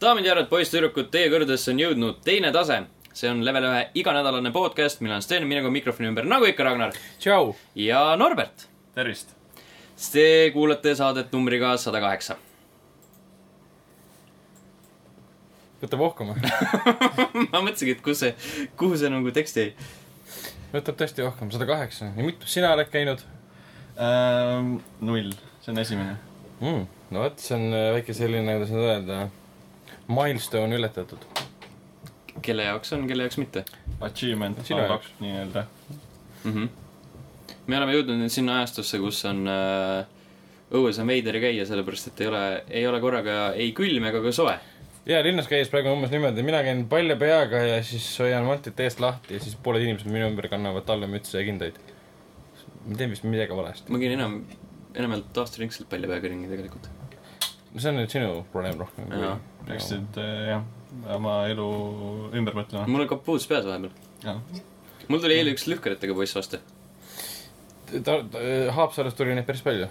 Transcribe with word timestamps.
daamid 0.00 0.24
ja 0.24 0.32
härrad, 0.34 0.48
poiss-tüdrukud, 0.50 1.10
teie 1.12 1.28
kõrgedesse 1.32 1.72
on 1.74 1.80
jõudnud 1.82 2.20
teine 2.24 2.52
tase. 2.52 2.82
see 3.12 3.28
on 3.28 3.42
level 3.44 3.64
ühe 3.66 3.80
iganädalane 4.00 4.52
podcast, 4.54 5.00
millal 5.00 5.18
on 5.18 5.22
Sten, 5.22 5.46
minuga 5.48 5.70
mikrofoni 5.70 6.08
ümber, 6.08 6.24
nagu 6.24 6.46
ikka, 6.46 6.64
Ragnar 6.64 6.94
tšau. 7.18 7.54
ja 7.74 8.16
Norbert. 8.16 8.68
tervist. 8.94 9.34
Te 10.12 10.50
kuulate 10.54 10.94
saadet 10.96 11.32
numbriga 11.32 11.76
sada 11.76 12.00
kaheksa. 12.00 12.36
võtab 15.82 16.00
ohkama. 16.00 16.36
ma 17.52 17.60
mõtlesingi, 17.64 17.96
et 17.96 18.02
kus 18.04 18.20
see, 18.20 18.34
kuhu 18.76 18.96
see 18.96 19.10
nagu 19.12 19.30
tekst 19.32 19.56
jäi. 19.56 19.74
võtab 20.72 20.96
tõesti 20.96 21.24
ohkama, 21.26 21.52
sada 21.52 21.66
kaheksa. 21.66 22.12
ja 22.16 22.24
mitu 22.24 22.46
sina 22.46 22.72
oled 22.72 22.88
käinud 22.92 23.20
Ähm, 24.00 24.78
null, 25.00 25.32
see 25.60 25.72
on 25.72 25.78
esimene. 25.78 26.16
mm,? 26.60 26.86
no 27.10 27.20
vot, 27.20 27.36
see 27.42 27.56
on 27.58 27.66
äh, 27.74 27.90
väike 27.98 28.14
selline, 28.16 28.54
kuidas 28.56 28.70
nüüd 28.72 28.86
öelda, 28.86 29.18
milstone 30.10 30.76
ületatud. 30.76 31.24
kelle 32.42 32.64
jaoks 32.64 32.92
on, 32.96 33.06
kelle 33.08 33.26
jaoks 33.26 33.38
mitte 33.38 33.64
Achievement 34.00 34.64
Sinu 34.64 34.80
unlocked 34.82 35.20
nii-öelda. 35.20 35.64
mm. 36.44 36.52
-hmm. 36.52 36.68
me 37.66 37.78
oleme 37.78 37.92
jõudnud 37.98 38.22
nüüd 38.22 38.32
sinna 38.32 38.56
ajastusse, 38.60 38.98
kus 38.98 39.24
on 39.28 39.46
äh, 39.48 40.06
õues 40.70 40.98
on 41.02 41.10
veider 41.10 41.38
käia, 41.42 41.66
sellepärast 41.66 42.12
et 42.12 42.20
ei 42.20 42.28
ole, 42.30 42.42
ei 42.80 42.86
ole 42.86 43.00
korraga 43.02 43.38
ei 43.58 43.72
külm 43.76 44.06
ega 44.10 44.22
ka 44.22 44.32
soe. 44.32 44.54
ja 45.06 45.22
linnas 45.26 45.48
käies 45.50 45.70
praegu 45.72 45.90
on 45.90 45.98
umbes 45.98 46.12
niimoodi, 46.14 46.44
mina 46.46 46.62
käin 46.66 46.86
palja 46.88 47.16
peaga 47.16 47.62
ja 47.66 47.82
siis 47.82 48.06
hoian 48.22 48.46
mantit 48.46 48.80
eest 48.80 49.00
lahti 49.00 49.34
ja 49.34 49.40
siis 49.42 49.56
pooled 49.56 49.82
inimesed 49.82 50.10
minu 50.10 50.30
ümber 50.30 50.48
kannavad 50.48 50.86
tallemütse 50.86 51.38
ja 51.38 51.44
kindaid. 51.44 51.78
ma 52.86 52.96
teen 52.96 53.10
vist 53.10 53.26
midagi 53.26 53.56
valesti. 53.56 53.92
ma 53.92 53.98
käin 54.02 54.16
enam, 54.18 54.42
enamjaolt 54.94 55.44
aastaringselt 55.44 55.90
palja 55.90 56.08
peaga 56.08 56.34
ringi 56.34 56.50
tegelikult. 56.52 56.90
no 57.74 57.80
see 57.80 57.90
on 57.90 58.00
nüüd 58.02 58.18
sinu 58.18 58.44
probleem 58.52 58.78
rohkem. 58.78 59.10
Jaa. 59.10 59.38
Peaksid 59.68 60.18
äh, 60.20 60.50
jah, 60.54 60.64
oma 61.16 61.34
elu 61.50 61.66
ümber 62.36 62.56
mõtlema. 62.58 62.86
mul 62.90 63.04
on 63.04 63.10
kapuuts 63.10 63.46
peas 63.50 63.66
vahepeal. 63.66 64.42
mul 65.08 65.22
tuli 65.22 65.38
eile 65.38 65.54
üks 65.54 65.66
lühkaritega 65.70 66.16
poiss 66.16 66.36
vastu. 66.36 66.60
ta, 67.90 68.20
ta, 68.22 68.44
Haapsalus 68.76 69.16
tuli 69.18 69.36
neid 69.36 69.48
päris 69.48 69.62
palju. 69.66 69.88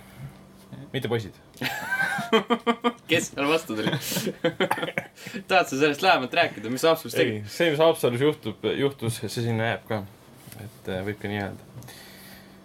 mitte 0.94 1.11
poisid. 1.11 1.35
kes 3.09 3.31
seal 3.31 3.49
vastu 3.49 3.77
tuli? 3.77 3.94
tahad 5.49 5.67
sa 5.69 5.75
sellest 5.75 6.05
lähemalt 6.05 6.33
rääkida, 6.33 6.72
mis 6.73 6.85
Haapsalus 6.88 7.17
tegi? 7.17 7.39
ei, 7.41 7.49
see, 7.51 7.72
mis 7.73 7.81
Haapsalus 7.81 8.22
juhtub, 8.25 8.69
juhtus, 8.77 9.22
see 9.25 9.47
sinna 9.49 9.73
jääb 9.73 9.88
ka. 9.89 10.03
et 10.59 10.94
äh, 10.94 11.03
võib 11.07 11.22
ka 11.22 11.31
nii 11.31 11.41
öelda. 11.45 11.89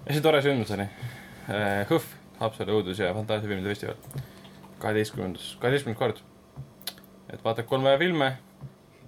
ja 0.07 0.17
see 0.17 0.25
tore 0.25 0.42
sündmus 0.45 0.75
oli. 0.77 0.89
HÖFF, 1.45 2.07
Haapsalu 2.41 2.79
õudus- 2.81 3.01
ja 3.03 3.12
fantaasiafilmide 3.14 3.69
festival. 3.69 4.23
kaheteistkümnendas, 4.81 5.57
kaheteistkümnes 5.61 5.98
kord. 5.98 6.23
Et 7.33 7.44
vaatad 7.44 7.67
kolme 7.69 7.97
filme, 7.98 8.30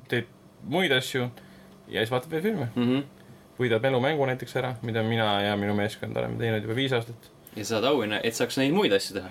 teed 0.09 0.29
muid 0.67 0.93
asju 0.93 1.29
ja 1.89 2.01
siis 2.01 2.11
vaatad 2.11 2.31
veel 2.31 2.43
filme. 2.43 2.69
Mm 2.75 2.85
-hmm. 2.91 3.05
võidad 3.59 3.83
mälumängu 3.83 4.27
näiteks 4.27 4.57
ära, 4.57 4.75
mida 4.83 5.03
mina 5.03 5.43
ja 5.43 5.57
minu 5.57 5.75
meeskond 5.75 6.17
oleme 6.17 6.39
teinud 6.39 6.63
juba 6.63 6.75
viis 6.75 6.93
aastat. 6.93 7.31
ja 7.57 7.65
saad 7.65 7.85
auhinna, 7.85 8.21
et 8.23 8.35
saaks 8.35 8.59
neid 8.59 8.73
muid 8.73 8.93
asju 8.93 9.15
teha. 9.15 9.29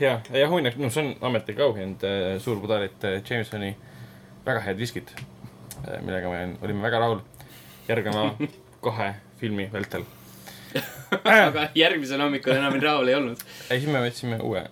ja, 0.00 0.20
ja 0.32 0.48
õnneks, 0.48 0.76
noh, 0.76 0.92
see 0.92 1.04
on 1.04 1.16
ametlik 1.20 1.60
auhind, 1.60 2.00
suurpudelit 2.38 3.04
äh, 3.04 3.22
Jamesoni 3.30 3.76
väga 4.46 4.60
head 4.60 4.78
viskit, 4.78 5.14
millega 6.00 6.28
me 6.28 6.56
olime 6.62 6.82
väga 6.82 6.98
rahul. 6.98 7.20
järgneva 7.88 8.34
kahe 8.86 9.14
filmi 9.40 9.70
vältel. 9.72 10.04
aga 11.48 11.64
järgmisel 11.74 12.20
hommikul 12.22 12.54
enam 12.54 12.76
rahul 12.82 13.08
ei 13.10 13.16
olnud. 13.18 13.40
ei, 13.70 13.80
siis 13.80 13.88
me 13.90 14.02
võtsime 14.04 14.38
uue. 14.46 14.62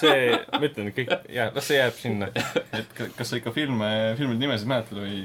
see, 0.00 0.32
ma 0.54 0.60
ütlen, 0.66 0.90
kõik, 0.96 1.12
jaa, 1.34 1.48
las 1.54 1.68
see 1.70 1.78
jääb 1.78 1.96
sinna. 1.98 2.30
et 2.74 2.90
ka- 2.98 3.10
kas 3.18 3.30
sa 3.32 3.38
ikka 3.38 3.52
filme, 3.54 3.90
filmide 4.18 4.42
nimesid 4.42 4.70
mäletad 4.70 4.98
või 5.02 5.20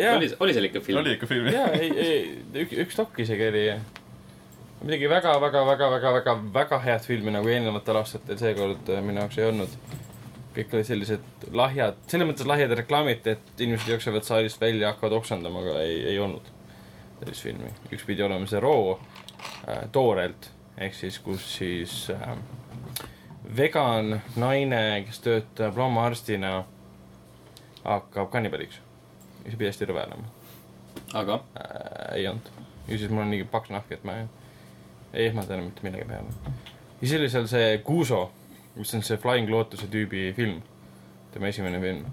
jaa, 0.00 0.16
oli, 0.16 0.30
oli 0.46 0.56
seal 0.56 0.70
ikka 0.70 0.82
film? 0.86 1.02
oli 1.02 1.14
ikka 1.18 1.28
film? 1.30 1.50
jaa, 1.52 1.68
ei, 1.76 1.92
ei, 2.06 2.18
üks, 2.64 2.74
üks 2.86 2.98
dokk 3.02 3.20
isegi 3.26 3.48
oli. 3.50 3.66
midagi 4.86 5.12
väga, 5.12 5.36
väga, 5.44 5.64
väga, 5.70 5.90
väga, 5.98 6.14
väga, 6.20 6.36
väga 6.56 6.80
head 6.88 7.06
filmi 7.08 7.36
nagu 7.36 7.52
eelnevatel 7.52 8.00
aastatel 8.02 8.40
seekord 8.40 8.92
äh, 8.92 9.04
minu 9.04 9.24
jaoks 9.24 9.38
ei 9.42 9.48
olnud. 9.50 9.78
kõik 10.56 10.72
olid 10.72 10.88
sellised 10.88 11.48
lahjad, 11.52 11.98
selles 12.08 12.28
mõttes 12.30 12.48
lahjad 12.48 12.72
reklaamid, 12.80 13.26
et 13.28 13.60
inimesed 13.60 13.90
jooksevad 13.92 14.24
saalist 14.24 14.60
välja, 14.60 14.94
hakkavad 14.94 15.18
oksendama, 15.18 15.60
aga 15.60 15.82
ei, 15.84 15.98
ei 16.14 16.20
olnud 16.22 16.48
sellist 17.20 17.42
filmi. 17.42 17.72
üks 17.92 18.06
pidi 18.06 18.22
olema 18.22 18.46
see 18.46 18.60
Roo 18.60 18.96
äh, 18.96 19.84
toorelt, 19.92 20.50
ehk 20.78 20.94
siis 20.94 21.18
kus 21.24 21.44
siis 21.58 21.98
äh, 22.10 22.36
vegan 23.56 24.20
naine, 24.36 25.04
kes 25.06 25.20
töötab 25.24 25.78
loomaarstina, 25.78 26.56
hakkab 27.84 28.30
kannibaliks. 28.30 28.80
ja 29.44 29.50
see 29.50 29.58
pidi 29.58 29.72
hästi 29.72 29.92
rõve 29.92 30.08
olema 30.08 30.36
aga 31.14 31.40
äh, 31.56 32.16
ei 32.16 32.28
olnud. 32.28 32.50
ju 32.88 32.98
siis 32.98 33.10
mul 33.10 33.22
on 33.22 33.30
nii 33.30 33.44
paks 33.50 33.70
nahk, 33.70 33.90
et 33.92 34.04
ma 34.04 34.20
ei, 34.20 34.26
ei 35.12 35.26
ehmata 35.26 35.54
enam 35.54 35.70
mitte 35.70 35.82
millegi 35.82 36.04
peale. 36.08 36.54
ja 37.00 37.08
siis 37.08 37.18
oli 37.20 37.30
seal 37.30 37.48
see 37.50 37.78
Kuuso, 37.84 38.30
mis 38.76 38.94
on 38.94 39.02
see 39.02 39.18
Flying 39.20 39.50
Lotus'e 39.50 39.88
tüübi 39.92 40.30
film, 40.36 40.60
tema 41.34 41.50
esimene 41.52 41.80
film, 41.80 42.06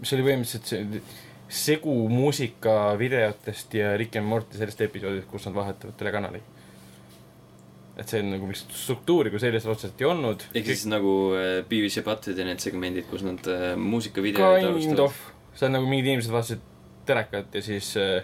mis 0.00 0.12
oli 0.16 0.26
põhimõtteliselt 0.26 0.70
see 0.70 1.02
segu 1.50 1.94
muusika 2.08 2.94
videotest 2.98 3.74
ja 3.74 3.96
Rick 3.98 4.16
and 4.16 4.26
Morty 4.30 4.58
sellest 4.58 4.80
episoodist, 4.86 5.26
kus 5.30 5.48
nad 5.48 5.56
vahetavad 5.56 5.98
telekanaleid. 5.98 6.56
et 8.00 8.08
see 8.08 8.22
on 8.22 8.30
nagu 8.32 8.46
lihtsalt 8.48 8.72
struktuuri 8.72 9.28
kui 9.32 9.40
sellist 9.42 9.66
otseselt 9.68 10.00
ei 10.00 10.06
olnud. 10.08 10.46
ehk 10.54 10.66
siis 10.70 10.86
nagu 10.88 11.14
äh, 11.36 11.80
ja 11.96 12.02
Butthead 12.06 12.38
ja 12.38 12.46
need 12.48 12.62
segmendid, 12.62 13.08
kus 13.10 13.26
nad 13.26 13.46
äh, 13.50 13.76
muusikavideoid 13.76 14.98
of, 15.02 15.18
see 15.54 15.66
on 15.66 15.74
nagu 15.78 15.90
mingid 15.90 16.12
inimesed 16.12 16.32
vaatasid 16.32 16.62
telekat 17.06 17.54
ja 17.54 17.62
siis 17.62 17.96
äh, 17.96 18.22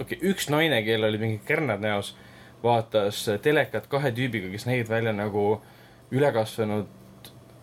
okei 0.00 0.18
okay,, 0.18 0.30
üks 0.30 0.48
naine, 0.52 0.82
kellel 0.86 1.10
olid 1.10 1.22
mingid 1.22 1.44
kärnad 1.46 1.82
näos, 1.82 2.14
vaatas 2.62 3.24
äh, 3.28 3.40
telekat 3.42 3.88
kahe 3.90 4.12
tüübiga, 4.14 4.50
kes 4.52 4.66
nägid 4.68 4.90
välja 4.90 5.14
nagu 5.16 5.60
ülekasvanud 6.14 6.88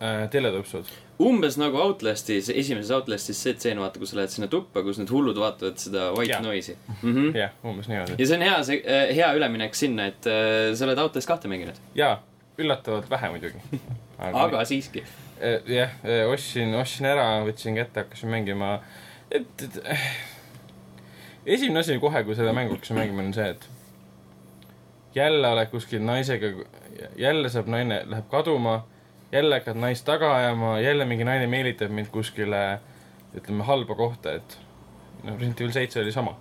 äh, 0.00 0.26
teletõpsud. 0.32 0.92
Umbes 1.22 1.56
nagu 1.60 1.78
Outlastis, 1.80 2.50
esimeses 2.52 2.90
Outlastis 2.92 3.38
see 3.42 3.54
tseen, 3.56 3.80
vaata, 3.80 4.00
kus 4.02 4.12
sa 4.12 4.20
lähed 4.20 4.32
sinna 4.34 4.48
tuppa, 4.52 4.82
kus 4.84 5.00
need 5.00 5.12
hullud 5.12 5.38
vaatavad 5.40 5.78
seda 5.80 6.10
white 6.16 6.34
Jaa. 6.34 6.42
noise'i 6.44 6.76
mm. 6.76 7.12
-hmm. 7.14 7.36
jah, 7.38 7.54
umbes 7.64 7.88
niimoodi. 7.88 8.16
ja 8.18 8.26
see 8.26 8.36
on 8.36 8.42
hea, 8.48 8.62
see 8.64 8.82
äh, 8.84 9.14
hea 9.16 9.30
üleminek 9.38 9.74
sinna, 9.74 10.10
et 10.12 10.26
äh, 10.26 10.74
sa 10.74 10.84
oled 10.84 10.98
Outlast 10.98 11.28
kahte 11.28 11.48
mänginud, 11.48 11.80
jaa, 11.94 12.18
üllatavalt 12.58 13.10
vähe 13.10 13.30
muidugi. 13.30 13.80
aga 14.18 14.64
siiski. 14.64 15.04
Eh, 15.40 15.60
jah, 15.68 15.90
ostsin, 16.32 16.74
ostsin 16.74 17.06
ära, 17.10 17.26
võtsin 17.44 17.76
kätte, 17.76 18.04
hakkasin 18.04 18.30
mängima, 18.32 18.78
et, 19.30 19.48
et 19.62 19.80
eh, 19.84 20.06
esimene 21.56 21.82
asi 21.82 21.98
kohe, 22.00 22.24
kui 22.24 22.36
seda 22.38 22.54
mängu 22.56 22.76
hakkasin 22.76 22.96
mängima, 22.96 23.24
on 23.26 23.34
see, 23.36 23.50
et 23.52 23.68
jälle 25.16 25.48
oled 25.52 25.68
kuskil 25.72 26.04
naisega, 26.04 26.52
jälle 27.20 27.52
saab 27.52 27.68
naine, 27.72 28.02
läheb 28.08 28.28
kaduma, 28.32 28.78
jälle 29.32 29.54
hakkad 29.58 29.76
naist 29.76 30.04
taga 30.06 30.34
ajama, 30.36 30.80
jälle 30.80 31.04
mingi 31.04 31.24
naine 31.24 31.46
meelitab 31.46 31.90
mind 31.90 32.06
kuskile 32.14 32.78
ütleme 33.36 33.64
halba 33.66 33.94
kohta, 33.94 34.32
et 34.38 34.58
noh, 35.24 35.34
Resident 35.34 35.60
Evil 35.60 35.72
seitse 35.72 36.00
oli 36.00 36.12
sama. 36.12 36.36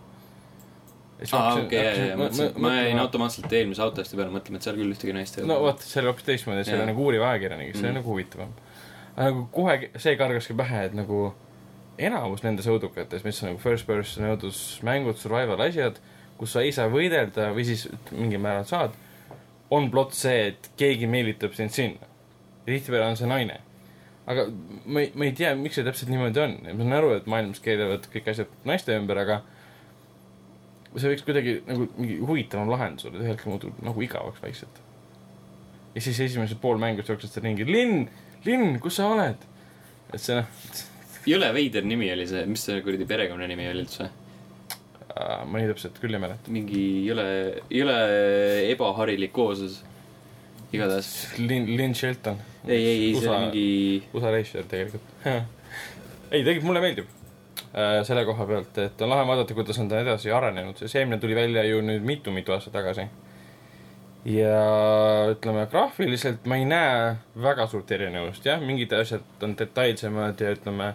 aa, 1.32 1.54
okei, 1.56 1.84
jaa, 2.10 2.18
mõtlesin, 2.20 2.52
ma 2.60 2.74
jäin 2.76 3.00
automaatselt 3.00 3.54
eelmise 3.56 3.84
Outlasti 3.84 4.18
peale 4.20 4.34
mõtlema, 4.34 4.60
et 4.60 4.66
seal 4.68 4.76
küll 4.76 4.92
ühtegi 4.92 5.14
naist 5.16 5.38
ei 5.40 5.46
no 5.48 5.56
ole. 5.58 5.70
vot, 5.70 5.80
see 5.86 6.02
oli 6.02 6.10
hoopis 6.12 6.26
teistmoodi, 6.28 6.64
see 6.68 6.76
oli 6.76 6.88
nagu 6.92 7.06
uuriv 7.08 7.24
ajakirjanik, 7.24 7.72
see 7.74 7.82
Mhm. 7.82 7.88
oli 7.90 8.00
nagu 8.02 8.10
huvitavam. 8.12 8.52
aga 9.16 9.30
nagu 9.30 9.46
kohe 9.52 9.90
see 9.98 10.16
kargaski 10.20 10.54
pähe, 10.54 10.86
et 10.86 10.94
nagu 10.94 11.34
enamus 11.98 12.44
nendes 12.44 12.68
õudukates, 12.68 13.24
mis 13.24 13.42
on 13.44 13.50
nagu 13.50 13.60
first 13.64 13.88
person 13.88 14.26
õudusmängud, 14.34 15.16
survival 15.16 15.62
asjad, 15.62 16.00
kus 16.38 16.52
sa 16.52 16.60
ei 16.62 16.72
saa 16.76 16.90
võidelda 16.92 17.54
või 17.56 17.64
siis 17.66 17.88
mingil 18.12 18.40
määral 18.44 18.66
saad, 18.68 18.92
on 19.72 19.88
plott 19.92 20.12
see, 20.14 20.48
et 20.48 20.70
keegi 20.78 21.08
meelitab 21.08 21.54
sind 21.56 21.70
sinna. 21.72 22.12
Ja 22.66 22.72
tihtipeale 22.72 23.10
on 23.12 23.18
see 23.20 23.30
naine. 23.30 23.60
aga 24.26 24.48
ma 24.86 25.04
ei, 25.04 25.12
ma 25.14 25.28
ei 25.28 25.36
tea, 25.38 25.52
miks 25.60 25.78
see 25.78 25.86
täpselt 25.86 26.10
niimoodi 26.10 26.42
on, 26.42 26.56
ma 26.66 26.80
saan 26.80 26.98
aru, 26.98 27.12
et 27.20 27.28
maailmas 27.30 27.62
keeravad 27.62 28.08
kõik 28.14 28.32
asjad 28.32 28.56
naiste 28.66 28.96
ümber, 28.98 29.22
aga 29.22 29.42
see 30.96 31.12
võiks 31.12 31.26
kuidagi 31.28 31.60
nagu 31.68 31.88
mingi 32.00 32.18
huvitavam 32.24 32.72
lahendus 32.72 33.06
olla, 33.10 33.22
ühel 33.22 33.36
hetkel 33.36 33.54
muutub 33.54 33.78
nagu 33.86 34.02
igavaks 34.02 34.42
vaikselt. 34.42 34.82
ja 35.96 36.02
siis 36.02 36.20
esimesed 36.26 36.62
pool 36.64 36.82
mängust 36.82 37.12
jooksed 37.12 37.32
sa 37.32 37.44
ringi, 37.44 37.68
Linn, 37.70 38.08
Linn, 38.48 38.80
kus 38.82 38.98
sa 38.98 39.12
oled? 39.14 39.46
et 40.14 40.22
see 40.22 40.38
noh, 40.40 40.50
jõle 41.30 41.50
veider 41.54 41.86
nimi 41.86 42.10
oli 42.14 42.28
see, 42.30 42.46
mis 42.50 42.66
see 42.66 42.82
kuradi 42.86 43.08
perekonnanimi 43.10 43.70
oli 43.72 43.86
üldse? 43.86 44.10
ma 45.16 45.60
nii 45.60 45.70
täpselt 45.72 46.00
küll 46.04 46.16
ei 46.16 46.22
mäleta. 46.22 46.52
mingi 46.52 46.82
jõle, 47.06 47.28
jõle 47.72 47.98
ebaharilik 48.74 49.32
kooslus. 49.36 49.80
igatahes. 50.76 51.12
Linn, 51.42 51.76
Linn 51.78 51.96
Shelton. 51.96 52.40
ei, 52.68 52.80
ei, 52.80 53.04
ei, 53.08 53.12
see 53.20 53.30
oli 53.30 53.44
mingi 53.46 53.68
USA 54.14 54.32
reisijad 54.34 54.68
tegelikult. 54.72 55.14
ei, 56.32 56.42
tegelikult 56.44 56.68
mulle 56.70 56.84
meeldib 56.84 57.12
äh, 57.76 58.00
selle 58.08 58.26
koha 58.28 58.48
pealt, 58.50 58.80
et 58.84 59.02
on 59.06 59.12
lahe 59.12 59.28
vaadata, 59.28 59.58
kuidas 59.58 59.80
on 59.82 59.92
ta 59.92 60.02
edasi 60.04 60.34
arenenud, 60.34 60.80
see 60.80 60.92
seemne 60.92 61.20
tuli 61.22 61.38
välja 61.38 61.66
ju 61.68 61.82
nüüd 61.86 62.06
mitu-mitu 62.06 62.56
aastat 62.56 62.76
tagasi. 62.76 63.08
ja 64.26 64.62
ütleme, 65.30 65.68
graafiliselt 65.72 66.48
ma 66.50 66.58
ei 66.58 66.66
näe 66.66 67.12
väga 67.42 67.68
suurt 67.70 67.92
erinevust, 67.92 68.46
jah, 68.46 68.62
mingid 68.62 68.94
asjad 68.98 69.46
on 69.46 69.54
detailsemad 69.58 70.42
ja 70.42 70.56
ütleme, 70.56 70.94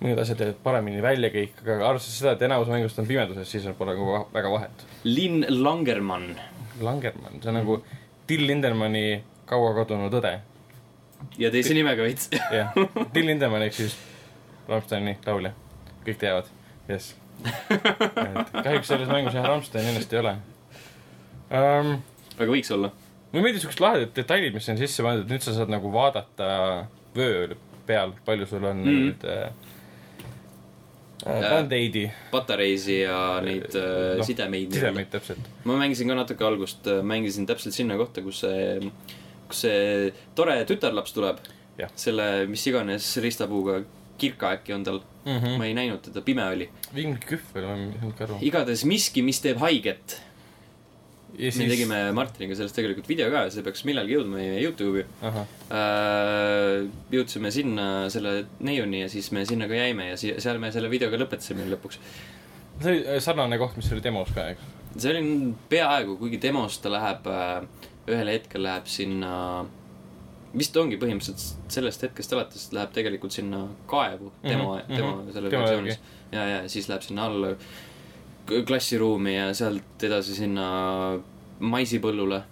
mõned 0.00 0.22
asjad 0.22 0.40
jäävad 0.40 0.62
paremini 0.64 1.02
välja 1.04 1.30
kõik, 1.34 1.60
aga 1.62 1.82
arvestades 1.90 2.16
seda, 2.22 2.32
et 2.34 2.46
enamus 2.48 2.72
mängust 2.72 2.98
on 3.00 3.08
pimeduses, 3.08 3.50
siis 3.50 3.68
pole 3.78 3.92
nagu 3.92 4.24
väga 4.32 4.50
vahet. 4.56 4.86
Linn 5.04 5.44
Langermann. 5.62 6.32
Langermann, 6.82 7.42
see 7.42 7.52
on 7.52 7.60
nagu 7.60 7.78
Till 8.26 8.46
Lindermanni 8.46 9.22
kaua 9.48 9.74
kadunud 9.76 10.14
õde. 10.20 10.38
ja 11.38 11.50
teise 11.50 11.74
nimega 11.76 12.02
veits. 12.02 12.30
jah, 12.52 12.72
Till 13.12 13.26
Lindemann 13.26 13.66
ehk 13.66 13.76
siis 13.76 13.96
Rammsteini 14.68 15.18
laulja, 15.26 15.52
kõik 16.06 16.18
teavad, 16.20 16.48
jess. 16.88 17.14
kahjuks 17.44 18.88
selles 18.88 19.10
mängus 19.10 19.34
jah, 19.36 19.46
Rammstein 19.48 19.90
ennast 19.90 20.12
ei 20.14 20.20
ole 20.22 20.36
um,. 21.50 21.96
aga 22.38 22.48
võiks 22.50 22.70
olla. 22.74 22.92
mulle 23.32 23.44
meeldivad 23.44 23.64
siuksed 23.66 23.82
lahedad 23.84 24.14
detailid, 24.16 24.54
mis 24.56 24.68
on 24.72 24.80
sisse 24.80 25.04
pandud, 25.04 25.28
nüüd 25.30 25.44
sa 25.44 25.56
saad 25.56 25.72
nagu 25.72 25.90
vaadata 25.92 26.48
vöö 27.16 27.54
peal, 27.86 28.14
palju 28.24 28.46
sul 28.48 28.64
on 28.64 28.80
mm. 28.80 28.84
Mhm. 28.84 29.06
nüüd 29.08 29.26
äh, 29.28 29.73
band-aid'i 31.24 32.04
patareisi 32.32 33.00
ja 33.04 33.18
neid 33.44 33.74
äh, 33.78 34.16
Noh, 34.18 34.26
sidemeid. 34.26 34.74
sidemeid 34.74 35.10
täpselt. 35.12 35.50
ma 35.64 35.78
mängisin 35.80 36.10
ka 36.10 36.18
natuke 36.18 36.46
algust, 36.46 36.90
mängisin 37.02 37.46
täpselt 37.46 37.76
sinna 37.76 37.96
kohta, 38.00 38.22
kus 38.24 38.42
see, 38.44 38.92
kus 39.48 39.64
see 39.66 40.12
tore 40.34 40.58
tütarlaps 40.68 41.14
tuleb 41.16 41.42
selle, 41.98 42.46
mis 42.50 42.66
iganes 42.70 43.16
riistapuuga, 43.22 43.80
kirka 44.18 44.54
äkki 44.58 44.74
on 44.76 44.84
tal 44.86 45.02
Mm 45.24 45.32
mm., 45.32 45.40
-hmm. 45.44 45.58
ma 45.58 45.64
ei 45.64 45.74
näinud 45.74 46.02
teda, 46.04 46.20
pime 46.20 46.44
oli. 46.44 46.68
mingi 46.92 47.18
kühvel 47.26 47.64
on, 47.64 47.78
ei 47.78 47.98
saanud 47.98 48.16
ka 48.18 48.24
aru. 48.24 48.38
igatahes 48.40 48.84
miski, 48.84 49.22
mis 49.22 49.40
teeb 49.40 49.56
haiget. 49.58 50.20
Ja 51.38 51.50
me 51.58 51.66
tegime 51.70 51.98
Martiniga 52.16 52.54
sellest 52.58 52.76
tegelikult 52.78 53.08
video 53.10 53.26
ka, 53.32 53.44
see 53.50 53.62
peaks 53.66 53.84
millalgi 53.88 54.14
jõudma 54.16 54.38
meie 54.38 54.60
Youtube'i 54.62 55.04
äh,. 55.26 56.84
jõudsime 57.14 57.50
sinna 57.54 57.86
selle 58.12 58.34
neiuni 58.64 59.02
ja 59.04 59.08
siis 59.12 59.30
me 59.34 59.44
sinna 59.48 59.68
ka 59.70 59.76
jäime 59.78 60.10
ja 60.12 60.16
si- 60.20 60.34
seal 60.42 60.60
me 60.62 60.70
selle 60.74 60.90
videoga 60.92 61.18
lõpetasime 61.20 61.66
lõpuks. 61.72 61.98
see 62.80 62.90
oli 62.92 63.04
äh, 63.06 63.20
sarnane 63.22 63.58
koht, 63.60 63.76
mis 63.78 63.90
oli 63.94 64.02
demos 64.04 64.30
ka, 64.34 64.48
eks. 64.54 64.68
see 64.96 65.14
oli 65.14 65.54
peaaegu, 65.70 66.16
kuigi 66.20 66.40
demos 66.42 66.78
ta 66.82 66.92
läheb 66.94 67.26
äh,, 67.30 67.64
ühel 68.10 68.28
hetkel 68.34 68.62
läheb 68.66 68.86
sinna, 68.90 69.64
vist 70.54 70.76
ongi 70.76 70.98
põhimõtteliselt 71.00 71.72
sellest 71.72 72.02
hetkest 72.06 72.32
alates 72.36 72.68
läheb 72.76 72.92
tegelikult 72.94 73.32
sinna 73.34 73.64
kaevu 73.90 74.30
demo 74.44 74.74
Mhm,, 74.76 74.94
demo 74.96 75.14
mhm. 75.16 75.32
selle 75.34 75.50
Demo 75.50 75.64
versioonis. 75.66 75.98
ja, 76.32 76.44
ja 76.54 76.62
siis 76.68 76.88
läheb 76.90 77.02
sinna 77.06 77.26
alla 77.30 77.54
klassiruumi 78.66 79.36
ja 79.36 79.52
sealt 79.54 80.02
edasi 80.02 80.34
sinna 80.34 80.66
maisipõllule. 81.60 82.42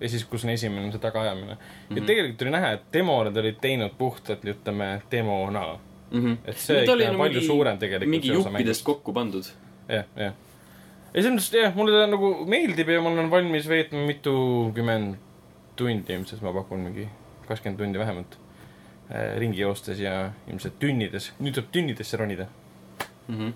ja 0.00 0.08
siis, 0.08 0.24
kus 0.26 0.44
on 0.44 0.50
esimene 0.50 0.90
see 0.92 1.00
tagaajamine 1.02 1.54
mm. 1.54 1.58
-hmm. 1.58 1.96
ja 1.96 2.00
Mhm. 2.00 2.06
tegelikult 2.06 2.42
oli 2.42 2.50
näha, 2.50 2.70
et 2.72 2.84
demo 2.92 3.24
nad 3.24 3.36
olid 3.36 3.58
teinud 3.60 3.96
puhtalt, 3.98 4.44
ütleme, 4.44 5.02
demona. 5.10 5.78
mm. 6.10 6.38
et 6.44 6.56
see 6.56 6.84
ikka 6.84 7.10
on 7.10 7.18
palju 7.18 7.40
suurem 7.46 7.78
tegelikult. 7.78 8.10
mingi 8.10 8.28
juppidest 8.28 8.84
kokku 8.84 9.12
pandud. 9.12 9.44
jah, 9.88 10.04
jah. 10.16 10.34
ei, 11.14 11.22
selles 11.22 11.34
mõttes 11.34 11.62
jah, 11.62 11.74
mulle 11.74 11.92
ta 11.92 12.06
nagu 12.06 12.34
meeldib 12.46 12.88
ja 12.88 13.00
ma 13.00 13.10
olen 13.10 13.30
valmis 13.30 13.68
veetma 13.68 14.06
mitukümmend 14.06 15.16
tundi 15.76 16.12
ilmselt, 16.12 16.42
ma 16.42 16.52
pakun 16.52 16.80
mingi 16.80 17.08
kakskümmend 17.48 17.78
tundi 17.78 17.98
vähemalt 17.98 18.38
äh, 19.10 19.38
ringi 19.38 19.60
joostes 19.60 19.98
ja 20.00 20.32
ilmselt 20.48 20.78
tünnides, 20.78 21.32
nüüd 21.40 21.54
tuleb 21.54 21.70
tünnidesse 21.72 22.16
ronida. 22.16 22.46
Mm 23.28 23.38
-hmm. 23.38 23.52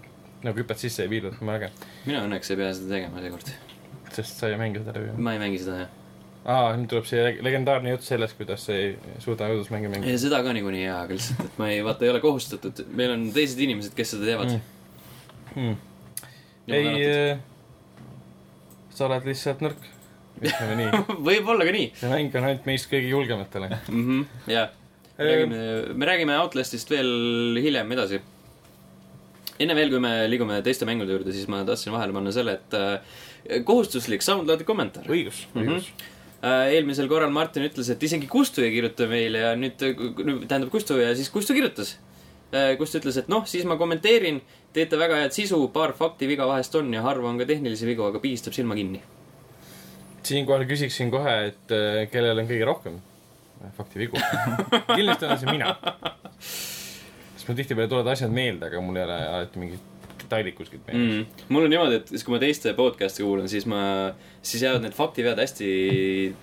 Nagu 0.46 0.58
hüppad 0.62 0.78
sisse 0.80 1.04
ja 1.06 1.10
piilud, 1.12 1.36
jumala 1.40 1.58
äge. 1.60 1.70
mina 2.06 2.24
õnneks 2.26 2.50
ei 2.54 2.58
pea 2.62 2.72
seda 2.78 2.92
tegema 2.94 3.22
seekord. 3.24 3.50
sest 4.16 4.38
sa 4.40 4.48
ei 4.52 4.58
mängi 4.60 4.80
seda 4.84 4.94
läbi. 4.98 5.16
ma 5.22 5.32
ei 5.36 5.40
mängi 5.42 5.58
seda 5.62 5.78
jah. 5.84 5.90
aa, 6.46 6.76
nüüd 6.78 6.88
tuleb 6.92 7.06
see 7.10 7.24
leg- 7.26 7.42
legendaarne 7.42 7.90
jutt 7.96 8.06
sellest, 8.06 8.36
kuidas 8.38 8.64
sa 8.68 8.72
ei 8.76 8.94
suuda 9.24 9.48
õudusmänge 9.52 9.90
mängida. 9.92 10.12
ja 10.14 10.18
seda 10.22 10.42
ka 10.46 10.52
niikuinii 10.56 10.84
jaa, 10.86 11.00
aga 11.06 11.16
lihtsalt, 11.18 11.42
et 11.50 11.58
ma 11.60 11.68
ei, 11.74 11.82
vaata 11.86 12.06
ei 12.06 12.12
ole 12.14 12.20
kohustatud, 12.24 12.84
meil 12.96 13.10
on 13.16 13.26
teised 13.34 13.60
inimesed, 13.66 13.94
kes 13.98 14.14
seda 14.16 14.30
teevad 14.30 14.56
Mm. 15.56 15.62
mm.. 15.62 15.76
Hmm. 16.66 16.74
ei, 16.74 17.38
sa 18.92 19.06
oled 19.06 19.24
lihtsalt 19.28 19.60
nõrk, 19.64 19.84
ütleme 20.42 20.74
nii. 20.80 21.02
võib-olla 21.28 21.64
ka 21.68 21.72
nii 21.76 21.86
see 21.96 22.10
mäng 22.12 22.34
on 22.36 22.44
ainult 22.48 22.66
meist 22.68 22.90
kõige 22.92 23.08
julgematele. 23.12 23.70
-hmm. 23.88 24.24
jaa, 24.52 24.66
räägime, 25.18 25.60
me 25.96 26.08
räägime 26.10 26.36
Outlastist 26.42 26.90
veel 26.92 27.56
hiljem 27.62 27.92
edasi. 27.96 28.20
Enne 29.62 29.76
veel, 29.78 29.92
kui 29.92 30.02
me 30.02 30.12
liigume 30.30 30.58
teiste 30.64 30.88
mängude 30.88 31.14
juurde, 31.14 31.32
siis 31.34 31.48
ma 31.52 31.62
tahtsin 31.66 31.94
vahele 31.94 32.14
panna 32.16 32.32
selle, 32.34 32.58
et 32.58 32.76
äh, 32.76 33.62
kohustuslik 33.66 34.24
SoundCloudi 34.24 34.66
kommentaar. 34.68 35.08
õigus, 35.12 35.44
õigus. 35.56 35.90
Äh, 36.44 36.74
eelmisel 36.76 37.08
korral 37.10 37.32
Martin 37.34 37.66
ütles, 37.66 37.88
et 37.92 38.02
isegi 38.02 38.28
Kustu 38.30 38.64
ei 38.64 38.74
kirjuta 38.74 39.08
meile 39.10 39.44
ja 39.44 39.54
nüüd, 39.58 39.80
tähendab 39.80 40.70
Kustu 40.74 41.00
ja 41.00 41.14
siis 41.16 41.32
Kustu 41.32 41.56
kirjutas. 41.56 41.96
Kustu 42.78 43.00
ütles, 43.00 43.16
et 43.18 43.26
noh, 43.28 43.42
siis 43.48 43.64
ma 43.68 43.74
kommenteerin, 43.76 44.38
teete 44.72 44.96
väga 45.00 45.18
head 45.24 45.34
sisu, 45.34 45.58
paar 45.74 45.92
fakti 45.98 46.28
viga 46.30 46.46
vahest 46.48 46.76
on 46.78 46.92
ja 46.94 47.02
harva 47.04 47.28
on 47.28 47.40
ka 47.40 47.48
tehnilisi 47.48 47.88
vigu, 47.88 48.06
aga 48.06 48.22
pigistab 48.22 48.54
silma 48.56 48.78
kinni. 48.78 49.02
siinkohal 50.26 50.64
küsiksin 50.66 51.10
kohe, 51.10 51.34
et 51.50 51.74
äh, 51.74 52.06
kellel 52.10 52.38
on 52.42 52.48
kõige 52.48 52.66
rohkem 52.66 52.96
faktivigu. 53.76 54.18
kindlasti 54.96 55.26
olen 55.26 55.38
see 55.42 55.52
mina. 55.52 55.76
sest 57.46 57.52
mul 57.52 57.60
tihtipeale 57.60 57.90
tulevad 57.90 58.12
asjad 58.12 58.32
meelde, 58.34 58.66
aga 58.66 58.80
mul 58.82 58.96
ei 58.98 59.04
ole 59.06 59.18
alati 59.26 59.60
mingit 59.62 59.92
detaili 60.22 60.52
kuskilt 60.56 60.86
meeles 60.88 61.04
mm.. 61.04 61.44
mul 61.54 61.66
on 61.66 61.70
niimoodi, 61.70 62.00
et 62.00 62.08
siis 62.10 62.24
kui 62.26 62.34
ma 62.34 62.40
teiste 62.42 62.72
podcast'e 62.78 63.22
kuulan, 63.22 63.46
siis 63.50 63.68
ma, 63.70 63.82
siis 64.42 64.64
jäävad 64.66 64.82
need 64.86 64.96
faktivead 64.96 65.38
hästi 65.38 65.68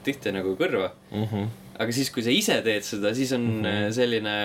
tihti 0.05 0.31
nagu 0.35 0.53
kõrva. 0.59 0.93
Mm 1.11 1.25
-hmm. 1.27 1.49
aga 1.83 1.95
siis, 1.97 2.11
kui 2.13 2.23
sa 2.23 2.31
ise 2.31 2.61
teed 2.63 2.87
seda, 2.87 3.11
siis 3.15 3.33
on 3.35 3.41
mm. 3.41 3.65
-hmm. 3.65 3.91
selline, 3.91 4.35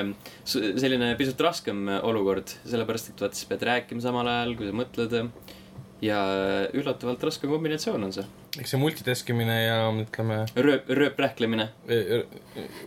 selline 0.44 1.12
pisut 1.20 1.40
raskem 1.40 1.86
olukord, 2.02 2.50
sellepärast 2.64 3.12
et 3.12 3.20
vaata, 3.20 3.38
sa 3.38 3.52
pead 3.52 3.62
rääkima 3.70 4.02
samal 4.02 4.26
ajal, 4.26 4.56
kui 4.56 4.66
sa 4.66 4.72
mõtled. 4.72 5.30
ja 6.00 6.18
üllatavalt 6.78 7.22
raske 7.26 7.48
kombinatsioon 7.50 8.04
on 8.04 8.12
see. 8.12 8.24
eks 8.60 8.70
see 8.70 8.78
multitask 8.78 9.30
imine 9.30 9.54
ja 9.64 9.78
ütleme, 9.90 10.44
rööp, 10.54 10.86
rööprähklemine. 10.88 11.68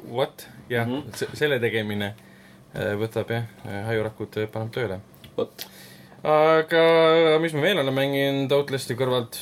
what, 0.09 0.47
jah 0.69 0.87
mm. 0.87 1.01
-hmm. 1.01 1.35
selle 1.35 1.59
tegemine 1.59 2.05
äh, 2.05 2.30
võtab 2.73 3.31
jah, 3.33 3.47
hajurakud 3.89 4.37
äh, 4.39 4.49
paneb 4.51 4.71
tööle. 4.75 4.99
vot. 5.35 5.65
aga 6.23 6.83
mis 7.41 7.53
ma 7.57 7.65
veel 7.65 7.81
olen 7.81 7.95
mänginud 7.97 8.55
Outlasti 8.55 8.95
kõrvalt, 8.95 9.39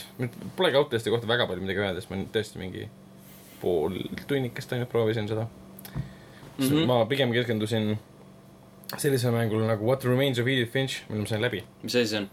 polegi 0.57 0.79
Outlasti 0.79 1.13
kohta 1.13 1.29
väga 1.29 1.47
palju 1.49 1.65
midagi 1.65 1.83
öelda, 1.83 2.01
sest 2.01 2.13
ma 2.13 2.21
tõesti 2.33 2.61
mingi 2.61 2.87
pool 3.61 3.97
tunnikest 4.27 4.73
ainult 4.73 4.91
proovisin 4.91 5.27
seda 5.27 5.45
mm. 5.45 6.65
-hmm. 6.65 6.85
ma 6.87 7.05
pigem 7.05 7.33
keskendusin 7.35 7.97
sellisele 8.97 9.35
mängule 9.35 9.67
nagu 9.67 9.85
What 9.85 10.05
Remains 10.05 10.39
of 10.39 10.47
Edith 10.47 10.71
Finch, 10.71 11.03
mille 11.09 11.21
ma 11.21 11.27
sain 11.27 11.41
läbi. 11.41 11.63
mis 11.83 11.95
asi 11.95 12.07
see 12.07 12.17
on? 12.19 12.29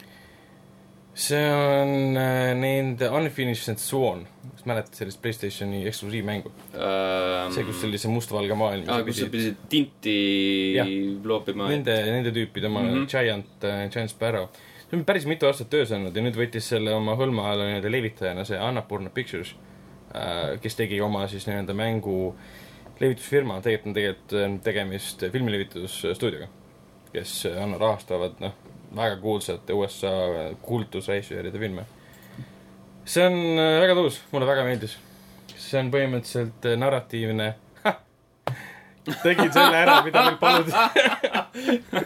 See 1.17 1.45
on 1.49 2.17
äh, 2.21 2.53
nende 2.59 3.09
Unfinished 3.17 3.81
Sworn, 3.81 4.27
kas 4.53 4.67
mäletad 4.69 4.99
sellist 4.99 5.21
Playstationi 5.25 5.81
eksklusiivmängu? 5.89 6.53
see, 7.55 7.65
kus 7.65 7.85
oli 7.89 8.01
see 8.01 8.13
mustvalge 8.13 8.59
maailm. 8.59 8.89
aa, 8.93 9.01
kus 9.07 9.23
sa 9.23 9.31
pidid 9.33 9.63
tinti 9.73 10.17
Jah. 10.77 10.91
loopima. 11.25 11.71
Nende, 11.73 11.97
nende 12.11 12.35
tüüpide 12.37 12.69
oma 12.69 12.85
mm. 12.85 12.93
-hmm. 12.93 13.09
Giant 13.13 13.65
äh,, 13.65 13.87
Giant 13.93 14.13
Sparrow. 14.13 14.51
see 14.91 14.99
on 14.99 15.05
päris 15.09 15.27
mitu 15.27 15.49
aastat 15.49 15.71
töös 15.73 15.93
olnud 15.93 16.17
ja 16.17 16.23
nüüd 16.23 16.37
võttis 16.37 16.69
selle 16.75 16.93
oma 16.95 17.17
hõlma 17.17 17.49
alla 17.53 17.65
nii-öelda 17.71 17.91
levitajana 17.91 18.45
see 18.45 18.61
Annapurna 18.61 19.11
Pictures 19.11 19.57
äh,, 20.13 20.61
kes 20.61 20.77
tegi 20.77 21.01
oma 21.01 21.25
siis 21.33 21.49
nii-öelda 21.49 21.75
mängu 21.75 22.35
levitusfirma, 23.01 23.61
tegelikult 23.65 23.89
on 23.89 23.97
tegelikult 23.97 24.65
tegemist 24.65 25.25
filmilevitusstuudioga, 25.33 26.49
kes 27.13 27.35
anna-, 27.57 27.81
rahastavad 27.81 28.41
noh, 28.41 28.55
väga 28.97 29.17
kuulsate 29.21 29.75
USA 29.75 30.13
kultusrežissööride 30.63 31.59
filme. 31.59 31.87
see 33.05 33.27
on 33.27 33.37
äh, 33.59 33.81
väga 33.83 33.95
tõus, 33.99 34.21
mulle 34.33 34.47
väga 34.47 34.65
meeldis. 34.65 34.99
see 35.57 35.81
on 35.81 35.91
põhimõtteliselt 35.91 36.71
äh, 36.71 36.79
narratiivne 36.79 37.55
tegin 39.23 39.53
selle 39.53 39.79
ära, 39.79 40.01
mida 40.05 40.23
meilt 40.27 40.41
paluti. 40.41 40.73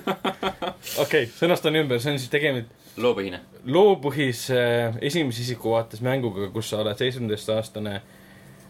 okei, 1.04 1.28
sõnastan 1.32 1.78
ümber, 1.80 2.00
see 2.02 2.14
on 2.14 2.20
siis 2.20 2.32
tegemist 2.32 2.99
loopõhine. 3.00 3.40
loopõhise 3.64 4.60
esimese 5.00 5.44
isiku 5.44 5.75
vaates 5.75 6.02
mänguga, 6.04 6.50
kus 6.52 6.70
sa 6.72 6.82
oled 6.84 6.99
seitsmeteistaastane, 7.00 7.96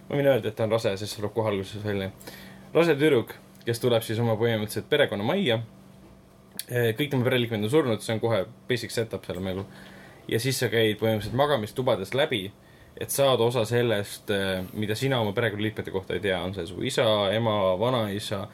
ma 0.09 0.17
võin 0.17 0.31
öelda, 0.31 0.51
et 0.51 0.59
ta 0.59 0.67
on 0.67 0.75
rase, 0.77 0.95
sest 1.01 1.15
see 1.15 1.23
tuleb 1.23 1.35
kohe 1.35 1.53
alguses 1.53 1.85
välja. 1.85 2.11
rase 2.75 2.97
tüdruk, 2.99 3.35
kes 3.67 3.83
tuleb 3.83 4.05
siis 4.07 4.21
oma 4.23 4.37
põhimõtteliselt 4.41 4.91
perekonnamajja. 4.93 5.61
Kõik 6.71 7.11
tema 7.11 7.27
pereliikmed 7.27 7.67
on 7.67 7.71
surnud, 7.73 8.03
see 8.05 8.15
on 8.15 8.21
kohe 8.23 8.45
basic 8.69 8.93
setup 8.95 9.25
sellel 9.27 9.43
mängul. 9.43 9.65
ja 10.31 10.39
siis 10.39 10.59
sa 10.63 10.69
käid 10.71 11.01
põhimõtteliselt 11.01 11.35
magamistubades 11.35 12.15
läbi, 12.15 12.53
et 13.01 13.11
saada 13.11 13.43
osa 13.43 13.65
sellest, 13.67 14.31
mida 14.79 14.95
sina 14.95 15.21
oma 15.21 15.33
perekonnaliikmete 15.33 15.91
kohta 15.91 16.15
ei 16.15 16.21
tea, 16.21 16.41
on 16.43 16.55
see 16.55 16.67
su 16.69 16.83
isa, 16.87 17.07
ema, 17.35 17.57
vanaisa, 17.81 18.45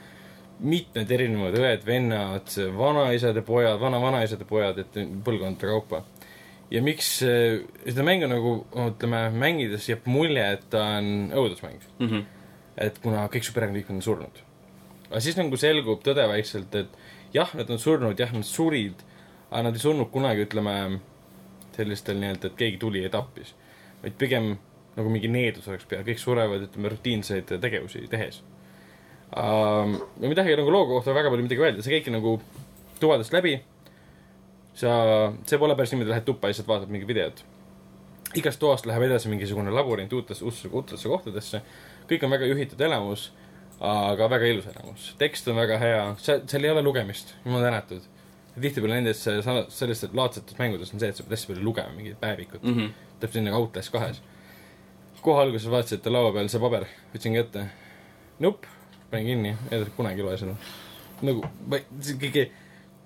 mitmed 0.64 1.10
erinevad 1.12 1.56
õed, 1.58 1.84
vennad, 1.84 2.52
vanaisade 2.78 3.42
pojad, 3.44 3.76
vana-vanaisade 3.80 4.46
pojad, 4.48 4.80
et 4.80 5.00
põlvkondade 5.24 5.68
kaupa. 5.68 6.04
ja 6.70 6.80
miks 6.82 7.22
äh, 7.22 7.60
seda 7.84 8.02
mängu 8.02 8.26
nagu 8.26 8.52
ütleme, 8.86 9.28
mängides 9.30 9.86
jääb 9.88 10.08
mulje, 10.10 10.46
et 10.56 10.64
ta 10.70 10.82
on 10.98 11.30
õudusmäng. 11.34 11.82
mm. 11.98 12.08
-hmm. 12.08 12.24
et 12.76 12.98
kuna 12.98 13.26
kõik 13.28 13.44
su 13.44 13.52
perekonnaliikmed 13.52 13.96
on 13.96 14.02
surnud. 14.02 14.40
aga 15.10 15.20
siis 15.20 15.36
nagu 15.36 15.56
selgub 15.56 16.02
tõde 16.02 16.28
vaikselt, 16.28 16.74
et 16.74 16.88
jah, 17.34 17.52
nad 17.58 17.70
on 17.70 17.78
surnud, 17.78 18.18
jah, 18.18 18.32
nad 18.32 18.46
surid, 18.46 19.02
aga 19.50 19.66
nad 19.68 19.76
ei 19.76 19.82
surnud 19.82 20.10
kunagi, 20.12 20.46
ütleme, 20.46 20.76
sellistel 21.76 22.18
nii-öelda, 22.20 22.50
et 22.50 22.58
keegi 22.58 22.80
tuli 22.80 23.02
ja 23.04 23.12
tappis. 23.12 23.54
vaid 24.02 24.14
pigem 24.18 24.56
nagu 24.96 25.10
mingi 25.12 25.28
needus 25.28 25.68
oleks 25.68 25.88
peal, 25.88 26.04
kõik 26.06 26.20
surevad, 26.20 26.68
ütleme, 26.68 26.92
rutiinseid 26.92 27.50
tegevusi 27.60 28.06
tehes 28.12 28.42
um,. 29.36 29.96
ja 30.20 30.28
midagi 30.28 30.56
nagu 30.56 30.72
loo 30.72 30.86
kohta 30.86 31.14
väga 31.14 31.30
palju 31.32 31.46
midagi 31.46 31.62
öelda, 31.62 31.82
see 31.82 31.96
käibki 31.96 32.14
nagu 32.14 32.36
tuvadest 33.00 33.34
läbi. 33.34 33.58
sa, 34.76 35.32
see 35.48 35.58
pole 35.58 35.76
päris 35.76 35.92
niimoodi, 35.92 36.12
lähed 36.12 36.26
tuppa 36.28 36.50
lihtsalt 36.50 36.68
vaatad 36.68 36.92
mingit 36.92 37.08
videot. 37.08 37.44
igast 38.36 38.60
toast 38.60 38.86
läheb 38.86 39.06
edasi 39.08 39.28
mingisugune 39.32 39.72
labürint 39.72 40.12
uutesse, 40.12 40.44
uutesse, 40.44 40.68
uutesse 40.68 41.08
kohtadesse. 41.08 41.62
kõik 42.08 42.24
on 42.24 42.36
väga 42.36 42.48
juhitud 42.52 42.80
elamus, 42.80 43.32
aga 43.80 44.28
väga 44.30 44.52
ilus 44.52 44.68
elamus. 44.72 45.08
tekst 45.18 45.48
on 45.48 45.56
väga 45.56 45.78
hea, 45.78 46.04
seal, 46.22 46.44
seal 46.48 46.64
ei 46.64 46.70
ole 46.72 46.82
lugemist, 46.82 47.34
jumal 47.44 47.64
tänatud. 47.64 48.04
tihtipeale 48.56 49.00
nendes 49.00 49.20
sellistes 49.22 50.14
laadsetes 50.16 50.58
mängudes 50.58 50.94
on 50.94 51.00
see, 51.00 51.10
et 51.12 51.16
sa 51.16 51.24
pead 51.24 51.36
hästi 51.36 51.52
palju 51.52 51.64
lugema 51.64 51.92
mingit 51.96 52.20
päevikut 52.20 52.62
mm. 52.62 52.70
Mm 52.72 52.78
-hmm. 52.78 53.18
täpselt 53.20 53.42
nii 53.42 53.50
nagu 53.50 53.62
Outlast 53.62 53.92
kahes. 53.92 54.22
kohe 55.22 55.42
alguses 55.42 55.70
vaatasin, 55.70 55.98
et 55.98 56.06
laua 56.06 56.32
peal 56.32 56.48
see 56.48 56.60
paber, 56.60 56.86
võtsin 57.14 57.34
kätte. 57.34 57.66
nupp, 58.38 58.64
panin 59.10 59.26
kinni, 59.26 59.56
kunagi 59.96 60.20
ei 60.20 60.26
loe 60.26 60.38
seda. 60.38 60.54
nagu, 61.22 61.44
on 61.70 62.20
kõige 62.20 62.50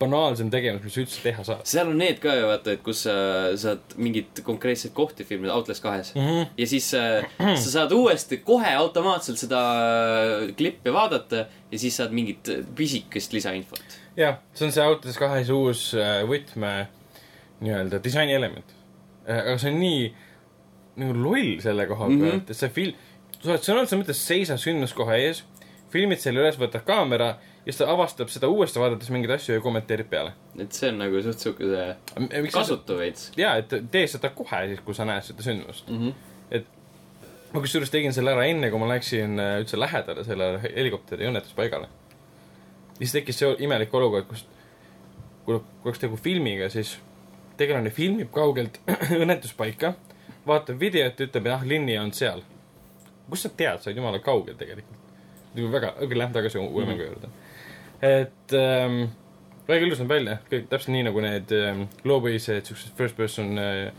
banaalsem 0.01 0.51
tegevus, 0.53 0.85
mis 0.87 0.97
üldse 1.03 1.21
teha 1.25 1.45
saad 1.45 1.67
seal 1.69 1.91
on 1.93 1.99
need 2.01 2.21
ka 2.23 2.33
ju 2.39 2.47
vaata, 2.49 2.75
et 2.77 2.83
kus 2.85 3.05
sa 3.07 3.15
saad 3.61 3.97
mingit 4.01 4.41
konkreetset 4.47 4.95
kohti 4.97 5.27
filmida 5.29 5.55
Outlast 5.55 5.85
kahes 5.85 6.15
mm. 6.15 6.27
-hmm. 6.27 6.47
ja 6.57 6.67
siis 6.67 6.89
äh, 6.95 7.27
sa 7.65 7.71
saad 7.71 7.93
uuesti 7.93 8.41
kohe 8.45 8.73
automaatselt 8.75 9.39
seda 9.39 9.61
äh, 9.61 10.55
klippi 10.57 10.93
vaadata 10.93 11.45
ja 11.71 11.79
siis 11.79 11.97
saad 11.97 12.17
mingit 12.17 12.49
pisikest 12.75 13.33
lisainfot. 13.33 14.01
jah, 14.17 14.41
see 14.55 14.67
on 14.67 14.73
see 14.73 14.87
Outlast 14.87 15.19
kahes 15.19 15.51
uus 15.51 15.93
äh, 15.95 16.23
võtme 16.29 16.73
nii-öelda 17.61 18.01
disainielement. 18.05 18.75
aga 19.29 19.59
see 19.59 19.73
on 19.73 19.81
nii 19.81 20.03
nagu 21.01 21.15
loll 21.17 21.61
selle 21.61 21.87
koha 21.87 22.09
pealt 22.09 22.21
mm, 22.21 22.31
-hmm. 22.31 22.51
et 22.51 22.57
see 22.57 22.69
film, 22.69 22.95
sa 23.41 23.53
oled 23.53 23.65
sõna 23.65 23.85
otseses 23.85 24.01
mõttes 24.01 24.27
seisad 24.27 24.61
sündmuskoha 24.61 25.17
ees, 25.21 25.45
filmid 25.93 26.23
selle 26.23 26.41
üles, 26.41 26.59
võtad 26.61 26.85
kaamera 26.87 27.35
ja 27.61 27.73
siis 27.73 27.81
ta 27.83 27.91
avastab 27.93 28.33
seda 28.33 28.49
uuesti 28.49 28.81
vaadates 28.81 29.11
mingeid 29.13 29.35
asju 29.37 29.55
ja 29.55 29.63
kommenteerib 29.65 30.11
peale. 30.11 30.33
et 30.59 30.73
see 30.73 30.91
on 30.93 31.01
nagu 31.03 31.23
suht 31.23 31.45
siukese 31.45 31.87
kasutu 32.53 32.99
veits 32.99 33.31
jaa, 33.37 33.57
et 33.61 33.75
tee 33.91 34.07
seda 34.11 34.33
kohe 34.35 34.67
siis, 34.73 34.85
kui 34.85 34.97
sa 34.97 35.09
näed 35.09 35.27
seda 35.27 35.45
sündmust. 35.47 35.89
mm. 35.89 36.13
-hmm. 36.53 36.65
ma 37.53 37.61
kusjuures 37.61 37.91
tegin 37.91 38.13
selle 38.17 38.33
ära 38.33 38.47
enne, 38.47 38.71
kui 38.71 38.79
ma 38.79 38.89
läksin 38.89 39.41
äh, 39.41 39.59
üldse 39.61 39.81
lähedale 39.81 40.25
sellele 40.25 40.63
helikopteri 40.63 41.29
õnnetuspaigale. 41.29 41.89
siis 42.99 43.13
tekkis 43.13 43.39
see 43.39 43.55
imelik 43.67 43.95
olukord, 43.95 44.27
kus 44.29 44.47
kui 45.45 45.59
kui 45.59 45.91
oleks 45.91 45.99
tegu 45.99 46.17
filmiga, 46.17 46.69
siis 46.69 46.97
tegelane 47.61 47.91
filmib 47.91 48.31
kaugelt 48.35 48.81
õnnetuspaika, 49.23 49.95
vaatab 50.47 50.81
videot, 50.81 51.21
ütleb 51.27 51.51
jah, 51.53 51.67
Linni 51.67 51.99
on 51.99 52.13
seal. 52.17 52.43
kust 53.31 53.47
sa 53.47 53.51
tead, 53.55 53.79
sa 53.79 53.91
oled 53.91 54.01
jumala 54.01 54.19
kaugel 54.25 54.57
tegelikult. 54.59 54.97
nagu 55.55 55.71
väga, 55.73 55.95
okei, 55.99 56.19
lähme 56.19 56.35
tagasi 56.35 56.59
uue 56.59 56.87
mängu 56.87 57.03
juurde. 57.03 57.31
Et 58.03 58.55
ähm, 58.57 59.03
väga 59.69 59.87
ilus 59.87 60.01
näeb 60.03 60.13
välja, 60.13 60.39
kõik 60.51 60.69
täpselt 60.71 60.95
nii, 60.95 61.07
nagu 61.09 61.25
need 61.25 61.53
ähm, 61.57 61.85
loopõhised 62.09 62.71
siuksed 62.71 62.95
first 62.99 63.19
person 63.19 63.53
äh, 63.61 63.91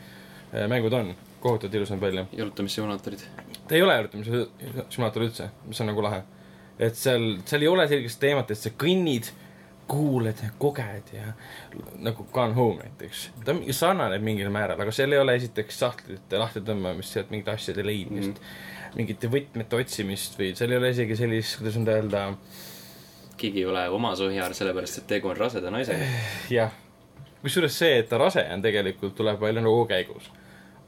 äh, 0.54 0.66
mängud 0.72 0.96
on. 0.98 1.14
kohutavalt 1.42 1.76
ilus 1.76 1.90
näeb 1.90 2.02
välja. 2.02 2.26
jalutamissimulaatorid. 2.38 3.22
ta 3.68 3.76
ei 3.76 3.82
ole 3.82 3.96
jalutamise 3.96 4.48
simulaator 4.90 5.24
üldse, 5.26 5.50
mis 5.68 5.82
on 5.82 5.90
nagu 5.90 6.04
lahe. 6.04 6.24
et 6.80 6.98
seal, 6.98 7.38
seal 7.46 7.62
ei 7.62 7.68
ole 7.68 7.88
sellist 7.88 8.20
teemat, 8.20 8.52
et 8.52 8.60
sa 8.60 8.74
kõnnid, 8.84 9.32
kuuled 9.92 10.40
ja 10.40 10.50
koged 10.58 11.10
ja 11.14 11.34
nagu 12.00 12.24
Gone 12.32 12.54
Home 12.56 12.84
näiteks. 12.84 13.30
ta 13.46 13.56
sarnaneb 13.76 14.24
mingil 14.24 14.50
määral, 14.54 14.80
aga 14.80 14.92
seal 14.96 15.14
ei 15.14 15.22
ole 15.22 15.36
esiteks 15.40 15.80
sahtlite 15.84 16.42
lahtitõmbamist, 16.42 17.14
sealt 17.16 17.32
mingite 17.34 17.56
asjade 17.56 17.86
leidmist 17.86 18.38
mm, 18.38 18.44
-hmm. 18.44 18.98
mingite 18.98 19.32
võtmete 19.32 19.82
otsimist 19.82 20.40
või 20.40 20.54
seal 20.56 20.72
ei 20.72 20.82
ole 20.82 20.94
isegi 20.96 21.18
sellist, 21.20 21.58
kuidas 21.60 21.80
nüüd 21.80 21.92
öelda, 21.96 22.28
keegi 23.42 23.64
ei 23.64 23.70
ole 23.70 23.88
oma 23.90 24.14
sohjar, 24.16 24.54
sellepärast 24.58 25.02
et 25.02 25.10
tegu 25.10 25.32
on 25.32 25.38
raseda 25.38 25.74
naisega. 25.74 26.06
jah. 26.50 26.78
kusjuures 27.42 27.80
see, 27.84 27.98
et 28.04 28.10
ta 28.10 28.22
rase 28.22 28.46
on 28.54 28.62
tegelikult, 28.62 29.16
tuleb 29.18 29.42
välja 29.42 29.64
nagu 29.66 29.84
käigus. 29.90 30.30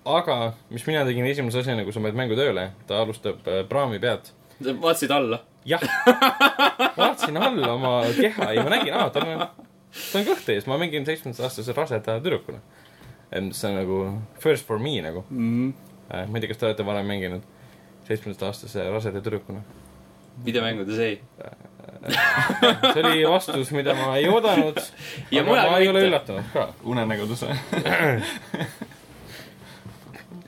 aga 0.05 0.53
mis 0.69 0.88
mina 0.88 1.03
tegin 1.07 1.25
esimese 1.25 1.63
asjana, 1.63 1.83
kui 1.83 1.95
sa 1.95 2.03
paned 2.03 2.22
mängu 2.22 2.38
tööle, 2.39 2.69
ta 2.88 3.01
alustab 3.01 3.48
äh, 3.48 3.65
praami 3.69 4.00
pealt 4.03 4.33
vaatasid 4.63 5.12
alla? 5.12 5.39
jah, 5.65 5.81
vaatasin 6.98 7.38
alla 7.38 7.74
oma 7.74 8.01
keha 8.22 8.51
ja 8.53 8.63
ma 8.63 8.69
nägin, 8.69 8.93
aa, 8.93 9.10
tal 9.10 9.27
on, 9.27 9.45
tal 10.12 10.22
on 10.22 10.27
kõht 10.27 10.50
ees, 10.53 10.67
ma 10.67 10.77
mängin 10.81 11.05
seitsmeteistaastase 11.07 11.75
raseda 11.77 12.17
tüdrukuna. 12.19 12.60
see 13.51 13.69
on 13.69 13.77
nagu 13.79 14.00
first 14.39 14.67
for 14.67 14.79
me 14.79 15.01
nagu. 15.01 15.25
mm.. 15.29 15.74
ma 16.10 16.38
ei 16.38 16.41
tea, 16.41 16.51
kas 16.51 16.57
te 16.57 16.69
olete 16.69 16.86
varem 16.86 17.07
mänginud 17.07 17.48
seitsmeteistaastase 18.07 18.89
raseda 18.89 19.22
tüdrukuna. 19.22 19.63
videomängudes 20.45 21.00
ei. 21.00 21.22
see 22.93 23.03
oli 23.03 23.24
vastus, 23.29 23.72
mida 23.72 23.93
ma 23.95 24.15
ei 24.17 24.27
oodanud. 24.27 24.79
Ja 25.31 25.43
mujal 25.43 25.69
ma 25.72 25.77
ei 25.79 25.88
ole 25.88 26.03
üllatunud 26.07 26.50
ka. 26.53 26.67
unenägudes 26.83 27.43
või? 27.48 27.55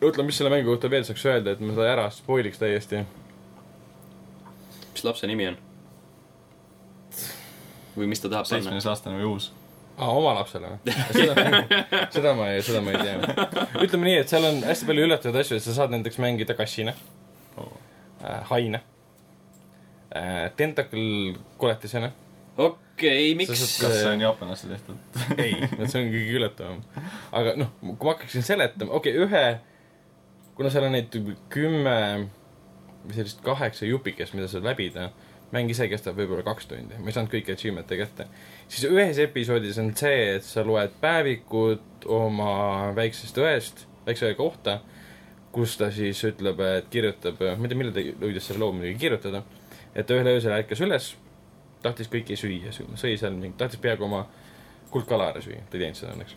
ütle, 0.06 0.26
mis 0.28 0.38
selle 0.38 0.52
mängu 0.52 0.74
kohta 0.74 0.92
veel 0.92 1.06
saaks 1.08 1.24
öelda, 1.26 1.56
et 1.56 1.62
ma 1.64 1.74
seda 1.74 1.88
ära 1.92 2.10
spoiliks 2.14 2.60
täiesti. 2.62 3.06
mis 4.92 5.06
lapse 5.08 5.28
nimi 5.28 5.48
on? 5.54 5.62
või 7.96 8.10
mis 8.12 8.20
ta 8.20 8.28
tahab 8.30 8.44
panna? 8.50 8.58
seitsmeteistaastane 8.58 9.22
või 9.22 9.30
uus? 9.36 9.52
aa, 9.96 10.10
oma 10.12 10.34
lapsele 10.36 10.74
või? 10.74 10.98
seda, 11.16 11.46
seda 12.18 12.34
ma 12.36 12.50
ei, 12.52 12.66
seda 12.68 12.84
ma 12.84 12.96
ei 12.96 13.00
tea. 13.00 13.48
ütleme 13.86 14.10
nii, 14.10 14.18
et 14.26 14.34
seal 14.34 14.50
on 14.52 14.60
hästi 14.68 14.90
palju 14.92 15.08
üllatavaid 15.08 15.46
asju, 15.46 15.62
et 15.62 15.68
sa 15.68 15.78
saad 15.80 15.96
näiteks 15.96 16.20
mängida 16.20 16.58
kassina 16.58 16.96
äh,, 17.56 18.44
haine 18.52 18.84
äh,, 20.16 20.48
tentakel 20.58 21.36
koletisena. 21.62 22.12
okei, 22.58 23.36
miks 23.36 23.60
Sa? 23.60 23.86
kas 23.86 24.00
see 24.00 24.14
on 24.14 24.24
jaapanlaste 24.24 24.72
tehtud? 24.72 25.22
ei, 25.44 25.60
see 25.86 26.02
on 26.02 26.10
kõige 26.14 26.40
üllatavam. 26.40 26.82
aga 27.36 27.56
noh, 27.60 27.76
kui 27.84 28.00
ma 28.02 28.16
hakkaksin 28.16 28.48
seletama, 28.48 28.96
okei 28.96 29.18
okay,, 29.20 29.28
ühe, 29.28 30.52
kuna 30.56 30.72
seal 30.74 30.88
on 30.88 30.96
neid 30.96 31.16
kümme 31.54 32.00
või 33.06 33.18
sellist 33.20 33.42
kaheksa 33.46 33.88
jupikest, 33.88 34.34
mida 34.38 34.48
saad 34.50 34.66
läbida, 34.66 35.10
mäng 35.54 35.70
ise 35.72 35.88
kestab 35.92 36.18
võib-olla 36.18 36.46
kaks 36.46 36.70
tundi, 36.70 36.98
ma 36.98 37.12
ei 37.12 37.16
saanud 37.16 37.32
kõiki 37.32 37.54
achievement'e 37.54 38.00
kätte. 38.00 38.28
siis 38.68 38.88
ühes 38.90 39.20
episoodis 39.22 39.78
on 39.82 39.92
see, 39.98 40.36
et 40.38 40.48
sa 40.48 40.66
loed 40.66 40.96
päevikut 41.02 42.08
oma 42.12 42.94
väiksest 42.98 43.38
õest, 43.42 43.86
väikse 44.08 44.30
õe 44.32 44.38
kohta, 44.40 44.80
kus 45.56 45.78
ta 45.80 45.92
siis 45.94 46.20
ütleb, 46.28 46.60
et 46.66 46.90
kirjutab, 46.92 47.40
ma 47.40 47.68
ei 47.68 47.72
tea, 47.72 47.80
millal 47.80 47.96
ta 47.96 48.04
jõudis 48.04 48.50
selle 48.50 48.64
loo 48.64 48.74
muidugi 48.76 49.00
kirjutada, 49.06 49.44
et 49.96 50.12
ühel 50.12 50.28
öösel 50.28 50.56
ärkas 50.56 50.82
üles, 50.84 51.14
tahtis 51.84 52.10
kõiki 52.12 52.38
süüa, 52.40 52.74
sõi 52.74 53.16
seal 53.20 53.36
mingi, 53.38 53.56
tahtis 53.60 53.82
peaaegu 53.82 54.08
oma 54.08 54.26
kuldkala 54.92 55.30
ära 55.32 55.44
süüa, 55.44 55.64
ta 55.70 55.78
ei 55.78 55.86
teinud 55.86 56.00
seda 56.00 56.14
õnneks. 56.16 56.36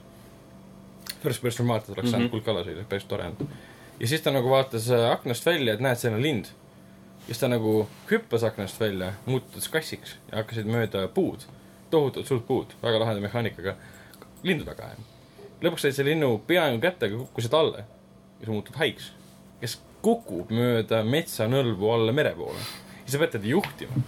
First 1.22 1.42
person 1.42 1.68
vaates 1.68 1.90
oleks 1.94 2.10
saanud 2.10 2.26
mm 2.26 2.26
-hmm. 2.26 2.30
kuldkala 2.36 2.64
süüa, 2.64 2.84
päris 2.88 3.04
tore 3.04 3.26
olnud. 3.26 3.46
ja 4.00 4.08
siis 4.08 4.22
ta 4.22 4.30
nagu 4.30 4.50
vaatas 4.50 4.90
äh, 4.90 5.10
aknast 5.10 5.46
välja, 5.46 5.74
et 5.74 5.80
näed, 5.80 5.96
seal 5.96 6.14
on 6.14 6.22
lind. 6.22 6.44
ja 7.20 7.26
siis 7.26 7.38
ta 7.38 7.48
nagu 7.48 7.88
hüppas 8.10 8.44
aknast 8.44 8.80
välja, 8.80 9.12
muutus 9.26 9.68
kassiks 9.68 10.16
ja 10.30 10.38
hakkasid 10.38 10.66
mööda 10.66 11.08
puud, 11.08 11.40
tohutult 11.90 12.26
suurt 12.26 12.46
puud, 12.46 12.66
väga 12.82 12.98
laheda 12.98 13.20
mehaanikaga, 13.20 13.76
lindu 14.42 14.64
taga 14.64 14.84
ajama. 14.84 15.02
lõpuks 15.62 15.80
said 15.80 15.92
selle 15.92 16.10
linnu 16.10 16.38
peaaegu 16.46 16.80
kätte, 16.80 17.06
aga 17.06 17.16
kukkusid 17.16 17.54
alla 17.54 17.78
ja 17.78 18.46
sa 18.46 18.52
muutud 18.52 18.76
haiks, 18.76 19.12
kes 19.60 19.80
kukub 20.02 20.50
mööda 20.50 21.02
metsanõlvu 21.04 21.90
alla 21.94 22.12
mere 22.12 22.34
poole. 22.38 22.60
Ja 23.08 23.14
sa 23.14 23.20
pead 23.24 23.38
teda 23.38 23.48
juhtima 23.56 24.04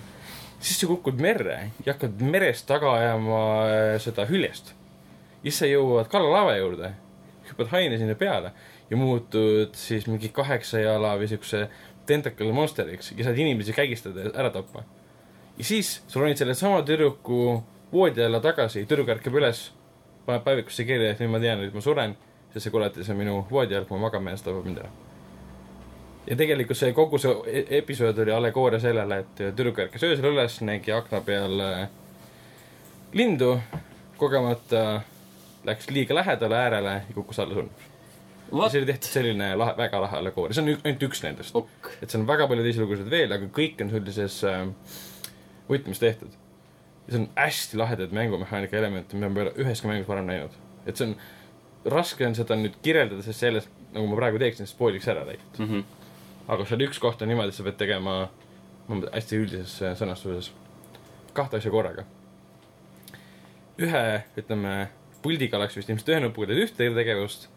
siis 0.60 0.80
sa 0.80 0.88
kukud 0.90 1.20
merre 1.20 1.70
ja 1.86 1.94
hakkad 1.94 2.20
merest 2.24 2.66
taga 2.68 2.92
ajama 2.98 3.40
äh, 3.70 3.94
seda 4.02 4.26
hüljest. 4.28 4.74
siis 5.42 5.58
sa 5.62 5.68
jõuad 5.68 6.10
kalalaeva 6.12 6.56
juurde, 6.58 6.92
hüppad 7.48 7.72
haine 7.72 7.98
sinna 7.98 8.14
peale 8.14 8.52
ja 8.90 8.98
muutud 9.00 9.74
siis 9.78 10.06
mingi 10.10 10.28
kaheksa 10.36 10.82
jala 10.84 11.14
või 11.20 11.30
siukse 11.32 11.66
tentacle 12.06 12.52
monsteriks 12.52 13.12
ja 13.16 13.24
saad 13.24 13.38
inimesi 13.40 13.72
kägistada 13.72 14.28
ja 14.28 14.34
ära 14.36 14.52
tappa. 14.52 14.84
ja 15.58 15.64
siis 15.64 16.00
sa 16.06 16.20
ronid 16.20 16.36
selle 16.36 16.54
sama 16.54 16.82
tüdruku 16.84 17.60
voodi 17.92 18.24
alla 18.24 18.40
tagasi, 18.40 18.84
tüdruk 18.86 19.16
ärkab 19.16 19.34
üles, 19.40 19.70
paneb 20.26 20.44
päevikusse 20.44 20.84
kirja, 20.84 21.14
et 21.14 21.22
nüüd 21.24 21.32
ma 21.32 21.40
tean, 21.42 21.64
et 21.64 21.74
ma 21.74 21.82
suren, 21.82 22.18
sest 22.52 22.68
see 22.68 22.74
koletis 22.74 23.08
on 23.10 23.18
minu 23.18 23.44
voodi 23.50 23.74
all, 23.74 23.88
kui 23.88 23.98
ma 23.98 24.12
jään, 24.12 24.36
siis 24.36 24.46
tapab 24.46 24.68
mind 24.68 24.84
ära 24.84 25.09
ja 26.26 26.36
tegelikult 26.36 26.78
see 26.78 26.92
kogu 26.96 27.18
see 27.18 27.36
e- 27.46 27.66
episood 27.78 28.18
oli 28.18 28.32
allegooria 28.32 28.80
sellele, 28.80 29.22
et 29.24 29.40
tüdruk 29.40 29.78
ärkas 29.86 30.04
öösel 30.04 30.32
üles, 30.32 30.60
nägi 30.66 30.92
akna 30.92 31.20
peal 31.24 31.60
äh, 31.64 31.86
lindu, 33.12 33.54
kogemata 34.20 35.02
läks 35.64 35.90
liiga 35.90 36.14
lähedale 36.14 36.56
äärele 36.56 36.92
ja 36.92 37.14
kukkus 37.14 37.38
alla 37.38 37.64
What 38.52 38.72
see 38.72 38.80
oli 38.80 38.86
tehtud 38.86 39.12
selline 39.12 39.52
lahe, 39.54 39.76
väga 39.78 40.00
lahe 40.02 40.16
allegooria, 40.18 40.54
see 40.56 40.64
on 40.64 40.70
ainult 40.72 41.02
üks 41.06 41.20
nendest. 41.22 41.54
ok, 41.54 41.90
et 42.02 42.10
seal 42.10 42.24
on 42.24 42.26
väga 42.26 42.48
palju 42.50 42.64
teisi 42.66 42.82
lugusid 42.82 43.10
veel, 43.12 43.30
aga 43.30 43.46
kõik 43.54 43.82
on 43.84 43.92
sellises 43.92 44.40
äh, 44.48 44.64
võtmes 45.68 46.02
tehtud. 46.02 46.34
ja 47.06 47.12
see 47.12 47.20
on 47.20 47.28
hästi 47.36 47.78
lahedaid 47.78 48.16
mängumehaanika 48.16 48.76
elemente, 48.80 49.16
mida 49.16 49.30
ma 49.30 49.40
ei 49.40 49.46
ole 49.46 49.54
üheski 49.62 49.90
mängus 49.90 50.10
varem 50.10 50.26
näinud. 50.26 50.56
et 50.82 50.98
see 50.98 51.06
on, 51.06 51.14
raske 51.94 52.26
on 52.26 52.34
seda 52.34 52.58
nüüd 52.58 52.74
kirjeldada, 52.82 53.22
sest 53.22 53.46
sellest, 53.46 53.70
nagu 53.94 54.10
ma 54.10 54.18
praegu 54.18 54.42
teeksin, 54.42 54.66
spoiliks 54.66 55.08
ära 55.14 55.22
tegelikult. 55.28 55.62
mm. 55.62 55.70
-hmm. 55.70 55.99
Aga 56.50 56.66
seal 56.66 56.82
üks 56.86 56.98
koht 57.02 57.22
on 57.22 57.30
niimoodi, 57.30 57.52
et 57.52 57.58
sa 57.58 57.66
pead 57.66 57.78
tegema 57.80 58.16
hästi 58.90 59.38
üldises 59.38 59.76
äh, 59.86 59.94
sõnastuses 59.98 60.50
kahte 61.36 61.60
asja 61.60 61.70
korraga. 61.70 62.04
ühe, 63.80 64.02
ütleme, 64.36 64.74
puldiga 65.22 65.56
oleks 65.56 65.78
vist 65.78 65.88
ilmselt 65.88 66.10
ühe 66.12 66.20
nupuga 66.24 66.50
teed 66.50 66.64
ühte 66.66 66.90
tegevust 66.96 67.48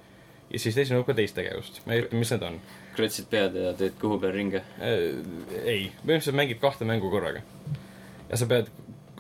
ja 0.54 0.60
siis 0.62 0.76
teise 0.78 0.94
nupuga 0.96 1.16
teist 1.18 1.36
tegevust. 1.36 1.82
ma 1.86 1.96
ei 1.96 2.04
ütle, 2.04 2.20
mis 2.20 2.32
need 2.32 2.46
on. 2.48 2.60
krotsid 2.96 3.30
pead 3.32 3.58
ja 3.58 3.74
teed 3.78 3.98
kõhu 4.02 4.20
peal 4.22 4.36
ringe. 4.36 4.62
Äh, 4.78 5.10
ei, 5.64 5.90
põhimõtteliselt 6.04 6.38
mängid 6.38 6.62
kahte 6.62 6.88
mängu 6.88 7.12
korraga. 7.12 7.42
ja 8.30 8.40
sa 8.40 8.48
pead 8.50 8.70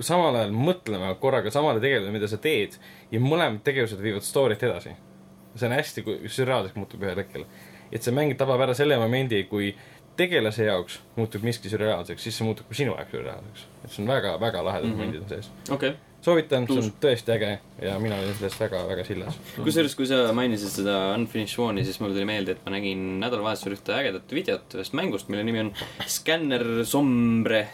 samal 0.01 0.35
ajal 0.37 0.53
mõtlema 0.57 1.11
korraga 1.21 1.51
samale 1.53 1.81
tegevusele, 1.81 2.13
mida 2.13 2.29
sa 2.29 2.39
teed 2.41 2.77
ja 3.11 3.21
mõlemad 3.21 3.61
tegevused 3.65 4.01
viivad 4.01 4.25
story't 4.25 4.63
edasi. 4.65 4.95
see 5.55 5.67
on 5.67 5.75
hästi 5.77 6.01
ku- 6.01 6.19
sürreaalseks 6.27 6.75
muutub 6.75 7.03
ühel 7.05 7.19
hetkel. 7.21 7.45
Et 7.93 8.01
see 8.03 8.11
mäng 8.15 8.33
tabab 8.37 8.61
ära 8.65 8.73
selle 8.77 8.97
momendi, 8.97 9.43
kui 9.49 9.73
tegelase 10.17 10.65
jaoks 10.67 10.99
muutub 11.17 11.41
miski 11.45 11.69
sürreaalseks, 11.71 12.21
siis 12.21 12.35
see 12.37 12.45
muutub 12.45 12.67
ka 12.69 12.75
sinu 12.77 12.93
jaoks 12.97 13.13
sürreaalseks. 13.15 13.67
et 13.85 13.91
see 13.91 14.03
on 14.03 14.09
väga, 14.11 14.35
väga 14.41 14.61
lahedad 14.65 14.89
Mhm. 14.89 14.97
momendid 14.97 15.21
on 15.23 15.29
sees. 15.29 15.49
okay.. 15.71 15.93
soovitan, 16.21 16.67
see 16.69 16.77
on 16.79 16.91
tõesti 17.01 17.33
äge 17.33 17.49
ja 17.81 17.97
mina 17.99 18.15
olin 18.21 18.33
sellest 18.39 18.59
väga, 18.61 18.83
väga 18.87 19.03
sillas. 19.07 19.37
kusjuures, 19.57 19.95
kui 19.95 20.05
sa 20.07 20.19
mainisid 20.33 20.69
seda 20.69 20.97
Unfinished 21.17 21.55
Swan'i, 21.57 21.83
siis 21.85 21.99
mul 21.99 22.13
tuli 22.13 22.25
meelde, 22.29 22.51
et 22.57 22.65
ma 22.65 22.71
nägin 22.77 23.19
nädalavahetusel 23.19 23.73
ühte 23.77 23.93
ägedat 23.97 24.31
videot 24.31 24.73
ühest 24.77 24.93
mängust, 24.93 25.29
mille 25.29 25.43
nimi 25.43 25.59
on 25.65 25.73
Scanner 26.07 26.85
Sombre. 26.85 27.67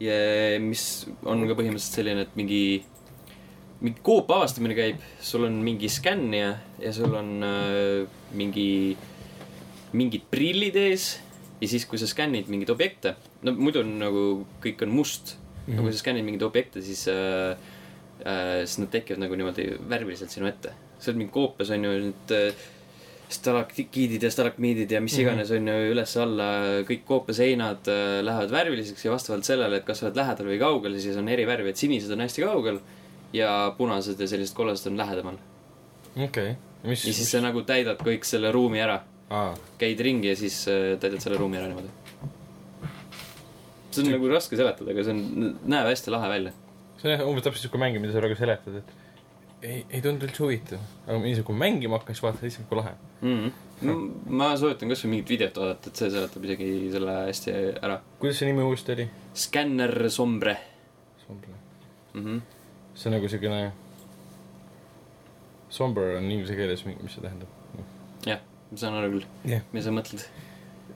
ja 0.00 0.14
mis 0.62 0.82
on 1.26 1.42
ka 1.48 1.54
põhimõtteliselt 1.58 1.98
selline, 2.00 2.20
et 2.26 2.36
mingi, 2.38 2.84
mingi 3.80 4.02
koop 4.02 4.30
avastamine 4.34 4.74
käib, 4.74 5.02
sul 5.22 5.46
on 5.46 5.60
mingi 5.62 5.90
skännija 5.92 6.54
ja 6.82 6.92
sul 6.94 7.14
on 7.14 7.44
äh, 7.46 8.08
mingi, 8.38 8.96
mingid 9.94 10.24
prillid 10.30 10.78
ees 10.80 11.10
ja 11.60 11.68
siis, 11.70 11.86
kui 11.90 12.00
sa 12.00 12.08
skännid 12.10 12.50
mingeid 12.50 12.72
objekte, 12.74 13.14
no 13.46 13.54
muidu 13.54 13.84
on 13.84 13.94
nagu 14.00 14.24
kõik 14.64 14.82
on 14.86 14.94
must 14.94 15.36
mm, 15.36 15.38
-hmm. 15.38 15.76
aga 15.76 15.86
kui 15.86 15.92
sa 15.92 16.02
skännid 16.02 16.26
mingeid 16.26 16.46
objekte, 16.46 16.82
siis 16.82 17.06
äh, 17.08 17.54
äh, 18.24 18.64
siis 18.64 18.78
nad 18.82 18.90
tekivad 18.90 19.22
nagu 19.22 19.38
niimoodi 19.38 19.70
värviliselt 19.88 20.30
sinu 20.30 20.46
ette. 20.46 20.74
sa 20.98 21.10
oled 21.10 21.18
mingi 21.18 21.32
koopias 21.32 21.70
on 21.70 21.84
ju 21.84 21.90
need 21.90 22.32
äh, 22.34 22.54
stalaktiidid 23.28 24.22
ja 24.22 24.30
stalagmiidid 24.30 24.90
ja 24.90 25.00
mis 25.00 25.12
Mhm. 25.12 25.20
iganes 25.20 25.50
on 25.50 25.68
ju 25.68 25.92
üles-alla, 25.92 26.82
kõik 26.88 27.04
koopia 27.06 27.34
seinad 27.34 27.86
äh, 27.86 28.24
lähevad 28.24 28.50
värviliseks 28.50 29.04
ja 29.04 29.10
vastavalt 29.10 29.44
sellele, 29.44 29.76
et 29.76 29.84
kas 29.84 29.98
sa 29.98 30.06
oled 30.06 30.16
lähedal 30.16 30.46
või 30.46 30.58
kaugel, 30.58 31.00
siis 31.00 31.16
on 31.16 31.28
eri 31.28 31.46
värvi, 31.46 31.68
et 31.68 31.76
sinised 31.76 32.10
on 32.10 32.20
hästi 32.20 32.42
kaugel 32.42 32.80
ja 33.32 33.74
punased 33.78 34.20
ja 34.20 34.28
sellised 34.28 34.56
kollased 34.56 34.90
on 34.90 34.98
lähedamal. 34.98 35.38
okei 36.16 36.50
okay., 36.50 36.54
mis 36.84 37.06
ja 37.06 37.14
siis 37.14 37.30
sa 37.30 37.42
nagu 37.44 37.62
täidad 37.66 38.00
kõik 38.04 38.24
selle 38.28 38.52
ruumi 38.54 38.80
ära, 38.82 39.00
aa, 39.30 39.54
käid 39.80 40.00
ringi 40.00 40.30
ja 40.30 40.36
siis 40.38 40.60
äh, 40.70 40.94
täidad 41.00 41.24
selle 41.24 41.40
ruumi 41.40 41.60
ära 41.60 41.68
niimoodi. 41.68 41.90
see 43.90 44.04
on 44.04 44.12
nagu 44.14 44.30
raske 44.32 44.56
seletada, 44.56 44.94
aga 44.94 45.04
see 45.04 45.16
on, 45.16 45.52
näeb 45.66 45.90
hästi 45.90 46.14
lahe 46.14 46.32
välja. 46.36 46.54
see 46.96 47.10
on 47.10 47.16
jah 47.16 47.26
umbes 47.28 47.46
täpselt 47.46 47.66
siuke 47.66 47.82
mäng, 47.82 48.00
mida 48.00 48.14
sa 48.14 48.22
praegu 48.22 48.38
seletad, 48.38 48.80
et 48.82 48.96
ei, 49.62 49.84
ei 49.90 50.02
tundu 50.02 50.28
üldse 50.28 50.44
huvitav. 50.44 50.82
aga 51.06 51.18
niisugune, 51.22 51.46
kui 51.50 51.62
mängima 51.64 51.98
hakkas, 51.98 52.22
vaatad 52.22 52.46
lihtsalt, 52.46 52.68
kui 52.70 52.78
lahe. 52.78 52.94
mm. 53.20 53.50
-hmm. 53.82 54.10
ma 54.40 54.50
soovitan 54.56 54.92
kasvõi 54.92 55.10
mingit 55.14 55.32
videot 55.34 55.56
vaadata, 55.62 55.90
et 55.90 56.02
see 56.02 56.10
seletab 56.14 56.44
isegi 56.44 56.68
selle 56.92 57.16
hästi 57.28 57.56
ära. 57.82 58.00
kuidas 58.18 58.38
see 58.38 58.50
nimi 58.50 58.62
uuesti 58.62 58.94
oli? 58.94 59.08
Scanner 59.34 60.10
Sombre 60.10 60.56
mm. 61.28 62.24
-hmm. 62.24 62.40
See 62.98 63.06
on 63.10 63.14
nagu 63.14 63.28
siukene, 63.30 63.60
somber 65.70 66.16
on 66.18 66.26
inglise 66.32 66.56
keeles, 66.58 66.82
mis 66.88 67.14
see 67.14 67.22
tähendab? 67.24 67.48
jah, 68.26 68.40
ma 68.72 68.78
saan 68.80 68.96
aru 68.98 69.10
küll 69.18 69.26
Jah. 69.48 69.62
mida 69.72 69.84
sa 69.86 69.92
mõtled 69.94 70.24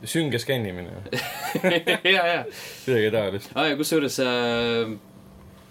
sünge 0.08 0.38
skännimine, 0.42 0.90
ja, 2.16 2.22
ja. 2.26 2.38
midagi 2.88 3.10
taolist. 3.14 3.52
aa 3.54 3.68
ja 3.70 3.76
kusjuures 3.78 4.16
äh, 4.24 4.94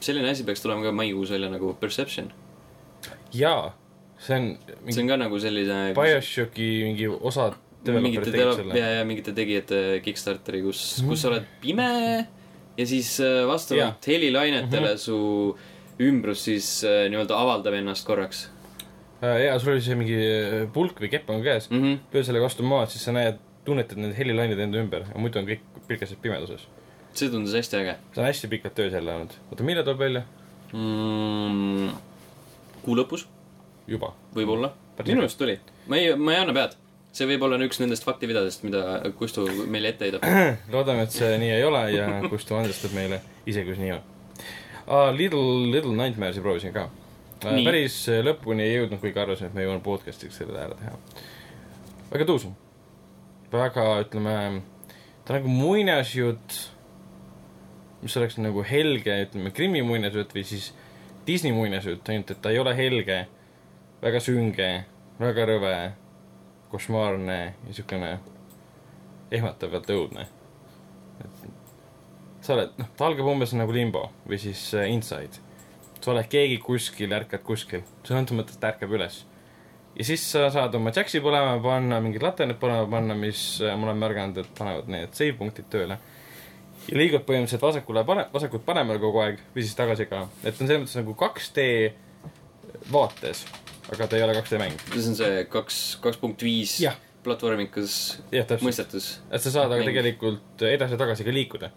selline 0.02 0.32
asi 0.32 0.46
peaks 0.48 0.64
tulema 0.64 0.86
ka 0.88 0.94
maikuus 0.96 1.34
välja 1.36 1.50
nagu 1.52 1.74
Perception. 1.82 2.30
jaa, 3.36 3.74
see 4.22 4.38
on 4.38 4.48
see 4.62 4.78
mingi 4.86 5.02
on 5.04 5.12
ka 5.12 5.20
nagu 5.26 5.42
selline. 5.44 5.82
BioShocki 5.98 6.70
mingi 6.88 7.10
osa 7.12 7.50
mingite 7.92 8.32
selle. 8.32 8.78
ja, 8.78 8.88
ja 9.00 9.04
mingite 9.10 9.34
tegijate 9.36 10.00
Kickstarteri, 10.06 10.62
kus, 10.64 11.02
kus 11.08 11.24
sa 11.26 11.32
oled 11.34 11.48
pime 11.64 11.90
ja 12.78 12.86
siis 12.88 13.18
äh, 13.20 13.42
vastavalt 13.50 14.08
helilainetele 14.08 14.94
Mhm. 14.96 15.02
su 15.02 15.18
ümbrus 16.00 16.46
siis 16.48 16.68
äh, 16.88 17.06
nii-öelda 17.12 17.38
avaldab 17.38 17.76
ennast 17.78 18.08
korraks 18.08 18.48
jaa, 19.22 19.60
sul 19.60 19.76
oli 19.76 19.84
see 19.86 19.98
mingi 19.98 20.18
äh, 20.18 20.60
pulk 20.74 21.02
või 21.02 21.12
kepp 21.14 21.30
on 21.34 21.44
käes, 21.46 21.70
mm. 21.70 21.82
-hmm. 21.82 21.98
löö 22.14 22.24
sellega 22.26 22.48
vastu 22.48 22.66
maad, 22.66 22.90
siis 22.94 23.06
sa 23.06 23.14
näed, 23.16 23.40
tunnetad 23.66 24.00
need 24.02 24.16
helilained 24.18 24.60
enda 24.60 24.82
ümber 24.82 25.06
ja 25.10 25.22
muidu 25.22 25.42
on 25.42 25.50
kõik 25.50 25.66
pilkeses 25.88 26.18
pimeduses. 26.22 26.68
see 27.14 27.30
tundus 27.30 27.54
hästi 27.54 27.78
äge 27.78 27.98
see 28.14 28.22
on 28.22 28.28
hästi 28.28 28.48
pikalt 28.48 28.76
töös 28.76 28.94
jälle 28.94 29.16
olnud. 29.16 29.36
oota, 29.50 29.64
millal 29.64 29.86
tuleb 29.86 30.00
välja? 30.00 30.24
mm,. 30.74 31.90
kuu 32.82 32.96
lõpus, 32.98 33.28
juba. 33.88 34.14
võib-olla. 34.36 34.74
Minu 35.06 35.26
arust 35.26 35.42
oli. 35.42 35.60
ma 35.88 35.98
ei, 35.98 36.16
ma 36.16 36.34
ei 36.34 36.42
anna 36.42 36.54
pead. 36.54 36.78
see 37.12 37.28
võib 37.28 37.44
olla 37.46 37.60
üks 37.66 37.82
nendest 37.82 38.06
faktividadest, 38.08 38.64
mida 38.64 39.02
Kustu 39.20 39.46
meile 39.68 39.94
ette 39.94 40.08
heidab. 40.08 40.26
loodame, 40.74 41.06
et 41.06 41.14
see 41.14 41.38
nii 41.38 41.54
ei 41.60 41.68
ole 41.68 41.84
ja 41.92 42.08
Kustu 42.30 42.58
andestab 42.58 42.98
meile, 42.98 43.22
isegi 43.46 43.70
kui 43.70 43.78
see 43.78 43.86
nii 43.86 43.98
on 44.00 44.11
uh,. 44.88 45.12
Little, 45.16 45.72
Little 45.72 45.96
Nightmares'i 45.96 46.42
proovisin 46.42 46.74
ka 46.76 46.90
Nii.. 47.50 47.66
päris 47.66 47.96
äh, 48.12 48.22
lõpuni 48.26 48.66
ei 48.66 48.76
jõudnud, 48.76 49.02
kuigi 49.02 49.22
arvasin, 49.22 49.50
et 49.50 49.58
me 49.58 49.66
jõuame 49.66 49.82
podcast'iks 49.86 50.42
selle 50.42 50.60
ära 50.62 50.78
teha. 50.78 50.98
väga 52.12 52.28
tuus 52.30 52.46
on. 52.50 52.56
väga, 53.52 53.86
ütleme, 54.06 54.36
ta 55.26 55.38
nagu 55.38 55.50
muinasjutt, 55.52 56.58
mis 58.02 58.18
oleks 58.18 58.38
nagu 58.42 58.64
helge, 58.68 59.18
ütleme, 59.26 59.54
Krimmi 59.56 59.82
muinasjutt 59.86 60.36
või 60.38 60.46
siis 60.48 60.72
Disney 61.28 61.54
muinasjutt, 61.54 62.08
ainult 62.10 62.32
et 62.34 62.42
ta 62.42 62.54
ei 62.54 62.60
ole 62.62 62.76
helge, 62.78 63.24
väga 64.02 64.22
sünge, 64.24 64.70
väga 65.22 65.48
rõve, 65.50 65.76
košmaarne 66.72 67.40
ja 67.68 67.74
siukene 67.76 68.14
ehmatavalt 69.32 69.90
õudne. 69.94 70.28
Sa 72.52 72.58
oled, 72.58 72.72
noh, 72.82 72.88
ta 73.00 73.08
algab 73.08 73.30
umbes 73.32 73.54
nagu 73.56 73.72
Limbo 73.72 74.06
või 74.28 74.38
siis 74.42 74.62
äh, 74.76 74.90
Inside. 74.92 75.40
sa 76.02 76.12
oled 76.12 76.28
keegi 76.28 76.58
kuskil, 76.60 77.12
ärkad 77.16 77.44
kuskil, 77.48 77.84
sõltumata, 78.08 78.58
ärkab 78.68 78.92
üles. 78.98 79.22
ja 79.96 80.08
siis 80.08 80.24
sa 80.34 80.50
saad 80.52 80.76
oma 80.76 80.92
Jaxi 80.96 81.22
põlema 81.24 81.60
panna, 81.64 82.02
mingid 82.04 82.24
laternid 82.26 82.60
põlema 82.60 82.90
panna, 82.92 83.16
mis 83.16 83.62
äh, 83.64 83.76
ma 83.78 83.88
olen 83.88 84.02
märganud, 84.02 84.42
et 84.42 84.50
panevad 84.58 84.90
need 84.92 85.16
save 85.16 85.38
punktid 85.40 85.70
tööle. 85.72 85.98
ja 86.90 86.98
liigud 86.98 87.24
põhimõtteliselt 87.28 87.64
vasakule 87.64 88.04
vasakult 88.34 88.66
paremale 88.68 89.00
kogu 89.00 89.22
aeg 89.24 89.40
või 89.56 89.64
siis 89.64 89.78
tagasi 89.78 90.10
ka, 90.12 90.26
et 90.44 90.52
on 90.58 90.68
selles 90.68 90.82
mõttes 90.84 90.98
nagu 91.00 91.16
2D 91.22 91.70
vaates, 92.92 93.46
aga 93.94 94.10
ta 94.10 94.20
ei 94.20 94.26
ole 94.26 94.36
2D 94.42 94.60
mäng. 94.60 94.84
see 94.92 95.14
on 95.14 95.16
see 95.22 95.46
kaks, 95.54 95.80
kaks 96.04 96.20
punkt 96.20 96.44
viis 96.44 96.82
platvormikas 97.22 97.96
mõistetus 98.66 99.14
et 99.30 99.40
sa 99.40 99.54
saad 99.54 99.70
aga 99.70 99.80
Mäng. 99.84 99.92
tegelikult 99.94 100.66
edasi-tagasi 100.66 101.28
ka 101.28 101.38
liikuda. 101.38 101.72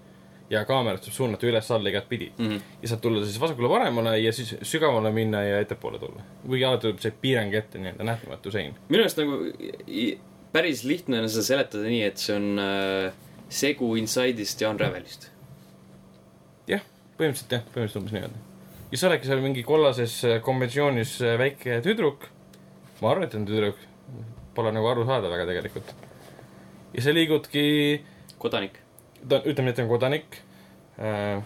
Ja 0.50 0.64
kaamerat 0.68 1.06
saab 1.06 1.16
suunata 1.16 1.46
üles-alla 1.48 1.88
igatpidi 1.88 2.32
mm. 2.36 2.48
-hmm. 2.48 2.60
ja 2.82 2.88
saad 2.88 3.00
tulla 3.00 3.24
siis 3.24 3.40
vasakule-paremale 3.40 4.18
ja 4.18 4.32
siis 4.32 4.56
sügavale 4.62 5.12
minna 5.12 5.42
ja 5.42 5.60
ettepoole 5.60 5.98
tulla. 5.98 6.22
kuigi 6.46 6.64
alati 6.64 6.86
tuleb 6.86 7.00
see 7.00 7.14
piirang 7.20 7.54
ette, 7.54 7.78
nii-öelda 7.78 8.04
nähtamatu 8.04 8.50
sein. 8.50 8.74
minu 8.88 9.02
arust 9.02 9.18
nagu 9.18 9.38
päris 10.52 10.84
lihtne 10.84 11.20
on 11.20 11.30
seda 11.30 11.46
seletada 11.48 11.88
nii, 11.88 12.02
et 12.06 12.20
see 12.22 12.36
on 12.36 12.60
äh, 12.62 13.14
segu 13.48 13.94
Inside'ist 13.98 14.62
ja 14.62 14.70
Unravelist. 14.70 15.30
jah, 16.70 16.84
põhimõtteliselt 17.18 17.56
jah, 17.56 17.64
põhimõtteliselt 17.74 18.02
umbes 18.02 18.14
niimoodi. 18.14 18.44
ja 18.92 19.00
sa 19.00 19.10
oledki 19.10 19.30
seal 19.30 19.42
mingi 19.42 19.66
kollases 19.66 20.20
äh, 20.28 20.38
konventsioonis 20.44 21.16
äh, 21.24 21.34
väike 21.40 21.80
tüdruk. 21.86 22.28
ma 23.00 23.10
arvan, 23.10 23.28
et 23.28 23.34
on 23.34 23.48
tüdruk. 23.48 23.82
Pole 24.54 24.70
nagu 24.70 24.86
aru 24.86 25.02
saada 25.08 25.30
väga 25.32 25.48
tegelikult. 25.50 25.94
ja 26.94 27.02
sa 27.02 27.14
liigudki, 27.16 27.64
kodanik. 28.38 28.83
ta, 29.28 29.40
ütleme, 29.44 29.70
et 29.72 29.76
ta 29.76 29.82
on 29.82 29.88
kodanik 29.88 30.38
äh,, 30.98 31.42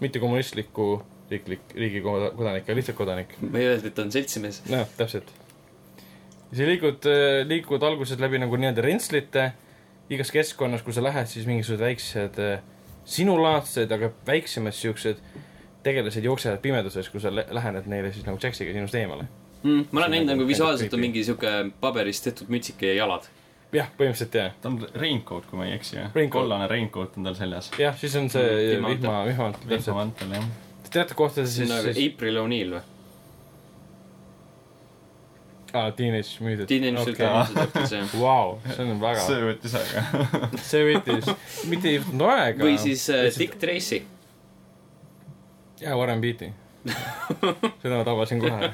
mitte 0.00 0.20
kommunistliku 0.22 1.02
riiklik, 1.30 1.60
riigi 1.74 2.02
koda- 2.04 2.30
kodanik, 2.36 2.66
aga 2.66 2.76
lihtsalt 2.76 2.96
kodanik. 2.98 3.34
ei 3.54 3.66
öelnud, 3.66 3.86
et 3.88 3.94
ta 3.94 4.02
on 4.02 4.12
seltsimees. 4.12 4.62
jah, 4.70 4.88
täpselt. 4.98 5.30
ja 6.52 6.58
sa 6.58 6.66
liigud, 6.68 7.08
liigud 7.48 7.82
alguses 7.82 8.20
läbi 8.20 8.38
nagu 8.42 8.56
nii-öelda 8.60 8.84
rentslite, 8.84 9.52
igas 10.12 10.30
keskkonnas, 10.34 10.82
kui 10.84 10.92
sa 10.92 11.02
lähed, 11.02 11.26
siis 11.30 11.46
mingisugused 11.48 11.80
väiksed 11.84 12.38
äh, 12.44 12.60
sinulaadsed, 13.04 13.92
aga 13.92 14.10
väiksemad 14.26 14.76
siuksed 14.76 15.20
tegelased 15.84 16.24
jooksevad 16.24 16.60
pimeduses, 16.64 17.08
kui 17.12 17.20
sa 17.20 17.32
lä- 17.32 17.46
lähened 17.50 17.88
neile 17.90 18.12
siis 18.12 18.26
nagu 18.26 18.38
Jaxiga 18.42 18.72
sinust 18.72 18.94
eemale. 18.94 19.26
mm,. 19.62 19.86
ma 19.90 20.00
olen 20.00 20.10
näinud 20.10 20.28
nagu 20.32 20.40
nagu 20.42 20.48
visuaalselt 20.48 20.94
on 20.94 21.00
mingi 21.00 21.24
sihuke 21.24 21.50
paberist 21.80 22.24
tehtud 22.24 22.48
mütsike 22.52 22.92
ja 22.92 22.94
jalad. 23.02 23.28
jah, 23.74 23.90
põhimõtteliselt 23.98 24.38
jah. 24.38 24.56
ta 24.62 24.70
on 24.70 24.80
raincoat, 24.94 25.46
kui 25.50 25.60
ma 25.60 25.68
ei 25.68 25.76
eksi, 25.78 25.98
jah. 25.98 26.16
Kollane 26.32 26.70
raincoat 26.70 27.18
on 27.18 27.28
tal 27.30 27.38
seljas. 27.38 27.70
jah, 27.80 27.96
siis 28.00 28.16
on 28.20 28.30
see 28.32 28.78
vihma, 28.78 29.20
vihmamantel 29.28 29.62
täpselt. 29.62 29.86
vihmamantel, 29.88 30.34
jah. 30.38 30.50
teatud 30.90 31.18
kohtades 31.18 31.54
see 31.54 31.64
siis 31.64 31.70
on, 31.70 31.76
nagu 31.76 31.94
siis 31.94 32.12
April 32.12 32.42
O'Neil 32.44 32.76
või? 32.78 32.84
aa, 35.74 35.90
Teenage 35.92 36.40
Mutant. 36.40 36.68
Teenage 36.68 36.98
Mutant 36.98 37.18
Ninja 37.18 37.46
Turtles 37.54 37.92
jah. 37.92 38.12
Vau, 38.20 38.58
see 38.68 38.84
on 38.84 39.00
väga, 39.02 39.22
see 39.26 39.40
võttis 39.48 39.78
aega. 39.78 40.26
see 40.70 40.82
võttis, 40.88 41.30
mitte 41.70 41.90
ei 41.90 42.02
võtnud 42.02 42.26
aega. 42.30 42.66
või 42.66 42.76
siis 42.82 43.06
äh, 43.12 43.26
Dick 43.38 43.58
Tracy. 43.62 44.04
jaa, 45.82 45.96
Warren 45.98 46.22
Beatty. 46.22 46.52
seda 46.84 47.96
ma 47.96 48.04
tabasin 48.06 48.42
kohe. 48.44 48.70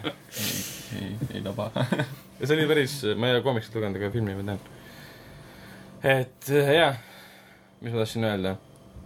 ei, 0.99 1.15
ei 1.31 1.45
taba. 1.47 1.71
ja 1.79 2.45
see 2.45 2.59
oli 2.59 2.69
päris, 2.69 3.01
ma 3.17 3.31
ei 3.31 3.39
ole 3.39 3.47
koomiksit 3.47 3.79
lugenud, 3.79 4.01
aga 4.01 4.13
filmi 4.13 4.37
ma 4.37 4.47
tean. 4.53 4.69
Et 6.05 6.51
äh, 6.51 6.73
jah, 6.77 6.97
mis 7.81 7.93
ma 7.93 7.99
tahtsin 8.05 8.25
öelda, 8.25 8.55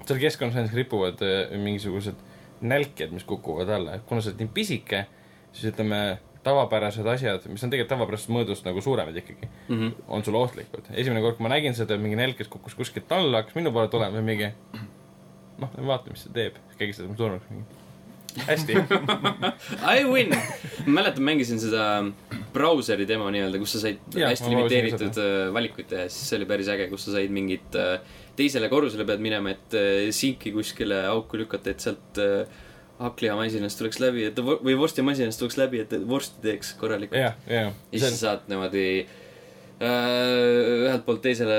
seal 0.07 0.21
keskkonnas 0.23 0.55
näiteks 0.59 0.77
ripuvad 0.79 1.23
äh, 1.25 1.57
mingisugused 1.59 2.17
nälked, 2.65 3.11
mis 3.13 3.25
kukuvad 3.29 3.69
alla, 3.69 3.99
kuna 4.09 4.21
sa 4.25 4.31
oled 4.31 4.41
nii 4.45 4.53
pisike, 4.55 5.05
siis 5.53 5.73
ütleme, 5.73 6.19
tavapärased 6.45 7.07
asjad, 7.09 7.45
mis 7.49 7.63
on 7.65 7.71
tegelikult 7.73 7.95
tavapärasest 7.95 8.31
mõõdust 8.33 8.67
nagu 8.69 8.81
suuremad 8.85 9.17
ikkagi, 9.17 9.49
Mhm. 9.69 9.93
on 10.09 10.25
sulle 10.25 10.39
ohtlikud. 10.39 10.91
esimene 10.93 11.21
kord, 11.25 11.37
kui 11.37 11.43
ma 11.49 11.55
nägin 11.55 11.75
seda, 11.75 11.97
mingi 11.99 12.17
nälkes 12.17 12.49
kukkus 12.53 12.75
kuskilt 12.75 13.13
alla, 13.13 13.39
hakkas 13.43 13.55
minu 13.57 13.73
poole 13.73 13.89
tulema 13.89 14.21
mingi 14.23 14.51
noh, 15.59 15.71
vaata, 15.87 16.11
mis 16.11 16.23
see 16.27 16.33
teeb, 16.33 16.57
keegi 16.79 16.93
seda 16.93 17.09
mu 17.09 17.17
surnuks 17.17 17.49
mingi. 17.51 17.65
Hästi, 18.49 18.77
I 19.95 20.05
win. 20.09 20.35
ma 20.87 21.01
mäletan, 21.01 21.25
mängisin 21.27 21.61
seda 21.63 21.87
brauseri 22.55 23.07
demo 23.09 23.31
nii-öelda, 23.35 23.61
kus 23.63 23.77
sa 23.77 23.85
said 23.87 24.03
Jaa, 24.15 24.33
hästi 24.33 24.53
limiteeritud 24.53 25.23
äh, 25.23 25.39
valikuid 25.55 25.89
teha, 25.91 26.11
siis 26.13 26.29
see 26.31 26.41
oli 26.41 26.51
päris 26.51 26.71
äge, 26.73 26.89
kus 26.93 27.07
sa 27.09 27.17
said 27.17 27.35
mingit 27.35 27.79
äh, 27.79 27.97
teisele 28.39 28.71
korrusele 28.73 29.07
pead 29.09 29.23
minema, 29.25 29.55
et 29.55 29.79
äh, 29.79 30.13
sinki 30.15 30.55
kuskile 30.55 31.05
auku 31.11 31.41
lükata, 31.41 31.75
et 31.75 31.85
sealt 31.85 32.23
hakklihamasinast 32.99 33.79
tuleks 33.81 33.99
läbi, 34.03 34.29
et 34.29 34.39
või 34.39 34.77
vorstimasinast 34.79 35.41
tuleks 35.43 35.59
läbi, 35.59 35.83
et 35.83 35.95
vorsti 36.09 36.43
teeks 36.45 36.75
korralikult. 36.79 37.19
jah, 37.19 37.39
jah. 37.51 37.73
ja 37.75 37.99
siis 37.99 38.15
sa 38.15 38.21
saad 38.21 38.47
niimoodi 38.51 38.87
äh, 39.03 40.87
ühelt 40.87 41.05
poolt 41.07 41.25
teisele 41.25 41.59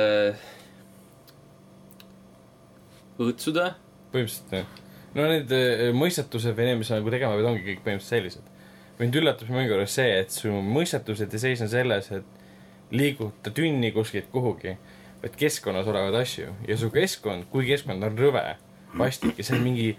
õõtsuda. 3.20 3.74
põhimõtteliselt 4.14 4.60
jah. 4.62 4.85
No 5.16 5.30
need 5.32 5.54
äh, 5.56 5.88
mõistatused 5.96 6.58
või 6.58 6.70
need, 6.70 6.82
mis 6.82 6.92
sa 6.92 7.00
nagu 7.00 7.14
tegema 7.14 7.38
pead, 7.38 7.50
ongi 7.50 7.64
kõik 7.70 7.86
põhimõtteliselt 7.86 8.18
sellised. 8.18 8.52
mind 9.00 9.16
üllatas 9.20 9.50
mängu 9.52 9.74
juures 9.74 9.96
see, 9.98 10.20
et 10.22 10.32
su 10.32 10.52
mõistatused 10.52 11.34
ei 11.34 11.42
seisne 11.48 11.68
selles, 11.72 12.12
et 12.16 12.92
liiguta 12.96 13.52
tünni 13.52 13.92
kuskilt 13.92 14.30
kuhugi, 14.32 14.76
vaid 15.24 15.40
keskkonnas 15.40 15.88
olevaid 15.92 16.16
asju 16.22 16.54
ja 16.68 16.78
su 16.78 16.92
keskkond, 16.94 17.50
kui 17.52 17.68
keskkond 17.68 18.04
on 18.08 18.20
rõve, 18.20 18.46
vastik 18.98 19.40
ja 19.40 19.48
see 19.48 19.58
on 19.58 19.66
mingi 19.66 19.90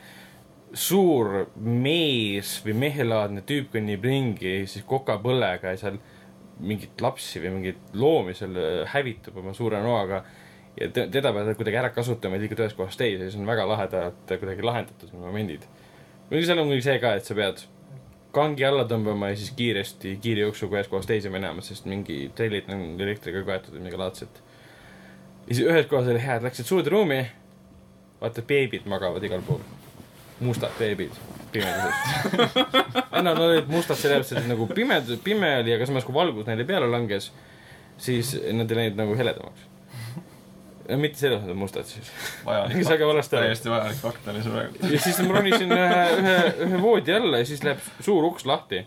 suur 0.76 1.46
mees 1.56 2.56
või 2.64 2.76
mehelaadne 2.86 3.42
tüüp 3.46 3.70
kõnnib 3.74 4.04
ringi 4.04 4.58
siis 4.68 4.84
kokapõllega 4.88 5.72
ja 5.74 5.80
seal 5.80 5.98
mingit 6.60 7.00
lapsi 7.04 7.40
või 7.42 7.52
mingeid 7.58 7.96
loomi 8.00 8.34
seal 8.36 8.56
äh, 8.56 8.82
hävitab 8.92 9.36
oma 9.42 9.52
suure 9.56 9.80
noaga 9.84 10.22
ja 10.80 10.88
te- 10.92 11.06
teda 11.12 11.32
pead 11.32 11.54
kuidagi 11.56 11.80
ära 11.80 11.90
kasutama 11.94 12.38
liigud 12.40 12.60
ühest 12.60 12.76
kohast 12.76 13.00
teise 13.00 13.30
see 13.30 13.40
on 13.40 13.48
väga 13.48 13.64
lahedalt 13.68 14.34
kuidagi 14.40 14.62
lahendatud 14.66 15.14
momendid. 15.20 15.64
muidugi 16.28 16.46
seal 16.50 16.60
on 16.60 16.68
muidugi 16.70 16.88
see 16.88 16.98
ka, 17.02 17.14
et 17.16 17.24
sa 17.28 17.34
pead 17.38 17.62
kangi 18.36 18.66
alla 18.68 18.84
tõmbama 18.88 19.30
ja 19.32 19.38
siis 19.40 19.54
kiiresti 19.56 20.18
kiire 20.22 20.44
jooksuga 20.44 20.76
ühest 20.80 20.92
kohast 20.92 21.08
teise 21.08 21.32
minema, 21.32 21.62
sest 21.64 21.86
mingi 21.88 22.26
trellid 22.36 22.68
on 22.72 22.84
elektriga 23.00 23.42
kaetud 23.46 23.76
või 23.76 23.86
midagi 23.86 24.02
laadset. 24.02 24.42
ja 25.46 25.54
siis 25.54 25.64
ühes 25.64 25.88
kohas 25.88 26.10
oli 26.12 26.20
hea, 26.20 26.36
et 26.36 26.44
läksid 26.44 26.68
suurde 26.68 26.92
ruumi, 26.92 27.22
vaata 28.20 28.44
beebid 28.44 28.84
magavad 28.92 29.24
igal 29.24 29.40
pool. 29.46 29.64
mustad 30.40 30.74
beebid 30.78 31.16
pimeduses. 31.52 32.56
nad 33.26 33.38
olid 33.40 33.70
mustad 33.72 33.96
sellepärast, 33.96 34.36
et 34.36 34.48
nagu 34.50 34.66
pimed, 34.68 35.14
pime 35.24 35.54
oli, 35.62 35.72
aga 35.72 35.86
samas 35.88 36.04
kui 36.04 36.14
valgus 36.14 36.44
neile 36.46 36.66
peale 36.68 36.90
langes, 36.92 37.30
siis 37.96 38.34
nad 38.52 38.70
ei 38.70 38.82
läinud 38.82 39.00
nagu 39.00 39.16
heledamaks. 39.16 39.64
Mitte 40.94 41.18
selles 41.18 41.42
mõttes 41.42 41.58
mustad 41.58 41.88
siis. 41.90 42.10
vajalik 42.46 42.92
aru. 42.94 43.22
täiesti 43.30 43.70
vajalik 43.72 43.98
fakt 44.00 44.28
oli 44.30 44.42
see 44.44 44.54
praegu. 44.54 44.92
ja 44.92 45.00
siis 45.02 45.18
ma 45.26 45.38
ronisin 45.38 45.74
ühe, 45.74 46.04
ühe, 46.20 46.36
ühe 46.66 46.82
voodi 46.82 47.14
alla 47.16 47.42
ja 47.42 47.48
siis 47.48 47.64
läheb 47.66 47.82
suur 48.00 48.28
uks 48.30 48.46
lahti 48.46 48.84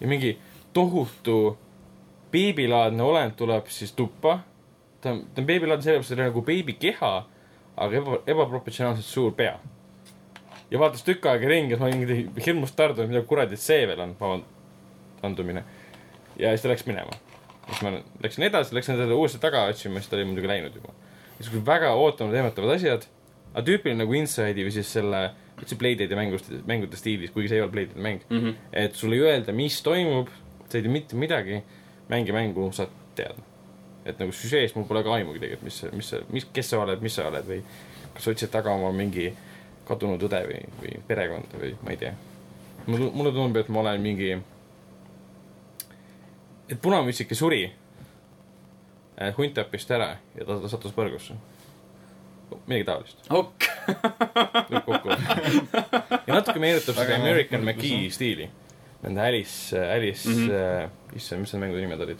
ja 0.00 0.08
mingi 0.08 0.36
tohutu 0.72 1.58
beebilaadne 2.32 3.02
olend 3.02 3.36
tuleb 3.36 3.68
siis 3.68 3.92
tuppa. 3.92 4.38
ta 5.00 5.10
on, 5.10 5.24
ta 5.34 5.42
on 5.42 5.46
beebilaadne 5.46 5.82
sellepärast, 5.82 6.12
et 6.12 6.16
tal 6.16 6.24
on 6.24 6.30
nagu 6.30 6.42
beebi 6.46 6.74
keha, 6.78 7.12
aga 7.76 7.98
eba, 7.98 8.18
ebaproportsionaalselt 8.26 9.06
suur 9.06 9.34
pea. 9.36 9.58
ja 10.70 10.78
vaatas 10.78 11.04
tükk 11.04 11.26
aega 11.28 11.48
ringi 11.48 11.74
siis 11.74 11.80
ma 11.80 11.90
olin 11.90 12.02
mingi 12.04 12.46
hirmust 12.46 12.76
tardunud, 12.76 13.10
mida 13.10 13.22
kuradi 13.28 13.58
see 13.60 13.86
veel 13.88 14.00
on, 14.00 14.16
vabandumine. 14.20 15.64
ja 16.38 16.54
siis 16.54 16.64
ta 16.64 16.72
läks 16.72 16.86
minema. 16.86 17.18
siis 17.68 17.82
ma 17.82 17.96
läksin 18.24 18.48
edasi, 18.48 18.74
läksin 18.74 19.00
teda 19.00 19.14
uuesti 19.14 19.38
taga 19.38 19.66
otsima, 19.70 20.00
siis 20.00 20.10
ta 20.10 20.16
oli 20.16 20.30
muidugi 20.30 20.48
läinud 20.48 20.74
juba. 20.80 20.94
Niisugused 21.38 21.66
väga 21.66 21.92
ootamatu 21.98 22.38
ehmatavad 22.40 22.76
asjad, 22.76 23.06
aga 23.52 23.64
tüüpiline 23.68 24.02
nagu 24.02 24.16
Inside'i 24.16 24.66
või 24.66 24.74
siis 24.74 24.90
selle, 24.96 25.22
üldse 25.60 25.78
Blade'i 25.78 26.18
mängust, 26.18 26.50
mängude 26.68 26.98
stiilis, 26.98 27.32
kuigi 27.34 27.52
see 27.52 27.60
ei 27.60 27.64
ole 27.64 27.72
Blade'i 27.74 28.02
mäng 28.08 28.26
mm. 28.28 28.38
-hmm. 28.38 28.58
et 28.84 28.98
sulle 28.98 29.18
ei 29.18 29.24
öelda, 29.28 29.52
mis 29.52 29.80
toimub, 29.82 30.28
sa 30.68 30.78
ei 30.78 30.82
tea 30.82 30.92
mitte 30.92 31.16
midagi, 31.16 31.62
mängi 32.08 32.32
mängu, 32.32 32.72
saad 32.72 32.92
teada. 33.14 33.48
et 34.04 34.18
nagu 34.18 34.32
süžeest 34.34 34.74
mul 34.74 34.84
pole 34.84 35.02
ka 35.06 35.14
aimugi 35.14 35.38
tegelikult, 35.38 35.64
mis, 35.64 35.82
mis 35.92 36.14
mis, 36.32 36.46
kes 36.52 36.70
sa 36.70 36.80
oled, 36.82 37.00
mis 37.00 37.14
sa 37.14 37.28
oled 37.28 37.44
või 37.46 37.60
kas 38.14 38.24
sa 38.24 38.30
otsid 38.30 38.50
taga 38.50 38.72
oma 38.74 38.90
mingi 38.92 39.28
kadunud 39.86 40.22
õde 40.26 40.40
või, 40.48 40.62
või 40.80 40.96
perekonda 41.06 41.60
või 41.60 41.76
ma 41.82 41.94
ei 41.94 42.00
tea. 42.00 42.14
mulle, 42.86 43.10
mulle 43.14 43.32
tundub, 43.32 43.60
et 43.60 43.68
ma 43.68 43.80
olen 43.80 44.02
mingi, 44.02 44.32
et 46.68 46.80
punamütsike 46.82 47.38
suri, 47.38 47.62
hunt 49.36 49.54
tappis 49.54 49.84
ta 49.86 49.94
ära 49.98 50.10
ja 50.38 50.44
ta, 50.48 50.56
ta 50.62 50.68
sattus 50.72 50.92
põrgusse. 50.96 51.34
midagi 52.66 52.84
taolist, 52.84 53.16
ok. 53.32 53.62
lõppkokkuvõttes. 54.72 55.24
ja 56.26 56.34
natuke 56.36 56.58
meenutab 56.60 56.94
seda 56.98 57.14
American 57.16 57.64
McGee 57.64 58.02
jah. 58.04 58.12
stiili. 58.12 58.50
Nende 59.02 59.20
Alice, 59.24 59.78
Alice 59.94 60.28
mm. 60.28 60.48
-hmm. 60.48 60.84
uh, 60.84 61.16
issand, 61.16 61.40
mis 61.42 61.52
need 61.52 61.60
mängude 61.64 61.80
nimed 61.82 62.00
olid? 62.04 62.18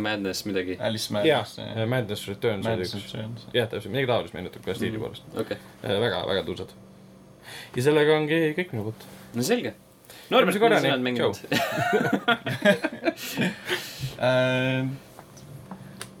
Madness 0.00 0.44
midagi. 0.48 0.76
Alice 0.80 1.12
Madness,. 1.12 1.58
Madness 1.86 2.28
Returns 2.28 2.66
oli 2.66 2.82
üks. 2.86 3.14
Jah, 3.52 3.68
täpselt, 3.68 3.92
midagi 3.92 4.06
taolist 4.08 4.34
meenutab 4.34 4.64
ka 4.64 4.74
stiili 4.74 4.96
Mhm. 4.96 5.02
poolest. 5.04 5.22
okei, 5.36 5.56
väga, 5.82 6.22
väga 6.26 6.42
tuusad. 6.46 6.68
ja 7.76 7.82
sellega 7.82 8.16
ongi 8.16 8.54
kõik 8.56 8.72
minu 8.72 8.82
poolt. 8.88 9.04
no 9.34 9.42
selge. 9.42 9.74
Norbert, 10.30 10.52
sina 10.54 10.64
korrani. 10.64 10.90
oled 10.90 11.02
mänginud? 11.02 11.36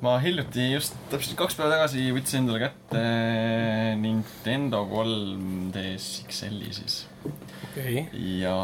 Ma 0.00 0.14
hiljuti 0.22 0.70
just 0.70 0.96
täpselt 1.12 1.36
kaks 1.36 1.58
päeva 1.58 1.74
tagasi 1.74 2.06
võtsin 2.16 2.42
endale 2.42 2.62
kätte 2.62 3.00
Nintendo 4.00 4.86
3DS 4.88 6.06
XL-i 6.24 6.72
siis 6.72 7.02
okei. 7.66 8.06
ja 8.40 8.54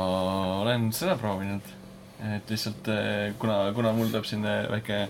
olen 0.62 0.88
seda 0.96 1.18
proovinud. 1.20 1.72
et 2.24 2.50
lihtsalt 2.50 2.88
eh, 2.88 3.34
kuna, 3.38 3.58
kuna 3.76 3.92
mul 3.92 4.08
tuleb 4.08 4.24
siin 4.24 4.48
eh, 4.48 4.64
väike 4.72 5.00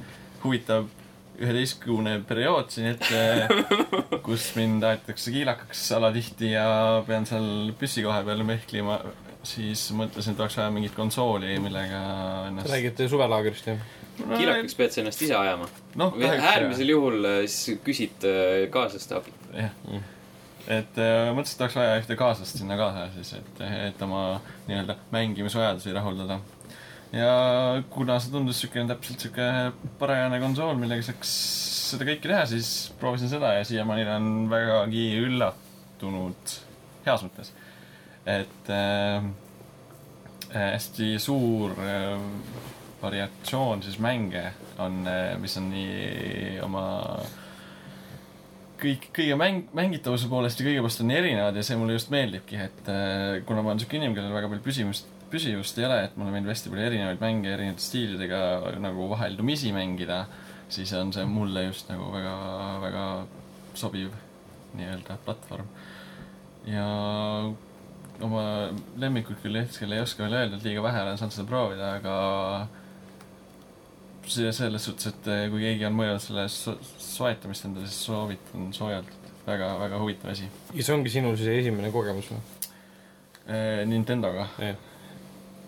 huvitav 0.42 0.88
üheteistkümne 1.36 2.16
periood 2.26 2.72
siin 2.74 2.90
ette, 2.94 3.20
kus 4.26 4.48
mind 4.56 4.82
aetakse 4.88 5.30
kiilakaks 5.30 5.84
alatihti 5.94 6.50
ja 6.54 6.66
pean 7.06 7.28
seal 7.28 7.70
püssi 7.78 8.02
koha 8.06 8.22
peal 8.26 8.42
mehklima, 8.48 8.98
siis 9.46 9.84
mõtlesin, 9.94 10.34
et 10.34 10.42
oleks 10.42 10.58
vaja 10.58 10.72
mingit 10.74 10.96
konsooli, 10.96 11.54
millega 11.62 12.02
ennast 12.48 12.72
räägid 12.72 13.04
suvelaagrist, 13.12 13.70
jah? 13.70 13.84
Kiilakaks 14.16 14.76
pead 14.78 14.94
sa 14.94 15.02
ennast 15.02 15.22
ise 15.26 15.36
ajama. 15.38 15.68
noh, 16.00 16.18
äärmisel 16.24 16.92
juhul 16.92 17.24
äh, 17.28 17.38
siis 17.50 17.80
küsid 17.84 18.26
äh, 18.28 18.66
kaaslaste 18.72 19.18
abi. 19.18 19.34
jah, 19.52 19.74
et 20.66 20.98
äh, 21.00 21.30
mõtlesin, 21.36 21.56
et 21.56 21.64
oleks 21.66 21.78
vaja 21.78 21.96
ühte 22.00 22.18
kaaslast 22.18 22.60
sinna 22.60 22.78
kaasa 22.80 23.08
siis, 23.14 23.36
et, 23.38 23.64
et 23.90 24.04
oma 24.06 24.40
nii-öelda 24.66 24.98
mängimisvajadusi 25.14 25.94
rahuldada. 25.96 26.40
ja 27.14 27.32
kuna 27.90 28.18
see 28.20 28.34
tundus 28.34 28.60
siukene 28.64 28.90
täpselt 28.90 29.26
siuke 29.26 29.48
parajane 30.00 30.40
konsool, 30.42 30.76
millega 30.80 31.06
saaks 31.06 31.34
seda 31.92 32.08
kõike 32.08 32.26
teha, 32.26 32.44
siis 32.50 32.70
proovisin 33.00 33.30
seda 33.30 33.54
ja 33.58 33.66
siiamaani 33.66 34.06
olen 34.06 34.30
vägagi 34.50 35.08
üllatunud, 35.22 36.56
heas 37.06 37.26
mõttes. 37.26 37.52
et 38.26 38.72
äh, 38.74 39.28
hästi 40.56 41.14
suur 41.22 41.76
äh, 41.78 42.18
variatsioon 43.02 43.82
siis 43.84 43.98
mänge 44.02 44.44
on, 44.82 45.02
mis 45.40 45.56
on 45.60 45.68
nii 45.70 46.60
oma 46.64 46.86
kõik, 48.80 49.08
kõige 49.14 49.36
mäng, 49.38 49.68
mängitavuse 49.76 50.28
poolest 50.30 50.60
ja 50.60 50.66
kõige 50.66 50.82
poolest 50.82 51.02
on 51.04 51.12
erinevad 51.14 51.56
ja 51.56 51.64
see 51.66 51.78
mulle 51.80 51.96
just 51.96 52.12
meeldibki, 52.12 52.58
et 52.60 52.90
äh, 52.92 53.40
kuna 53.48 53.62
ma 53.62 53.72
olen 53.72 53.82
siuke 53.82 53.98
inimene, 53.98 54.16
kellel 54.18 54.36
väga 54.36 54.50
palju 54.52 54.64
püsivust, 54.64 55.10
püsivust 55.32 55.80
ei 55.80 55.88
ole, 55.88 55.98
et 56.06 56.16
mulle 56.18 56.34
meeldib 56.34 56.52
hästi 56.52 56.72
palju 56.72 56.86
erinevaid 56.90 57.22
mänge 57.22 57.52
erinevate 57.54 57.84
stiilidega 57.84 58.40
nagu 58.84 59.08
vaheldumisi 59.12 59.72
mängida, 59.76 60.24
siis 60.72 60.92
on 60.98 61.12
see 61.14 61.26
mulle 61.30 61.66
just 61.68 61.90
nagu 61.92 62.08
väga, 62.14 62.34
väga 62.84 63.04
sobiv 63.76 64.14
nii-öelda 64.76 65.20
platvorm. 65.24 65.68
ja 66.66 66.86
oma 68.26 68.42
lemmikut 68.98 69.38
küll 69.42 69.60
hetkel 69.60 69.92
ei 69.92 70.02
oska 70.02 70.24
veel 70.24 70.40
öelda, 70.40 70.58
et 70.58 70.66
liiga 70.66 70.82
vähe 70.84 71.04
olen 71.04 71.20
saanud 71.20 71.36
seda 71.36 71.48
proovida, 71.48 71.92
aga 72.00 72.16
selles 74.28 74.84
suhtes, 74.88 75.06
et 75.12 75.28
eh, 75.32 75.46
kui 75.52 75.60
keegi 75.62 75.86
on 75.88 75.94
mõelnud 75.98 76.22
selle 76.22 76.48
so- 76.52 76.78
soetamist 76.98 77.64
endale, 77.68 77.86
siis 77.86 78.04
soovitan 78.10 78.72
soojalt. 78.76 79.12
väga, 79.46 79.68
väga 79.78 79.98
huvitav 80.02 80.30
asi. 80.32 80.48
ja 80.74 80.82
see 80.82 80.94
ongi 80.94 81.10
sinul 81.10 81.36
siis 81.38 81.48
esimene 81.60 81.90
kogemus 81.94 82.30
või? 82.32 82.40
Nintendoga, 83.86 84.48
jah. 84.58 84.76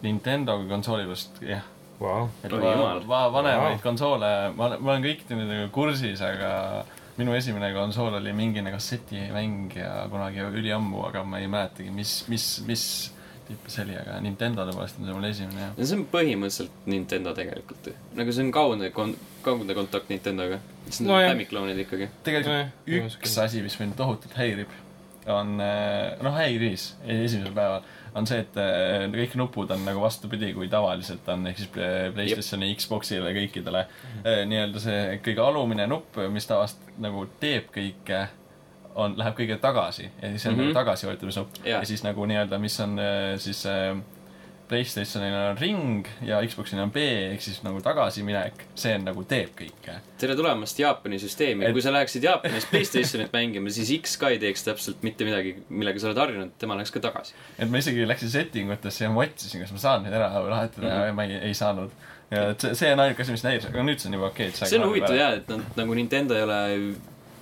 Nintendoga 0.03 0.65
konsooli 0.71 1.05
pärast, 1.07 1.39
jah. 1.47 1.63
Vau. 2.01 2.29
et 2.47 2.53
ma, 2.53 2.73
jumal. 2.75 3.01
ma 3.11 3.21
vanemaid 3.35 3.73
Wow. 3.77 3.83
konsoole, 3.83 4.29
ma, 4.55 4.69
ma 4.79 4.93
olen 4.93 5.03
kõikide 5.03 5.35
nendega 5.39 5.69
kursis, 5.75 6.21
aga 6.23 6.85
minu 7.19 7.35
esimene 7.35 7.73
konsool 7.75 8.15
oli 8.21 8.31
mingine 8.33 8.71
kassetimäng 8.71 9.75
ja 9.75 10.05
kunagi 10.11 10.45
üliammu, 10.47 11.01
aga 11.09 11.25
ma 11.27 11.41
ei 11.43 11.49
mäletagi, 11.51 11.91
mis, 11.91 12.21
mis, 12.31 12.45
mis 12.69 12.85
oli, 13.85 13.95
aga 13.97 14.19
Nintendode 14.25 14.75
poolest 14.77 14.99
on 15.01 15.07
see 15.09 15.15
mul 15.17 15.29
esimene 15.29 15.63
jah. 15.63 15.77
no 15.77 15.87
see 15.91 15.99
on 15.99 16.05
põhimõtteliselt 16.13 16.89
Nintendo 16.93 17.33
tegelikult 17.37 17.89
ju. 17.91 17.95
nagu 18.19 18.35
see 18.35 18.45
on 18.47 18.53
kaudne 18.55 18.91
kon-, 18.97 19.17
kaudne 19.47 19.77
kontakt 19.79 20.11
Nintendoga. 20.13 20.61
see 20.89 21.05
on 21.07 21.13
Nojah. 21.15 21.31
lemmikloonid 21.33 21.81
ikkagi. 21.87 22.11
tegelikult 22.27 22.53
Nojah, 22.55 23.15
üks 23.15 23.39
asi, 23.45 23.63
mis 23.65 23.79
mind 23.81 23.97
tohutult 23.99 24.37
häirib, 24.39 24.73
on, 25.29 25.57
noh, 25.61 26.37
häiris 26.41 26.91
esimesel 27.05 27.53
päeval, 27.57 27.83
on 28.17 28.27
see, 28.27 28.41
et 28.41 28.57
eh, 28.61 29.05
kõik 29.13 29.35
nupud 29.39 29.71
on 29.75 29.85
nagu 29.85 30.01
vastupidi, 30.01 30.53
kui 30.57 30.69
tavaliselt 30.73 31.29
on, 31.33 31.47
ehk 31.51 31.61
siis 31.61 31.71
Play- 31.75 32.13
Playstationi, 32.17 32.71
Xboxile, 32.81 33.33
kõikidele. 33.37 33.85
nii-öelda 34.25 34.81
see 34.83 35.19
kõige 35.25 35.45
alumine 35.45 35.87
nupp, 35.91 36.17
mis 36.33 36.49
tavaliselt 36.49 36.97
nagu 37.05 37.27
teeb 37.41 37.69
kõike, 37.75 38.23
on, 38.99 39.17
läheb 39.19 39.37
kõige 39.39 39.59
tagasi 39.63 40.09
ja 40.09 40.31
siis 40.35 40.47
on 40.47 40.57
mm. 40.57 40.61
-hmm. 40.61 40.77
tagasivõtmisnupp 40.77 41.65
Jaa. 41.65 41.81
ja 41.81 41.87
siis 41.87 42.05
nagu 42.07 42.27
nii-öelda, 42.27 42.59
mis 42.59 42.81
on 42.85 42.99
eh, 42.99 43.35
siis 43.41 43.65
eh, 43.67 43.97
Playstationil 44.69 45.33
on 45.33 45.59
ring 45.59 46.09
ja 46.27 46.43
Xboxil 46.45 46.81
on 46.83 46.91
B 46.93 47.01
ehk 47.33 47.41
siis 47.41 47.63
nagu 47.65 47.81
tagasiminek, 47.81 48.67
see 48.77 48.93
on 48.99 49.07
nagu 49.09 49.25
teeb 49.29 49.55
kõike 49.57 49.95
tere 50.21 50.37
tulemast 50.37 50.79
Jaapani 50.79 51.21
süsteemi 51.23 51.65
Et- 51.65 51.73
kui 51.73 51.85
sa 51.85 51.93
läheksid 51.95 52.27
Jaapanis 52.27 52.67
Playstationit 52.71 53.33
mängima, 53.33 53.73
siis 53.73 53.95
X 54.03 54.19
ka 54.21 54.29
ei 54.35 54.39
teeks 54.43 54.67
täpselt 54.67 55.03
mitte 55.07 55.25
midagi, 55.25 55.57
millega 55.69 56.03
sa 56.03 56.11
oled 56.11 56.23
harjunud, 56.25 56.53
tema 56.59 56.77
läheks 56.77 56.93
ka 56.93 57.01
tagasi. 57.01 57.35
et 57.59 57.71
ma 57.71 57.81
isegi 57.81 58.07
läksin 58.09 58.31
setting 58.35 58.73
utesse 58.73 59.05
ja 59.05 59.11
ma 59.11 59.25
otsisin, 59.25 59.65
kas 59.65 59.73
ma 59.73 59.85
saan 59.87 60.05
neid 60.05 60.15
ära 60.21 60.29
lahetada 60.37 60.87
mm. 60.87 60.93
-hmm. 60.93 61.07
ja 61.07 61.13
ma 61.13 61.25
ei, 61.25 61.39
ei 61.49 61.55
saanud. 61.55 61.91
ja 62.31 62.51
et 62.51 62.61
see, 62.61 62.75
see 62.75 62.93
on 62.93 63.01
ainuke 63.01 63.23
asi, 63.23 63.33
mis 63.33 63.45
näitas, 63.45 63.71
aga 63.71 63.83
nüüd 63.83 64.03
see 64.03 64.11
on 64.11 64.21
juba 64.21 64.33
okei, 64.35 64.49
et 64.49 64.61
see 64.61 64.81
on 64.83 64.91
huvitav 64.91 65.17
jah, 65.17 65.39
et 65.39 65.49
nad 65.49 65.81
nagu 65.81 65.95
Nintendo 65.95 66.37
ei 66.37 66.43
ole, 66.43 66.61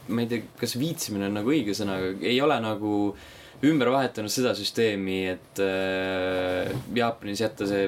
ma 0.08 0.24
ei 0.24 0.30
tea, 0.30 0.46
kas 0.60 0.76
viitsimine 0.80 1.28
on 1.28 1.38
nagu 1.40 1.52
õige 1.52 1.74
sõna, 1.76 1.98
aga 2.00 2.26
ei 2.26 2.40
ole 2.44 2.56
nagu 2.62 2.96
ümber 3.66 3.90
vahetanud 3.94 4.32
seda 4.32 4.52
süsteemi, 4.56 5.20
et 5.32 5.62
äh, 5.64 6.74
Jaapanis 6.96 7.40
jätta 7.40 7.68
see 7.68 7.86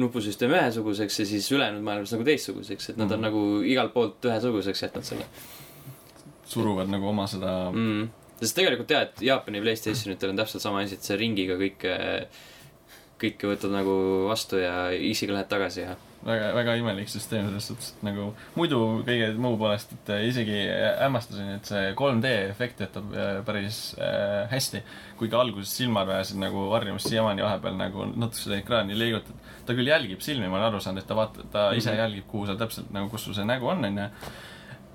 nupusüsteem 0.00 0.52
ühesuguseks 0.54 1.18
ja 1.22 1.26
siis 1.26 1.48
ülejäänud 1.52 1.82
maailmas 1.84 2.12
nagu 2.14 2.24
teistsuguseks, 2.24 2.92
et 2.92 3.00
nad 3.00 3.08
mm. 3.08 3.14
on 3.14 3.18
Mhm. 3.18 3.26
nagu 3.26 3.64
igalt 3.66 3.92
poolt 3.96 4.30
ühesuguseks 4.30 4.86
jätnud 4.86 5.08
selle 5.08 5.26
suruvad 6.50 6.90
nagu 6.90 7.08
oma 7.10 7.26
seda 7.30 7.70
mm. 7.70 7.80
mm.. 7.80 8.36
sest 8.42 8.58
tegelikult 8.58 8.94
jah, 8.94 9.06
et 9.08 9.22
Jaapani 9.24 9.62
Playstationitel 9.62 10.32
on 10.32 10.40
täpselt 10.40 10.64
sama 10.64 10.82
asi, 10.84 10.98
et 10.98 11.06
sa 11.06 11.18
ringiga 11.18 11.56
kõike, 11.60 11.96
kõike 13.20 13.50
võtad 13.52 13.74
nagu 13.74 13.96
vastu 14.28 14.60
ja 14.62 14.88
Easy'ga 14.96 15.36
lähed 15.36 15.50
tagasi 15.50 15.84
ja 15.84 15.96
väga, 16.26 16.50
väga 16.54 16.74
imelik 16.80 17.08
süsteem 17.08 17.46
selles 17.48 17.66
suhtes, 17.70 17.92
et 17.96 18.02
nagu 18.06 18.26
muidu 18.56 18.78
kõige 19.06 19.30
muu 19.40 19.56
poolest, 19.60 19.92
et 19.96 20.10
äh, 20.14 20.24
isegi 20.28 20.58
hämmastasin, 21.00 21.54
et 21.56 21.70
see 21.70 21.94
3D 21.98 22.32
efekt 22.50 22.78
töötab 22.82 23.14
äh, 23.16 23.30
päris 23.46 23.80
äh, 23.98 24.44
hästi. 24.52 24.82
kuigi 25.20 25.36
alguses 25.36 25.72
silmad 25.76 26.08
ajasid 26.08 26.38
nagu 26.40 26.68
varjumist 26.70 27.08
siiamaani 27.12 27.42
vahepeal 27.44 27.74
nagu 27.76 28.06
natuke 28.14 28.40
seda 28.40 28.56
ekraani 28.56 28.96
liigutad. 28.96 29.34
ta 29.66 29.74
küll 29.76 29.86
jälgib 29.92 30.20
silmi, 30.24 30.48
ma 30.48 30.56
olen 30.56 30.68
aru 30.70 30.80
saanud, 30.80 31.02
et 31.02 31.08
ta 31.08 31.14
vaata, 31.14 31.44
ta 31.52 31.66
ise 31.76 31.90
Mhm. 31.90 31.98
jälgib, 32.00 32.26
kuhu 32.26 32.46
sa 32.46 32.56
täpselt 32.56 32.90
nagu, 32.90 33.10
kus 33.10 33.24
sul 33.24 33.34
see 33.34 33.44
nägu 33.44 33.68
on, 33.68 33.84
onju. 33.84 34.08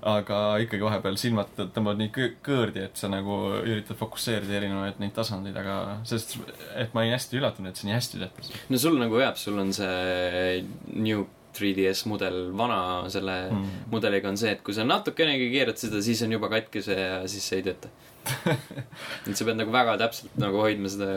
Aga 0.06 0.40
ikkagi 0.62 0.84
vahepeal 0.86 1.16
silmad 1.20 1.48
tõ- 1.56 1.68
tõmbavad 1.74 2.00
nii 2.02 2.12
kõ- 2.14 2.34
kõõrdi, 2.46 2.84
et 2.86 3.00
sa 3.00 3.10
nagu 3.12 3.38
üritad 3.62 3.98
fokusseerida 3.98 4.58
erinevaid 4.60 5.00
neid 5.02 5.14
tasandeid, 5.16 5.56
aga 5.58 5.98
sellest, 6.06 6.36
et 6.78 6.94
ma 6.94 7.02
olin 7.02 7.16
hästi 7.16 7.40
üllatunud, 7.40 7.70
et 7.72 7.80
see 7.80 7.88
nii 7.90 7.96
hästi 7.96 8.22
töötas. 8.22 8.52
no 8.70 8.78
sul 8.82 9.00
nagu 9.00 9.18
jääb, 9.22 9.40
sul 9.40 9.58
on 9.62 9.72
see 9.76 10.62
New 10.94 11.26
3DS 11.56 12.04
mudel, 12.10 12.40
vana 12.56 12.78
selle 13.12 13.36
mm. 13.48 13.84
Mudeliga 13.92 14.28
on 14.28 14.36
see, 14.40 14.52
et 14.56 14.64
kui 14.64 14.76
sa 14.76 14.84
natukenegi 14.84 15.48
keerad 15.54 15.78
seda, 15.80 16.02
siis 16.04 16.20
on 16.26 16.34
juba 16.36 16.50
katki 16.52 16.82
see 16.84 16.98
ja 17.00 17.22
siis 17.30 17.46
see 17.48 17.62
ei 17.62 17.66
tööta. 17.70 17.92
et 19.26 19.32
sa 19.38 19.46
pead 19.46 19.56
nagu 19.56 19.72
väga 19.72 19.96
täpselt 20.02 20.36
nagu 20.42 20.60
hoidma 20.60 20.90
seda 20.92 21.08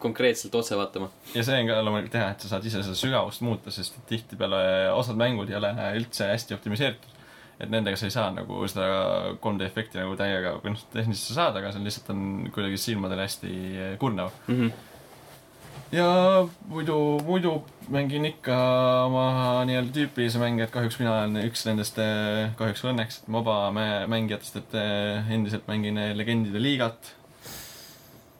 konkreetselt 0.00 0.54
otse 0.56 0.76
vaatama. 0.78 1.10
ja 1.34 1.44
see 1.44 1.58
on 1.60 1.68
ka 1.68 1.78
loomulikult 1.84 2.16
hea, 2.18 2.28
et 2.34 2.44
sa 2.44 2.54
saad 2.54 2.66
ise 2.66 2.82
seda 2.86 2.96
sügavust 2.98 3.44
muuta, 3.44 3.72
sest 3.74 3.98
tihtipeale 4.08 4.60
osad 4.96 5.18
mängud 5.20 5.50
ei 5.52 5.58
ole 5.58 5.72
üldse 6.00 6.30
hästi 6.32 6.56
optimiseeritud. 6.56 7.09
Et 7.60 7.70
nendega 7.70 7.96
sa 7.96 8.06
ei 8.08 8.14
saa 8.14 8.30
nagu 8.32 8.62
seda 8.68 8.86
3D 9.42 9.66
efekti 9.66 10.00
nagu 10.00 10.14
täiega, 10.16 10.54
või 10.62 10.72
noh, 10.74 10.84
tehniliselt 10.92 11.28
sa 11.34 11.34
saad, 11.42 11.58
aga 11.60 11.72
see 11.72 11.80
on 11.82 11.84
lihtsalt 11.88 12.14
on 12.14 12.22
kuidagi 12.54 12.78
silmadele 12.80 13.26
hästi 13.26 13.50
kurnav. 14.00 14.30
Mm 14.46 14.56
-hmm. 14.60 14.72
ja 15.92 16.08
muidu, 16.68 16.96
muidu 17.26 17.52
mängin 17.90 18.24
ikka 18.24 18.56
oma 19.04 19.64
nii-öelda 19.66 19.92
tüüpilisi 19.92 20.38
mänge, 20.38 20.62
et 20.64 20.70
kahjuks 20.70 20.98
mina 20.98 21.12
olen 21.18 21.36
üks 21.44 21.64
nendest, 21.66 21.96
kahjuks 22.56 22.84
või 22.84 22.92
õnneks, 22.94 23.22
moba 23.26 23.70
mä- 23.74 24.06
mängijatest, 24.06 24.56
et 24.56 24.74
eh, 24.74 25.32
endiselt 25.34 25.66
mängin 25.68 25.98
eh, 25.98 26.14
Legendide 26.16 26.62
liigat. 26.62 27.14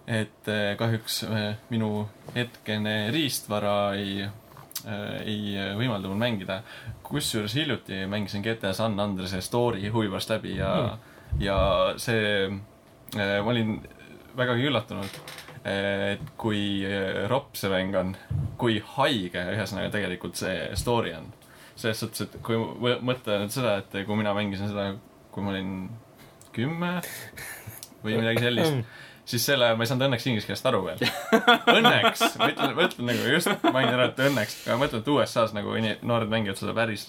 et 0.07 0.49
eh, 0.49 0.77
kahjuks 0.77 1.23
eh, 1.23 1.57
minu 1.71 2.09
hetkene 2.35 3.11
riistvara 3.15 3.95
ei, 3.95 4.29
ei 5.25 5.55
võimalda 5.77 6.09
mul 6.09 6.21
mängida. 6.21 6.63
kusjuures 7.03 7.55
hiljuti 7.55 8.05
mängisin 8.07 8.43
GTA 8.43 8.73
San 8.73 9.01
Andrease 9.01 9.41
story 9.45 9.89
huvi 9.89 10.09
pärast 10.09 10.31
läbi 10.31 10.57
ja 10.57 10.71
mm., 10.77 11.43
ja 11.43 11.57
see, 11.97 12.49
ma 13.15 13.51
olin 13.51 13.77
vägagi 14.37 14.67
üllatunud, 14.67 15.19
et 15.69 16.23
kui 16.41 16.83
ropp 17.31 17.59
see 17.59 17.71
mäng 17.71 17.95
on, 17.99 18.15
kui 18.59 18.79
haige 18.97 19.43
ühesõnaga 19.55 19.91
tegelikult 19.95 20.39
see 20.41 20.71
story 20.79 21.15
on. 21.19 21.29
selles 21.81 22.01
suhtes, 22.03 22.27
et 22.27 22.35
kui 22.45 22.59
mõ- 22.61 22.99
mõtelda 23.01 23.39
nüüd 23.41 23.55
seda, 23.55 23.77
et 23.81 23.95
kui 24.07 24.17
mina 24.19 24.35
mängisin 24.37 24.69
seda, 24.69 24.91
kui 25.33 25.43
ma 25.45 25.55
olin 25.55 25.89
kümme 26.53 26.91
või 28.05 28.19
midagi 28.19 28.43
sellist, 28.45 28.83
siis 29.31 29.45
sel 29.47 29.63
ajal 29.63 29.79
ma 29.79 29.87
ei 29.87 29.91
saanud 29.91 30.07
õnneks 30.09 30.27
inglise 30.31 30.49
keelest 30.49 30.67
aru 30.71 30.81
veel. 30.87 31.03
õnneks, 31.77 32.25
ma 32.41 32.49
ütlen, 32.53 32.73
ma 32.77 32.87
ütlen 32.87 33.11
nagu 33.11 33.35
just 33.35 33.67
mainin 33.67 33.95
ära, 33.95 34.09
et 34.11 34.25
õnneks, 34.27 34.57
aga 34.65 34.77
ma 34.77 34.85
mõtlen, 34.85 35.05
et 35.05 35.13
USA-s 35.15 35.55
nagu 35.57 35.77
noored 36.11 36.33
mängivad 36.33 36.61
seda 36.61 36.75
päris 36.77 37.07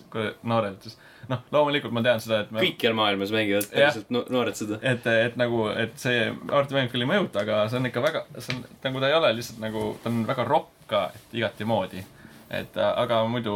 noored, 0.47 0.77
siis 0.85 0.97
noh, 1.31 1.41
loomulikult 1.53 1.93
ma 1.95 2.03
tean 2.05 2.21
seda, 2.23 2.43
et 2.45 2.53
me 2.53 2.63
kõikjal 2.63 2.95
maailmas 2.97 3.33
mängivad 3.33 3.67
päriselt 3.71 4.13
no 4.13 4.23
noored 4.33 4.57
seda. 4.57 4.79
et, 4.81 5.05
et 5.27 5.37
nagu, 5.39 5.65
et 5.73 5.93
see 6.01 6.23
arvutimäng 6.29 6.91
küll 6.93 7.05
ei 7.05 7.11
mõjuta, 7.11 7.45
aga 7.45 7.65
see 7.71 7.81
on 7.81 7.91
ikka 7.91 8.05
väga, 8.05 8.23
see 8.37 8.55
on 8.55 8.63
nagu 8.87 9.03
ta 9.03 9.11
ei 9.11 9.19
ole 9.19 9.35
lihtsalt 9.37 9.61
nagu, 9.63 9.85
ta 10.03 10.11
on 10.11 10.25
väga 10.29 10.47
ropp 10.47 10.73
ka, 10.91 11.05
et 11.15 11.37
igati 11.41 11.67
moodi. 11.67 12.03
et 12.51 12.75
aga 12.83 13.21
muidu 13.31 13.53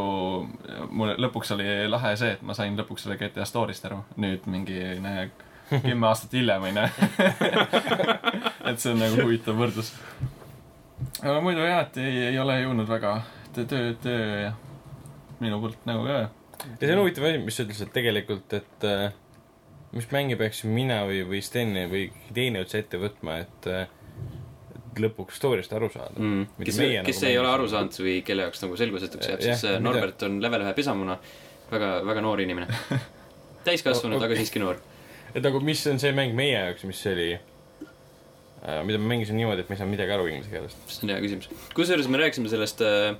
mul 0.88 1.16
lõpuks 1.20 1.52
oli 1.56 1.68
lahe 1.90 2.14
see, 2.16 2.36
et 2.38 2.44
ma 2.46 2.56
sain 2.56 2.78
lõpuks 2.78 3.04
selle 3.04 3.18
GTA 3.20 3.44
story'st 3.48 3.90
aru, 3.90 4.00
nüüd 4.22 4.46
mingi 4.48 4.80
ne, 5.04 5.28
kümme 5.70 6.06
aastat 6.10 6.32
hiljem 6.36 6.62
onju. 6.68 6.86
et 8.70 8.80
see 8.82 8.92
on 8.92 9.00
nagu 9.02 9.22
huvitav 9.24 9.58
võrdlus. 9.58 9.92
aga 11.22 11.38
muidu 11.44 11.64
jah, 11.66 11.84
et 11.86 12.00
ei, 12.02 12.16
ei 12.30 12.38
ole 12.42 12.58
jõudnud 12.62 12.88
väga 12.90 13.16
töö, 13.56 13.92
töö, 14.02 14.50
minu 15.42 15.60
poolt 15.62 15.86
nagu 15.88 16.06
ka. 16.06 16.18
ja 16.66 16.80
see 16.82 16.94
on 16.94 17.02
huvitav 17.04 17.28
asi, 17.30 17.42
mis 17.44 17.58
sa 17.58 17.66
ütlesid, 17.66 17.88
et 17.90 17.94
tegelikult, 17.96 18.56
et 18.60 18.88
äh, 18.88 19.06
mis 19.96 20.08
mänge 20.12 20.38
peaksin 20.40 20.72
mina 20.76 21.02
või, 21.08 21.22
või 21.28 21.42
Sten 21.44 21.74
või 21.90 22.08
teine 22.36 22.62
üldse 22.64 22.82
ette 22.84 23.00
võtma, 23.00 23.40
et 23.46 23.70
äh, 23.72 23.86
et 24.96 25.02
lõpuks 25.04 25.36
story'st 25.40 25.72
aru 25.76 25.90
saada 25.92 26.14
Mm. 26.16 26.46
Mida 26.56 26.70
kes, 26.70 26.78
meie 26.80 27.02
kes 27.04 27.18
nagu 27.20 27.30
ei 27.30 27.38
ole 27.42 27.48
aru 27.52 27.66
saanud 27.68 27.98
või 28.00 28.14
kelle 28.24 28.46
jaoks 28.46 28.62
nagu 28.64 28.78
selgusetuks 28.80 29.28
jääb, 29.28 29.42
Jah, 29.44 29.58
siis 29.58 29.64
äh, 29.68 29.76
mida- 29.76 29.84
Norbert 29.90 30.22
on 30.28 30.38
level 30.42 30.64
ühe 30.64 30.72
pesamuna. 30.78 31.18
väga, 31.70 31.88
väga 32.06 32.20
noor 32.22 32.40
inimene. 32.40 32.66
täiskasvanud, 33.66 34.22
aga 34.22 34.36
siiski 34.38 34.60
noor. 34.62 34.78
Et 35.36 35.44
nagu, 35.44 35.60
mis 35.64 35.84
on 35.90 36.00
see 36.02 36.14
mäng 36.16 36.32
meie 36.36 36.54
jaoks, 36.56 36.86
mis 36.88 37.02
oli 37.10 37.28
äh, 37.36 38.80
mida 38.88 39.00
ma 39.02 39.12
mängisin 39.12 39.38
niimoodi, 39.38 39.64
et 39.64 39.70
ma 39.70 39.76
ei 39.76 39.82
saanud 39.82 39.96
midagi 39.96 40.16
aru 40.16 40.30
inglise 40.32 40.52
keelest. 40.52 40.80
see 40.88 41.04
on 41.06 41.14
hea 41.14 41.20
küsimus. 41.24 41.50
kusjuures 41.76 42.10
me 42.12 42.22
rääkisime 42.24 42.52
sellest 42.52 42.82
äh, 42.86 43.12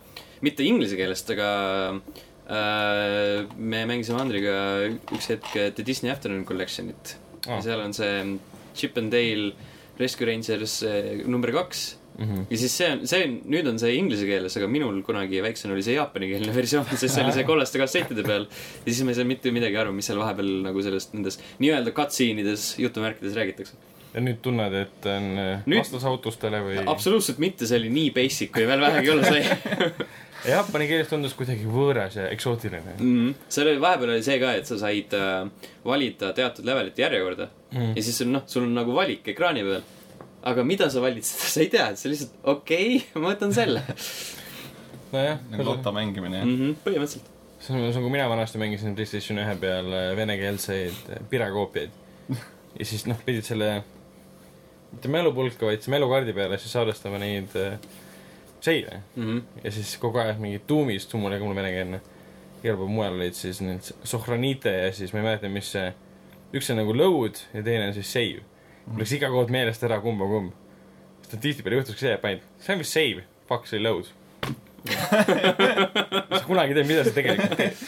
mitte 0.47 0.65
inglise 0.67 0.99
keelest, 0.99 1.31
aga 1.37 1.53
äh, 1.93 3.47
me 3.57 3.85
mängisime 3.93 4.21
Andriga 4.25 4.59
üks 4.89 5.31
hetk 5.35 5.53
The 5.53 5.87
Disney 5.87 6.13
Afternoon 6.15 6.49
Collection'it 6.49 7.17
ja 7.47 7.63
seal 7.63 7.81
on 7.81 7.95
see 7.95 8.39
Chip 8.77 8.99
and 8.99 9.13
Dale 9.13 9.53
Rescue 9.99 10.27
Rangers 10.27 10.83
eh, 10.83 11.23
number 11.25 11.53
kaks 11.53 11.96
Mhm. 12.17 12.47
ja 12.51 12.59
siis 12.61 12.77
see 12.79 12.89
on, 12.95 13.03
see 13.09 13.27
nüüd 13.29 13.67
on 13.69 13.81
see 13.81 13.97
inglise 13.99 14.25
keeles, 14.29 14.55
aga 14.57 14.69
minul 14.71 15.03
kunagi 15.07 15.43
väiksena 15.45 15.75
oli 15.77 15.85
see 15.85 15.97
jaapanikeelne 15.99 16.55
versioon, 16.57 16.87
sest 16.93 17.13
see 17.13 17.25
oli 17.25 17.35
see 17.37 17.45
kollaste 17.51 17.83
kassettide 17.83 18.25
peal. 18.27 18.47
ja 18.49 18.87
siis 18.87 19.03
ma 19.05 19.13
ei 19.13 19.19
saanud 19.19 19.35
mitte 19.35 19.53
midagi 19.55 19.77
aru, 19.83 19.93
mis 19.97 20.09
seal 20.09 20.23
vahepeal 20.23 20.53
nagu 20.65 20.85
sellest, 20.87 21.13
nendes 21.17 21.41
nii-öelda 21.63 21.93
cutscene 21.97 22.45
ides 22.45 22.71
jutumärkides 22.81 23.37
räägitakse. 23.37 23.77
ja 24.15 24.23
nüüd 24.25 24.41
tunned, 24.45 24.79
et 24.81 25.11
on 25.13 25.27
äh, 25.43 25.67
Nüüd- 25.69 25.83
vastus 25.83 26.07
autostele 26.09 26.63
või? 26.65 26.79
absoluutselt 26.87 27.43
mitte, 27.43 27.69
see 27.69 27.83
oli 27.83 27.93
nii 27.93 28.15
basic, 28.17 28.55
kui 28.55 28.65
veel 28.69 28.81
vähegi 28.87 29.13
olla 29.13 29.29
sai 29.29 29.45
jaapani 30.55 30.87
keeles 30.89 31.09
tundus 31.11 31.35
kuidagi 31.37 31.67
võõras 31.69 32.17
ja 32.19 32.29
eksootiline 32.33 32.97
mm. 32.97 33.13
-hmm. 33.13 33.35
seal 33.49 33.71
oli, 33.71 33.81
vahepeal 33.83 34.15
oli 34.15 34.25
see 34.25 34.39
ka, 34.43 34.53
et 34.59 34.69
sa 34.69 34.79
said 34.81 35.15
äh, 35.17 35.69
valida 35.85 36.33
teatud 36.37 36.65
levelite 36.65 37.03
järjekorda 37.03 37.49
mm. 37.73 37.93
ja. 37.97 38.03
siis 38.03 38.21
on 38.25 38.33
noh, 38.37 38.47
sul 38.47 38.67
on 38.67 38.75
nagu 38.77 38.95
valik 38.95 39.29
ekraani 39.35 39.65
peal. 39.67 39.85
Aga 40.47 40.65
mida 40.67 40.91
sa 40.93 41.03
valid, 41.05 41.27
seda 41.27 41.51
sa 41.55 41.65
ei 41.65 41.71
tea, 41.73 41.89
see 41.99 42.13
lihtsalt 42.13 42.51
okei 42.55 42.99
okay,, 42.99 43.23
ma 43.23 43.33
võtan 43.33 43.55
selle 43.57 43.83
nojah, 45.15 45.43
nagu 45.53 45.67
loto 45.71 45.93
mängimine, 45.97 46.43
jah. 46.43 46.47
mm. 46.47 46.57
-hmm. 46.61 46.79
põhimõtteliselt. 46.87 47.35
see 47.59 47.75
on, 47.75 47.85
see 47.91 48.01
on, 48.01 48.07
kui 48.07 48.15
mina 48.15 48.31
vanasti 48.31 48.63
mängisin 48.63 48.97
Playstation 48.99 49.43
ühe 49.43 49.59
peal 49.61 49.93
äh, 49.93 50.09
venekeelseid 50.19 51.13
äh, 51.17 51.23
pirekoopiaid 51.31 52.35
ja 52.79 52.89
siis 52.89 53.07
noh, 53.11 53.21
pidid 53.27 53.47
selle 53.47 53.71
mitte 54.93 55.09
mälupulka, 55.13 55.67
vaid 55.67 55.87
mälukaardi 55.93 56.33
peale 56.33 56.59
siis 56.59 56.73
salvestama 56.73 57.19
neid 57.23 57.55
äh, 57.59 57.79
seive 58.61 59.01
Mm 59.17 59.25
-hmm. 59.25 59.65
ja 59.65 59.71
siis 59.71 59.97
kogu 59.97 60.19
aeg 60.19 60.39
mingi 60.39 60.59
tuumis, 60.59 61.07
tuum 61.07 61.25
oli 61.25 61.39
ka 61.39 61.45
mul 61.45 61.57
venekeelne, 61.57 62.01
igal 62.65 62.77
pool 62.77 62.89
mujal 62.89 63.15
olid 63.15 63.35
siis 63.35 63.61
need 63.61 63.81
sohranite 64.05 64.71
ja 64.71 64.93
siis 64.93 65.13
ma 65.13 65.19
ei 65.19 65.25
mäleta, 65.25 65.49
mis 65.49 65.73
see, 65.73 65.93
üks 66.55 66.71
on 66.71 66.77
nagu 66.77 66.97
load 66.97 67.37
ja 67.55 67.63
teine 67.63 67.89
on 67.89 67.95
siis 67.95 68.13
save. 68.13 68.43
Mul 68.87 69.03
läks 69.03 69.17
iga 69.17 69.31
kord 69.33 69.51
meelest 69.55 69.85
ära, 69.87 69.99
kumb 70.05 70.23
on 70.25 70.33
kumb. 70.33 70.53
sest 71.23 71.35
et 71.39 71.43
tihtipeale 71.43 71.81
juhtuski 71.81 72.05
see, 72.05 72.15
et 72.15 72.23
panid, 72.23 72.47
see 72.63 72.75
on 72.75 72.83
vist 72.83 72.95
save, 72.97 73.27
fuck, 73.49 73.67
see 73.67 73.81
oli 73.81 73.89
load. 73.89 74.13
sa 76.37 76.43
kunagi 76.47 76.75
ei 76.75 76.79
tea, 76.79 76.87
mida 76.87 77.05
sa 77.07 77.15
tegelikult 77.15 77.57
teed. 77.59 77.85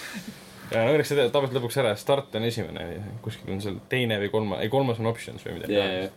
ja 0.73 0.83
no 0.83 0.97
õnneks 0.97 1.13
see 1.13 1.19
teeb 1.19 1.31
tavaliselt 1.35 1.61
lõpuks 1.61 1.79
ära, 1.83 1.95
start 2.01 2.35
on 2.39 2.49
esimene 2.49 2.89
kuskil 3.25 3.55
on 3.55 3.63
seal 3.65 3.79
teine 3.93 4.19
või 4.23 4.33
kolmas, 4.33 4.65
ei 4.65 4.73
kolmas 4.73 4.99
on 5.03 5.11
options 5.11 5.47
või 5.47 5.61
midagi 5.61 5.79
ja, 5.79 6.09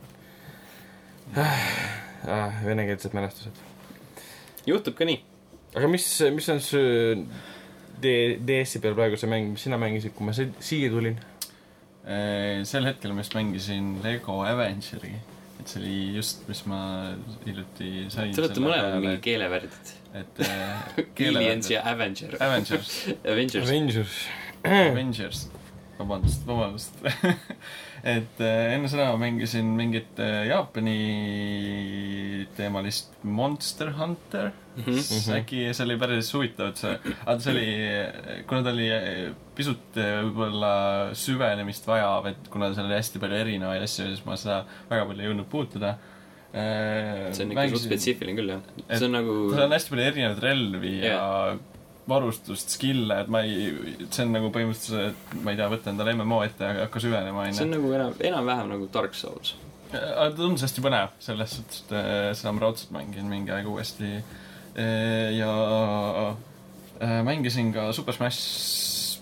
ah,. 1.37 2.57
venekeelsed 2.65 3.13
mälestused. 3.15 3.61
juhtub 4.65 4.97
ka 4.97 5.07
nii. 5.07 5.21
aga 5.77 5.91
mis, 5.93 6.07
mis 6.33 6.49
on 6.51 6.59
D-, 8.01 8.39
DS-i 8.47 8.81
peal 8.81 8.97
praegu 8.97 9.19
see 9.19 9.29
mäng, 9.29 9.53
mis 9.53 9.63
sina 9.67 9.77
mängisid, 9.81 10.15
kui 10.17 10.25
ma 10.25 10.33
si- 10.35 10.49
siia 10.63 10.89
tulin? 10.89 11.19
Sel 12.65 12.87
hetkel 12.89 13.13
ma 13.13 13.21
just 13.21 13.35
mängisin 13.37 13.93
Lego 14.03 14.39
Avengeri, 14.47 15.13
et 15.61 15.69
see 15.69 15.81
oli 15.81 15.97
just, 16.15 16.47
mis 16.49 16.63
ma 16.65 16.81
hiljuti 17.45 18.07
sain. 18.09 18.33
Te 18.33 18.41
olete 18.41 18.63
mõlemad 18.63 18.97
mingi 19.03 19.19
keelevärdid. 19.27 19.95
et 20.17 20.41
äh, 20.43 21.01
Aliens 21.29 21.69
ja 21.71 21.83
Avenger. 21.87 22.35
Avengers, 22.41 22.95
Avengers. 23.23 23.69
Avengers. 23.69 24.15
Avengers, 24.63 25.47
vabandust, 25.99 26.45
vabandust. 26.47 26.97
et 28.01 28.39
äh, 28.41 28.73
enne 28.73 28.89
seda 28.89 29.11
ma 29.11 29.19
mängisin 29.21 29.67
mingit 29.77 30.17
äh, 30.21 30.47
Jaapani 30.49 30.95
teemalist 32.57 33.13
Monster 33.23 33.91
Hunter 33.99 34.51
mm. 34.75 34.81
Mhm. 34.81 34.97
-hmm. 34.97 35.35
äkki 35.37 35.73
see 35.73 35.85
oli 35.85 35.97
päris 36.01 36.33
huvitav, 36.33 36.71
et 36.71 36.81
see, 36.81 36.95
aga 37.25 37.39
see 37.39 37.53
oli, 37.53 37.67
kuna 38.49 38.63
ta 38.63 38.73
oli 38.73 38.89
pisut 39.55 39.97
võib-olla 39.97 40.73
süvenemist 41.13 41.85
vajav, 41.87 42.31
et 42.33 42.49
kuna 42.49 42.73
seal 42.73 42.89
oli 42.89 42.97
hästi 42.97 43.21
palju 43.21 43.41
erinevaid 43.43 43.85
asju, 43.85 44.07
siis 44.09 44.25
ma 44.25 44.37
seda 44.39 44.63
väga 44.89 45.05
palju 45.05 45.21
ei 45.21 45.29
jõudnud 45.29 45.49
puutuda. 45.51 45.97
see 46.51 47.45
on 47.45 47.51
ikka 47.53 47.67
suht 47.71 47.85
spetsiifiline 47.85 48.35
küll, 48.35 48.49
jah. 48.55 48.63
see 48.89 49.05
on 49.05 49.13
nagu, 49.19 49.35
seal 49.53 49.67
on 49.67 49.77
hästi 49.77 49.93
palju 49.93 50.07
erinevaid 50.09 50.41
relvi 50.43 50.95
yeah. 50.97 51.13
ja 51.13 51.70
varustust, 52.11 52.75
skill'e, 52.75 53.21
et 53.23 53.31
ma 53.31 53.43
ei, 53.47 53.71
see 54.03 54.25
on 54.25 54.35
nagu 54.35 54.51
põhimõtteliselt, 54.53 55.33
ma 55.41 55.53
ei 55.53 55.59
tea, 55.59 55.69
võtta 55.71 55.91
endale 55.93 56.15
MMO 56.19 56.41
ette 56.45 56.67
ja 56.67 56.85
hakka 56.85 57.01
süvenema, 57.03 57.47
see 57.49 57.65
on 57.65 57.71
onju. 57.71 57.79
nagu 57.79 57.97
enam, 57.97 58.15
enam-vähem 58.31 58.71
nagu 58.75 58.87
Dark 58.93 59.17
Souls. 59.17 59.55
aga 59.93 60.29
ta 60.29 60.37
tundus 60.37 60.63
hästi 60.67 60.85
põnev, 60.85 61.11
selles 61.23 61.57
suhtes, 61.57 61.83
et 61.85 61.97
äh, 61.97 62.29
seda 62.37 62.55
ma 62.55 62.65
raudselt 62.67 62.93
mängin 62.95 63.27
mingi 63.31 63.53
aeg 63.55 63.67
uuesti. 63.71 64.13
ja 65.35 65.51
äh, 67.01 67.19
mängisin 67.27 67.73
ka 67.75 67.91
Super 67.91 68.15
Smash 68.15 69.19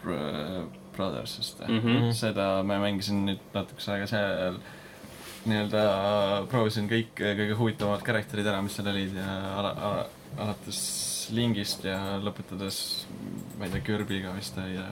Br- 0.00 0.64
Brothers 0.96 1.38
vist 1.38 1.60
mm. 1.68 1.80
-hmm. 1.80 2.12
seda 2.12 2.62
ma 2.62 2.78
mängisin 2.80 3.26
nüüd 3.26 3.42
natukese 3.54 3.92
aega 3.92 4.06
seal 4.06 4.56
nii-öelda 5.46 5.82
proovisin 6.50 6.88
kõik 6.90 7.12
kõige 7.18 7.58
huvitavamad 7.58 8.02
karakterid 8.06 8.46
ära, 8.46 8.62
mis 8.62 8.74
seal 8.78 8.88
olid 8.90 9.14
ja 9.14 9.26
ala, 9.58 9.74
ala, 9.88 10.06
alates 10.36 10.80
Lingist 11.34 11.84
ja 11.86 12.18
lõpetades, 12.22 12.78
ma 13.58 13.66
ei 13.66 13.74
tea, 13.74 13.84
Kirby'ga 13.86 14.34
vist 14.36 14.58
oli 14.62 14.76
ja 14.76 14.86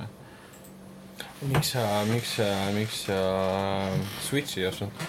miks 1.51 1.75
sa, 1.75 1.85
miks 2.09 2.35
sa, 2.38 2.49
miks 2.75 3.05
sa 3.09 3.18
Switch'i 4.25 4.64
ei 4.64 4.68
ostnud? 4.70 5.05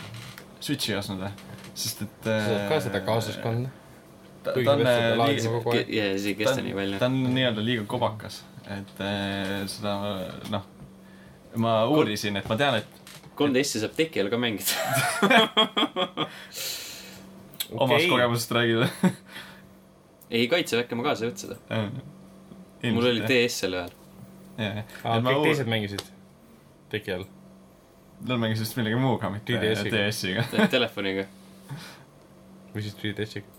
Switch'i 0.60 0.94
ei 0.94 1.00
ostnud 1.00 1.24
või? 1.26 1.34
sest 1.76 2.06
et 2.06 2.28
sa 2.28 2.38
saad 2.46 2.70
ka 2.72 2.78
seda 2.86 3.02
kaasas 3.04 3.40
kanda. 3.44 3.72
ta, 4.46 4.54
on 4.56 4.86
äh, 4.88 5.10
liiga, 5.20 5.80
ja 5.92 6.06
see 6.16 6.32
ei 6.32 6.38
ta 6.38 6.44
kesta 6.44 6.60
on 6.62 6.68
nii, 6.70 6.76
palju 6.78 7.00
ta. 7.02 7.10
on 7.10 7.18
nii-öelda 7.36 7.66
liiga 7.66 7.88
kobakas, 7.90 8.44
et 8.72 9.02
äh, 9.04 9.66
seda 9.72 9.96
noh, 10.54 10.70
ma 11.60 11.74
uurisin, 11.92 12.40
et 12.40 12.48
ma 12.52 12.56
tean, 12.60 12.80
et 12.80 12.90
kolm 13.36 13.56
DS-i 13.56 13.84
saab 13.84 13.98
teki 13.98 14.24
all 14.24 14.32
ka 14.32 14.40
mängida. 14.40 14.74
omast 17.76 18.08
kogemusest 18.10 18.52
räägida 18.56 18.88
ei, 20.32 20.48
kaitseväkke 20.52 20.96
ma 20.98 21.04
kaasa 21.08 21.26
ei 21.26 21.32
võtnud 21.32 21.44
seda. 21.46 21.82
mul 22.96 23.10
oli. 23.12 23.22
DS 23.30 23.60
sel 23.64 23.74
ajal. 23.80 23.96
ma 25.04 25.18
kõik 25.22 25.40
uur- 25.40 25.48
teised 25.50 25.68
mängisid 25.72 26.04
teki 26.94 27.14
all. 27.18 27.26
Nad 28.26 28.40
mängisid 28.40 28.64
vist 28.66 28.78
millegi 28.80 28.96
muuga, 29.00 29.30
mitte 29.34 29.54
3DS-iga. 29.58 29.92
DS-iga. 30.46 30.68
telefoniga. 30.72 31.26
või 32.76 32.82
siis 32.86 32.96
3DS-iga. 33.02 33.52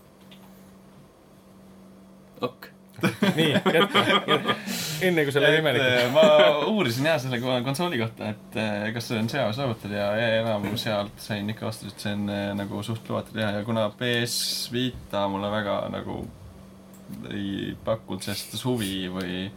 ok. 2.41 2.67
nii, 3.37 3.51
jätka, 3.53 4.01
jätka. 4.09 4.55
enne 5.05 5.23
kui 5.27 5.33
sa 5.35 5.41
lähed 5.43 5.59
imelikku. 5.59 6.07
ma 6.15 6.23
uurisin 6.71 7.05
jah 7.05 7.19
selle 7.21 7.37
ko- 7.43 7.59
konsooli 7.65 7.99
kohta, 8.01 8.31
et 8.33 8.57
eh, 8.57 8.87
kas 8.95 9.05
see 9.11 9.19
on 9.21 9.29
seadus 9.29 9.59
arvutil 9.61 9.93
ja 9.93 10.07
enamus 10.39 10.81
sealt 10.87 11.13
sain 11.21 11.49
ikka 11.53 11.67
vastuse, 11.69 11.93
et 11.93 12.01
see 12.07 12.15
on 12.17 12.25
eh, 12.33 12.47
nagu 12.57 12.81
suht 12.85 13.05
lubatud 13.09 13.37
teha 13.37 13.51
ja 13.59 13.63
kuna 13.67 13.83
PS 13.99 14.39
Vita 14.73 15.27
mulle 15.29 15.51
väga 15.53 15.75
nagu 15.93 16.23
ei 17.31 17.75
pakkunud 17.85 18.25
sellest 18.25 18.57
huvi 18.65 19.07
või 19.11 19.47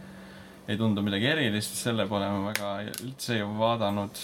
ei 0.69 0.77
tundu 0.79 1.03
midagi 1.03 1.27
erilist, 1.31 1.75
selle 1.79 2.05
pole 2.09 2.27
ma 2.31 2.51
väga 2.51 2.73
üldse 3.03 3.39
ei 3.39 3.47
vaadanud. 3.57 4.21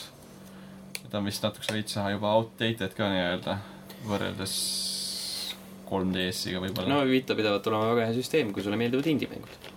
ta 1.07 1.21
on 1.21 1.27
vist 1.29 1.43
natukese 1.43 1.73
veits 1.73 1.95
juba 1.95 2.33
outdated 2.35 2.93
ka 2.95 3.07
nii-öelda, 3.11 3.57
võrreldes 4.07 4.55
3DS-iga 5.87 6.61
võib-olla 6.63 6.91
no 6.91 7.03
Vita 7.07 7.35
pidavat 7.37 7.67
olema 7.71 7.93
väga 7.93 8.09
hea 8.09 8.17
süsteem, 8.17 8.51
kui 8.53 8.63
sulle 8.63 8.79
meeldivad 8.79 9.07
indie-mängud. 9.07 9.69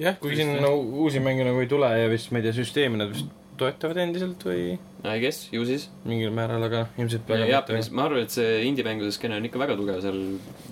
jah, 0.00 0.16
kuigi 0.20 0.40
siin 0.40 0.54
no, 0.62 0.72
uusi 1.04 1.20
mänge 1.20 1.44
nagu 1.48 1.60
ei 1.60 1.68
tule 1.70 1.90
ja 1.92 2.08
vist, 2.12 2.32
ma 2.32 2.40
ei 2.40 2.48
tea, 2.48 2.56
süsteemi 2.60 3.00
nad 3.00 3.12
vist 3.12 3.37
toetavad 3.58 3.98
endiselt 4.02 4.44
või 4.46 4.78
I 5.04 5.20
guess, 5.22 5.48
ju 5.54 5.62
siis. 5.66 5.88
mingil 6.08 6.32
määral, 6.34 6.64
aga 6.66 6.86
ilmselt 6.98 7.28
väga 7.30 7.46
Jaapanis, 7.52 7.90
ma 7.94 8.06
arvan, 8.08 8.24
et 8.26 8.34
see 8.34 8.64
indie-mängude 8.66 9.12
skeene 9.14 9.38
on 9.38 9.46
ikka 9.46 9.60
väga 9.62 9.76
tugev 9.78 10.00
seal, 10.02 10.18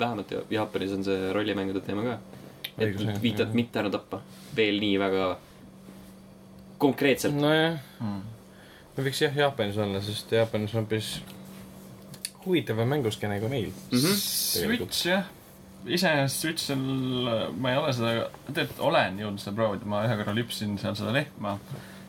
vähemalt 0.01 0.33
Ja- 0.35 0.46
Jaapanis 0.59 0.96
on 0.96 1.05
see 1.07 1.31
rollimängude 1.37 1.83
teema 1.87 2.03
ka. 2.07 2.16
et 2.77 2.88
Õigus, 2.88 3.22
Vitat 3.22 3.46
jah. 3.46 3.55
mitte 3.55 3.83
ära 3.83 3.92
tappa. 3.92 4.20
veel 4.57 4.81
nii 4.83 4.99
väga 4.99 5.29
konkreetselt. 6.79 7.38
nojah, 7.38 7.79
mm.. 8.01 8.20
me 8.96 9.07
võiks 9.09 9.22
jah 9.22 9.40
Jaapanis 9.44 9.79
olla, 9.79 10.03
sest 10.03 10.33
Jaapanis 10.33 10.75
on 10.75 10.85
hoopis 10.85 11.16
huvitavam 12.46 12.88
mänguskeene 12.88 13.40
kui 13.40 13.49
meil. 13.49 13.72
Mm 13.90 13.99
-hmm. 13.99 14.22
Switch 14.22 15.07
jah, 15.07 15.27
iseenesest 15.87 16.40
Switch'il 16.40 16.79
ma 17.59 17.70
ei 17.70 17.77
ole 17.77 17.92
seda, 17.92 18.31
tegelikult 18.47 18.80
olen 18.91 19.18
jõudnud 19.18 19.43
seda 19.43 19.57
proovida, 19.57 19.87
ma 19.87 20.05
ühe 20.07 20.16
korra 20.16 20.34
lüpsin 20.34 20.78
seal 20.78 20.95
seda 20.99 21.12
lehma 21.12 21.59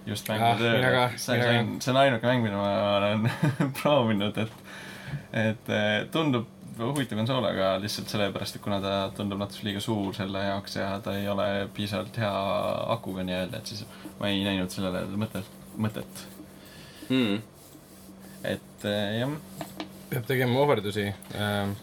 just 0.07 0.29
Ah, 0.31 0.55
mina 0.59 0.91
ka, 0.93 1.07
see 1.19 1.39
on, 1.43 1.73
see 1.83 1.91
on 1.93 2.01
ainuke 2.03 2.29
mäng, 2.29 2.45
mida 2.45 2.59
ma 2.59 2.69
olen 2.97 3.27
proovinud, 3.81 4.37
et 4.43 4.63
et 5.47 5.69
eh, 5.71 6.05
tundub 6.11 6.47
huvitav 6.77 7.17
konsool, 7.17 7.45
aga 7.47 7.75
lihtsalt 7.81 8.11
sellepärast, 8.11 8.57
et 8.57 8.63
kuna 8.63 8.79
ta 8.83 8.93
tundub 9.17 9.39
natuke 9.41 9.65
liiga 9.65 9.81
suur 9.83 10.13
selle 10.15 10.43
jaoks 10.45 10.77
ja 10.77 10.89
ta 11.03 11.15
ei 11.17 11.27
ole 11.29 11.47
piisavalt 11.73 12.17
hea 12.21 12.33
akuga 12.93 13.25
nii-öelda, 13.25 13.61
et 13.61 13.71
siis 13.71 13.85
ma 14.19 14.29
ei 14.29 14.43
näinud 14.45 14.73
sellele 14.73 15.05
mõtet, 15.17 15.49
mõtet. 15.77 16.23
Mm. 17.07 17.41
et 18.43 18.85
eh, 18.85 19.19
jah, 19.21 19.33
peab 20.11 20.27
tegema 20.27 20.59
ohverdusi 20.61 21.07
ähm, 21.39 21.73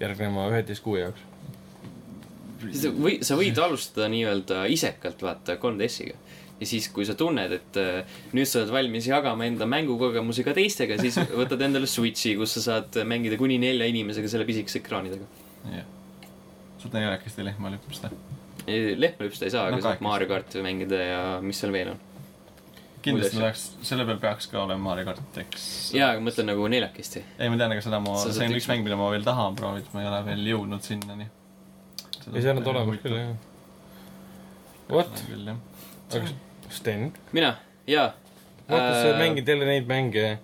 järgneva 0.00 0.48
üheteist 0.52 0.84
kuu 0.84 0.96
jaoks. 1.00 1.28
või, 2.96 3.18
sa 3.26 3.36
võid 3.38 3.58
alustada 3.58 4.08
nii-öelda 4.12 4.64
isekalt, 4.72 5.22
vaata, 5.26 5.58
3DS-iga. 5.60 6.16
Ja 6.62 6.68
siis, 6.70 6.86
kui 6.94 7.04
sa 7.08 7.16
tunned, 7.18 7.52
et 7.58 7.78
äh, 7.82 8.18
nüüd 8.36 8.46
sa 8.48 8.60
oled 8.62 8.70
valmis 8.74 9.08
jagama 9.10 9.46
enda 9.48 9.66
mängukogemusi 9.70 10.44
ka 10.46 10.54
teistega, 10.56 10.98
siis 11.02 11.18
võtad 11.40 11.62
endale 11.66 11.88
Switchi, 11.90 12.36
kus 12.38 12.54
sa 12.58 12.62
saad 12.68 13.00
mängida 13.08 13.38
kuni 13.40 13.58
nelja 13.62 13.88
inimesega 13.90 14.30
selle 14.30 14.46
pisikese 14.48 14.80
ekraanidega. 14.82 15.26
jah. 15.74 15.90
saad 16.84 16.94
neljakesti 16.98 17.44
lehma 17.50 17.74
lüpsta. 17.74 18.10
lehma 18.68 19.26
lüpsta 19.26 19.46
ei 19.48 19.52
saa, 19.54 19.68
No 19.70 19.78
aga 19.80 19.90
saad. 19.90 20.00
Mario 20.06 20.30
karti 20.30 20.62
mängida 20.64 21.02
ja 21.02 21.20
mis 21.42 21.58
seal 21.62 21.74
veel 21.74 21.92
on. 21.96 22.00
kindlasti 23.02 23.34
tahaks, 23.40 23.62
selle 23.82 24.04
peal 24.06 24.20
peaks 24.22 24.46
ka 24.52 24.60
olema 24.62 24.84
Mario 24.92 25.08
kart, 25.10 25.38
eks. 25.42 25.64
jaa, 25.96 26.12
aga 26.14 26.22
mõtlen 26.22 26.46
nagu 26.52 26.68
neljakesti. 26.70 27.24
ei, 27.38 27.48
ma 27.50 27.58
tean, 27.58 27.74
aga 27.74 27.82
seda 27.82 27.98
ma, 28.02 28.14
see 28.22 28.46
on 28.46 28.54
üks- 28.58 28.68
mäng, 28.70 28.84
mida 28.86 28.98
ma 29.00 29.08
veel 29.10 29.26
tahan 29.26 29.58
proovida, 29.58 29.90
ma 29.96 30.04
ei 30.04 30.10
ole 30.12 30.20
veel 30.30 30.46
jõudnud 30.52 30.86
sinnani. 30.86 31.26
ei, 32.30 32.38
see 32.38 32.52
on 32.54 32.60
nad 32.62 32.70
olemas 32.76 33.02
küll, 33.02 33.18
jah. 33.18 33.34
What? 34.92 35.22
aga 36.12 36.26
Sten, 36.72 37.10
mina, 37.36 37.54
jaa. 37.86 38.12
vaata, 38.68 38.92
sa 39.02 39.16
mängid 39.18 39.48
jälle 39.48 39.66
neid 39.68 39.88
mänge, 39.90 40.38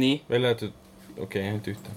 nii, 0.00 0.20
välja 0.30 0.52
arvatud, 0.54 0.72
okei 1.18 1.24
okay,, 1.24 1.42
ainult 1.48 1.68
ühte. 1.72 1.90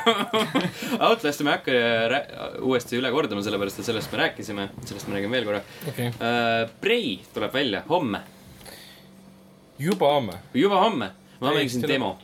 Outlast'i 1.08 1.44
ma 1.46 1.54
ei 1.54 1.58
hakka 1.58 1.76
rää- 2.12 2.48
uuesti 2.64 2.98
üle 3.00 3.10
kordama, 3.12 3.42
sellepärast 3.44 3.80
et 3.82 3.88
sellest 3.88 4.12
me 4.12 4.20
rääkisime, 4.24 4.68
sellest 4.84 5.08
ma 5.08 5.16
räägin 5.16 5.32
veel 5.34 5.46
korra 5.48 5.60
okei 5.88 6.10
okay.. 6.10 6.16
uh,. 6.16 6.72
Prey 6.80 7.14
tuleb 7.34 7.54
välja 7.54 7.82
homme, 7.88 8.20
juba 9.78 10.12
homme. 10.16 10.40
juba 10.54 10.80
homme. 10.84 11.12
ma 11.40 11.46
Prey 11.48 11.62
mängisin 11.62 11.84
tuleb- 11.84 11.96
demo, 11.96 12.18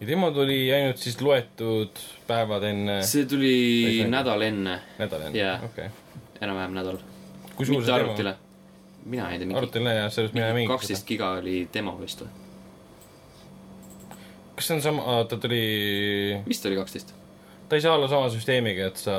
ja 0.00 0.06
demo 0.06 0.30
tuli 0.34 0.58
ainult 0.72 0.98
siis 1.00 1.20
loetud 1.24 2.02
päevad 2.26 2.66
enne 2.68 2.98
see 3.06 3.24
tuli 3.28 3.52
Päris 3.84 4.00
mängu. 4.02 4.10
nädal 4.16 4.42
enne, 4.48 4.80
nädala 4.98 5.30
enne 5.30 5.38
Jaa. 5.38 5.60
okei. 5.64 5.88
enam-vähem 6.40 6.74
nädal. 6.76 6.98
suur 7.56 7.78
mitte 7.78 7.92
arvutile. 7.94 8.34
Mina 9.06 9.30
ei 9.30 9.38
tea, 9.38 9.46
mingi 9.46 9.60
arvutile 9.60 9.94
ja 9.94 10.10
sellest 10.10 10.34
mina 10.36 10.50
ei 10.50 10.58
mänginud 10.60 10.74
kaksteist 10.74 11.06
giga 11.08 11.30
oli 11.40 11.60
demo 11.74 11.94
vist 12.00 12.24
või? 12.24 12.30
kas 14.56 14.70
see 14.70 14.78
on 14.78 14.82
sama, 14.82 15.18
ta 15.28 15.38
tuli, 15.40 15.60
vist 16.48 16.66
oli 16.66 16.78
kaksteist. 16.78 17.12
ta 17.68 17.76
ei 17.76 17.84
saa 17.84 17.94
olla 17.98 18.08
sama 18.10 18.30
süsteemiga, 18.32 18.88
et 18.90 19.00
sa 19.00 19.18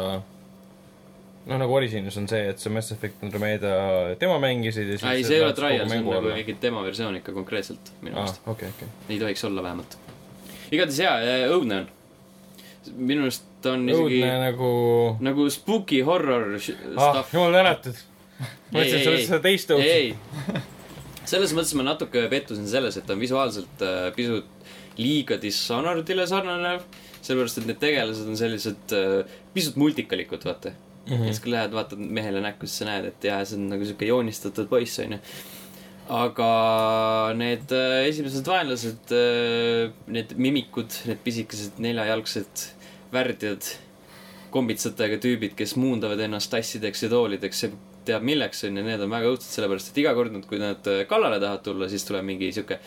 noh, 1.48 1.60
nagu 1.62 1.78
Originis 1.78 2.18
on 2.20 2.28
see, 2.30 2.50
et 2.52 2.60
sa 2.62 2.72
Mass 2.74 2.92
Effect 2.96 3.24
Andromeda 3.24 3.74
demo 4.20 4.40
mängisid 4.44 4.92
ja 4.96 5.00
siis 5.00 5.12
ei, 5.12 5.28
see 5.28 5.40
ei 5.40 5.46
ole 5.46 5.56
trial, 5.58 5.86
see 5.86 6.02
on 6.02 6.10
nagu 6.10 6.34
mingi 6.34 6.58
demo 6.62 6.84
versioon 6.86 7.20
ikka 7.22 7.36
konkreetselt 7.38 7.94
minu 8.02 8.18
meelest,. 8.18 8.42
okei, 8.48 8.74
okei. 8.76 8.90
ei 9.10 9.22
tohiks 9.24 9.46
olla 9.48 9.64
vähemalt. 9.70 9.98
igatahes 10.72 11.00
jaa, 11.06 11.46
õudne 11.54 11.84
on. 11.84 11.90
minu 12.98 13.32
ta 13.64 13.78
on 13.78 13.88
isegi 13.88 14.20
õudne 14.20 14.36
nagu 14.44 14.70
nagu 15.24 15.50
spooky 15.54 16.04
horror 16.08 16.56
ah 16.58 16.62
stuff, 16.68 17.34
jumal 17.36 17.56
tänatud. 17.56 18.06
ma 18.72 18.80
mõtlesin, 18.80 18.98
et 18.98 19.04
sa 19.04 19.12
mõtlesid 19.12 19.30
seda 19.32 19.42
teist 19.44 19.74
ei, 19.78 20.12
õudset. 20.14 20.74
selles 21.34 21.56
mõttes 21.58 21.74
ma 21.78 21.88
natuke 21.88 22.28
pettusin 22.32 22.68
selles, 22.70 23.00
et 23.00 23.08
ta 23.08 23.16
on 23.16 23.24
visuaalselt 23.24 23.84
äh, 23.86 24.10
pisut 24.16 24.54
liiga 24.98 25.38
Dishonored'ile 25.42 26.26
sarnanev, 26.30 26.86
sellepärast 27.22 27.62
et 27.62 27.70
need 27.70 27.80
tegelased 27.82 28.30
on 28.30 28.40
sellised 28.40 28.96
äh, 28.98 29.38
pisut 29.54 29.78
multikalikud, 29.80 30.46
vaata 30.48 30.74
mm. 30.74 31.14
-hmm. 31.14 31.26
ja 31.28 31.34
siis, 31.34 31.44
kui 31.44 31.54
lähed, 31.54 31.74
vaatad 31.74 32.02
mehele 32.02 32.42
näkku, 32.42 32.68
siis 32.68 32.84
sa 32.84 32.90
näed, 32.90 33.12
et 33.12 33.30
jaa, 33.30 33.44
see 33.46 33.60
on 33.60 33.70
nagu 33.74 33.86
sihuke 33.86 34.10
joonistatud 34.10 34.70
poiss, 34.70 35.00
onju. 35.04 35.20
aga 36.18 36.52
need 37.36 37.74
äh, 37.76 38.06
esimesed 38.08 38.48
vaenlased 38.48 39.12
äh,, 39.12 39.92
need 40.08 40.38
mimikud, 40.38 40.94
need 41.10 41.20
pisikesed 41.24 41.82
neljajalgsed 41.84 42.64
värdjad, 43.12 43.68
kombitsatega 44.52 45.20
tüübid, 45.24 45.54
kes 45.60 45.76
muundavad 45.76 46.20
ennast 46.24 46.52
tassideks 46.52 47.04
ja 47.04 47.10
toolideks 47.12 47.64
ja 47.64 47.70
teab 48.08 48.26
milleks 48.28 48.64
onju, 48.68 48.86
need 48.86 49.04
on 49.04 49.12
väga 49.14 49.34
õudsed, 49.34 49.50
sellepärast 49.52 49.92
et 49.92 50.02
iga 50.04 50.16
kord, 50.18 50.40
kui 50.50 50.62
nad 50.62 50.88
äh, 50.92 51.04
kallale 51.10 51.42
tahavad 51.44 51.66
tulla, 51.66 51.92
siis 51.92 52.08
tuleb 52.08 52.26
mingi 52.28 52.54
sihuke 52.56 52.80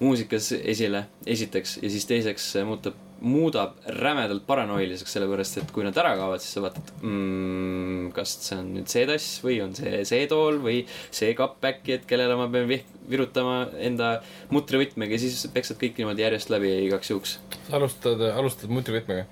muusikas 0.00 0.52
esile, 0.56 1.06
esiteks, 1.28 1.78
ja 1.82 1.90
siis 1.92 2.06
teiseks 2.08 2.46
see 2.54 2.62
muutub, 2.64 2.96
muudab 3.22 3.76
rämedalt 4.00 4.46
paranoiliseks, 4.48 5.12
sellepärast 5.14 5.60
et 5.60 5.72
kui 5.74 5.84
nad 5.86 5.96
ära 6.00 6.14
kaovad, 6.18 6.42
siis 6.42 6.56
sa 6.56 6.62
vaatad 6.64 6.90
mm,, 7.04 8.08
kas 8.16 8.34
see 8.48 8.58
on 8.58 8.72
nüüd 8.78 8.90
see 8.90 9.04
tass 9.10 9.36
või 9.44 9.60
on 9.62 9.76
see 9.78 10.02
see 10.08 10.26
tool 10.30 10.58
või 10.64 10.80
see 11.14 11.30
kapp 11.38 11.62
äkki, 11.70 11.98
et 11.98 12.08
kellele 12.08 12.38
ma 12.40 12.48
pean 12.52 12.72
virutama 13.12 13.56
enda 13.84 14.14
mutrivõtmega 14.54 15.18
ja 15.18 15.22
siis 15.22 15.44
peksad 15.54 15.78
kõik 15.82 16.00
niimoodi 16.00 16.24
järjest 16.24 16.50
läbi 16.54 16.72
igaks 16.88 17.12
juhuks. 17.12 17.38
sa 17.68 17.78
alustad, 17.78 18.26
alustad 18.32 18.72
mutrivõtmega. 18.74 19.28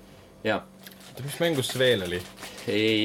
jaa, 0.47 0.61
mis 1.19 1.39
mängus 1.43 1.73
see 1.73 1.81
veel 1.81 2.05
oli? 2.07 2.21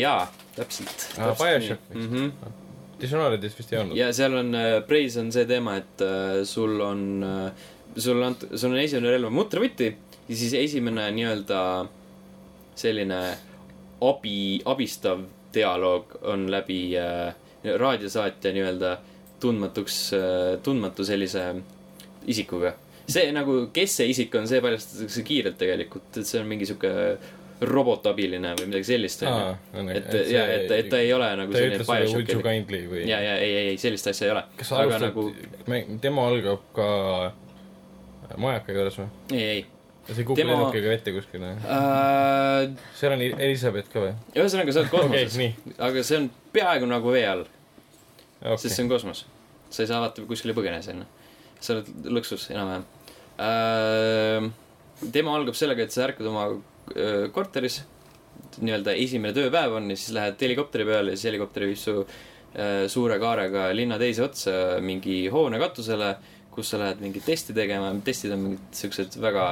jaa, 0.02 0.20
täpselt. 0.56 1.08
Aa, 1.18 1.34
BioShock 1.34 1.90
vist. 1.90 2.10
mm. 2.10 2.16
-hmm. 2.16 2.62
Dishonoredis 3.00 3.58
vist 3.58 3.72
ei 3.72 3.78
olnud? 3.82 3.96
ja 3.96 4.12
seal 4.16 4.34
on 4.34 4.54
äh,, 4.54 4.80
Praise 4.88 5.20
on 5.20 5.32
see 5.32 5.44
teema, 5.48 5.76
et 5.82 6.04
äh, 6.04 6.44
sul 6.48 6.80
on 6.80 7.22
äh,, 7.22 7.52
sul 7.96 8.22
on, 8.22 8.36
sul 8.54 8.72
on 8.72 8.78
esimene 8.80 9.12
relv 9.12 9.28
on 9.28 9.36
mutrivõti 9.36 9.90
ja 10.28 10.36
siis 10.36 10.54
esimene 10.58 11.10
nii-öelda 11.16 11.60
selline 12.76 13.20
abi, 14.04 14.60
abistav 14.64 15.24
dialoog 15.54 16.16
on 16.22 16.48
läbi 16.52 16.80
äh, 17.00 17.34
raadiosaatja 17.64 18.52
nii-öelda 18.56 18.96
tundmatuks 19.40 20.00
äh,, 20.16 20.58
tundmatu 20.62 21.04
sellise 21.04 21.46
isikuga. 22.26 22.74
see 23.08 23.30
nagu, 23.32 23.68
kes 23.72 24.00
see 24.00 24.08
isik 24.10 24.34
on, 24.34 24.48
see 24.50 24.60
paljastatakse 24.60 25.22
kiirelt 25.22 25.58
tegelikult, 25.60 26.08
et 26.16 26.26
see 26.26 26.40
on 26.40 26.48
mingi 26.50 26.66
sihuke 26.66 26.90
robotabiline 27.60 28.52
või 28.58 28.66
midagi 28.68 28.84
sellist, 28.90 29.22
onju. 29.24 29.86
et, 29.94 30.10
ja, 30.28 30.42
et, 30.58 30.72
et 30.76 30.90
ta 30.92 30.98
ei 31.00 31.12
ole 31.16 31.28
nagu 31.40 31.54
ta 31.54 31.62
selline 31.62 32.42
kindly 32.44 32.82
või? 32.90 33.06
ja, 33.08 33.20
ja 33.22 33.38
ei, 33.40 33.54
ei, 33.54 33.70
ei 33.72 33.78
sellist 33.80 34.10
asja 34.12 34.28
ei 34.28 34.34
ole. 34.34 34.42
kas 34.58 34.68
sa 34.72 34.82
aga 34.82 34.98
alustad 34.98 35.08
nagu, 35.14 35.96
demo 36.02 36.26
algab 36.28 36.66
ka 36.76 36.90
majaka 38.42 38.76
juures 38.76 39.00
või? 39.00 39.08
ei, 39.32 39.46
ei 39.46 39.64
see 40.10 40.22
kukub 40.26 40.38
Demo- 40.42 40.52
lennukiga 40.52 40.92
vette 40.92 41.16
kuskile? 41.16 41.54
uh,. 41.56 42.76
seal 42.98 43.16
on 43.16 43.24
Elizabeth 43.24 43.90
ka 43.94 44.04
või? 44.04 44.12
ühesõnaga, 44.36 44.74
sa 44.76 44.84
oled 44.84 44.92
kosmoses 44.92 45.38
okay,, 45.38 45.56
nii. 45.56 45.78
aga 45.88 46.04
see 46.10 46.20
on 46.20 46.30
peaaegu 46.54 46.92
nagu 46.92 47.16
vee 47.16 47.24
all 47.30 47.44
okay., 47.46 48.60
sest 48.60 48.76
see 48.76 48.84
on 48.84 48.92
kosmos. 48.92 49.24
sa 49.70 49.82
ei 49.82 49.90
saa 49.90 50.04
vaata 50.04 50.28
kuskile 50.28 50.54
põgene 50.56 50.84
sinna. 50.84 51.08
sa 51.56 51.78
oled 51.78 51.90
lõksus 52.20 52.50
enam-vähem 52.52 52.86
uh,. 53.40 54.48
demo 55.12 55.36
algab 55.40 55.56
sellega, 55.58 55.88
et 55.88 55.96
sa 55.96 56.04
ärkad 56.10 56.28
oma 56.28 56.50
korteris, 57.34 57.80
nii-öelda 58.62 58.94
esimene 58.96 59.34
tööpäev 59.36 59.76
on 59.78 59.90
ja 59.90 59.98
siis 59.98 60.14
lähed 60.16 60.40
helikopteri 60.40 60.86
peale 60.88 61.12
ja 61.12 61.18
siis 61.18 61.30
helikopter 61.30 61.66
viib 61.66 61.80
su 61.80 61.98
uh, 62.00 62.06
suure 62.92 63.18
kaarega 63.22 63.68
linna 63.76 63.98
teise 64.00 64.24
otsa 64.26 64.54
mingi 64.84 65.26
hoone 65.32 65.60
katusele, 65.62 66.14
kus 66.54 66.72
sa 66.72 66.80
lähed 66.80 67.02
mingit 67.04 67.26
testi 67.26 67.56
tegema, 67.56 67.90
testid 68.04 68.32
on 68.36 68.46
mingid 68.46 68.80
siuksed 68.80 69.18
väga, 69.20 69.50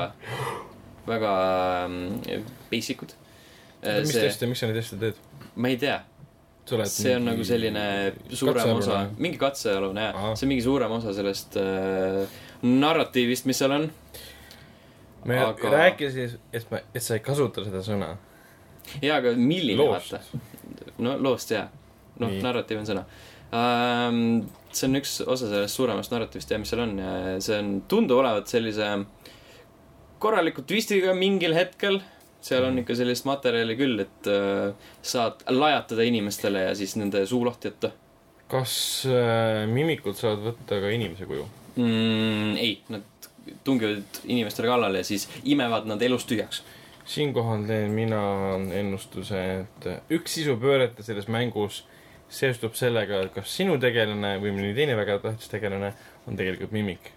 väga 1.08 1.34
um, 1.84 2.00
basic 2.70 3.04
ud. 3.04 3.14
mis 3.84 4.16
teste, 4.16 4.48
miks 4.48 4.64
sa 4.64 4.70
neid 4.70 4.80
teste 4.80 5.00
teed? 5.00 5.20
ma 5.60 5.70
ei 5.70 5.76
tea, 5.78 5.98
see 6.88 7.12
on 7.18 7.28
nagu 7.28 7.44
selline 7.44 7.84
suurem 8.32 8.78
osa, 8.78 9.04
mingi 9.20 9.38
katsealune 9.38 10.08
jah 10.08 10.32
see 10.32 10.46
on 10.46 10.54
mingi 10.54 10.64
suurem 10.64 10.96
osa 10.96 11.12
sellest 11.14 11.58
äh, 11.60 12.24
narratiivist, 12.64 13.46
mis 13.48 13.60
seal 13.60 13.74
on. 13.76 13.90
Me 15.24 15.38
aga- 15.44 15.70
rääkisin, 15.76 16.38
et 16.52 16.70
ma, 16.70 16.80
et 16.94 17.02
sa 17.02 17.18
ei 17.18 17.22
kasuta 17.24 17.64
seda 17.66 17.82
sõna. 17.86 18.14
jaa, 19.02 19.18
aga 19.18 19.34
milline 19.36 19.88
vaata?. 19.88 20.20
no 20.98 21.16
loost 21.18 21.54
jaa, 21.54 21.68
noh 22.22 22.36
narratiiv 22.44 22.82
on 22.82 22.90
sõna 22.92 23.06
um,. 23.54 24.22
see 24.74 24.88
on 24.88 24.98
üks 24.98 25.20
osa 25.22 25.46
sellest 25.46 25.78
suuremast 25.78 26.10
narratiivist 26.10 26.50
ja 26.50 26.58
mis 26.58 26.72
seal 26.72 26.82
on 26.82 26.96
ja 26.98 27.12
see 27.44 27.58
on, 27.60 27.76
tundub 27.88 28.18
olevat 28.24 28.50
sellise 28.50 28.88
korraliku 30.18 30.64
twistiga 30.66 31.14
mingil 31.14 31.54
hetkel. 31.54 32.00
seal 32.44 32.64
on 32.66 32.80
ikka 32.82 32.96
sellist 32.98 33.24
materjali 33.24 33.76
küll, 33.78 34.00
et 34.04 34.28
uh, 34.28 34.72
saad 35.02 35.44
lajatada 35.48 36.04
inimestele 36.04 36.66
ja 36.68 36.74
siis 36.76 36.96
nende 37.00 37.22
suu 37.26 37.44
lahti 37.46 37.70
jätta 37.70 37.94
kas 38.50 38.74
äh, 39.08 39.64
mimikud 39.70 40.16
saavad 40.18 40.50
võtta 40.50 40.80
ka 40.82 40.92
inimese 40.94 41.28
kuju? 41.28 41.46
mm,. 41.76 42.56
ei, 42.60 42.76
nad 42.92 43.06
tungivad 43.64 44.22
inimestele 44.24 44.68
kallale 44.68 45.02
ja 45.02 45.08
siis 45.08 45.28
imevad 45.44 45.88
nad 45.90 46.02
elust 46.02 46.28
tühjaks. 46.30 46.62
siinkohal 47.04 47.66
teen 47.68 47.90
mina 47.92 48.20
ennustuse, 48.72 49.40
et 49.60 49.88
üks 50.10 50.38
sisupöörete 50.38 51.02
selles 51.02 51.28
mängus 51.28 51.82
seostub 52.32 52.74
sellega, 52.78 53.20
et 53.24 53.34
kas 53.34 53.52
sinu 53.52 53.76
tegelane 53.80 54.38
või 54.42 54.54
mõni 54.56 54.72
teine 54.76 54.96
väga 54.96 55.18
tähtis 55.22 55.50
tegelane 55.52 55.92
on 56.26 56.38
tegelikult 56.38 56.72
mimik. 56.72 57.12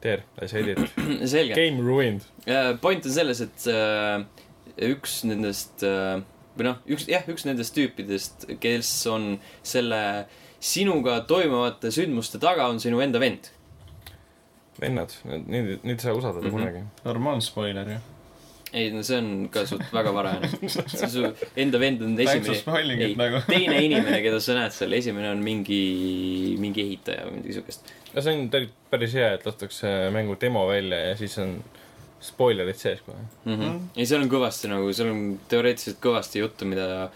There, 0.00 0.22
I 0.42 0.46
said 0.46 0.68
it. 0.68 1.54
Game 1.54 1.80
ruined. 1.80 2.26
point 2.80 3.06
on 3.06 3.12
selles, 3.12 3.40
et 3.40 3.68
äh, 3.70 4.26
üks 4.90 5.22
nendest 5.24 5.82
äh, 5.86 6.20
või 6.56 6.68
noh, 6.70 6.80
üks 6.88 7.06
jah, 7.10 7.24
üks 7.30 7.46
nendest 7.46 7.74
tüüpidest, 7.76 8.48
kes 8.60 8.90
on 9.12 9.36
selle 9.66 10.00
sinuga 10.62 11.20
toimuvate 11.28 11.92
sündmuste 11.94 12.40
taga, 12.42 12.68
on 12.72 12.80
sinu 12.82 13.00
enda 13.04 13.20
vend. 13.22 13.50
vennad, 14.80 15.14
neid, 15.46 15.78
neid 15.82 15.96
ei 15.96 16.04
saa 16.04 16.14
usaldada 16.16 16.46
mm 16.46 16.52
-hmm. 16.52 16.58
kunagi. 16.58 16.84
normaalne 17.04 17.40
spoiler 17.40 17.90
ju. 17.90 17.98
ei 18.72 18.90
no 18.90 19.02
see 19.02 19.18
on 19.18 19.48
ka 19.52 19.66
suht 19.66 19.92
väga 19.92 20.12
varajane. 20.14 20.48
su 21.14 21.24
enda 21.56 21.80
vend 21.80 22.02
on 22.02 22.18
esimene, 22.20 23.04
ei 23.04 23.14
nagu. 23.16 23.40
teine 23.46 23.78
inimene, 23.84 24.20
keda 24.22 24.40
sa 24.40 24.58
näed 24.58 24.74
seal, 24.76 24.92
esimene 24.92 25.30
on 25.30 25.42
mingi, 25.44 26.56
mingi 26.58 26.82
ehitaja 26.82 27.28
või 27.28 27.38
midagi 27.38 27.58
siukest. 27.60 27.94
ja 28.14 28.22
see 28.22 28.36
on 28.36 28.50
päris, 28.50 28.74
päris 28.90 29.16
hea, 29.20 29.32
et 29.38 29.46
lastakse 29.46 29.96
mängu 30.12 30.36
demo 30.40 30.66
välja 30.68 31.00
ja 31.08 31.16
siis 31.16 31.38
on 31.38 31.58
spoilerid 32.20 32.78
sees 32.80 33.00
kohe. 33.06 33.18
mm. 33.44 33.56
-hmm. 33.56 33.80
ei, 33.96 34.06
seal 34.06 34.22
on 34.22 34.30
kõvasti 34.30 34.70
nagu, 34.72 34.92
seal 34.92 35.10
on 35.12 35.24
teoreetiliselt 35.48 36.00
kõvasti 36.02 36.42
juttu, 36.42 36.68
mida, 36.68 37.10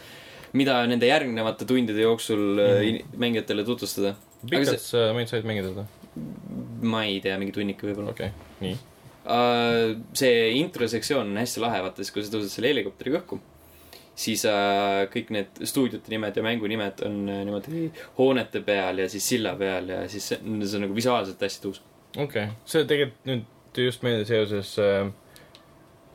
mida 0.53 0.81
nende 0.87 1.07
järgnevate 1.07 1.65
tundide 1.69 2.09
jooksul 2.09 2.45
mm. 2.57 2.83
-hmm. 2.83 3.17
mängijatele 3.17 3.65
tutvustada. 3.65 4.15
pikalt 4.51 4.81
sa 4.81 5.11
meid 5.17 5.29
said 5.29 5.45
mängida 5.45 5.75
seda? 5.75 5.87
Ma 6.83 7.05
ei 7.05 7.21
tea, 7.25 7.37
mingi 7.41 7.55
tunnik 7.57 7.83
võib-olla 7.85 8.15
okei 8.15 8.33
okay., 8.33 8.65
nii. 8.65 8.77
uh,. 9.25 9.95
see 10.17 10.51
introsektsioon 10.61 11.33
on 11.33 11.41
hästi 11.43 11.65
lahe, 11.65 11.83
vaata 11.87 12.05
siis, 12.05 12.15
kui 12.15 12.25
sa 12.25 12.35
tõused 12.35 12.53
selle 12.55 12.73
helikopteriga 12.73 13.21
õhku, 13.21 13.41
siis 14.21 14.45
uh, 14.49 15.05
kõik 15.13 15.31
need 15.35 15.63
stuudiote 15.69 16.13
nimed 16.13 16.37
ja 16.37 16.45
mängunimed 16.45 17.05
on 17.07 17.23
uh, 17.25 17.41
niimoodi 17.47 17.87
hoonete 18.19 18.63
peal 18.67 19.05
ja 19.05 19.09
siis 19.13 19.29
silla 19.35 19.55
peal 19.61 19.89
ja 19.93 20.03
siis 20.13 20.33
see, 20.33 20.41
see 20.41 20.81
on 20.81 20.87
nagu 20.87 20.97
visuaalselt 20.97 21.41
hästi 21.47 21.65
tuus. 21.67 21.83
okei 22.17 22.25
okay., 22.49 22.49
see 22.69 22.87
tegelikult 22.89 23.31
nüüd 23.31 23.85
just 23.87 24.03
meelde 24.03 24.27
seoses 24.29 24.75
äh, 24.83 25.07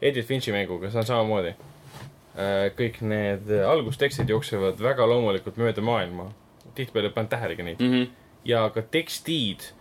Edith 0.01 0.28
Finchi 0.28 0.51
mänguga, 0.51 0.91
see 0.91 1.01
on 1.01 1.08
samamoodi 1.08 1.56
äh,. 1.56 2.68
kõik 2.78 2.99
need 3.08 3.49
algustekstid 3.64 4.30
jooksevad 4.30 4.82
väga 4.84 5.08
loomulikult 5.10 5.58
mööda 5.62 5.82
maailma. 5.86 6.30
tihtipeale 6.76 7.10
ei 7.10 7.16
pannud 7.16 7.32
tähelegi 7.32 7.64
neid. 7.64 7.80
Mm 7.80 7.91
-hmm. 7.93 8.08
ja 8.45 8.70
ka 8.70 8.82
tekstid, 8.82 9.72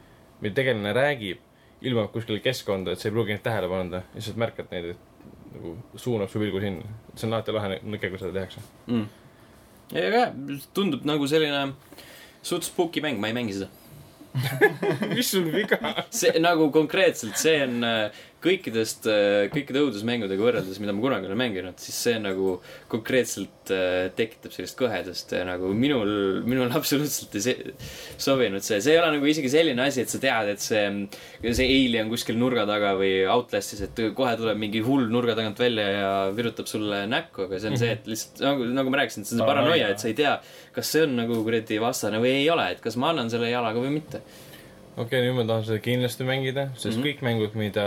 mida 0.44 0.60
tegelane 0.60 0.92
räägib, 0.96 1.42
ilmub 1.84 2.12
kuskile 2.12 2.40
keskkonda, 2.44 2.94
et 2.94 3.02
sa 3.02 3.08
ei 3.08 3.14
pruugi 3.16 3.34
neid 3.34 3.44
tähele 3.44 3.68
panna. 3.68 4.02
lihtsalt 4.14 4.40
märkad 4.40 4.72
neid, 4.72 4.94
et 4.94 5.54
nagu 5.54 5.76
suunab 6.00 6.30
su 6.32 6.42
pilgu 6.42 6.60
sinna. 6.60 6.96
see 7.14 7.28
on 7.28 7.36
alati 7.36 7.54
lahe 7.54 7.78
lõke, 7.78 8.10
kui 8.10 8.20
seda 8.20 8.34
tehakse. 8.36 8.64
mm.. 8.86 9.06
ei, 9.94 10.04
aga 10.08 10.20
jah, 10.26 10.36
tundub 10.76 11.06
nagu 11.08 11.28
selline 11.30 11.64
suht 12.44 12.68
spooky 12.68 13.02
mäng, 13.04 13.20
ma 13.20 13.30
ei 13.32 13.36
mängi 13.36 13.58
seda. 13.58 13.70
mis 15.14 15.30
sul 15.30 15.46
viga? 15.54 15.78
see 16.10 16.40
nagu 16.42 16.70
konkreetselt, 16.74 17.38
see 17.40 17.60
on 17.64 17.84
äh, 17.86 18.24
kõikidest, 18.44 19.08
kõikide 19.52 19.80
õudusmängudega 19.86 20.44
võrreldes, 20.44 20.78
mida 20.82 20.92
ma 20.94 21.02
kunagi 21.02 21.28
olen 21.28 21.40
mänginud, 21.40 21.78
siis 21.80 21.96
see 22.06 22.18
nagu 22.20 22.58
konkreetselt 22.92 23.72
äh, 23.72 24.10
tekitab 24.16 24.52
sellist 24.54 24.76
kõhedust 24.78 25.32
ja 25.34 25.44
nagu 25.48 25.70
minul, 25.76 26.42
minul 26.46 26.72
absoluutselt 26.78 27.34
ei 27.40 27.74
sobinud 28.20 28.64
see, 28.64 28.80
see 28.84 28.94
ei 28.94 29.00
ole 29.00 29.14
nagu 29.16 29.30
isegi 29.30 29.50
selline 29.52 29.86
asi, 29.86 30.04
et 30.04 30.12
sa 30.12 30.20
tead, 30.22 30.52
et 30.54 30.62
see, 30.62 30.84
see 31.46 31.68
alien 31.68 32.12
kuskil 32.12 32.38
nurga 32.40 32.66
taga 32.68 32.94
või 32.98 33.12
Outlastis, 33.34 33.84
et 33.86 34.02
kohe 34.16 34.34
tuleb 34.40 34.60
mingi 34.60 34.82
hull 34.84 35.08
nurga 35.12 35.36
tagant 35.38 35.60
välja 35.60 35.86
ja 35.90 36.10
virutab 36.36 36.68
sulle 36.70 37.04
näkku, 37.10 37.48
aga 37.48 37.60
see 37.60 37.72
on 37.72 37.80
see, 37.80 37.92
et 37.96 38.08
lihtsalt 38.10 38.42
nagu, 38.44 38.68
nagu 38.80 38.92
ma 38.92 39.02
rääkisin, 39.02 39.26
see 39.26 39.36
on 39.36 39.44
see 39.44 39.52
paranoia, 39.52 39.92
et 39.92 40.02
sa 40.02 40.10
ei 40.10 40.18
tea, 40.18 40.34
kas 40.74 40.90
see 40.94 41.06
on 41.06 41.16
nagu 41.22 41.40
kuradi 41.46 41.80
vastane 41.82 42.20
või 42.22 42.36
ei 42.42 42.50
ole, 42.52 42.68
et 42.74 42.82
kas 42.84 42.98
ma 43.00 43.14
annan 43.14 43.32
selle 43.32 43.52
jalaga 43.52 43.80
või 43.80 43.94
mitte. 43.96 44.20
okei 44.96 45.06
okay,, 45.06 45.24
nüüd 45.24 45.40
ma 45.40 45.48
tahan 45.48 45.66
seda 45.70 45.80
kindlasti 45.84 46.28
mängida, 46.28 46.68
sest 46.74 46.92
mm. 46.92 47.00
-hmm. 47.00 47.08
kõik 47.08 47.26
mängud, 47.30 47.58
mida 47.58 47.86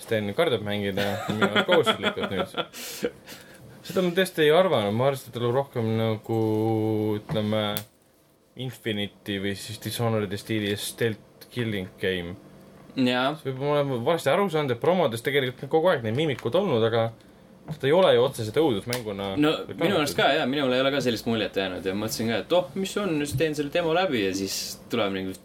Sten 0.00 0.32
kardab 0.36 0.64
mängida, 0.64 1.06
on 1.28 1.38
minu 1.38 1.50
jaoks 1.50 1.68
kohustuslikud 1.68 2.32
nüüd. 2.32 3.14
seda 3.90 4.04
ma 4.04 4.12
tõesti 4.16 4.46
ei 4.46 4.52
arvanud, 4.54 4.96
ma 4.96 5.10
arvasin, 5.10 5.28
et 5.28 5.34
ta 5.34 5.38
tuleb 5.38 5.56
rohkem 5.58 5.88
nagu 5.98 6.42
ütleme, 7.18 7.64
Infinity 8.60 9.38
või 9.40 9.54
siis 9.56 9.78
Dishonored'i 9.80 10.38
stiilis 10.40 10.90
stealth 10.92 11.48
killing 11.52 11.88
game. 12.00 12.36
võib-olla 12.96 13.82
ma 13.84 13.96
olen 13.96 14.06
valesti 14.06 14.30
aru 14.32 14.48
saanud, 14.50 14.74
et 14.74 14.82
promodes 14.82 15.22
tegelikult 15.24 15.64
on 15.66 15.72
kogu 15.72 15.92
aeg 15.92 16.04
need 16.04 16.16
miimikud 16.18 16.56
olnud, 16.58 16.84
aga 16.90 17.10
ta 17.78 17.86
ei 17.86 17.92
ole 17.94 18.14
ju 18.14 18.24
otseselt 18.24 18.56
õudusmänguna. 18.60 19.34
no 19.38 19.52
minu 19.78 20.00
arust 20.00 20.16
ka 20.18 20.30
jaa, 20.34 20.46
minul 20.50 20.72
ei 20.74 20.82
ole 20.82 20.92
ka 20.94 21.02
sellist 21.04 21.28
muljet 21.30 21.56
jäänud 21.56 21.86
ja 21.86 21.94
mõtlesin 21.94 22.32
ka, 22.32 22.40
et 22.44 22.56
oh, 22.56 22.72
mis 22.74 22.96
on, 23.00 23.14
siis 23.22 23.36
teen 23.38 23.54
selle 23.58 23.72
demo 23.74 23.94
läbi 23.96 24.24
ja 24.24 24.32
siis 24.36 24.80
tuleb 24.90 25.14
mingi 25.14 25.36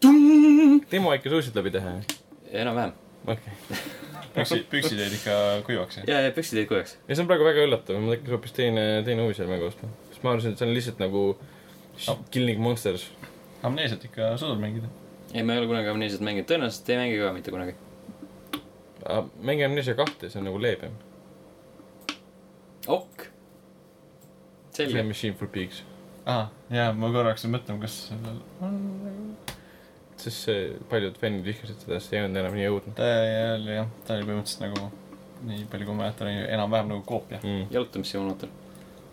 demo 0.91 1.13
ikka 1.15 1.33
suutsid 1.33 1.59
läbi 1.59 1.75
teha, 1.75 1.99
enam-vähem. 2.63 2.97
okei 3.27 3.59
okay.. 3.69 4.04
püksid, 4.36 4.65
püksid 4.71 5.01
jäid 5.01 5.17
ikka 5.17 5.36
kuivaks, 5.67 5.99
jah? 6.01 6.07
ja, 6.11 6.21
ja 6.27 6.31
püksid 6.36 6.61
jäid 6.61 6.69
kuivaks. 6.71 6.97
ja 7.07 7.15
see 7.15 7.23
on 7.25 7.29
praegu 7.31 7.47
väga 7.47 7.65
üllatav, 7.65 7.99
mul 8.03 8.15
tekkis 8.17 8.36
hoopis 8.36 8.55
teine, 8.55 8.86
teine 9.07 9.25
huvi 9.25 9.38
selle 9.38 9.51
mängu 9.53 9.69
vastu. 9.69 9.89
sest 10.11 10.23
ma 10.23 10.36
arvasin, 10.36 10.55
et 10.55 10.61
see 10.61 10.67
on 10.69 10.75
lihtsalt 10.75 11.03
nagu 11.03 11.27
Oh. 12.07 12.19
Killing 12.31 12.59
Monsters. 12.59 13.11
amneesiat 13.63 14.03
ikka 14.05 14.38
suudad 14.38 14.59
mängida? 14.59 14.88
ei, 15.33 15.43
ma 15.43 15.53
ei 15.53 15.59
ole 15.59 15.67
kunagi 15.67 15.89
Amnesiat 15.89 16.21
mänginud, 16.21 16.47
tõenäoliselt 16.49 16.89
ei 16.91 16.97
mängi 16.99 17.19
ka 17.21 17.31
mitte 17.33 17.51
kunagi. 17.51 17.75
mängi 19.41 19.65
Amnesia 19.65 19.95
kahte, 19.95 20.29
see 20.29 20.39
on 20.39 20.49
nagu 20.49 20.59
leebem. 20.61 20.97
ok. 22.88 23.27
see 24.71 24.86
selge. 24.86 25.03
Machine 25.03 25.39
for 25.39 25.47
Pigs. 25.47 25.83
aa, 26.25 26.49
jaa, 26.69 26.91
ma 26.93 27.11
korraks 27.15 27.47
mõtlen, 27.47 27.79
kas 27.81 27.95
sellel 28.09 28.43
on 28.61 28.79
sest 30.26 30.47
see, 30.49 30.65
paljud 30.91 31.17
fännid 31.21 31.45
vihkasid 31.47 31.84
seda, 31.86 31.99
sest 32.01 32.15
ei 32.15 32.23
olnud 32.23 32.41
enam 32.41 32.57
nii 32.57 32.67
õudne 32.71 32.95
ta 32.97 33.09
oli 33.59 33.78
jah, 33.78 33.88
ta 34.07 34.17
oli 34.17 34.28
põhimõtteliselt 34.30 34.65
nagu 34.67 34.89
nii 35.45 35.63
palju, 35.71 35.86
kui 35.88 35.93
ma 35.95 36.05
mäletan, 36.05 36.30
oli 36.32 36.43
enam-vähem 36.57 36.91
nagu 36.93 37.05
koopia, 37.07 37.39
mm.. 37.43 37.67
jalutamissimulaator. 37.76 38.51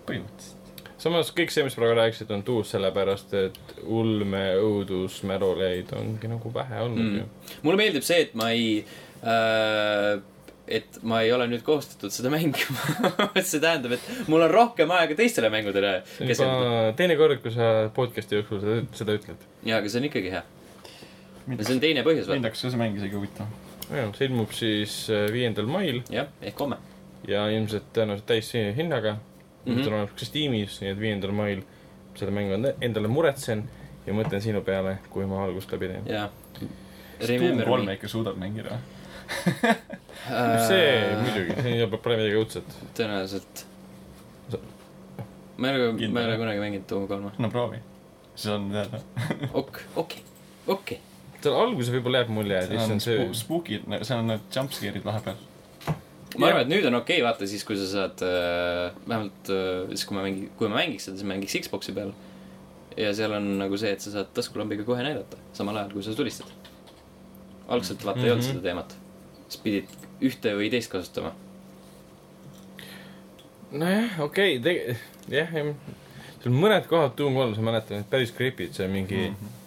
põhimõtteliselt. 0.08 0.82
samas 1.02 1.32
kõik 1.36 1.52
see, 1.54 1.64
mis 1.66 1.76
praegu 1.78 1.96
rääkisid, 1.98 2.30
on 2.34 2.44
tuus 2.46 2.72
sellepärast, 2.72 3.34
et 3.36 3.78
ulme, 3.84 4.42
õudus, 4.62 5.20
märuleid 5.28 5.92
ongi 5.98 6.30
nagu 6.30 6.52
vähe 6.54 6.82
olnud 6.86 7.02
Mm. 7.02 7.16
ju. 7.22 7.56
mulle 7.66 7.82
meeldib 7.84 8.06
see, 8.06 8.20
et 8.28 8.36
ma 8.38 8.50
ei 8.54 8.84
äh,, 9.22 10.20
et 10.72 10.98
ma 11.02 11.20
ei 11.24 11.32
ole 11.34 11.48
nüüd 11.50 11.64
kohustatud 11.66 12.12
seda 12.14 12.30
mängima 12.32 13.10
see 13.42 13.60
tähendab, 13.60 13.96
et 13.96 14.28
mul 14.30 14.44
on 14.46 14.52
rohkem 14.52 14.90
aega 14.94 15.16
teistele 15.18 15.50
mängudele 15.52 15.94
on 16.22 16.30
juba 16.30 16.82
teine 16.98 17.16
kord, 17.20 17.40
kui 17.44 17.52
sa 17.54 17.88
podcast'i 17.96 18.38
jooksul 18.38 18.62
seda, 18.62 18.80
seda 19.02 19.16
ütled. 19.18 19.46
jaa, 19.66 19.80
aga 19.80 19.90
see 19.92 20.00
on 20.02 20.08
ikkagi 20.08 20.32
hea. 20.36 20.44
See 21.46 21.74
on 21.74 21.82
teine 21.82 22.04
põhjus, 22.06 22.28
mind 22.30 22.42
vaata. 22.44 22.50
hakkas 22.50 22.64
ka 22.64 22.70
see 22.72 22.80
mäng 22.80 22.96
isegi 23.00 23.18
huvitama. 23.18 23.50
see 24.16 24.28
ilmub 24.28 24.56
siis 24.56 24.96
äh, 25.10 25.26
viiendal 25.32 25.68
mail 25.70 26.02
jah, 26.12 26.30
ehk 26.42 26.60
homme. 26.64 26.78
ja 27.28 27.46
ilmselt 27.52 27.90
tõenäoliselt 27.94 28.26
täishinnaga 28.30 29.16
mm. 29.16 29.72
-hmm. 29.72 29.82
ta 29.82 29.88
on 29.88 29.94
olemas 29.98 30.16
ka 30.18 30.28
Steamis, 30.28 30.80
nii 30.80 30.90
et 30.94 31.00
viiendal 31.00 31.34
mail 31.36 31.62
seda 32.18 32.30
mängu 32.34 32.54
on- 32.58 32.74
endale 32.80 33.08
muretsen 33.08 33.64
ja 34.06 34.14
mõtlen 34.14 34.40
sinu 34.40 34.62
peale, 34.66 34.98
kui 35.10 35.26
ma 35.26 35.44
algust 35.44 35.72
läbi 35.72 35.88
teen. 35.88 36.06
jaa. 36.06 36.30
Doom 37.22 37.62
kolme 37.64 37.94
ikka 37.94 38.08
suudad 38.08 38.36
mängida 38.38 38.74
või? 38.74 38.80
see 40.68 40.88
muidugi, 41.20 41.62
see 41.62 41.76
ei 41.78 41.86
pole 41.86 42.16
midagi 42.18 42.38
õudset. 42.40 42.74
tõenäoliselt 42.98 43.64
ma 45.56 45.70
ei 45.70 45.78
ole, 45.78 45.92
ma 45.92 46.20
ei 46.20 46.26
ole 46.26 46.34
jah? 46.34 46.38
kunagi 46.42 46.62
mänginud 46.62 46.88
Doom 46.90 47.06
kolme. 47.08 47.32
no 47.38 47.50
proovi. 47.50 47.80
siis 48.34 48.52
on 48.54 48.70
teada. 48.72 49.00
ok, 49.62 49.80
okei, 49.96 50.22
okei. 50.66 51.00
Seal 51.42 51.56
alguses 51.58 51.92
võib-olla 51.94 52.22
jääb 52.22 52.32
mulje, 52.34 52.58
et 52.64 52.74
issand 52.76 53.02
see 53.04 53.24
spookid, 53.36 53.86
seal 54.02 54.22
on 54.22 54.30
need 54.32 54.44
jumpscare'id 54.56 55.06
vahepeal. 55.06 55.40
ma 56.38 56.48
arvan, 56.48 56.64
et 56.64 56.70
nüüd 56.72 56.86
on 56.88 56.98
okei 57.00 57.18
okay,, 57.20 57.26
vaata 57.26 57.48
siis, 57.50 57.64
kui 57.68 57.76
sa 57.76 57.86
saad 57.90 58.22
äh,, 58.26 58.94
vähemalt 59.08 59.52
äh, 59.52 59.88
siis, 59.92 60.06
kui 60.08 60.16
ma 60.16 60.24
mängin, 60.26 60.50
kui 60.58 60.70
ma 60.72 60.80
mängiks 60.80 61.08
seda, 61.08 61.18
siis 61.20 61.28
mängiks 61.28 61.56
Xbox'i 61.66 61.94
peal. 61.96 62.12
ja 62.96 63.12
seal 63.16 63.32
on 63.36 63.48
nagu 63.60 63.76
see, 63.80 63.92
et 63.92 64.04
sa 64.04 64.12
saad 64.14 64.32
taskulambiga 64.36 64.84
kohe 64.88 65.04
näidata, 65.04 65.40
samal 65.56 65.76
ajal 65.80 65.92
kui 65.96 66.04
sa 66.06 66.14
tulistad. 66.16 66.52
algselt 67.68 68.04
vaata 68.04 68.18
mm 68.18 68.22
-hmm. 68.22 68.26
ei 68.26 68.32
olnud 68.32 68.44
Mhm. 68.44 68.52
seda 68.52 68.62
teemat. 68.68 68.96
siis 69.48 69.62
pidid 69.62 69.88
ühte 70.22 70.54
või 70.56 70.70
teist 70.70 70.90
kasutama. 70.90 71.32
nojah, 73.72 74.20
okei 74.20 74.58
okay,, 74.58 74.62
tege-, 74.62 74.96
jah, 75.28 75.54
jah. 75.54 75.74
seal 76.42 76.54
mõned 76.54 76.86
kohad 76.86 77.16
Doom 77.16 77.34
kolmes, 77.34 77.58
ma 77.58 77.70
mäletan, 77.70 78.00
et 78.00 78.10
päris 78.10 78.32
creepy'd, 78.32 78.72
see 78.74 78.88
mingi 78.88 79.28
mm 79.28 79.34
-hmm. 79.34 79.61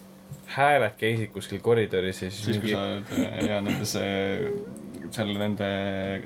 Hääled 0.54 0.96
käisid 1.00 1.32
kuskil 1.34 1.62
koridoris 1.64 2.22
ja 2.22 2.30
siis, 2.32 2.44
siis, 2.46 2.60
kui 2.62 2.72
mingi 2.72 2.76
sa 2.76 2.84
oled 2.86 3.50
ja 3.50 3.62
nendes, 3.66 3.96
seal 5.16 5.34
nende, 5.40 5.70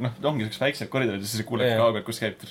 noh, 0.04 0.20
ongi 0.32 0.48
siuksed 0.48 0.66
väiksed 0.66 0.92
koridorid 0.92 1.24
ja 1.24 1.30
siis 1.30 1.44
sa 1.44 1.48
kuuled 1.48 1.72
kaugelt, 1.80 2.06
kus 2.08 2.22
käib. 2.24 2.44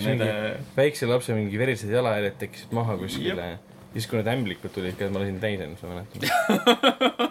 nende, 0.00 0.30
väikse 0.76 1.08
lapse 1.10 1.36
mingi 1.36 1.60
verised 1.60 1.92
jalajäljed 1.92 2.38
tekkisid 2.40 2.74
maha 2.74 2.96
kuskile 3.00 3.50
Jep.. 3.50 3.74
siis, 3.92 4.08
kui 4.10 4.18
need 4.18 4.30
ämblikud 4.32 4.74
tulid 4.74 4.96
ka, 4.98 5.10
ma 5.14 5.22
lasin 5.22 5.38
täis 5.42 5.60
ennast, 5.62 5.84
ma 5.86 6.00
mäletan. 6.00 7.30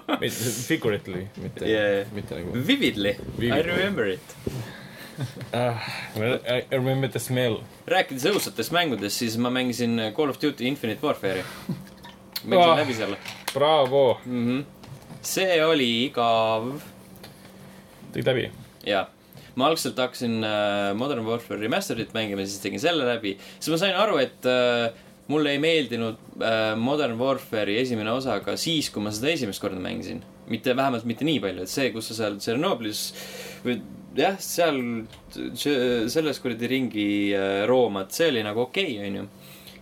Figurately, 0.69 1.25
mitte 1.43 1.67
Yeah. 1.67 2.07
mitte 2.15 2.37
nagu 2.39 2.61
Vividly, 2.67 3.17
I 3.43 3.59
remember 3.65 4.07
it. 4.07 4.37
ah,. 5.53 5.83
I 6.15 6.63
remember 6.71 7.09
the 7.11 7.19
smell. 7.19 7.59
rääkides 7.87 8.25
õudsetest 8.31 8.73
mängudest, 8.73 9.19
siis 9.19 9.35
ma 9.37 9.51
mängisin 9.53 9.99
Call 10.15 10.31
of 10.31 10.39
Duty 10.41 10.65
Infinite 10.69 11.03
Warfare'i. 11.05 11.43
mängisin 12.43 12.71
Ah. 12.71 12.79
läbi 12.79 12.93
selle 12.93 13.17
Bravo, 13.53 14.19
mm. 14.25 14.47
-hmm. 14.47 14.63
see 15.21 15.65
oli 15.65 16.05
igav 16.05 16.73
tegid 18.13 18.29
läbi. 18.29 18.49
jaa, 18.87 19.07
ma 19.55 19.69
algselt 19.69 19.97
hakkasin 19.99 20.43
äh, 20.45 20.91
Modern 20.97 21.25
Warfare 21.27 21.61
Remastered'it 21.61 22.13
mängima, 22.15 22.45
siis 22.45 22.61
tegin 22.63 22.81
selle 22.81 23.07
läbi. 23.07 23.37
siis 23.59 23.71
ma 23.73 23.79
sain 23.81 23.97
aru, 23.97 24.19
et 24.21 24.45
äh, 24.49 24.91
mulle 25.31 25.55
ei 25.55 25.61
meeldinud 25.63 26.19
äh, 26.41 26.75
Modern 26.79 27.17
Warfare'i 27.19 27.79
esimene 27.81 28.11
osa 28.13 28.39
ka 28.45 28.57
siis, 28.59 28.91
kui 28.93 29.03
ma 29.03 29.13
seda 29.13 29.33
esimest 29.33 29.61
korda 29.63 29.81
mängisin. 29.81 30.23
mitte, 30.47 30.75
vähemalt 30.75 31.05
mitte 31.07 31.25
nii 31.25 31.39
palju, 31.39 31.63
et 31.63 31.71
see, 31.71 31.91
kus 31.93 32.11
sa 32.11 32.17
seal 32.17 32.39
Tšernobõlis 32.41 33.03
või 33.63 33.77
jah, 34.17 34.35
seal 34.43 34.81
selles 35.31 36.41
kuradi 36.43 36.67
ringi 36.69 37.05
roomad, 37.69 38.11
see 38.13 38.27
oli 38.33 38.43
nagu 38.45 38.67
okei 38.67 38.97
okay,, 38.97 39.07
onju. 39.07 39.23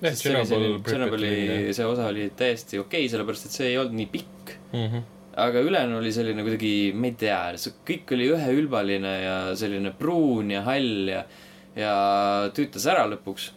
jah, 0.02 0.18
Tšernobõli 0.18 1.74
see 1.78 1.88
osa 1.88 2.10
oli 2.10 2.30
täiesti 2.38 2.82
okei 2.82 3.06
okay,, 3.06 3.12
sellepärast 3.14 3.48
et 3.48 3.58
see 3.58 3.72
ei 3.72 3.80
olnud 3.82 3.98
nii 4.00 4.12
pikk. 4.12 4.58
Mhm. 4.74 5.08
aga 5.42 5.62
ülejäänu 5.64 6.02
oli 6.02 6.12
selline 6.12 6.44
kuidagi, 6.44 6.74
ma 6.92 7.08
ei 7.08 7.16
tea, 7.20 7.40
kõik 7.88 8.12
oli 8.18 8.28
üheülbaline 8.34 9.14
ja 9.22 9.36
selline 9.56 9.94
pruun 9.96 10.52
ja 10.52 10.66
hall 10.66 11.08
ja, 11.14 11.24
ja 11.78 11.94
tüütas 12.56 12.86
ära 12.92 13.06
lõpuks 13.08 13.52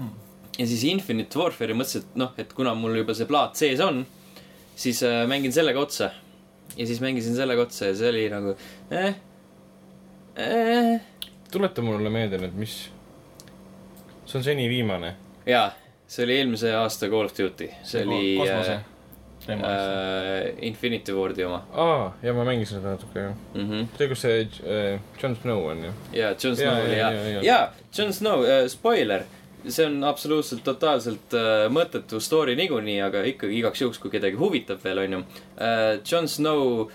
Hmm. 0.00 0.16
ja 0.58 0.66
siis 0.66 0.84
Infinite 0.88 1.38
Warfare'i 1.38 1.76
mõtlesin, 1.76 2.06
et 2.06 2.18
noh, 2.20 2.32
et 2.40 2.52
kuna 2.56 2.72
mul 2.78 2.94
juba 3.02 3.12
see 3.16 3.28
plaat 3.28 3.58
sees 3.60 3.82
on, 3.84 4.04
siis 4.78 5.02
äh, 5.04 5.24
mängin 5.28 5.52
sellega 5.52 5.80
otsa. 5.82 6.12
ja 6.76 6.86
siis 6.86 7.00
mängisin 7.02 7.34
sellega 7.36 7.64
otsa 7.66 7.90
ja 7.90 7.94
see 7.98 8.08
oli 8.08 8.28
nagu 8.30 8.54
eh,, 8.94 9.16
eh.. 10.38 11.00
tuleta 11.50 11.82
mulle 11.82 12.12
meelde 12.14 12.38
nüüd, 12.38 12.54
mis, 12.56 12.76
see 14.24 14.38
on 14.38 14.46
seni 14.46 14.68
viimane. 14.70 15.16
jaa, 15.50 15.66
see 16.10 16.24
oli 16.26 16.38
eelmise 16.40 16.72
aasta 16.76 17.08
Call 17.10 17.28
of 17.30 17.36
Duty, 17.36 17.68
see 17.86 18.04
oli 18.06 18.36
kosmose 18.38 18.72
äh, 18.74 18.84
äh, 19.48 20.54
Infinity 20.66 21.12
Wardi 21.16 21.44
oma 21.44 21.62
aa, 21.72 22.12
ja 22.22 22.34
ma 22.36 22.44
mängisin 22.48 22.80
seda 22.80 22.94
natuke, 22.96 23.20
jah. 23.20 23.34
mm. 23.54 23.68
-hmm. 23.70 23.86
see, 23.98 24.08
kus 24.08 24.24
see 24.26 24.40
äh, 24.40 25.00
Jon 25.22 25.36
Snow 25.36 25.66
on 25.66 25.84
ju. 25.84 25.92
jaa, 26.12 26.32
Jon 26.44 26.56
Snow 26.56 26.80
oli 26.84 26.96
jaa, 26.98 27.10
hea 27.10 27.42
jaa, 27.42 27.72
Jon 27.98 28.12
Snow 28.12 28.44
äh,, 28.44 28.68
spoiler, 28.68 29.24
see 29.68 29.86
on 29.86 30.04
absoluutselt 30.04 30.64
totaalselt 30.64 31.34
äh, 31.36 31.66
mõttetu 31.72 32.20
story 32.20 32.56
niikuinii, 32.56 33.00
aga 33.04 33.24
ikkagi 33.32 33.58
igaks 33.58 33.80
juhuks, 33.82 33.98
kui 34.02 34.10
kedagi 34.10 34.36
huvitab 34.40 34.84
veel, 34.84 35.04
onju 35.06 35.22
äh,. 35.22 36.00
Jon 36.12 36.28
Snow 36.28 36.90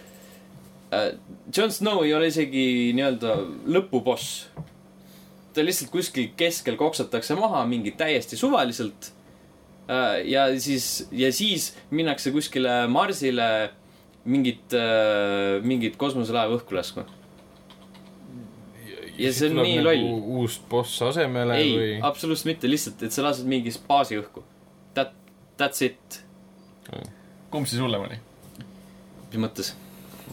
äh,, 0.93 1.12
Jon 1.58 1.72
Snow 1.72 2.03
ei 2.03 2.14
ole 2.14 2.28
isegi 2.34 2.93
nii-öelda 2.95 3.36
lõpuboss. 3.78 4.47
Lihtsalt 5.64 5.91
kuskil 5.93 6.32
keskel 6.38 6.78
koksatakse 6.80 7.38
maha 7.39 7.64
mingi 7.70 7.93
täiesti 7.97 8.38
suvaliselt 8.39 9.12
äh,. 9.88 10.26
ja 10.28 10.47
siis, 10.60 11.08
ja 11.12 11.32
siis 11.34 11.74
minnakse 11.89 12.34
kuskile 12.36 12.88
Marsile 12.91 13.70
mingit 14.26 14.74
äh,, 14.74 15.62
mingit 15.64 15.95
kosmoselaeva 16.01 16.58
õhku 16.58 16.76
laskma. 16.76 17.06
Ja 19.16 19.32
see 19.32 19.47
on 19.47 19.62
nii 19.62 19.80
loll. 19.80 20.01
nagu 20.03 20.39
uus 20.41 20.58
boss 20.70 20.99
asemele 21.06 21.56
ei 21.62 21.72
või?, 21.72 21.91
absoluutselt 22.03 22.51
mitte, 22.51 22.68
lihtsalt, 22.68 23.06
et 23.08 23.16
sa 23.16 23.24
lased 23.24 23.47
mingi 23.47 23.72
baasi 23.88 24.20
õhku. 24.20 24.43
That, 24.97 25.16
that's 25.60 25.80
it, 25.86 26.20
kumb 27.51 27.70
siis 27.70 27.80
hullem 27.80 28.03
oli? 28.10 28.20
mis 29.36 29.41
mõttes, 29.43 29.74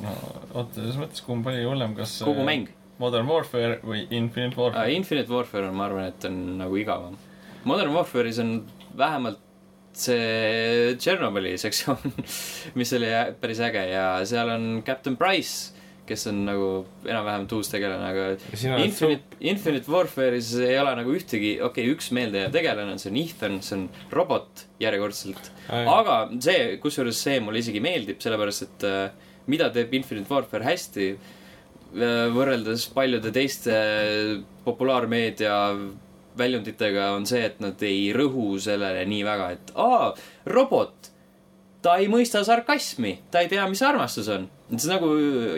no 0.03 0.13
oota, 0.53 0.79
selles 0.79 0.99
mõttes, 1.01 1.23
kumb 1.27 1.47
oli 1.51 1.65
hullem, 1.67 1.97
kas 1.99 2.19
kogu 2.27 2.45
mäng. 2.47 2.71
Modern 3.01 3.29
Warfare 3.29 3.79
või 3.83 4.05
Infinite 4.11 4.59
Warfare? 4.59 4.93
Infinite 4.95 5.33
Warfare 5.33 5.69
on, 5.71 5.77
ma 5.79 5.89
arvan, 5.89 6.11
et 6.13 6.27
on 6.29 6.39
nagu 6.61 6.77
igavam. 6.79 7.17
Modern 7.69 7.95
Warfare'is 7.95 8.41
on 8.43 8.57
vähemalt 8.99 9.41
see 9.97 10.97
Tšernobõli 10.97 11.55
sektsioon, 11.65 12.17
mis 12.79 12.93
oli 12.97 13.13
päris 13.41 13.61
äge 13.65 13.87
ja 13.93 14.07
seal 14.29 14.51
on 14.55 14.67
Captain 14.87 15.19
Price, 15.21 15.73
kes 16.09 16.27
on 16.31 16.41
nagu 16.49 16.69
enam-vähem 17.07 17.45
uus 17.55 17.71
tegelane, 17.71 18.09
aga 18.09 18.79
Infinite, 18.83 19.37
Infinite 19.41 19.93
Warfare'is 19.93 20.55
ei 20.65 20.79
ole 20.81 20.97
nagu 20.99 21.13
ühtegi, 21.15 21.55
okei 21.63 21.87
okay,, 21.87 21.93
üks 21.95 22.11
meeldejääv 22.17 22.55
tegelane, 22.57 22.97
see 23.01 23.13
on 23.13 23.21
Ethan, 23.21 23.61
see 23.63 23.77
on 23.79 23.85
robot 24.13 24.65
järjekordselt. 24.83 25.53
Aga 25.71 26.25
see, 26.43 26.73
kusjuures 26.83 27.21
see 27.23 27.39
mulle 27.45 27.63
isegi 27.63 27.85
meeldib, 27.85 28.19
sellepärast 28.25 28.67
et 28.67 28.89
äh, 28.89 29.31
mida 29.53 29.71
teeb 29.75 29.95
Infinite 30.01 30.33
Warfare 30.33 30.67
hästi 30.67 31.13
võrreldes 31.93 32.87
paljude 32.95 33.33
teiste 33.35 33.75
populaarmeedia 34.65 35.57
väljunditega 36.39 37.11
on 37.17 37.27
see, 37.29 37.43
et 37.45 37.59
nad 37.61 37.81
ei 37.85 38.13
rõhu 38.17 38.57
sellele 38.63 39.05
nii 39.09 39.25
väga, 39.27 39.49
et 39.57 39.73
aa, 39.77 40.13
robot, 40.49 41.11
ta 41.85 41.99
ei 42.01 42.09
mõista 42.11 42.41
sarkasmi, 42.47 43.19
ta 43.31 43.43
ei 43.43 43.51
tea, 43.53 43.67
mis 43.69 43.83
armastus 43.85 44.31
on. 44.33 44.49
see 44.73 44.89
on 44.89 44.95
nagu 44.95 45.11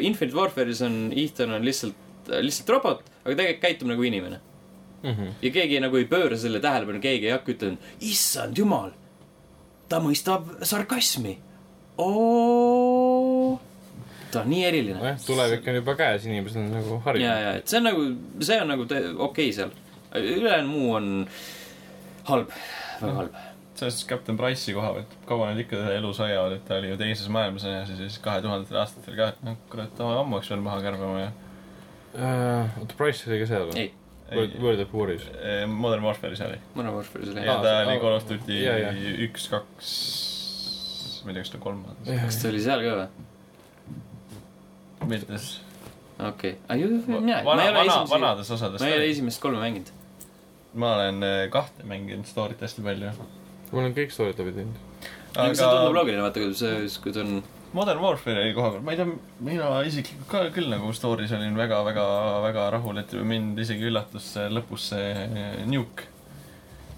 Infinite 0.03 0.37
Warfare'is 0.37 0.83
on 0.83 1.13
Ethan 1.15 1.55
on 1.55 1.65
lihtsalt, 1.67 1.95
lihtsalt 2.41 2.75
robot, 2.75 3.07
aga 3.23 3.37
tegelikult 3.37 3.63
käitub 3.63 3.93
nagu 3.93 4.03
inimene. 4.03 4.41
Mhm. 5.05 5.35
ja 5.43 5.51
keegi 5.53 5.81
nagu 5.85 5.99
ei 6.01 6.07
pööra 6.09 6.37
selle 6.41 6.63
tähelepanu, 6.65 7.01
keegi 7.05 7.29
ei 7.29 7.35
hakka 7.35 7.53
ütlema, 7.53 7.77
issand 8.01 8.57
jumal, 8.57 8.95
ta 9.89 10.01
mõistab 10.01 10.49
sarkasmi. 10.65 11.39
oo, 11.99 13.61
ta 14.35 14.43
on 14.43 14.53
nii 14.53 14.67
eriline. 14.69 14.99
nojah, 15.01 15.19
tulevik 15.27 15.71
on 15.71 15.81
juba 15.81 15.97
käes, 16.01 16.29
inimesed 16.29 16.61
on 16.61 16.71
nagu 16.75 16.99
ja, 16.99 17.01
harjunud. 17.09 17.43
ja, 17.47 17.57
et 17.61 17.73
see 17.73 17.81
on 17.81 17.89
nagu, 17.91 18.07
see 18.51 18.61
on 18.61 18.73
nagu 18.75 18.87
okei 18.87 19.19
okay 19.29 19.51
seal. 19.57 19.75
ülejäänu 20.15 20.71
muu 20.71 20.95
on 20.99 21.11
halb, 22.31 22.53
väga 23.01 23.15
halb. 23.23 23.41
sellest 23.79 24.05
Captain 24.11 24.39
Price'i 24.39 24.75
koha 24.77 24.93
pealt, 24.99 25.17
kaua 25.31 25.53
nad 25.53 25.63
ikka 25.65 25.81
elus 25.97 26.21
hoiavad, 26.23 26.59
et 26.59 26.69
ta 26.69 26.79
oli 26.79 26.93
ju 26.93 27.01
teises 27.01 27.33
maailmasõjas 27.33 27.91
ja 27.91 28.03
siis 28.03 28.21
kahe 28.23 28.45
tuhandetel 28.45 28.83
aastatel 28.83 29.19
ka, 29.19 29.33
et 29.35 29.49
noh, 29.49 29.59
kurat, 29.73 30.05
ammu 30.05 30.39
oleks 30.39 30.53
veel 30.53 30.63
maha 30.63 30.83
kärbama 30.85 31.25
ja 31.25 31.33
Äh, 32.15 32.81
oota, 32.81 32.95
Price 32.97 33.27
oli 33.27 33.41
ka 33.43 33.47
seal 33.51 33.65
või? 33.67 33.81
ei, 33.83 33.89
World, 34.31 34.53
World 34.63 34.83
of 34.85 34.93
War'is. 34.95 35.25
Eh, 35.35 35.65
Modern 35.67 36.05
Warfare'is 36.07 36.43
oli. 36.47 36.61
Modern 36.77 36.95
Warfare'is 36.95 37.33
oli 37.33 37.43
ja 37.43 37.57
ta 37.63 37.73
oli 37.83 37.97
Call 38.03 38.19
of 38.21 38.29
Duty 38.29 38.59
üks, 39.27 39.49
kaks, 39.51 39.89
ma 41.25 41.33
ei 41.33 41.39
tea, 41.39 41.43
kas 41.43 41.53
ta 41.57 41.63
kolmas, 41.63 41.99
kas 42.07 42.39
ta 42.39 42.53
oli 42.53 42.63
seal 42.63 42.85
ka 42.87 42.95
või? 43.01 43.27
mitmes. 45.11 45.49
okei, 46.29 46.57
mina, 46.71 47.43
ma 47.43 47.57
ei, 47.59 47.69
ole 47.71 47.75
vana, 47.75 47.83
esimesi, 47.83 48.13
vanades 48.15 48.55
osades 48.57 48.83
ma 48.83 48.91
ei 48.91 48.99
ole 48.99 49.11
esimest 49.11 49.43
kolme 49.43 49.63
mänginud. 49.63 49.91
ma 50.75 50.95
olen 50.99 51.27
eh, 51.27 51.41
kahte 51.55 51.87
mänginud 51.89 52.29
story't 52.31 52.63
hästi 52.63 52.85
palju. 52.87 53.11
ma 53.73 53.83
olen 53.83 53.97
kõik 53.97 54.15
story'd 54.15 54.41
läbi 54.43 54.57
teinud. 54.61 55.11
aga 55.35 55.51
see 55.53 55.67
tundub 55.67 55.99
loogiline, 55.99 56.23
vaata, 56.25 56.43
kui 56.43 56.57
see, 56.59 56.89
kui 57.03 57.15
ta 57.15 57.25
on, 57.27 57.43
Modern 57.75 57.99
Warfare'i 57.99 58.55
koha 58.55 58.71
pealt, 58.71 58.85
ma 58.87 58.93
ei 58.95 58.99
tea, 59.01 59.07
mina 59.43 59.69
isiklikult 59.83 60.29
ka 60.31 60.43
küll 60.55 60.71
nagu 60.71 60.93
story's 60.95 61.33
olin 61.35 61.57
väga, 61.59 61.81
väga, 61.89 62.05
väga 62.45 62.67
rahul, 62.77 63.01
et 63.03 63.15
mind 63.27 63.59
isegi 63.59 63.89
üllatas 63.91 64.29
see 64.37 64.47
lõpus 64.53 64.91
see 64.93 65.09
eh, 65.25 65.65
nuke, 65.67 66.07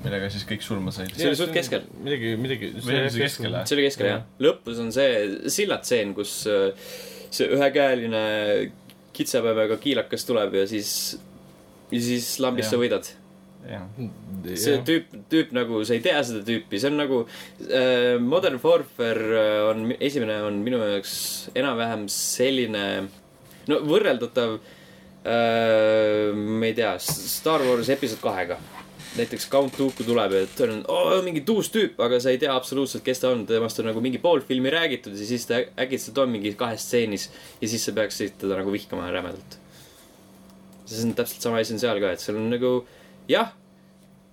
millega 0.02 0.28
siis 0.32 0.44
kõik 0.48 0.64
surma 0.66 0.92
said. 0.92 1.14
See 1.16 1.30
oli 1.30 1.38
suht 1.38 1.54
keskel. 1.56 1.86
midagi, 2.04 2.34
midagi. 2.40 2.70
Või 2.76 2.98
oli 3.00 3.12
see 3.14 3.24
keskel, 3.24 3.56
jah? 3.56 3.64
see 3.64 3.78
oli 3.78 3.86
keskel 3.88 4.10
jah. 4.10 4.26
lõpus 4.44 4.82
on 4.84 4.92
see 4.92 5.48
sillatseen, 5.56 6.12
kus 6.18 6.42
äh, 6.52 6.90
see 7.34 7.48
ühekäeline 7.56 8.24
kitsapäevaga 9.16 9.78
kiilakas 9.80 10.26
tuleb 10.28 10.54
ja 10.60 10.66
siis, 10.68 10.90
ja 11.90 12.00
siis 12.02 12.36
lambist 12.42 12.72
sa 12.72 12.80
võidad. 12.80 13.08
see 14.54 14.76
tüüp, 14.86 15.14
tüüp 15.32 15.52
nagu, 15.56 15.80
sa 15.88 15.96
ei 15.96 16.02
tea 16.04 16.20
seda 16.26 16.44
tüüpi, 16.46 16.78
see 16.78 16.92
on 16.92 17.00
nagu 17.00 17.22
äh, 17.66 18.14
Modern 18.22 18.60
Warfare 18.62 19.44
on, 19.72 19.88
esimene 19.98 20.38
on 20.46 20.60
minu 20.62 20.78
jaoks 20.84 21.16
enam-vähem 21.56 22.06
selline, 22.12 22.84
no 23.66 23.80
võrreldatav 23.90 24.58
äh,, 25.26 26.30
ma 26.30 26.68
ei 26.68 26.76
tea, 26.78 26.94
Star 27.02 27.64
Wars 27.66 27.90
episood 27.96 28.22
kahega. 28.22 28.60
Näiteks 29.16 29.48
Count 29.50 29.76
Dooku 29.78 30.04
tuleb 30.04 30.34
ja 30.36 30.46
ta 30.50 30.66
on 30.68 30.82
oh, 30.92 31.12
mingi 31.24 31.42
uus 31.52 31.70
tüüp, 31.72 31.98
aga 32.02 32.18
sa 32.20 32.32
ei 32.32 32.40
tea 32.42 32.54
absoluutselt, 32.54 33.04
kes 33.06 33.22
ta 33.22 33.30
on, 33.32 33.44
temast 33.48 33.80
on 33.80 33.88
nagu 33.90 34.02
mingi 34.04 34.20
pool 34.22 34.42
filmi 34.44 34.72
räägitud 34.72 35.16
ja 35.16 35.28
siis 35.28 35.46
ta 35.48 35.62
äkitselt 35.80 36.18
on 36.22 36.32
mingi 36.34 36.52
kahes 36.58 36.84
stseenis 36.84 37.28
ja 37.60 37.70
siis 37.70 37.86
sa 37.86 37.94
peaksid 37.96 38.36
teda 38.42 38.58
nagu 38.60 38.72
vihkama 38.74 39.08
rämedalt. 39.12 39.60
see 40.86 41.02
on 41.02 41.14
täpselt 41.18 41.42
sama 41.42 41.62
asi 41.62 41.74
on 41.74 41.82
seal 41.82 42.00
ka, 42.02 42.12
et 42.14 42.22
seal 42.22 42.36
on 42.38 42.50
nagu 42.52 42.72
jah, 43.28 43.54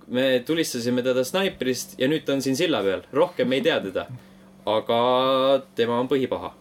me 0.07 0.43
tulistasime 0.45 1.03
teda 1.05 1.23
snaiprist 1.25 1.95
ja 1.99 2.09
nüüd 2.11 2.25
ta 2.27 2.35
on 2.35 2.43
siin 2.45 2.57
silla 2.59 2.83
peal, 2.85 3.05
rohkem 3.13 3.49
me 3.49 3.59
ei 3.59 3.65
tea 3.65 3.79
teda. 3.83 4.07
aga 4.65 4.97
tema 5.75 5.99
on 5.99 6.07
põhipaha. 6.07 6.53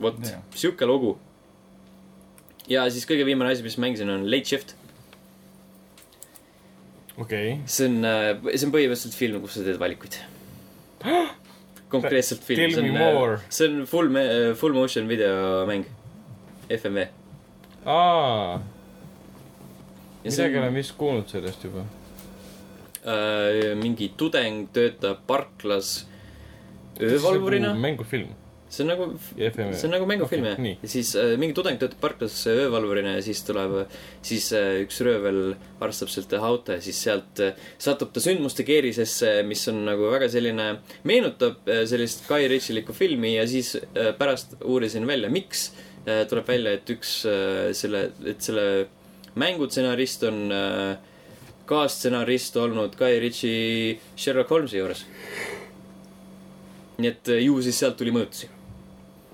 vot 0.00 0.18
sihuke 0.54 0.86
lugu. 0.86 1.18
ja 2.68 2.88
siis 2.90 3.06
kõige 3.08 3.26
viimane 3.28 3.52
asi, 3.52 3.62
mis 3.62 3.78
mängisin, 3.78 4.10
on 4.10 4.30
Late 4.30 4.48
Shift. 4.48 4.76
okei. 7.18 7.58
see 7.66 7.88
on, 7.88 8.02
see 8.52 8.66
on 8.66 8.74
põhimõtteliselt 8.74 9.16
film, 9.16 9.40
kus 9.44 9.58
sa 9.58 9.64
teed 9.66 9.80
valikuid. 9.80 10.18
konkreetselt 11.92 12.44
film, 12.46 12.70
see 12.72 12.84
on 12.84 13.00
äh, 13.00 13.48
see 13.48 13.68
on 13.68 13.82
full, 13.92 14.12
full 14.58 14.76
motion 14.76 15.10
videomäng. 15.10 15.88
FMV. 16.72 17.08
aa, 17.84 18.60
midagi 20.22 20.58
olen 20.60 20.76
vist 20.78 20.94
kuulnud 20.96 21.28
sellest 21.28 21.64
juba. 21.66 21.84
äh, 23.02 23.72
mingi 23.76 24.12
tudeng 24.16 24.68
töötab 24.72 25.26
parklas 25.26 26.06
öövalvurina. 27.00 27.74
mängufilm. 27.74 28.30
See 28.72 28.84
on 28.86 28.88
nagu, 28.88 29.06
see 29.36 29.84
on 29.86 29.92
nagu 29.92 30.06
mängufilm 30.08 30.46
jah 30.48 30.56
Okei, 30.56 30.64
nii. 30.64 30.78
ja 30.80 30.88
siis 30.88 31.12
äh, 31.20 31.34
mingi 31.40 31.52
tudeng 31.56 31.76
töötab 31.80 32.00
parklas 32.00 32.38
öövalvurina 32.48 33.14
ja 33.18 33.24
siis 33.24 33.42
tuleb, 33.44 33.74
siis 34.24 34.48
äh, 34.56 34.80
üks 34.86 35.02
röövel 35.04 35.40
varastab 35.80 36.08
sealt 36.12 36.32
ühe 36.32 36.48
auto 36.48 36.76
ja 36.78 36.80
siis 36.84 37.02
sealt 37.04 37.42
äh, 37.44 37.52
satub 37.82 38.14
ta 38.14 38.22
sündmuste 38.24 38.64
keerisesse, 38.68 39.34
mis 39.48 39.66
on 39.68 39.84
nagu 39.90 40.08
väga 40.14 40.30
selline, 40.32 40.68
meenutab 41.08 41.68
äh, 41.68 41.84
sellist 41.90 42.24
Guy 42.30 42.48
Ritchie'likku 42.52 42.96
filmi 42.96 43.36
ja 43.36 43.46
siis 43.50 43.74
äh, 43.76 44.12
pärast 44.16 44.56
uurisin 44.64 45.06
välja, 45.08 45.28
miks 45.32 45.68
äh, 46.06 46.24
tuleb 46.30 46.48
välja, 46.48 46.76
et 46.78 46.96
üks 46.96 47.18
äh, 47.28 47.70
selle, 47.76 48.08
et 48.24 48.40
selle 48.40 48.66
mängutsenarist 49.38 50.24
on 50.28 50.46
äh, 50.52 50.96
kaasstsenarist 51.68 52.56
olnud 52.60 52.96
Guy 52.98 53.20
Ritchie 53.20 54.00
Sherlock 54.16 54.50
Holmesi 54.50 54.80
juures. 54.80 55.04
nii 56.98 57.08
et 57.08 57.28
äh, 57.32 57.44
ju 57.44 57.60
siis 57.64 57.78
sealt 57.80 57.96
tuli 58.00 58.12
mõjutusi. 58.14 58.50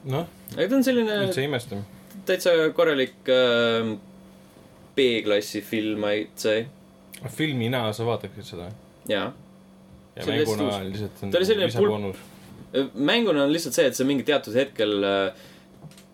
noh, 0.09 0.26
ta 0.56 0.68
on 0.76 0.84
selline 0.86 1.18
üldse 1.26 1.42
ei 1.44 1.48
imesta. 1.50 1.78
täitsa 2.28 2.52
korralik 2.76 3.28
äh, 3.32 3.92
B-klassi 4.98 5.61
film, 5.62 6.02
I'd 6.09 6.34
say. 6.40 6.64
filmina 7.34 7.84
sa 7.92 8.04
vaataksid 8.09 8.46
seda 8.46 8.70
jaa. 9.11 9.28
ja 10.16 10.26
mänguna 10.26 10.66
uus. 10.70 10.80
lihtsalt 10.92 11.22
on 11.22 11.30
Ta 11.34 11.38
oli 11.38 11.46
selline 11.52 11.68
pul- 11.70 11.86
lisaboonus. 11.92 12.16
mänguna 12.94 13.44
on 13.46 13.52
lihtsalt 13.54 13.74
see, 13.78 13.86
et 13.90 13.96
sa 13.98 14.04
mingi 14.09 14.24
teatud 14.26 14.54
hetkel 14.59 14.98
äh, 15.04 15.46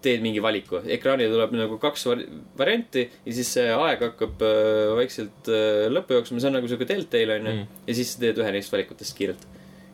teed 0.05 0.21
mingi 0.25 0.43
valiku. 0.45 0.83
ekraanile 0.97 1.31
tuleb 1.33 1.53
nagu 1.57 1.79
kaks 1.81 2.07
var- 2.11 2.25
varianti 2.59 3.07
ja 3.25 3.33
siis 3.33 3.53
see 3.57 3.69
aeg 3.73 4.03
hakkab 4.05 4.43
äh, 4.45 4.93
vaikselt 4.99 5.49
äh, 5.49 5.87
lõppu 5.93 6.19
jooksma, 6.19 6.41
see 6.41 6.51
on 6.53 6.59
nagu 6.61 6.69
siuke 6.71 6.89
Deltale 6.89 7.39
onju 7.41 7.55
Mm. 7.55 7.67
ja 7.89 7.95
siis 8.01 8.13
sa 8.15 8.21
teed 8.27 8.39
ühe 8.43 8.53
neist 8.53 8.73
valikutest 8.73 9.17
kiirelt. 9.17 9.47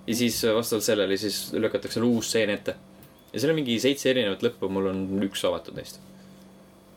ja 0.07 0.14
siis 0.14 0.40
äh, 0.44 0.55
vastavalt 0.57 0.84
sellele 0.86 1.16
siis 1.20 1.53
lükatakse 1.55 2.03
uus 2.03 2.26
stseen 2.32 2.51
ette. 2.51 2.74
Ja 3.33 3.41
seal 3.41 3.53
on 3.53 3.61
mingi 3.61 3.76
seitse 3.83 4.11
erinevat 4.12 4.43
lõppu, 4.45 4.70
mul 4.72 4.91
on 4.93 5.05
üks 5.26 5.45
avatud 5.49 5.76
neist. 5.78 6.01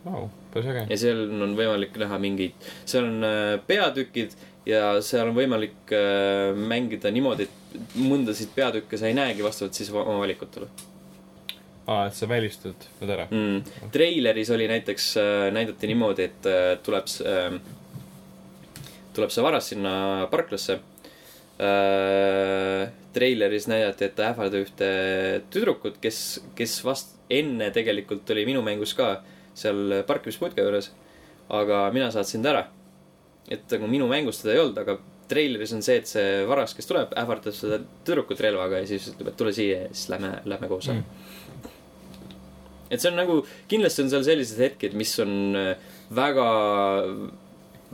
Äge. 0.03 0.81
ja 0.89 0.97
seal 0.99 1.21
on 1.41 1.53
võimalik 1.55 1.95
näha 2.01 2.17
mingeid, 2.19 2.65
seal 2.83 3.07
on 3.07 3.23
äh, 3.23 3.53
peatükid 3.67 4.35
ja 4.67 4.97
seal 5.05 5.29
on 5.31 5.37
võimalik 5.37 5.93
äh, 5.95 6.51
mängida 6.57 7.11
niimoodi, 7.13 7.47
et 7.47 7.95
mõndasid 8.03 8.51
peatükke 8.55 8.99
sa 8.99 9.07
ei 9.07 9.15
näegi 9.15 9.45
vastavalt 9.45 9.79
siis 9.79 9.93
oma 9.95 10.17
valikutele 10.19 10.67
aa, 11.87 12.09
et 12.09 12.19
sa 12.19 12.27
välistad 12.27 12.85
nad 12.99 13.15
ära. 13.15 13.29
mm.. 13.31 13.87
treileris 13.95 14.51
oli 14.53 14.67
näiteks 14.71 15.07
äh,, 15.23 15.47
näidati 15.55 15.89
niimoodi, 15.89 16.27
et 16.27 16.51
tuleb 16.83 17.07
tuleb 19.13 19.31
see 19.33 19.45
varas 19.45 19.71
sinna 19.71 19.93
parklasse 20.31 20.79
äh,. 21.61 22.91
treileris 23.13 23.67
näidati, 23.69 24.07
et 24.07 24.15
ta 24.17 24.31
ähvardab 24.31 24.65
ühte 24.65 24.87
tüdrukut, 25.53 25.99
kes, 26.01 26.41
kes 26.57 26.79
vast 26.85 27.13
enne 27.29 27.69
tegelikult 27.73 28.29
oli 28.33 28.45
minu 28.47 28.63
mängus 28.65 28.95
ka 28.97 29.19
seal 29.53 30.01
parkimisputka 30.07 30.65
juures. 30.65 30.91
aga 31.53 31.91
mina 31.93 32.09
saatsin 32.11 32.43
ta 32.43 32.49
ära. 32.49 32.63
et 33.49 33.69
nagu 33.71 33.87
minu 33.87 34.07
mängus 34.07 34.41
teda 34.41 34.53
ei 34.55 34.63
olnud, 34.63 34.77
aga 34.77 34.97
treileris 35.27 35.73
on 35.75 35.83
see, 35.85 35.99
et 36.01 36.09
see 36.09 36.43
varas, 36.49 36.73
kes 36.75 36.87
tuleb, 36.89 37.13
ähvardab 37.19 37.55
seda 37.55 37.79
tüdrukut 38.05 38.41
relvaga 38.43 38.81
ja 38.81 38.89
siis 38.89 39.11
ütleb, 39.13 39.31
et 39.31 39.39
tule 39.39 39.53
siia 39.55 39.85
ja 39.85 39.91
siis 39.91 40.09
lähme, 40.13 40.35
lähme 40.45 40.69
koos 40.71 40.89
Mm. 40.89 41.03
et 42.91 43.01
see 43.01 43.09
on 43.09 43.17
nagu, 43.17 43.39
kindlasti 43.67 44.03
on 44.03 44.09
seal 44.11 44.25
sellised 44.27 44.59
hetked, 44.61 44.93
mis 44.93 45.13
on 45.23 45.55
äh, 45.57 45.77
väga, 46.13 46.47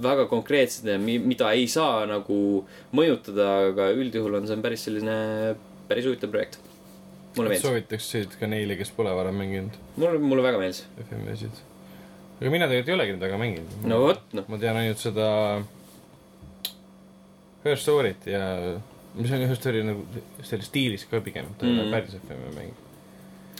väga 0.01 0.25
konkreetsed 0.31 0.85
ja 0.87 0.97
mi- 0.99 1.19
mida 1.19 1.51
ei 1.55 1.67
saa 1.67 2.05
nagu 2.09 2.65
mõjutada, 2.95 3.47
aga 3.71 3.89
üldjuhul 3.93 4.35
on 4.39 4.47
see 4.47 4.57
päris 4.63 4.83
selline, 4.87 5.55
päris 5.89 6.05
huvitav 6.05 6.31
projekt. 6.31 6.59
mulle 7.37 7.49
meeldis, 7.53 7.65
soovitaksid 7.67 8.37
ka 8.39 8.47
neile, 8.47 8.75
kes 8.75 8.89
pole 8.91 9.11
varem 9.15 9.35
mänginud 9.37 9.75
mulle, 9.97 10.17
mulle 10.19 10.43
väga 10.43 10.57
meeldis. 10.59 10.85
FM-esid. 11.07 11.59
aga 12.41 12.49
mina 12.51 12.67
tegelikult 12.67 12.89
ei 12.89 12.95
olegi 12.97 13.11
neid 13.15 13.21
väga 13.27 13.37
mänginud. 13.37 13.75
no 13.87 13.99
vot, 14.01 14.21
noh, 14.33 14.45
ma 14.47 14.57
tean 14.57 14.75
ainult 14.81 14.97
seda 15.03 15.27
Her 17.63 17.75
Story't 17.75 18.25
ja 18.29 18.43
mis 19.15 19.31
on 19.35 19.41
Her 19.49 19.55
Story 19.57 19.81
nagu 19.83 20.05
selle 20.47 20.63
stiilis 20.63 21.03
ka 21.09 21.19
pigem, 21.23 21.49
ta 21.59 21.65
ei 21.67 21.73
ole 21.75 21.85
Mm. 21.87 21.91
päris 21.91 22.15
FM-i 22.21 22.51
mäng. 22.55 22.73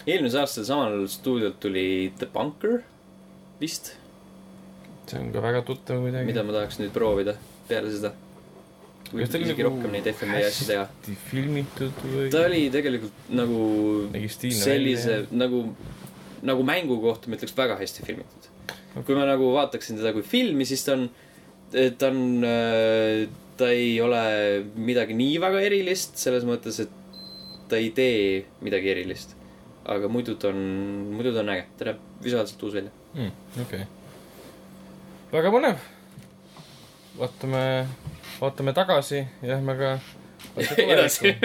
eelmisel 0.08 0.42
aastal 0.42 0.64
samal 0.66 1.08
stuudiolt 1.08 1.60
tuli 1.60 2.12
The 2.18 2.26
Bunker 2.34 2.84
vist, 3.62 3.94
see 5.10 5.20
on 5.20 5.32
ka 5.34 5.44
väga 5.44 5.62
tuttav 5.68 6.02
kuidagi. 6.04 6.28
mida 6.30 6.44
ma 6.46 6.56
tahaks 6.58 6.80
nüüd 6.82 6.92
proovida 6.96 7.36
peale 7.70 7.94
seda. 7.94 8.12
isegi 9.10 9.50
nagu 9.50 9.66
rohkem 9.70 9.96
neid 9.96 10.10
FMI 10.12 10.44
asju 10.50 10.68
teha. 10.70 10.86
filmitud 11.32 12.04
või? 12.04 12.28
ta 12.34 12.44
oli 12.50 12.62
tegelikult 12.74 13.32
nagu 13.42 13.64
sellise 14.20 15.16
välja. 15.16 15.26
nagu, 15.44 15.64
nagu 16.52 16.68
mängu 16.68 17.00
kohta 17.04 17.32
ma 17.32 17.40
ütleks 17.40 17.58
väga 17.58 17.80
hästi 17.82 18.06
filmitud. 18.08 18.50
kui 19.06 19.18
ma 19.18 19.26
nagu 19.30 19.52
vaataksin 19.58 20.00
teda 20.02 20.14
kui 20.16 20.26
filmi, 20.26 20.68
siis 20.70 20.86
ta 20.86 20.98
on, 20.98 21.10
ta 21.72 22.14
on, 22.14 22.22
ta 23.60 23.74
ei 23.74 23.92
ole 24.02 24.24
midagi 24.78 25.18
nii 25.18 25.38
väga 25.42 25.62
erilist, 25.68 26.18
selles 26.22 26.46
mõttes, 26.48 26.82
et 26.86 26.96
ta 27.70 27.78
ei 27.78 27.92
tee 27.96 28.46
midagi 28.66 28.94
erilist. 28.96 29.38
aga 29.90 30.10
muidu 30.12 30.36
ta 30.38 30.52
on, 30.54 30.60
muidu 31.16 31.34
ta 31.34 31.42
on 31.42 31.56
äge, 31.56 31.70
ta 31.78 31.90
näeb 31.90 32.04
visuaalselt 32.26 32.68
uus 32.68 32.76
välja. 32.82 32.94
mm,. 33.16 33.32
okei 33.64 33.82
okay.. 33.82 33.99
Väga 35.32 35.52
põnev. 35.54 35.82
vaatame, 37.20 37.64
vaatame 38.40 38.74
tagasi 38.74 39.18
ja 39.42 39.56
lähme 39.56 39.76
ka 39.80 39.92
edasi. 40.94 41.36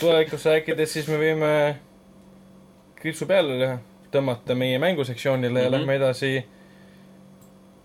tulevikust 0.00 0.46
rääkides, 0.50 0.92
siis 0.92 1.08
me 1.08 1.18
võime 1.20 1.50
kriipsu 3.00 3.26
peale 3.28 3.78
tõmmata 4.12 4.54
meie 4.58 4.78
mängusektsioonile 4.82 5.64
ja 5.66 5.70
Mhm. 5.70 5.74
lähme 5.78 5.96
edasi 5.96 6.30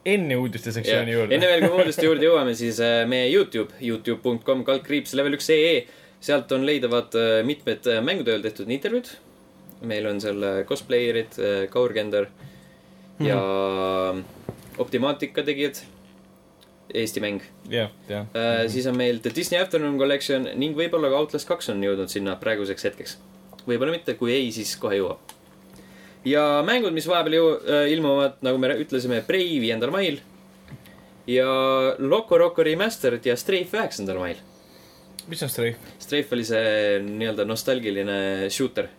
enne 0.06 0.36
uudiste 0.36 0.72
sektsiooni 0.72 1.12
juurde. 1.14 1.36
enne 1.36 1.48
veel, 1.48 1.66
kui 1.68 1.78
uudiste 1.84 2.06
juurde 2.06 2.26
jõuame, 2.26 2.56
siis 2.58 2.80
äh, 2.82 3.04
meie 3.08 3.30
Youtube, 3.34 3.74
Youtube.com 3.82 4.64
kaldkriips 4.68 5.14
level 5.14 5.38
üks 5.38 5.50
ee. 5.54 5.88
sealt 6.22 6.52
on 6.52 6.66
leidavad 6.66 7.16
äh, 7.18 7.42
mitmed 7.46 7.88
äh, 7.90 8.02
mängutööl 8.06 8.42
tehtud 8.42 8.70
intervjuud. 8.70 9.10
meil 9.82 10.06
on 10.06 10.20
seal 10.22 10.44
cosplayerid, 10.70 11.34
Kaur 11.74 11.94
Kender 11.94 12.28
ja 13.26 13.40
Optimaatika 14.78 15.44
tegijad. 15.44 15.82
Eesti 16.94 17.22
mäng. 17.24 17.40
jah, 17.72 17.92
jah. 18.10 18.26
siis 18.68 18.88
on 18.88 18.98
meil 18.98 19.22
The 19.24 19.32
Disney 19.36 19.62
Afternoon 19.62 19.96
Collection 20.00 20.44
ning 20.60 20.76
võib-olla 20.76 21.08
ka 21.08 21.22
Outlast 21.22 21.48
kaks 21.48 21.72
on 21.72 21.80
jõudnud 21.84 22.12
sinna 22.12 22.36
praeguseks 22.36 22.84
hetkeks. 22.84 23.14
võib-olla 23.64 23.94
mitte, 23.96 24.18
kui 24.20 24.34
ei, 24.34 24.50
siis 24.52 24.74
kohe 24.76 24.98
jõuab. 25.00 25.32
ja 26.28 26.44
mängud, 26.68 26.92
mis 26.92 27.08
vahepeal 27.08 27.38
jõu-, 27.38 27.56
ilmuvad, 27.94 28.42
nagu 28.44 28.60
me 28.60 28.74
ütlesime, 28.84 29.22
Prey 29.24 29.62
viiendal 29.64 29.94
mail. 29.96 30.20
ja 31.28 31.48
Loco 32.00 32.38
Roco 32.38 32.64
Remastered 32.64 33.26
ja 33.26 33.38
Strafe 33.40 33.80
üheksandal 33.80 34.20
mail. 34.20 34.44
mis 35.32 35.44
on 35.48 35.54
Strafe? 35.54 35.96
Strafe 36.00 36.36
oli 36.36 36.44
see 36.44 37.00
nii-öelda 37.08 37.48
nostalgiline 37.48 38.50
shooter 38.52 38.92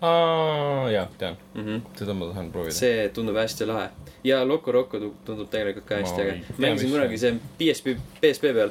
aa, 0.00 0.90
jah, 0.90 1.08
tean. 1.18 1.36
mm. 1.54 1.64
-hmm. 1.64 1.80
seda 1.98 2.14
ma 2.14 2.26
tahan 2.26 2.52
proovida. 2.52 2.74
see 2.74 3.08
tundub 3.08 3.36
hästi 3.36 3.66
lahe. 3.66 3.88
Ja 4.24 4.42
Loco 4.44 4.72
Roco 4.72 4.98
tu- 5.00 5.14
tundub 5.24 5.50
tegelikult 5.50 5.86
ka 5.88 6.00
hästi 6.02 6.22
äge 6.22 6.34
mängisin 6.58 6.90
kunagi 6.92 7.18
see 7.18 7.34
PSP, 7.58 7.96
PSP 8.20 8.52
peal. 8.56 8.70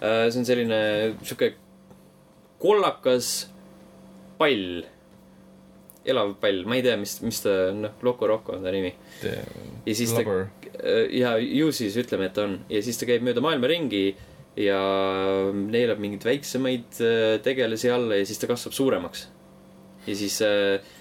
see 0.00 0.38
on 0.40 0.46
selline 0.48 0.80
sihuke 1.22 1.54
kollakas 2.62 3.48
pall. 4.38 4.84
elav 6.06 6.36
pall, 6.38 6.62
ma 6.70 6.76
ei 6.78 6.84
tea, 6.86 6.94
mis, 7.00 7.16
mis 7.26 7.40
ta 7.42 7.50
on, 7.72 7.80
noh, 7.82 7.94
Loco 8.06 8.28
Roco 8.30 8.54
on 8.54 8.62
ta 8.62 8.70
nimi. 8.70 8.92
ja 9.86 9.94
siis 9.94 10.12
ta 10.14 10.22
Blubber. 10.22 10.46
ja 11.10 11.36
ju 11.38 11.72
siis 11.74 11.96
ütleme, 11.98 12.28
et 12.30 12.38
on 12.38 12.60
ja 12.70 12.82
siis 12.82 12.98
ta 13.00 13.08
käib 13.08 13.24
mööda 13.26 13.42
maailma 13.42 13.66
ringi 13.66 14.04
ja 14.56 14.78
neelab 15.52 15.98
mingeid 16.00 16.24
väiksemaid 16.24 17.00
äh, 17.04 17.38
tegelasi 17.44 17.90
alla 17.92 18.16
ja 18.20 18.28
siis 18.28 18.38
ta 18.40 18.48
kasvab 18.48 18.72
suuremaks. 18.76 19.26
ja 20.06 20.14
siis 20.16 20.38
äh, 20.46 20.78
äh, 20.78 20.95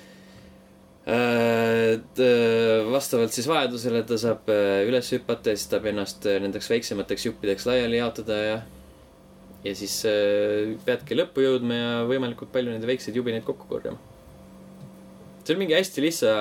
vastavalt 2.91 3.34
siis 3.36 3.45
vajadusele 3.45 4.01
ta 4.10 4.18
saab 4.18 4.47
äh, 4.49 4.88
üles 4.89 5.12
hüpata 5.14 5.53
ja 5.53 5.60
siis 5.60 5.70
saab 5.70 5.86
ennast 5.91 6.26
äh, 6.26 6.39
nendeks 6.41 6.70
väiksemateks 6.72 7.28
juppideks 7.28 7.68
laiali 7.70 7.99
jaotada 7.99 8.39
ja 8.41 8.56
ja 9.66 9.74
siis 9.78 9.99
äh, 10.10 10.74
peadki 10.86 11.18
lõppu 11.18 11.45
jõudma 11.45 11.78
ja 11.78 11.91
võimalikult 12.10 12.51
palju 12.53 12.74
nende 12.74 12.89
väikseid 12.89 13.18
jubineid 13.18 13.45
kokku 13.45 13.70
korjama. 13.70 14.01
see 15.43 15.53
on 15.53 15.62
mingi 15.62 15.78
hästi 15.78 16.06
lihtsa 16.06 16.34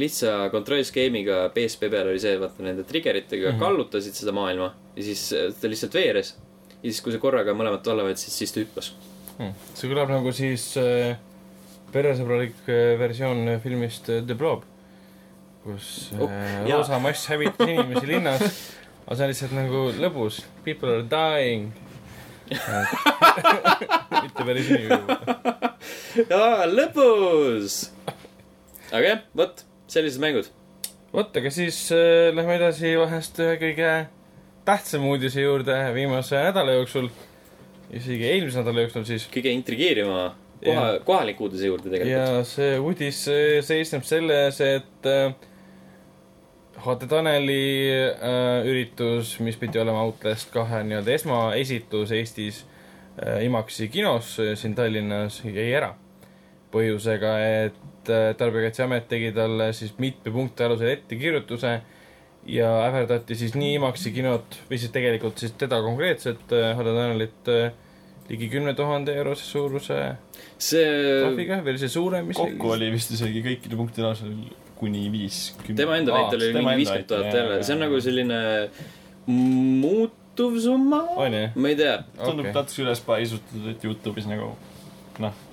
lihtsa 0.00 0.48
kontrollskeemiga 0.50 1.48
PSP 1.54 1.90
peal 1.92 2.08
oli 2.10 2.20
see, 2.22 2.38
vaata 2.40 2.64
nende 2.66 2.84
triggeritega 2.88 3.50
mm. 3.50 3.54
-hmm. 3.54 3.60
kallutasid 3.60 4.16
seda 4.16 4.32
maailma 4.32 4.72
ja 4.96 5.02
siis 5.02 5.32
äh, 5.32 5.52
ta 5.60 5.68
lihtsalt 5.68 5.94
veeres. 5.94 6.34
ja 6.82 6.90
siis, 6.90 7.00
kui 7.00 7.12
sa 7.12 7.18
korraga 7.18 7.52
mõlemat 7.52 7.88
alla 7.88 8.04
võtsid, 8.08 8.32
siis 8.32 8.52
ta 8.52 8.60
hüppas. 8.60 8.92
see 9.74 9.88
kõlab 9.90 10.12
nagu 10.12 10.32
siis 10.32 10.76
äh, 10.80 11.16
peresõbralik 11.94 12.66
äh, 12.68 12.94
versioon 12.98 13.46
äh, 13.48 13.60
filmist 13.62 14.10
äh, 14.10 14.22
The 14.26 14.36
Blob, 14.38 14.64
kus 15.64 16.10
Oh, 16.18 16.28
äh, 16.28 16.64
roosa 16.66 16.98
mass 17.02 17.28
hävitas 17.30 17.70
inimesi 17.70 18.10
linnas, 18.10 18.42
aga 19.04 19.16
see 19.16 19.26
on 19.26 19.32
lihtsalt 19.32 19.56
nagu 19.56 19.84
lõbus, 20.02 20.42
people 20.66 20.98
are 20.98 21.06
dying. 21.08 21.70
mitte 24.24 24.44
päris 24.44 24.68
nii 24.68 24.90
võib-olla. 24.90 26.66
lõpus. 26.68 27.78
aga 28.90 29.04
jah, 29.06 29.24
vot, 29.38 29.64
sellised 29.88 30.20
mängud. 30.20 30.50
vot, 31.14 31.30
aga 31.40 31.54
siis 31.54 31.86
äh, 31.94 32.34
lähme 32.36 32.58
edasi 32.58 32.96
vahest 33.00 33.40
ühe 33.40 33.56
kõige 33.62 33.90
tähtsama 34.68 35.14
uudise 35.14 35.44
juurde 35.44 35.78
viimase 35.96 36.42
nädala 36.50 36.76
jooksul. 36.80 37.08
isegi 37.94 38.32
eelmise 38.34 38.60
nädala 38.60 38.84
jooksul 38.84 39.06
siis. 39.08 39.28
kõige 39.32 39.54
intrigeerivama 39.54 40.32
koha, 40.64 40.84
kohaliku 41.04 41.48
uudise 41.48 41.66
juurde 41.66 41.90
tegelikult. 41.90 42.12
ja 42.12 42.44
see 42.48 42.78
uudis 42.78 43.24
äh, 43.32 43.58
seisneb 43.64 44.04
selles, 44.06 44.60
et 44.64 45.08
äh, 45.10 45.34
HD 46.84 47.08
Taneli 47.08 47.64
äh, 47.88 48.66
üritus, 48.68 49.38
mis 49.40 49.56
pidi 49.60 49.80
olema 49.80 50.04
Outlast 50.04 50.50
kahe 50.52 50.82
nii-öelda 50.84 51.14
esmaesitlus 51.14 52.12
Eestis 52.12 52.64
äh, 53.22 53.44
IMAX-i 53.46 53.88
kinos 53.88 54.36
äh, 54.42 54.54
siin 54.58 54.74
Tallinnas, 54.74 55.42
jäi 55.44 55.70
ära. 55.72 55.94
põhjusega, 56.74 57.32
et 57.68 58.10
äh, 58.10 58.32
Tarbijakaitseamet 58.34 59.04
tegi 59.08 59.28
talle 59.32 59.68
siis 59.72 59.92
mitme 60.02 60.32
punkti 60.34 60.64
alusel 60.66 60.90
ettekirjutuse 60.96 61.76
ja 62.50 62.70
ähvardati 62.88 63.36
siis 63.38 63.54
nii 63.54 63.76
IMAX-i 63.78 64.10
kinot 64.12 64.58
või 64.68 64.80
siis 64.82 64.90
tegelikult 64.92 65.38
siis 65.38 65.54
teda 65.58 65.78
konkreetselt, 65.84 66.42
HD 66.50 66.96
Tanelit 66.98 67.52
äh, 67.54 67.70
ligi 68.28 68.48
kümne 68.52 68.74
tuhande 68.76 69.14
eurose 69.18 69.44
suuruse 69.44 69.98
see, 70.56 70.84
trahviga, 71.20 71.60
veel 71.64 71.78
see 71.80 71.92
suurem 71.92 72.30
kokku 72.36 72.74
oli 72.76 72.90
vist 72.94 73.12
isegi 73.16 73.42
kõikide 73.44 73.78
punktide 73.78 74.08
alusel 74.08 74.36
kuni 74.78 75.06
viiskümmend. 75.12 75.80
tema 75.80 75.98
enda 76.00 76.14
väitel 76.16 76.46
oli 76.46 76.52
mingi 76.58 76.76
viiskümmend 76.82 77.10
tuhat 77.10 77.38
jälle, 77.38 77.58
see 77.62 77.76
on 77.76 77.82
nagu 77.84 78.00
selline 78.04 78.38
muutuv 79.26 80.56
summa. 80.64 81.02
ma 81.16 81.72
ei 81.72 81.76
tea, 81.80 81.98
tundub 82.20 82.46
Okei. 82.46 82.56
natuke 82.56 82.86
üles 82.86 83.04
paisutatud, 83.04 83.68
et 83.74 83.84
Youtube'is 83.84 84.30
nagu 84.30 84.54
noh, 85.24 85.44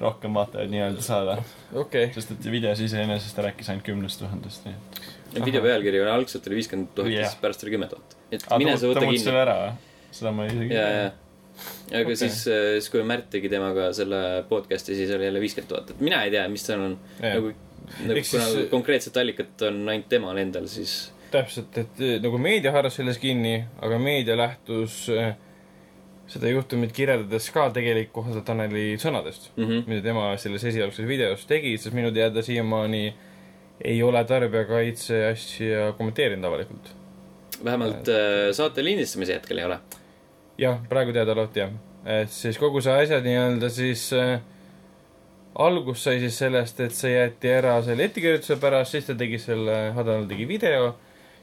rohkem 0.00 0.34
vaatajaid 0.40 0.72
nii-öelda 0.72 1.04
saada. 1.04 1.38
okei 1.72 2.08
okay., 2.08 2.14
sest 2.16 2.34
et 2.36 2.50
videos 2.50 2.80
iseenesest 2.84 3.44
rääkis 3.44 3.68
ainult 3.72 3.86
kümnest 3.88 4.22
tuhandest, 4.22 4.64
nii 4.68 4.80
et. 5.34 5.44
video 5.44 5.62
pealkiri 5.64 6.02
oli 6.06 6.12
algselt 6.16 6.48
oli 6.48 6.62
viiskümmend 6.62 6.92
tuhat 6.96 7.12
ja 7.12 7.28
siis 7.28 7.40
pärast 7.42 7.64
oli 7.66 7.76
kümme 7.76 7.92
tuhat. 7.92 8.18
et 8.32 8.48
mine 8.56 8.76
sa 8.76 8.86
ta 8.86 8.92
võta 8.94 9.06
muutis 9.06 9.28
selle 9.28 9.44
kinni. 9.44 9.46
ära 9.46 10.12
seda 10.18 10.32
ma 10.34 10.48
isegi 10.48 10.74
ja, 10.74 10.86
ja, 10.88 11.08
aga 11.92 12.04
Okei. 12.04 12.16
siis, 12.16 12.42
siis 12.44 12.88
kui 12.92 13.02
Märt 13.02 13.30
tegi 13.30 13.48
temaga 13.52 13.92
selle 13.96 14.44
podcast'i, 14.48 14.94
siis 14.98 15.10
oli 15.16 15.24
jälle 15.28 15.40
viiskümmend 15.40 15.68
tuhat, 15.68 15.90
et 15.90 16.00
mina 16.00 16.22
ei 16.24 16.30
tea, 16.30 16.48
mis 16.48 16.66
seal 16.66 16.80
on 16.80 16.98
Jah. 17.22 17.34
nagu, 17.38 17.52
nagu 18.06 18.18
Ehk 18.18 18.30
kuna 18.30 18.44
siis- 18.52 18.70
konkreetset 18.70 19.16
allikat 19.16 19.62
on 19.68 19.82
ainult 19.88 20.08
temal 20.08 20.36
endal, 20.38 20.66
siis 20.68 21.12
täpselt, 21.30 21.76
et 21.78 22.00
eh, 22.00 22.16
nagu 22.24 22.38
meedia 22.40 22.72
haaras 22.72 22.94
selles 22.96 23.18
kinni, 23.20 23.58
aga 23.82 23.98
meedia 24.00 24.36
lähtus 24.36 25.08
eh, 25.12 25.34
seda 26.28 26.48
juhtumit 26.52 26.92
kirjeldades 26.92 27.50
ka 27.52 27.70
tegeliku 27.72 28.22
Hasa 28.26 28.40
Taneli 28.44 28.96
sõnadest, 29.00 29.50
mm 29.56 29.64
-hmm. 29.64 29.86
mida 29.88 30.02
tema 30.02 30.36
selles 30.36 30.64
esialgses 30.64 31.06
videos 31.08 31.46
tegi, 31.46 31.76
sest 31.78 31.94
minu 31.96 32.12
teada 32.12 32.42
siiamaani 32.42 33.14
ei 33.84 34.02
ole 34.02 34.24
tarbijakaitse 34.24 35.26
asja 35.26 35.92
kommenteerinud 35.96 36.44
avalikult. 36.44 36.88
vähemalt 37.64 38.08
äh, 38.08 38.52
saate 38.52 38.84
lindistamise 38.84 39.34
hetkel 39.34 39.58
ei 39.58 39.64
ole. 39.64 39.78
jah, 40.58 40.78
praegu 40.88 41.14
teadaolevalt 41.14 41.56
jah. 41.56 41.74
et 42.04 42.30
siis 42.32 42.58
kogu 42.58 42.80
see 42.84 42.94
asja 43.04 43.20
nii-öelda 43.24 43.70
siis 43.72 44.08
äh, 44.16 44.38
algus 45.58 46.04
sai 46.04 46.20
siis 46.22 46.38
sellest, 46.38 46.80
et 46.80 46.94
see 46.94 47.12
jäeti 47.14 47.50
ära 47.50 47.78
selle 47.82 48.06
ettekirjutuse 48.08 48.58
pärast, 48.62 48.94
siis 48.94 49.08
ta 49.08 49.16
tegi 49.18 49.40
selle, 49.42 49.78
Hadanal 49.96 50.28
tegi 50.30 50.46
video, 50.48 50.92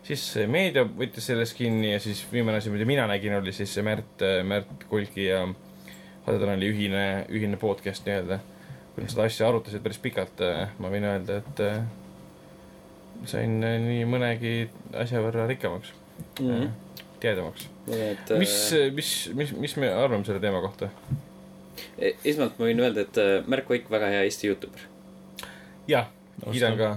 siis 0.06 0.24
meedia 0.52 0.86
võttis 0.88 1.28
sellest 1.32 1.58
kinni 1.58 1.92
ja 1.94 2.00
siis 2.04 2.24
viimane 2.32 2.62
asi, 2.62 2.72
mida 2.74 2.88
mina 2.88 3.08
nägin, 3.12 3.36
oli 3.42 3.54
siis 3.56 3.74
see 3.76 3.84
Märt, 3.86 4.24
Märt 4.48 4.88
Kulgi 4.90 5.28
ja 5.28 5.44
Hadanali 6.26 6.72
ühine, 6.72 7.06
ühine 7.30 7.60
podcast 7.62 8.08
nii-öelda. 8.08 8.40
kui 8.96 9.04
nad 9.04 9.12
seda 9.12 9.26
asja 9.28 9.48
arutasid 9.50 9.84
päris 9.84 10.00
pikalt, 10.00 10.40
ma 10.80 10.90
võin 10.94 11.04
öelda, 11.04 11.42
et 11.42 11.60
äh, 11.66 11.82
sain 13.28 13.58
äh, 13.60 13.76
nii 13.84 14.06
mõnegi 14.08 14.56
asja 14.96 15.24
võrra 15.26 15.48
rikkamaks 15.52 15.94
Mm 16.40 16.50
-hmm. 16.50 16.85
teadvamaks. 17.26 17.68
et 17.92 18.34
mis 18.40 18.56
äh,, 18.78 18.88
mis, 18.96 19.12
mis, 19.38 19.52
mis 19.66 19.76
me 19.82 19.90
arvame 19.94 20.26
selle 20.28 20.40
teema 20.44 20.62
kohta? 20.64 20.90
e- 22.00 22.16
esmalt 22.32 22.58
ma 22.60 22.70
võin 22.70 22.80
öelda, 22.86 23.04
et 23.08 23.18
äh, 23.22 23.36
Märk 23.52 23.70
Vaik, 23.72 23.90
väga 23.92 24.10
hea 24.14 24.24
Eesti 24.30 24.48
Youtuber. 24.52 24.86
jah, 25.92 26.08
kiidan 26.48 26.78
ka 26.80 26.90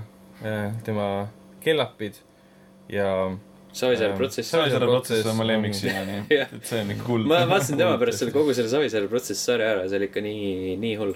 äh, 0.44 0.72
tema 0.86 1.10
kellapid 1.64 2.20
ja 2.88 3.10
Savisaare 3.78 4.14
protsess. 4.16 4.48
Savisaare 4.50 4.86
protsess 4.88 5.26
on 5.28 5.36
mu 5.36 5.42
on- 5.44 5.50
lemmik 5.50 5.74
siiani, 5.76 6.22
et 6.34 6.54
see 6.66 6.80
on 6.80 6.88
ikka 6.94 7.04
kuld. 7.06 7.26
ma 7.28 7.42
vaatasin 7.50 7.76
tema 7.78 7.98
pärast 8.00 8.18
selle 8.22 8.32
kogu 8.34 8.54
selle 8.56 8.70
Savisaare 8.72 9.10
protsess 9.12 9.44
sarja 9.50 9.74
ära, 9.74 9.84
see 9.90 9.98
oli 10.00 10.08
ikka 10.08 10.22
nii, 10.24 10.76
nii 10.82 10.94
hull. 11.02 11.12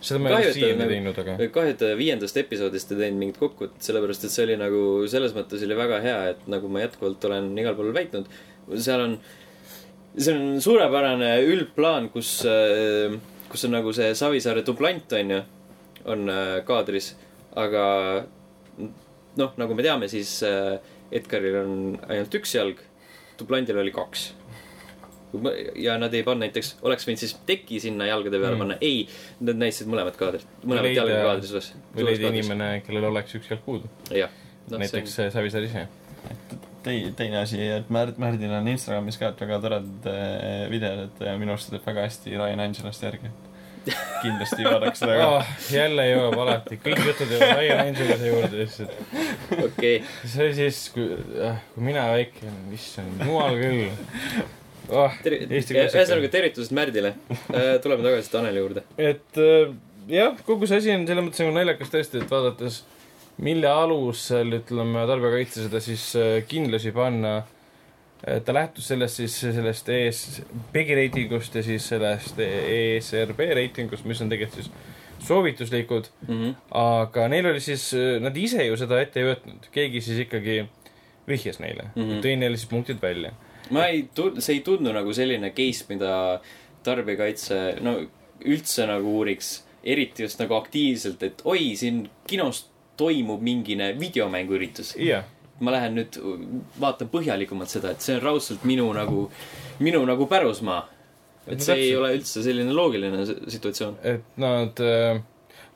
Seda 0.00 0.20
ma 0.22 0.30
ei 0.30 0.36
ole 0.48 0.54
siiani 0.56 0.78
nagu- 0.80 0.92
teinud, 0.94 1.18
aga 1.22 1.48
kahju, 1.54 1.74
et 1.74 1.80
ta 1.82 1.90
viiendast 1.98 2.36
episoodist 2.40 2.92
ei 2.94 3.00
teinud 3.02 3.20
mingit 3.22 3.40
kokkuvõtet, 3.42 3.82
sellepärast 3.84 4.24
et 4.24 4.34
see 4.34 4.46
oli 4.46 4.56
nagu 4.60 4.80
selles 5.10 5.34
mõttes 5.36 5.64
oli 5.66 5.76
väga 5.78 6.00
hea, 6.04 6.16
et 6.32 6.48
nagu 6.50 6.70
ma 6.72 6.84
jätkuvalt 6.86 7.24
olen 7.28 7.50
igal 7.58 7.76
pool 7.78 7.92
väitnud, 7.96 8.30
seal 8.76 9.04
on, 9.04 9.18
see 10.16 10.34
on 10.34 10.58
suurepärane 10.64 11.34
üldplaan, 11.46 12.08
kus, 12.14 12.32
kus 13.52 13.68
on 13.68 13.76
nagu 13.76 13.92
see 13.96 14.14
Savisaare 14.18 14.64
dublant, 14.66 15.12
on 15.20 15.36
ju, 15.36 15.42
on 16.08 16.28
äh, 16.32 16.58
kaadris, 16.68 17.12
aga 17.58 17.84
noh, 19.38 19.52
nagu 19.60 19.74
me 19.76 19.84
teame, 19.84 20.08
siis 20.10 20.38
äh, 20.46 20.78
Edgaril 21.12 21.56
on 21.62 21.72
ainult 22.08 22.34
üks 22.36 22.54
jalg, 22.56 22.80
dublandil 23.40 23.78
oli 23.80 23.92
kaks. 23.94 24.32
Ja 25.76 25.98
nad 26.00 26.14
ei 26.16 26.22
pannud 26.26 26.46
näiteks, 26.46 26.76
oleks 26.88 27.04
võinud 27.08 27.20
siis 27.22 27.34
teki 27.46 27.80
sinna 27.84 28.06
jalgade 28.08 28.38
peale 28.40 28.54
Mm. 28.56 28.58
panna, 28.64 28.76
ei, 28.80 29.02
nad 29.40 29.56
näitasid 29.60 29.88
mõlemat 29.92 30.16
kaadrit, 30.16 30.46
mõlemat 30.64 30.86
leida- 30.88 31.02
jalga 31.04 31.18
kaadris 31.26 31.50
üles. 31.52 31.72
või 31.96 32.04
leida. 32.08 32.28
inimene, 32.32 32.68
kellel 32.86 33.04
oleks 33.10 33.34
üks 33.36 33.50
jalg 33.50 33.64
puudu. 33.66 33.90
jah. 34.10 34.30
noh, 34.70 34.78
näiteks 34.78 35.14
see 35.20 35.30
Savisaar 35.30 35.62
ise. 35.68 35.86
tei-, 36.84 37.12
teine 37.16 37.38
asi, 37.42 37.60
et 37.60 37.90
Märt, 37.90 38.16
Märdil 38.18 38.50
on 38.52 38.68
Instagramis 38.68 39.18
ka 39.18 39.32
väga 39.40 39.60
toredad 39.60 40.06
äh, 40.06 40.70
videod, 40.70 41.04
et 41.10 41.22
äh, 41.26 41.36
minu 41.38 41.52
arust 41.52 41.70
ta 41.70 41.76
teeb 41.76 41.86
väga 41.92 42.06
hästi 42.08 42.36
Ryan 42.38 42.60
Angelost 42.60 43.02
järgi. 43.02 43.30
kindlasti 44.22 44.64
vaadake 44.66 44.98
seda 44.98 45.14
ka. 45.16 45.26
Oh, 45.38 45.50
jälle 45.72 46.04
jõuab 46.10 46.34
alati, 46.42 46.76
kõik 46.82 46.98
jutud 47.06 47.30
jõuavad 47.32 47.60
Ryan 47.60 47.78
Angeluse 47.86 48.26
juurde 48.28 48.58
lihtsalt. 48.58 48.90
okei, 49.64 50.02
see 50.26 50.44
oli 50.44 50.54
siis, 50.58 50.80
kui, 50.92 51.06
kui 51.74 51.84
mina 51.86 52.04
väike 52.12 52.42
olin, 52.44 52.66
issand 52.76 53.22
jumal 53.24 53.56
küll 53.56 53.86
oh,. 54.90 55.12
Eesti 55.24 55.74
klassika. 55.74 55.98
ühesõnaga 56.02 56.30
tervitused 56.32 56.74
Märdile. 56.76 57.14
tuleme 57.82 58.02
tagasi 58.06 58.30
Taneli 58.32 58.62
juurde. 58.62 58.84
et 58.98 59.40
äh, 59.42 59.74
jah, 60.08 60.38
kogu 60.46 60.66
see 60.66 60.80
asi 60.82 60.94
on 60.94 61.06
selles 61.08 61.26
mõttes 61.26 61.44
nagu 61.44 61.54
naljakas 61.56 61.92
tõesti, 61.92 62.22
et 62.22 62.30
vaadates, 62.32 62.82
mille 63.44 63.70
alusel 63.70 64.58
ütleme, 64.60 65.04
tarbijakaitse 65.10 65.66
seda 65.68 65.80
siis 65.84 66.10
äh, 66.18 66.40
kindlusi 66.48 66.92
panna. 66.96 67.40
ta 68.44 68.50
lähtus 68.52 68.88
sellest 68.90 69.20
siis 69.20 69.34
sellest 69.40 69.88
ES, 69.94 70.40
PEGI 70.72 70.94
reitingust 70.98 71.54
ja 71.54 71.62
siis 71.62 71.84
sellest 71.86 72.40
ESRB 72.42 73.44
reitingust, 73.54 74.04
mis 74.10 74.18
on 74.24 74.28
tegelikult 74.32 74.64
siis 74.64 74.72
soovituslikud, 75.28 76.08
Mhm. 76.26 76.50
aga 76.74 77.28
neil 77.28 77.46
oli 77.46 77.60
siis, 77.60 77.92
nad 78.20 78.36
ise 78.36 78.64
ju 78.66 78.76
seda 78.76 78.98
ette 79.00 79.20
ei 79.22 79.28
võtnud, 79.28 79.70
keegi 79.74 80.00
siis 80.02 80.18
ikkagi 80.26 80.64
vihjas 81.28 81.60
neile 81.62 81.90
mm. 81.94 82.02
-hmm. 82.02 82.20
tõi 82.24 82.34
neile 82.40 82.56
siis 82.56 82.70
punktid 82.70 82.98
välja. 83.02 83.32
Ma 83.74 83.86
ei 83.92 84.04
tund-, 84.14 84.40
see 84.44 84.58
ei 84.58 84.64
tundu 84.66 84.92
nagu 84.94 85.12
selline 85.16 85.52
case, 85.56 85.86
mida 85.88 86.12
tarbijakaitse, 86.86 87.58
no 87.84 87.98
üldse 88.44 88.86
nagu 88.88 89.18
uuriks. 89.20 89.64
eriti 89.88 90.24
just 90.24 90.40
nagu 90.40 90.56
aktiivselt, 90.56 91.22
et 91.22 91.42
oi, 91.48 91.72
siin 91.78 92.02
kinos 92.28 92.66
toimub 92.98 93.42
mingine 93.42 93.92
videomänguüritus. 94.00 94.96
jah, 95.00 95.24
ma 95.60 95.72
lähen 95.74 95.96
nüüd 95.98 96.18
vaatan 96.80 97.10
põhjalikumalt 97.12 97.72
seda, 97.72 97.94
et 97.94 98.04
see 98.04 98.16
on 98.18 98.22
raudselt 98.22 98.66
minu 98.68 98.86
nagu, 98.94 99.28
minu 99.82 100.04
nagu 100.06 100.26
pärusmaa. 100.30 100.84
No 101.46 101.54
et 101.54 101.64
see 101.64 101.74
ei 101.74 101.84
täpselt. 101.86 101.98
ole 102.02 102.12
üldse 102.18 102.44
selline 102.44 102.74
loogiline 102.76 103.26
situatsioon. 103.26 103.98
et 104.02 104.36
nad 104.36 104.82
äh,, 104.84 105.22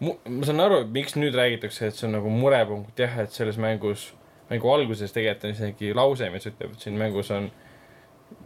ma 0.03 0.47
saan 0.47 0.61
aru, 0.61 0.83
miks 0.93 1.17
nüüd 1.17 1.39
räägitakse, 1.39 1.89
et 1.89 1.99
see 1.99 2.09
on 2.11 2.19
nagu 2.19 2.31
murepunkt 2.31 2.99
jah, 3.01 3.17
et 3.25 3.33
selles 3.33 3.59
mängus, 3.63 4.11
mängu 4.51 4.71
alguses 4.75 5.15
tegelikult 5.15 5.49
on 5.49 5.57
isegi 5.57 5.95
lause, 5.97 6.31
mis 6.35 6.51
ütleb, 6.51 6.75
et 6.75 6.85
siin 6.85 6.99
mängus 7.01 7.31
on 7.35 7.49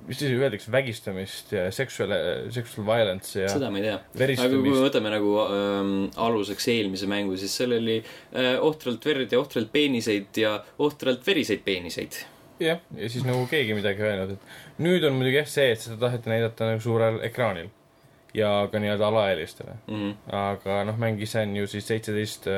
mis 0.07 0.21
siis 0.21 0.35
öeldakse, 0.37 0.71
vägistamist 0.73 1.53
ja 1.57 1.67
sexual, 1.75 2.15
sexual 2.55 2.87
violence 2.87 3.41
ja 3.41 3.51
seda 3.51 3.71
ma 3.73 3.81
ei 3.81 3.89
tea. 3.89 3.99
aga 4.37 4.49
kui 4.53 4.63
me 4.71 4.85
võtame 4.85 5.13
nagu 5.13 5.33
ähm, 5.43 5.93
aluseks 6.29 6.69
eelmise 6.75 7.09
mängu, 7.11 7.37
siis 7.41 7.57
seal 7.59 7.75
oli 7.79 7.99
äh, 8.01 8.55
ohtralt 8.63 9.05
verd 9.07 9.35
ja 9.35 9.41
ohtralt 9.43 9.73
peeniseid 9.73 10.43
ja 10.43 10.57
ohtralt 10.79 11.27
veriseid 11.27 11.65
peeniseid. 11.67 12.21
jah, 12.63 12.81
ja 12.97 13.11
siis 13.13 13.27
nagu 13.27 13.47
keegi 13.51 13.75
midagi 13.77 14.07
öelnud, 14.07 14.37
et 14.37 14.81
nüüd 14.87 15.05
on 15.09 15.19
muidugi 15.19 15.43
jah 15.43 15.51
see, 15.51 15.73
et 15.75 15.83
seda 15.83 15.99
taheti 16.07 16.33
näidata 16.33 16.71
nagu 16.73 16.83
suurel 16.85 17.21
ekraanil 17.27 17.73
ja 18.37 18.69
ka 18.71 18.79
nii-öelda 18.79 19.07
alaealistele. 19.09 19.79
Mm 19.87 19.97
-hmm. 19.97 20.35
aga 20.37 20.85
noh, 20.85 20.99
mäng 20.99 21.23
ise 21.23 21.41
on 21.41 21.57
ju 21.57 21.67
siis 21.67 21.89
seitseteist 21.89 22.49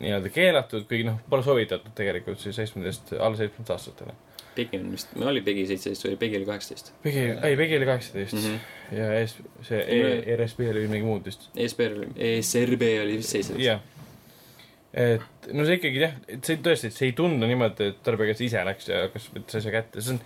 nii-öelda 0.00 0.28
keelatud, 0.28 0.86
kuigi 0.88 1.04
noh, 1.08 1.18
pole 1.30 1.42
soovitatud 1.42 1.92
tegelikult 1.94 2.40
siis 2.40 2.56
seitsmeteist, 2.56 3.12
alla 3.18 3.36
seitsmeteist 3.36 3.70
aastatele. 3.70 4.14
Pegi 4.54 4.78
on 4.78 4.90
vist, 4.94 5.10
oli 5.20 5.40
Pegi 5.46 5.64
seitseteist 5.70 6.06
või 6.06 6.16
Pegi 6.20 6.36
oli 6.40 6.46
kaheksateist. 6.48 6.92
Pegi, 7.02 7.24
ei 7.50 7.56
Pegi 7.58 7.76
oli 7.80 7.88
kaheksateist 7.88 8.38
Mhm. 8.38 8.56
ja 8.98 9.08
ES, 9.20 9.34
see 9.66 9.80
e, 9.82 10.36
RSB 10.36 10.68
oli 10.70 10.86
midagi 10.86 11.04
muud 11.08 11.26
vist. 11.26 11.48
ESPR 11.56 11.96
oli, 11.98 12.08
ESRB 12.30 12.82
oli 13.02 13.16
vist 13.22 13.34
seitseteist. 13.34 13.64
jah. 13.66 13.80
et 14.94 15.48
no 15.52 15.64
see 15.66 15.78
ikkagi 15.80 15.98
jah, 16.04 16.12
et 16.30 16.46
see 16.46 16.58
tõesti, 16.62 16.86
et 16.90 16.94
see 16.94 17.08
ei 17.10 17.14
tundu 17.18 17.46
niimoodi, 17.50 17.88
et 17.90 18.02
tarbijakaitse 18.06 18.44
ise 18.46 18.60
läks 18.68 18.88
ja 18.92 19.00
hakkas 19.08 19.24
võttis 19.34 19.58
asja 19.58 19.72
kätte, 19.74 20.02
see 20.04 20.14
on, 20.14 20.20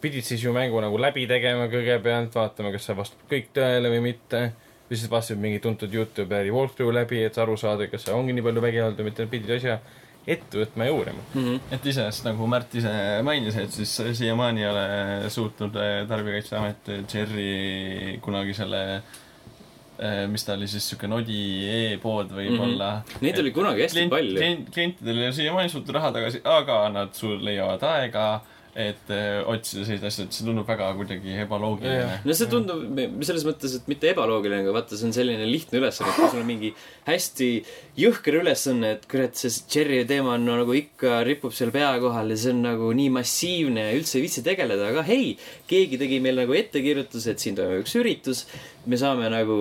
pidid 0.00 0.24
siis 0.24 0.40
ju 0.44 0.52
mängu 0.56 0.80
nagu 0.80 0.96
läbi 1.00 1.26
tegema 1.28 1.66
kõigepealt, 1.72 2.32
vaatama, 2.36 2.72
kas 2.72 2.86
see 2.88 2.96
vastab 2.96 3.26
kõik 3.30 3.50
tõele 3.56 3.90
või 3.92 4.00
mitte. 4.12 4.46
või 4.88 4.96
siis 5.00 5.08
vaatasid 5.12 5.38
mingi 5.40 5.58
tuntud 5.64 5.92
Youtuberi 5.96 6.50
walkthrough 6.52 6.92
läbi, 6.92 7.22
et 7.24 7.36
aru 7.40 7.54
saada, 7.56 7.86
kas 7.88 8.02
see 8.04 8.12
ongi 8.16 8.34
nii 8.36 8.42
palju 8.44 8.60
vägivalda 8.64 9.04
mitte, 9.06 9.24
pidid 9.32 9.50
asja 9.56 9.78
ette 10.26 10.60
võtma 10.62 10.86
ja 10.88 10.94
uurima. 10.94 11.24
Mhm. 11.34 11.58
et 11.74 11.90
iseenesest 11.90 12.28
nagu 12.28 12.46
Märt 12.50 12.74
ise 12.78 12.94
mainis, 13.26 13.58
et 13.60 13.74
siis 13.74 13.92
siiamaani 14.20 14.64
ei 14.64 14.70
ole 14.70 14.86
suutnud 15.32 15.76
eh, 15.80 15.98
Tarbijakaitseamet 16.08 16.90
Cherry 17.10 18.16
kunagi 18.24 18.56
selle 18.56 18.80
eh, 18.94 20.24
mis 20.30 20.46
ta 20.46 20.56
oli 20.56 20.68
siis, 20.70 20.86
siuke 20.92 21.10
Nodi 21.10 21.42
e-pood 21.74 22.32
võib-olla 22.32 22.90
mm. 22.96 23.12
-hmm. 23.12 23.26
Neid 23.26 23.42
oli 23.44 23.54
kunagi 23.56 23.86
hästi 23.86 24.08
palju. 24.12 24.36
klient,. 24.38 24.72
klientidel 24.74 25.20
ei 25.20 25.28
ole 25.28 25.38
siiamaani 25.40 25.72
suutnud 25.72 25.94
raha 25.98 26.12
tagasi, 26.16 26.42
aga 26.44 26.80
nad 26.94 27.14
sul 27.14 27.38
leiavad 27.44 27.82
aega, 27.92 28.28
et 28.74 29.10
eh, 29.14 29.40
otsida 29.46 29.84
selliseid 29.86 30.06
asju, 30.08 30.24
et 30.26 30.34
see 30.34 30.46
tundub 30.46 30.66
väga 30.66 30.88
kuidagi 30.98 31.36
ebaloogiline. 31.44 32.16
no 32.26 32.34
see 32.34 32.48
tundub 32.50 33.22
selles 33.26 33.44
mõttes, 33.46 33.76
et 33.78 33.90
mitte 33.90 34.08
ebaloogiline, 34.10 34.64
aga 34.64 34.74
vaata, 34.74 34.98
see 34.98 35.06
on 35.08 35.14
selline 35.14 35.46
lihtne 35.46 35.78
ülesanne, 35.78 36.10
et 36.10 36.18
kui 36.18 36.30
sul 36.32 36.42
on 36.42 36.48
mingi 36.48 36.72
hästi 37.06 37.50
jõhker 38.02 38.40
ülesanne, 38.40 38.96
et 38.96 39.06
kurat, 39.10 39.38
see 39.38 39.52
Cherry 39.70 40.00
teema 40.10 40.34
on 40.34 40.48
no, 40.48 40.58
nagu 40.64 40.74
ikka 40.74 41.20
ripub 41.28 41.54
seal 41.54 41.70
pea 41.74 41.92
kohal 42.02 42.34
ja 42.34 42.40
see 42.40 42.54
on 42.54 42.64
nagu 42.66 42.90
nii 42.98 43.12
massiivne 43.14 43.86
ja 43.88 43.94
üldse 43.98 44.18
ei 44.18 44.26
viitsi 44.26 44.42
tegeleda, 44.46 44.90
aga 44.90 45.06
hei, 45.06 45.36
keegi 45.70 46.00
tegi 46.00 46.18
meil 46.24 46.42
nagu 46.42 46.58
ettekirjutuse, 46.58 47.36
et 47.36 47.46
siin 47.46 47.58
toimub 47.58 47.84
üks 47.84 47.94
üritus, 48.00 48.42
me 48.90 48.98
saame 48.98 49.30
nagu 49.30 49.60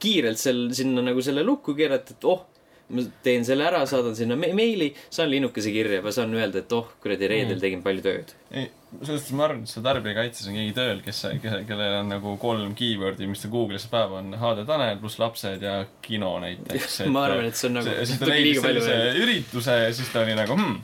kiirelt 0.00 0.40
seal 0.40 0.68
sinna 0.76 1.02
nagu 1.04 1.22
selle 1.24 1.42
lukku 1.44 1.74
keerata, 1.76 2.14
et 2.14 2.30
oh, 2.30 2.46
ma 2.90 3.04
teen 3.24 3.44
selle 3.46 3.64
ära, 3.66 3.80
saadan 3.88 4.16
sinna 4.18 4.36
me 4.38 4.50
meili, 4.56 4.90
saan 5.12 5.30
linnukese 5.30 5.72
kirja, 5.74 6.02
ma 6.04 6.12
saan 6.14 6.34
öelda, 6.36 6.64
et 6.64 6.74
oh, 6.76 6.88
kuradi 7.02 7.28
reedel 7.30 7.60
tegin 7.62 7.82
palju 7.84 8.04
tööd. 8.04 8.34
ei, 8.50 8.68
selles 9.00 9.22
suhtes 9.22 9.36
ma 9.38 9.46
arvan, 9.46 9.64
et 9.64 9.72
see 9.72 9.84
tarbijakaitses 9.84 10.50
on 10.50 10.58
keegi 10.58 10.76
tööl, 10.76 11.02
kes, 11.04 11.22
kellel 11.42 11.98
on 12.00 12.10
nagu 12.14 12.36
kolm 12.42 12.72
keyword'i, 12.78 13.28
mis 13.30 13.44
ta 13.44 13.50
Google'isse 13.52 13.90
päev 13.92 14.16
on 14.20 14.32
HD 14.40 14.66
Tanel 14.68 14.98
pluss 15.02 15.20
lapsed 15.22 15.66
ja 15.66 15.76
kino 16.04 16.32
näiteks. 16.42 17.02
ma 17.14 17.26
arvan, 17.28 17.50
et 17.50 17.60
see 17.60 17.70
on 17.70 17.78
nagu 17.80 17.94
siis 18.00 18.22
ta 18.22 18.30
leidis 18.30 18.62
sellise 18.64 18.96
öeldud. 18.96 19.22
ürituse 19.26 19.78
ja 19.84 19.94
siis 19.94 20.10
ta 20.10 20.24
oli 20.24 20.34
nagu 20.38 20.58
hmm, 20.58 20.80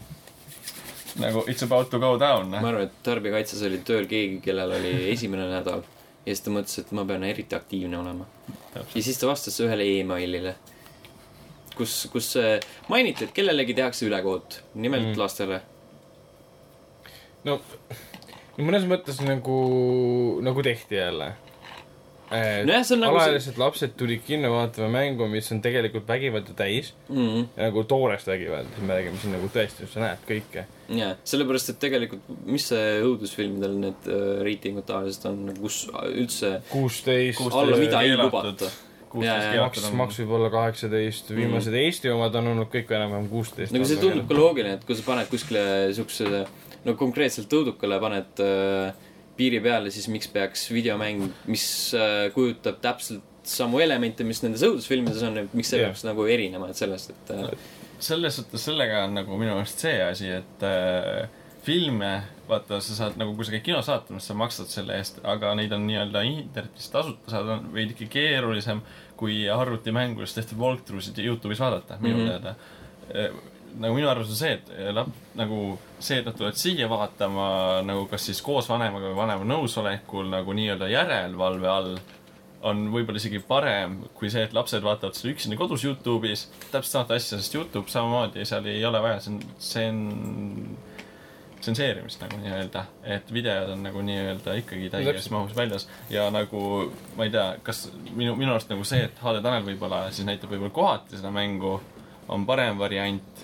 nagu 1.25 1.45
it's 1.51 1.67
about 1.67 1.91
to 1.91 2.01
go 2.03 2.15
down. 2.21 2.55
ma 2.55 2.65
arvan, 2.71 2.87
et 2.87 3.03
tarbijakaitses 3.07 3.67
oli 3.67 3.83
tööl 3.87 4.09
keegi, 4.11 4.41
kellel 4.45 4.79
oli 4.79 4.97
esimene 5.17 5.51
nädal 5.51 5.85
ja 6.27 6.35
siis 6.35 6.43
ta 6.43 6.53
mõtles, 6.55 6.81
et 6.83 6.95
ma 6.97 7.05
pean 7.07 7.25
eriti 7.27 7.55
aktiivne 7.57 7.99
olema. 7.99 8.27
ja 8.75 9.03
siis 9.03 9.19
ta 9.19 9.29
vastas 9.31 9.59
ühele 9.63 9.87
emailile, 10.01 10.57
kus, 11.77 12.07
kus 12.13 12.33
äh, 12.41 12.61
mainiti, 12.89 13.25
et 13.25 13.33
kellelegi 13.37 13.75
tehakse 13.75 14.07
ülekohut, 14.09 14.61
nimelt 14.75 15.13
Mm. 15.13 15.19
lastele. 15.21 15.61
no 17.45 17.61
mõnes 18.59 18.87
mõttes 18.89 19.21
nagu, 19.25 19.57
nagu 20.43 20.63
tehti 20.65 20.97
jälle. 20.99 21.35
Nojah, 22.27 22.83
see 22.83 22.97
on 22.97 23.01
nagu 23.05 23.15
see- 23.15 23.23
alaealised 23.23 23.59
lapsed 23.61 23.93
tulid 23.97 24.25
kinno 24.27 24.49
vaatama 24.51 24.89
mängu, 24.91 25.29
mis 25.31 25.47
on 25.55 25.61
tegelikult 25.63 26.09
vägivalda 26.09 26.55
täis 26.59 26.89
Mm 27.09 27.17
-hmm. 27.29 27.45
nagu 27.57 27.85
toorest 27.85 28.27
vägivalda, 28.27 28.69
siis 28.75 28.83
me 28.89 28.95
räägime 28.97 29.21
siin 29.23 29.33
nagu 29.37 29.47
tõesti, 29.55 29.87
sa 29.93 30.01
näed 30.01 30.19
kõike. 30.29 30.65
jaa, 30.89 31.15
sellepärast, 31.25 31.69
et 31.71 31.79
tegelikult, 31.79 32.23
mis 32.47 32.67
see 32.69 33.01
õudusfilmidel 33.03 33.79
need 33.79 34.09
äh, 34.09 34.43
reitingud 34.43 34.85
tavaliselt 34.87 35.25
on, 35.27 35.55
kus 35.61 35.87
üldse 36.15 36.63
kuusteist, 36.71 37.41
alla 37.53 37.77
mida 37.77 38.01
ei 38.03 38.17
lubata. 38.17 38.71
Jaa. 39.25 39.65
maks, 39.65 39.89
maks 39.97 40.21
võib 40.23 40.37
olla 40.39 40.51
kaheksateist, 40.53 41.33
viimased 41.33 41.73
mm. 41.73 41.83
Eesti 41.87 42.13
omad 42.13 42.37
on 42.41 42.53
olnud 42.53 42.71
kõik 42.73 42.93
enam-vähem 42.93 43.29
kuusteist. 43.33 43.75
nagu 43.75 43.89
see 43.89 44.01
tundub 44.03 44.29
ka 44.29 44.39
loogiline, 44.39 44.77
et 44.79 44.85
kui 44.89 44.99
sa 44.99 45.07
paned 45.07 45.31
kuskile 45.33 45.63
siukse, 45.97 46.45
no 46.87 46.97
konkreetselt 46.99 47.53
õudukale 47.59 48.01
paned 48.03 48.45
äh, 48.45 49.07
piiri 49.37 49.63
peale, 49.65 49.93
siis 49.95 50.11
miks 50.13 50.29
peaks 50.33 50.69
videomäng, 50.73 51.25
mis 51.51 51.67
äh, 51.97 52.29
kujutab 52.35 52.81
täpselt 52.85 53.25
samu 53.47 53.81
elemente, 53.83 54.27
mis 54.27 54.43
nendes 54.43 54.65
õudusfilmides 54.67 55.25
on, 55.29 55.41
et 55.45 55.57
miks 55.57 55.71
see 55.71 55.81
Jah. 55.81 55.93
peaks 55.93 56.05
nagu 56.07 56.27
erinema, 56.31 56.71
et 56.73 56.79
sellest, 56.79 57.13
et 57.15 57.35
äh, 57.37 57.67
selles 58.03 58.41
suhtes 58.41 58.65
sellega 58.69 59.05
on 59.07 59.17
nagu 59.21 59.39
minu 59.39 59.55
meelest 59.55 59.85
see 59.87 59.99
asi, 60.03 60.33
et 60.41 60.65
äh, 60.67 61.29
filme, 61.67 62.11
vaata, 62.49 62.81
sa 62.85 62.95
saad 62.95 63.17
nagu, 63.21 63.35
kui 63.37 63.47
sa 63.47 63.55
käid 63.57 63.65
kinos 63.67 63.91
vaatamas, 63.91 64.29
sa 64.29 64.37
maksad 64.39 64.71
selle 64.71 64.99
eest, 65.01 65.19
aga 65.27 65.55
neid 65.59 65.73
on 65.75 65.87
nii-öelda 65.89 66.23
internetis 66.29 66.91
tasuta 66.93 67.33
saada 67.33 67.57
on 67.59 67.73
veidike 67.75 68.07
keerulisem 68.11 68.83
kui 69.17 69.45
arvutimängudes 69.51 70.35
tehtud 70.37 70.59
walkthrough 70.61 71.05
sid 71.05 71.21
Youtube'is 71.25 71.61
vaadata, 71.61 71.97
minu 72.01 72.17
mm 72.17 72.23
-hmm. 72.23 72.29
teada. 72.29 72.55
nagu 73.77 73.95
minu 73.95 74.09
arvamus 74.09 74.31
on 74.31 74.37
see, 74.37 74.53
et 74.53 74.69
lap-, 74.95 75.17
nagu 75.35 75.79
see, 76.01 76.19
et 76.19 76.27
nad 76.27 76.37
tulevad 76.37 76.57
siia 76.57 76.89
vaatama 76.89 77.83
nagu 77.85 78.07
kas 78.07 78.27
siis 78.27 78.43
koos 78.43 78.69
vanemaga 78.69 79.11
või 79.11 79.17
vanema 79.17 79.45
nõusolekul 79.45 80.31
nagu 80.31 80.53
nii-öelda 80.53 80.89
järelevalve 80.89 81.69
all 81.69 81.99
on 82.63 82.89
võib-olla 82.93 83.21
isegi 83.21 83.39
parem 83.39 83.99
kui 84.15 84.31
see, 84.33 84.43
et 84.47 84.55
lapsed 84.57 84.83
vaatavad 84.83 85.15
seda 85.15 85.33
üksinda 85.35 85.59
kodus 85.61 85.85
Youtube'is 85.85 86.47
täpselt 86.71 86.93
samat 86.93 87.11
asja, 87.19 87.39
sest 87.39 87.55
Youtube 87.55 87.93
samamoodi, 87.93 88.45
seal 88.49 88.67
ei 88.71 88.85
ole 88.85 89.03
vaja, 89.03 89.21
see 89.21 89.35
on, 89.35 89.41
see 89.59 89.89
on 89.91 90.01
tsenseerimist 91.61 92.23
nagu 92.23 92.39
nii-öelda, 92.43 92.85
et 93.17 93.33
videod 93.33 93.73
on 93.75 93.83
nagu 93.87 94.05
nii-öelda 94.05 94.55
ikkagi 94.61 94.91
täies 94.93 95.31
mahus 95.35 95.57
väljas. 95.57 95.89
Ja 96.13 96.29
nagu 96.35 96.63
ma 97.17 97.27
ei 97.27 97.35
tea, 97.35 97.49
kas 97.67 97.87
minu, 98.13 98.37
minu 98.39 98.55
arust 98.55 98.71
nagu 98.73 98.87
see, 98.89 99.07
et 99.09 99.21
HD 99.23 99.43
Tanel 99.45 99.67
võib-olla 99.67 100.07
siis 100.13 100.29
näitab 100.29 100.53
võib-olla 100.53 100.75
kohati 100.77 101.21
seda 101.21 101.33
mängu, 101.35 101.79
on 102.33 102.47
parem 102.47 102.79
variant 102.79 103.43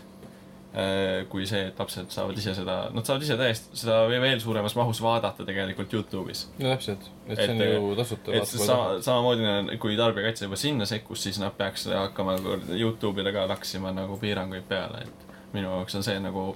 äh, 0.75 1.25
kui 1.33 1.47
see, 1.49 1.65
et 1.71 1.81
lapsed 1.81 2.13
saavad 2.13 2.39
ise 2.39 2.55
seda, 2.59 2.77
nad 2.95 3.09
saavad 3.09 3.27
ise 3.27 3.39
täiesti 3.41 3.83
seda 3.83 4.03
veel 4.11 4.41
suuremas 4.43 4.77
mahus 4.79 5.03
vaadata 5.05 5.47
tegelikult 5.49 5.93
Youtube'is. 5.97 6.47
No 6.61 6.73
täpselt, 6.75 7.11
et 7.29 7.43
see 7.43 7.57
on 7.57 7.65
ju 7.67 7.99
tasuta. 7.99 8.37
et 8.39 8.49
sama, 8.53 8.97
samamoodi, 9.05 9.81
kui 9.83 9.99
tarbijakaitse 10.01 10.49
juba 10.49 10.61
sinna 10.61 10.89
sekkus, 10.89 11.25
siis 11.29 11.41
nad 11.43 11.57
peaks 11.59 11.89
hakkama 11.93 12.39
Youtube'ile 12.77 13.35
ka 13.35 13.49
laksima 13.51 13.95
nagu 13.97 14.21
piiranguid 14.21 14.69
peale, 14.69 15.07
et 15.07 15.32
minu 15.53 15.69
jaoks 15.69 15.99
on 15.99 16.07
see 16.07 16.21
nagu 16.23 16.47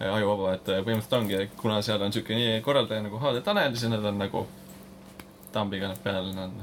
äh, 0.00 0.10
ajuvaba, 0.10 0.54
et 0.58 0.68
äh, 0.70 0.82
põhimõtteliselt 0.84 1.18
ongi, 1.20 1.40
kuna 1.60 1.80
seal 1.84 2.02
on 2.04 2.14
siuke 2.14 2.36
nii 2.38 2.60
korraldaja 2.64 3.04
nagu 3.06 3.20
HD 3.22 3.42
Tanel, 3.44 3.74
siis 3.76 3.92
nad 3.92 4.04
on 4.04 4.22
nagu 4.22 4.46
tambiga 5.54 5.90
nad 5.90 6.00
peal 6.02 6.30
on. 6.32 6.54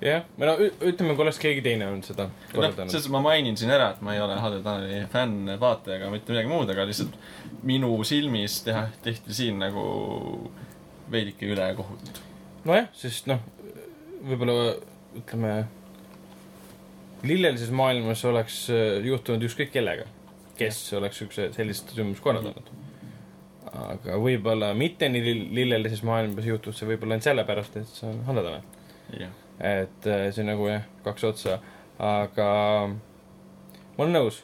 jah, 0.00 0.26
no 0.38 0.54
ütleme, 0.60 1.14
kui 1.16 1.24
oleks 1.24 1.40
keegi 1.42 1.62
teine 1.64 1.88
olnud 1.90 2.06
seda 2.06 2.28
noh, 2.28 2.44
korraldanud. 2.52 2.92
selles 2.94 3.10
ma 3.10 3.22
mainin 3.24 3.58
siin 3.58 3.72
ära, 3.74 3.90
et 3.94 4.04
ma 4.06 4.14
ei 4.14 4.22
ole 4.22 4.38
HD 4.38 4.62
Taneli 4.66 5.00
fänn, 5.12 5.54
vaataja 5.60 5.98
ega 5.98 6.12
mitte 6.14 6.34
midagi 6.34 6.52
muud, 6.52 6.70
aga 6.74 6.86
lihtsalt 6.88 7.18
minu 7.66 7.90
silmis 8.06 8.60
teha, 8.66 8.86
tehti 9.02 9.34
siin 9.34 9.58
nagu 9.62 9.88
veidike 11.10 11.50
ülekohut. 11.50 12.22
nojah, 12.68 12.86
sest 12.96 13.26
noh, 13.30 13.42
võib-olla 14.28 14.76
ütleme, 15.18 15.52
lillelises 17.26 17.70
maailmas 17.74 18.24
oleks 18.28 18.60
äh, 18.70 18.98
juhtunud 19.06 19.46
ükskõik 19.48 19.72
kellega, 19.74 20.06
kes 20.58 20.80
oleks 20.98 21.20
siukse, 21.22 21.48
sellist 21.56 21.90
sündmust 21.94 22.22
korraldanud. 22.24 22.70
aga 23.68 24.16
võib-olla 24.22 24.72
mitte 24.74 25.10
nii 25.12 25.24
lill- 25.24 25.48
lillelises 25.60 26.02
maailmas 26.06 26.46
juhtub 26.48 26.74
see 26.74 26.88
võib-olla 26.88 27.16
ainult 27.16 27.28
sellepärast, 27.28 27.76
et 27.76 27.90
see 27.92 28.08
on 28.08 28.22
hallatame. 28.28 28.62
jah, 29.18 29.34
et 29.58 30.08
äh, 30.08 30.28
see 30.32 30.44
on 30.44 30.52
nagu 30.54 30.70
jah, 30.70 30.88
kaks 31.04 31.28
otsa, 31.28 31.58
aga 31.98 32.48
ma 32.88 34.04
olen 34.04 34.16
nõus, 34.20 34.42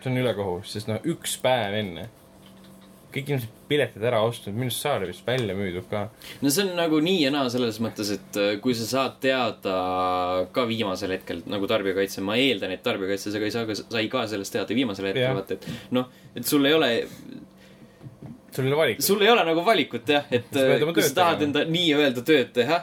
see 0.00 0.10
on 0.12 0.22
ülekohus, 0.22 0.72
sest 0.72 0.90
noh, 0.90 1.02
üks 1.04 1.36
päev 1.42 1.78
enne 1.82 2.08
kõik 3.12 3.28
inimesed 3.28 3.60
piletid 3.68 4.04
ära 4.08 4.22
ostnud, 4.24 4.54
minu 4.56 4.70
arust 4.70 4.84
saali 4.84 5.08
vist 5.10 5.26
välja 5.26 5.54
müüdud 5.56 5.86
ka. 5.90 6.06
no 6.42 6.52
see 6.52 6.64
on 6.64 6.72
nagu 6.78 7.00
nii 7.04 7.20
ja 7.26 7.32
naa 7.34 7.50
selles 7.52 7.78
mõttes, 7.84 8.12
et 8.16 8.38
äh, 8.40 8.52
kui 8.64 8.74
sa 8.78 8.88
saad 8.88 9.18
teada 9.22 9.76
ka 10.54 10.64
viimasel 10.68 11.14
hetkel 11.16 11.42
nagu 11.52 11.68
tarbijakaitse, 11.70 12.24
ma 12.24 12.38
eeldan, 12.40 12.74
et 12.76 12.84
tarbijakaitse 12.84 13.32
sa 13.34 13.42
ka 13.42 13.48
ei 13.48 13.54
saa, 13.54 13.78
sai 13.82 14.08
ka 14.12 14.24
sellest 14.30 14.56
teada 14.56 14.76
viimasel 14.76 15.10
hetkel 15.10 15.36
vaata, 15.38 15.58
et 15.58 15.92
noh, 15.96 16.08
et 16.36 16.48
sul 16.48 16.68
ei 16.68 16.76
ole, 16.76 16.90
sul 18.52 18.64
ei 18.64 18.72
ole 18.72 18.80
valikut. 18.80 19.06
sul 19.08 19.26
ei 19.26 19.34
ole 19.34 19.44
nagu 19.50 19.66
valikut 19.66 20.16
jah, 20.16 20.32
et 20.32 20.56
äh, 20.56 20.88
kui 20.88 21.04
sa 21.04 21.14
tahad 21.20 21.46
enda 21.48 21.66
nii-öelda 21.68 22.24
tööd 22.28 22.56
teha, 22.56 22.82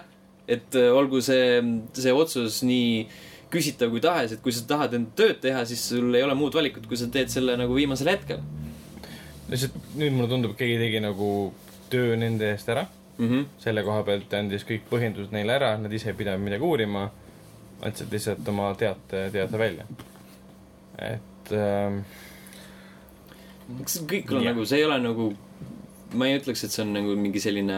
et 0.50 0.78
äh, 0.78 0.92
olgu 0.94 1.24
see, 1.26 1.58
see 1.98 2.14
otsus 2.14 2.62
nii 2.70 2.94
küsitav 3.50 3.90
kui 3.90 4.02
tahes, 4.02 4.36
et 4.36 4.46
kui 4.46 4.54
sa 4.54 4.62
tahad 4.70 4.94
enda 4.94 5.16
tööd 5.18 5.42
teha, 5.42 5.66
siis 5.66 5.90
sul 5.90 6.14
ei 6.14 6.22
ole 6.22 6.38
muud 6.38 6.54
valikut, 6.54 6.86
kui 6.86 6.98
sa 7.00 7.10
teed 7.10 7.34
selle 7.34 7.58
nagu 7.58 7.74
viimasel 7.74 8.14
hetkel 8.14 8.46
lihtsalt 9.50 9.96
nüüd 9.98 10.16
mulle 10.16 10.30
tundub, 10.32 10.54
et 10.54 10.62
keegi 10.62 10.78
tegi 10.82 11.02
nagu 11.04 11.30
töö 11.90 12.16
nende 12.20 12.52
eest 12.54 12.70
ära. 12.70 12.86
mm. 13.18 13.28
-hmm. 13.30 13.46
selle 13.60 13.84
koha 13.84 14.04
pealt 14.04 14.34
andis 14.34 14.66
kõik 14.68 14.88
põhjendused 14.92 15.34
neile 15.36 15.58
ära, 15.58 15.76
nad 15.78 15.94
ise 15.94 16.10
ei 16.10 16.18
pidanud 16.18 16.46
midagi 16.46 16.64
uurima. 16.64 17.10
andsid 17.82 18.12
lihtsalt 18.12 18.48
oma 18.48 18.74
teate, 18.76 19.30
teate 19.32 19.58
välja. 19.58 19.86
et 20.98 21.52
ähm, 21.52 22.02
see 23.86 24.04
kõik 24.04 24.34
on 24.34 24.44
Jah. 24.44 24.54
nagu, 24.54 24.66
see 24.66 24.78
ei 24.78 24.86
ole 24.86 25.00
nagu 25.00 25.30
ma 26.18 26.26
ei 26.26 26.40
ütleks, 26.40 26.64
et 26.66 26.74
see 26.74 26.84
on 26.84 26.94
nagu 26.94 27.16
mingi 27.20 27.42
selline 27.44 27.78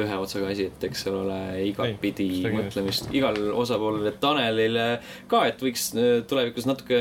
ühe 0.00 0.18
otsaga 0.18 0.48
asi, 0.54 0.68
et 0.72 0.84
eks 0.88 1.04
seal 1.04 1.18
ole 1.20 1.38
igatpidi 1.68 2.28
mõtlemist 2.54 3.10
igal 3.12 3.36
osapoolel, 3.52 4.06
et 4.08 4.20
Tanelile 4.22 4.86
ka, 5.28 5.44
et 5.50 5.60
võiks 5.60 5.90
äh, 5.96 6.22
tulevikus 6.28 6.68
natuke 6.68 7.00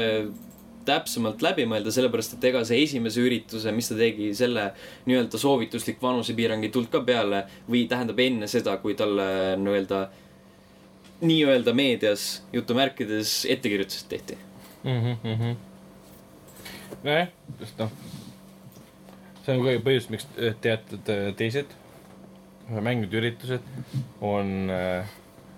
täpsemalt 0.86 1.43
läbi 1.45 1.65
mõelda, 1.69 1.93
sellepärast 1.93 2.38
et 2.38 2.47
ega 2.51 2.63
see 2.67 2.82
esimese 2.86 3.23
ürituse, 3.23 3.73
mis 3.75 3.89
ta 3.91 3.97
tegi, 3.99 4.32
selle 4.38 4.69
nii-öelda 5.07 5.39
soovituslik 5.41 6.01
vanusepiirang 6.03 6.65
ei 6.65 6.73
tulnud 6.73 6.91
ka 6.93 7.03
peale 7.07 7.43
või 7.69 7.86
tähendab 7.91 8.19
enne 8.23 8.49
seda, 8.51 8.77
kui 8.84 8.95
talle 8.99 9.27
nii-öelda, 9.61 10.05
nii-öelda 11.21 11.75
meedias 11.77 12.29
jutumärkides 12.53 13.41
ettekirjutused 13.49 14.09
tehti. 14.09 14.38
mhmh. 14.84 15.53
nojah, 17.03 17.27
just 17.59 17.77
noh. 17.79 17.93
see 19.45 19.53
on 19.57 19.63
ka 19.65 19.77
põhjus, 19.86 20.09
miks 20.13 20.27
teatud 20.61 21.13
äh, 21.13 21.29
teised 21.38 21.77
mängud 22.79 23.13
üritused 23.13 23.65
on 24.21 24.69
äh, 24.71 25.09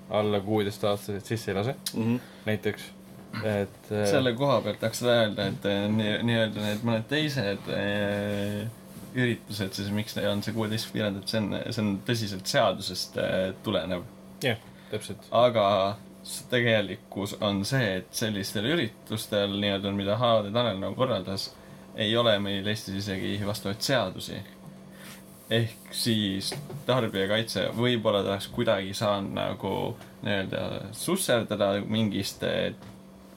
alla 0.09 0.39
kuueteistaastased 0.39 1.25
sisse 1.25 1.51
ei 1.51 1.55
lase, 1.55 1.75
Mm 1.93 2.03
-hmm. 2.03 2.19
näiteks, 2.45 2.92
et 3.41 3.91
selle 4.13 4.33
koha 4.37 4.61
pealt 4.61 4.79
tahaks 4.81 5.03
öelda, 5.07 5.49
et 5.49 5.67
eh, 5.69 5.83
nii, 5.89 6.15
nii-öelda 6.27 6.65
need 6.67 6.87
mõned 6.87 7.09
teised 7.09 7.69
eh, 7.73 8.63
üritused, 9.13 9.73
siis 9.77 9.91
miks 9.93 10.17
on 10.21 10.41
see 10.45 10.55
kuueteist 10.55 10.91
piirang, 10.93 11.19
et 11.19 11.29
see 11.29 11.41
on, 11.41 11.51
see 11.69 11.83
on 11.83 11.93
tõsiselt 12.07 12.49
seadusest 12.49 13.19
eh, 13.21 13.51
tulenev. 13.65 14.05
täpselt, 14.91 15.27
aga 15.33 15.67
tegelikkus 16.49 17.37
on 17.41 17.63
see, 17.67 17.99
et 17.99 18.15
sellistel 18.15 18.67
üritustel 18.71 19.57
nii-öelda, 19.59 19.91
mida 19.95 20.17
HD 20.19 20.53
Tanel 20.53 20.79
nagu 20.79 20.95
korraldas, 20.95 21.49
ei 21.95 22.15
ole 22.17 22.37
meil 22.41 22.67
Eestis 22.67 23.03
isegi 23.03 23.37
vastavaid 23.45 23.81
seadusi. 23.81 24.41
ehk 25.53 25.91
siis 25.91 26.53
tarbijakaitse 26.87 27.67
võib-olla 27.77 28.21
ta 28.23 28.31
oleks 28.31 28.47
kuidagi 28.55 28.93
saanud 28.95 29.35
nagu 29.35 29.73
nii-öelda 30.23 30.93
susserdada 30.95 31.67
mingiste 31.85 32.73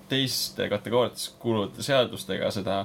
teiste 0.09 0.69
kategooriatesse 0.69 1.37
kuuluvate 1.43 1.83
seadustega 1.83 2.51
seda 2.55 2.85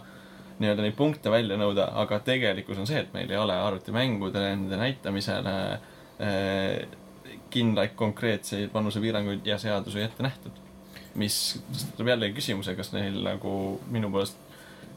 nii-öelda 0.62 0.86
neid 0.86 0.96
punkte 0.98 1.32
välja 1.34 1.58
nõuda, 1.58 1.88
aga 2.04 2.20
tegelikkus 2.26 2.80
on 2.82 2.90
see, 2.90 3.02
et 3.02 3.14
meil 3.16 3.32
ei 3.32 3.40
ole 3.40 3.56
arvutimängudele, 3.58 4.54
nende 4.56 4.78
näitamisele 4.78 5.56
eh, 6.22 7.00
kindlaid 7.52 7.96
konkreetseid 7.96 8.74
vanusepiiranguid 8.74 9.48
ja 9.48 9.58
seadusi 9.58 10.02
ette 10.02 10.24
nähtud. 10.24 10.60
mis 11.16 11.36
tõstatab 11.68 12.08
jällegi 12.08 12.38
küsimuse, 12.38 12.72
kas 12.76 12.94
neil 12.94 13.18
nagu 13.26 13.54
minu 13.92 14.08
poolest, 14.14 14.38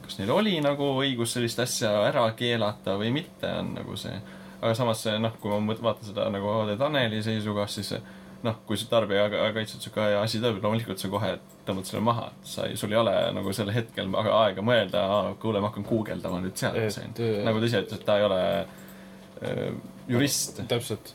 kas 0.05 0.20
neil 0.20 0.31
oli 0.31 0.53
nagu 0.62 0.93
õigus 1.01 1.33
sellist 1.35 1.59
asja 1.59 1.91
ära 2.07 2.29
keelata 2.39 2.95
või 3.01 3.11
mitte, 3.16 3.51
on 3.51 3.72
nagu 3.75 3.97
see. 3.99 4.14
aga 4.61 4.75
samas 4.79 5.03
see 5.03 5.16
noh, 5.18 5.35
kui 5.41 5.51
ma 5.51 5.75
vaatan 5.75 6.07
seda 6.07 6.29
nagu 6.31 6.53
HD 6.61 6.77
Taneli 6.79 7.22
seisukohast, 7.22 7.81
siis 7.81 7.97
noh, 8.45 8.59
kui 8.68 8.76
see 8.76 8.88
tarbijakaitse 8.90 9.78
sihuke 9.80 10.05
asi 10.20 10.38
tuleb, 10.42 10.59
loomulikult 10.62 11.01
sa 11.01 11.09
kohe 11.12 11.30
tõmbad 11.66 11.88
selle 11.88 12.03
maha, 12.05 12.26
et 12.28 12.47
sa 12.51 12.66
ei, 12.68 12.76
sul 12.76 12.92
ei 12.92 12.99
ole 13.01 13.14
nagu 13.32 13.53
sel 13.57 13.70
hetkel 13.72 14.11
väga 14.12 14.34
aega 14.45 14.64
mõelda, 14.66 15.03
kuule, 15.40 15.62
ma 15.64 15.70
hakkan 15.70 15.86
guugeldama 15.88 16.42
nüüd 16.45 16.57
seadusi 16.61 17.01
äh, 17.09 17.38
nagu 17.47 17.61
ta 17.62 17.70
ise 17.70 17.80
ütles, 17.86 18.01
et 18.01 18.05
ta 18.05 18.18
ei 18.20 18.26
ole 18.26 18.40
äh, 18.61 19.70
jurist. 20.12 20.61
täpselt. 20.68 21.14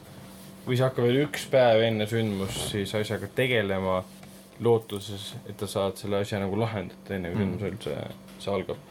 või 0.66 0.78
sa 0.78 0.90
hakkad 0.90 1.06
veel 1.06 1.22
üks 1.28 1.46
päev 1.54 1.82
enne 1.86 2.06
sündmust 2.10 2.72
siis 2.74 2.92
asjaga 2.98 3.30
tegelema 3.38 4.02
lootuses, 4.60 5.36
et 5.48 5.62
sa 5.64 5.68
saad 5.72 5.96
selle 6.02 6.18
asja 6.26 6.42
nagu 6.42 6.58
lahendada, 6.60 7.14
enne 7.16 7.30
kui 7.32 7.46
Mm. 7.46 7.54
sündmus 7.60 7.70
üldse, 7.70 7.94
see 8.44 8.52
algab. 8.54 8.82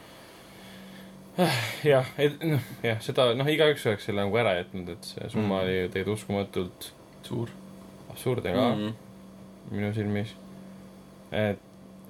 jah, 1.87 2.07
et 2.19 2.41
noh, 2.43 2.63
jah, 2.83 2.97
seda 3.03 3.29
noh, 3.37 3.47
igaüks 3.47 3.85
oleks 3.87 4.07
selle 4.09 4.23
nagu 4.25 4.39
ära 4.41 4.55
jätnud, 4.59 4.89
et 4.95 5.05
see 5.13 5.29
summa 5.31 5.59
Mm. 5.59 5.63
oli 5.63 5.77
tegelikult 5.93 6.17
uskumatult 6.19 6.89
suur. 7.23 7.51
Absurdne 8.09 8.53
ka 8.53 8.67
Mm 8.75 8.85
mm. 8.85 8.93
minu 9.71 9.93
silmis. 9.93 10.35
et 11.31 11.59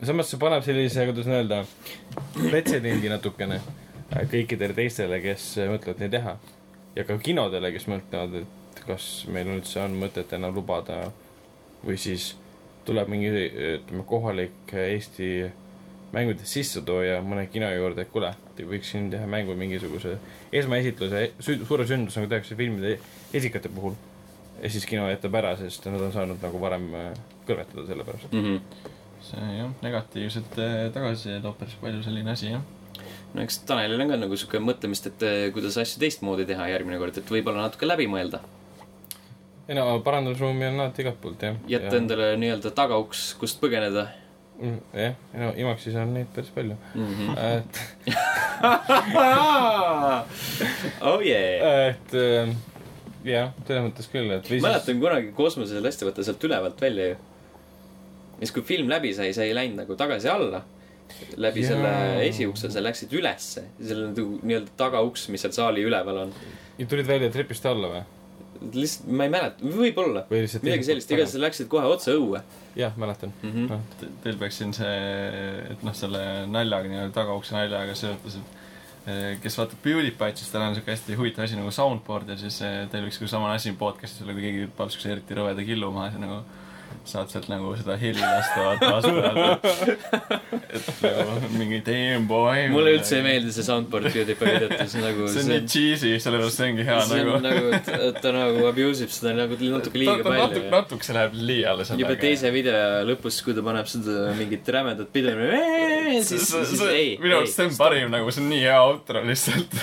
samas 0.03 0.29
see 0.31 0.39
paneb 0.39 0.63
sellise, 0.63 1.05
kuidas 1.09 1.27
öelda, 1.27 1.63
pretsedendi 2.49 3.09
natukene 3.11 3.59
äh, 3.59 4.23
kõikidele 4.31 4.75
teistele, 4.75 5.21
kes 5.21 5.55
mõtlevad 5.69 6.03
nii 6.03 6.09
teha. 6.09 6.37
ja 6.95 7.03
ka 7.03 7.17
kinodele, 7.17 7.71
kes 7.71 7.87
mõtlevad, 7.87 8.43
et 8.43 8.83
kas 8.87 9.09
meil 9.27 9.47
üldse 9.47 9.81
on 9.83 9.97
mõtet 9.99 10.31
enam 10.33 10.55
lubada 10.55 11.11
või 11.85 11.97
siis 11.97 12.35
tuleb 12.85 13.09
mingi, 13.11 13.29
ütleme, 13.29 14.03
kohalik 14.07 14.73
Eesti 14.73 15.29
mängudes 16.13 16.49
sissetooja 16.49 17.19
mõne 17.25 17.45
kino 17.53 17.69
juurde, 17.69 18.03
et 18.03 18.11
kuule, 18.13 18.31
te 18.57 18.65
võiks 18.67 18.89
siin 18.93 19.09
teha 19.13 19.27
mängu 19.29 19.55
mingisuguse 19.57 20.15
esmaesitluse, 20.55 21.25
suure 21.43 21.85
sündmus, 21.89 22.17
nagu 22.17 22.29
tehakse 22.31 22.57
filmide 22.57 22.97
esikate 23.33 23.69
puhul. 23.73 23.97
Ja 24.61 24.69
siis 24.69 24.85
kino 24.89 25.07
jätab 25.09 25.35
ära, 25.39 25.55
sest 25.59 25.85
nad 25.89 26.01
on 26.01 26.13
saanud 26.13 26.43
nagu 26.43 26.61
varem 26.61 26.89
äh, 26.97 27.09
kõrvetada 27.47 27.85
selle 27.87 28.05
pärast. 28.07 28.33
-hmm. 28.33 28.59
see 29.29 29.55
jah, 29.57 29.71
negatiivset 29.85 30.59
eh, 30.63 30.85
tagasisidet 30.95 31.43
toob 31.43 31.57
päris 31.59 31.75
palju 31.81 32.03
selline 32.03 32.31
asi 32.31 32.53
jah. 32.53 32.61
no 33.33 33.41
eks 33.41 33.59
Tanelil 33.69 34.01
on 34.01 34.13
ka 34.13 34.21
nagu 34.21 34.37
sihuke 34.37 34.61
mõtlemist, 34.63 35.11
et 35.11 35.27
eh, 35.27 35.51
kuidas 35.53 35.77
asju 35.77 35.99
teistmoodi 35.99 36.47
teha 36.49 36.69
järgmine 36.71 37.01
kord, 37.01 37.17
et 37.17 37.35
võib-olla 37.35 37.67
natuke 37.67 37.87
läbi 37.87 38.07
mõelda. 38.07 38.39
ei 39.67 39.75
no 39.75 39.99
parandusruumi 40.05 40.71
on 40.71 40.79
alati 40.79 41.05
igalt 41.05 41.21
poolt 41.21 41.43
jah. 41.43 41.55
jätta 41.67 41.97
endale 41.97 42.37
nii-öelda 42.37 42.71
tagauks, 42.71 43.33
kust 43.39 43.61
põgeneda 43.61 44.07
Mm, 44.59 44.83
jah, 44.91 45.15
no 45.39 45.53
Imaxis 45.55 45.95
on 45.95 46.09
neid 46.13 46.27
päris 46.35 46.49
palju. 46.51 46.75
mm. 46.95 47.13
-hmm. 47.15 47.37
et, 47.39 47.79
oh 51.11 51.21
yeah. 51.23 51.87
et 51.89 52.13
äh, 52.13 52.49
jah, 53.27 53.53
selles 53.67 53.85
mõttes 53.89 54.09
küll, 54.11 54.33
et 54.35 54.49
või 54.49 54.61
mäletan 54.63 54.99
kunagi 55.01 55.31
kosmoses 55.37 55.81
lasti 55.83 56.07
võtta 56.07 56.25
sealt 56.25 56.43
ülevalt 56.47 56.81
välja 56.81 57.09
ju. 57.11 57.15
ja 57.15 58.43
siis, 58.43 58.53
kui 58.55 58.67
film 58.67 58.91
läbi 58.91 59.13
sai, 59.15 59.31
sa 59.35 59.47
ei 59.47 59.55
läinud 59.57 59.83
nagu 59.83 59.97
tagasi 59.99 60.31
alla. 60.31 60.63
läbi 61.41 61.63
Jaa. 61.63 61.73
selle 61.73 61.91
esiukse, 62.27 62.69
sa 62.69 62.83
läksid 62.83 63.13
ülesse. 63.17 63.65
seal 63.81 64.05
on 64.05 64.13
nagu 64.13 64.39
nii-öelda 64.43 64.77
tagauks, 64.77 65.27
mis 65.33 65.41
seal 65.45 65.55
saali 65.57 65.83
üleval 65.83 66.23
on. 66.27 66.33
ja 66.77 66.87
tulid 66.87 67.07
välja 67.09 67.31
trepist 67.33 67.65
alla 67.65 67.91
või? 67.95 68.05
lihtsalt, 68.73 69.07
ma 69.07 69.25
ei 69.25 69.31
mäleta, 69.31 69.63
võib-olla. 69.63 70.25
või 70.29 70.43
lihtsalt 70.43 70.65
midagi 70.67 70.87
sellist, 70.87 71.11
igatahes 71.11 71.43
läksid 71.43 71.69
kohe 71.71 71.87
otse 71.87 72.15
õue 72.15 72.41
jah, 72.75 72.95
mäletan. 72.97 73.33
mm. 73.41 73.51
-hmm. 73.51 73.67
noh, 73.69 74.13
Teil 74.23 74.37
peaks 74.37 74.57
siin 74.61 74.73
see, 74.75 74.95
et 75.71 75.83
noh, 75.83 75.95
selle 75.95 76.23
naljaga, 76.47 76.91
nii-öelda 76.91 77.15
tagaukse 77.15 77.55
naljaga 77.55 77.95
seotud, 77.95 78.39
et 78.41 78.58
kes 79.43 79.57
vaatab 79.59 79.81
PewDiePie'd, 79.83 80.39
siis 80.39 80.51
tal 80.53 80.65
on 80.67 80.75
siuke 80.77 80.91
hästi 80.93 81.17
huvitav 81.19 81.45
asi 81.45 81.57
nagu 81.59 81.71
soundboard 81.73 82.33
ja 82.33 82.37
siis 82.39 82.59
eh, 82.65 82.81
teil 82.91 83.05
võiks 83.07 83.19
ka 83.21 83.29
samane 83.31 83.55
asi 83.57 83.73
podcast'is 83.79 84.25
olla, 84.25 84.35
kui 84.37 84.45
keegi 84.45 84.67
paneb 84.77 84.93
siukse 84.93 85.13
eriti 85.13 85.37
rõveda 85.37 85.65
killu 85.65 85.91
maha, 85.95 86.11
siis 86.13 86.23
nagu 86.23 86.41
saad 87.09 87.31
sealt 87.33 87.47
nagu 87.51 87.71
seda 87.79 87.95
heli 87.99 88.21
lasta 88.21 88.65
vaata 88.65 88.89
vastu. 88.95 89.13
et 90.79 90.89
nagu 91.03 91.49
mingi 91.57 91.79
damn 91.85 92.27
boy. 92.29 92.67
mulle 92.73 92.95
üldse 92.97 93.19
ei. 93.19 93.25
meeldi 93.25 93.53
see 93.55 93.65
soundboard 93.67 94.09
PewDiePie 94.13 94.53
videotes 94.55 94.95
nagu 95.01 95.29
see 95.33 95.43
on 95.43 95.51
nii 95.53 95.63
cheesy, 95.73 96.13
sellepärast 96.23 96.61
see 96.61 96.69
ongi 96.73 96.87
hea 96.89 96.99
see 97.09 97.21
nagu 97.21 97.35
on. 97.37 97.47
nagu, 97.47 97.71
ta, 97.87 97.99
ta 98.23 98.33
nagu 98.35 98.67
abuse 98.69 99.07
ib 99.07 99.15
seda 99.15 99.35
nagu 99.37 99.59
natuke 99.59 100.03
liiga 100.03 100.19
palju 100.25 100.43
natuke, 100.43 100.69
natuke 100.75 101.09
see 101.09 101.17
läheb 101.17 101.39
liiale 101.51 101.87
sellega. 101.89 102.05
juba 102.05 102.19
teise 102.25 102.53
video 102.55 102.83
lõpus, 103.09 103.41
kui 103.45 103.57
ta 103.57 103.65
paneb 103.65 103.89
seda 103.91 104.29
mingit 104.39 104.73
rämedat 104.77 105.11
pidu, 105.15 105.33
siis, 106.25 106.47
siis 106.47 106.85
ei, 106.89 107.15
minu 107.21 107.41
arust 107.41 107.57
see 107.57 107.69
on 107.69 107.79
parim 107.79 108.13
nagu, 108.13 108.31
see 108.33 108.45
on 108.45 108.53
nii 108.53 108.63
hea 108.67 108.79
outro 108.85 109.25
lihtsalt. 109.25 109.81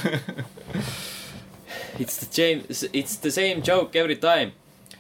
It's 1.98 2.18
the 2.18 2.26
same, 2.30 2.62
it's 2.92 3.16
the 3.16 3.30
same 3.30 3.62
joke 3.62 3.96
every 3.96 4.16
time. 4.16 4.52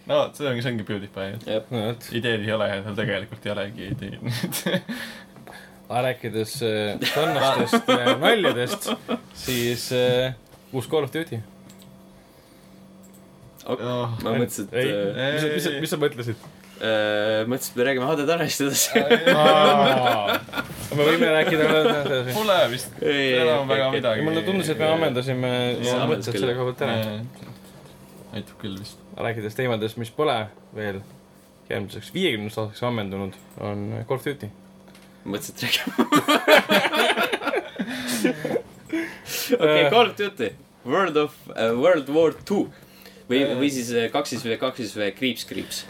No 0.06 0.24
see 0.34 0.48
ongi, 0.50 0.64
see 0.64 0.74
ongi 0.74 0.88
PewDiePie, 0.88 1.38
et 1.58 1.70
no 1.74 1.86
vot. 1.88 2.10
ideed 2.16 2.46
ei 2.46 2.52
ole 2.56 2.68
ja 2.72 2.82
tal 2.86 2.98
tegelikult 2.98 3.46
ei 3.46 3.54
olegi 3.56 3.88
ideid. 3.94 4.84
aga 5.88 6.02
rääkides 6.08 6.62
äh, 6.62 6.98
sarnastest 7.14 7.88
äh, 7.88 8.08
naljadest, 8.20 8.90
siis 9.34 9.92
äh, 9.92 10.34
uus 10.72 10.88
Call 10.90 11.06
of 11.06 11.12
Duty. 11.14 11.40
ma 13.66 14.06
mõtlesin, 14.22 14.68
et 14.70 14.74
ei, 14.78 14.92
mis 15.34 15.42
sa, 15.42 15.48
mis 15.54 15.64
sa, 15.64 15.70
mis 15.82 15.94
sa 15.94 15.98
mõtlesid? 16.02 16.44
mõtlesin, 16.76 17.72
et 17.72 17.78
me 17.78 17.86
räägime 17.88 18.10
HD 18.10 18.26
Tanelist 18.28 18.64
edasi. 18.66 19.00
me 20.96 21.06
võime 21.08 21.32
rääkida 21.38 21.70
veel 21.70 22.28
Pole 22.34 22.58
vist 22.74 23.00
Ei, 23.00 23.32
enam 23.40 23.64
ei, 23.64 23.70
väga 23.72 23.88
midagi. 23.94 24.26
mulle 24.26 24.44
tundus, 24.46 24.70
et 24.74 24.82
me 24.82 24.92
ammendasime 24.92 25.56
mõtted 26.12 26.36
selle 26.36 26.54
koha 26.58 26.74
pealt 26.74 26.86
ära. 26.86 27.50
aitab 28.36 28.56
küll 28.60 28.78
vist. 28.82 29.05
Rääkides 29.16 29.54
teemadest, 29.56 29.96
mis 30.00 30.10
pole 30.14 30.36
veel 30.76 31.00
järgmiseks 31.70 32.12
viiekümneks 32.14 32.58
aastaks 32.60 32.82
ammendunud, 32.86 33.34
on 33.64 33.88
Call 34.08 34.20
of 34.20 34.26
Duty. 34.26 34.50
mõtlesin, 35.26 35.54
et 35.56 35.62
räägime. 35.66 35.92
okei, 39.62 39.90
Call 39.90 40.10
of 40.10 40.16
Duty, 40.18 40.52
World 40.86 41.16
of 41.16 41.34
uh,, 41.50 41.72
World 41.80 42.12
War 42.14 42.36
Two 42.46 42.68
või, 43.30 43.42
või 43.58 43.72
siis 43.74 43.90
äh, 43.94 44.06
kaks 44.12 44.36
siis 44.36 44.46
või 44.46 44.60
kaks 44.60 44.84
siis 44.84 44.94
või 44.98 45.10
kriips, 45.16 45.48
kriips. 45.48 45.82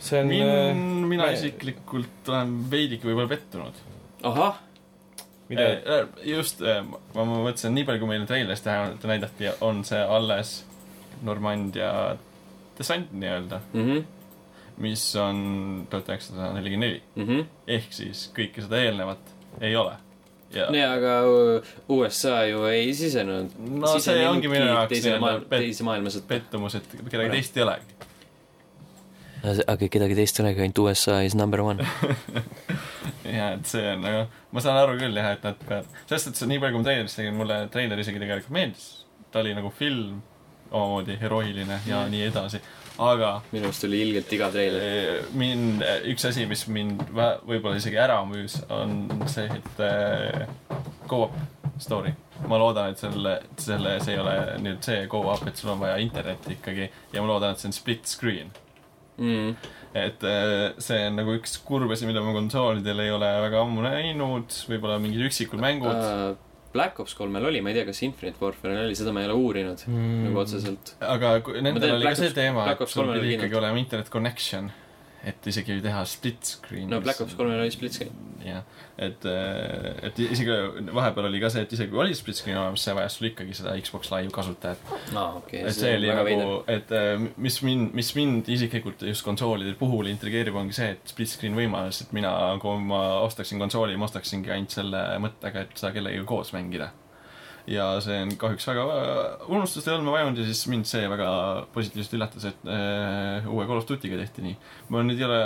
see 0.00 0.22
on 0.22 0.32
min-, 0.32 1.04
mina 1.10 1.28
isiklikult 1.34 2.32
olen 2.32 2.56
veidike 2.72 3.08
võib-olla 3.08 3.28
pettunud. 3.34 3.84
ahah, 4.30 4.62
mida, 5.50 5.68
just, 6.24 6.64
ma 7.16 7.28
mõtlesin, 7.28 7.76
nii 7.76 7.86
palju, 7.88 8.00
kui 8.04 8.12
meile 8.14 8.30
treilerist 8.30 8.66
näidati, 9.04 9.52
on 9.66 9.84
see 9.84 10.00
alles 10.00 10.60
Normandia 11.26 12.16
dessant 12.80 13.12
nii-öelda, 13.12 13.60
mhmh, 13.74 14.04
mis 14.80 15.02
on 15.20 15.40
tuhat 15.92 16.08
üheksasada 16.08 16.52
nelikümmend 16.56 16.86
neli. 16.86 17.02
mhmh. 17.20 17.50
ehk 17.78 17.90
siis 17.94 18.28
kõike 18.36 18.64
seda 18.64 18.80
eelnevat 18.80 19.34
ei 19.60 19.76
ole. 19.76 19.96
ja 20.54 20.68
nii, 20.72 20.84
aga 20.84 21.16
USA 21.92 22.42
ju 22.48 22.64
ei 22.70 22.92
sisenenud. 22.96 23.56
no 23.82 23.96
see 24.02 24.24
ongi 24.28 24.50
minu 24.52 24.70
jaoks 24.70 25.04
teise 25.50 25.86
maailmasõtta. 25.86 26.28
pettumus, 26.30 26.78
et 26.80 26.88
kedagi 27.02 27.34
teist 27.36 27.60
ei 27.60 27.66
olegi. 27.66 27.98
aga 29.44 29.90
kedagi 29.98 30.18
teist 30.18 30.40
ei 30.40 30.46
olegi, 30.46 30.64
ainult 30.66 30.84
USA 30.86 31.20
is 31.26 31.36
number 31.38 31.62
one. 31.64 31.84
ja 33.38 33.52
et 33.56 33.68
see 33.68 33.84
on 33.92 34.02
nagu, 34.06 34.24
ma 34.54 34.64
saan 34.64 34.80
aru 34.80 34.96
küll 35.00 35.20
jah, 35.20 35.34
et 35.36 35.46
nad 35.46 35.60
peavad, 35.66 35.92
selles 36.06 36.26
suhtes, 36.26 36.42
et 36.42 36.50
nii 36.50 36.62
palju, 36.62 36.76
kui 36.76 36.82
ma 36.82 36.88
treilerist 36.88 37.20
tegin, 37.20 37.38
mulle 37.38 37.62
treiler 37.74 38.02
isegi 38.02 38.22
tegelikult 38.22 38.56
meeldis. 38.56 38.90
ta 39.30 39.44
oli 39.44 39.52
nagu 39.54 39.70
film, 39.70 40.22
omamoodi 40.70 41.16
herooiline 41.20 41.80
ja 41.86 42.04
nii 42.10 42.22
edasi, 42.28 42.60
aga 43.00 43.32
minu 43.50 43.68
arust 43.68 43.86
oli 43.88 44.00
ilgelt 44.04 44.32
igav 44.36 44.54
treiler. 44.54 44.86
Eh, 44.86 45.30
mind, 45.38 45.84
üks 46.12 46.26
asi, 46.28 46.46
mis 46.50 46.66
mind 46.72 47.06
võib-olla 47.14 47.76
isegi 47.80 48.00
ära 48.00 48.20
müüs, 48.28 48.60
on 48.72 49.04
see, 49.30 49.46
et 49.60 49.84
äh, 49.86 50.48
go-up 51.10 51.36
story. 51.80 52.14
ma 52.48 52.56
loodan, 52.56 52.94
et 52.94 53.00
selle, 53.00 53.34
selle, 53.60 53.98
see 54.00 54.14
ei 54.14 54.20
ole 54.20 54.34
nüüd 54.64 54.84
see 54.84 55.04
go-up, 55.12 55.44
et 55.48 55.60
sul 55.60 55.74
on 55.74 55.82
vaja 55.82 55.98
internetti 56.00 56.56
ikkagi 56.56 56.86
ja 56.88 57.20
ma 57.20 57.28
loodan, 57.28 57.52
et 57.52 57.60
see 57.62 57.68
on 57.68 57.76
split 57.76 58.08
screen. 58.08 58.52
Mm. 59.20 59.50
et 59.92 60.22
see 60.80 61.00
on 61.04 61.18
nagu 61.18 61.34
üks 61.36 61.58
kurb 61.66 61.90
asi, 61.92 62.06
mida 62.08 62.22
ma 62.24 62.32
konsoolidel 62.32 63.02
ei 63.04 63.10
ole 63.12 63.28
väga 63.44 63.60
ammu 63.66 63.82
näinud, 63.84 64.54
võib-olla 64.70 64.96
mingid 65.02 65.26
üksikud 65.26 65.60
mängud 65.60 65.92
uh.. 65.92 66.30
Black 66.72 67.00
Ops 67.02 67.16
kolmel 67.18 67.48
oli, 67.48 67.60
ma 67.64 67.72
ei 67.72 67.80
tea, 67.80 67.86
kas 67.88 68.02
Infinite 68.06 68.38
Warfare'il 68.38 68.84
oli, 68.84 68.98
seda 68.98 69.14
ma 69.14 69.24
ei 69.24 69.30
ole 69.30 69.38
uurinud 69.40 69.82
mm. 69.88 70.20
Nagu 70.28 70.42
otseselt. 70.44 70.94
aga 71.02 71.32
nendel 71.58 71.96
oli 71.96 72.06
Black 72.06 72.20
ka 72.20 72.22
see 72.22 72.36
teema, 72.36 72.68
Black 72.68 72.78
et 72.78 72.86
Ops 72.86 72.94
sul 72.98 73.10
pidi 73.16 73.34
ikkagi 73.38 73.58
olema 73.58 73.82
internet 73.82 74.12
connection, 74.12 74.70
et 75.26 75.46
isegi 75.50 75.76
teha 75.84 76.00
split 76.08 76.46
screen. 76.48 76.88
no 76.88 77.00
Black 77.04 77.20
Ops 77.20 77.34
kolmel 77.36 77.60
oli 77.60 77.72
split 77.74 77.96
screen. 77.96 78.14
jah, 78.44 78.62
et, 78.96 79.26
et 80.08 80.20
isegi 80.24 80.54
vahepeal 80.96 81.28
oli 81.28 81.42
ka 81.42 81.50
see, 81.52 81.64
et 81.66 81.74
isegi 81.76 81.92
kui 81.92 82.00
oli 82.06 82.16
split 82.16 82.38
screen 82.38 82.56
olemas, 82.60 82.84
see 82.86 82.94
vajas 82.96 83.18
sul 83.18 83.28
ikkagi 83.28 83.56
seda 83.58 83.74
Xbox 83.84 84.12
Live 84.14 84.32
kasutajat. 84.34 84.94
aa, 85.12 85.26
okei, 85.42 85.64
et 85.68 85.76
see 85.76 85.92
oli 85.98 86.12
nagu, 86.14 86.48
et 86.72 86.94
äh, 86.96 87.26
mis 87.36 87.60
mind, 87.66 87.92
mis 88.00 88.14
mind 88.16 88.48
isiklikult 88.56 89.04
just 89.10 89.26
konsoolide 89.26 89.76
puhul 89.80 90.08
intrigeerib, 90.12 90.56
ongi 90.56 90.76
see, 90.76 90.94
et 90.96 91.12
split 91.12 91.32
screen 91.34 91.58
võimalus, 91.58 92.00
et 92.04 92.16
mina, 92.16 92.32
kui 92.62 92.80
ma 92.88 93.02
ostaksin 93.26 93.60
konsooli, 93.60 93.98
ma 94.00 94.08
ostaksingi 94.08 94.56
ainult 94.56 94.80
selle 94.80 95.04
mõttega, 95.20 95.66
et 95.66 95.76
seda 95.76 95.92
kellegagi 95.96 96.26
koos 96.28 96.54
mängida. 96.56 96.92
Ja 97.70 97.86
see 98.02 98.18
on 98.24 98.32
kahjuks 98.40 98.66
väga 98.70 98.86
unustust 99.48 99.88
ei 99.88 99.94
olnud 99.94 100.08
ma 100.08 100.16
vajunud 100.18 100.40
ja 100.42 100.46
siis 100.48 100.64
mind 100.72 100.88
see 100.90 101.06
väga 101.10 101.30
positiivselt 101.74 102.16
üllatas, 102.18 102.48
et 102.50 102.66
äh, 102.66 103.46
uue 103.50 103.66
Call 103.68 103.82
of 103.82 103.86
Duty'ga 103.88 104.18
tehti 104.20 104.46
nii. 104.48 104.56
ma 104.90 105.04
nüüd 105.06 105.22
ei 105.22 105.28
ole, 105.28 105.42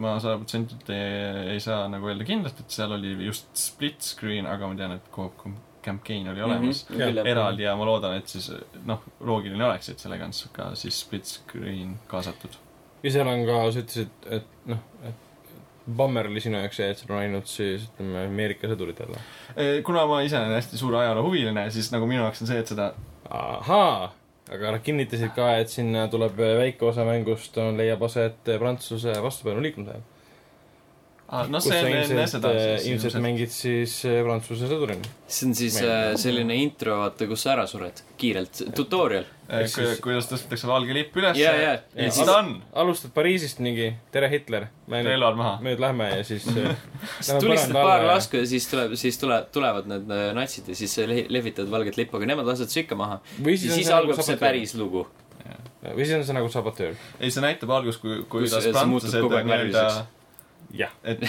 ma 0.00 0.14
sada 0.22 0.38
protsenti 0.40 0.96
ei 0.96 1.60
saa 1.62 1.88
nagu 1.92 2.08
öelda 2.10 2.26
kindlalt, 2.28 2.62
et 2.62 2.78
seal 2.78 2.96
oli 2.96 3.16
just 3.26 3.50
split 3.58 4.00
screen, 4.04 4.48
aga 4.48 4.70
ma 4.70 4.78
tean, 4.78 4.96
et 4.96 5.12
Coop 5.14 5.44
campaign 5.84 6.28
oli 6.28 6.42
olemas 6.44 6.84
mm. 6.88 6.96
Mhm. 6.96 7.26
eraldi 7.26 7.64
ja 7.64 7.76
ma 7.76 7.88
loodan, 7.88 8.16
et 8.20 8.28
siis 8.28 8.50
noh, 8.88 9.04
loogiline 9.24 9.64
oleks, 9.64 9.92
et 9.92 10.02
sellega 10.02 10.28
on 10.28 10.36
siis 10.36 10.52
ka 10.56 10.70
siis 10.78 11.00
split 11.04 11.28
screen 11.28 11.96
kaasatud. 12.10 12.56
ja 13.04 13.12
seal 13.16 13.28
on 13.28 13.44
ka, 13.48 13.64
sa 13.72 13.84
ütlesid, 13.84 14.30
et 14.38 14.56
noh, 14.68 14.86
et 15.08 15.29
Bummer 15.86 16.28
oli 16.28 16.42
sinu 16.44 16.60
jaoks 16.60 16.80
see, 16.80 16.88
et 16.92 17.00
seal 17.00 17.12
on 17.14 17.22
ainult 17.22 17.50
siis 17.50 17.86
ütleme 17.88 18.24
Ameerika 18.26 18.68
sõdurid 18.70 19.00
jälle. 19.00 19.22
kuna 19.86 20.06
ma 20.06 20.20
ise 20.26 20.38
olen 20.38 20.54
hästi 20.54 20.78
suur 20.78 20.96
ajaloohuviline, 21.00 21.66
siis 21.74 21.90
nagu 21.94 22.08
minu 22.10 22.22
jaoks 22.22 22.42
on 22.44 22.50
see, 22.50 22.60
et 22.62 22.70
seda 22.70 22.92
ahaa, 23.30 24.12
aga 24.50 24.74
nad 24.76 24.84
kinnitasid 24.84 25.32
ka, 25.36 25.52
et 25.62 25.72
sinna 25.72 26.06
tuleb 26.12 26.38
väike 26.38 26.86
osa 26.90 27.06
mängust 27.08 27.56
on, 27.62 27.78
leiab 27.80 28.02
aset 28.06 28.40
Prantsuse 28.58 29.16
vastupanu 29.22 29.62
liikumise 29.64 29.96
ajal. 29.96 30.08
ah,, 31.30 31.46
no 31.46 31.58
kus 31.60 31.68
see 31.70 31.78
sa 31.78 31.86
on 31.86 31.92
enne 31.94 32.04
ilmselt 32.04 32.30
seda, 32.34 32.50
äh, 32.58 32.86
ilmselt 32.90 33.16
mängid 33.22 33.52
siis 33.54 33.92
äh, 34.08 34.16
Prantsuse 34.26 34.66
sõdurina. 34.70 35.06
see 35.30 35.46
on 35.48 35.54
siis 35.54 35.76
Meil- 35.80 35.90
äh, 35.94 36.14
selline 36.18 36.56
intro, 36.58 36.96
vaata, 37.04 37.28
kus 37.30 37.44
sa 37.46 37.52
ära 37.54 37.66
sured, 37.70 38.02
kiirelt, 38.20 38.60
tutorial. 38.74 39.24
eh, 39.48 39.64
siis- 39.70 40.00
kuidas 40.02 40.26
tõstetakse 40.30 40.66
valge 40.70 40.94
lipp 40.96 41.16
üles 41.22 41.38
ja, 41.38 41.52
ja, 41.54 41.70
ja 41.76 42.04
ja 42.06 42.10
siis 42.10 42.26
ta 42.26 42.36
on, 42.42 42.50
alustad 42.82 43.14
Pariisist 43.14 43.62
mingi, 43.62 43.88
tere 44.12 44.28
Hitler, 44.32 44.68
relvad 44.90 45.38
maha. 45.38 45.54
me 45.62 45.72
nüüd 45.74 45.80
lähme 45.86 46.10
ja 46.16 46.24
siis 46.26 46.46
äh, 46.50 46.74
siis 47.20 47.32
tulistad 47.40 47.72
paar 47.78 48.04
lasku 48.10 48.42
ja 48.42 48.46
siis 48.50 48.66
tuleb, 48.70 48.94
siis 48.98 49.18
tule, 49.22 49.40
tulevad 49.54 49.86
need 49.90 50.10
äh, 50.10 50.30
natsid 50.34 50.68
ja 50.68 50.74
siis 50.82 50.98
le- 51.06 51.26
lehvitavad 51.30 51.70
valget 51.78 51.96
lippu, 52.00 52.18
aga 52.18 52.26
nemad 52.34 52.46
lasevad 52.50 52.70
su 52.74 52.82
ikka 52.84 52.98
maha. 52.98 53.20
või 53.38 53.54
ja 53.58 53.64
siis, 53.68 53.80
see 53.86 53.94
algab 53.94 54.16
nagu 54.18 54.26
see 54.32 54.36
päris 54.40 54.74
lugu. 54.78 55.06
või 55.94 56.04
siis 56.04 56.16
on 56.18 56.24
see 56.26 56.34
nagu 56.36 56.48
sabotöör. 56.52 56.94
ei, 57.20 57.30
see 57.30 57.42
näitab 57.42 57.70
alguses, 57.70 58.00
kui, 58.02 58.22
kuidas 58.28 58.66
prantslased 58.74 59.30
nii-öelda. 59.30 60.06
jah. 60.76 60.92
et, 61.04 61.22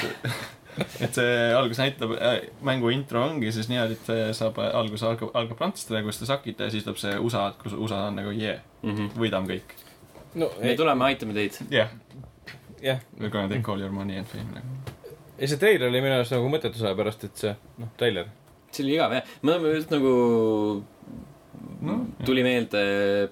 et 1.03 1.17
see 1.17 1.37
algus 1.57 1.81
näitab 1.81 2.15
äh,, 2.17 2.41
mängu 2.65 2.91
intro 2.93 3.23
ongi 3.27 3.51
siis 3.53 3.69
niimoodi, 3.71 3.97
et 3.97 4.11
see 4.11 4.27
saab 4.37 4.59
alguse 4.67 5.07
algab, 5.07 5.33
algab 5.37 5.59
prantslastele, 5.59 6.03
kus 6.07 6.21
te 6.21 6.29
sakite 6.29 6.67
ja 6.67 6.73
siis 6.73 6.85
tuleb 6.87 6.99
see 7.01 7.15
USA, 7.19 7.47
kus 7.61 7.75
USA 7.77 8.05
on 8.09 8.19
nagu 8.21 8.33
jee 8.35 8.53
yeah,, 8.55 9.01
võidame 9.17 9.55
kõik. 9.55 9.75
no 10.35 10.51
me 10.59 10.73
ei, 10.73 10.79
tuleme, 10.79 11.07
aitame 11.09 11.37
teid. 11.37 11.59
jah, 11.73 11.91
jah. 12.81 13.03
we 13.17 13.27
are 13.27 13.33
gonna 13.33 13.51
take 13.51 13.71
all 13.71 13.81
your 13.81 13.93
money 13.93 14.19
and 14.19 14.29
fame 14.31 14.53
nagu. 14.55 14.95
ja 15.37 15.49
see 15.49 15.61
treiler 15.61 15.89
oli 15.89 16.03
minu 16.03 16.19
arust 16.19 16.37
nagu 16.37 16.53
mõttetu, 16.53 16.81
sellepärast 16.81 17.27
et 17.27 17.45
see, 17.45 17.57
noh, 17.81 17.91
treiler. 17.99 18.31
see 18.71 18.85
oli 18.85 18.97
igav 18.99 19.19
jah, 19.19 19.37
ma 19.47 19.59
just 19.71 19.93
nagu 19.93 20.15
No, 21.81 21.95
tuli 22.25 22.43
meelde 22.45 22.81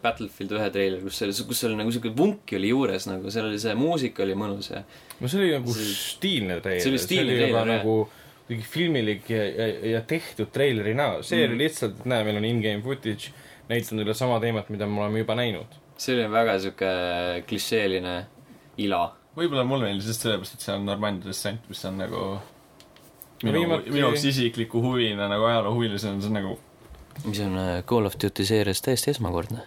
Battlefield 0.02 0.56
ühe 0.58 0.68
treiler, 0.74 1.02
kus 1.06 1.22
kus 1.46 1.60
seal 1.62 1.76
nagu 1.78 1.92
siuke 1.94 2.10
vunki 2.18 2.58
oli 2.58 2.72
juures 2.72 3.06
nagu, 3.06 3.30
seal 3.34 3.46
oli 3.46 3.60
see 3.62 3.76
muusika 3.78 4.24
oli 4.26 4.36
mõnus 4.38 4.72
ja 4.72 4.82
no 5.20 5.28
see 5.28 5.40
oli 5.42 5.52
nagu 5.58 5.74
See- 5.74 5.94
stiilne 5.96 6.60
treiler. 6.62 6.82
see 6.84 6.90
oli 6.94 7.00
stiilne 7.04 7.34
juba 7.34 7.46
treiler, 7.46 7.68
jah. 7.68 7.78
nagu 7.78 8.10
mingi 8.50 8.66
filmilik 8.66 9.30
ja, 9.30 9.44
ja, 9.46 9.68
ja 9.92 10.02
tehtud 10.02 10.50
treileri 10.52 10.94
näo. 10.98 11.24
see 11.24 11.38
Mm. 11.48 11.52
oli 11.54 11.58
lihtsalt, 11.64 12.00
et 12.00 12.06
näe, 12.06 12.24
meil 12.24 12.38
on 12.38 12.46
in-game 12.46 12.82
footage, 12.82 13.30
näitan 13.70 13.98
teile 14.00 14.14
sama 14.14 14.40
teemat, 14.40 14.70
mida 14.70 14.88
me 14.88 15.02
oleme 15.02 15.20
juba 15.20 15.36
näinud. 15.36 15.68
see 15.98 16.16
oli 16.16 16.32
väga 16.32 16.60
siuke 16.60 16.90
klišeeline 17.48 18.26
ila. 18.78 19.16
võib-olla 19.38 19.64
mulle 19.68 19.86
meeldis 19.86 20.08
just 20.08 20.22
sellepärast, 20.26 20.54
et 20.54 20.62
see 20.66 20.74
on 20.76 20.86
Normandia 20.86 21.28
dessent, 21.30 21.62
mis 21.70 21.84
on 21.86 21.98
nagu 21.98 22.40
minu, 23.44 23.60
viimati- 23.60 23.92
minu 23.92 24.08
jaoks 24.08 24.26
isikliku 24.26 24.82
huvina 24.82 25.28
nagu 25.32 25.44
ajaloohuvilisena, 25.46 26.20
see 26.22 26.28
on 26.28 26.34
nagu 26.40 26.58
mis 27.26 27.40
on 27.44 27.58
äh, 27.58 27.84
Call 27.86 28.06
of 28.08 28.16
Duty 28.24 28.46
seerias 28.46 28.82
täiesti 28.82 29.12
esmakordne. 29.12 29.60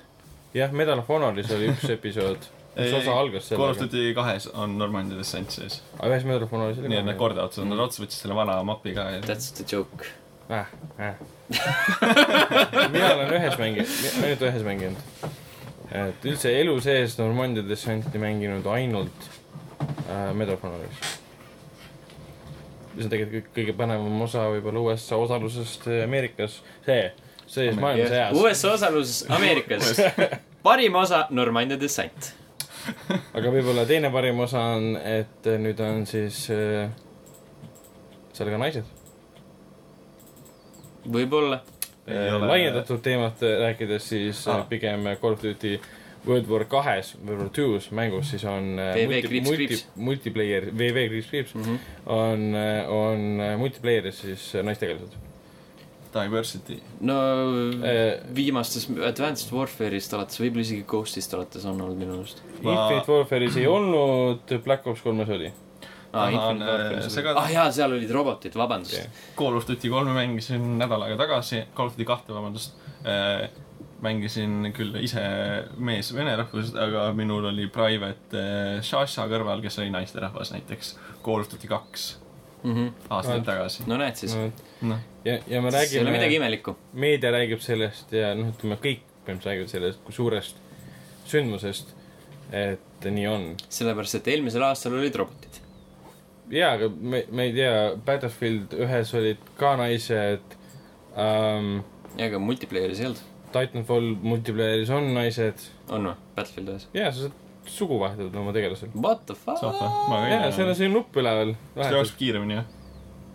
jah, 0.54 0.72
Medal 0.72 0.98
of 0.98 1.08
Honoris 1.08 1.50
oli 1.52 1.68
üks 1.70 1.88
episood, 1.96 2.38
Ei, 2.76 2.92
osa 2.96 3.12
algas 3.12 3.48
Call 3.50 3.68
of 3.68 3.76
sellega. 3.76 3.92
Duty 3.92 4.14
kahes 4.16 4.46
on 4.56 4.78
Normandia 4.80 5.18
dessent 5.18 5.50
sees. 5.52 5.82
aga 5.98 6.14
ühes 6.14 6.24
Medal 6.24 6.46
of 6.46 6.52
Honoris 6.54 6.78
oli 6.80 6.88
nii 6.88 7.02
et 7.02 7.08
nad 7.10 7.18
korda 7.20 7.44
otsa, 7.44 7.66
nad 7.68 7.80
otsa 7.84 8.00
võtsid 8.00 8.24
selle 8.24 8.36
vana 8.38 8.54
mapi 8.64 8.94
ka 8.96 9.04
ja 9.12 9.20
That's 9.26 9.50
the 9.58 9.66
joke. 9.68 10.08
äh,. 10.48 10.70
Äh. 10.98 11.14
mina 12.94 13.10
olen 13.14 13.34
ühes 13.36 13.58
mänginud, 13.60 13.92
ainult 14.24 14.46
ühes 14.48 14.64
mänginud. 14.64 15.28
et 15.92 16.24
üldse 16.32 16.54
elu 16.62 16.78
sees 16.84 17.18
Normandia 17.20 17.64
dessanti 17.68 18.20
mänginud 18.22 18.66
ainult 18.72 19.28
äh, 20.08 20.32
Medal 20.32 20.56
of 20.56 20.64
Honoris. 20.64 21.02
mis 22.94 23.04
on 23.04 23.12
tegelikult 23.12 23.52
kõige 23.56 23.76
põnevam 23.76 24.24
osa 24.24 24.48
võib-olla 24.54 24.86
USA 24.88 25.20
osalusest 25.20 25.90
äh, 25.92 26.04
Ameerikas, 26.08 26.62
see, 26.88 27.02
see 27.46 27.72
maailmasõjas. 27.76 28.32
USA 28.40 28.72
osalus 28.78 29.18
Ameerikas. 29.28 29.98
parim 30.66 30.96
osa 30.96 31.26
Normandia 31.30 31.76
dessant. 31.80 32.32
aga 33.36 33.50
võib-olla 33.54 33.84
teine 33.86 34.10
parim 34.14 34.40
osa 34.44 34.60
on, 34.76 34.96
et 34.96 35.46
äh, 35.46 35.58
nüüd 35.62 35.80
on 35.84 36.06
siis 36.06 36.44
äh, 36.50 36.90
seal 38.32 38.50
ka 38.50 38.58
naised. 38.58 38.84
võib-olla. 41.06 41.60
Ole- 42.06 42.46
laiendatud 42.50 43.02
teemat 43.04 43.42
äh, 43.46 43.56
rääkides, 43.62 44.08
siis 44.10 44.40
ah. 44.50 44.60
Ah. 44.62 44.64
pigem 44.68 45.04
Call 45.20 45.36
of 45.36 45.42
Duty 45.42 45.76
World 46.26 46.48
War 46.50 46.64
kahes, 46.70 47.12
World 47.26 47.40
War 47.44 47.50
two's 47.54 47.88
mängus 47.94 48.30
siis 48.30 48.44
on 48.46 48.72
äh, 48.78 48.92
kriips, 49.26 49.50
kriips. 49.50 49.84
multiplayer, 49.96 50.68
VV 50.78 51.06
kriips 51.10 51.30
kriips 51.30 51.54
Mhm. 51.54 51.78
on, 52.06 52.44
on 52.88 53.24
äh, 53.40 53.56
multiplayer'is 53.58 54.20
siis 54.22 54.48
äh, 54.54 54.62
naistegelased. 54.66 55.14
Diversity. 56.14 56.76
no 57.00 57.16
Äh, 57.82 58.20
viimastes 58.36 58.88
Advanced 59.08 59.50
Warfare'ist 59.54 60.12
alates, 60.16 60.38
võib-olla 60.42 60.64
isegi 60.66 60.84
Ghostist 60.88 61.34
alates 61.34 61.64
on 61.68 61.80
olnud 61.80 61.98
minu 61.98 62.18
arust. 62.20 62.42
Ma- 62.62 62.74
Infinite 62.76 63.12
Warfare'is 63.12 63.56
ei 63.62 63.66
olnud, 63.70 64.56
Black 64.64 64.86
Ops 64.86 65.00
kolmes 65.02 65.28
oli. 65.32 65.52
see 66.12 67.20
oli. 67.22 67.24
ka- 67.24 67.34
ah 67.40 67.48
jaa, 67.50 67.70
seal 67.72 67.92
olid 67.96 68.10
robotid, 68.12 68.54
vabandust 68.58 68.98
Jah.. 68.98 69.06
Call 69.38 69.56
of 69.56 69.64
Duty 69.68 69.88
kolme 69.88 70.12
mängisin 70.12 70.74
nädal 70.78 71.02
aega 71.06 71.16
tagasi, 71.24 71.62
Call 71.76 71.88
of 71.88 71.96
Duty 71.96 72.04
kahte, 72.08 72.34
vabandust 72.36 72.74
äh,. 73.04 73.48
mängisin 74.02 74.72
küll 74.74 74.96
ise 74.98 75.22
mees 75.78 76.08
vene 76.14 76.32
rahvusest, 76.36 76.74
aga 76.76 77.04
minul 77.14 77.44
oli 77.52 77.68
private 77.70 78.34
äh, 78.38 78.80
Shasha 78.82 79.28
kõrval, 79.30 79.62
kes 79.62 79.78
oli 79.78 79.92
naisterahvas 79.94 80.50
näiteks. 80.52 80.96
Call 81.24 81.40
of 81.46 81.48
Duty 81.52 81.70
kaks 81.70 82.08
aastaid 82.62 83.44
tagasi. 83.46 83.86
no 83.90 83.98
näed 84.00 84.18
siis, 84.18 84.34
noh, 84.86 85.00
ja, 85.26 85.38
ja 85.48 85.62
me 85.62 85.72
see 85.74 85.98
ei 85.98 86.02
ole 86.02 86.14
midagi 86.14 86.28
räägime, 86.28 86.46
imelikku. 86.46 86.76
meedia 86.92 87.32
räägib 87.34 87.62
sellest 87.64 88.12
ja 88.14 88.34
noh, 88.38 88.52
ütleme 88.54 88.78
kõik 88.82 89.02
põhimõtteliselt 89.22 89.50
räägivad 89.50 89.72
sellest 89.72 90.04
kui 90.06 90.14
suurest 90.16 90.62
sündmusest, 91.30 91.92
et 92.52 93.10
nii 93.10 93.26
on 93.30 93.50
sellepärast, 93.68 94.20
et 94.20 94.32
eelmisel 94.34 94.64
aastal 94.66 94.96
olid 94.98 95.18
robotid. 95.18 95.60
jaa, 96.52 96.74
aga 96.76 96.88
me, 96.88 97.24
me 97.30 97.48
ei 97.50 97.54
tea, 97.56 97.74
Battlefield 98.06 98.74
ühes 98.78 99.12
olid 99.18 99.52
ka 99.58 99.74
naised 99.80 100.56
um,, 101.16 101.76
ja 102.16 102.26
ega 102.28 102.42
multiplayer'is 102.42 103.02
ei 103.02 103.10
olnud. 103.10 103.28
Titanfall 103.52 104.14
multiplayeris 104.24 104.90
on 104.94 105.10
naised, 105.12 105.66
on 105.92 106.10
või? 106.10 106.18
Battlefield 106.36 106.74
ühes. 106.74 106.90
jaa, 106.96 107.10
sa 107.12 107.26
saad 107.26 107.41
sugu 107.70 107.98
vahetada 108.00 108.40
oma 108.40 108.54
tegelasel. 108.54 108.92
What 108.94 109.26
the 109.26 109.36
fuck? 109.38 109.62
jaa, 109.62 110.52
seal 110.54 110.68
on 110.68 110.78
see 110.78 110.90
nupp 110.92 111.18
üleval. 111.18 111.54
see 111.78 111.92
jookseb 111.96 112.18
kiiremini, 112.20 112.60
jah? 112.60 112.70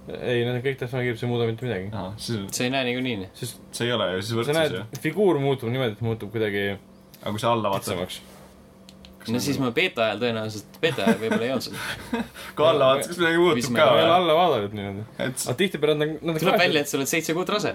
ei, 0.07 0.43
need 0.45 0.53
on 0.53 0.61
kõik 0.63 0.77
täpselt 0.79 0.93
sama 0.95 1.03
kiirelt, 1.03 1.19
see 1.19 1.27
ei 1.27 1.31
muuda 1.33 1.47
mitte 1.49 1.67
midagi. 1.67 1.89
siis, 2.23 2.45
sa 2.55 2.67
ei 2.67 2.73
näe 2.73 2.87
niikuinii 2.87 3.15
nii. 3.23 3.31
sest 3.35 3.59
see 3.75 3.89
ei 3.89 3.95
ole 3.95 4.11
ju 4.13 4.21
siis 4.23 4.37
võrdsus 4.39 4.77
ju 4.77 5.01
figuur 5.03 5.39
muutub 5.43 5.71
niimoodi, 5.73 5.97
et 5.97 6.05
muutub 6.05 6.31
kuidagi 6.35 6.69
aga 7.21 7.33
kui 7.33 7.43
sa 7.43 7.51
alla 7.51 7.73
vaatad, 7.73 8.15
kitsamaks. 9.27 9.33
no 9.35 9.43
siis 9.47 9.59
ma 9.61 9.71
beeta 9.75 10.05
ajal 10.07 10.21
tõenäoliselt, 10.23 10.79
beeta 10.81 11.03
ajal 11.05 11.19
võib-olla 11.21 11.47
ei 11.47 11.53
olnud 11.55 11.67
seda. 11.67 12.21
kui 12.57 12.67
alla 12.71 12.89
vaatad, 12.91 13.11
kas 13.11 13.21
midagi 13.21 13.41
muutub 13.43 13.67
ka 13.67 13.71
me- 13.71 13.85
ma 13.91 13.99
ei 13.99 14.07
ole 14.07 14.15
alla 14.17 14.37
vaadanud 14.39 14.77
niimoodi. 14.79 15.05
et 15.27 15.45
aga 15.47 15.57
tihtipeale 15.61 15.95
nad 15.97 16.07
on, 16.07 16.15
nad 16.31 16.41
tuleb 16.41 16.59
välja, 16.63 16.83
et 16.85 16.91
sa 16.91 16.97
oled 17.01 17.11
seitse 17.11 17.35
kuud 17.37 17.51
rase 17.55 17.73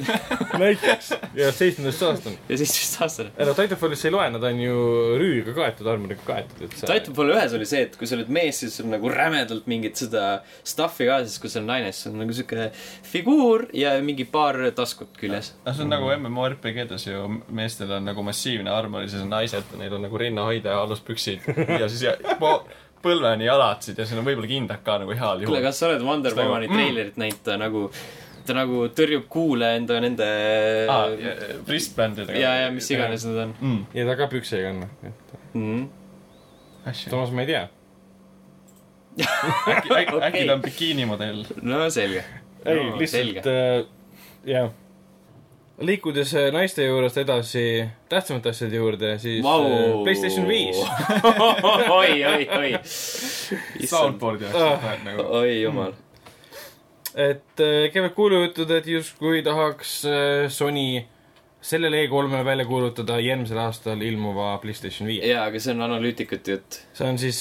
näiteks 0.64 1.10
ja 1.38 1.50
seitsmendast 1.52 2.02
aastane. 2.08 2.38
ja 2.48 2.58
seitsmeteistaastane. 2.58 3.30
ei 3.38 3.46
no 3.48 3.54
Titanfallis 3.58 4.02
sa 4.04 4.08
ei 4.08 4.14
loe, 4.14 4.28
nad 4.34 4.46
on 4.50 4.60
ju 4.60 4.76
rüüga 5.20 5.54
kaetud, 5.56 5.88
armoriga 5.90 6.24
kaetud, 6.26 6.64
et 6.68 6.76
sa 6.78 6.90
Titanfall 6.90 7.34
ühes 7.34 7.56
oli 7.58 7.68
see, 7.68 7.84
et 7.88 7.96
kui 8.00 8.08
sa 8.10 8.16
oled 8.18 8.30
mees, 8.34 8.60
siis 8.62 8.78
sul 8.80 8.88
nagu 8.92 9.10
rämedalt 9.12 9.68
mingit 9.70 9.98
seda 10.00 10.24
stuff'i 10.66 11.08
ka, 11.08 11.20
siis 11.26 11.40
kui 11.42 11.52
sa 11.52 11.60
oled 11.60 11.70
naine, 11.72 11.92
siis 11.94 12.10
on 12.12 12.18
nagu 12.22 12.36
siuke 12.36 12.68
figuur 13.10 13.66
ja 13.76 13.94
mingi 14.04 14.26
paar 14.30 14.58
taskut 14.76 15.14
küljes. 15.20 15.52
noh, 15.64 15.74
see 15.76 15.86
on 15.86 15.92
nagu 15.94 16.10
MMORPG-des 16.16 17.08
ju, 17.08 17.24
meestel 17.54 17.92
on 17.98 18.06
nagu 18.10 18.24
massiivne 18.26 18.72
armor 18.72 19.04
ja 19.04 19.12
siis 19.14 19.24
on 19.24 19.32
naised, 19.34 19.74
neil 19.80 19.96
on 19.98 20.04
nagu 20.06 20.20
rinnahoide 20.20 20.70
ja 20.70 20.83
aluspüksid 20.84 21.46
ja 21.80 21.88
siis 21.88 22.04
ja, 22.06 22.14
po- 22.40 22.60
põlveni 23.04 23.48
jalatsid 23.48 23.98
ja 24.00 24.06
seal 24.08 24.20
on 24.22 24.28
võib-olla 24.28 24.50
kindad 24.50 24.84
ka 24.84 24.98
nagu 25.02 25.12
heal 25.16 25.40
kuule, 25.42 25.48
juhul. 25.48 25.64
kas 25.66 25.80
sa 25.80 25.90
oled 25.90 26.04
Wonder 26.06 26.32
Seda- 26.34 26.46
Womani 26.48 26.70
mm. 26.70 26.78
treilerit 26.78 27.18
näinud, 27.20 27.40
ta 27.46 27.56
nagu, 27.60 27.82
ta 28.48 28.56
nagu 28.56 28.86
tõrjub 28.96 29.26
kuule 29.32 29.74
enda 29.78 29.98
nende 30.04 30.28
aa, 30.92 31.08
wristbandidega. 31.68 32.38
ja, 32.40 32.54
ja 32.64 32.70
mis 32.74 32.88
iganes 32.94 33.26
need 33.28 33.42
on 33.46 33.56
mm.. 33.60 33.82
ja 33.98 34.06
ta 34.08 34.18
ka 34.20 34.30
pükse 34.32 34.60
ei 34.60 34.68
kanna. 34.68 34.88
mm.. 35.52 35.82
äkki, 36.86 37.10
samas 37.10 37.34
ma 37.34 37.44
ei 37.44 37.52
tea. 37.52 37.66
äkki, 39.20 39.92
äkki, 39.98 40.22
äkki 40.30 40.46
ta 40.46 40.56
on 40.56 40.64
bikiinimodell. 40.70 41.44
no 41.62 41.84
selge. 41.92 42.24
ei 42.64 42.80
No, 42.80 42.96
lihtsalt 42.96 43.44
äh, 43.52 43.84
jah. 44.48 44.72
Liikudes 45.78 46.34
äh, 46.34 46.50
naiste 46.54 46.84
juurest 46.86 47.18
edasi 47.18 47.64
tähtsamate 48.08 48.52
asjade 48.54 48.76
juurde, 48.76 49.14
siis 49.18 49.42
Vau. 49.42 49.64
äh, 49.66 50.02
PlayStation 50.02 50.48
viis. 50.48 50.78
oi, 51.98 52.24
oi, 52.24 52.48
oi. 52.58 52.70
Soundboard'i 53.86 54.50
oleks 54.50 54.84
vaja 54.84 55.00
nagu. 55.04 55.26
oi 55.40 55.56
jumal. 55.62 55.96
et 57.14 57.60
äh, 57.62 57.88
käivad 57.92 58.14
kuulujutud, 58.14 58.70
et 58.70 58.86
justkui 58.86 59.42
tahaks 59.42 60.02
Sony 60.48 61.04
sellele 61.64 62.02
E3-le 62.04 62.44
välja 62.44 62.66
kuulutada 62.68 63.16
järgmisel 63.22 63.58
aastal 63.58 64.02
ilmuva 64.02 64.58
PlayStation 64.62 65.08
viie. 65.08 65.26
jaa, 65.32 65.46
aga 65.48 65.58
see 65.58 65.74
on 65.74 65.82
analüütikute 65.88 66.58
jutt. 66.58 66.80
see 66.94 67.08
on 67.08 67.18
siis, 67.18 67.40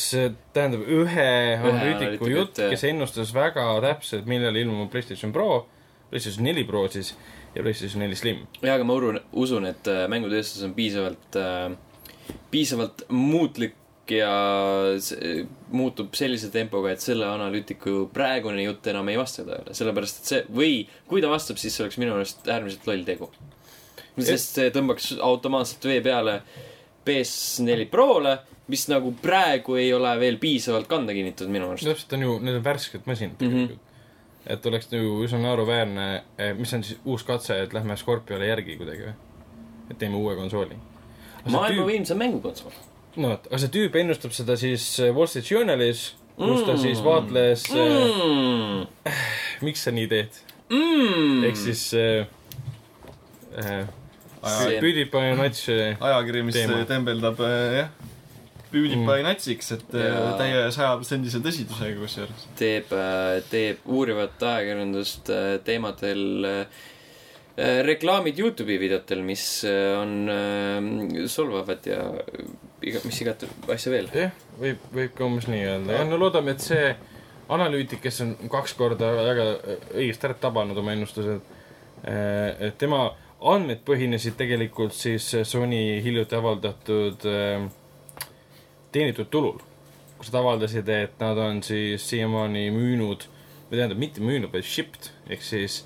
tähendab, 0.55 0.87
ühe 0.87 1.29
analüütiku 1.59 1.69
analüütiku 1.75 2.33
jutt,, 2.33 2.65
kes 2.73 2.89
ennustas 2.89 3.33
väga 3.35 3.67
täpselt, 3.83 4.25
millal 4.29 4.57
ilmub 4.57 4.89
PlayStation 4.91 5.33
Pro, 5.35 5.65
PlayStation 6.09 6.47
neli 6.49 6.63
Pro 6.65 6.87
siis 6.93 7.13
ja 7.55 7.61
PlayStation 7.61 8.01
neli 8.03 8.15
Slim. 8.15 8.43
jaa, 8.61 8.75
aga 8.75 8.83
ma 8.87 8.93
urun, 8.97 9.19
usun, 9.33 9.65
et 9.69 9.87
äh, 9.91 10.05
mängutööstus 10.11 10.63
on 10.65 10.73
piisavalt 10.77 11.37
äh,, 11.39 11.71
piisavalt 12.51 13.05
muutlik 13.09 13.75
ja 14.11 14.31
see, 14.99 15.45
muutub 15.71 16.13
sellise 16.17 16.49
tempoga, 16.51 16.91
et 16.91 16.99
selle 17.03 17.25
analüütiku 17.29 18.09
praegune 18.13 18.65
jutt 18.65 18.87
enam 18.91 19.07
ei 19.09 19.17
vasta 19.17 19.45
tõele, 19.47 19.73
sellepärast 19.77 20.19
et 20.19 20.31
see 20.31 20.41
või 20.51 20.73
kui 21.07 21.21
ta 21.23 21.29
vastab, 21.31 21.57
siis 21.61 21.75
see 21.75 21.85
oleks 21.85 21.99
minu 22.01 22.17
meelest 22.17 22.47
äärmiselt 22.51 22.87
loll 22.89 23.05
tegu. 23.07 23.29
sest 24.19 24.59
see 24.59 24.73
tõmbaks 24.75 25.13
automaatselt 25.23 25.85
vee 25.89 26.01
peale 26.05 26.41
PS4 27.07 27.87
Prole, 27.91 28.35
mis 28.71 28.85
nagu 28.91 29.11
praegu 29.21 29.75
ei 29.79 29.89
ole 29.95 30.11
veel 30.19 30.37
piisavalt 30.41 30.87
kanda 30.91 31.15
kinnitatud 31.15 31.51
minu 31.51 31.71
arust. 31.71 31.87
täpselt 31.87 32.13
on 32.17 32.21
ju, 32.27 32.35
need 32.43 32.59
on 32.59 32.63
värsked 32.63 33.07
masinad 33.09 33.39
Mhm. 33.39 33.39
tegelikult 33.39 33.71
mm. 33.71 33.75
-hmm. 33.77 33.92
Et 34.47 34.65
oleks 34.65 34.89
ju 34.91 35.21
üsna 35.23 35.39
naeruväärne, 35.43 36.07
mis 36.59 36.73
on 36.75 36.83
siis 36.83 36.99
uus 37.05 37.23
katse, 37.27 37.61
et 37.63 37.73
lähme 37.73 37.95
Scorpiole 37.99 38.47
järgi 38.49 38.75
kuidagi 38.79 39.07
või? 39.09 39.13
et 39.91 39.97
teeme 39.99 40.15
uue 40.19 40.35
konsooli. 40.39 40.75
maailma 41.51 41.85
võimsam 41.87 42.17
mängukonsool. 42.23 42.71
no 43.17 43.33
vot, 43.33 43.47
aga 43.51 43.57
see 43.63 43.71
tüüp 43.77 43.95
ennustab 44.01 44.31
seda 44.35 44.55
siis 44.59 44.85
äh, 45.03 45.11
Wall 45.15 45.27
Street 45.31 45.51
Journalis, 45.51 46.05
kus 46.37 46.63
ta 46.67 46.77
siis 46.81 47.03
vaatles 47.05 47.67
mm. 47.71 48.87
Mm. 49.13 49.65
miks 49.67 49.83
sa 49.85 49.91
nii 49.95 50.07
teed 50.11 50.41
Mm. 50.73 51.43
ehk 51.45 51.57
siis 51.59 51.81
äh, 51.93 52.25
äh, 53.59 53.83
PewDiePie 54.81 55.35
nats 55.37 55.67
äh, 55.69 55.97
ajakiri, 55.99 56.41
mis 56.47 56.55
Teema. 56.57 56.79
tembeldab 56.89 57.39
äh, 57.43 57.75
jah, 57.77 57.89
PewDiePie 58.73 59.03
Mm. 59.05 59.27
natsiks, 59.27 59.71
et 59.77 59.93
äh, 59.95 60.07
Jaa. 60.09 60.31
täie 60.39 60.63
sajaprotsendise 60.73 61.39
tõsidusega 61.45 61.99
kusjuures. 62.01 62.47
teeb, 62.59 62.91
teeb 63.51 63.85
uurivat 63.85 64.41
ajakirjandust 64.49 65.29
äh, 65.33 65.45
teemadel 65.67 66.49
äh, 66.49 67.79
reklaamid 67.85 68.39
Youtube'i 68.41 68.79
videotel, 68.81 69.21
mis 69.25 69.45
äh, 69.69 69.93
on 69.99 70.29
äh, 70.33 71.25
solvavad 71.29 71.85
ja 71.85 72.01
iga, 72.81 73.01
mis 73.05 73.21
igat 73.21 73.45
asja 73.71 73.93
veel. 73.93 74.09
jah, 74.13 74.33
võib, 74.59 74.85
võib 74.93 75.13
ka 75.17 75.27
umbes 75.29 75.47
nii 75.51 75.65
öelda, 75.69 75.99
jah, 75.99 76.07
no 76.09 76.17
loodame, 76.21 76.57
et 76.57 76.65
see 76.65 76.93
analüütik, 77.53 78.01
kes 78.01 78.21
on 78.25 78.33
kaks 78.49 78.73
korda 78.79 79.11
väga 79.19 79.45
õigesti 79.93 80.29
ära 80.29 80.39
tabanud 80.41 80.77
oma 80.79 80.95
ennustused, 80.95 81.43
et 82.03 82.77
tema 82.81 83.03
andmed 83.43 83.81
põhinesid 83.85 84.37
tegelikult 84.39 84.95
siis 84.95 85.25
Sony 85.47 85.99
hiljuti 86.03 86.35
avaldatud 86.39 87.25
äh, 87.29 87.65
teenitud 88.93 89.29
tulul, 89.33 89.59
kus 90.19 90.31
nad 90.31 90.41
avaldasid, 90.41 90.89
et 90.89 91.19
nad 91.21 91.39
on 91.41 91.61
siis 91.65 92.05
siiamaani 92.09 92.69
müünud, 92.75 93.27
või 93.69 93.79
tähendab, 93.79 93.99
mitte 94.01 94.23
müünud, 94.23 94.51
vaid 94.53 94.67
shipped, 94.67 95.11
ehk 95.33 95.43
siis 95.43 95.81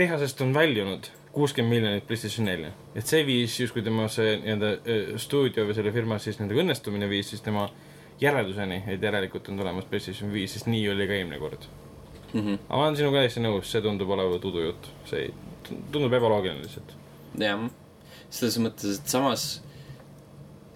tehasest 0.00 0.40
on 0.40 0.54
väljunud 0.56 1.10
kuuskümmend 1.32 1.70
miljonit 1.70 2.06
PlayStation 2.06 2.48
nelja. 2.48 2.72
et 2.94 3.06
see 3.06 3.22
viis 3.26 3.54
justkui 3.60 3.82
tema 3.86 4.08
see 4.10 4.34
nii-öelda 4.40 5.18
stuudio 5.22 5.66
või 5.68 5.76
selle 5.76 5.92
firma 5.94 6.18
siis 6.18 6.40
nende 6.40 6.56
õnnestumine 6.58 7.08
viis 7.10 7.30
siis 7.30 7.44
tema 7.44 7.68
järelduseni, 8.20 8.82
et 8.90 9.02
järelikult 9.02 9.48
on 9.48 9.60
tulemas 9.60 9.86
PlayStation 9.90 10.32
viis, 10.32 10.56
sest 10.56 10.66
nii 10.66 10.88
oli 10.92 11.06
ka 11.06 11.16
eelmine 11.18 11.38
kord. 11.38 11.68
Mhm. 12.32 12.58
aga 12.68 12.76
ma 12.76 12.84
olen 12.86 12.96
sinuga 12.96 13.22
täiesti 13.22 13.42
nõus, 13.42 13.70
see 13.70 13.82
tundub 13.82 14.10
olevat 14.10 14.44
udujutt, 14.44 14.90
see 15.10 15.30
tundub 15.92 16.12
ebaloogiline 16.18 16.62
lihtsalt. 16.62 16.94
jah, 17.38 17.64
selles 18.30 18.58
mõttes, 18.58 18.98
et 18.98 19.14
samas 19.14 19.48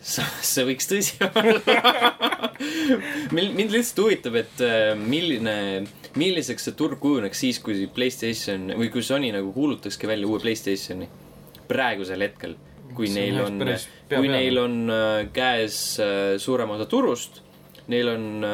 see 0.52 0.66
võiks 0.68 0.89
tõsi 0.90 1.16
olla. 1.26 2.51
mind 3.32 3.72
lihtsalt 3.72 4.02
huvitab, 4.05 4.39
et 4.43 4.64
äh, 4.64 4.93
milline, 4.98 5.56
milliseks 6.20 6.68
see 6.68 6.76
turg 6.78 7.01
kujuneks 7.02 7.44
siis, 7.47 7.60
kui 7.64 7.86
Playstation 7.94 8.70
või 8.78 8.90
kui 8.93 9.05
Sony 9.06 9.32
nagu 9.35 9.52
kuulutakski 9.56 10.10
välja 10.10 10.28
uue 10.28 10.43
Playstationi 10.43 11.09
praegusel 11.70 12.26
hetkel. 12.26 12.59
kui 12.94 13.09
See 13.10 13.24
neil 13.24 13.40
on 13.43 13.62
kui 14.12 14.28
neil 14.31 14.60
on 14.60 14.76
äh, 14.93 15.22
käes 15.35 15.78
äh, 16.02 16.36
suurem 16.39 16.76
osa 16.76 16.86
turust, 16.90 17.40
neil 17.90 18.09
on 18.09 18.44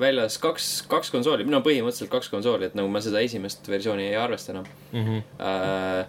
väljas 0.00 0.38
kaks, 0.40 0.68
kaks 0.88 1.10
konsooli, 1.12 1.44
no 1.48 1.60
põhimõtteliselt 1.64 2.10
kaks 2.12 2.30
konsooli, 2.32 2.70
et 2.70 2.76
nagu 2.78 2.88
ma 2.90 3.02
seda 3.04 3.20
esimest 3.24 3.66
versiooni 3.68 4.08
ei 4.10 4.16
arvesta 4.18 4.54
enam 4.54 4.68
Mm 4.94 5.04
-hmm. 5.04 5.22
Äh, 5.42 6.06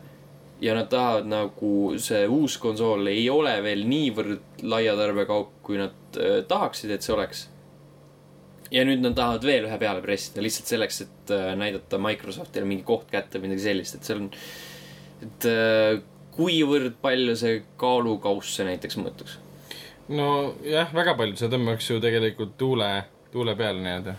ja 0.62 0.76
nad 0.76 0.88
tahavad 0.90 1.28
nagu 1.28 1.72
see 2.00 2.24
uus 2.32 2.58
konsool 2.62 3.08
ei 3.12 3.28
ole 3.30 3.58
veel 3.64 3.84
niivõrd 3.90 4.64
laia 4.64 4.96
tarbekaup, 4.98 5.60
kui 5.66 5.80
nad 5.80 6.20
äh, 6.20 6.40
tahaksid, 6.48 6.94
et 6.96 7.06
see 7.06 7.14
oleks. 7.16 7.46
ja 8.72 8.86
nüüd 8.88 9.04
nad 9.04 9.16
tahavad 9.18 9.46
veel 9.46 9.68
ühe 9.68 9.78
peale 9.80 10.02
pressida 10.02 10.44
lihtsalt 10.44 10.72
selleks, 10.72 11.02
et 11.06 11.34
äh, 11.36 11.54
näidata 11.60 12.00
Microsoftile 12.02 12.68
mingi 12.68 12.86
koht 12.88 13.12
kätte 13.12 13.40
või 13.40 13.52
midagi 13.52 13.68
sellist, 13.68 13.98
et 13.98 14.08
seal 14.08 14.24
on, 14.24 14.30
et 15.28 15.50
äh, 15.52 16.04
kuivõrd 16.36 16.96
palju 17.02 17.36
see 17.40 17.60
kaalukauss 17.80 18.56
see 18.58 18.68
näiteks 18.68 19.00
mõõtuks. 19.02 19.40
nojah, 20.08 20.94
väga 20.96 21.18
palju, 21.20 21.36
see 21.40 21.52
tõmbaks 21.52 21.92
ju 21.92 22.00
tegelikult 22.04 22.56
tuule, 22.58 22.90
tuule 23.32 23.56
peale 23.60 23.84
nii-öelda. 23.84 24.16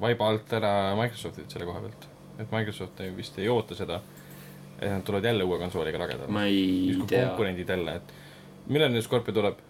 vaiba 0.00 0.32
alt 0.32 0.52
ära 0.56 0.72
Microsoftit 0.96 1.52
selle 1.52 1.68
koha 1.68 1.84
pealt. 1.84 2.08
et 2.38 2.52
Microsoft 2.52 3.00
ei, 3.04 3.12
vist 3.16 3.38
ei 3.38 3.48
oota 3.52 3.76
seda, 3.76 4.00
et 4.80 4.90
nad 4.90 5.02
tulevad 5.04 5.24
jälle 5.24 5.44
uue 5.44 5.58
konsooliga 5.58 5.98
lagedale. 5.98 6.32
ma 6.32 6.44
ei 6.48 6.88
justkui 6.88 7.08
tea, 7.12 7.26
konkurendid 7.28 7.68
jälle, 7.68 7.96
et 8.00 8.14
millal 8.68 8.92
nüüd 8.92 9.04
Scorpio 9.04 9.34
tuleb? 9.36 9.60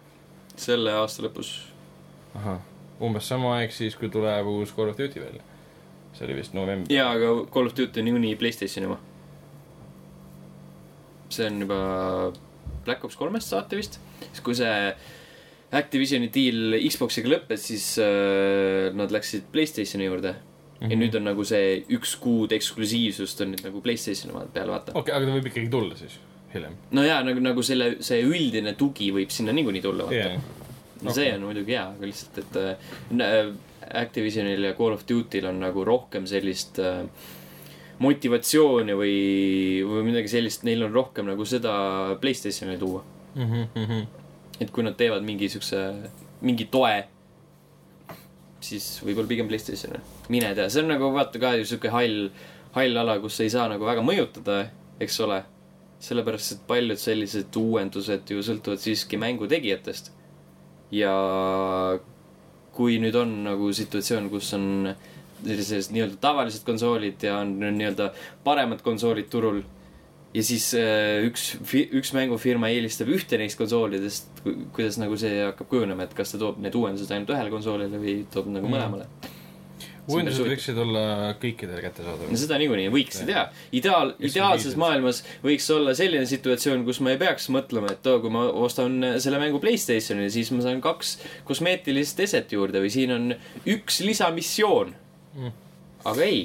selle 0.60 0.92
aasta 0.94 1.24
lõpus. 1.26 1.52
ahah, 2.38 2.60
umbes 3.02 3.28
sama 3.28 3.56
aeg 3.58 3.74
siis, 3.74 3.96
kui 3.98 4.10
tuleb 4.12 4.46
uus 4.46 4.74
Call 4.76 4.92
of 4.92 4.98
Duty 4.98 5.22
välja. 5.22 5.42
see 6.12 6.26
oli 6.26 6.36
vist 6.38 6.54
november. 6.54 6.92
jaa, 6.92 7.10
aga 7.16 7.32
Call 7.50 7.70
of 7.70 7.76
Duty 7.76 8.02
on 8.02 8.10
niikuinii 8.10 8.36
Playstationi 8.36 8.90
oma. 8.90 9.00
see 11.28 11.46
on 11.46 11.64
juba 11.66 11.80
Black 12.84 13.04
Ops 13.04 13.16
kolmest 13.16 13.50
saati 13.50 13.80
vist, 13.80 13.98
siis 14.28 14.44
kui 14.44 14.54
see 14.58 14.76
Activisioni 15.70 16.26
deal 16.34 16.74
Xbox'iga 16.82 17.30
lõppes, 17.30 17.66
siis 17.70 17.84
äh, 18.02 18.88
nad 18.94 19.12
läksid 19.14 19.50
Playstationi 19.52 20.08
juurde 20.08 20.34
mm. 20.80 20.86
-hmm. 20.86 20.90
ja 20.90 21.00
nüüd 21.02 21.16
on 21.16 21.28
nagu 21.30 21.44
see 21.44 21.84
üks 21.96 22.16
kuud 22.20 22.52
eksklusiivsust 22.56 23.40
on 23.44 23.54
nüüd 23.54 23.64
nagu 23.68 23.80
Playstationi 23.84 24.46
peal, 24.54 24.72
vaata. 24.72 24.92
okei, 24.94 25.14
aga 25.14 25.26
ta 25.26 25.38
võib 25.38 25.50
ikkagi 25.52 25.72
tulla 25.72 25.96
siis, 25.96 26.18
hiljem. 26.54 26.76
no 26.90 27.04
jaa, 27.04 27.22
nagu, 27.26 27.40
nagu 27.40 27.62
selle, 27.62 27.96
see 28.00 28.22
üldine 28.26 28.74
tugi 28.78 29.10
võib 29.14 29.30
sinna 29.34 29.52
niikuinii 29.56 29.82
tulla, 29.84 30.08
vaata 30.08 30.22
jaa, 30.22 30.38
no 31.02 31.16
see 31.16 31.32
on 31.34 31.44
muidugi 31.48 31.76
hea, 31.76 31.88
aga 31.96 32.06
lihtsalt, 32.12 32.38
et 32.44 32.56
äh, 32.62 32.94
nä- 33.10 33.34
Activisionil 33.90 34.62
ja 34.62 34.74
Call 34.78 34.94
of 34.94 35.02
Duty'l 35.08 35.48
on 35.48 35.56
nagu 35.58 35.82
rohkem 35.84 36.26
sellist 36.28 36.78
äh, 36.78 37.00
motivatsiooni 38.00 38.94
või, 38.96 39.14
või 39.84 40.04
midagi 40.08 40.30
sellist, 40.32 40.64
neil 40.68 40.84
on 40.86 40.94
rohkem 40.94 41.28
nagu 41.28 41.44
seda 41.48 41.72
Playstationile 42.20 42.78
tuua. 42.80 43.02
Mhm, 43.34 44.06
et 44.60 44.70
kui 44.74 44.84
nad 44.84 44.96
teevad 44.98 45.24
mingi 45.24 45.48
siukse, 45.52 45.82
mingi 46.44 46.66
toe, 46.72 47.04
siis 48.64 48.86
võib-olla 49.04 49.30
pigem 49.30 49.50
Playstationile. 49.50 50.19
Mine 50.30 50.52
tea, 50.54 50.68
see 50.70 50.82
on 50.84 50.92
nagu 50.92 51.10
vaata 51.14 51.40
ka 51.42 51.54
ju 51.58 51.64
siuke 51.66 51.90
hall, 51.92 52.28
hall 52.76 53.00
ala, 53.02 53.16
kus 53.22 53.40
ei 53.42 53.50
saa 53.52 53.66
nagu 53.72 53.86
väga 53.88 54.04
mõjutada, 54.06 54.60
eks 55.02 55.20
ole. 55.26 55.42
sellepärast, 56.00 56.52
et 56.54 56.60
paljud 56.64 56.96
sellised 56.96 57.56
uuendused 57.60 58.30
ju 58.32 58.40
sõltuvad 58.40 58.80
siiski 58.80 59.18
mängu 59.20 59.44
tegijatest. 59.50 60.12
ja 60.90 61.12
kui 62.72 62.96
nüüd 63.02 63.16
on 63.18 63.34
nagu 63.44 63.72
situatsioon, 63.76 64.30
kus 64.32 64.52
on 64.56 64.94
sellised 65.44 65.92
nii-öelda 65.94 66.16
tavalised 66.22 66.64
konsoolid 66.64 67.22
ja 67.24 67.38
on 67.42 67.52
nii-öelda 67.60 68.10
paremad 68.44 68.80
konsoolid 68.84 69.28
turul 69.32 69.60
ja 70.34 70.42
siis 70.46 70.70
äh, 70.78 71.24
üks, 71.26 71.56
üks 71.90 72.12
mängufirma 72.14 72.68
eelistab 72.70 73.10
ühte 73.10 73.38
neist 73.40 73.58
konsoolidest, 73.58 74.28
kuidas 74.76 74.98
nagu 75.00 75.16
see 75.20 75.40
hakkab 75.48 75.68
kujunema, 75.72 76.06
et 76.06 76.14
kas 76.16 76.32
ta 76.32 76.40
toob 76.40 76.60
need 76.62 76.76
uuendused 76.78 77.10
ainult 77.12 77.32
ühele 77.34 77.52
konsoolile 77.52 78.00
või 78.02 78.16
toob 78.30 78.52
nagu 78.54 78.68
Mhm. 78.68 78.74
mõlemale. 78.76 79.06
Uuendused 80.10 80.50
võiksid 80.52 80.80
olla 80.84 81.02
kõikidele 81.42 81.80
no 81.80 81.84
kättesaadavad. 81.88 82.40
seda 82.42 82.58
niikuinii 82.62 82.92
võiks 82.94 83.20
teha. 83.26 83.46
ideaal, 83.72 84.14
ideaalses 84.18 84.76
maailmas 84.80 85.22
võiks 85.44 85.68
olla 85.74 85.94
selline 85.98 86.26
situatsioon, 86.30 86.84
kus 86.88 87.02
ma 87.04 87.14
ei 87.14 87.20
peaks 87.20 87.50
mõtlema, 87.52 87.92
et 87.94 88.06
oo, 88.10 88.18
kui 88.24 88.32
ma 88.34 88.46
ostan 88.64 88.98
selle 89.22 89.42
mängu 89.42 89.60
Playstationile, 89.62 90.30
siis 90.32 90.50
ma 90.54 90.64
saan 90.66 90.82
kaks 90.84 91.18
kosmeetilist 91.48 92.20
eset 92.20 92.52
juurde 92.52 92.82
või 92.82 92.92
siin 92.92 93.14
on 93.16 93.30
üks 93.68 94.02
lisamissioon 94.06 94.96
Mm. 95.30 95.52
aga 96.04 96.24
ei, 96.26 96.40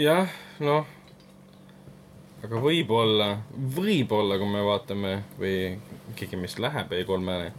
jah, 0.00 0.30
noh, 0.64 0.86
aga 2.40 2.60
võib-olla, 2.64 3.26
võib-olla 3.76 4.38
kui 4.40 4.48
me 4.48 4.62
vaatame 4.64 5.10
või 5.36 5.56
keegi 6.16 6.38
meist 6.40 6.62
läheb 6.64 6.94
E3-le, 6.96 7.50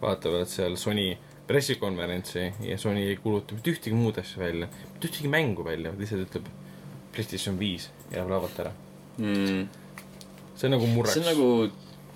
vaatavad 0.00 0.48
seal 0.48 0.78
Sony 0.80 1.10
pressikonverentsi 1.46 2.46
ja 2.64 2.78
Sony 2.80 3.04
ei 3.10 3.18
kuuluta 3.20 3.58
mitte 3.58 3.74
ühtegi 3.74 3.98
muud 3.98 4.16
asja 4.22 4.40
välja, 4.40 4.70
mitte 4.96 5.10
ühtegi 5.10 5.30
mängu 5.30 5.64
välja, 5.66 5.92
lihtsalt 5.96 6.24
ütleb 6.26 6.48
PlayStation 7.12 7.58
viis 7.60 7.90
jääb 8.12 8.30
lavalt 8.30 8.60
ära. 8.64 8.72
mm,. 9.18 9.64
see 10.56 10.68
on 10.68 10.76
nagu 10.76 10.88
murraks. 10.90 11.16
see 11.16 11.24
on 11.24 11.30
nagu, 11.32 11.48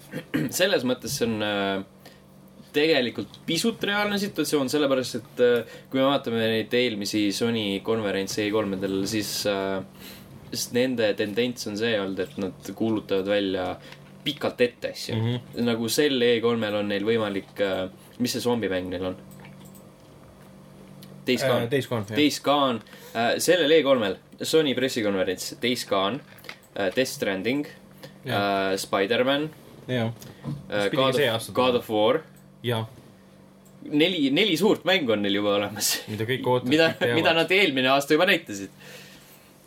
selles 0.61 0.86
mõttes 0.89 1.16
see 1.20 1.28
on 1.28 1.44
äh, 1.44 1.82
tegelikult 2.73 3.40
pisut 3.47 3.82
reaalne 3.85 4.19
situatsioon, 4.23 4.70
sellepärast 4.73 5.20
et 5.20 5.44
äh, 5.44 5.78
kui 5.90 6.01
me 6.01 6.09
vaatame 6.09 6.40
neid 6.40 6.74
eelmisi 6.81 7.28
Sony 7.36 7.81
konverentse 7.86 8.47
E3-del, 8.47 9.01
siis 9.11 9.35
äh,, 9.51 9.81
siis 10.51 10.70
nende 10.77 11.12
tendents 11.19 11.69
on 11.70 11.78
see 11.78 11.97
olnud, 12.01 12.23
et 12.24 12.39
nad 12.40 12.70
kuulutavad 12.77 13.28
välja 13.28 13.73
pikalt 14.24 14.61
ette 14.61 14.93
asju 14.94 15.16
mm. 15.16 15.27
-hmm. 15.27 15.66
nagu 15.69 15.89
sel 15.89 16.16
E3-l 16.20 16.81
on 16.81 16.89
neil 16.89 17.05
võimalik 17.05 17.61
äh,, 17.65 17.85
mis 18.19 18.36
see 18.36 18.44
zombimäng 18.44 18.89
neil 18.93 19.12
on? 19.12 19.20
Days 21.31 21.47
Gone 21.47 21.70
Days 21.73 21.89
Gone, 21.90 22.05
jah. 22.11 22.16
Days 22.19 22.39
Gone 22.44 22.81
äh,, 23.15 23.32
sellel 23.43 23.74
E3-l 23.78 24.19
Sony 24.43 24.74
pressikonverents, 24.78 25.55
Days 25.62 25.86
Gone 25.89 26.20
äh,, 26.74 26.90
Death 26.94 27.11
Stranding 27.16 27.66
Jah. 28.24 28.73
äh,, 28.73 28.78
Spider-man 28.78 29.51
äh,, 29.89 30.11
pidigi 30.90 30.97
God 30.97 31.20
of 31.35 31.52
God 31.55 31.78
of 31.81 31.90
War. 31.90 32.23
jah, 32.62 32.86
neli, 33.89 34.31
neli 34.31 34.57
suurt 34.61 34.85
mängu 34.89 35.12
on 35.12 35.23
neil 35.24 35.39
juba 35.40 35.55
olemas. 35.59 35.93
mida 36.11 36.27
kõik 36.28 36.47
ootavad. 36.47 36.70
mida, 36.73 36.90
mida 37.16 37.35
nad 37.36 37.52
eelmine 37.55 37.93
aasta 37.94 38.16
juba 38.16 38.27
näitasid. 38.28 38.73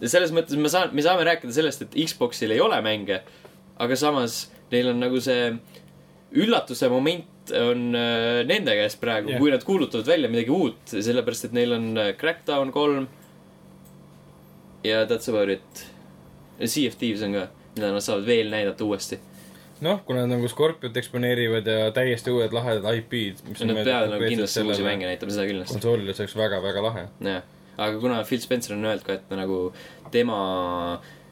selles 0.03 0.33
mõttes 0.35 0.59
me 0.59 0.71
saan-, 0.71 0.93
me 0.93 1.05
saame 1.05 1.25
rääkida 1.27 1.55
sellest, 1.55 1.85
et 1.85 1.97
Xboxil 2.05 2.51
ei 2.53 2.61
ole 2.61 2.79
mänge, 2.85 3.21
aga 3.81 3.97
samas 3.99 4.45
neil 4.73 4.91
on 4.93 5.01
nagu 5.01 5.21
see 5.23 5.53
üllatuse 6.33 6.89
moment 6.89 7.51
on 7.59 7.91
äh, 7.97 8.41
nende 8.49 8.73
käes 8.77 8.95
praegu 9.01 9.33
yeah., 9.33 9.41
kui 9.41 9.51
nad 9.53 9.65
kuulutavad 9.67 10.07
välja 10.07 10.31
midagi 10.31 10.53
uut, 10.53 10.81
sellepärast 10.93 11.49
et 11.49 11.57
neil 11.57 11.75
on 11.75 11.91
äh, 11.99 12.13
Crackdown 12.19 12.71
kolm 12.73 13.07
ja 14.83 15.03
that's 15.05 15.29
about 15.29 15.49
it. 15.49 15.85
Sea 16.65 16.87
of 16.87 16.97
Thieves 16.97 17.23
on 17.25 17.33
ka, 17.35 17.47
mida 17.75 17.91
nad 17.91 18.03
saavad 18.05 18.27
veel 18.27 18.51
näidata 18.53 18.85
uuesti. 18.85 19.19
noh, 19.83 19.99
kui 20.07 20.15
nad 20.15 20.29
nagu 20.31 20.47
Scorpiot 20.47 20.95
eksponeerivad 20.97 21.67
ja 21.67 21.89
täiesti 21.95 22.31
uued 22.31 22.53
lahedad 22.55 22.85
IP-d, 23.01 23.49
mis 23.49 23.63
Nad 23.67 23.81
peavad 23.83 24.13
nagu 24.13 24.29
kindlasti 24.31 24.63
uusi 24.63 24.85
mänge 24.85 25.09
näitama, 25.09 25.33
seda 25.35 25.49
kindlasti. 25.49 25.75
konsoolile, 25.75 26.15
see 26.15 26.23
oleks 26.23 26.37
väga-väga 26.39 26.83
lahe. 26.85 27.03
jah, 27.27 27.43
aga 27.75 27.99
kuna 27.99 28.21
Phil 28.23 28.39
Spencer 28.39 28.77
on 28.77 28.85
öelnud 28.87 29.03
ka, 29.03 29.17
et 29.19 29.35
nagu 29.35 29.59
tema 30.13 30.39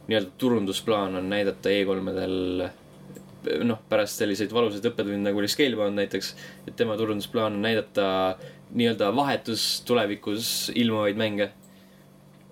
nii-öelda 0.10 0.36
turundusplaan 0.41 1.15
on 1.15 1.30
näidata 1.32 1.72
E3-del 1.72 2.68
noh, 3.63 3.80
pärast 3.89 4.22
selliseid 4.22 4.53
valusaid 4.53 4.85
õppetunde 4.91 5.22
nagu 5.26 5.39
oli 5.41 5.49
Scalebound 5.49 5.97
näiteks, 5.97 6.34
et 6.68 6.76
tema 6.77 6.97
turundusplaan 6.99 7.57
on 7.57 7.65
näidata 7.65 8.05
nii-öelda 8.73 9.11
vahetus 9.15 9.81
tulevikus 9.88 10.72
ilmuvaid 10.76 11.18
mänge. 11.18 11.49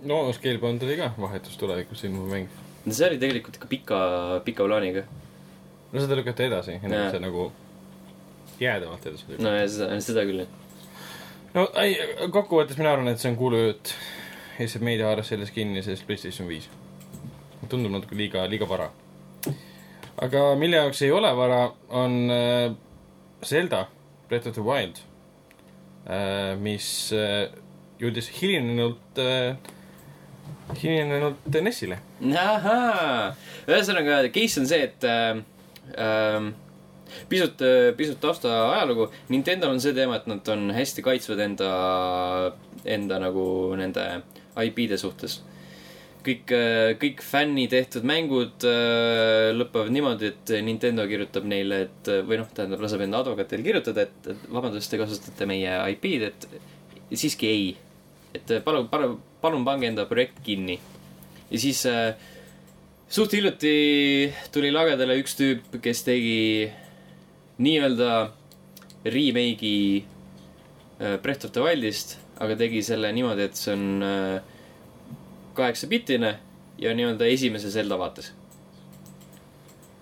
no 0.03 0.34
Scalebound 0.34 0.84
oli 0.84 0.98
ka 0.98 1.11
vahetus 1.20 1.57
tulevikus 1.57 2.03
ilmuv 2.03 2.30
mäng. 2.32 2.48
no 2.86 2.94
see 2.94 3.07
oli 3.07 3.20
tegelikult 3.22 3.56
ikka 3.56 3.68
pika, 3.68 3.99
pika 4.45 4.64
plaaniga. 4.64 5.03
no 5.91 6.02
seda 6.02 6.16
lükati 6.16 6.48
edasi, 6.49 6.80
kui 6.82 6.95
see 7.11 7.20
nagu 7.24 7.52
jäädavalt 8.60 9.06
edasi 9.06 9.28
lükati. 9.28 9.44
no 9.44 9.53
ja 9.56 9.68
seda, 9.70 9.99
seda 10.03 10.26
küll, 10.30 10.44
jah. 10.44 10.49
no 11.53 11.68
ei, 11.84 11.95
kokkuvõttes 12.32 12.80
mina 12.82 12.95
arvan, 12.95 13.11
et 13.14 13.22
see 13.22 13.32
on 13.32 13.38
kuulujutt. 13.40 13.94
lihtsalt 14.60 14.84
meedia 14.84 15.07
haaras 15.07 15.30
selles 15.32 15.52
kinni, 15.56 15.84
sellest 15.84 16.07
Playstation 16.07 16.49
viis. 16.49 16.70
tundub 17.70 17.94
natuke 17.94 18.18
liiga, 18.18 18.48
liiga 18.49 18.68
vara. 18.70 18.90
Aga 20.22 20.44
mille 20.60 20.80
jaoks 20.82 21.02
ei 21.06 21.12
ole 21.16 21.32
vara, 21.38 21.64
on 21.90 22.16
äh, 22.34 22.72
Zelda 23.46 23.86
Breath 24.28 24.48
of 24.48 24.56
the 24.58 24.64
Wild 24.66 25.02
äh,, 26.06 26.56
mis 26.60 26.88
äh, 27.16 27.50
jõudis 28.02 28.30
hilinenult 28.40 29.20
äh,, 29.22 29.56
hilinenult 30.80 31.60
NES-ile. 31.62 32.00
ahaa, 32.30 33.36
ühesõnaga 33.68 34.22
case 34.34 34.62
on 34.62 34.68
see, 34.70 34.90
et 34.90 35.08
äh, 35.08 35.40
äh, 35.96 36.50
pisut, 37.30 37.62
pisut 37.98 38.20
tausta 38.22 38.52
ajalugu. 38.76 39.10
Nintendo'l 39.34 39.74
on 39.74 39.82
see 39.82 39.96
teema, 39.98 40.20
et 40.20 40.28
nad 40.30 40.52
on 40.54 40.70
hästi 40.76 41.06
kaitsvad 41.06 41.41
enda, 41.48 41.72
enda 42.86 43.22
nagu 43.24 43.46
nende 43.80 44.06
IP-de 44.60 45.00
suhtes. 45.00 45.40
kõik, 46.26 46.52
kõik 47.02 47.22
fänni 47.24 47.68
tehtud 47.72 48.06
mängud 48.08 48.66
äh, 48.68 49.50
lõpevad 49.56 49.94
niimoodi, 49.96 50.34
et 50.34 50.54
Nintendo 50.66 51.06
kirjutab 51.10 51.48
neile, 51.50 51.84
et 51.88 52.12
või 52.28 52.41
noh, 52.41 52.50
tähendab, 52.56 52.84
laseb 52.84 53.06
enda 53.06 53.22
advokaadil 53.24 53.64
kirjutada, 53.66 54.08
et, 54.08 54.34
et 54.34 54.50
vabandust, 54.52 54.91
te 54.91 55.00
kasutate 55.00 55.48
meie 55.50 55.78
IP-d, 55.96 56.30
et 56.32 56.50
siiski 57.18 57.50
ei. 57.50 57.70
et 58.36 58.52
palun, 58.64 58.88
palun, 58.91 59.16
palun 59.41 59.66
pange 59.66 59.88
enda 59.90 60.06
projekt 60.06 60.44
kinni. 60.46 60.80
ja 61.50 61.60
siis 61.60 61.86
äh, 61.90 62.14
suht 63.10 63.34
hiljuti 63.34 64.32
tuli 64.54 64.72
lagedale 64.72 65.18
üks 65.22 65.34
tüüp, 65.40 65.80
kes 65.82 66.04
tegi 66.06 66.70
nii-öelda 67.58 68.12
remake'i 69.06 70.04
äh, 71.00 71.18
Breath 71.24 71.46
of 71.46 71.56
the 71.56 71.64
Wildist, 71.64 72.18
aga 72.40 72.56
tegi 72.60 72.84
selle 72.86 73.12
niimoodi, 73.16 73.50
et 73.50 73.58
see 73.58 73.74
on 73.74 74.06
äh, 74.06 74.59
kaheksapiltine 75.60 76.36
ja 76.80 76.94
nii-öelda 76.95 77.27
esimese 77.30 77.72
Zelda 77.72 77.98
vaates. 77.99 78.31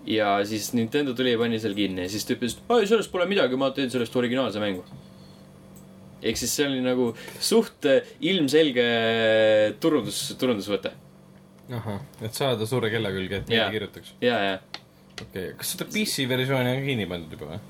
ja 0.08 0.38
siis 0.48 0.72
Nintendo 0.74 1.14
tuli 1.14 1.34
ja 1.34 1.38
pani 1.38 1.60
selle 1.60 1.76
kinni 1.76 2.06
ja 2.06 2.10
siis 2.10 2.26
ta 2.26 2.36
ütles, 2.38 2.56
et 2.56 2.74
ei, 2.78 2.88
sellest 2.88 3.12
pole 3.12 3.26
midagi, 3.28 3.60
ma 3.60 3.72
teen 3.76 3.92
sellest 3.92 4.16
originaalse 4.16 4.62
mängu. 4.64 4.84
ehk 6.22 6.40
siis 6.40 6.56
see 6.56 6.68
oli 6.70 6.82
nagu 6.86 7.12
suht 7.40 7.86
äh, 7.86 8.14
ilmselge 8.20 8.88
turundus, 9.84 10.22
turundusvõte. 10.40 10.94
ahah, 11.80 12.04
et 12.22 12.34
saada 12.34 12.66
suure 12.66 12.92
kella 12.94 13.12
külge, 13.16 13.42
et 13.42 13.50
meile 13.50 13.72
kirjutaks. 13.76 14.14
ja, 14.22 14.38
ja 14.52 14.60
okei 15.22 15.50
okay., 15.50 15.58
kas 15.58 15.74
seda 15.76 15.90
PC 15.92 16.30
versiooni 16.30 16.78
on 16.78 16.86
kinni 16.86 17.10
pandud 17.10 17.36
juba 17.38 17.56
või? 17.56 17.66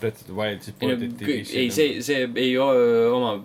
Breath 0.00 0.22
of 0.22 0.26
the 0.26 0.34
Wild 0.36 0.64
siis 0.64 0.74
ei, 0.74 0.88
portiti 0.88 1.58
ei, 1.58 1.68
see, 1.70 2.00
see 2.02 2.24
ei 2.40 2.56
oma 2.58 3.36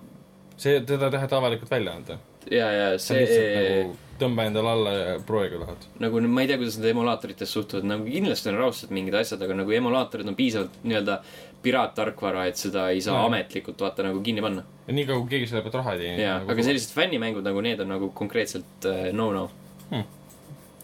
see, 0.59 0.79
teda 0.85 1.09
taheti 1.11 1.35
avalikult 1.35 1.71
välja 1.71 1.93
anda. 1.95 2.17
ja, 2.51 2.67
ja 2.71 2.85
see 2.99 3.25
see 3.27 3.49
nagu 3.81 3.97
tõmba 4.19 4.43
endale 4.49 4.67
alla 4.75 4.91
ja 4.97 5.11
proovi, 5.23 5.49
kui 5.53 5.59
tahad. 5.63 5.85
nagu 6.03 6.19
ma 6.27 6.41
ei 6.43 6.47
tea, 6.49 6.57
kuidas 6.59 6.75
nad 6.79 6.89
emulaatoritesse 6.91 7.53
suhtuvad, 7.55 7.85
nagu 7.87 8.03
kindlasti 8.03 8.49
on 8.51 8.57
raudselt 8.59 8.91
mingid 8.91 9.15
asjad, 9.15 9.41
aga 9.45 9.55
nagu 9.61 9.71
emulaatorid 9.71 10.27
on 10.27 10.35
piisavalt 10.35 10.75
nii-öelda 10.83 11.21
piraattarkvara, 11.63 12.45
et 12.51 12.55
seda 12.59 12.89
ei 12.91 13.01
saa 13.03 13.17
No. 13.19 13.25
ametlikult 13.27 13.79
vaata 13.83 14.03
nagu 14.03 14.19
kinni 14.23 14.41
panna. 14.43 14.63
nii 14.87 15.05
kaua, 15.07 15.21
kui 15.23 15.29
keegi 15.37 15.47
selle 15.51 15.61
pealt 15.63 15.75
raha 15.79 15.93
ei 15.95 15.99
teeni. 16.03 16.21
jaa, 16.23 16.37
aga 16.47 16.63
sellised 16.67 16.91
fännimängud 16.95 17.43
nagu 17.47 17.61
need 17.63 17.79
on 17.79 17.87
nagu 17.95 18.11
konkreetselt 18.15 18.85
äh, 18.85 19.11
no-no 19.13 19.49
Hmm. 19.89 20.03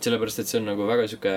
sellepärast, 0.02 0.40
et 0.40 0.48
see 0.48 0.58
on 0.60 0.66
nagu 0.72 0.88
väga 0.88 1.04
sihuke 1.08 1.34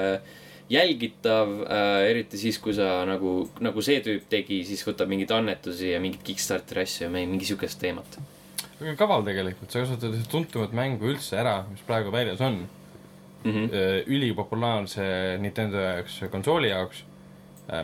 jälgitav 0.71 1.51
äh,, 1.67 2.11
eriti 2.11 2.39
siis, 2.41 2.59
kui 2.63 2.73
sa 2.77 3.05
nagu, 3.09 3.49
nagu 3.65 3.83
see 3.85 4.01
tüüp 4.05 4.27
tegi, 4.31 4.63
siis 4.69 4.83
võtab 4.87 5.09
mingeid 5.11 5.31
annetusi 5.37 5.91
ja 5.95 6.01
mingeid 6.01 6.23
Kickstarteri 6.27 6.83
asju 6.87 7.07
ja 7.07 7.11
mingi 7.13 7.45
siukest 7.49 7.81
teemat. 7.81 8.19
Aga 8.81 8.97
kaval 8.99 9.25
tegelikult, 9.27 9.71
sa 9.73 9.85
kasutad 9.85 10.15
ühte 10.15 10.31
tuntumat 10.31 10.75
mängu 10.77 11.11
üldse 11.13 11.39
ära, 11.41 11.61
mis 11.71 11.85
praegu 11.87 12.15
väljas 12.15 12.41
on 12.41 12.67
Mm 13.45 13.53
-hmm. 13.55 14.09
ülipopulaarse 14.11 15.39
Nintendo 15.39 15.79
jaoks, 15.79 16.25
konsooli 16.31 16.69
jaoks, 16.69 17.05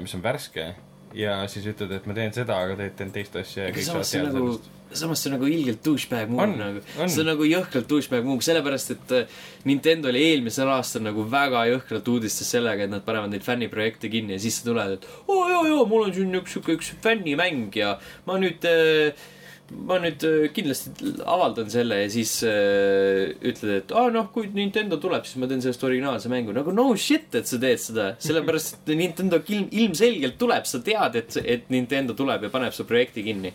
mis 0.00 0.14
on 0.14 0.22
värske 0.22 0.74
ja 1.14 1.34
siis 1.50 1.66
ütled, 1.70 1.92
et 1.94 2.06
ma 2.06 2.14
teen 2.16 2.32
seda, 2.34 2.56
aga 2.66 2.76
teed, 2.78 2.94
teen 2.98 3.12
teist 3.14 3.36
asja 3.38 3.68
ja 3.68 3.74
kõik 3.74 3.86
saavad 3.86 4.08
see 4.08 4.20
on 4.20 4.26
teada 4.26 4.38
nagu 4.40 4.54
sellest., 4.54 4.70
samas 4.94 5.22
see 5.22 5.30
on 5.30 5.34
nagu 5.36 5.48
ilgelt 5.50 5.80
douchebag 5.86 6.30
move 6.30 6.56
nagu. 6.58 6.82
see 7.02 7.22
on 7.22 7.28
nagu 7.30 7.46
jõhkralt 7.48 7.88
douchebag 7.90 8.26
move, 8.26 8.42
sellepärast 8.46 8.94
et 8.94 9.14
äh, 9.14 9.36
Nintendo 9.64 10.10
oli 10.10 10.22
eelmisel 10.30 10.70
aastal 10.74 11.04
nagu 11.06 11.26
väga 11.30 11.64
jõhkralt 11.70 12.10
uudistes 12.10 12.50
sellega, 12.56 12.86
et 12.86 12.92
nad 12.92 13.04
panevad 13.06 13.34
neid 13.34 13.46
fänniprojekte 13.46 14.10
kinni 14.10 14.36
ja 14.36 14.42
siis 14.42 14.58
sa 14.60 14.68
tuled, 14.68 14.98
et 14.98 15.06
oo 15.26 15.38
oh, 15.38 15.50
joo, 15.50 15.62
joo, 15.70 15.86
mul 15.90 16.08
on 16.08 16.14
siin 16.14 16.34
üks 16.40 16.56
sihuke 16.56 16.78
üks 16.78 16.92
fännimäng 17.04 17.74
ja 17.78 17.96
ma 18.26 18.38
nüüd 18.42 18.66
äh, 18.70 19.26
ma 19.74 19.98
nüüd 20.02 20.24
äh, 20.26 20.46
kindlasti 20.54 21.12
avaldan 21.28 21.70
selle 21.72 22.00
ja 22.02 22.10
siis 22.12 22.32
äh, 22.46 23.34
ütled, 23.44 23.72
et 23.80 23.94
aa 23.96 24.10
noh, 24.14 24.28
kui 24.34 24.48
Nintendo 24.54 24.98
tuleb, 25.02 25.26
siis 25.26 25.40
ma 25.42 25.48
teen 25.50 25.62
sellest 25.64 25.84
originaalse 25.86 26.30
mängu. 26.32 26.54
nagu 26.56 26.74
no 26.74 26.86
shit, 27.00 27.28
et 27.34 27.50
sa 27.50 27.58
teed 27.60 27.82
seda, 27.82 28.08
sellepärast 28.22 28.80
et 28.82 28.94
Nintendo 28.98 29.40
ilm, 29.44 29.68
ilmselgelt 29.72 30.38
tuleb, 30.40 30.68
sa 30.70 30.80
tead, 30.84 31.18
et, 31.20 31.38
et 31.42 31.70
Nintendo 31.74 32.16
tuleb 32.18 32.46
ja 32.46 32.52
paneb 32.54 32.76
su 32.76 32.86
projekti 32.88 33.26
kinni. 33.26 33.54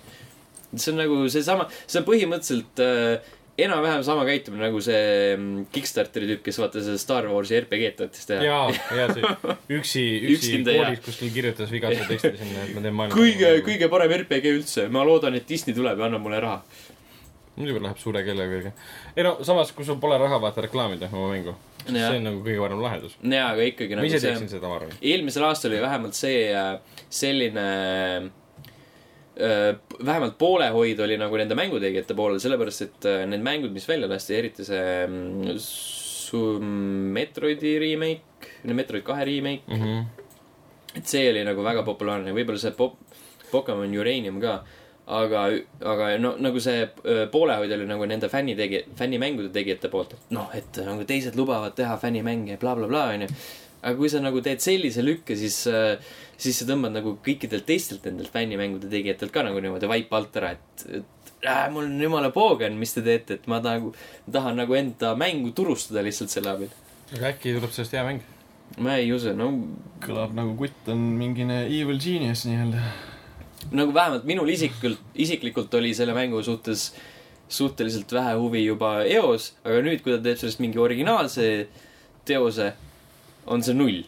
see 0.75 0.91
on 0.93 0.99
nagu 1.01 1.23
seesama, 1.33 1.65
see 1.87 2.01
on 2.01 2.07
põhimõtteliselt 2.09 2.83
äh, 2.85 3.37
enam-vähem 3.65 4.03
sama 4.05 4.25
käitumine 4.27 4.67
nagu 4.67 4.81
see 4.83 4.99
mm, 5.35 5.65
Kickstarteri 5.73 6.29
tüüp, 6.31 6.43
kes 6.45 6.59
vaata 6.61 6.83
seda 6.83 6.99
Star 7.01 7.27
Warsi 7.31 7.57
RPG-d 7.59 7.97
tahtis 7.99 8.29
teha. 8.29 8.43
jaa, 8.45 8.75
jaa, 8.97 9.07
see 9.15 9.77
üksi, 9.79 10.03
üksi 10.33 10.61
koolis 10.67 11.03
kuskil 11.05 11.33
kirjutas 11.35 11.73
vigase 11.73 12.05
teksti 12.09 12.33
sinna, 12.39 12.65
et 12.65 12.75
ma 12.75 12.85
teen 12.85 12.97
maailma. 12.97 13.17
kõige, 13.17 13.51
kõige 13.65 13.91
parem 13.91 14.15
RPG 14.21 14.55
üldse, 14.59 14.87
ma 14.93 15.03
loodan, 15.07 15.37
et 15.39 15.47
Disney 15.49 15.77
tuleb 15.77 15.99
ja 15.99 16.09
annab 16.09 16.25
mulle 16.25 16.41
raha. 16.43 16.61
muidugi 17.59 17.83
läheb 17.83 18.01
suure 18.01 18.23
kellega 18.27 18.55
kõige. 18.55 18.73
ei 19.15 19.27
no 19.27 19.37
samas, 19.47 19.73
kui 19.75 19.87
sul 19.87 19.99
pole 20.01 20.19
raha, 20.21 20.41
vaata 20.41 20.65
reklaamida 20.67 21.11
oma 21.11 21.31
mängu. 21.33 21.55
see 21.85 22.09
on 22.09 22.27
nagu 22.29 22.43
kõige 22.45 22.65
parem 22.65 22.83
lahendus. 22.83 23.15
jaa, 23.23 23.53
aga 23.53 23.69
ikkagi 23.71 23.95
ma 23.95 24.03
nagu 24.03 24.11
ise 24.11 24.23
see 24.23 24.31
teeksin 24.33 24.51
seda, 24.57 24.67
ma 24.67 24.81
arvan. 24.81 24.99
eelmisel 25.01 25.47
aastal 25.49 25.73
oli 25.73 25.85
vähemalt 25.85 26.17
see 26.17 26.43
äh, 26.53 26.75
selline 27.21 27.69
äh, 27.69 28.29
vähemalt 30.05 30.37
poolehoid 30.37 30.99
oli 30.99 31.17
nagu 31.17 31.37
nende 31.39 31.55
mängutegijate 31.55 32.15
poolel, 32.17 32.39
sellepärast 32.43 32.81
et 32.85 33.05
äh, 33.07 33.25
need 33.29 33.43
mängud, 33.45 33.71
mis 33.75 33.87
välja 33.89 34.07
lasti, 34.11 34.35
eriti 34.35 34.65
see 34.67 34.81
mm, 35.07 35.53
su- 35.63 36.59
Metroidi 37.15 37.77
remake, 37.79 38.51
Metroid 38.75 39.03
kahe 39.07 39.25
remake, 39.25 39.63
Mhm. 39.67 40.03
et 40.99 41.07
see 41.07 41.29
oli 41.31 41.43
nagu 41.47 41.63
väga 41.63 41.83
populaarne, 41.87 42.33
võib-olla 42.35 42.59
see 42.61 42.71
pop-, 42.77 42.97
Pokemon 43.51 43.95
Uranium 43.97 44.41
ka. 44.41 44.59
aga, 45.09 45.47
aga 45.81 46.07
no 46.21 46.35
nagu 46.37 46.59
see 46.61 46.83
öö, 47.05 47.23
poolehoid 47.33 47.71
oli 47.73 47.85
nagu 47.89 48.05
nende 48.05 48.27
fännitegi-, 48.29 48.83
fännimängude 48.95 49.49
tegijate 49.49 49.89
poolt, 49.89 50.11
et 50.13 50.27
noh, 50.35 50.51
et 50.53 50.77
nagu 50.85 51.01
teised 51.09 51.33
lubavad 51.35 51.73
teha 51.73 51.95
fännimänge 51.97 52.51
ja 52.51 52.57
blablabla, 52.61 53.07
onju. 53.15 53.27
aga 53.81 53.95
kui 53.97 54.09
sa 54.13 54.19
nagu 54.21 54.41
teed 54.45 54.61
sellise 54.61 55.01
lükke, 55.01 55.33
siis, 55.39 55.63
siis 56.39 56.61
sa 56.61 56.67
tõmbad 56.69 56.95
nagu 56.95 57.15
kõikidelt 57.25 57.67
teistelt 57.67 58.05
nendelt 58.07 58.31
fännimängude 58.33 58.89
tegijatelt 58.91 59.33
ka 59.35 59.43
nagu 59.45 59.59
niimoodi 59.63 59.89
vaipa 59.91 60.19
alt 60.19 60.39
ära, 60.39 60.53
et, 60.55 60.85
et 61.01 61.31
äh, 61.43 61.65
mul 61.73 61.89
on 61.89 62.01
jumala 62.05 62.31
poogen, 62.35 62.77
mis 62.79 62.95
te 62.95 63.03
teete, 63.05 63.39
et 63.39 63.47
ma 63.51 63.59
tahan, 63.63 63.91
tahan 64.31 64.59
nagu 64.61 64.77
enda 64.79 65.13
mängu 65.19 65.51
turustada 65.55 66.03
lihtsalt 66.05 66.33
selle 66.33 66.53
abil. 66.53 66.73
aga 67.15 67.33
äkki 67.33 67.55
tuleb 67.57 67.75
sellest 67.75 67.95
hea 67.97 68.05
mäng? 68.07 68.25
ma 68.77 68.97
ei 69.01 69.11
usu, 69.13 69.33
no 69.35 69.51
kõlab 70.03 70.35
nagu 70.37 70.55
kutt 70.59 70.91
on 70.93 71.01
mingine 71.19 71.63
evil 71.67 71.99
genius 71.99 72.45
nii-öelda. 72.47 72.83
nagu 73.75 73.93
vähemalt 73.95 74.27
minul 74.29 74.49
isiklikult, 74.53 75.01
isiklikult 75.15 75.73
oli 75.79 75.93
selle 75.97 76.15
mängu 76.17 76.43
suhtes 76.45 76.91
suhteliselt 77.49 78.11
vähe 78.13 78.35
huvi 78.37 78.61
juba 78.63 78.99
eos, 79.09 79.55
aga 79.65 79.81
nüüd, 79.81 80.03
kui 80.05 80.13
ta 80.13 80.21
teeb 80.21 80.37
sellest 80.37 80.61
mingi 80.61 80.79
originaalse 80.79 81.47
teose, 82.29 82.71
on 83.49 83.65
see 83.65 83.73
null. 83.73 84.03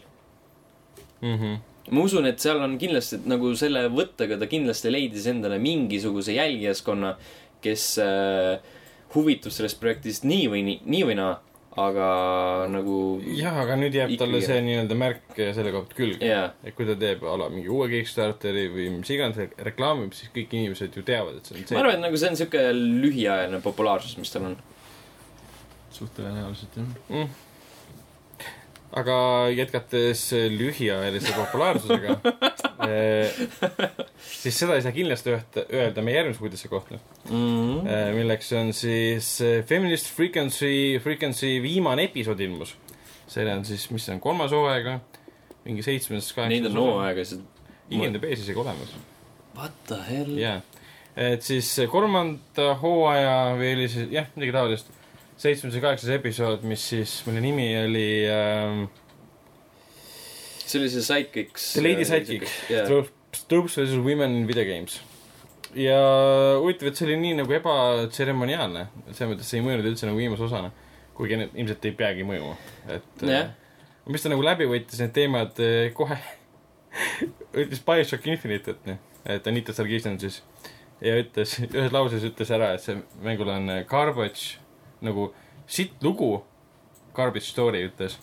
Mhm. 1.26 1.71
Ma 1.92 2.04
usun, 2.08 2.28
et 2.30 2.40
seal 2.40 2.62
on 2.64 2.78
kindlasti 2.82 3.20
et 3.20 3.30
nagu 3.30 3.52
selle 3.60 3.86
võttega 3.92 4.40
ta 4.40 4.48
kindlasti 4.50 4.92
leidis 4.94 5.28
endale 5.32 5.60
mingisuguse 5.62 6.36
jälgijaskonna, 6.38 7.16
kes 7.62 7.88
äh, 8.02 8.76
huvitub 9.16 9.54
sellest 9.54 9.80
projektist 9.82 10.28
nii 10.28 10.46
või 10.52 10.62
nii, 10.68 10.78
nii 10.88 11.02
või 11.10 11.18
naa, 11.20 11.34
aga 11.82 12.08
nagu 12.72 12.96
jah, 13.36 13.60
aga 13.64 13.78
nüüd 13.80 13.96
jääb 13.96 14.12
Ikkagi, 14.12 14.20
talle 14.24 14.42
see 14.44 14.64
nii-öelda 14.66 14.98
märk 15.00 15.38
selle 15.56 15.72
kohta 15.76 15.96
külge. 15.96 16.32
jaa, 16.32 16.50
et 16.64 16.76
kui 16.76 16.88
ta 16.88 16.96
teeb 17.00 17.24
a 17.28 17.36
la 17.40 17.52
mingi 17.52 17.72
uue 17.72 17.88
Kickstarteri 17.92 18.66
või 18.72 18.90
mis 18.98 19.12
iganes 19.14 19.54
reklaamib, 19.68 20.16
siis 20.16 20.34
kõik 20.36 20.56
inimesed 20.58 20.96
ju 20.96 21.06
teavad, 21.08 21.40
et 21.40 21.48
see 21.48 21.56
on 21.56 21.64
ma 21.64 21.70
see. 21.70 21.80
arvan, 21.84 21.96
et 22.00 22.06
nagu 22.08 22.20
see 22.20 22.34
on 22.34 22.42
siuke 22.42 22.66
lühiajaline 22.76 23.62
populaarsus, 23.64 24.18
mis 24.20 24.34
tal 24.34 24.52
on. 24.52 24.60
suht 25.96 26.16
tõenäoliselt 26.20 26.80
jah. 26.80 26.92
mm.. 27.12 27.51
Aga 29.00 29.16
jätkates 29.56 30.24
lühiajalise 30.52 31.32
populaarsusega 31.38 32.16
eh,, 32.90 33.42
siis 34.42 34.58
seda 34.60 34.76
ei 34.76 34.84
saa 34.84 34.92
kindlasti 34.96 35.32
öelda, 35.36 36.04
meie 36.04 36.18
järgmise 36.20 36.44
uudise 36.44 36.72
kohta 36.72 37.00
Mm. 37.32 37.86
eh,, 37.88 38.10
milleks 38.18 38.50
on 38.58 38.74
siis 38.76 39.28
eh, 39.46 39.62
Feminist 39.70 40.10
Frequency, 40.16 41.00
Frequency 41.04 41.54
viimane 41.64 42.04
episood 42.10 42.40
ilmus. 42.44 42.74
see 43.32 43.46
on 43.48 43.64
siis, 43.66 43.86
mis 43.94 44.04
see 44.06 44.16
on, 44.18 44.20
kolmas 44.20 44.52
hooaeg 44.52 44.88
või? 44.90 45.00
mingi 45.66 45.84
seitsmes, 45.86 46.32
Neid 46.36 46.66
kaheksas 46.66 46.74
on 46.76 46.82
hooaegasid. 46.82 47.42
IMDB-s 47.92 48.42
isegi 48.42 48.58
olemas. 48.60 48.96
What 49.56 49.76
the 49.88 50.00
hell? 50.08 50.32
jaa, 50.40 50.58
et 51.16 51.44
siis 51.46 51.70
kolmanda 51.92 52.72
hooaja 52.82 53.36
või 53.60 53.74
oli 53.78 53.88
see, 53.92 54.08
jah, 54.16 54.28
midagi 54.36 54.56
taolist, 54.56 54.90
seitsmes 55.42 55.76
ja 55.76 55.82
kaheksas 55.84 56.12
episood, 56.18 56.66
mis 56.70 56.84
siis, 56.94 57.16
mille 57.28 57.42
nimi 57.44 57.68
oli 57.80 58.10
ähm, 58.30 58.84
see 60.66 60.80
oli 60.80 60.90
see 60.94 61.02
Sidekicks. 61.06 61.72
The 61.74 61.84
Lady 61.86 62.06
Sidekick 62.08 62.48
jah, 62.70 62.86
Tropes 62.88 63.46
Tropes 63.50 63.78
versus 63.80 63.98
Women 64.06 64.36
in 64.42 64.48
Video 64.48 64.66
Games. 64.68 65.00
ja 65.76 65.98
huvitav, 66.60 66.92
et 66.92 67.00
see 67.00 67.08
oli 67.08 67.18
nii 67.22 67.38
nagu 67.42 67.56
ebatseremoniaalne, 67.56 68.86
selles 69.14 69.30
mõttes 69.32 69.52
see 69.52 69.62
ei 69.62 69.66
mõjunud 69.66 69.88
üldse 69.94 70.10
nagu 70.10 70.20
viimase 70.20 70.44
osana, 70.50 70.72
kuigi 71.16 71.38
ilmselt 71.48 71.88
ei 71.88 71.94
peagi 71.96 72.26
mõjuma, 72.28 72.58
et 72.92 73.24
Jah. 73.24 73.54
äh, 73.54 74.10
mis 74.12 74.26
ta 74.26 74.32
nagu 74.34 74.44
läbi 74.44 74.68
võttis, 74.68 75.00
need 75.00 75.14
teemad 75.16 75.62
äh, 75.64 75.86
kohe 75.96 76.18
ütles 77.64 77.80
BioShock 77.88 78.28
Infinite'it, 78.28 78.84
noh, 78.90 79.00
et 79.32 79.48
Anita 79.48 79.72
Sarkeesian 79.78 80.20
siis 80.20 80.42
ja 81.02 81.16
ütles, 81.24 81.56
ühes 81.70 81.96
lauses 81.96 82.28
ütles 82.28 82.52
ära, 82.52 82.74
et 82.76 82.84
see 82.84 83.00
mängul 83.24 83.50
on 83.56 83.72
äh, 83.72 83.86
garbage 83.88 84.60
nagu 85.02 85.32
sitt 85.68 86.04
lugu, 86.04 86.36
garbage 87.16 87.50
story 87.50 87.86
ütles, 87.90 88.20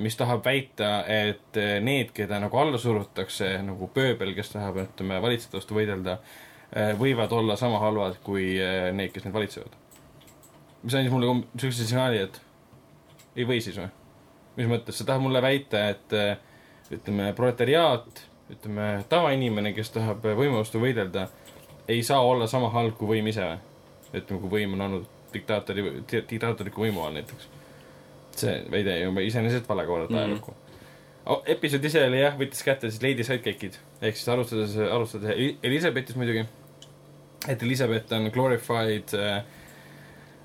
mis 0.00 0.16
tahab 0.16 0.44
väita, 0.44 1.04
et 1.10 1.56
äh, 1.58 1.80
need, 1.84 2.14
keda 2.16 2.38
nagu 2.40 2.56
alla 2.56 2.78
surutakse 2.80 3.58
nagu 3.64 3.90
pööbel, 3.92 4.32
kes 4.36 4.54
tahab, 4.54 4.78
ütleme, 4.86 5.18
valitsejate 5.20 5.58
vastu 5.58 5.76
võidelda, 5.76 6.16
võivad 6.96 7.32
olla 7.34 7.56
sama 7.58 7.80
halvad 7.82 8.20
kui 8.24 8.54
äh, 8.62 8.88
need, 8.94 9.10
kes 9.12 9.26
neid 9.26 9.34
valitsevad. 9.34 9.74
mis 10.82 10.94
andis 10.94 11.12
mulle 11.12 11.42
siukse 11.58 11.84
signaali, 11.84 12.22
et 12.24 12.40
ei 13.36 13.44
või 13.44 13.60
siis 13.60 13.76
või? 13.76 13.90
mis 14.56 14.70
mõttes, 14.70 14.96
sa 14.96 15.04
tahad 15.04 15.22
mulle 15.22 15.42
väita, 15.42 15.88
et 15.92 16.14
äh, 16.16 16.38
ütleme, 16.94 17.32
proletariaat, 17.36 18.24
ütleme, 18.50 19.04
tavainimene, 19.08 19.74
kes 19.76 19.92
tahab 19.94 20.24
võimu 20.24 20.60
vastu 20.60 20.80
võidelda, 20.80 21.28
ei 21.88 22.02
saa 22.06 22.22
olla 22.22 22.46
sama 22.46 22.70
halb 22.70 22.96
kui 22.96 23.16
võim 23.16 23.28
ise 23.28 23.44
või? 23.44 23.58
ütleme, 24.14 24.40
kui 24.40 24.54
võim 24.56 24.78
on 24.78 24.86
olnud 24.88 25.19
diktaatori, 25.34 25.84
diktaatorliku 26.30 26.82
võimu 26.86 27.04
all 27.06 27.14
näiteks. 27.18 27.48
see 28.40 28.56
ei 28.72 29.06
ole 29.06 29.24
iseenesest 29.26 29.68
vale 29.68 29.84
kui 29.86 29.94
vaadata 29.94 30.14
Mhm. 30.14 30.22
ajalukku 30.22 30.54
oh,. 31.26 31.42
episood 31.46 31.84
ise 31.84 32.04
oli 32.06 32.20
jah, 32.20 32.36
võttis 32.38 32.62
kätte 32.64 32.90
siis 32.90 33.02
Lady 33.02 33.24
Sidekickid 33.24 33.74
ehk 34.02 34.16
siis 34.16 34.28
alustades, 34.28 34.76
alustades 34.76 35.30
Eli- 35.36 35.56
Elizabethist 35.62 36.16
muidugi. 36.16 36.46
et 37.48 37.62
Elizabeth 37.62 38.12
on 38.12 38.30
glorified 38.32 39.14
äh, 39.14 39.42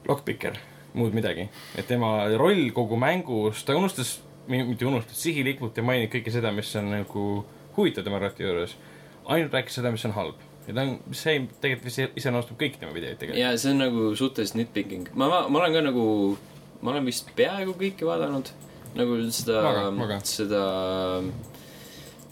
lockpicker, 0.08 0.58
muud 0.94 1.14
midagi. 1.14 1.50
et 1.78 1.88
tema 1.88 2.28
roll 2.38 2.70
kogu 2.74 2.98
mängus, 2.98 3.64
ta 3.66 3.76
unustas, 3.76 4.22
mitte 4.48 4.86
unustas, 4.86 5.18
sihilikult 5.24 5.78
ei 5.78 5.84
maininud 5.84 6.12
kõike 6.14 6.32
seda, 6.32 6.52
mis 6.52 6.76
on 6.76 6.92
nagu 6.92 7.46
huvitav 7.78 8.04
tema 8.04 8.20
rati 8.20 8.44
juures. 8.44 8.76
ainult 9.26 9.54
rääkis 9.54 9.76
seda, 9.80 9.92
mis 9.92 10.06
on 10.06 10.12
halb. 10.12 10.36
Ja 10.68 10.74
ta 10.74 10.86
on, 10.86 10.98
see 11.14 11.40
tegelikult 11.62 11.90
vist 11.90 12.20
iseloomustab 12.20 12.60
kõiki 12.60 12.82
tema 12.82 12.94
videoid 12.96 13.20
tegelikult. 13.22 13.42
ja 13.42 13.54
see 13.62 13.74
on 13.74 13.82
nagu 13.84 14.12
suhteliselt 14.18 14.60
nitpicking. 14.62 15.10
ma, 15.14 15.30
ma, 15.30 15.42
ma 15.50 15.62
olen 15.62 15.76
ka 15.78 15.84
nagu, 15.90 16.06
ma 16.82 16.94
olen 16.94 17.10
vist 17.10 17.30
peaaegu 17.38 17.76
kõiki 17.80 18.08
vaadanud. 18.08 18.52
nagu 18.96 19.20
seda 19.36 19.62
seda 20.30 20.64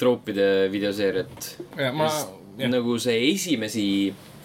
troopide 0.01 0.69
videoseeriat. 0.73 1.49
ja 1.77 1.91
ma, 1.95 2.09
jah, 2.57 2.71
nagu 2.71 2.97
see 3.01 3.17
esimesi, 3.31 3.87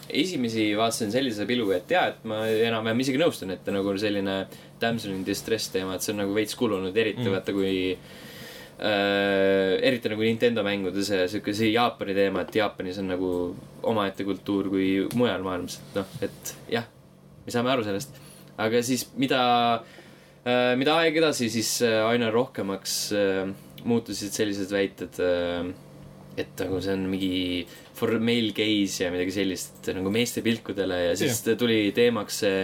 esimesi 0.08 0.70
vaatasin 0.78 1.12
sellise 1.14 1.46
piluga, 1.48 1.80
et 1.80 1.96
jaa, 1.96 2.06
et 2.12 2.24
ma 2.28 2.44
enam-vähem 2.48 3.04
isegi 3.04 3.20
nõustun, 3.20 3.52
et 3.56 3.72
nagu 3.72 3.96
selline 4.00 4.40
damsel 4.80 5.16
in 5.16 5.24
distress 5.26 5.72
teema, 5.74 5.96
et 5.96 6.04
see 6.04 6.14
on 6.14 6.22
nagu 6.24 6.36
veits 6.36 6.56
kulunud, 6.58 6.96
eriti 6.96 7.24
mm. 7.24 7.34
vaata, 7.34 7.56
kui 7.56 7.96
äh, 8.78 9.76
eriti 9.82 10.10
nagu 10.12 10.24
Nintendo 10.24 10.62
mängudes 10.66 11.10
ja 11.10 11.26
sihuke 11.30 11.54
see 11.56 11.72
Jaapani 11.72 12.14
teema, 12.16 12.44
et 12.44 12.58
Jaapanis 12.60 13.00
on 13.02 13.10
nagu 13.12 13.30
omaette 13.90 14.26
kultuur 14.26 14.70
kui 14.72 14.90
mujal 15.18 15.44
maailmas, 15.46 15.80
et 15.80 15.98
noh, 15.98 16.12
et 16.24 16.54
jah, 16.78 16.86
me 17.44 17.54
saame 17.54 17.72
aru 17.74 17.86
sellest. 17.86 18.14
aga 18.58 18.82
siis 18.82 19.08
mida 19.18 19.42
äh,, 20.44 20.74
mida 20.78 20.98
aeg 21.02 21.18
edasi, 21.20 21.50
siis 21.52 21.78
äh, 21.86 22.00
aina 22.06 22.30
rohkemaks 22.34 22.96
äh, 23.16 23.44
muutusid 23.88 24.34
sellised 24.34 24.72
väited 24.74 25.20
äh,, 25.22 25.68
et 26.38 26.54
nagu 26.62 26.80
see 26.82 26.94
on 26.94 27.06
mingi 27.10 27.66
for 27.98 28.14
male 28.22 28.54
gaze 28.54 29.02
ja 29.02 29.10
midagi 29.10 29.34
sellist, 29.34 29.82
nagu 29.90 30.10
meeste 30.14 30.42
pilkudele 30.46 31.08
ja 31.08 31.14
siis 31.18 31.42
yeah. 31.42 31.58
tuli 31.58 31.80
teemaks 31.96 32.42
see 32.44 32.60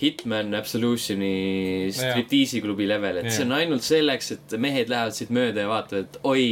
Hitman 0.00 0.54
Absolutioni 0.58 1.88
striptiisi 1.94 2.60
klubi 2.64 2.88
level, 2.88 3.22
et 3.22 3.30
yeah. 3.30 3.36
see 3.36 3.46
on 3.46 3.54
ainult 3.56 3.86
selleks, 3.86 4.34
et 4.36 4.56
mehed 4.60 4.92
lähevad 4.92 5.16
siit 5.16 5.32
mööda 5.34 5.64
ja 5.64 5.70
vaatavad, 5.70 6.10
et 6.10 6.18
oi, 6.28 6.44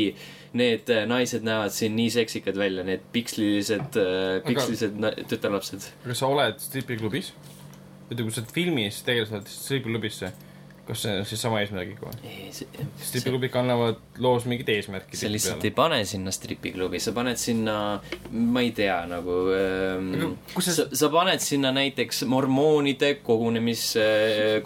need 0.54 0.90
äh, 0.94 1.04
naised 1.10 1.44
näevad 1.44 1.74
siin 1.74 1.96
nii 1.98 2.12
seksikad 2.14 2.56
välja, 2.58 2.86
need 2.86 3.04
pikslilised, 3.12 3.98
pikslilised 4.46 4.96
na- 5.02 5.12
tütarlapsed. 5.28 5.90
kas 6.06 6.22
sa 6.22 6.30
oled 6.30 6.62
stripiklubis? 6.62 7.34
ütle, 8.10 8.22
kui 8.22 8.32
sa 8.32 8.42
oled 8.42 8.52
filmis 8.54 9.00
tegelikult 9.04 9.50
stripiklubisse, 9.50 10.30
kas 10.86 11.00
see 11.04 11.12
on 11.18 11.24
siis 11.28 11.40
sama 11.40 11.60
eesmärgiga 11.62 12.04
või? 12.10 12.34
stripiklubid 13.00 13.52
kannavad 13.54 14.00
loos 14.20 14.44
mingit 14.50 14.68
eesmärki 14.68 15.16
sa 15.16 15.30
lihtsalt 15.32 15.64
ei 15.64 15.72
pane 15.74 16.02
sinna 16.08 16.32
stripiklubi, 16.34 17.00
sa 17.00 17.14
paned 17.16 17.40
sinna, 17.40 17.76
ma 18.30 18.60
ei 18.64 18.70
tea, 18.76 18.98
nagu 19.10 19.38
ähm, 19.56 20.36
see- 20.58 20.74
sa, 20.76 20.88
sa 20.92 21.08
paned 21.14 21.40
sinna 21.44 21.72
näiteks 21.74 22.24
mormoonide 22.28 23.14
kogunemis, 23.24 23.86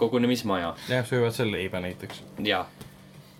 kogunemismaja 0.00 0.74
jah, 0.90 1.06
söövad 1.08 1.36
seal 1.36 1.52
leiba 1.54 1.80
näiteks. 1.84 2.22
ja, 2.44 2.64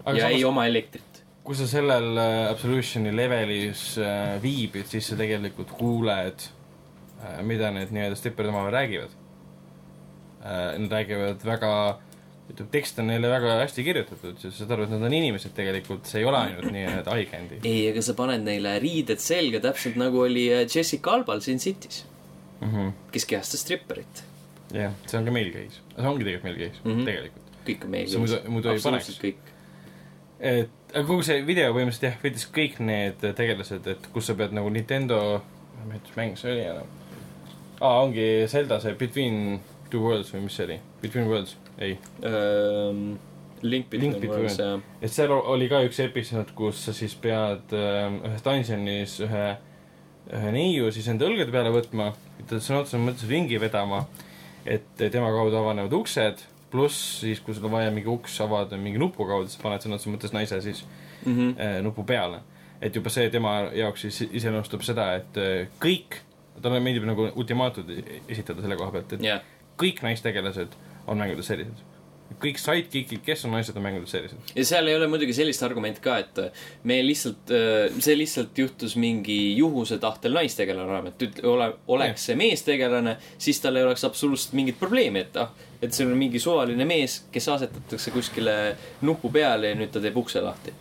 aga 0.04 0.16
ja 0.16 0.28
samas 0.28 0.38
ei, 0.38 0.44
oma 0.48 0.66
elektrit. 0.70 1.22
kui 1.44 1.56
sa 1.58 1.66
sellel 1.70 2.12
äh, 2.20 2.50
Absolutioni 2.52 3.10
levelis 3.16 3.82
äh, 3.98 4.36
viibid, 4.42 4.86
siis 4.90 5.10
sa 5.10 5.16
tegelikult 5.18 5.70
kuuled 5.78 6.44
äh,, 6.44 7.40
mida 7.42 7.70
need 7.74 7.90
nii-öelda 7.94 8.18
stripperid 8.20 8.52
omavahel 8.54 8.76
räägivad 8.78 9.14
äh,. 10.44 10.76
Nad 10.78 10.92
räägivad 10.92 11.42
väga, 11.44 11.72
ütleme, 12.48 12.70
tekst 12.72 13.00
on 13.02 13.10
neile 13.10 13.28
väga 13.30 13.56
hästi 13.62 13.84
kirjutatud, 13.84 14.38
sa 14.40 14.50
saad 14.54 14.72
aru, 14.74 14.86
et 14.86 14.92
nad 14.94 15.04
on 15.08 15.16
inimesed 15.18 15.52
tegelikult, 15.56 16.06
see 16.08 16.22
ei 16.22 16.28
ole 16.28 16.38
ainult 16.40 16.70
nii-öelda 16.72 17.16
eye 17.16 17.26
candy 17.28 17.58
ei, 17.60 17.82
aga 17.90 18.04
sa 18.04 18.14
paned 18.18 18.46
neile 18.46 18.72
riided 18.82 19.20
selga, 19.22 19.60
täpselt 19.68 19.98
nagu 20.00 20.22
oli 20.24 20.46
äh, 20.54 20.64
Jessica 20.64 21.12
Albal 21.18 21.42
Sin 21.44 21.60
City's, 21.62 22.04
mm. 22.60 22.72
-hmm. 22.72 22.96
kes 23.12 23.28
kehastas 23.28 23.66
stripperit. 23.66 24.24
jah, 24.72 24.96
see 25.06 25.20
on 25.20 25.28
ka 25.28 25.36
male 25.36 25.52
gaze, 25.52 25.82
see 25.92 26.08
ongi 26.12 26.24
tegelikult 26.24 26.48
male 26.48 26.58
gaze 26.64 26.80
mm. 26.84 26.96
-hmm. 26.96 27.04
tegelikult. 27.04 27.44
kõik 27.68 27.84
on 27.84 28.52
muidu 28.56 28.72
ei 28.72 28.82
paneks. 28.88 29.20
kõik. 29.24 29.54
et, 30.40 30.74
aga 30.94 31.06
kogu 31.12 31.28
see 31.28 31.46
video 31.46 31.72
põhimõtteliselt 31.76 32.10
jah, 32.10 32.20
võttis 32.24 32.48
kõik 32.58 32.80
need 32.80 33.28
tegelased, 33.28 33.92
et 33.92 34.12
kus 34.12 34.32
sa 34.32 34.34
pead 34.34 34.56
nagu 34.56 34.72
Nintendo, 34.72 35.42
ma 35.76 35.82
ei 35.82 35.88
mäleta, 35.92 36.08
mis 36.08 36.20
mäng 36.22 36.40
see 36.40 36.52
oli 36.56 36.68
enam. 36.72 36.92
aa, 37.80 38.02
ongi 38.02 38.28
Zelda 38.48 38.80
see 38.80 38.96
Between 38.96 39.60
Two 39.90 40.00
Worlds 40.00 40.32
või 40.32 40.46
mis 40.48 40.56
see 40.56 40.64
oli? 40.64 40.80
Between 41.02 41.28
Worlds, 41.28 41.56
ei. 41.78 41.98
Link 43.62 43.86
Link 43.90 43.90
Between 43.90 44.12
Between 44.20 44.30
Worlds 44.30 44.58
ja 44.58 44.78
et 45.02 45.12
seal 45.12 45.32
oli 45.34 45.68
ka 45.70 45.80
üks 45.86 45.98
episood, 46.02 46.52
kus 46.58 46.82
sa 46.88 46.94
siis 46.96 47.14
pead 47.18 47.74
äh, 47.76 48.06
ühes 48.28 48.44
dungeonis 48.44 49.16
ühe, 49.26 49.46
ühe 50.28 50.52
neiu 50.54 50.92
siis 50.94 51.08
enda 51.10 51.26
õlgade 51.28 51.54
peale 51.54 51.72
võtma, 51.74 52.12
ta 52.46 52.60
sõna 52.62 52.82
otseses 52.84 53.02
mõttes 53.02 53.26
ringi 53.30 53.58
vedama, 53.60 54.04
et 54.68 54.86
tema 54.98 55.32
kaudu 55.34 55.58
avanevad 55.58 55.96
uksed, 55.98 56.44
pluss 56.72 57.22
siis, 57.22 57.40
kui 57.42 57.56
sul 57.56 57.66
on 57.70 57.76
vaja 57.78 57.92
mingi 57.94 58.10
uks 58.12 58.36
avada 58.44 58.78
mingi 58.80 59.00
nupu 59.00 59.26
kaudu, 59.28 59.50
sa 59.50 59.62
paned 59.62 59.84
sõna 59.84 59.98
otseses 59.98 60.14
mõttes 60.14 60.34
naise 60.36 60.60
siis 60.64 60.84
mm. 60.84 61.34
-hmm. 61.34 61.52
äh, 61.58 61.78
nupu 61.82 62.04
peale. 62.04 62.42
et 62.80 62.94
juba 62.94 63.10
see 63.10 63.30
tema 63.30 63.70
jaoks 63.74 64.00
siis 64.06 64.28
iseloomustab 64.32 64.82
seda, 64.86 65.14
et 65.18 65.36
äh, 65.36 65.66
kõik, 65.82 66.20
talle 66.62 66.80
meeldib 66.80 67.06
nagu 67.08 67.30
ultimaatud 67.34 67.90
esitada 68.28 68.62
selle 68.62 68.76
koha 68.76 68.92
pealt, 68.94 69.12
et 69.12 69.22
jah, 69.22 69.42
kõik 69.78 70.02
naistegelased 70.02 70.76
on 71.08 71.24
mängudes 71.24 71.48
sellised. 71.50 71.86
kõik 72.38 72.58
sidekick'id, 72.60 73.22
kes 73.24 73.46
on 73.48 73.54
naised, 73.56 73.76
on 73.76 73.82
mängudes 73.82 74.12
sellised. 74.12 74.50
ja 74.54 74.64
seal 74.68 74.86
ei 74.90 74.96
ole 74.98 75.08
muidugi 75.10 75.34
sellist 75.34 75.62
argumenti 75.64 76.02
ka, 76.04 76.18
et 76.20 76.40
me 76.84 77.00
lihtsalt, 77.02 77.54
see 77.98 78.18
lihtsalt 78.18 78.58
juhtus 78.58 78.98
mingi 79.00 79.38
juhuse 79.56 79.98
tahtel 79.98 80.36
naistegelane 80.36 80.92
olema, 80.92 81.14
et 81.14 81.24
ütle- 81.28 81.46
ole, 81.48 81.70
oleks 81.96 82.28
see 82.28 82.36
meestegelane, 82.38 83.16
siis 83.38 83.60
tal 83.64 83.80
ei 83.80 83.88
oleks 83.88 84.04
absoluutselt 84.04 84.54
mingit 84.60 84.78
probleemi, 84.78 85.24
et 85.24 85.40
ah, 85.40 85.50
et 85.82 85.94
see 85.94 86.06
on 86.06 86.14
mingi 86.18 86.40
suvaline 86.42 86.84
mees, 86.88 87.22
kes 87.32 87.48
asetatakse 87.54 88.12
kuskile 88.14 88.54
nupu 89.06 89.30
peale 89.34 89.72
ja 89.72 89.78
nüüd 89.78 89.92
ta 89.94 90.02
teeb 90.02 90.16
ukse 90.18 90.42
lahti. 90.44 90.74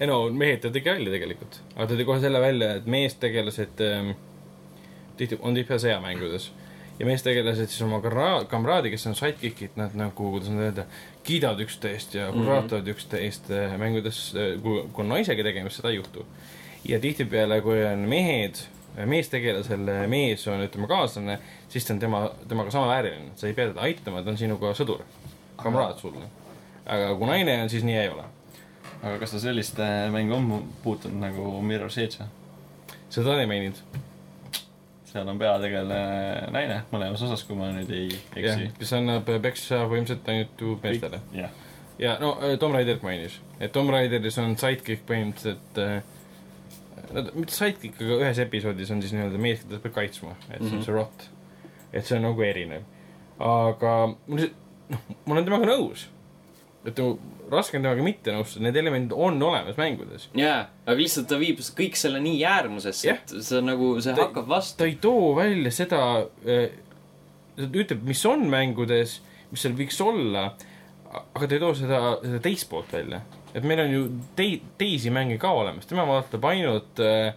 ei 0.00 0.08
no 0.10 0.24
mehed 0.34 0.62
ta 0.62 0.70
tegi 0.74 0.90
välja 0.90 1.12
tegelikult, 1.14 1.60
aga 1.76 1.88
ta 1.90 1.98
tõi 1.98 2.06
kohe 2.08 2.22
selle 2.22 2.40
välja, 2.42 2.74
et 2.78 2.86
meestegelased 2.90 3.82
ähm, 3.86 4.14
tihti, 5.18 5.38
on 5.40 5.54
tihtipeale 5.54 5.82
sõjamängudes. 5.86 6.50
Ja 6.98 7.06
meestegelased 7.06 7.72
siis 7.72 7.82
oma 7.82 8.00
kamra-, 8.04 8.44
kamraadi, 8.50 8.92
kes 8.92 9.06
on 9.10 9.16
sidekick'id, 9.18 9.74
nad 9.80 9.96
nagu, 9.98 10.30
kuidas 10.36 10.50
nüüd 10.52 10.68
öelda, 10.68 10.84
kiidavad 11.26 11.64
üksteist 11.64 12.14
ja 12.14 12.28
hurraatavad 12.32 12.84
mm 12.84 12.86
-hmm. 12.86 12.94
üksteist 12.94 13.50
äh, 13.50 13.78
mängudes, 13.78 14.20
kui, 14.62 14.84
kui 14.92 15.04
on 15.04 15.08
naisega 15.08 15.42
tegemist, 15.42 15.76
seda 15.76 15.90
ei 15.90 15.96
juhtu. 15.96 16.26
ja 16.84 17.00
tihtipeale, 17.00 17.60
kui 17.60 17.84
on 17.84 17.98
mehed, 17.98 18.60
meestegelasel 19.04 20.06
mees 20.06 20.48
on, 20.48 20.60
ütleme, 20.64 20.86
kaaslane, 20.86 21.38
siis 21.68 21.84
ta 21.84 21.94
on 21.94 22.00
tema, 22.00 22.30
temaga 22.48 22.70
samavääriline, 22.70 23.30
sa 23.36 23.46
ei 23.46 23.54
pea 23.54 23.68
teda 23.68 23.80
aitama, 23.80 24.22
ta 24.22 24.30
on 24.30 24.38
sinuga 24.38 24.74
sõdur, 24.74 25.02
kamraad 25.56 25.98
sulle. 25.98 26.26
aga 26.86 27.14
kui 27.14 27.26
naine 27.26 27.62
on, 27.62 27.70
siis 27.70 27.84
nii 27.84 27.96
ei 27.96 28.08
ole 28.08 28.24
aga 29.04 29.18
kas 29.20 29.34
ta 29.34 29.40
sellist 29.42 29.78
äh, 29.80 30.08
mängu 30.12 30.34
on 30.34 30.64
puutunud 30.82 31.20
nagu 31.20 31.60
Mirror's 31.62 31.98
Edge 32.00 32.22
või? 32.22 32.28
seda 33.12 33.36
ei 33.40 33.48
maininud. 33.48 33.80
Seal 35.14 35.28
on 35.30 35.38
peategelane 35.38 36.48
naine 36.50 36.80
mõlemas 36.92 37.22
osas, 37.22 37.44
kui 37.46 37.54
ma 37.58 37.68
nüüd 37.70 37.90
ei 37.94 38.08
eksi., 38.34 38.70
kes 38.80 38.92
annab 38.98 39.28
peksa 39.44 39.84
põhimõtteliselt 39.86 40.30
ainult 40.32 40.64
ju 40.66 40.72
meestele. 40.82 41.20
jah, 41.38 41.52
ja 42.02 42.16
no 42.20 42.32
äh, 42.42 42.56
Tom 42.58 42.74
Raiderit 42.74 43.04
mainis, 43.06 43.36
et 43.62 43.70
Tom 43.72 43.88
Raideris 43.94 44.38
on 44.42 44.56
sidekick 44.58 45.04
põhimõtteliselt 45.06 45.78
äh, 45.78 46.02
ta- 47.12 47.28
mitte 47.36 47.54
sidekick, 47.54 48.00
aga 48.02 48.18
ühes 48.24 48.40
episoodis 48.42 48.90
on 48.90 49.02
siis 49.04 49.14
nii-öelda 49.14 49.38
mees, 49.38 49.62
keda 49.62 49.78
ta 49.78 49.84
peab 49.86 49.94
kaitsma, 50.00 50.34
et 50.50 50.58
see 50.64 50.72
on 50.72 50.76
Mhm. 50.80 50.82
see 50.88 50.94
rot. 50.98 51.28
et 51.94 52.04
see 52.04 52.16
on 52.18 52.26
nagu 52.26 52.42
erinev. 52.42 52.82
aga 53.38 53.94
mul 54.26 54.38
see, 54.42 54.50
noh, 54.90 54.98
ma 55.26 55.34
olen 55.38 55.44
temaga 55.46 55.66
nõus. 55.70 56.08
Et 56.84 56.98
nagu 57.00 57.18
raske 57.52 57.78
on 57.78 57.84
temaga 57.84 58.04
mitte 58.04 58.32
nõustuda, 58.34 58.64
need 58.66 58.76
elemendid 58.80 59.12
on 59.16 59.42
olemas 59.42 59.76
mängudes. 59.80 60.28
jaa, 60.36 60.64
aga 60.86 60.96
lihtsalt 60.98 61.28
ta 61.30 61.38
viib 61.40 61.60
kõik 61.78 61.96
selle 62.00 62.20
nii 62.24 62.42
äärmusesse 62.48 63.08
Jah. 63.08 63.20
et 63.22 63.34
see 63.46 63.60
nagu, 63.64 63.94
see 64.04 64.14
Ta- 64.16 64.28
hakkab 64.28 64.48
vastu. 64.48 64.78
ta 64.82 64.88
ei 64.88 64.96
too 65.00 65.34
välja 65.36 65.72
seda, 65.74 66.00
ta 67.56 67.68
ütleb, 67.70 68.02
mis 68.08 68.24
on 68.26 68.46
mängudes, 68.50 69.18
mis 69.52 69.62
seal 69.64 69.76
võiks 69.78 70.00
olla, 70.04 70.48
aga 71.14 71.46
ta 71.46 71.54
ei 71.56 71.62
too 71.62 71.74
seda, 71.78 72.02
seda 72.24 72.42
teist 72.44 72.68
poolt 72.70 72.92
välja. 72.92 73.22
et 73.54 73.62
meil 73.64 73.84
on 73.84 73.92
ju 73.92 74.04
tei-, 74.36 74.60
teisi 74.78 75.12
mänge 75.14 75.38
ka 75.38 75.52
olemas, 75.54 75.86
tema 75.86 76.06
vaatab 76.08 76.44
ainult 76.50 77.00
äh, 77.04 77.34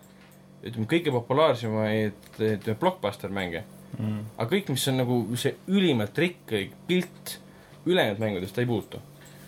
ütleme, 0.65 0.87
kõige 0.89 1.13
populaarsemaid 1.13 2.31
ütleme, 2.39 2.79
blockbuster 2.79 3.29
mänge. 3.33 3.63
mm. 3.99 4.23
aga 4.37 4.49
kõik, 4.55 4.71
mis 4.73 4.87
on 4.89 4.97
nagu 5.03 5.19
see 5.37 5.53
ülimalt 5.67 6.17
rikkalik 6.17 6.73
pilt 6.87 7.37
ülejäänud 7.87 8.19
mängudest, 8.19 8.55
ta 8.55 8.61
ei 8.61 8.67
puutu. 8.67 8.99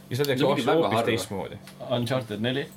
Ja 0.09 0.15
seda 0.15 0.27
tehakse 0.27 0.45
hoopis 0.45 0.65
harva. 0.69 1.03
teistmoodi. 1.07 1.59
Uncharted 1.89 2.41
neli. 2.41 2.67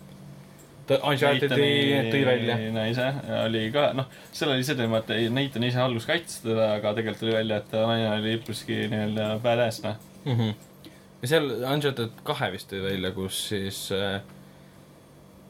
Uncharted'i 0.93 2.11
tõi 2.13 2.25
välja. 2.27 2.57
naise 2.75 3.07
oli 3.45 3.63
ka, 3.73 3.93
noh, 3.97 4.09
seal 4.35 4.51
oli 4.53 4.65
see 4.67 4.77
teema, 4.77 4.99
et 4.99 5.11
ei- 5.15 5.31
Nathan 5.33 5.65
ise 5.65 5.81
alguses 5.81 6.09
kaitses 6.11 6.43
teda, 6.45 6.73
aga 6.77 6.93
tegelikult 6.99 7.23
tuli 7.23 7.37
välja, 7.37 7.57
et 7.63 7.73
naine 7.73 8.11
oli 8.17 8.35
üpriski 8.41 8.83
nii-öelda 8.91 9.29
badass, 9.45 9.83
noh. 9.87 9.97
mm. 10.25 10.37
-hmm. 10.37 10.91
ja 11.23 11.29
seal 11.29 11.49
Uncharted 11.71 12.21
kahe 12.27 12.51
vist 12.53 12.73
tõi 12.73 12.83
välja, 12.83 13.13
kus 13.17 13.49
siis 13.49 13.81
äh, 13.93 14.21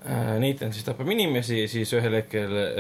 äh, 0.06 0.38
Nathan 0.44 0.72
siis 0.72 0.84
tapab 0.84 1.08
inimesi 1.08 1.62
ja 1.62 1.68
siis 1.68 1.92
ühel 1.96 2.20
hetkel 2.20 2.52
äh, 2.52 2.70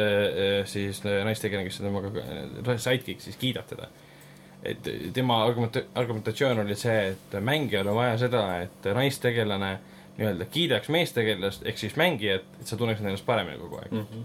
äh, 0.60 0.66
siis 0.66 1.02
naistegelane, 1.04 1.68
kes 1.68 1.80
on 1.80 1.86
temaga 1.90 2.12
äh, 2.20 2.78
sidekick, 2.78 3.20
siis 3.20 3.36
kiidab 3.40 3.66
teda. 3.66 3.88
Et 4.62 4.88
tema 5.12 5.40
argument-, 5.46 5.80
argumentatsioon 5.94 6.60
oli 6.64 6.74
see, 6.78 7.08
et 7.14 7.34
mängijal 7.40 7.88
on 7.90 7.96
vaja 7.98 8.18
seda, 8.18 8.42
et 8.62 8.86
naistegelane 8.94 9.72
nii-öelda 10.18 10.44
kiidaks 10.52 10.88
meestegelast 10.92 11.66
ehk 11.66 11.78
siis 11.80 11.96
mängijat, 11.96 12.44
et 12.60 12.66
sa 12.70 12.76
tunneksid 12.76 13.06
ennast 13.08 13.26
paremini 13.26 13.58
kogu 13.58 13.80
aeg. 13.80 13.92
Mhm. 13.92 14.22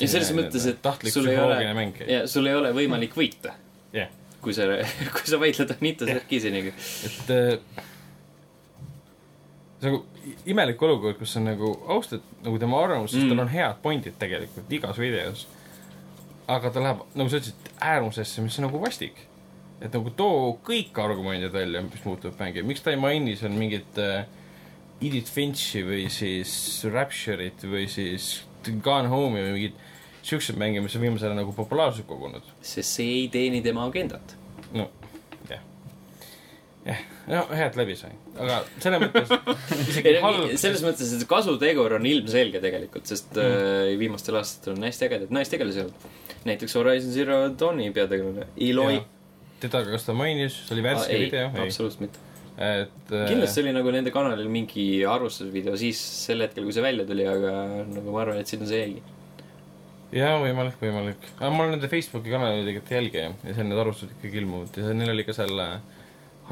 ja 0.00 0.08
selles 0.08 0.32
mõttes, 0.34 0.66
et 0.66 1.12
sul 1.12 1.28
ei 1.28 1.38
ole 1.38 1.62
ja 2.08 2.26
sul 2.26 2.46
ei 2.48 2.54
ole 2.56 2.72
võimalik 2.72 3.14
võita, 3.18 3.52
jah, 3.92 4.08
kui 4.40 4.54
sa, 4.56 4.66
kui 5.16 5.26
sa 5.28 5.38
vaidled 5.40 5.74
Anita 5.78 6.08
Sarkeesianiga. 6.08 6.72
et 7.06 7.30
äh, 7.30 7.82
see 9.82 9.90
on 9.90 9.92
nagu 9.92 10.04
imelik 10.46 10.82
olukord, 10.82 11.18
kus 11.18 11.36
on 11.38 11.44
nagu 11.50 11.72
austad 11.92 12.22
nagu 12.44 12.58
tema 12.62 12.80
arvamust, 12.84 13.14
sest 13.14 13.24
Mm. 13.26 13.34
tal 13.34 13.44
on 13.44 13.48
head 13.52 13.82
pointid 13.82 14.14
tegelikult 14.18 14.72
igas 14.72 14.98
videos. 14.98 15.46
aga 16.48 16.70
ta 16.70 16.80
läheb, 16.82 17.04
nagu 17.14 17.30
sa 17.30 17.38
ütlesid, 17.38 17.68
äärmusesse, 17.80 18.42
mis 18.42 18.58
on 18.58 18.66
nagu 18.66 18.80
vastik. 18.82 19.14
Et 19.82 19.90
nagu 19.96 20.12
too 20.16 20.52
kõik 20.66 20.98
argumendid 21.02 21.52
välja, 21.54 21.82
mis 21.86 22.04
muutuvad 22.06 22.38
mängi, 22.40 22.64
miks 22.66 22.84
ta 22.84 22.94
ei 22.94 23.00
maini 23.00 23.34
seal 23.38 23.54
mingit 23.56 23.98
äh, 24.00 24.24
Edith 25.02 25.32
Finchi 25.34 25.82
või 25.86 26.06
siis 26.12 26.52
Rapture'it 26.86 27.64
või 27.66 27.88
siis 27.90 28.44
Gone 28.84 29.10
Home'i 29.10 29.42
või 29.48 29.56
mingit 29.56 29.80
siukseid 30.22 30.58
mänge, 30.58 30.82
mis 30.84 30.94
on 30.96 31.02
viimasel 31.02 31.32
ajal 31.32 31.40
nagu 31.40 31.54
populaarsust 31.56 32.06
kogunud. 32.06 32.46
sest 32.62 32.98
see 32.98 33.22
ei 33.22 33.28
teeni 33.32 33.62
tema 33.64 33.86
agendat. 33.88 34.36
no 34.70 34.86
jah, 35.50 35.64
jah, 36.86 37.00
no 37.26 37.40
hea, 37.50 37.66
et 37.66 37.78
läbi 37.80 37.96
sai, 37.98 38.12
aga 38.36 38.60
selles 38.84 39.02
mõttes 39.02 39.32
isegi 39.90 40.14
halb, 40.22 40.44
selles 40.62 40.84
mõttes, 40.86 41.14
et 41.16 41.26
kasutegur 41.30 41.96
on 41.98 42.06
ilmselge 42.06 42.62
tegelikult, 42.62 43.10
sest 43.10 43.34
mm. 43.34 43.96
viimastel 44.00 44.38
aastatel 44.38 44.76
on 44.76 44.86
hästi 44.86 45.08
ägedaid 45.08 45.34
naistegelasi 45.34 45.84
olnud. 45.86 46.06
näiteks 46.46 46.78
Horizon 46.78 47.14
Zero 47.14 47.42
Dawni 47.58 47.90
peategelane, 47.94 48.46
Eloy. 48.70 49.02
teda, 49.70 49.94
kas 49.94 50.06
ta 50.08 50.16
mainis, 50.16 50.58
see 50.66 50.76
oli 50.76 50.84
värske 50.86 51.18
video, 51.24 51.48
ei, 51.52 51.66
absoluutselt 51.66 52.04
mitte. 52.04 52.28
et 52.56 53.14
äh, 53.14 53.24
kindlasti 53.30 53.62
oli 53.64 53.72
nagu 53.76 53.94
nende 53.94 54.12
kanalil 54.14 54.50
mingi 54.52 54.86
arvustusvideo 55.08 55.78
siis 55.80 56.00
sel 56.26 56.44
hetkel, 56.44 56.66
kui 56.68 56.76
see 56.76 56.84
välja 56.84 57.06
tuli, 57.08 57.26
aga 57.28 57.54
nagu 57.88 58.14
ma 58.14 58.22
arvan, 58.24 58.42
et 58.42 58.52
sinna 58.52 58.68
see 58.68 58.82
jäigi. 58.82 59.02
jaa, 60.18 60.36
võimalik, 60.42 60.76
võimalik, 60.82 61.30
aga 61.38 61.50
ma 61.54 61.64
olen 61.64 61.76
nende 61.78 61.90
Facebooki 61.92 62.34
kanali 62.34 62.66
tegelikult 62.66 62.94
jälgija 62.98 63.32
ja 63.32 63.56
seal 63.56 63.68
need 63.70 63.82
arvustused 63.84 64.14
ikkagi 64.18 64.42
ilmuvad 64.42 64.78
ja 64.82 64.94
neil 64.96 65.14
oli 65.14 65.26
ka 65.28 65.36
selle 65.36 65.68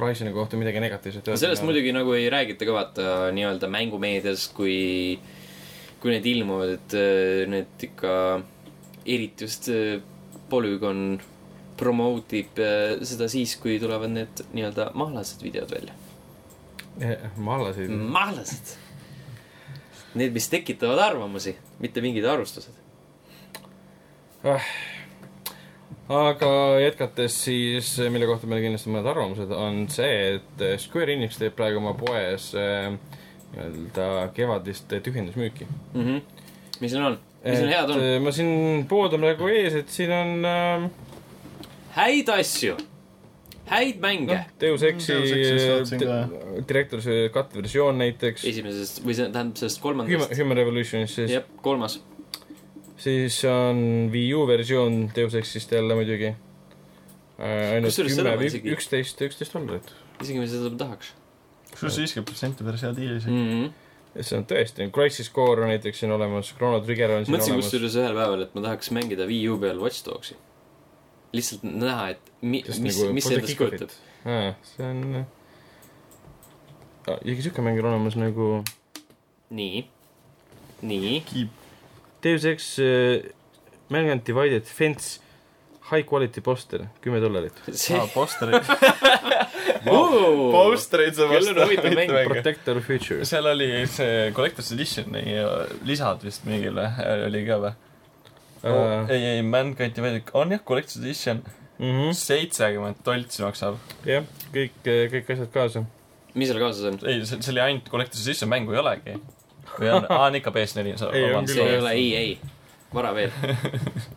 Horizoni 0.01 0.33
kohta 0.33 0.57
midagi 0.57 0.81
negatiivset 0.81 1.27
sellest. 1.35 1.65
muidugi 1.67 1.93
nagu 1.93 2.15
ei 2.17 2.31
räägita 2.33 2.65
ka 2.69 2.77
vaata 2.77 3.09
nii-öelda 3.35 3.69
mängumeedias, 3.69 4.47
kui, 4.55 5.19
kui 6.01 6.15
need 6.15 6.29
ilmuvad, 6.31 6.77
et 6.79 6.97
äh, 6.97 7.43
need 7.51 7.85
ikka, 7.91 8.15
eriti 9.05 9.45
just 9.45 9.69
äh, 9.75 9.99
Polygon 10.51 11.21
promote 11.81 12.43
ib 12.43 12.61
äh, 12.61 13.01
seda 13.09 13.29
siis, 13.33 13.57
kui 13.61 13.79
tulevad 13.83 14.13
need 14.13 14.45
nii-öelda 14.53 14.91
mahlased 14.99 15.43
videod 15.45 15.73
välja. 15.73 15.97
ma 17.37 17.57
allasin 17.57 17.91
mm.. 17.91 18.07
mahlased. 18.13 18.77
Need, 20.19 20.35
mis 20.35 20.49
tekitavad 20.51 20.99
arvamusi, 20.99 21.55
mitte 21.79 22.03
mingid 22.03 22.25
arvustused. 22.27 22.75
aga 26.11 26.51
jätkates 26.83 27.37
siis, 27.45 27.93
mille 28.11 28.27
kohta 28.27 28.51
meil 28.51 28.65
kindlasti 28.65 28.91
mõned 28.91 29.07
arvamused, 29.13 29.55
on 29.55 29.85
see, 29.93 30.37
et 30.37 30.67
Square 30.83 31.15
Enix 31.15 31.39
teeb 31.39 31.55
praegu 31.59 31.79
oma 31.79 31.95
poes 31.99 32.51
äh, 32.59 32.91
nii-öelda 33.55 34.31
kevadist 34.35 34.91
tühjendusmüüki. 35.03 35.67
Mm 35.95 36.07
-hmm. 36.07 36.21
mis 36.81 36.91
siin 36.91 37.03
on? 37.03 37.19
mis 37.45 37.59
siin 37.59 37.69
head 37.69 37.91
on? 37.91 38.01
äh, 38.01 38.21
ma 38.23 38.33
siin 38.33 38.87
pood 38.89 39.13
on 39.13 39.21
praegu 39.21 39.49
ees, 39.49 39.75
et 39.75 39.89
siin 39.89 40.13
on 40.13 40.45
äh, 40.45 40.91
häid 41.97 42.29
asju, 42.35 42.77
häid 43.71 44.01
mänge 44.03 44.39
Deus 44.61 44.83
Exi 44.87 45.13
Deus 45.15 45.33
Exist 45.33 45.67
vaatasin 45.71 46.03
di- 46.03 46.63
direktoruse 46.69 47.17
cut 47.35 47.55
versioon 47.55 47.99
näiteks, 48.03 48.45
esimesest 48.51 49.03
või 49.05 49.17
see 49.19 49.29
tähendab 49.31 49.61
sellest 49.63 49.83
Human, 49.85 50.07
kolmandast. 50.07 50.39
Human 50.41 50.61
Revolutionist 50.61 51.15
siis, 51.21 51.31
jah, 51.37 51.47
kolmas. 51.63 52.01
siis 53.01 53.41
on 53.51 54.11
Wii 54.13 54.35
U 54.35 54.47
versioon 54.51 55.03
Deus 55.17 55.35
Exist 55.35 55.73
jälle 55.73 55.95
muidugi 55.99 56.31
äh,. 56.31 57.77
ainult 57.77 57.97
kümme 57.97 58.37
või 58.43 58.51
isegi- 58.51 58.75
üksteist, 58.77 59.23
üksteist 59.29 59.55
dollarit. 59.57 59.95
isegi 60.21 60.39
ma 60.43 60.47
seda 60.51 60.75
tahaks 60.85 61.15
kusjuures 61.71 62.03
viiskümmend 62.03 62.29
protsenti 62.29 62.67
päris 62.67 62.83
hea 62.85 62.93
diil 62.97 63.17
isegi. 63.17 63.33
mm. 63.35 63.49
-hmm. 63.51 63.89
ja 64.15 64.23
see 64.27 64.39
on 64.39 64.45
tõesti, 64.51 64.91
Crisis 64.95 65.31
Core 65.33 65.63
on 65.63 65.69
näiteks 65.71 66.03
siin 66.03 66.13
olemas, 66.13 66.53
Chrono 66.57 66.81
Trigger 66.85 67.11
on 67.17 67.25
siin 67.25 67.37
mõtlesin 67.37 67.55
olemas. 67.55 67.71
kusjuures 67.71 67.97
ühel 68.03 68.15
päeval, 68.19 68.43
et 68.43 68.55
ma 68.55 68.65
tahaks 68.67 68.91
mängida 68.91 69.27
Wii 69.31 69.49
U 69.49 69.59
peal 69.63 69.79
Watch 69.81 70.05
Dogsi. 70.07 70.37
Lihtsalt 71.37 71.65
näha, 71.67 72.11
et 72.15 72.31
mi, 72.43 72.63
Sest 72.67 72.83
mis 72.85 72.99
nagu 72.99 73.15
mis 73.17 73.31
endast 73.31 73.57
kujutab. 73.59 73.95
aa, 74.27 74.53
see 74.67 74.87
on 74.87 75.01
ah,, 77.07 77.19
isegi 77.23 77.49
siuke 77.49 77.65
mäng 77.65 77.81
on 77.83 77.91
olemas 77.93 78.19
nagu 78.19 78.53
nii, 79.55 79.85
nii, 80.83 81.49
Deus 82.25 82.47
Ex 82.49 82.73
uh, 82.83 83.21
Man 83.91 84.11
and 84.11 84.25
Divided 84.27 84.69
Fence 84.69 85.19
High 85.91 86.07
quality 86.07 86.39
poster, 86.41 86.85
kümme 87.03 87.19
dollarit. 87.19 87.57
ah,, 87.99 88.05
posterid. 88.15 88.63
Oo! 89.91 90.51
posterid 90.55 91.19
on 91.19 91.33
huvitav 91.35 91.97
mäng. 91.99 92.13
Protector 92.29 92.79
Future. 92.85 93.25
seal 93.27 93.49
oli 93.51 93.71
see 93.91 94.29
Collector's 94.37 94.71
Editioni 94.77 95.25
lisad 95.89 96.23
vist 96.23 96.47
mingile 96.47 96.85
äh, 96.93 97.25
oli 97.27 97.43
ka 97.49 97.59
või 97.65 97.73
oh,? 98.65 99.11
ei, 99.11 99.25
ei, 99.35 99.43
Mankind 99.43 99.97
Divided, 99.97 100.31
on 100.35 100.55
jah, 100.55 100.63
Collector's 100.67 101.01
Edition, 101.01 101.43
mm 101.79 101.91
-hmm. 101.91 102.13
seitsekümmend 102.13 103.03
toltsi 103.05 103.43
maksab. 103.43 103.81
jah, 104.07 104.25
kõik, 104.55 104.79
kõik 104.85 105.35
asjad 105.35 105.53
kaasa. 105.55 105.85
mis 106.35 106.49
seal 106.49 106.63
kaasas 106.63 106.85
on? 106.93 106.99
ei, 107.09 107.25
see 107.27 107.43
see 107.43 107.53
oli 107.55 107.65
ainult 107.67 107.91
Collector's 107.93 108.25
Edition, 108.27 108.51
mängu 108.51 108.73
ei 108.73 108.83
olegi. 108.83 109.19
või 109.79 109.93
on, 109.97 110.07
aa, 110.13 110.27
on 110.27 110.41
ikka 110.41 110.51
PS4, 110.55 110.97
sa 110.97 111.13
Ei, 111.13 111.25
ei 111.25 111.79
ole, 111.79 111.93
ei, 111.93 112.17
ei, 112.17 112.39
vara 112.95 113.13
veel. 113.15 113.31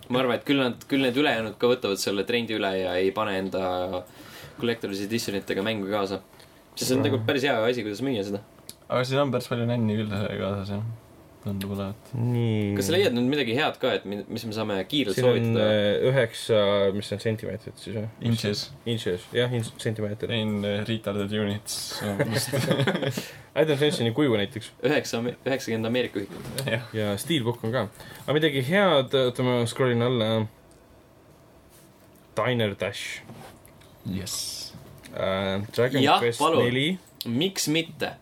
ma 0.10 0.20
arvan, 0.20 0.36
et 0.36 0.45
küll 0.48 0.61
nad, 0.61 0.86
küll 0.90 1.06
need 1.06 1.18
ülejäänud 1.18 1.57
ka 1.61 1.70
võtavad 1.72 2.02
selle 2.02 2.24
trendi 2.24 2.57
üle 2.57 2.74
ja 2.80 2.95
ei 2.99 3.11
pane 3.15 3.38
enda 3.38 4.03
collector's 4.60 5.02
edition 5.06 5.38
itega 5.38 5.64
mängu 5.65 5.90
kaasa. 5.91 6.22
sest 6.76 6.90
see 6.90 6.98
on 6.98 7.06
tegelikult 7.06 7.28
päris 7.30 7.45
hea 7.48 7.56
asi, 7.64 7.86
kuidas 7.86 8.02
müüa 8.06 8.26
seda. 8.26 8.41
aga 8.90 9.03
siin 9.06 9.22
on 9.24 9.32
päris 9.32 9.48
palju 9.52 9.70
nänni 9.70 9.98
küll 10.02 10.11
kaasas, 10.11 10.76
jah. 10.76 11.02
Tundub 11.44 11.74
olevat. 11.76 12.10
nii. 12.15 12.74
kas 12.78 12.88
sa 12.88 12.94
leiad 12.95 13.14
nüüd 13.15 13.28
midagi 13.28 13.56
head 13.57 13.76
ka, 13.82 13.91
et 13.98 14.06
mi- 14.07 14.24
mis 14.32 14.45
me 14.48 14.53
saame 14.56 14.78
kiirelt 14.90 15.18
siin 15.18 15.26
soovitada? 15.28 15.65
üheksa, 16.10 16.60
mis 16.95 17.10
see 17.11 17.18
on 17.18 17.24
sentimeetrit 17.26 17.78
siis 17.84 17.98
või? 17.99 18.06
Inches. 18.30 18.61
Inches, 18.90 19.26
jah, 19.36 19.52
sentimeeter. 19.84 20.32
in 20.32 20.56
uh, 20.64 20.80
retarded 20.88 21.32
units. 21.36 21.78
Adam 23.53 23.78
Sensini 23.78 24.14
kuju 24.18 24.34
näiteks 24.40 24.72
üheksa, 24.88 25.20
üheksakümmend 25.45 25.86
Ameerika 25.91 26.20
ühikut. 26.24 26.94
ja 26.98 27.11
Steelbook 27.22 27.64
on 27.68 27.72
ka. 27.76 27.88
aga 28.26 28.34
midagi 28.40 28.64
head, 28.72 29.14
oota 29.14 29.44
ma 29.45 29.60
scroll 29.70 29.94
in 29.94 30.02
alla. 30.02 30.32
Diner 32.36 32.74
Dash 32.80 33.22
jess. 34.10 34.74
äh,, 35.14 35.61
Dragon 35.76 36.02
Jah, 36.02 36.20
Quest 36.24 36.41
neli, 36.41 36.98
miks 37.30 37.68
mitte? 37.70 38.15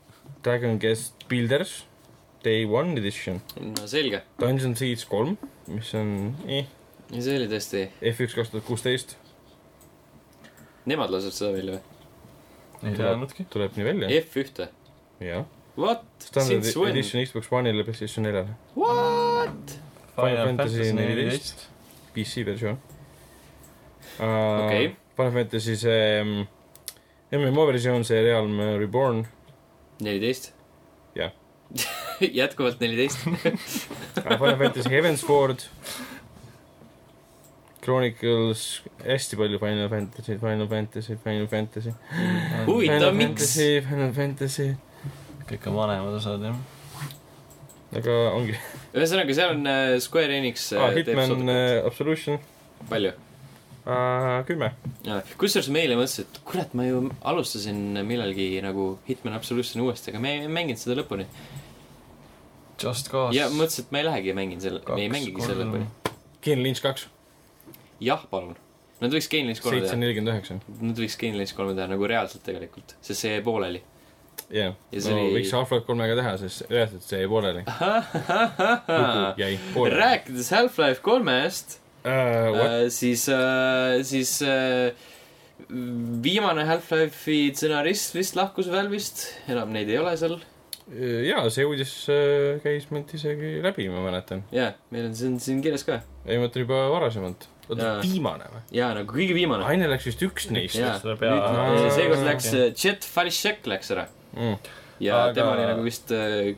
Dragon 0.43 0.80
Quest 0.81 1.14
Builders, 1.30 1.85
Day 2.43 2.65
One 2.65 2.97
Edition, 2.99 3.41
no 3.61 3.88
selge. 3.88 4.22
Dungeon 4.39 4.76
Siege 4.76 5.05
kolm, 5.09 5.38
mis 5.69 5.93
on 5.97 6.13
eh, 6.47 6.65
ja 7.11 7.22
see 7.22 7.38
oli 7.38 7.47
tõesti, 7.51 7.85
F1 8.13 8.35
kaks 8.38 8.53
tuhat 8.53 8.68
kuusteist, 8.68 9.15
nemad 10.89 11.13
lasevad 11.13 11.38
seda 11.38 11.51
välja 11.55 11.77
või? 11.77 11.81
ei 12.81 12.95
teadnudki. 12.97 13.45
tuleb 13.53 13.76
nii 13.77 13.88
välja, 13.91 14.13
F1-e. 14.23 14.69
jah. 15.27 15.45
What? 15.77 16.03
Standard 16.19 16.65
Since 16.65 16.80
when? 16.80 16.91
Edition 16.95 17.23
Xbox 17.23 17.51
One'ile, 17.53 17.85
PlayStation 17.88 18.26
neljale, 18.27 18.57
What? 18.76 19.77
Final 20.15 20.41
Fantasy 20.49 20.89
neliteist. 20.93 21.68
PC 22.11 22.43
versioon 22.45 22.76
uh, 24.19 24.65
Okei. 24.65 24.89
Final 25.15 25.31
Fantasy 25.38 25.77
see 25.80 26.23
mm, 26.23 26.47
MMO 27.39 27.68
versioon, 27.69 28.03
see 28.03 28.19
Realm 28.26 28.59
Reborn 28.81 29.23
neliteist. 30.03 30.51
Jätkuvalt 32.41 32.80
neliteist. 32.84 33.26
uh, 33.27 34.38
Final 34.38 34.57
Fantasy 34.57 34.89
Heavensward 34.89 35.68
Chronicles, 37.81 38.84
hästi 39.06 39.38
palju 39.39 39.60
Final 39.60 39.89
Fantasy, 39.89 40.38
Final 40.38 40.68
Fantasy, 40.68 41.18
Final 41.23 41.48
Fantasy 41.48 41.93
huvitav, 42.69 43.15
miks? 43.18 43.56
Final 43.88 44.14
Fantasy 44.14 44.69
kõik 45.49 45.65
on 45.72 45.80
vanemad 45.80 46.15
osad, 46.19 46.45
jah. 46.45 46.60
aga 47.98 48.19
ongi 48.35 48.56
ühesõnaga, 48.98 49.35
seal 49.35 49.56
on 49.56 49.68
äh, 49.72 49.98
Square 50.03 50.38
Enix 50.38 50.69
äh, 50.76 50.84
ah, 50.84 50.93
Hitman 50.95 51.49
uh, 51.49 51.81
Absolution 51.89 52.38
palju? 52.91 53.15
uh, 53.84 54.43
kümme 54.48 54.72
kusjuures 55.41 55.72
ma 55.73 55.81
eile 55.81 55.98
mõtlesin, 55.99 56.30
et 56.30 56.39
kurat, 56.48 56.77
ma 56.77 56.85
ju 56.85 57.07
alustasin 57.34 57.81
millalgi 58.06 58.53
nagu 58.64 58.93
Hitman 59.10 59.39
Absolutioni 59.39 59.88
uuesti, 59.88 60.14
aga 60.14 60.22
me 60.22 60.38
ei 60.38 60.52
mänginud 60.52 60.80
seda 60.80 61.02
lõpuni. 61.02 61.26
Just 62.83 63.09
Cause. 63.11 63.35
ja 63.37 63.47
mõtlesin, 63.53 63.85
et 63.87 63.91
ma 63.95 64.01
ei 64.01 64.05
lähegi 64.09 64.31
ja 64.33 64.35
mängin 64.37 64.61
selle, 64.63 64.81
me 64.89 65.01
ei 65.05 65.09
mängigi 65.13 65.41
selle 65.45 65.63
lõpuni. 65.65 65.87
Ken 66.41 66.63
Lynch 66.63 66.81
kaks 66.83 67.07
jah, 68.01 68.23
palun. 68.31 68.55
Nad 69.01 69.13
võiks 69.15 69.27
Gain 69.31 69.47
Lynch 69.49 69.61
kolme 69.63 69.79
seitse 69.79 69.93
teha, 69.95 69.99
nelikümmend 70.03 70.33
üheksa 70.35 70.59
nad 70.81 70.99
võiks 71.01 71.15
Gain 71.21 71.37
Lynch 71.39 71.55
kolme 71.57 71.73
teha 71.77 71.87
nagu 71.89 72.05
reaalselt 72.09 72.43
tegelikult, 72.45 72.95
sest 73.01 73.21
see 73.25 73.31
jäi 73.35 73.43
pooleli. 73.45 73.81
jah, 74.51 74.73
no 74.93 75.13
oli- 75.15 75.35
võiks 75.39 75.53
Half-Life 75.55 75.85
kolmega 75.87 76.15
teha, 76.19 76.33
sest 76.41 76.65
üheselt 76.69 77.05
see 77.07 77.21
jäi 77.23 77.29
pooleli. 77.31 77.63
lugu 77.65 79.41
jäi 79.41 79.55
pooleli. 79.73 79.95
rääkides 80.01 80.51
Half-Life 80.57 81.01
kolmest, 81.05 81.77
Uh, 82.01 82.49
what? 82.57 82.87
siis, 82.89 83.27
siis 84.09 84.31
äh, 84.41 84.95
viimane 86.25 86.63
Half-Life'i 86.65 87.51
stsenarist 87.53 88.15
vist 88.17 88.33
lahkus 88.35 88.65
Valve'ist, 88.73 89.27
enam 89.53 89.69
neid 89.75 89.89
ei 89.93 89.99
ole 90.01 90.15
seal. 90.17 90.39
jaa, 90.91 91.45
see 91.53 91.63
uudis 91.68 91.91
äh, 92.11 92.59
käis 92.63 92.89
meilt 92.91 93.13
isegi 93.15 93.59
läbi, 93.63 93.88
ma 93.93 94.01
mäletan. 94.03 94.43
jaa, 94.51 94.73
meil 94.91 95.07
on 95.09 95.15
see 95.15 95.30
on 95.31 95.39
siin 95.39 95.61
kirjas 95.63 95.85
ka. 95.88 96.01
ei, 96.26 96.38
ma 96.38 96.45
mõtlen 96.47 96.65
juba 96.65 96.81
varasemalt. 96.91 97.47
oota 97.69 97.93
viimane 98.03 98.49
või? 98.51 98.61
jaa, 98.76 98.91
nagu 98.97 99.15
kõige 99.15 99.35
viimane. 99.38 99.63
Aine 99.72 99.88
läks 99.91 100.09
vist 100.09 100.23
üks 100.27 100.49
neist 100.51 100.76
seekord 100.77 102.26
läks 102.27 102.49
okei. 102.51 102.68
äh, 102.68 102.73
Jet 102.76 103.07
Fališek 103.07 103.68
läks 103.72 103.91
ära 103.95 104.07
Mm. 104.31 104.55
ja 105.03 105.26
Aga- 105.26 105.34
tema 105.35 105.51
oli 105.57 105.63
nagu 105.68 105.81
vist 105.84 106.11
äh, 106.15 106.53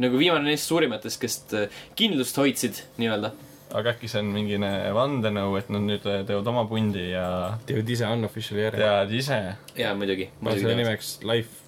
nagu 0.00 0.16
viimane 0.16 0.46
neist 0.48 0.64
suurimatest, 0.70 1.20
kes 1.20 1.34
äh, 1.52 1.66
kindlust 1.98 2.36
hoidsid 2.40 2.78
nii-öelda. 2.96 3.32
aga 3.76 3.92
äkki 3.92 4.08
see 4.08 4.22
on 4.24 4.30
mingine 4.34 4.70
vandenõu, 4.96 5.52
et 5.60 5.68
nad 5.70 5.84
nüüd 5.84 6.00
teevad 6.02 6.48
oma 6.48 6.64
pundi 6.66 7.10
ja 7.12 7.58
teevad 7.68 7.92
ise 7.92 8.08
unofficial'i 8.08 8.64
järgi. 8.64 8.80
teavad 8.80 9.12
ise. 9.12 9.40
jaa, 9.76 9.92
muidugi. 9.94 10.30
ma 10.40 10.56
selle 10.56 10.74
nimeks 10.80 11.18
Life 11.28 11.59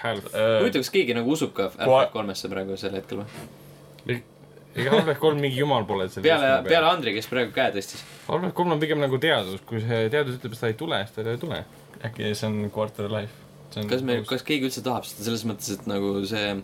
Half. 0.00 0.30
huvitav, 0.32 0.84
kas 0.84 0.92
keegi 0.94 1.16
nagu 1.16 1.32
usub 1.34 1.54
ka 1.56 1.70
Half-Life 1.74 2.12
kolmesse 2.14 2.50
praegu 2.52 2.76
sel 2.80 2.94
hetkel 2.96 3.22
või? 3.22 4.20
ega 4.76 4.94
Half-Life 4.94 5.18
kolm 5.22 5.40
mingi 5.42 5.58
jumal 5.60 5.86
pole 5.88 6.06
peale, 6.22 6.52
peale 6.68 6.90
Andri, 6.92 7.14
kes 7.16 7.28
praegu 7.30 7.52
käe 7.56 7.72
tõstis. 7.74 8.04
Half-Life 8.28 8.56
kolm 8.58 8.76
on 8.76 8.82
pigem 8.82 9.02
nagu 9.02 9.18
teadus, 9.22 9.62
kui 9.66 9.82
see 9.82 10.06
teadus 10.12 10.38
ütleb, 10.38 10.54
et 10.54 10.62
ta 10.62 10.70
ei 10.70 10.78
tule, 10.78 11.02
siis 11.06 11.16
ta 11.18 11.26
ei 11.26 11.42
tule. 11.42 11.64
äkki 12.00 12.30
see 12.32 12.48
on 12.48 12.70
quarter 12.72 13.10
life. 13.12 13.34
kas 13.74 14.06
meil, 14.06 14.24
kas 14.28 14.46
keegi 14.46 14.70
üldse 14.70 14.84
tahab 14.86 15.04
seda 15.08 15.26
selles 15.26 15.44
mõttes, 15.48 15.74
et 15.74 15.90
nagu 15.90 16.14
see 16.26 16.54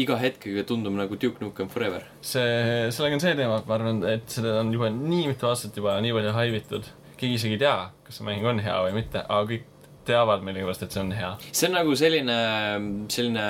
iga 0.00 0.16
hetkega 0.20 0.64
tundub 0.68 0.94
nagu 0.94 1.18
Duke 1.18 1.42
Nukem 1.42 1.68
Forever? 1.72 2.04
see, 2.22 2.88
sellega 2.94 3.18
on 3.18 3.24
see 3.24 3.34
teema, 3.38 3.58
et 3.60 3.68
ma 3.68 3.76
arvan, 3.76 4.02
et 4.06 4.26
seda 4.30 4.60
on 4.62 4.72
juba 4.74 4.90
nii 4.94 5.30
mitu 5.32 5.48
aastat 5.50 5.76
juba 5.76 5.96
nii 6.02 6.14
palju 6.16 6.34
haivitud. 6.36 6.88
keegi 7.20 7.36
isegi 7.40 7.58
ei 7.58 7.64
tea, 7.64 7.76
kas 8.06 8.20
see 8.20 8.26
mäng 8.28 8.46
on 8.46 8.62
hea 8.64 8.78
või 8.86 8.96
mitte, 8.96 9.24
aga 9.26 9.42
kõik 9.50 9.69
teavad 10.10 10.44
millegipärast, 10.46 10.84
et 10.86 10.96
see 10.96 11.02
on 11.02 11.12
hea. 11.16 11.32
see 11.50 11.70
on 11.70 11.76
nagu 11.78 11.96
selline, 11.98 12.38
selline, 13.12 13.46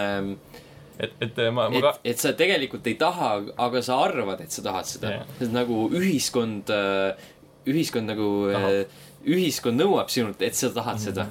et, 1.00 1.14
et 1.26 1.44
ma, 1.48 1.68
ma 1.68 1.80
et 1.80 1.86
ka,, 1.86 1.92
et 2.12 2.24
sa 2.24 2.32
tegelikult 2.38 2.88
ei 2.90 2.96
taha, 3.00 3.34
aga 3.68 3.84
sa 3.84 4.00
arvad, 4.06 4.42
et 4.44 4.54
sa 4.54 4.64
tahad 4.66 4.88
seda 4.88 5.14
Jah. 5.18 5.36
see 5.38 5.50
on 5.50 5.56
nagu 5.60 5.84
ühiskond, 6.00 6.72
ühiskond 7.70 8.10
nagu, 8.10 8.32
Tahab. 8.52 8.98
ühiskond 9.28 9.80
nõuab 9.80 10.12
sinult, 10.12 10.42
et 10.44 10.58
sa 10.58 10.72
tahad 10.74 11.00
seda. 11.02 11.28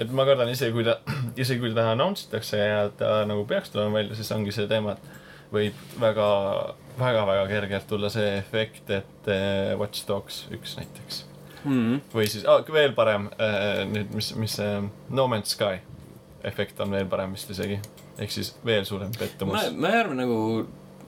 et 0.00 0.14
ma 0.14 0.26
kardan 0.28 0.50
isegi, 0.52 0.74
kui 0.74 0.86
ta, 0.86 1.00
isegi 1.42 1.62
kui 1.62 1.74
ta 1.76 1.90
announce 1.92 2.28
itakse 2.28 2.60
ja 2.62 2.86
ta 2.98 3.22
nagu 3.28 3.44
peaks 3.50 3.74
tulema 3.74 4.00
välja, 4.00 4.18
siis 4.18 4.32
ongi 4.34 4.54
see 4.54 4.70
teema, 4.70 4.96
et 4.96 5.20
võib 5.52 5.82
väga, 6.00 6.28
väga, 6.98 7.26
väga 7.28 7.44
kergelt 7.50 7.88
tulla 7.90 8.10
see 8.12 8.38
efekt, 8.38 8.88
et 8.90 9.28
eh, 9.32 9.74
Watch 9.80 10.06
Dogs 10.08 10.46
üks 10.54 10.78
näiteks. 10.78 11.26
Mm. 11.64 12.00
või 12.10 12.26
siis 12.26 12.44
ah,, 12.48 12.64
veel 12.74 12.94
parem 12.96 13.28
äh, 13.38 13.84
nüüd, 13.86 14.10
mis, 14.16 14.32
mis 14.34 14.56
see 14.58 14.78
No 15.14 15.28
Man's 15.30 15.54
Sky 15.54 15.78
efekt 16.44 16.80
on 16.82 16.90
veel 16.90 17.06
parem 17.10 17.36
vist 17.36 17.50
isegi. 17.54 17.78
ehk 18.18 18.32
siis 18.34 18.52
veel 18.66 18.84
suurem 18.88 19.12
ma 19.12 19.18
pettumus., 19.20 19.68
ma 19.78 19.92
arvan 20.00 20.18
nagu, 20.20 20.38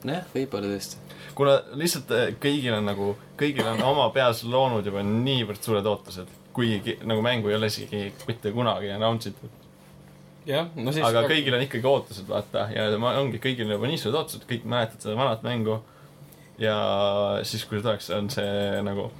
jah, 0.07 0.23
võib-olla 0.33 0.71
tõesti. 0.71 1.01
kuna 1.35 1.57
lihtsalt 1.81 2.13
äh, 2.15 2.29
kõigil 2.41 2.77
on 2.77 2.87
nagu, 2.87 3.11
kõigil 3.39 3.67
on 3.67 3.83
oma 3.83 4.07
peas 4.15 4.43
loonud 4.47 4.85
juba 4.87 5.03
niivõrd 5.05 5.61
suured 5.63 5.85
ootused, 5.91 6.31
kuigi 6.55 6.97
nagu 7.03 7.23
mängu 7.25 7.51
ei 7.51 7.57
ole 7.59 7.67
isegi 7.71 8.07
mitte 8.29 8.53
kunagi 8.55 8.93
announce 8.95 9.33
itud. 9.33 9.59
jah, 10.47 10.71
no 10.75 10.95
siis 10.95 11.05
aga 11.05 11.25
kõigil 11.27 11.57
on 11.57 11.65
ikkagi 11.67 11.91
ootused, 11.91 12.29
vaata, 12.31 12.69
ja 12.71 12.87
ma- 13.01 13.17
ongi 13.19 13.43
kõigil 13.43 13.67
on 13.67 13.75
juba 13.75 13.91
nii 13.91 13.99
suured 13.99 14.21
ootused, 14.21 14.47
kõik 14.49 14.63
mäletavad 14.63 15.03
seda 15.03 15.19
vanat 15.19 15.43
mängu. 15.43 15.81
ja 16.63 16.79
siis, 17.43 17.67
kui 17.67 17.77
see 17.77 17.83
tuleks, 17.83 18.09
on 18.15 18.31
see 18.31 18.81
nagu 18.87 19.11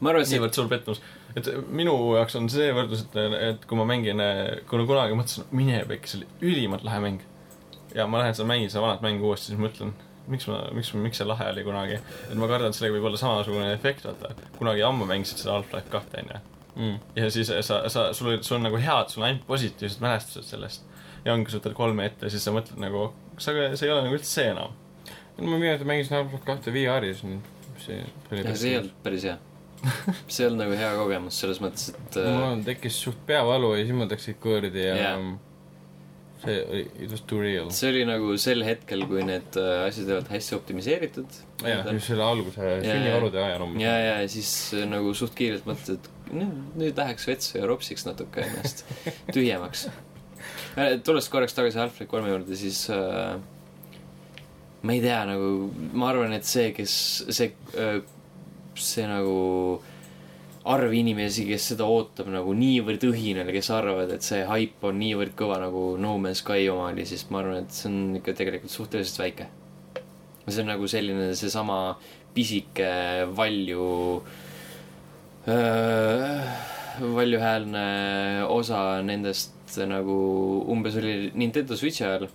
ma 0.00 0.12
arvan, 0.12 0.22
et 0.22 0.28
see, 0.28 0.38
niivõrd 0.38 0.56
suur 0.56 0.70
pettumus. 0.70 1.02
et 1.36 1.48
minu 1.72 1.96
jaoks 2.16 2.38
on 2.38 2.48
see 2.52 2.70
võrdlus, 2.76 3.04
et, 3.06 3.18
et 3.48 3.66
kui 3.68 3.78
ma 3.78 3.86
mängin, 3.88 4.22
kui 4.68 4.80
ma 4.80 4.88
kunagi 4.88 5.18
mõtlesin, 5.18 5.50
mine 5.56 5.82
pekki, 5.88 6.10
see 6.10 6.22
oli 6.22 6.52
ülimalt 6.52 6.86
lahe 6.86 7.02
mäng. 7.04 7.28
ja 7.96 8.06
ma 8.08 8.22
lähen 8.22 8.36
seal 8.36 8.48
mängin 8.48 8.72
seda 8.72 8.84
vanat 8.86 9.04
mängu 9.04 9.30
uuesti, 9.30 9.52
siis 9.52 9.60
mõtlen, 9.60 9.94
miks 10.30 10.46
ma, 10.50 10.60
miks, 10.76 10.92
miks 10.98 11.20
see 11.20 11.28
lahe 11.28 11.48
oli 11.52 11.64
kunagi. 11.66 11.98
et 12.30 12.38
ma 12.38 12.48
kardan, 12.50 12.72
et 12.72 12.78
sellega 12.78 12.96
võib 12.96 13.08
olla 13.10 13.20
samasugune 13.20 13.72
efekt, 13.74 14.06
vaata. 14.08 14.34
kunagi 14.58 14.84
ammu 14.86 15.08
mängisid 15.08 15.42
seda 15.42 15.56
Half-Life 15.56 15.92
kahte, 15.92 16.22
onju. 16.22 16.40
mm.. 16.76 16.98
ja 17.18 17.30
siis 17.34 17.52
sa, 17.52 17.82
sa, 17.92 18.08
sul, 18.16 18.36
sul 18.40 18.58
on 18.60 18.68
nagu 18.68 18.80
head, 18.80 19.12
sul 19.12 19.24
on 19.24 19.30
ainult 19.30 19.46
positiivsed 19.48 20.04
mälestused 20.04 20.48
sellest. 20.48 20.86
ja 21.24 21.34
ongi, 21.34 21.50
sa 21.50 21.60
võtad 21.60 21.76
kolme 21.78 22.06
ette 22.10 22.28
ja 22.28 22.34
siis 22.34 22.46
sa 22.46 22.54
mõtled 22.54 22.80
nagu, 22.82 23.10
aga 23.36 23.72
see 23.74 23.88
ei 23.88 23.94
ole 23.94 24.06
nagu 24.06 24.18
üldse 24.18 24.30
see 24.30 24.50
enam. 24.52 24.76
ma 25.40 25.56
meenutan, 25.56 25.88
mängisin 25.88 26.20
Half-Life 26.20 26.46
kahte 26.48 26.74
VR-is, 26.74 27.24
see 27.82 28.04
oli 28.30 28.54
see 28.54 28.76
ei 28.76 28.78
olnud 28.82 28.94
päris 29.02 29.26
hea. 29.30 29.38
see 30.32 30.46
olnud 30.46 30.62
nagu 30.64 30.76
hea 30.78 30.90
kogemus 30.98 31.38
selles 31.42 31.58
mõttes, 31.62 31.88
et 31.94 32.18
mul 32.20 32.28
äh, 32.42 32.50
on- 32.52 32.66
tekkis 32.66 32.98
suht 33.06 33.18
peavalu 33.26 33.72
ja 33.78 33.86
siis 33.86 33.96
mul 33.98 34.10
läksid 34.12 34.38
kõõrdi 34.42 34.84
ja 34.86 34.94
Jaa. 35.00 35.16
see 36.44 36.58
oli, 36.68 36.82
it 37.06 37.10
was 37.10 37.22
too 37.30 37.40
real. 37.42 37.70
see 37.74 37.90
oli 37.90 38.04
nagu 38.06 38.36
sel 38.42 38.62
hetkel, 38.66 39.04
kui 39.10 39.24
need 39.26 39.58
äh, 39.60 39.84
asjad 39.88 40.10
olnud 40.16 40.30
hästi 40.32 40.56
optimiseeritud. 40.58 41.36
jah, 41.66 41.82
just 41.94 42.10
selle 42.12 42.26
alguse 42.26 42.72
sünnivalude 42.86 43.42
ajal 43.42 43.66
umbes. 43.66 43.82
ja, 43.84 43.96
ja 44.06 44.16
siis 44.30 44.52
äh, 44.78 44.86
nagu 44.90 45.14
suht 45.18 45.34
kiirelt 45.38 45.66
mõtled, 45.70 45.98
et 45.98 46.32
nüüd, 46.32 46.54
nüüd 46.78 46.98
läheks 47.02 47.26
vetsu 47.30 47.58
ja 47.58 47.66
ropsiks 47.70 48.06
natuke 48.08 48.46
ennast 48.46 48.84
tühjemaks. 49.34 49.88
tulles 51.04 51.28
korraks 51.30 51.54
tagasi 51.58 51.78
Half-Life 51.82 52.10
kolme 52.10 52.30
juurde, 52.32 52.56
siis 52.58 52.84
äh, 52.90 53.34
ma 54.82 54.94
ei 54.96 55.02
tea, 55.04 55.20
nagu 55.28 55.50
ma 55.94 56.08
arvan, 56.10 56.32
et 56.38 56.46
see, 56.48 56.70
kes 56.74 56.94
see 57.30 57.52
äh,, 57.78 58.00
see 58.80 59.06
nagu 59.08 59.80
arv 60.72 60.92
inimesi, 60.94 61.44
kes 61.48 61.72
seda 61.72 61.86
ootab 61.90 62.28
nagu 62.30 62.52
niivõrd 62.54 63.02
õhinal 63.08 63.50
kes 63.54 63.70
arvavad, 63.74 64.12
et 64.14 64.26
see 64.26 64.44
haip 64.46 64.84
on 64.86 65.00
niivõrd 65.02 65.34
kõva 65.38 65.58
nagu 65.62 65.96
No 66.00 66.14
Man's 66.22 66.44
Sky 66.44 66.68
oma 66.70 66.92
oli, 66.92 67.06
siis 67.08 67.24
ma 67.30 67.40
arvan, 67.42 67.64
et 67.64 67.74
see 67.74 67.90
on 67.90 68.20
ikka 68.20 68.36
tegelikult 68.38 68.72
suhteliselt 68.72 69.18
väike. 69.24 69.48
see 70.46 70.62
on 70.62 70.70
nagu 70.70 70.86
selline 70.90 71.34
seesama 71.38 71.96
pisike 72.34 72.92
valju 73.36 74.22
valjuhäälne 77.16 77.86
osa 78.48 79.02
nendest 79.02 79.78
nagu 79.88 80.14
umbes 80.70 80.96
oli 81.00 81.32
Nintendo 81.34 81.76
Switchi 81.76 82.04
ajal. 82.04 82.28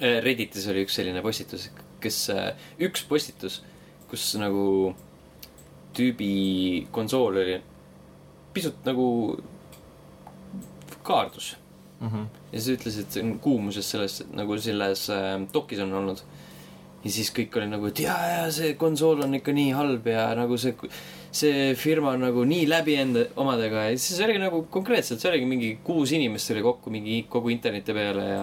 Redditis 0.00 0.66
oli 0.68 0.82
üks 0.84 0.96
selline 0.98 1.22
postitus, 1.22 1.68
kes, 2.02 2.16
üks 2.82 3.04
postitus, 3.08 3.60
kus 4.10 4.34
nagu 4.40 4.92
tüübi 5.96 6.86
konsool 6.94 7.40
oli 7.42 7.58
pisut 8.54 8.84
nagu 8.86 9.06
kaardus 11.04 11.54
Mhm. 12.04 12.24
ja 12.52 12.60
siis 12.60 12.74
ütles, 12.76 12.96
et 13.00 13.14
see 13.14 13.22
on 13.22 13.36
kuumuses 13.40 13.86
selles, 13.88 14.18
nagu 14.34 14.56
selles 14.60 15.06
äh, 15.14 15.38
dokis 15.54 15.78
on 15.80 15.92
olnud. 15.94 16.18
ja 17.04 17.10
siis 17.12 17.30
kõik 17.36 17.54
oli 17.56 17.68
nagu, 17.70 17.86
et 17.88 18.00
jaa, 18.02 18.16
jaa, 18.28 18.50
see 18.52 18.74
konsool 18.80 19.22
on 19.24 19.34
ikka 19.38 19.52
nii 19.52 19.70
halb 19.76 20.06
ja 20.08 20.26
nagu 20.36 20.56
see, 20.60 20.74
see 21.32 21.74
firma 21.76 22.14
on 22.16 22.24
nagu 22.26 22.44
nii 22.48 22.66
läbi 22.68 22.96
enda 23.00 23.24
omadega 23.40 23.86
ja 23.90 23.98
siis 24.00 24.20
oligi 24.24 24.40
nagu 24.42 24.62
konkreetselt, 24.72 25.20
see 25.22 25.30
oligi 25.30 25.48
mingi 25.48 25.70
kuus 25.84 26.12
inimest 26.16 26.50
oli 26.54 26.64
kokku 26.66 26.92
mingi 26.92 27.22
kogu 27.30 27.52
interneti 27.54 27.92
peale 27.96 28.24
ja 28.28 28.42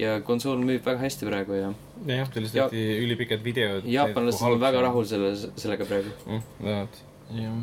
ja 0.00 0.16
konsool 0.24 0.62
müüb 0.64 0.84
väga 0.86 1.02
hästi 1.04 1.28
praegu 1.28 1.58
ja 1.58 1.70
jah, 2.08 2.30
sellest 2.32 2.56
tehti 2.56 2.84
ülipikad 3.04 3.44
videod. 3.44 3.86
jaapanlased 3.90 4.46
on 4.48 4.60
väga 4.62 4.80
rahul 4.86 5.04
selle, 5.08 5.34
sellega 5.60 5.86
praegu. 5.88 6.14
mm,. 6.26 6.42
jah. 7.36 7.60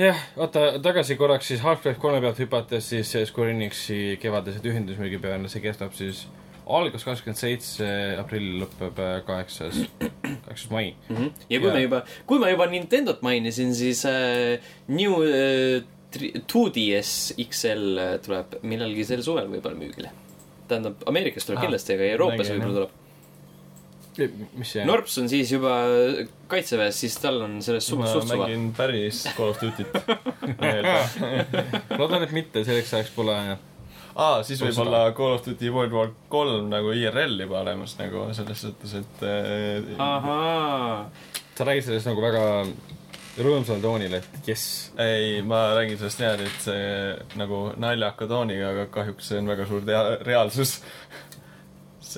jah, 0.00 0.20
oota, 0.40 0.66
tagasi 0.82 1.16
korraks 1.20 1.50
siis 1.52 1.62
Half-Life 1.64 2.00
kolme 2.02 2.20
pealt 2.24 2.40
hüpates, 2.42 2.90
siis 2.94 3.14
Square 3.30 3.54
Enixi 3.56 4.18
kevadised 4.22 4.66
ühendusmüügi 4.66 5.20
peale, 5.22 5.48
see 5.52 5.62
kestab 5.64 5.94
siis, 5.98 6.24
algas 6.70 7.04
kakskümmend 7.06 7.38
seitse 7.40 7.86
aprill, 8.20 8.60
lõpeb 8.64 8.98
äh, 9.02 9.14
kaheksas, 9.26 9.80
kaheksas 10.46 10.70
mai. 10.70 10.94
mm. 11.08 11.16
-hmm. 11.16 11.30
ja 11.50 11.60
kui 11.60 11.68
Ja- 11.68 11.74
me 11.74 11.82
juba, 11.86 12.02
kui 12.26 12.38
ma 12.42 12.50
juba 12.50 12.66
Nintendot 12.70 13.22
mainisin, 13.26 13.74
siis 13.74 14.04
äh, 14.04 14.58
New 14.88 15.22
äh, 15.22 15.82
2DS 16.10 17.34
XL 17.46 17.98
äh, 17.98 18.18
tuleb 18.24 18.56
millalgi 18.66 19.04
sel 19.06 19.22
suvel 19.22 19.46
võib-olla 19.52 19.78
müügile. 19.78 20.10
tähendab, 20.70 21.04
Ameerikas 21.10 21.46
tuleb 21.48 21.60
Ah, 21.60 21.66
kindlasti, 21.68 21.96
aga 21.98 22.10
Euroopas 22.16 22.50
võib-olla 22.54 22.74
tuleb. 22.80 22.98
mis 24.58 24.72
see 24.74 24.84
Norps 24.84 25.14
on 25.22 25.28
siis 25.30 25.52
juba 25.54 25.72
kaitseväes, 26.50 26.98
siis 27.04 27.14
tal 27.22 27.38
on 27.46 27.58
sellest 27.64 27.88
suht, 27.92 28.02
ma 28.02 28.10
suht 28.10 28.26
suva. 28.28 28.44
mängin 28.46 28.70
päris 28.76 29.22
Call 29.36 29.54
of 29.54 29.60
Duty't. 29.62 29.92
loodan, 32.00 32.22
et 32.26 32.32
mitte, 32.36 32.64
selleks 32.66 32.92
ajaks 32.98 33.12
pole 33.16 33.36
aa, 34.20 34.42
siis 34.46 34.60
võib 34.64 34.80
olla 34.84 35.02
Call 35.16 35.36
of 35.38 35.44
Duty 35.46 35.70
World 35.72 35.94
War 35.96 36.10
kolm 36.32 36.68
nagu 36.72 36.92
IRL 36.96 37.38
juba 37.46 37.60
olemas 37.62 37.94
nagu 38.00 38.26
selles 38.36 38.64
suhtes, 38.66 38.96
et 39.00 39.22
äh, 39.24 39.92
ahaa. 40.02 41.06
sa 41.56 41.68
räägid 41.68 41.86
sellest 41.86 42.10
nagu 42.10 42.24
väga 42.24 42.44
rõõmsal 43.38 43.78
toonil, 43.82 44.14
et 44.18 44.26
jess. 44.48 44.90
ei, 45.00 45.40
ma 45.46 45.60
räägin 45.78 45.98
sellest 46.00 46.20
niimoodi, 46.22 46.48
et 46.50 46.64
see 46.64 47.38
nagu 47.40 47.60
naljaka 47.80 48.26
tooniga, 48.30 48.72
aga 48.74 48.86
kahjuks 48.94 49.30
see 49.30 49.38
on 49.42 49.46
väga 49.52 49.66
suur 49.70 49.84
tea- 49.86 50.18
reaalsus. 50.26 50.80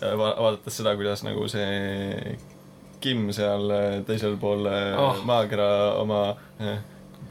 Va 0.01 0.31
vaadates 0.39 0.79
seda, 0.81 0.95
kuidas 0.97 1.21
nagu 1.27 1.45
see 1.53 2.39
Kim 3.03 3.27
seal 3.35 3.67
äh, 3.75 3.99
teisel 4.09 4.37
pool 4.41 4.65
oh. 4.71 5.19
Maakera 5.29 5.67
oma 6.01 6.21
äh, 6.63 6.79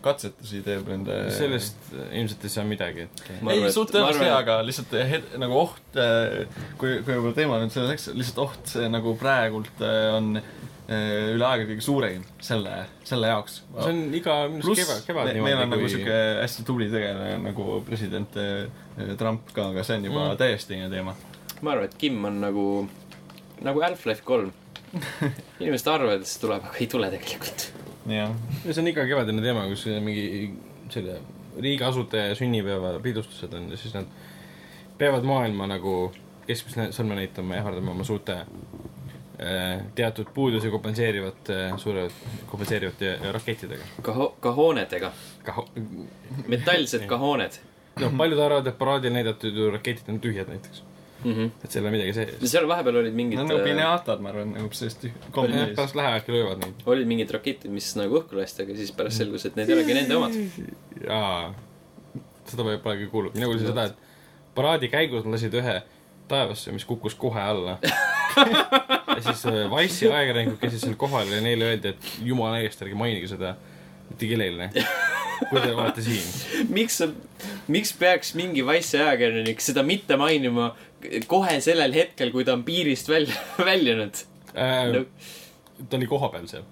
katsetusi 0.03 0.59
teeb 0.65 0.87
nende 0.91 1.15
sellest 1.33 1.91
ilmselt 2.11 2.43
ei 2.45 2.51
saa 2.53 2.65
midagi, 2.67 3.05
et 3.07 3.21
ei, 3.53 3.63
suht 3.73 3.91
tõenäoliselt 3.93 4.27
et- 4.27 4.35
aga 4.35 4.59
lihtsalt 4.67 4.93
het- 5.09 5.35
nagu 5.41 5.57
oht, 5.61 5.81
kui, 6.81 6.99
kui 7.05 7.15
võib-olla 7.15 7.35
teema 7.37 7.59
nüüd 7.61 7.73
selleks, 7.73 8.09
lihtsalt 8.17 8.41
oht 8.45 8.73
see 8.75 8.89
nagu 8.93 9.13
praegult 9.21 9.81
on 9.85 10.35
äh, 10.41 10.51
üle 10.91 11.45
aegade 11.47 11.69
kõige 11.71 11.83
suurem 11.85 12.23
selle, 12.43 12.71
selle 13.07 13.29
jaoks. 13.31 13.59
see 13.77 13.91
on 13.93 13.99
iga 14.17 14.37
minu 14.51 14.63
arust 14.65 14.81
kevad, 14.81 15.03
kevad 15.07 15.29
me, 15.31 15.43
meil 15.45 15.57
on 15.61 15.69
nagu 15.71 15.77
niimoodi, 15.81 15.93
siuke 15.97 16.17
hästi 16.41 16.65
tubli 16.67 16.87
tegelane 16.91 17.37
nagu 17.45 17.67
president 17.87 18.35
äh, 18.41 19.13
Trump 19.19 19.51
ka, 19.55 19.69
aga 19.71 19.83
see 19.87 19.99
on 20.01 20.07
juba 20.09 20.25
Mm. 20.31 20.37
täiesti 20.41 20.73
teine 20.73 20.89
teema. 20.91 21.15
ma 21.61 21.71
arvan, 21.75 21.85
et 21.87 21.95
Kim 22.01 22.17
on 22.25 22.41
nagu, 22.41 22.65
nagu 23.61 23.81
Half-Life 23.85 24.23
kolm. 24.27 24.51
inimesed 25.61 25.87
arvavad, 25.87 26.19
et 26.25 26.27
see 26.27 26.41
tuleb, 26.43 26.65
aga 26.67 26.75
ei 26.83 26.87
tule 26.91 27.07
tegelikult. 27.13 27.67
jah, 28.11 28.33
kui 28.63 28.73
see 28.73 28.81
on 28.83 28.89
iga 28.91 29.05
kevadine 29.07 29.41
teema, 29.45 29.63
kus 29.71 29.85
mingi 30.03 30.25
selle 30.91 31.19
riigi 31.61 31.83
asutaja 31.87 32.35
sünnipäeva 32.35 32.97
pidustused 33.03 33.53
on 33.55 33.69
ja 33.71 33.77
siis 33.79 33.93
nad 33.95 34.07
peavad 34.99 35.23
maailma 35.27 35.67
nagu 35.71 36.11
keskmist 36.47 36.77
nä- 36.79 36.89
sõrme 36.95 37.15
näitama 37.15 37.55
ja 37.55 37.61
ähvardama 37.63 37.91
oma 37.95 38.03
suurte 38.07 38.35
äh, 38.41 38.47
teatud 39.97 40.27
puudusi 40.35 40.69
kompenseerivate, 40.69 41.55
suure 41.81 42.03
kompenseerivate 42.45 43.15
rakettidega. 43.33 43.87
Kaho-, 44.05 44.35
kahoonedega, 44.43 45.09
Kaho-, 45.47 45.65
metallsed 46.45 47.07
kahooned 47.09 47.57
noh, 47.99 48.15
paljud 48.17 48.39
arvavad, 48.39 48.69
et 48.71 48.79
paraadil 48.79 49.13
näidatud 49.15 49.57
ju 49.57 49.69
raketid 49.73 50.09
on 50.11 50.19
tühjad 50.23 50.49
näiteks, 50.51 50.83
mm. 51.23 51.33
-hmm. 51.33 51.49
et 51.63 51.71
seal 51.71 51.85
on 51.85 51.95
midagi 51.95 52.13
sees. 52.13 52.51
seal 52.51 52.67
vahepeal 52.67 53.01
olid 53.01 53.17
mingid 53.17 53.39
no 53.39 53.45
nagu 53.47 53.59
äh, 53.59 53.63
pineatad, 53.63 54.21
ma 54.21 54.29
arvan, 54.29 54.53
nagu 54.57 54.69
jah, 54.71 55.47
viis. 55.47 55.75
pärast 55.75 55.95
lähevadki 55.95 56.31
löövad 56.31 56.63
neid. 56.65 56.85
olid 56.85 57.07
mingid 57.07 57.31
raketid, 57.31 57.71
mis 57.71 57.95
nagu 57.99 58.21
õhku 58.21 58.39
lasti, 58.39 58.63
aga 58.63 58.75
siis 58.75 58.91
pärast 58.95 59.23
selgus, 59.23 59.45
et 59.45 59.59
need 59.59 59.69
ei 59.69 59.75
olegi 59.79 59.97
nende 59.97 60.15
omad. 60.15 60.37
jaa, 61.07 61.53
seda 62.45 62.67
ma 62.67 62.77
polegi 62.77 63.09
kuulnud, 63.11 63.35
mina 63.35 63.51
kuulsin 63.51 63.73
seda, 63.73 63.89
et 63.91 64.55
paraadi 64.55 64.91
käigus 64.91 65.25
nad 65.25 65.37
lasid 65.37 65.59
ühe 65.61 65.81
taevasse, 66.31 66.73
mis 66.75 66.85
kukkus 66.87 67.15
kohe 67.19 67.41
alla. 67.41 67.77
ja 69.15 69.21
siis 69.21 69.45
äh, 69.49 69.65
Wise'i 69.71 70.11
ajakirjanikud 70.11 70.59
käisid 70.61 70.85
seal 70.85 70.97
kohal 70.99 71.31
ja 71.31 71.41
neile 71.43 71.71
öeldi, 71.71 71.93
et 71.93 72.11
jumala 72.25 72.61
eest, 72.63 72.81
ärge 72.85 72.97
mainige 72.97 73.29
seda 73.31 73.55
mitte 74.09 74.29
kellelegi. 74.29 74.85
kui 75.49 75.61
te 75.61 75.71
olete 75.73 76.03
siin. 76.05 76.67
miks 76.69 76.99
sa, 77.01 77.09
miks 77.71 77.93
peaks 77.97 78.35
mingi 78.39 78.63
Wise'i 78.65 79.01
ajakirjanik 79.03 79.63
seda 79.63 79.83
mitte 79.85 80.17
mainima 80.21 80.71
kohe 81.27 81.57
sellel 81.63 81.95
hetkel, 81.95 82.31
kui 82.33 82.45
ta 82.47 82.55
on 82.57 82.65
piirist 82.67 83.09
välja, 83.09 83.37
väljunud? 83.71 84.21
Äh, 84.55 85.01
ta 85.89 85.97
oli 85.97 86.09
kohapeal 86.09 86.47
seal. 86.51 86.67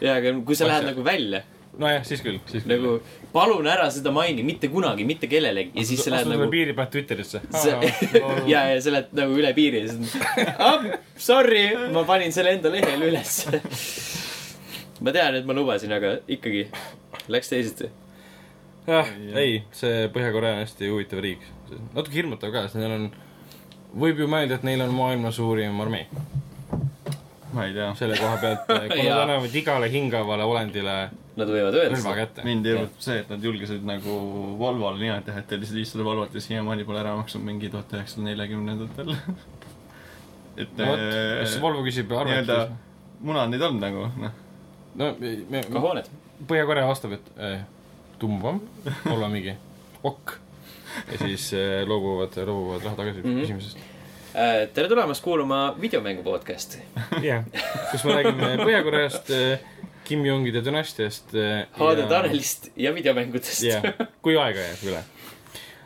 jaa, 0.00 0.16
aga 0.20 0.36
kui 0.46 0.58
sa 0.58 0.68
lähed 0.70 0.90
nagu 0.92 1.04
välja, 1.04 1.42
nojah, 1.78 2.04
siis 2.06 2.22
küll, 2.24 2.40
siis 2.50 2.64
küll. 2.64 2.76
nagu 2.76 2.98
palun 3.32 3.66
ära 3.66 3.88
seda 3.92 4.12
maini, 4.14 4.44
mitte 4.46 4.68
kunagi, 4.72 5.06
mitte 5.08 5.28
kellelegi 5.30 5.78
ja 5.80 5.86
siis 5.88 6.02
sa 6.04 6.12
lähed 6.12 6.28
nagu 6.32 6.48
piiri 6.52 6.74
pealt 6.76 6.92
Twitterisse. 6.92 7.40
ja, 8.52 8.66
ja 8.72 8.80
sa 8.84 8.92
lähed 8.94 9.14
nagu 9.16 9.38
üle 9.38 9.52
piiri 9.56 9.84
ja 9.84 9.94
siis 9.94 10.16
ah, 10.58 10.84
sorry, 11.16 11.64
ma 11.94 12.04
panin 12.08 12.34
selle 12.34 12.56
enda 12.58 12.72
lehele 12.72 13.08
ülesse. 13.12 13.62
ma 15.04 15.14
tean, 15.14 15.40
et 15.40 15.48
ma 15.48 15.56
lubasin, 15.56 15.92
aga 15.96 16.18
ikkagi 16.30 16.66
läks 17.32 17.52
teisiti. 17.52 17.90
jah, 18.86 19.08
ei, 19.38 19.62
see 19.76 20.06
Põhja-Korea 20.12 20.58
on 20.58 20.64
hästi 20.66 20.92
huvitav 20.92 21.24
riik. 21.24 21.44
natuke 21.94 22.16
hirmutav 22.18 22.52
ka, 22.54 22.66
sest 22.68 22.80
neil 22.82 22.96
on, 22.98 23.10
võib 24.04 24.20
ju 24.20 24.28
mõelda, 24.30 24.60
et 24.60 24.68
neil 24.68 24.84
on 24.84 24.94
maailma 24.96 25.32
suurim 25.32 25.80
armee. 25.80 26.06
ma 27.52 27.66
ei 27.68 27.74
tea, 27.76 27.90
selle 27.96 28.20
koha 28.20 28.36
pealt, 28.44 28.68
kui 28.68 29.00
nad 29.00 29.08
Jaa. 29.08 29.24
annavad 29.24 29.60
igale 29.62 29.88
hingavale 29.92 30.44
olendile 30.48 30.96
Nad 31.36 31.48
võivad 31.48 31.72
öelda 31.80 31.96
seda. 31.96 32.44
mind 32.44 32.66
hirmutab 32.68 33.00
see, 33.00 33.20
et 33.22 33.30
nad 33.32 33.44
julgesid 33.46 33.84
nagu 33.88 34.16
Volvole 34.60 34.98
niimoodi 35.00 35.24
teha, 35.30 35.40
et 35.40 35.46
te 35.48 35.56
lihtsalt 35.56 35.78
istusite 35.80 36.04
Volvot 36.04 36.34
ja 36.36 36.42
siiamaani 36.44 36.84
pole 36.84 37.00
ära 37.00 37.14
maksnud 37.16 37.44
mingi 37.46 37.70
tuhat 37.72 37.92
üheksasada 37.96 38.26
neljakümnendatel. 38.26 39.14
et 40.62 40.74
no 40.76 40.90
vot, 40.90 41.04
kas 41.40 41.54
äh, 41.56 41.62
Volvo 41.62 41.84
küsib 41.86 42.12
nii-öelda 42.12 42.58
arvet, 42.66 42.76
munad 43.24 43.48
neid 43.54 43.64
on 43.64 43.80
nagu, 43.80 44.04
noh. 44.20 44.34
no 45.00 45.08
me, 45.22 45.32
me, 45.54 45.62
kahooned. 45.72 46.10
Põhja-Korea 46.50 46.84
vastab, 46.90 47.14
et 47.16 47.32
eh, 47.38 47.62
tumbam, 48.20 48.60
olla 49.08 49.28
mingi 49.32 49.54
ok. 50.04 50.36
ja 51.14 51.18
siis 51.24 51.48
eh, 51.56 51.80
loobuvad, 51.88 52.36
loobuvad 52.44 52.84
raha 52.84 52.98
tagasi 53.00 53.22
Mhm. 53.24 53.40
küsimusest. 53.40 53.78
Äh, 54.32 54.66
tere 54.74 54.88
tulemast 54.88 55.22
kuulama 55.24 55.74
videomängu 55.80 56.22
podcast'i. 56.24 56.80
jah, 57.24 57.44
kus 57.90 58.04
me 58.04 58.18
räägime 58.20 58.56
Põhja-Koreast, 58.64 59.32
Kim 60.04 60.24
Jongide 60.26 60.62
dünastiast. 60.64 61.30
HD 61.78 62.04
Tanelist 62.10 62.70
ja 62.76 62.92
videomängudest. 62.94 63.62
jah, 63.68 63.86
kui 64.24 64.36
aega 64.36 64.66
jääb 64.68 64.84
üle. 64.90 65.02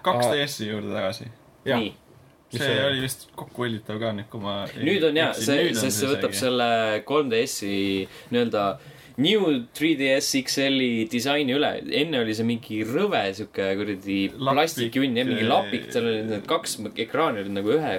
kaks 0.06 0.26
Aa. 0.26 0.34
DS-i 0.38 0.68
juurde 0.70 0.92
tagasi. 0.94 1.28
nii, 1.66 1.92
see 2.54 2.60
see- 2.62 2.82
oli 2.86 3.00
vist 3.02 3.28
kokkuhoiditav 3.36 3.98
ka 4.00 4.12
nüüd, 4.14 4.28
kui 4.30 4.40
ma 4.40 4.58
nüüd 4.78 5.02
on 5.08 5.16
jaa, 5.18 5.32
see, 5.34 5.72
sest 5.74 5.98
see 6.02 6.10
võtab 6.12 6.32
selle 6.38 6.68
3DS-i 7.08 8.06
nii-öelda 8.30 8.66
New 9.18 9.46
3DS 9.74 10.26
XL-i 10.44 11.06
disaini 11.10 11.54
üle. 11.56 11.70
enne 12.02 12.20
oli 12.20 12.34
see 12.36 12.44
mingi 12.44 12.82
rõve 12.84 13.22
sihuke 13.34 13.70
kuradi 13.78 14.18
plastikjunn 14.36 15.16
ja 15.16 15.24
mingi 15.24 15.46
lapik, 15.48 15.88
seal 15.92 16.04
olid 16.10 16.28
need 16.34 16.46
kaks 16.50 16.76
ekraani 17.06 17.40
olid 17.42 17.54
nagu 17.56 17.72
ühe 17.78 17.94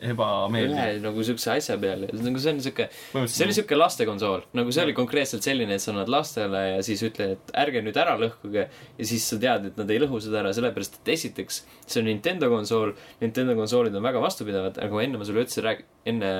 ebameeldiv. 0.00 1.00
nagu 1.04 1.24
siukse 1.26 1.50
asja 1.52 1.76
peal 1.80 2.06
ja 2.06 2.14
nagu 2.24 2.40
see 2.40 2.54
on 2.54 2.60
sihuke, 2.64 2.86
see 3.28 3.44
oli 3.44 3.56
sihuke 3.56 3.76
lastekonsool, 3.76 4.46
nagu 4.56 4.72
see 4.72 4.84
oli 4.86 4.94
konkreetselt 4.96 5.44
selline, 5.44 5.76
et 5.76 5.84
sa 5.84 5.92
annad 5.92 6.10
lastele 6.12 6.62
ja 6.66 6.78
siis 6.86 7.02
ütled, 7.06 7.36
et 7.36 7.52
ärge 7.62 7.82
nüüd 7.84 7.98
ära 8.00 8.16
lõhkuge. 8.20 8.66
ja 8.70 9.08
siis 9.12 9.26
sa 9.28 9.38
tead, 9.42 9.70
et 9.70 9.80
nad 9.80 9.92
ei 9.92 10.00
lõhu 10.02 10.22
seda 10.24 10.40
ära, 10.42 10.54
sellepärast 10.56 11.00
et 11.00 11.12
esiteks, 11.16 11.62
see 11.86 12.02
on 12.02 12.08
Nintendo 12.08 12.50
konsool, 12.52 12.94
Nintendo 13.20 13.56
konsoolid 13.58 13.96
on 13.96 14.06
väga 14.08 14.22
vastupidavad, 14.24 14.80
nagu 14.80 15.04
enne 15.04 15.20
ma 15.20 15.28
sulle 15.28 15.44
ütlesin, 15.44 15.66
rääk-, 15.68 15.86
enne 16.08 16.32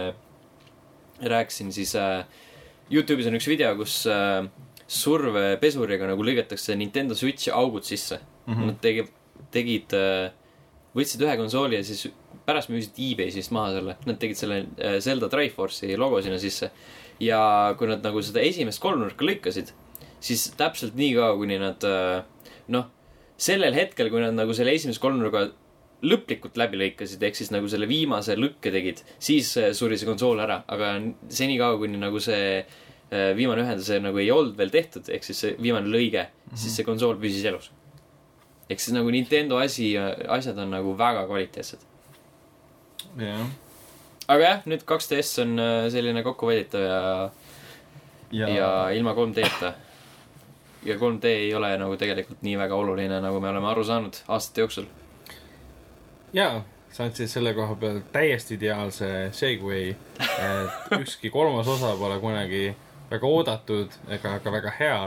rääkisin, 1.21 1.73
siis 1.77 1.95
äh, 2.01 2.25
Youtube'is 2.91 3.29
on 3.29 3.37
üks 3.39 3.49
video, 3.51 3.75
kus 3.79 4.03
äh, 4.11 4.49
survepesuriga 4.91 6.09
nagu 6.11 6.25
lõigatakse 6.27 6.75
Nintendo 6.79 7.15
Switch'i 7.15 7.53
augud 7.55 7.85
sisse 7.87 8.19
mm. 8.19 8.55
-hmm. 8.55 8.67
Nad 8.73 8.81
tegi-, 8.83 9.11
tegid 9.55 9.95
äh,, 9.95 10.33
võtsid 10.97 11.23
ühe 11.23 11.37
konsooli 11.39 11.79
ja 11.79 11.85
siis 11.87 12.09
pärast 12.51 12.73
müüsid 12.73 12.99
e-Base'ist 12.99 13.55
maha 13.55 13.77
selle, 13.77 13.97
nad 14.09 14.19
tegid 14.21 14.39
selle 14.39 14.65
äh, 14.79 14.99
Zelda 15.05 15.31
Triforce'i 15.31 15.97
logo 16.01 16.21
sinna 16.25 16.41
sisse. 16.43 16.71
ja 17.21 17.39
kui 17.77 17.89
nad 17.91 18.01
nagu 18.05 18.23
seda 18.25 18.41
esimest 18.41 18.81
kolmnurka 18.81 19.27
lõikasid, 19.29 19.75
siis 20.25 20.47
täpselt 20.57 20.95
nii 20.97 21.13
kaua, 21.19 21.35
kuni 21.37 21.59
nad 21.61 21.85
äh, 21.85 22.23
noh, 22.73 22.87
sellel 23.41 23.77
hetkel, 23.77 24.09
kui 24.13 24.23
nad 24.23 24.37
nagu 24.37 24.57
selle 24.57 24.73
esimese 24.77 25.03
kolmnurga 25.03 25.51
lõplikult 26.01 26.57
läbi 26.57 26.81
lõikasid, 26.81 27.21
ehk 27.29 27.37
siis 27.37 27.51
nagu 27.53 27.69
selle 27.69 27.89
viimase 27.91 28.39
lõkke 28.39 28.73
tegid, 28.73 29.03
siis 29.21 29.53
äh, 29.61 29.75
suri 29.77 30.01
see 30.01 30.09
konsool 30.09 30.41
ära, 30.41 30.63
aga 30.73 30.95
senikaua, 31.29 31.77
kuni 31.83 32.01
nagu 32.01 32.23
see 32.25 32.63
viimane 33.11 33.65
ühendus 33.65 33.89
nagu 33.99 34.21
ei 34.23 34.29
olnud 34.31 34.55
veel 34.55 34.71
tehtud, 34.71 35.09
ehk 35.11 35.25
siis 35.27 35.41
see 35.43 35.57
viimane 35.59 35.91
lõige 35.91 36.23
mm, 36.23 36.53
-hmm. 36.53 36.61
siis 36.63 36.77
see 36.79 36.87
konsool 36.87 37.19
püsis 37.19 37.43
elus. 37.51 37.73
ehk 38.71 38.81
siis 38.81 38.95
nagu 38.95 39.11
Nintendo 39.11 39.59
asi, 39.59 39.97
asjad 40.31 40.59
on 40.63 40.71
nagu 40.71 40.95
väga 40.97 41.27
kvaliteetsed. 41.27 41.90
jah, 43.19 43.47
aga 44.29 44.43
jah, 44.45 44.67
nüüd 44.71 44.85
2DS 44.89 45.43
on 45.45 45.55
äh, 45.59 45.85
selline 45.93 46.23
kokkuvõidetav 46.27 46.83
ja, 46.85 46.99
ja. 48.31 48.49
ja, 48.49 48.49
ja 48.55 48.73
ilma 48.97 49.15
3D-ta. 49.19 49.73
ja 50.87 50.99
3D 51.01 51.33
ei 51.45 51.55
ole 51.55 51.73
nagu 51.81 51.97
tegelikult 52.01 52.43
nii 52.47 52.59
väga 52.59 52.77
oluline, 52.77 53.21
nagu 53.23 53.41
me 53.41 53.51
oleme 53.51 53.71
aru 53.73 53.85
saanud 53.85 54.21
aastate 54.29 54.67
jooksul. 54.67 54.87
jaa, 56.37 56.63
sa 56.93 57.07
andsid 57.07 57.31
selle 57.31 57.55
koha 57.55 57.75
peal 57.81 58.01
täiesti 58.13 58.57
ideaalse 58.59 59.31
segway, 59.37 59.95
et 60.21 60.93
ükski 61.03 61.31
kolmas 61.31 61.69
osa 61.69 61.97
pole 61.99 62.21
kunagi 62.23 62.71
väga 63.11 63.27
oodatud 63.27 63.95
ega 64.09 64.39
ka 64.39 64.53
väga 64.53 64.73
hea. 64.79 65.01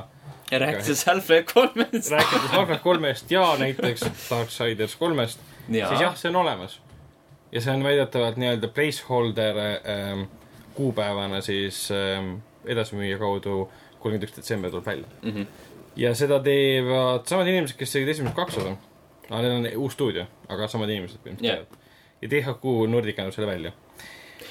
ja 0.52 0.60
rääkides 0.60 1.06
Half-Life 1.08 1.54
kolmest. 1.54 2.12
rääkides 2.12 2.52
Half-Life 2.52 2.84
kolmest 2.84 3.32
ja 3.32 3.56
näiteks 3.60 4.02
Darksiders 4.30 4.96
kolmest, 4.96 5.40
siis 5.68 6.02
jah, 6.02 6.18
see 6.18 6.30
on 6.30 6.44
olemas. 6.44 6.83
Ja 7.54 7.62
see 7.62 7.74
on 7.74 7.84
väidetavalt 7.86 8.40
nii-öelda 8.42 8.70
placeholder 8.74 9.60
ähm, 9.60 10.26
kuupäevana 10.74 11.42
siis 11.42 11.86
ähm, 11.92 12.36
edasimüüja 12.66 13.20
kaudu 13.22 13.68
kolmkümmend 14.00 14.28
üks 14.28 14.36
detsember 14.38 14.72
tuleb 14.74 14.86
välja. 14.86 15.08
mm. 15.22 15.32
-hmm. 15.32 15.46
ja 15.96 16.16
seda 16.16 16.40
teevad 16.44 17.28
samad 17.30 17.48
inimesed, 17.48 17.78
kes 17.78 17.92
tegid 17.92 18.10
esimesed 18.16 18.36
kaks 18.36 18.58
osa. 18.58 18.76
aga 19.30 19.42
neil 19.42 19.60
on 19.60 19.84
uus 19.86 19.94
stuudio, 19.94 20.26
aga 20.50 20.68
samad 20.68 20.90
inimesed 20.90 21.22
põhimõtteliselt 21.24 21.48
Jah. 21.48 21.68
teevad. 21.68 21.78
ja 22.22 22.30
THQ 22.30 22.90
Nordic 22.90 23.20
annab 23.20 23.36
selle 23.36 23.52
välja. 23.52 23.72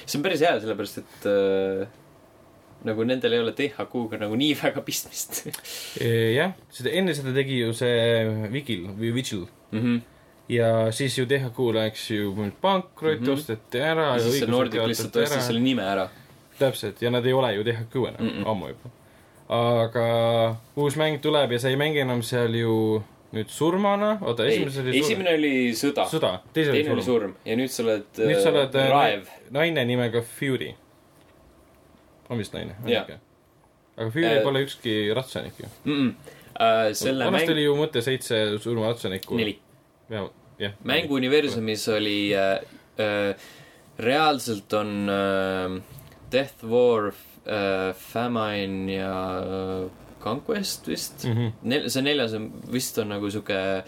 see 0.05 0.19
on 0.19 0.23
päris 0.23 0.41
hea, 0.41 0.55
sellepärast 0.59 1.03
et 1.03 1.27
äh, 1.29 1.87
nagu 2.87 3.03
nendel 3.07 3.33
ei 3.33 3.39
ole 3.43 3.53
THQ-ga 3.57 4.19
nagu 4.23 4.39
nii 4.39 4.55
väga 4.63 4.81
pistmist 4.81 5.43
jah, 6.39 6.55
seda, 6.69 6.89
enne 6.89 7.15
seda 7.15 7.35
tegi 7.35 7.59
ju 7.59 7.75
see 7.77 8.49
Vigil 8.51 8.89
või 8.89 9.13
Vigil 9.19 9.45
mm. 9.71 9.79
-hmm. 9.79 10.01
Ja 10.49 10.91
siis 10.91 11.17
ju 11.17 11.25
THQ 11.25 11.59
läks 11.73 12.09
ju 12.11 12.51
pankrotti 12.61 13.19
mm. 13.19 13.27
-hmm. 13.27 13.33
osteti 13.33 13.79
ära 13.79 14.13
ja 14.13 14.19
siis 14.19 14.39
see 14.39 14.47
Nordic 14.47 14.87
lihtsalt 14.87 15.15
ostis 15.15 15.47
selle 15.47 15.59
nime 15.59 15.83
ära. 15.83 16.09
täpselt, 16.59 17.01
ja 17.01 17.09
nad 17.11 17.25
ei 17.25 17.33
ole 17.33 17.53
ju 17.53 17.63
THQ 17.63 17.95
enam 17.95 18.27
mm. 18.27 18.29
-mm. 18.29 18.49
ammu 18.49 18.67
juba. 18.67 18.89
aga 19.49 20.55
uus 20.75 20.95
mäng 20.95 21.21
tuleb 21.21 21.51
ja 21.51 21.59
sa 21.59 21.69
ei 21.69 21.75
mängi 21.75 21.99
enam 21.99 22.23
seal 22.23 22.55
ju 22.55 23.03
nüüd 23.33 23.49
surmana, 23.49 24.17
oota, 24.21 24.45
ei, 24.45 24.53
esimeses 24.53 24.85
oli 24.85 24.99
esimene 24.99 25.33
oli 25.33 25.53
sõda, 25.73 26.05
sõda, 26.05 26.37
teine 26.53 26.71
oli 26.71 26.83
surm. 26.85 27.01
surm 27.01 27.35
ja 27.45 27.55
nüüd 27.57 27.71
sa 27.73 27.83
oled 27.83 28.21
nüüd 28.21 28.41
sa 28.43 28.49
oled 28.49 28.75
äh, 28.75 28.85
äh, 28.85 28.91
raev. 28.91 29.27
naine 29.49 29.85
nimega 29.85 30.21
Fury. 30.21 30.75
on 32.29 32.37
vist 32.37 32.53
naine? 32.53 32.75
Aga 33.97 34.09
Fury 34.11 34.25
Äh, 34.25 34.43
pole 34.43 34.63
ükski 34.65 35.13
ratsanik 35.13 35.59
ju. 35.59 35.65
mm. 35.85 35.93
-mm. 35.93 36.13
Uh, 36.53 36.93
selle 36.93 37.25
vanasti 37.25 37.47
mäng 37.47 37.55
oli 37.55 37.63
ju 37.63 37.75
mõte 37.75 38.01
seitse 38.01 38.59
surmaratsanikku. 38.61 39.37
neli. 39.37 39.57
ja, 40.09 40.29
jah. 40.59 40.73
mängu 40.83 41.15
universumis 41.15 41.87
oli 41.87 42.33
äh, 42.35 42.59
äh,, 42.99 43.35
reaalselt 43.99 44.73
on 44.73 45.09
äh, 45.09 45.81
Death 46.31 46.63
War 46.63 47.07
äh,, 47.45 47.93
Famine 47.93 48.93
ja 48.93 49.39
äh, 49.39 49.89
Conquest 50.23 50.87
vist 50.87 51.23
mm. 51.25 51.31
-hmm. 51.31 51.51
Nel-, 51.63 51.89
see 51.89 52.01
neljas 52.01 52.33
on 52.33 52.51
vist 52.71 52.97
on 52.97 53.09
nagu 53.09 53.29
sihuke 53.31 53.83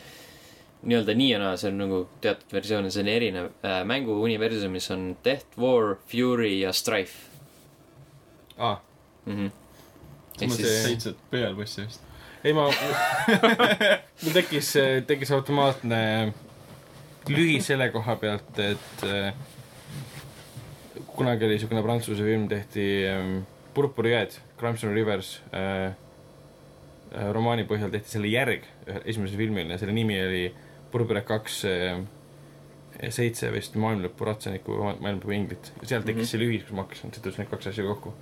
nii-öelda 0.85 1.13
nii 1.15 1.29
ja 1.31 1.39
naa, 1.39 1.57
see 1.57 1.69
on 1.71 1.77
nagu 1.77 2.07
teatud 2.21 2.51
versioon 2.53 2.83
ja 2.85 2.91
see 2.91 3.01
on 3.01 3.07
erinev 3.07 3.45
äh,. 3.63 3.83
mängu 3.85 4.21
universumis 4.23 4.91
on 4.91 5.15
Death 5.25 5.57
War, 5.57 5.95
Fury 6.11 6.59
ja 6.61 6.73
Strife 6.73 7.31
Ah. 8.57 8.77
-hmm. 9.27 9.49
ehk 10.41 10.49
Ma 10.49 10.55
siis 10.55 10.67
see- 10.67 10.83
seitse 10.83 11.13
pealbossi 11.31 11.81
vist. 11.81 12.01
Ei 12.45 12.53
ma, 12.53 12.67
mul 14.22 14.34
tekkis, 14.35 14.72
tekkis 15.09 15.31
automaatne 15.34 15.99
lühi 17.34 17.57
selle 17.63 17.89
koha 17.93 18.15
pealt, 18.22 18.59
et 18.61 19.05
äh, 19.09 19.34
kunagi 21.15 21.47
oli 21.47 21.55
niisugune 21.57 21.84
prantsuse 21.85 22.26
film, 22.26 22.47
tehti 22.51 22.85
ähm, 23.09 23.38
Purpurjääd, 23.73 24.38
Crimson 24.59 24.93
Rivers 24.93 25.39
äh, 25.53 25.88
äh, 25.89 27.31
romaani 27.34 27.65
põhjal 27.69 27.93
tehti 27.93 28.17
selle 28.17 28.30
järg 28.31 28.67
esimesele 29.03 29.41
filmile 29.41 29.76
ja 29.76 29.81
selle 29.81 29.95
nimi 29.95 30.19
oli 30.22 30.43
Purpurjääd 30.91 31.27
kaks 31.27 31.63
äh, 31.72 32.03
seitse 33.11 33.49
vist 33.51 33.76
maailmalõpu 33.80 34.27
ratsanikku 34.27 34.77
maailmalõpu 34.84 35.34
inglit 35.35 35.72
ja 35.81 35.95
sealt 35.95 36.05
tekkis 36.05 36.22
mm 36.22 36.27
-hmm. 36.27 36.31
see 36.31 36.43
lühi, 36.43 36.61
kus 36.61 36.76
ma 36.76 36.85
hakkasin, 36.85 37.15
sidus 37.15 37.39
need 37.41 37.49
kaks 37.51 37.73
asja 37.73 37.84
kokku. 37.84 38.13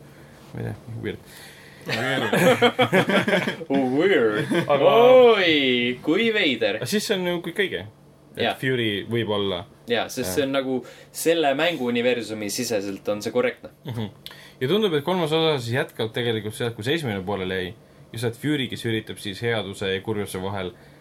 ma 0.54 0.60
ei 0.60 0.66
tea, 0.66 0.76
weird. 1.02 1.20
Weird 3.70 4.54
Aga- 4.68 4.96
oi, 5.36 6.00
kui 6.06 6.30
veider 6.36 6.82
siis 6.86 7.08
see 7.08 7.18
on 7.20 7.28
ju 7.28 7.42
kõik 7.50 7.64
õige. 7.66 7.86
et. 8.38 8.56
Fury 8.60 9.06
võib 9.10 9.30
olla 9.36 9.64
jaa, 9.90 10.08
sest 10.08 10.28
Jah. 10.28 10.36
see 10.36 10.46
on 10.48 10.56
nagu 10.56 10.80
selle 11.12 11.54
mängu 11.60 11.90
universumi 11.92 12.50
siseselt 12.54 13.08
on 13.14 13.22
see 13.22 13.34
korrektne 13.36 13.70
mm. 13.86 13.94
-hmm. 13.94 14.10
ja 14.62 14.68
tundub, 14.72 14.94
et 14.94 15.04
kolmas 15.04 15.32
osa 15.32 15.60
siis 15.60 15.76
jätkab 15.76 16.14
tegelikult 16.16 16.56
sealt, 16.56 16.76
kus 16.76 16.88
esimene 16.88 17.22
pooleli 17.22 17.54
jäi. 17.54 17.74
just 18.14 18.24
et 18.24 18.38
Fury, 18.38 18.68
kes 18.68 18.86
üritab 18.86 19.18
siis 19.18 19.42
headuse 19.42 19.94
ja 19.94 20.02
kurjuse 20.02 20.42
vahel 20.42 20.68
äh, 20.68 20.93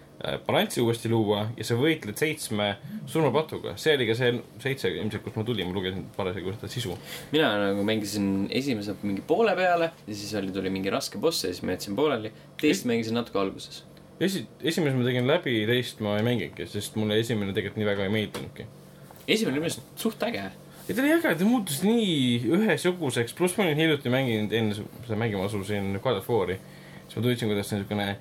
balanssi 0.47 0.81
uuesti 0.81 1.11
luua 1.11 1.47
ja 1.57 1.65
sa 1.67 1.75
võitled 1.79 2.19
seitsme 2.19 2.69
surmapatuga. 3.11 3.75
see 3.81 3.97
oli 3.97 4.07
ka 4.07 4.15
see 4.15 4.35
seitse 4.63 4.91
ilmselt, 4.93 5.25
kust 5.25 5.39
ma 5.39 5.45
tulin, 5.47 5.67
ma 5.67 5.75
lugesin 5.75 6.05
parasjagu 6.17 6.55
seda 6.55 6.71
sisu. 6.71 6.97
mina 7.33 7.51
nagu 7.59 7.83
mängisin 7.87 8.47
esimese 8.51 8.95
mingi 9.03 9.25
poole 9.27 9.57
peale 9.59 9.91
ja 10.07 10.15
siis 10.15 10.35
oli, 10.39 10.53
tuli 10.55 10.71
mingi 10.71 10.93
raske 10.95 11.19
boss 11.19 11.43
ja 11.45 11.51
siis 11.51 11.65
ma 11.67 11.75
jätsin 11.75 11.99
pooleli. 11.99 12.33
teist 12.61 12.87
mängisin 12.87 13.19
natuke 13.19 13.39
alguses. 13.43 13.83
esi-, 14.21 14.47
esimese 14.63 14.97
ma 14.97 15.09
tegin 15.11 15.27
läbi, 15.27 15.59
teist 15.67 16.01
ma 16.05 16.17
ei 16.21 16.27
mänginudki, 16.31 16.71
sest 16.71 16.99
mulle 17.01 17.19
esimene 17.19 17.53
tegelikult 17.53 17.83
nii 17.83 17.91
väga 17.91 18.07
ei 18.07 18.17
meeldinudki. 18.19 18.71
esimene 19.27 19.59
oli 19.59 19.67
minu 19.67 19.73
arust 19.73 20.05
suht 20.07 20.23
äge. 20.23 20.51
ei 20.87 20.95
ta 20.95 21.03
oli 21.03 21.17
äge, 21.19 21.35
ta 21.35 21.49
muutus 21.49 21.83
nii 21.83 22.45
ühesuguseks, 22.61 23.35
pluss 23.35 23.59
ma 23.59 23.67
olin 23.67 23.83
hiljuti 23.89 24.13
mänginud, 24.13 24.55
enne 24.55 24.79
seda 24.79 25.19
mängima 25.19 25.51
asusin 25.51 25.97
God 25.99 26.23
of 26.23 26.31
War'i, 26.31 26.61
siis 27.09 27.19
ma 27.19 27.27
tundsin, 27.27 27.51
kuidas 27.51 27.67
see 27.73 27.81
on 27.81 27.83
niisugune 27.83 28.13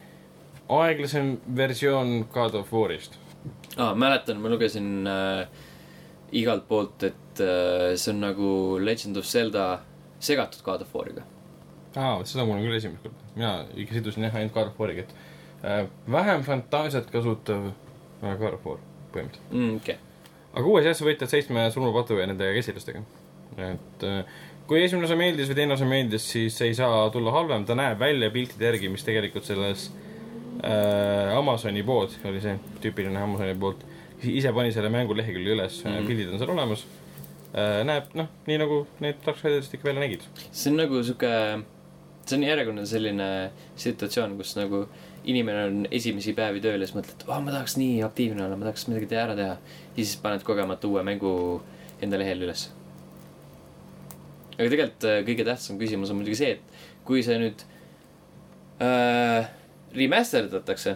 aeglasem 0.80 1.35
versioon 1.56 2.26
God 2.34 2.56
of 2.60 2.72
War'ist. 2.73 3.18
aa, 3.77 3.93
mäletan, 3.95 4.39
ma 4.41 4.49
lugesin 4.52 5.07
äh, 5.07 5.48
igalt 6.31 6.68
poolt, 6.68 7.03
et 7.03 7.41
äh, 7.43 7.95
see 7.95 8.14
on 8.14 8.22
nagu 8.23 8.52
Legend 8.84 9.18
of 9.19 9.26
Zelda 9.27 9.65
segatud 10.19 10.64
God 10.64 10.85
of 10.85 10.93
War'iga. 10.95 11.26
aa, 11.95 12.18
vot 12.19 12.30
seda 12.30 12.45
mul 12.45 12.60
on 12.60 12.68
küll 12.68 12.77
esimest 12.77 13.03
korda. 13.03 13.27
mina 13.35 13.53
ikka 13.84 13.98
sidusin 13.99 14.27
jah 14.27 14.38
ainult 14.39 14.53
God 14.56 14.72
of 14.72 14.80
War'iga, 14.80 15.07
et 15.07 15.65
äh, 15.65 15.84
vähem 16.11 16.45
fantaasiat 16.48 17.11
kasutav 17.11 17.72
äh, 17.72 18.38
God 18.39 18.53
of 18.60 18.65
War 18.65 18.80
põhimõtteliselt. 19.14 19.52
mm,. 19.52 19.76
okay., 19.81 19.98
aga 20.53 20.68
uues 20.68 20.88
jah, 20.88 20.95
sa 20.95 21.07
võitled 21.07 21.31
seitsme 21.31 21.68
surmapatu 21.73 22.19
ja 22.19 22.30
nende 22.30 22.53
kesilastega. 22.56 23.03
et 23.57 24.07
äh, 24.07 24.23
kui 24.68 24.84
esimene 24.85 25.10
osa 25.10 25.18
meeldis 25.19 25.49
või 25.52 25.57
teine 25.57 25.76
osa 25.76 25.88
meeldis, 25.89 26.30
siis 26.31 26.56
ei 26.64 26.76
saa 26.77 27.10
tulla 27.11 27.34
halvem, 27.35 27.65
ta 27.68 27.76
näeb 27.76 27.99
välja 27.99 28.31
piltide 28.31 28.69
järgi, 28.69 28.91
mis 28.93 29.03
tegelikult 29.03 29.43
selles 29.48 29.89
äh, 30.64 31.38
Amazoni 31.38 31.84
pood 31.84 32.16
oli 32.30 32.42
see 32.44 32.56
tüüpiline 32.84 33.22
Amazoni 33.22 33.58
poolt, 33.60 33.84
ise 34.22 34.54
pani 34.54 34.74
selle 34.74 34.92
mängu 34.94 35.18
lehekülje 35.18 35.56
üles 35.56 35.84
mm. 35.84 35.92
-hmm. 35.92 36.08
pildid 36.08 36.34
on 36.34 36.42
seal 36.42 36.54
olemas 36.56 36.86
äh,. 37.54 37.84
näeb 37.88 38.16
noh, 38.18 38.28
nii 38.48 38.58
nagu 38.62 38.82
need 39.00 39.22
Dark 39.26 39.40
Sidersist 39.42 39.74
ikka 39.74 39.90
välja 39.90 40.06
nägid. 40.06 40.28
see 40.52 40.72
on 40.72 40.78
nagu 40.78 41.04
sihuke, 41.04 41.32
see 42.26 42.38
on 42.38 42.44
järjekordne 42.44 42.86
selline 42.86 43.30
situatsioon, 43.76 44.38
kus 44.38 44.56
nagu 44.60 44.86
inimene 45.24 45.64
on 45.70 45.88
esimesi 45.92 46.34
päevi 46.38 46.62
tööl 46.62 46.82
ja 46.82 46.88
siis 46.88 46.98
mõtled, 46.98 47.26
oh, 47.28 47.40
ma 47.44 47.54
tahaks 47.54 47.78
nii 47.78 48.02
aktiivne 48.06 48.46
olla, 48.46 48.58
ma 48.58 48.70
tahaks 48.70 48.88
midagi 48.90 49.10
teha 49.12 49.26
ära 49.28 49.38
teha. 49.38 49.58
ja 49.96 50.04
siis 50.04 50.16
paned 50.22 50.46
kogemata 50.46 50.90
uue 50.90 51.04
mängu 51.06 51.34
enda 52.02 52.18
lehele 52.22 52.48
üles. 52.48 52.70
aga 54.58 54.70
tegelikult 54.70 55.10
äh, 55.10 55.22
kõige 55.26 55.46
tähtsam 55.48 55.82
küsimus 55.82 56.14
on 56.14 56.22
muidugi 56.22 56.38
see, 56.42 56.52
et 56.58 57.06
kui 57.06 57.24
see 57.26 57.38
nüüd 57.42 57.66
äh, 58.82 59.50
remaster 59.95 60.47
datakse, 60.51 60.95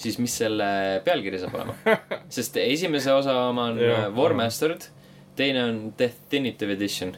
siis 0.00 0.18
mis 0.22 0.34
selle 0.42 0.66
pealkiri 1.04 1.38
saab 1.42 1.54
olema? 1.58 1.74
sest 2.36 2.56
esimese 2.62 3.12
osa 3.12 3.34
oma 3.48 3.68
on 3.72 3.80
äh, 3.82 4.06
War 4.16 4.34
Mastered, 4.38 4.86
teine 5.36 5.64
on 5.64 5.80
Definitive 5.98 6.72
Edition. 6.76 7.14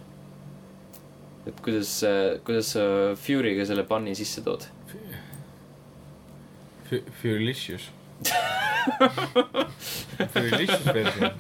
et 1.47 1.59
kuidas, 1.65 1.97
kuidas 2.47 2.69
sa 2.77 2.83
Fury'ga 3.19 3.65
selle 3.67 3.83
banni 3.89 4.15
sisse 4.15 4.45
tood? 4.47 4.69
Furylicious. 7.23 7.89
Furylicious 10.33 10.85
versioon. 10.95 11.31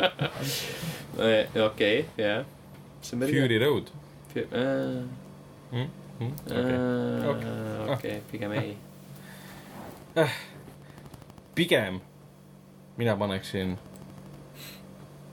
okei, 1.66 2.04
jah. 2.18 2.44
Fury 3.02 3.58
Road. 3.58 3.92
äh, 4.36 5.02
Mm? 5.72 5.88
Mm? 6.20 6.32
Okay. 6.46 7.28
Okei. 7.30 7.92
okei, 7.92 8.16
pigem 8.30 8.52
ei. 8.52 8.74
Pigem 11.54 12.00
mina 12.96 13.16
paneksin 13.16 13.78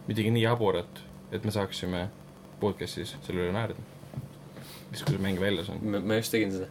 midagi 0.08 0.32
nii 0.32 0.44
jaburat, 0.44 1.02
et 1.32 1.44
me 1.46 1.52
saaksime 1.52 2.08
podcast'is 2.60 3.16
selle 3.26 3.46
üle 3.46 3.54
naerda. 3.56 3.82
siis, 4.92 5.04
kui 5.04 5.16
see 5.16 5.24
mäng 5.24 5.40
väljas 5.42 5.70
on. 5.70 5.84
ma 5.84 6.20
just 6.20 6.32
tegin 6.34 6.54
seda. 6.56 6.70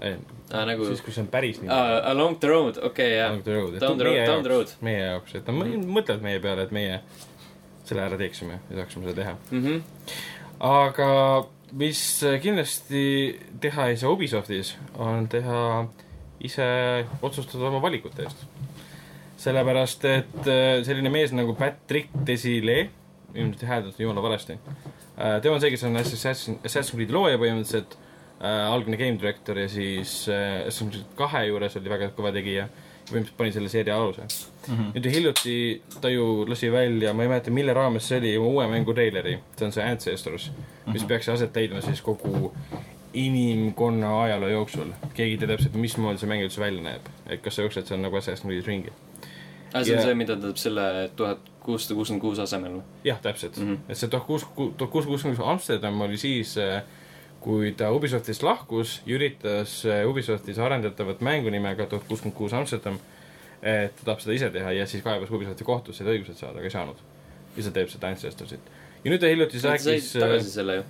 aa, 0.00 0.64
nagu 0.68 0.86
siis, 0.88 1.02
kui 1.04 1.14
see 1.14 1.24
on 1.24 1.30
päris 1.32 1.60
nii. 1.62 1.70
aa, 1.74 1.98
Along 2.12 2.38
the 2.40 2.48
road, 2.48 2.78
okei, 2.82 3.16
jah. 3.18 3.34
Down 3.34 3.42
the 3.42 3.58
road, 3.58 3.80
Down 3.80 3.98
the 3.98 4.08
road, 4.08 4.26
down 4.26 4.46
the 4.46 4.54
road. 4.54 4.76
meie 4.80 5.02
jaoks, 5.02 5.34
et 5.34 5.50
nad 5.50 5.58
mm. 5.58 5.90
mõtlevad 5.98 6.24
meie 6.24 6.40
peale, 6.44 6.68
et 6.68 6.74
meie 6.74 7.00
selle 7.84 8.06
ära 8.06 8.16
teeksime 8.20 8.60
ja 8.70 8.78
saaksime 8.80 9.10
seda 9.10 9.18
teha. 9.20 9.34
Mhm. 9.50 9.82
aga 10.70 11.10
mis 11.74 12.00
kindlasti 12.42 13.04
teha 13.60 13.90
ei 13.90 13.98
saa 14.00 14.14
Ubisoftis, 14.14 14.76
on 14.94 15.28
teha 15.28 15.60
ise 16.44 16.66
otsustada 17.22 17.68
oma 17.70 17.80
valikute 17.82 18.22
eest. 18.26 18.44
sellepärast, 19.44 20.04
et 20.08 20.46
äh, 20.48 20.78
selline 20.86 21.10
mees 21.12 21.32
nagu 21.36 21.54
Patrick 21.58 22.12
Desilets, 22.26 22.92
ilmselt 23.34 23.64
hääldati 23.68 24.02
jumala 24.04 24.22
valesti. 24.22 24.54
tema 25.42 25.54
on 25.56 25.60
see, 25.60 25.70
kes 25.74 25.82
on 25.84 25.96
Assassin, 25.98 26.58
Assassin's 26.64 26.94
Creed'i 26.94 27.12
looja 27.12 27.38
põhimõtteliselt 27.38 27.96
äh,, 28.40 28.70
algne 28.70 28.96
game 28.96 29.18
director 29.18 29.58
ja 29.58 29.68
siis 29.68 30.28
äh, 30.30 30.62
Assassin's 30.68 30.94
Creed 30.94 31.16
kahe 31.18 31.44
juures 31.48 31.76
oli 31.80 31.90
väga 31.92 32.12
kõva 32.16 32.32
tegija. 32.34 32.68
põhimõtteliselt 33.04 33.36
pani 33.36 33.52
selle 33.52 33.68
seeria 33.68 33.96
aluse 34.00 34.22
Mhm. 34.64 34.94
nüüd 34.94 35.06
hiljuti 35.12 35.54
ta 36.00 36.08
ju 36.08 36.46
lasi 36.48 36.70
välja, 36.72 37.10
ma 37.12 37.22
ei 37.22 37.28
mäleta, 37.28 37.50
mille 37.52 37.74
raames 37.76 38.06
see 38.08 38.16
oli, 38.18 38.30
uue 38.38 38.64
mängu 38.70 38.94
treileri, 38.96 39.34
see 39.58 39.66
on 39.66 39.72
see 39.72 39.82
Ancestors, 39.84 40.46
mis 40.86 41.02
Mhm. 41.02 41.08
peaks 41.08 41.28
aset 41.28 41.56
leidma 41.56 41.82
siis 41.84 42.00
kogu 42.00 42.52
inimkonna 43.14 44.10
ajaloo 44.24 44.48
jooksul. 44.48 44.92
keegi 45.14 45.32
ei 45.36 45.38
tea 45.38 45.48
täpselt, 45.48 45.74
mismoodi 45.78 46.18
see 46.18 46.28
mäng 46.30 46.42
üldse 46.46 46.60
välja 46.60 46.82
näeb, 46.82 47.08
et 47.30 47.42
kas 47.42 47.56
sa 47.56 47.62
jooksed 47.66 47.86
seal 47.86 48.00
nagu 48.02 48.16
Assassin's 48.18 48.44
Creed'is 48.46 48.66
ringi. 48.66 48.92
aa, 49.74 49.84
see 49.84 49.94
on 49.94 49.98
Ja- 50.00 50.02
see, 50.06 50.14
mida 50.14 50.36
ta 50.36 50.48
teeb 50.48 50.56
selle 50.60 51.10
tuhat 51.16 51.38
kuussada 51.64 51.94
kuuskümmend 51.98 52.20
kuus 52.22 52.38
asemel 52.38 52.72
või? 52.78 52.82
jah, 53.04 53.20
täpselt 53.22 53.56
mm. 53.56 53.70
-hmm. 53.70 53.78
et 53.88 53.96
see 53.98 54.08
tuhat 54.08 54.26
kuus, 54.26 54.44
tuhat 54.54 54.90
kuussada 54.90 55.10
kuuskümmend 55.14 55.38
üks 55.38 55.46
Amsterdam 55.52 56.00
oli 56.00 56.16
siis, 56.20 56.56
kui 57.40 57.72
ta 57.76 57.90
Ubisoftist 57.92 58.42
lahkus 58.42 59.00
ja 59.06 59.16
üritas 59.16 59.84
äh, 59.86 60.06
Ubisoftis 60.08 60.58
arendatavat 60.58 61.20
mängu 61.20 61.50
nimega 61.50 61.86
tuhat 61.86 62.04
kuuskümmend 62.08 62.36
kuus 62.36 62.52
Amsterdam, 62.52 62.98
et 63.62 63.96
ta 63.96 64.04
tahab 64.04 64.20
seda 64.20 64.32
ise 64.36 64.50
teha 64.50 64.72
ja 64.72 64.86
siis 64.86 65.02
kaebas 65.04 65.30
Ubisofti 65.30 65.64
kohtusse, 65.64 66.04
et 66.04 66.10
õigused 66.10 66.36
saada, 66.40 66.58
aga 66.58 66.64
ei 66.68 66.70
saanud. 66.70 66.96
ja 67.56 67.62
ta 67.62 67.70
teeb 67.70 67.88
seda 67.88 68.08
Ancestorit. 68.08 68.60
ja 69.04 69.10
nüüd 69.10 69.20
ta 69.20 69.26
hiljuti 69.26 69.60
rääkis 69.62 70.12
tagasi 70.12 70.50
selle 70.50 70.74
ju. 70.76 70.84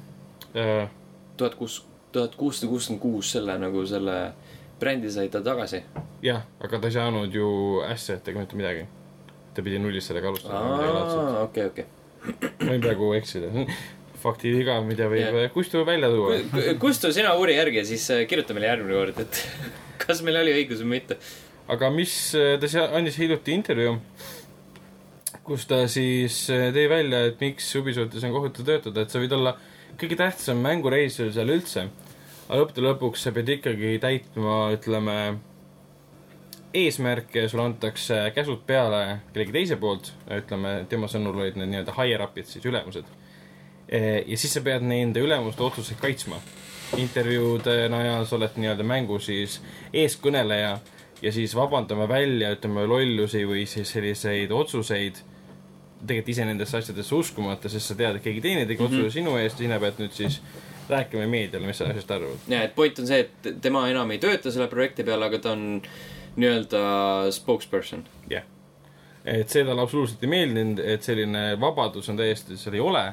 äh, 0.57 0.89
tuhat 1.37 1.55
kuus, 1.55 1.85
tuhat 2.15 2.37
kuussada 2.39 2.71
kuuskümmend 2.71 3.03
kuus 3.03 3.33
selle 3.37 3.57
nagu 3.59 3.83
selle 3.91 4.19
brändi 4.81 5.11
sai 5.11 5.29
ta 5.33 5.43
tagasi. 5.45 5.83
jah, 6.23 6.47
aga 6.61 6.81
ta 6.81 6.91
ei 6.91 6.97
saanud 6.99 7.35
ju 7.35 7.49
asset'e 7.89 8.33
ega 8.33 8.45
mitte 8.45 8.59
midagi. 8.59 8.87
ta 9.55 9.63
pidi 9.63 9.79
nullist 9.83 10.11
sellega 10.11 10.31
alustama. 10.33 11.43
okei, 11.49 11.67
okei. 11.73 11.87
võin 12.65 12.81
praegu 12.83 13.13
eksida. 13.19 13.53
faktiviga, 14.25 14.79
mida 14.85 15.09
võib 15.13 15.37
yeah. 15.37 15.51
Kustu 15.53 15.83
välja 15.87 16.09
tuua. 16.13 16.39
Kustu, 16.85 17.11
sina 17.13 17.35
uuri 17.39 17.59
järgi 17.59 17.83
ja 17.83 17.89
siis 17.89 18.07
äh, 18.15 18.23
kirjuta 18.29 18.57
meile 18.57 18.71
järgmine 18.71 18.97
kord, 18.97 19.21
et 19.21 19.43
kas 20.05 20.23
meil 20.27 20.41
oli 20.41 20.55
õigus 20.61 20.81
või 20.85 20.95
mitte. 20.97 21.19
aga 21.71 21.91
mis, 21.93 22.15
ta 22.33 22.71
seal 22.71 22.97
andis 22.97 23.19
hiljuti 23.21 23.57
intervjuu, 23.57 23.99
kus 25.45 25.69
ta 25.69 25.83
siis 25.93 26.45
äh, 26.53 26.71
tõi 26.77 26.87
välja, 26.93 27.25
et 27.29 27.45
miks 27.45 27.69
Ubisoftis 27.81 28.25
on 28.25 28.35
kohutav 28.37 28.69
töötada, 28.69 29.05
et 29.05 29.13
sa 29.13 29.23
võid 29.23 29.37
olla 29.37 29.57
kõige 30.01 30.19
tähtsam 30.19 30.63
mängureisijal 30.65 31.33
seal 31.35 31.53
üldse. 31.55 31.89
Aga 32.49 32.61
lõppude 32.61 32.85
lõpuks 32.85 33.25
sa 33.25 33.33
pead 33.33 33.51
ikkagi 33.57 33.97
täitma, 34.03 34.57
ütleme, 34.75 35.19
eesmärke 36.75 37.47
sulle 37.49 37.69
antakse 37.69 38.19
käsud 38.35 38.65
peale 38.67 39.21
kellegi 39.33 39.55
teise 39.55 39.79
poolt, 39.81 40.11
ütleme, 40.41 40.81
tema 40.91 41.09
sõnul 41.11 41.39
olid 41.39 41.59
need 41.61 41.71
nii-öelda 41.71 41.95
higher 41.97 42.25
up'id, 42.27 42.49
siis 42.51 42.67
ülemused. 42.67 43.07
ja 43.89 44.37
siis 44.37 44.53
sa 44.53 44.63
pead 44.65 44.83
nende 44.83 45.23
ülemuste 45.23 45.63
otsuseid 45.63 46.01
kaitsma. 46.01 46.41
intervjuude 46.97 47.89
najal 47.91 48.27
sa 48.27 48.37
oled 48.37 48.59
nii-öelda 48.61 48.85
mängu 48.87 49.19
siis 49.19 49.61
eeskõneleja 49.93 50.79
ja 51.23 51.33
siis 51.33 51.55
vabandama 51.57 52.09
välja, 52.09 52.53
ütleme, 52.55 52.85
lollusi 52.87 53.45
või 53.49 53.65
siis 53.67 53.91
selliseid 53.91 54.53
otsuseid, 54.53 55.23
tegelikult 56.05 56.29
ise 56.29 56.45
nendesse 56.45 56.77
asjadesse 56.79 57.15
uskumata, 57.15 57.69
sest 57.73 57.89
sa 57.89 57.97
tead, 57.99 58.19
et 58.19 58.23
keegi 58.23 58.41
teine 58.45 58.67
tegi 58.67 58.83
mm 58.83 58.89
-hmm. 58.89 59.01
otsuse 59.01 59.11
sinu 59.11 59.37
eest, 59.41 59.59
sina 59.59 59.81
pead 59.81 59.99
nüüd 59.99 60.13
siis 60.13 60.41
rääkima 60.89 61.27
meediale, 61.31 61.67
mis 61.67 61.79
sa 61.79 61.89
asjast 61.91 62.11
arvad. 62.11 62.49
ja, 62.49 62.63
et 62.63 62.75
point 62.75 62.99
on 62.99 63.07
see, 63.07 63.21
et 63.25 63.61
tema 63.63 63.87
enam 63.91 64.11
ei 64.11 64.21
tööta 64.23 64.53
selle 64.53 64.69
projekti 64.73 65.07
peal, 65.07 65.23
aga 65.23 65.39
ta 65.39 65.55
on 65.55 65.83
nii-öelda 66.37 66.85
spokesperson. 67.35 68.05
jah 68.31 68.43
yeah.. 68.43 69.41
et 69.41 69.49
see 69.49 69.65
talle 69.65 69.83
absoluutselt 69.83 70.23
ei 70.25 70.33
meeldinud, 70.35 70.83
et 70.85 71.03
selline 71.03 71.47
vabadus 71.61 72.09
on 72.13 72.21
täiesti, 72.21 72.59
seal 72.61 72.79
ei 72.79 72.85
ole. 72.85 73.05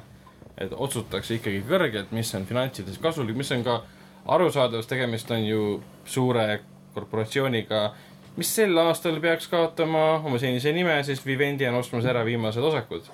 et 0.62 0.74
otsustatakse 0.76 1.40
ikkagi 1.40 1.64
kõrgelt, 1.70 2.12
mis 2.12 2.36
on 2.38 2.46
finantsides 2.46 3.00
kasulik, 3.02 3.38
mis 3.38 3.52
on 3.56 3.64
ka 3.66 3.82
arusaadav, 4.30 4.82
sest 4.82 4.92
tegemist 4.94 5.32
on 5.32 5.46
ju 5.46 5.62
suure 6.06 6.60
korporatsiooniga, 6.94 7.94
mis 8.38 8.52
sel 8.56 8.78
aastal 8.78 9.20
peaks 9.24 9.48
kaotama 9.52 10.20
oma 10.20 10.40
senise 10.40 10.72
nime, 10.76 11.04
sest 11.08 11.26
Vivendi 11.26 11.68
on 11.68 11.80
ostmas 11.80 12.06
ära 12.06 12.26
viimased 12.28 12.64
osakud. 12.64 13.10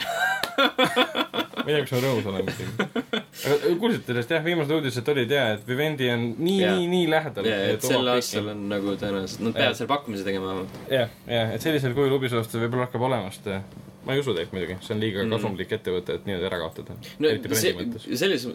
ma 1.60 1.68
ei 1.68 1.76
tea, 1.76 1.82
kas 1.84 1.92
ma 1.96 2.00
rõõmus 2.06 2.28
olen 2.30 2.48
muidugi. 2.48 3.20
aga 3.50 3.74
kuulsite 3.82 4.10
sellest 4.12 4.34
jah, 4.36 4.42
viimased 4.44 4.74
uudised 4.78 5.12
olid 5.14 5.34
ja, 5.36 5.44
et 5.56 5.68
Vivendi 5.68 6.10
on 6.14 6.26
nii 6.38 6.56
Jaa. 6.60 6.72
nii, 6.78 6.88
nii 6.94 7.10
lähedal. 7.12 7.46
ja, 7.50 7.60
et 7.74 7.86
sel 7.86 8.10
aastal 8.14 8.50
on 8.54 8.66
nagu 8.72 8.96
tõenäoliselt, 9.00 9.44
nad 9.46 9.56
peavad 9.58 9.78
seal 9.78 9.90
pakkumise 9.90 10.26
tegema 10.26 10.56
jah, 10.90 11.12
jah, 11.30 11.54
et 11.56 11.62
sellisel 11.64 11.94
kujul 11.96 12.18
Ubisoft 12.18 12.56
võib-olla 12.58 12.88
hakkab 12.88 13.06
olema, 13.10 13.30
sest 13.34 13.48
eh, 13.52 13.62
ma 14.06 14.14
ei 14.16 14.22
usu 14.22 14.32
tegelikult 14.32 14.56
muidugi, 14.56 14.76
see 14.86 14.94
on 14.96 15.02
liiga 15.04 15.24
Mm. 15.24 15.34
kasumlik 15.36 15.72
ettevõte, 15.76 16.14
et 16.16 16.24
nii-öelda 16.28 16.46
ära 16.48 16.58
kaotada. 16.62 16.94
no 17.20 17.32
mõttes., 17.36 18.46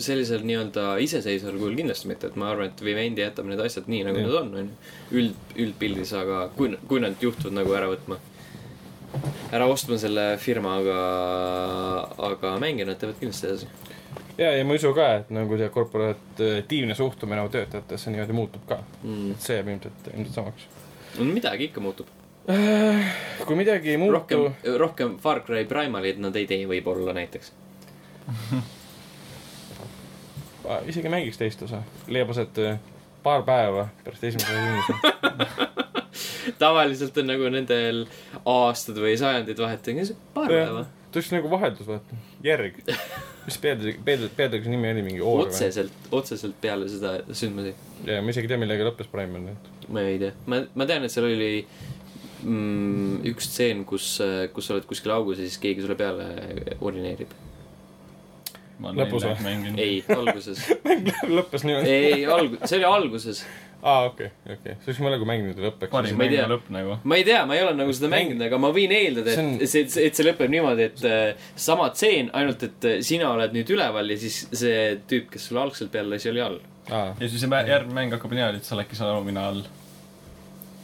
sellisel, 0.00 0.42
nii-öelda 0.46 0.84
iseseisval 1.04 1.58
kujul 1.60 1.76
kindlasti 1.78 2.08
mitte, 2.10 2.30
et 2.30 2.36
ma 2.40 2.50
arvan, 2.50 2.70
et 2.72 2.82
Vivendi 2.84 3.22
jätab 3.22 3.46
need 3.50 3.60
asjad 3.62 3.86
nii, 3.90 4.02
nagu 4.08 4.18
Jah. 4.18 4.26
nad 4.26 4.38
on, 4.40 4.50
onju. 4.62 4.74
üld, 5.20 5.34
üldpildis, 5.60 6.12
aga 6.18 6.48
kui, 6.56 6.72
kui 6.88 7.02
nad 7.02 7.20
juhtuvad 7.22 7.56
nagu 7.60 7.74
ära 7.76 7.90
võtma, 7.92 8.18
ära 9.52 9.66
ostma 9.66 9.98
selle 9.98 10.36
firma, 10.38 10.76
aga, 10.80 10.98
aga 12.30 12.52
mänge 12.62 12.86
nad 12.86 12.98
teevad 13.00 13.18
kindlasti 13.20 13.48
edasi. 13.48 13.66
ja, 14.38 14.52
ja 14.56 14.64
ma 14.64 14.76
ei 14.76 14.82
usu 14.82 14.92
ka, 14.96 15.08
et 15.20 15.32
nagu 15.34 15.58
see 15.58 15.68
korporatiivne 15.74 16.96
suhtumine 16.98 17.42
oma 17.42 17.52
töötajatesse 17.52 18.14
niimoodi 18.14 18.36
muutub 18.36 18.66
ka. 18.68 18.80
Mm. 19.02 19.34
see 19.38 19.58
jääb 19.58 19.72
ilmselt, 19.74 20.10
ilmselt 20.14 20.34
samaks. 20.34 20.68
no 21.18 21.28
midagi 21.30 21.70
ikka 21.70 21.82
muutub. 21.84 22.12
kui 23.46 23.56
midagi 23.58 23.94
ei 23.94 24.00
muutu 24.00 24.18
rohkem, 24.18 24.46
rohkem 24.78 25.16
Far 25.22 25.42
Cry 25.46 25.64
Primalit 25.68 26.18
nad 26.22 26.36
ei 26.36 26.46
tee 26.50 26.66
võib-olla 26.70 27.14
näiteks. 27.16 27.52
Ah, 30.70 30.84
isegi 30.86 31.10
mängiks 31.10 31.38
teist 31.40 31.62
osa, 31.66 31.80
leiab 32.06 32.30
aset 32.30 32.58
eh, 32.62 32.76
paar 33.24 33.42
päeva 33.42 33.88
pärast 34.04 34.24
esimese 34.28 34.54
sündmuse. 34.54 35.86
tavaliselt 36.58 37.18
on 37.22 37.30
nagu 37.32 37.52
nendel 37.52 38.04
aastad 38.48 38.98
või 39.02 39.16
sajandid 39.20 39.60
vahet, 39.62 39.92
paar 40.34 40.50
päeva. 40.50 40.84
ta 41.10 41.20
oleks 41.20 41.32
nagu 41.34 41.52
vaheldus, 41.52 41.88
vaata, 41.90 42.18
järg. 42.46 42.80
mis 43.46 43.60
pealtnägi, 43.60 44.00
pealtnägi, 44.06 44.34
pealtnägi 44.36 44.74
nimi 44.74 44.92
oli 44.94 45.06
mingi 45.06 45.22
Oor 45.24 45.46
otseselt, 45.46 46.10
otseselt 46.12 46.58
peale 46.60 46.88
seda 46.88 47.18
sündmusi. 47.30 47.74
ja 48.06 48.20
ma 48.22 48.34
isegi 48.34 48.48
ei 48.48 48.54
tea, 48.54 48.60
millega 48.62 48.90
lõppes 48.90 49.10
Primal 49.12 49.48
nüüd. 49.48 49.72
ma 49.88 50.04
ei 50.08 50.20
tea, 50.22 50.34
ma, 50.46 50.64
ma 50.74 50.88
tean, 50.90 51.06
et 51.06 51.14
seal 51.14 51.28
oli 51.30 51.52
mm, 52.44 53.20
üks 53.30 53.50
stseen, 53.50 53.84
kus, 53.88 54.16
kus 54.54 54.68
sa 54.68 54.76
oled 54.76 54.88
kuskil 54.88 55.14
augus 55.14 55.40
ja 55.40 55.46
siis 55.46 55.60
keegi 55.62 55.84
sulle 55.84 55.96
peale 55.98 56.28
urineerib. 56.80 57.32
ma 58.80 58.94
Lõpus 58.96 59.26
või? 59.26 59.56
ei, 59.76 59.98
alguses. 60.16 60.62
lõppes 61.36 61.66
niimoodi. 61.66 61.90
ei, 61.90 62.22
alg-, 62.24 62.60
see 62.64 62.80
oli 62.80 62.88
alguses. 62.88 63.44
aa, 63.82 64.04
okei, 64.10 64.28
okei, 64.44 64.74
see 64.82 64.90
oleks 64.90 64.98
mõelda, 65.00 65.18
kui 65.22 65.28
mäng 65.30 65.44
nüüd 65.46 65.60
lõpeks. 65.64 65.90
parim 65.92 66.16
ma 66.18 66.24
ei 66.24 66.28
mäng 66.28 66.34
tea. 66.34 66.42
ja 66.44 66.48
lõpp 66.50 66.66
nagu. 66.74 66.96
ma 67.08 67.16
ei 67.16 67.24
tea, 67.24 67.40
ma 67.48 67.56
ei 67.56 67.62
ole 67.64 67.74
nagu 67.78 67.94
seda 67.96 68.10
mänginud, 68.12 68.42
aga 68.44 68.58
ma 68.60 68.70
võin 68.76 68.92
eeldada, 68.92 69.34
See 69.34 69.44
on- 69.44 69.54
et 69.64 69.70
see, 69.72 70.06
et 70.06 70.18
see 70.18 70.26
lõpeb 70.26 70.52
niimoodi, 70.52 70.88
et 70.90 71.04
äh, 71.08 71.46
sama 71.56 71.88
tseen, 71.96 72.28
ainult 72.36 72.62
et 72.66 72.84
äh, 72.90 72.98
sina 73.06 73.30
oled 73.32 73.54
nüüd 73.56 73.72
üleval 73.72 74.10
ja 74.12 74.16
siis 74.20 74.42
see 74.52 74.98
tüüp, 75.08 75.30
kes 75.32 75.46
sulle 75.48 75.62
algselt 75.64 75.92
peale 75.94 76.12
lasi, 76.16 76.28
oli 76.32 76.42
all. 76.44 76.58
ja 76.90 77.06
siis 77.22 77.38
see 77.40 77.48
järgmine 77.72 77.96
mäng 77.96 78.12
hakkab 78.16 78.34
niimoodi, 78.36 78.60
et 78.60 78.68
sa 78.68 78.76
oledki 78.76 78.98
seal 78.98 79.14
alumine 79.14 79.40
all. 79.40 79.62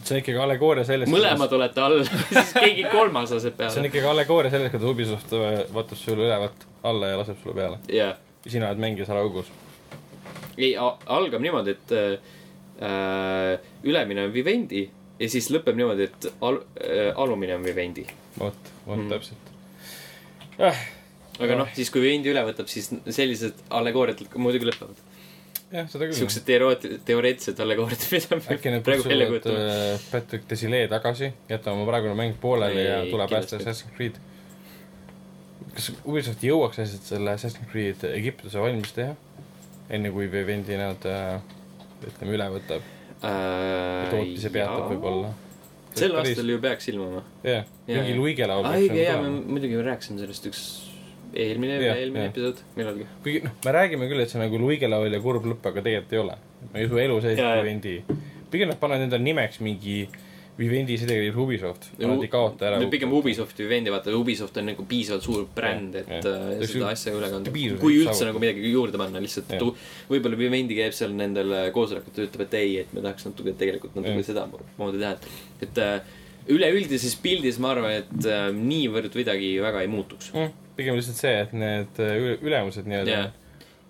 see 0.07 0.15
on 0.17 0.23
ikkagi 0.23 0.41
allegooria 0.47 0.85
sellest. 0.89 1.13
mõlemad 1.13 1.53
olete 1.59 1.85
all, 1.85 2.01
siis 2.33 2.55
keegi 2.57 2.87
kolmas 2.93 3.35
laseb 3.37 3.61
see 3.61 3.67
on 3.67 3.75
peale. 3.77 3.87
ikkagi 3.93 4.09
allegooria 4.15 4.55
sellest, 4.57 4.73
kuidas 4.79 4.89
Ubisoft 4.95 5.37
äh, 5.37 5.61
vaatab 5.75 6.01
sulle 6.01 6.25
ülevalt 6.31 6.65
alla 6.87 7.13
ja 7.13 7.21
laseb 7.21 7.37
sulle 7.43 7.55
peale. 7.61 7.79
jaa, 7.93 8.15
ja 8.45 8.51
sina 8.57 8.71
oled 8.73 8.81
mängija 8.87 9.05
seal 9.11 9.21
augus. 9.21 9.53
ei, 10.57 10.73
algab 10.81 11.43
niimoodi, 11.45 11.77
et 11.77 11.93
äh, 11.93 12.35
ülemine 13.85 14.27
on 14.27 14.33
Vivendi 14.35 14.83
ja 15.21 15.29
siis 15.33 15.49
lõpeb 15.51 15.77
niimoodi, 15.79 16.11
et 16.11 16.27
al- 16.45 16.63
äh, 16.83 17.13
alumine 17.17 17.55
on 17.57 17.65
Vivendi. 17.65 18.07
vot, 18.39 18.73
vot 18.87 18.99
Mm. 18.99 19.09
täpselt. 19.11 19.53
Ah, 20.59 20.77
aga 21.41 21.57
noh, 21.57 21.69
siis 21.75 21.91
kui 21.91 22.01
Vivendi 22.05 22.31
üle 22.33 22.43
võtab, 22.45 22.69
siis 22.69 22.91
sellised 23.09 23.55
allegooriad 23.71 24.21
muidugi 24.37 24.69
lõpevad. 24.69 25.01
jah, 25.73 25.89
seda 25.89 26.05
küll. 26.07 26.15
siuksed 26.21 26.45
teoreet-, 26.47 27.01
teoreetilised 27.05 27.59
allegooriad, 27.61 28.05
mida 28.13 28.37
äkki 28.55 28.71
me 28.71 28.81
praegu 28.81 29.09
välja 29.09 29.27
kutsuvad 29.33 29.67
äh, 29.73 30.01
Patrick 30.13 30.45
Desilets 30.51 30.91
tagasi, 30.91 31.33
jätame 31.49 31.77
oma 31.81 31.91
praegune 31.91 32.15
mäng 32.15 32.37
pooleli 32.41 32.85
ja 32.85 33.01
tuleb 33.11 33.31
päästa 33.31 33.57
Assassin's 33.57 33.97
Creed. 33.97 34.21
kas 35.75 35.91
Ubisoft 36.05 36.45
jõuaks 36.45 36.79
lihtsalt 36.81 37.03
selle 37.11 37.35
Assassin's 37.35 37.69
Creed 37.73 38.05
Egiptuse 38.13 38.61
valmis 38.61 38.93
teha? 38.93 39.17
enne 39.91 40.11
kui 40.11 40.27
Vivendi 40.33 40.77
nad 40.77 41.05
äh, 41.07 41.41
ütleme 42.05 42.35
üle 42.37 42.47
võtab 42.57 42.83
ja 43.23 44.09
tootmise 44.13 44.51
peatab 44.55 44.91
võib-olla. 44.93 45.31
Äh, 45.33 45.97
sel 45.97 46.17
aastal 46.21 46.51
ju 46.53 46.59
peaks 46.61 46.91
ilmuma. 46.93 47.23
jah, 47.47 47.65
Jaa, 47.89 48.03
mingi. 48.03 48.17
Luige 48.19 48.47
laul 48.51 48.67
õige, 48.69 48.99
jaa, 49.07 49.17
me 49.23 49.31
muidugi 49.57 49.79
rääkisime 49.87 50.21
sellest 50.21 50.49
üks 50.51 50.63
eelmine, 51.37 51.79
Jah, 51.83 51.97
eelmine 52.01 52.27
jah. 52.27 52.33
episood, 52.35 52.61
millalgi. 52.77 53.07
kuigi 53.25 53.41
noh, 53.47 53.55
me 53.65 53.73
räägime 53.77 54.09
küll, 54.11 54.21
et 54.25 54.33
see 54.33 54.41
nagu 54.41 54.61
Luige 54.61 54.89
laul 54.91 55.09
ja 55.13 55.21
kurb 55.25 55.49
lõpp, 55.49 55.65
aga 55.73 55.83
tegelikult 55.85 56.13
ei 56.17 56.23
ole. 56.23 56.37
ma 56.73 56.79
ei 56.81 56.87
usu 56.91 57.01
elu 57.03 57.19
sees 57.25 57.39
Jaa, 57.41 57.57
jaa. 57.57 57.65
Vivendi. 57.65 57.97
pigem 58.53 58.69
nad 58.71 58.79
panevad 58.83 59.07
endale 59.09 59.25
nimeks 59.25 59.61
mingi 59.65 59.99
Vivendi, 60.57 60.95
see 60.97 61.05
tegelikult 61.09 61.45
Ubisoft. 61.45 61.89
Nad 62.01 62.23
ei 62.25 62.29
kaota 62.33 62.65
ära. 62.71 62.79
pigem 62.91 63.13
Ubisofti 63.13 63.65
Vivendi, 63.67 63.91
vaata 63.93 64.15
Ubisoft 64.17 64.57
on 64.57 64.65
nagu 64.71 64.85
piisavalt 64.89 65.23
suur 65.27 65.47
bränd, 65.55 65.95
et 66.01 66.09
Jah, 66.09 66.29
äh, 66.31 66.53
jah. 66.63 66.71
seda 66.71 66.89
asja 66.95 67.13
üle 67.13 67.29
kanda 67.33 67.51
kui 67.53 67.69
üldse 67.99 68.15
saavutada. 68.15 68.31
nagu 68.31 68.41
midagi 68.41 68.73
juurde 68.73 69.01
panna, 69.03 69.21
lihtsalt 69.21 69.53
võib-olla 70.09 70.39
Vivendi 70.41 70.79
käib 70.79 70.97
seal 70.97 71.13
nendel 71.13 71.53
äh, 71.53 71.67
koosolekutel, 71.77 72.31
ütleb, 72.31 72.47
et 72.47 72.55
ei, 72.61 72.77
et 72.85 72.95
me 72.97 73.05
tahaks 73.05 73.29
natuke 73.29 73.53
tegelikult 73.53 73.99
natuke 73.99 74.17
Jah. 74.17 74.25
seda 74.31 74.47
moodi 74.79 75.03
teha, 75.03 75.13
et, 75.19 75.29
et 75.69 75.83
äh, 75.85 76.01
üleüldises 76.49 77.17
pildis 77.21 77.59
ma 77.61 77.75
arvan, 77.75 77.99
et 78.01 78.29
äh, 78.31 78.49
niivõrd 78.57 79.13
midagi 79.19 79.57
väga 79.61 79.83
ei 79.85 79.91
muutuks. 79.93 80.33
mm,. 80.33 80.55
pigem 80.77 80.97
lihtsalt 80.97 81.17
see, 81.21 81.35
et 81.45 81.53
need 81.53 82.01
äh, 82.01 82.17
üle- 82.21 82.39
ülemused 82.45 82.89
nii-öelda 82.89 83.13
jah. 83.13 83.35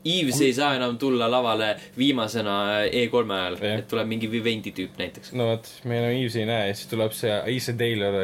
Eves 0.06 0.38
ei 0.44 0.52
saa 0.54 0.74
enam 0.78 0.98
tulla 1.02 1.26
lavale 1.30 1.72
viimasena 1.98 2.56
E3-e 2.86 3.34
ajal, 3.40 3.56
Jah. 3.60 3.78
et 3.80 3.88
tuleb 3.90 4.06
mingi 4.10 4.28
Vivendi 4.30 4.70
tüüp 4.76 4.98
näiteks. 5.00 5.32
no 5.34 5.48
vot, 5.50 5.70
me 5.84 5.98
enam 5.98 6.12
Evesi 6.14 6.40
ei 6.44 6.46
näe 6.50 6.68
ja 6.68 6.74
siis 6.78 6.90
tuleb 6.92 7.14
see 7.16 7.32
Ace 7.34 7.74
Taylor 7.78 8.18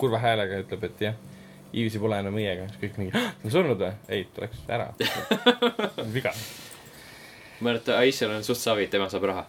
kurva 0.00 0.20
häälega 0.20 0.58
ütleb, 0.64 0.84
et 0.90 1.00
jah, 1.06 1.16
Evesi 1.72 1.98
pole 2.02 2.18
enam 2.20 2.36
siis 2.36 2.76
kõik 2.82 2.98
mingi, 3.00 3.12
ta 3.16 3.32
on 3.48 3.54
surnud 3.54 3.80
või? 3.80 3.92
ei, 4.12 4.26
ta 4.34 4.44
läks 4.44 4.60
ära. 4.68 4.90
viga. 6.16 6.34
ma 7.60 7.70
arvan, 7.72 7.80
et 7.80 7.88
Aisel 7.96 8.30
on 8.36 8.44
suht 8.44 8.60
savi, 8.60 8.86
tema 8.92 9.08
saab 9.08 9.24
raha. 9.30 9.46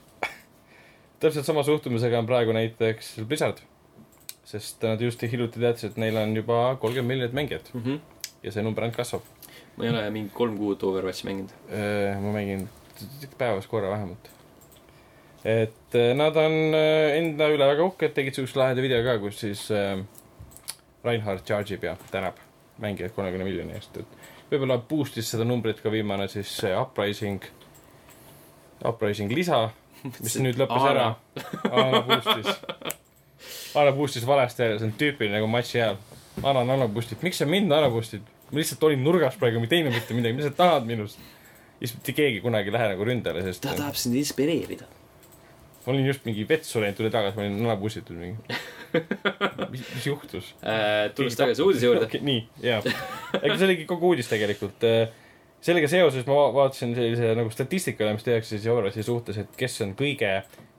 täpselt 1.20 1.46
sama 1.46 1.64
suhtumisega 1.68 2.20
on 2.20 2.26
praegu 2.30 2.56
näiteks 2.56 3.16
Blizzard. 3.28 3.60
sest 4.46 4.84
nad 4.88 5.02
just 5.02 5.22
hiljuti 5.22 5.60
teadsid, 5.60 5.92
et 5.92 5.98
neil 5.98 6.18
on 6.18 6.36
juba 6.36 6.76
kolmkümmend 6.80 7.08
miljonit 7.16 7.34
mängijat 7.36 7.72
ja 8.44 8.52
see 8.52 8.64
number 8.64 8.84
ainult 8.84 8.96
kasvab. 8.98 9.22
Ma 9.78 9.86
ei 9.86 9.90
ole 9.90 10.06
mingi 10.14 10.34
kolm 10.34 10.58
kuud 10.58 10.84
Overwatchi 10.86 11.28
mänginud. 11.30 11.54
ma 12.22 12.34
mängin 12.36 12.68
päevas 13.38 13.68
korra 13.68 13.90
vähemalt. 13.90 14.30
et 15.46 15.96
äh, 15.96 16.14
nad 16.16 16.36
on 16.36 16.54
äh, 16.74 17.18
enda 17.18 17.50
üle 17.52 17.66
väga 17.68 17.84
uhked, 17.84 18.14
tegid 18.16 18.38
siukse 18.38 18.56
laheda 18.60 18.82
video 18.82 19.02
ka, 19.04 19.18
kus 19.20 19.42
siis 19.44 19.66
äh, 19.76 20.00
Reinhard 21.04 21.44
charge 21.44 21.76
ib 21.76 21.84
ja 21.84 21.98
tänab 22.12 22.38
mängijaid 22.80 23.12
kolmekümne 23.12 23.44
miljoni 23.44 23.76
eest, 23.76 23.98
et 24.00 24.54
võib-olla 24.54 24.78
boost'is 24.90 25.34
seda 25.34 25.44
numbrit 25.44 25.82
ka 25.84 25.92
viimane 25.92 26.30
siis 26.32 26.54
Uprising, 26.80 27.44
Uprising 28.88 29.36
lisa, 29.36 29.66
mis 30.22 30.38
nüüd 30.40 30.62
lõppes 30.62 30.88
ära. 30.94 31.10
Ana 31.70 32.02
boost'is, 32.08 32.64
Ana 33.76 33.92
boost'is 33.98 34.28
valesti 34.28 34.64
ära, 34.64 34.80
see 34.80 34.88
on 34.88 34.96
tüüpiline 35.00 35.42
nagu 35.42 35.52
matši 35.52 35.82
ajal. 35.82 36.00
Ana 36.40 36.64
on 36.64 36.72
Ana 36.78 36.88
boost'id, 36.88 37.20
miks 37.26 37.44
sa 37.44 37.50
mind 37.50 37.76
Ana 37.76 37.92
boost'id? 37.92 38.33
Ma 38.54 38.62
lihtsalt 38.62 38.84
olin 38.88 39.02
nurgas 39.04 39.38
praegu, 39.42 39.62
ma 39.62 39.68
ei 39.68 39.72
teinud 39.76 39.96
mitte 39.96 40.18
midagi, 40.18 40.38
mida 40.38 40.50
sa 40.50 40.58
tahad 40.58 40.86
minust? 40.90 41.22
ja 41.80 41.88
siis 41.88 41.98
mitte 41.98 42.14
keegi 42.16 42.44
kunagi 42.44 42.70
ei 42.72 42.76
lähe 42.78 42.92
nagu 42.94 43.08
ründele, 43.08 43.42
sest 43.48 43.64
ta 43.66 43.74
tahab 43.78 43.98
sind 44.00 44.16
inspireerida. 44.20 44.86
ma 45.86 45.94
olin 45.94 46.06
just 46.08 46.28
mingi 46.28 46.46
vetsu 46.48 46.84
läinud, 46.84 46.96
tulin 47.00 47.12
tagasi, 47.12 47.36
ma 47.38 47.44
olin 47.44 47.58
nana 47.60 47.76
pussitud 47.82 48.16
mingi. 48.16 48.60
mis, 49.74 49.82
mis 49.96 50.06
juhtus? 50.08 50.54
Äh, 50.62 51.10
tulles 51.18 51.36
tagasi 51.40 51.66
uudise 51.66 51.90
juurde. 51.90 52.08
okay,. 52.08 52.22
nii, 52.24 52.46
jaa. 52.64 52.80
ega 53.42 53.58
see 53.58 53.68
oligi 53.68 53.90
kogu 53.90 54.14
uudis 54.14 54.32
tegelikult. 54.32 54.86
sellega 55.64 55.88
seoses 55.92 56.28
ma 56.28 56.38
va- 56.38 56.54
vaatasin 56.60 56.94
sellise 56.96 57.34
nagu 57.40 57.52
statistika 57.52 58.06
üle, 58.06 58.16
mis 58.16 58.28
tehakse 58.28 58.56
siis 58.56 58.70
Overwatchi 58.72 59.04
suhtes, 59.04 59.42
et 59.44 59.60
kes 59.60 59.82
on 59.84 59.92
kõige 60.00 60.32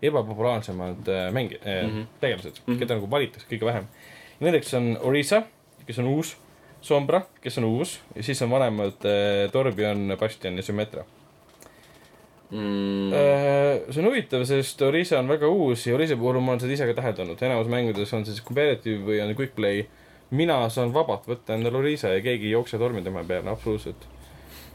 ebapopulaarsemad 0.04 1.08
äh, 1.08 1.28
mängi- 1.32 1.60
äh, 1.60 1.82
mm. 1.84 1.90
-hmm. 1.90 2.06
tegelased 2.20 2.60
mm. 2.60 2.74
-hmm. 2.74 2.78
keda 2.78 2.94
nagu 2.94 3.10
valitakse 3.10 3.48
kõige 3.50 3.64
vähem. 3.64 3.86
Nendeks 4.40 4.74
on 4.74 4.98
Orisa, 5.00 5.42
kes 5.86 5.98
on 5.98 6.06
uus, 6.06 6.36
Sombra, 6.84 7.24
kes 7.42 7.58
on 7.60 7.68
uus 7.72 7.98
ja 8.14 8.22
siis 8.22 8.42
on 8.44 8.52
vanemad 8.52 9.08
äh, 9.08 9.50
Torbjörn, 9.52 10.16
Bastion 10.20 10.60
ja 10.60 10.64
Symmetra 10.66 11.04
Mm, 12.54 13.12
Äh, 13.12 13.80
see 13.90 14.02
on 14.02 14.10
huvitav, 14.10 14.44
sest 14.46 14.82
Orisa 14.86 15.18
on 15.18 15.30
väga 15.32 15.48
uus 15.50 15.86
ja 15.88 15.94
Orisa 15.96 16.14
puhul 16.20 16.38
ma 16.38 16.52
olen 16.52 16.60
seda 16.62 16.74
ise 16.76 16.86
ka 16.86 16.96
täheldanud, 17.00 17.40
enamus 17.42 17.70
mängudes 17.72 18.12
on 18.14 18.26
see 18.26 18.36
siis 18.36 18.44
competitive 18.46 19.00
või 19.08 19.22
on 19.24 19.32
quick 19.34 19.56
play. 19.56 19.86
mina 20.30 20.56
saan 20.72 20.92
vabalt 20.94 21.26
võtta 21.30 21.54
endale 21.54 21.78
Orisa 21.78 22.12
ja 22.14 22.20
keegi 22.22 22.48
ei 22.48 22.54
jookse 22.54 22.78
tormi 22.78 23.02
tema 23.02 23.24
peale, 23.24 23.50
absoluutselt. 23.50 24.06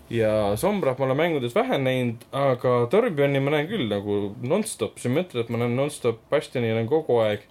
ja 0.09 0.57
Sombrat 0.57 0.99
ma 0.99 1.05
olen 1.05 1.17
mängudes 1.17 1.55
vähe 1.55 1.77
näinud, 1.77 2.25
aga 2.31 2.73
Torbjörni 2.91 3.39
ma 3.39 3.55
näen 3.55 3.69
küll 3.71 3.87
nagu 3.87 4.19
nonstop, 4.41 4.97
Symmetriat 4.99 5.49
ma 5.49 5.61
näen 5.61 5.75
nonstop, 5.77 6.19
Bastioni 6.29 6.73
näen 6.73 6.89
kogu 6.89 7.21
aeg. 7.23 7.45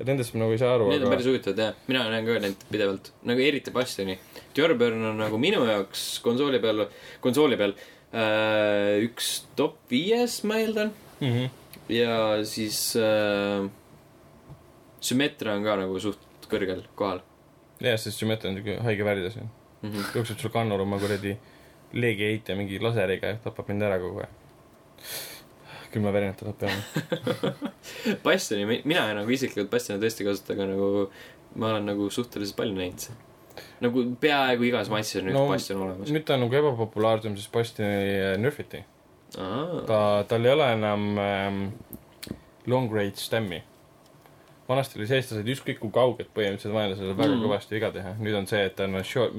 Et 0.00 0.08
nendest 0.08 0.34
ma 0.34 0.44
nagu 0.44 0.56
ei 0.56 0.60
saa 0.62 0.74
aru, 0.74 0.88
Need 0.90 1.04
on 1.04 1.08
aga 1.08 1.14
päris 1.14 1.30
huvitavad 1.30 1.62
jah, 1.64 1.78
mina 1.88 2.04
näen 2.12 2.28
ka 2.28 2.38
neid 2.46 2.66
pidevalt, 2.72 3.12
nagu 3.28 3.46
eriti 3.46 3.74
Bastioni. 3.74 4.18
Torbjörn 4.56 5.10
on 5.12 5.20
nagu 5.20 5.40
minu 5.40 5.62
jaoks 5.68 6.04
konsooli 6.24 6.60
peal, 6.62 6.86
konsooli 7.24 7.58
peal 7.60 7.76
äh, 7.76 8.98
üks 9.06 9.32
top 9.58 9.78
viies, 9.92 10.40
ma 10.48 10.60
eeldan. 10.62 10.94
mm. 11.20 11.32
-hmm. 11.32 11.50
ja 11.94 12.44
siis 12.44 12.96
äh, 12.96 13.68
Sümmetra 15.00 15.56
on 15.56 15.64
ka 15.64 15.76
nagu 15.80 16.00
suht 16.00 16.48
kõrgel 16.50 16.84
kohal 16.94 17.22
jah, 17.80 17.96
sest 18.00 18.20
Symmetria 18.20 18.52
on 18.52 18.58
siuke 18.58 18.76
haige 18.84 19.04
värvides, 19.04 19.36
mm. 19.36 19.48
-hmm. 19.82 20.14
jookseb 20.14 20.38
sul 20.38 20.50
kannul 20.50 20.80
oma 20.80 20.98
kuradi 20.98 21.36
leegiheitja 21.92 22.56
mingi 22.56 22.78
laseriga 22.78 23.34
ja 23.34 23.38
tapab 23.44 23.68
mind 23.68 23.82
ära 23.82 23.98
kogu 23.98 24.20
aeg. 24.20 24.30
Külmavärinat 25.94 26.38
tuleb 26.40 26.56
peale. 26.60 27.54
Bastioni, 28.24 28.80
mina 28.84 29.06
nagu 29.16 29.30
isiklikult 29.34 29.70
Bastioni 29.72 30.02
tõesti 30.02 30.26
kasutan, 30.26 30.56
aga 30.58 30.68
nagu 30.72 30.90
ma 31.60 31.72
olen 31.72 31.88
nagu 31.90 32.10
suhteliselt 32.14 32.56
palju 32.58 32.76
näinud. 32.76 33.08
nagu 33.82 34.04
peaaegu 34.22 34.64
igas 34.68 34.88
matšis 34.92 35.20
on 35.20 35.26
nüüd 35.28 35.34
No, 35.36 35.46
Bastion 35.50 35.80
olemas. 35.82 36.10
nüüd 36.14 36.24
ta 36.28 36.36
on 36.36 36.44
nagu 36.46 36.54
ebapopulaarsem, 36.60 37.36
sest 37.36 37.52
Bastioni 37.52 38.36
nerfiti. 38.42 38.84
aa, 39.38 39.82
ta, 39.88 39.98
tal 40.28 40.44
ei 40.46 40.52
ole 40.52 40.68
enam 40.76 41.08
ähm, 41.18 41.58
long 42.66 42.92
range 42.94 43.16
stam'i. 43.20 43.62
vanasti 44.68 44.98
oli 45.00 45.06
sees, 45.10 45.26
ta 45.28 45.34
said 45.34 45.48
ükskõik 45.50 45.80
kui 45.82 45.90
kaugelt 45.90 46.30
põhimõtteliselt 46.34 46.74
vaenlasele 46.76 47.16
väga 47.18 47.34
Mm. 47.34 47.42
kõvasti 47.46 47.74
viga 47.74 47.90
teha, 47.90 48.12
nüüd 48.22 48.36
on 48.38 48.46
see, 48.46 48.62
et 48.68 48.76
ta 48.78 48.84
on 48.86 49.00
short, 49.04 49.34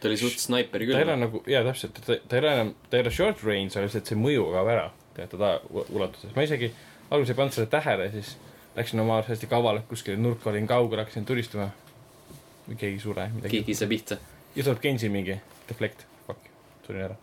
ta 0.00 0.06
oli 0.08 0.16
suht 0.20 0.38
snaiper 0.38 0.78
ta 0.78 0.84
ei 0.84 0.92
ole 1.02 1.02
küll. 1.10 1.18
nagu, 1.24 1.40
jaa 1.50 1.64
täpselt, 1.66 1.98
ta, 2.06 2.14
ta 2.28 2.36
ei 2.36 2.42
ole 2.44 2.52
enam, 2.54 2.70
ta 2.90 2.96
ei 2.96 3.02
ole 3.02 3.10
short 3.10 3.42
range, 3.42 3.74
aga 3.74 3.88
lihtsalt 3.88 4.06
see 4.12 4.18
mõju 4.20 4.44
kaob 4.54 4.68
ära 4.70 4.86
teatud 5.16 5.40
ulatuses. 5.88 6.34
ma 6.36 6.44
isegi 6.46 6.70
alguses 7.10 7.32
ei 7.32 7.38
pannud 7.38 7.56
seda 7.56 7.70
tähele, 7.78 8.10
siis 8.14 8.36
läksin 8.76 9.00
oma 9.00 9.18
arust 9.18 9.32
hästi 9.34 9.48
kavalalt 9.50 9.86
kuskile 9.88 10.16
nurka, 10.20 10.50
olin 10.50 10.66
kaugel, 10.66 11.00
hakkasin 11.04 11.26
turistama. 11.26 11.70
keegi 12.68 12.94
ei 12.96 13.00
sure, 13.00 13.30
keegi 13.48 13.72
ei 13.72 13.78
saa 13.78 13.88
pihta. 13.88 14.18
ja 14.56 14.64
tuleb 14.64 14.82
Genji 14.82 15.08
mingi 15.12 15.38
deflect, 15.68 16.06
fuck, 16.26 16.50
surin 16.86 17.06
ära. 17.08 17.16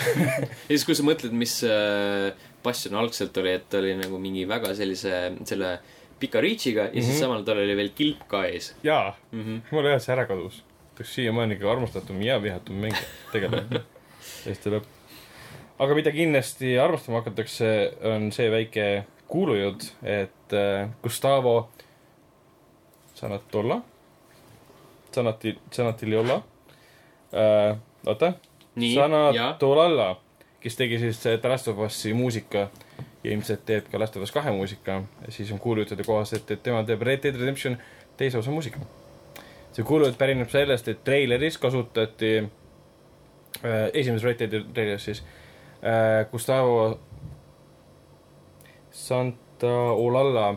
ja 0.20 0.70
siis, 0.70 0.84
kui 0.86 0.94
sa 0.94 1.04
mõtled, 1.04 1.34
mis 1.36 1.56
äh, 1.66 2.30
Bastion 2.62 2.94
algselt 3.00 3.36
oli, 3.40 3.56
et 3.58 3.66
ta 3.72 3.80
oli 3.80 3.96
nagu 3.98 4.20
mingi 4.22 4.46
väga 4.48 4.74
sellise, 4.78 5.32
selle 5.48 5.78
pika 6.20 6.40
reach'iga 6.44 6.86
ja 6.86 6.88
mm 6.88 6.94
-hmm. 6.94 7.02
siis 7.02 7.16
Mhm. 7.16 7.20
samal 7.20 7.44
tal 7.44 7.58
oli 7.58 7.76
veel 7.76 7.90
kilp 7.96 8.28
ka 8.28 8.44
ees 8.46 8.74
jaa, 8.82 9.16
mm. 9.32 9.42
-hmm. 9.44 9.60
mul 9.70 9.84
jah, 9.84 10.00
see 10.00 10.12
ära 10.12 10.26
kadus. 10.26 10.62
oleks 10.94 11.14
siiamaani 11.14 11.54
kõige 11.54 11.72
armastatum 11.72 12.22
ja 12.22 12.42
vihatum 12.42 12.76
mängija, 12.76 13.02
tegelane. 13.32 13.80
Eesti 14.46 14.70
lõpp. 14.70 14.99
Aga 15.80 15.94
mida 15.96 16.12
kindlasti 16.12 16.74
armastama 16.78 17.22
hakatakse, 17.22 17.68
on 18.04 18.28
see 18.36 18.50
väike 18.52 18.86
kuulujutt, 19.30 19.86
et 20.04 20.52
äh, 20.56 20.90
Gustavo 21.02 21.70
Sanatolla, 23.14 23.80
Sanati, 25.14 25.58
Sanatiliola 25.70 26.42
äh,, 27.32 27.78
oota, 28.06 28.32
Sanatolalla, 28.94 30.10
kes 30.60 30.76
tegi 30.76 31.00
siis 31.00 31.24
äh, 31.26 31.40
The 31.40 31.48
Last 31.48 31.72
of 31.72 31.80
Us'i 31.86 32.14
muusika 32.14 32.68
ja 33.24 33.32
ilmselt 33.32 33.64
teeb 33.68 33.88
ka 33.92 34.00
Last 34.00 34.16
of 34.16 34.28
Us 34.28 34.36
kahe 34.36 34.52
muusika, 34.52 35.00
siis 35.28 35.52
on 35.52 35.60
kuulujutude 35.60 36.04
kohaselt, 36.04 36.50
et 36.50 36.62
tema 36.62 36.84
teeb 36.84 37.02
Red 37.02 37.24
Dead 37.24 37.40
Redemption 37.40 37.80
teise 38.20 38.38
osa 38.38 38.52
muusika. 38.52 38.80
see 39.72 39.84
kuulujutt 39.86 40.18
pärineb 40.18 40.48
sellest, 40.50 40.88
et 40.88 41.04
treileris 41.04 41.56
kasutati 41.58 42.36
äh,, 42.40 43.84
esimeses 43.94 44.24
Red 44.24 44.40
Deadi 44.42 44.66
treileris 44.74 45.04
siis 45.04 45.20
äh, 45.22 45.39
Gustavo 46.30 46.98
Santa 48.90 49.70
Olalla 49.96 50.48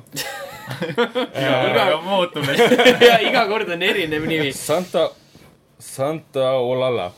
aga 1.83 1.97
muutumist. 2.03 2.71
ja 3.09 3.17
iga 3.23 3.45
kord 3.49 3.69
on 3.73 3.81
erinev 3.83 4.25
nimi. 4.27 4.51
Santa, 4.55 5.09
Santa 5.79 6.51
Olalla, 6.59 7.09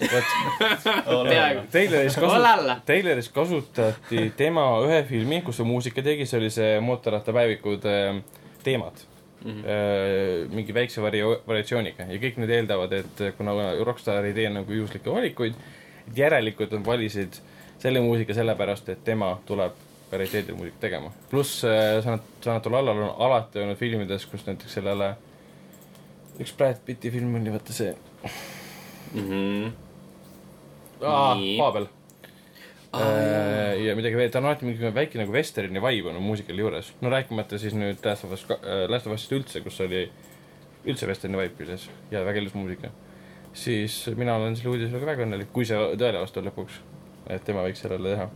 treileris 1.71 2.15
kasu-, 2.17 2.35
Olalla. 2.35 2.79
Tayloris 2.85 3.29
kasutati 3.33 4.31
tema 4.37 4.65
ühe 4.85 5.03
filmi, 5.09 5.41
kus 5.45 5.61
ta 5.61 5.67
muusika 5.67 6.03
tegi, 6.05 6.25
see 6.29 6.39
oli 6.41 6.49
see 6.53 6.79
mootorrattapäevikud 6.85 7.85
äh, 7.91 8.23
teemad 8.63 9.05
Mhm. 9.45 9.59
äh,. 9.61 10.47
mingi 10.49 10.73
väikse 10.73 11.01
varia-, 11.03 11.35
variatsiooniga 11.45 12.07
ja 12.09 12.15
kõik 12.17 12.39
need 12.41 12.49
eeldavad, 12.55 12.93
et 12.97 13.19
kuna 13.37 13.53
Rockstar 13.85 14.25
ei 14.25 14.33
tee 14.33 14.47
nagu 14.49 14.73
juhuslikke 14.73 15.11
valikuid, 15.13 15.53
et 16.07 16.17
järelikult 16.17 16.73
nad 16.73 16.87
valisid 16.87 17.37
selle 17.85 18.01
muusika 18.01 18.33
sellepärast, 18.33 18.89
et 18.89 19.03
tema 19.05 19.35
tuleb 19.45 19.77
kvaliteedi 20.09 20.53
muusikat 20.57 20.79
tegema. 20.87 21.11
pluss 21.29 21.63
äh, 21.65 22.01
Sanat-, 22.05 22.35
Sanatolallal 22.41 22.97
on 23.05 23.15
alati 23.27 23.61
olnud 23.61 23.77
filmides, 23.79 24.25
kus 24.31 24.45
näiteks 24.47 24.77
sellele 24.79 25.13
üks 26.41 26.53
Brad 26.57 26.81
Pitti 26.85 27.11
film 27.13 27.35
oli, 27.39 27.53
vaata 27.53 27.73
see 27.73 27.93
Mhm. 29.15 29.71
Aa, 31.01 31.35
Nii. 31.35 31.57
Paabel. 31.59 31.87
ja 33.85 33.95
midagi 33.95 34.15
veel, 34.15 34.29
ta 34.31 34.39
on 34.39 34.47
alati 34.49 34.65
mingi 34.67 34.91
väike 34.95 35.19
nagu 35.19 35.33
vesterni 35.35 35.81
vibe 35.83 36.09
on 36.13 36.21
muusikal 36.23 36.59
juures. 36.59 36.93
no 37.01 37.09
rääkimata 37.11 37.59
siis 37.59 37.75
nüüd 37.75 37.99
Last 38.05 38.23
of 38.23 38.31
Us, 38.31 38.45
Last 38.89 39.07
of 39.07 39.13
Us'ist 39.17 39.35
üldse, 39.35 39.61
kus 39.63 39.79
oli 39.83 40.05
üldse 40.87 41.07
vesterni 41.09 41.37
vibe 41.37 41.57
küljes 41.59 41.89
ja 42.11 42.23
väga 42.25 42.39
ilus 42.39 42.55
muusika. 42.55 42.91
siis 43.53 44.07
mina 44.15 44.35
olen 44.35 44.55
selle 44.55 44.73
uudise 44.75 44.91
üle 44.91 44.99
ka 45.03 45.11
väga 45.11 45.27
õnnelik, 45.27 45.51
kui 45.53 45.67
see 45.67 45.79
tõele 45.99 46.23
vastab 46.23 46.47
lõpuks. 46.47 46.79
Et 47.29 47.43
tema 47.45 47.63
võiks 47.65 47.81
sellele 47.81 48.15
teha. 48.15 48.27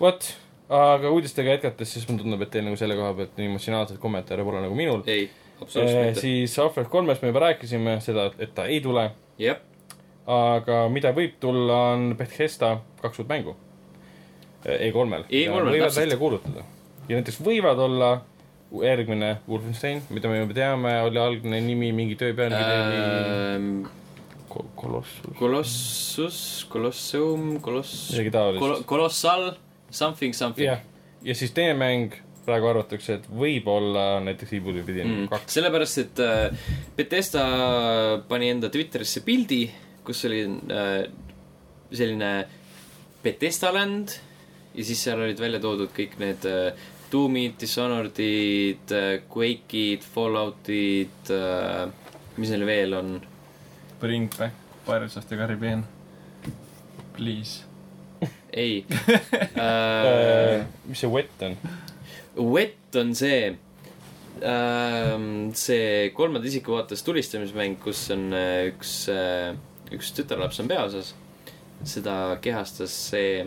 vot, 0.00 0.28
aga 0.68 1.10
uudistega 1.10 1.56
jätkates, 1.56 1.92
siis 1.96 2.06
mulle 2.08 2.22
tundub, 2.24 2.42
et 2.44 2.52
teil 2.52 2.66
nagu 2.66 2.78
selle 2.78 2.96
koha 2.98 3.12
pealt 3.18 3.38
nii 3.38 3.50
emotsionaalseid 3.52 4.00
kommentaare 4.02 4.44
pole 4.44 4.62
nagu 4.64 4.76
minul. 4.78 5.02
ei, 5.06 5.28
absoluutselt 5.60 6.02
mitte. 6.10 6.20
siis 6.20 6.56
Half-Life 6.60 6.90
kolmest 6.92 7.22
me 7.24 7.32
juba 7.32 7.46
rääkisime 7.48 7.98
seda, 8.04 8.30
et 8.38 8.54
ta 8.54 8.66
ei 8.70 8.80
tule 8.84 9.10
jah, 9.40 9.60
aga 10.26 10.86
mida 10.92 11.12
võib 11.16 11.36
tulla, 11.40 11.80
on 11.96 12.14
Bethesda 12.18 12.76
kaks 13.02 13.22
uut 13.22 13.28
mängu. 13.30 13.56
E3-l. 14.66 15.28
E3-l, 15.30 15.68
võivad 15.70 15.84
täpselt. 15.84 16.00
välja 16.02 16.16
kuulutada. 16.18 16.64
ja 17.08 17.18
näiteks 17.20 17.36
võivad 17.44 17.78
olla 17.78 18.08
järgmine 18.82 19.36
Wolfenstein, 19.48 20.00
mida 20.10 20.28
me 20.28 20.40
juba 20.40 20.56
teame, 20.56 20.96
oli 21.06 21.20
algne 21.22 21.60
nimi, 21.62 21.92
mingi 21.94 22.16
töö 22.18 22.34
pealkiri 22.34 22.80
oli 22.80 22.96
Ähm, 22.98 23.68
Ko- 23.86 24.05
Colossus, 24.78 25.32
Colossus, 25.38 26.38
Colosseum, 26.72 27.56
Koloss-, 27.64 28.12
midagi 28.14 28.32
taolist. 28.34 28.86
Colossal, 28.88 29.50
something, 29.90 30.36
something 30.36 30.66
jah, 30.66 30.84
ja 31.26 31.36
siis 31.38 31.54
teine 31.56 31.76
mäng, 31.78 32.14
praegu 32.46 32.70
arvatakse, 32.70 33.18
et 33.18 33.26
võib-olla 33.26 34.20
näiteks 34.24 34.52
Evil 34.58 34.82
Within 34.82 35.08
mm. 35.08 35.30
kaks. 35.32 35.56
sellepärast, 35.58 36.02
et 36.04 36.22
äh, 36.22 36.68
Betesta 36.96 37.46
pani 38.28 38.52
enda 38.54 38.70
Twitterisse 38.72 39.24
pildi, 39.26 39.64
kus 40.06 40.24
oli 40.28 40.44
äh, 40.46 41.00
selline 41.90 42.32
Betesta 43.24 43.72
land 43.74 44.14
ja 44.76 44.84
siis 44.84 45.00
seal 45.02 45.22
olid 45.24 45.40
välja 45.40 45.60
toodud 45.62 45.90
kõik 45.96 46.18
need 46.22 46.46
äh, 46.46 46.92
Doomid, 47.10 47.54
Dishonored'id 47.60 48.92
äh,, 48.92 49.20
Quake'id, 49.30 50.02
Fallout'id 50.14 51.30
äh,, 51.30 51.86
mis 52.36 52.50
neil 52.52 52.66
veel 52.66 52.96
on 52.98 53.12
Bring 54.00 54.28
back 54.38 54.52
Pirates 54.86 55.16
of 55.16 55.28
the 55.28 55.36
Caribbean. 55.36 55.84
Please. 57.16 57.64
ei 58.52 58.84
äh,. 59.56 60.64
mis 60.86 61.00
see 61.00 61.10
Wet 61.10 61.42
on? 61.42 61.56
Wet 62.52 62.96
on 62.96 63.14
see 63.14 63.56
ähm,, 64.40 65.52
see 65.52 66.10
kolmanda 66.16 66.48
isiku 66.48 66.76
vaates 66.76 67.04
tulistamismäng, 67.04 67.76
kus 67.82 68.06
on 68.14 68.30
äh, 68.32 68.70
üks 68.70 68.94
äh,, 69.12 69.52
üks 69.92 70.12
tütarlaps 70.16 70.60
on 70.64 70.72
peaosas. 70.72 71.12
seda 71.84 72.38
kehastas 72.40 72.94
see 73.10 73.44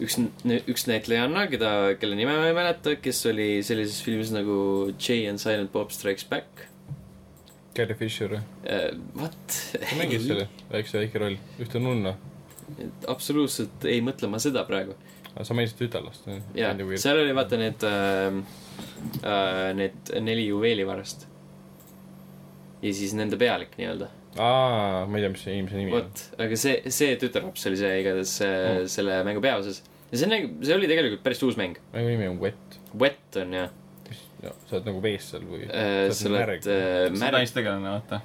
üks, 0.00 0.16
üks 0.64 0.86
näitlejanna, 0.88 1.44
keda, 1.52 1.72
kelle 2.00 2.16
nime 2.16 2.38
ma 2.40 2.48
ei 2.48 2.56
mäleta, 2.56 2.96
kes 3.04 3.20
oli 3.28 3.50
sellises 3.66 4.00
filmis 4.04 4.32
nagu 4.32 4.56
Jay 4.96 5.28
and 5.28 5.42
Silent 5.42 5.72
Bob 5.72 5.92
Strikes 5.92 6.24
Back 6.28 6.69
Carrie 7.74 7.94
Fisher, 7.94 8.32
uh,. 8.34 8.90
What? 9.20 9.56
mängis 9.98 10.26
selle 10.26 10.48
väikse 10.72 10.98
väike 11.04 11.22
roll, 11.22 11.36
ühte 11.62 11.82
nunna. 11.82 12.16
absoluutselt 13.10 13.84
ei 13.90 14.00
mõtle 14.04 14.30
ma 14.30 14.40
seda 14.42 14.64
praegu. 14.68 14.96
sa 15.42 15.54
mainisid 15.54 15.78
tütarlast. 15.84 16.26
jaa, 16.58 16.72
seal 16.98 17.22
oli 17.22 17.34
vaata 17.36 17.58
need 17.60 17.86
äh,, 17.86 18.40
äh, 19.22 19.60
need 19.78 20.14
neli 20.26 20.48
juveelivarast. 20.48 21.28
ja 22.82 22.94
siis 22.96 23.14
nende 23.18 23.38
pealik 23.40 23.76
nii-öelda. 23.78 24.10
aa, 24.38 25.06
ma 25.06 25.18
ei 25.18 25.26
tea, 25.26 25.32
mis 25.36 25.46
see 25.46 25.54
inimese 25.58 25.78
nimi 25.78 25.94
on. 25.94 26.00
vot, 26.02 26.26
aga 26.42 26.58
see, 26.58 26.76
see 26.90 27.14
tütarlaps 27.22 27.66
oli 27.70 27.78
see 27.80 27.96
igatahes 28.02 28.36
Mm. 28.40 28.80
mm. 28.80 28.88
selle 28.98 29.22
mängu 29.26 29.42
peaosas. 29.46 29.82
ja 30.10 30.18
see 30.18 30.26
on, 30.30 30.56
see 30.66 30.74
oli 30.74 30.90
tegelikult 30.90 31.22
päris 31.26 31.42
uus 31.46 31.58
mäng. 31.60 31.78
mängu 31.94 32.16
nimi 32.16 32.30
on 32.30 32.42
Wet. 32.42 32.80
Wet 32.98 33.38
on 33.38 33.54
jah 33.54 33.70
sa 34.40 34.76
oled 34.76 34.86
nagu 34.88 35.02
vees 35.04 35.26
seal 35.32 35.44
või? 35.48 35.66
äh,, 35.68 36.08
sa 36.16 36.30
oled 36.30 36.52
äh, 36.56 36.62
see 36.64 37.18
märg, 37.18 37.36
naistegelane, 37.36 37.90
vaata. 37.96 38.20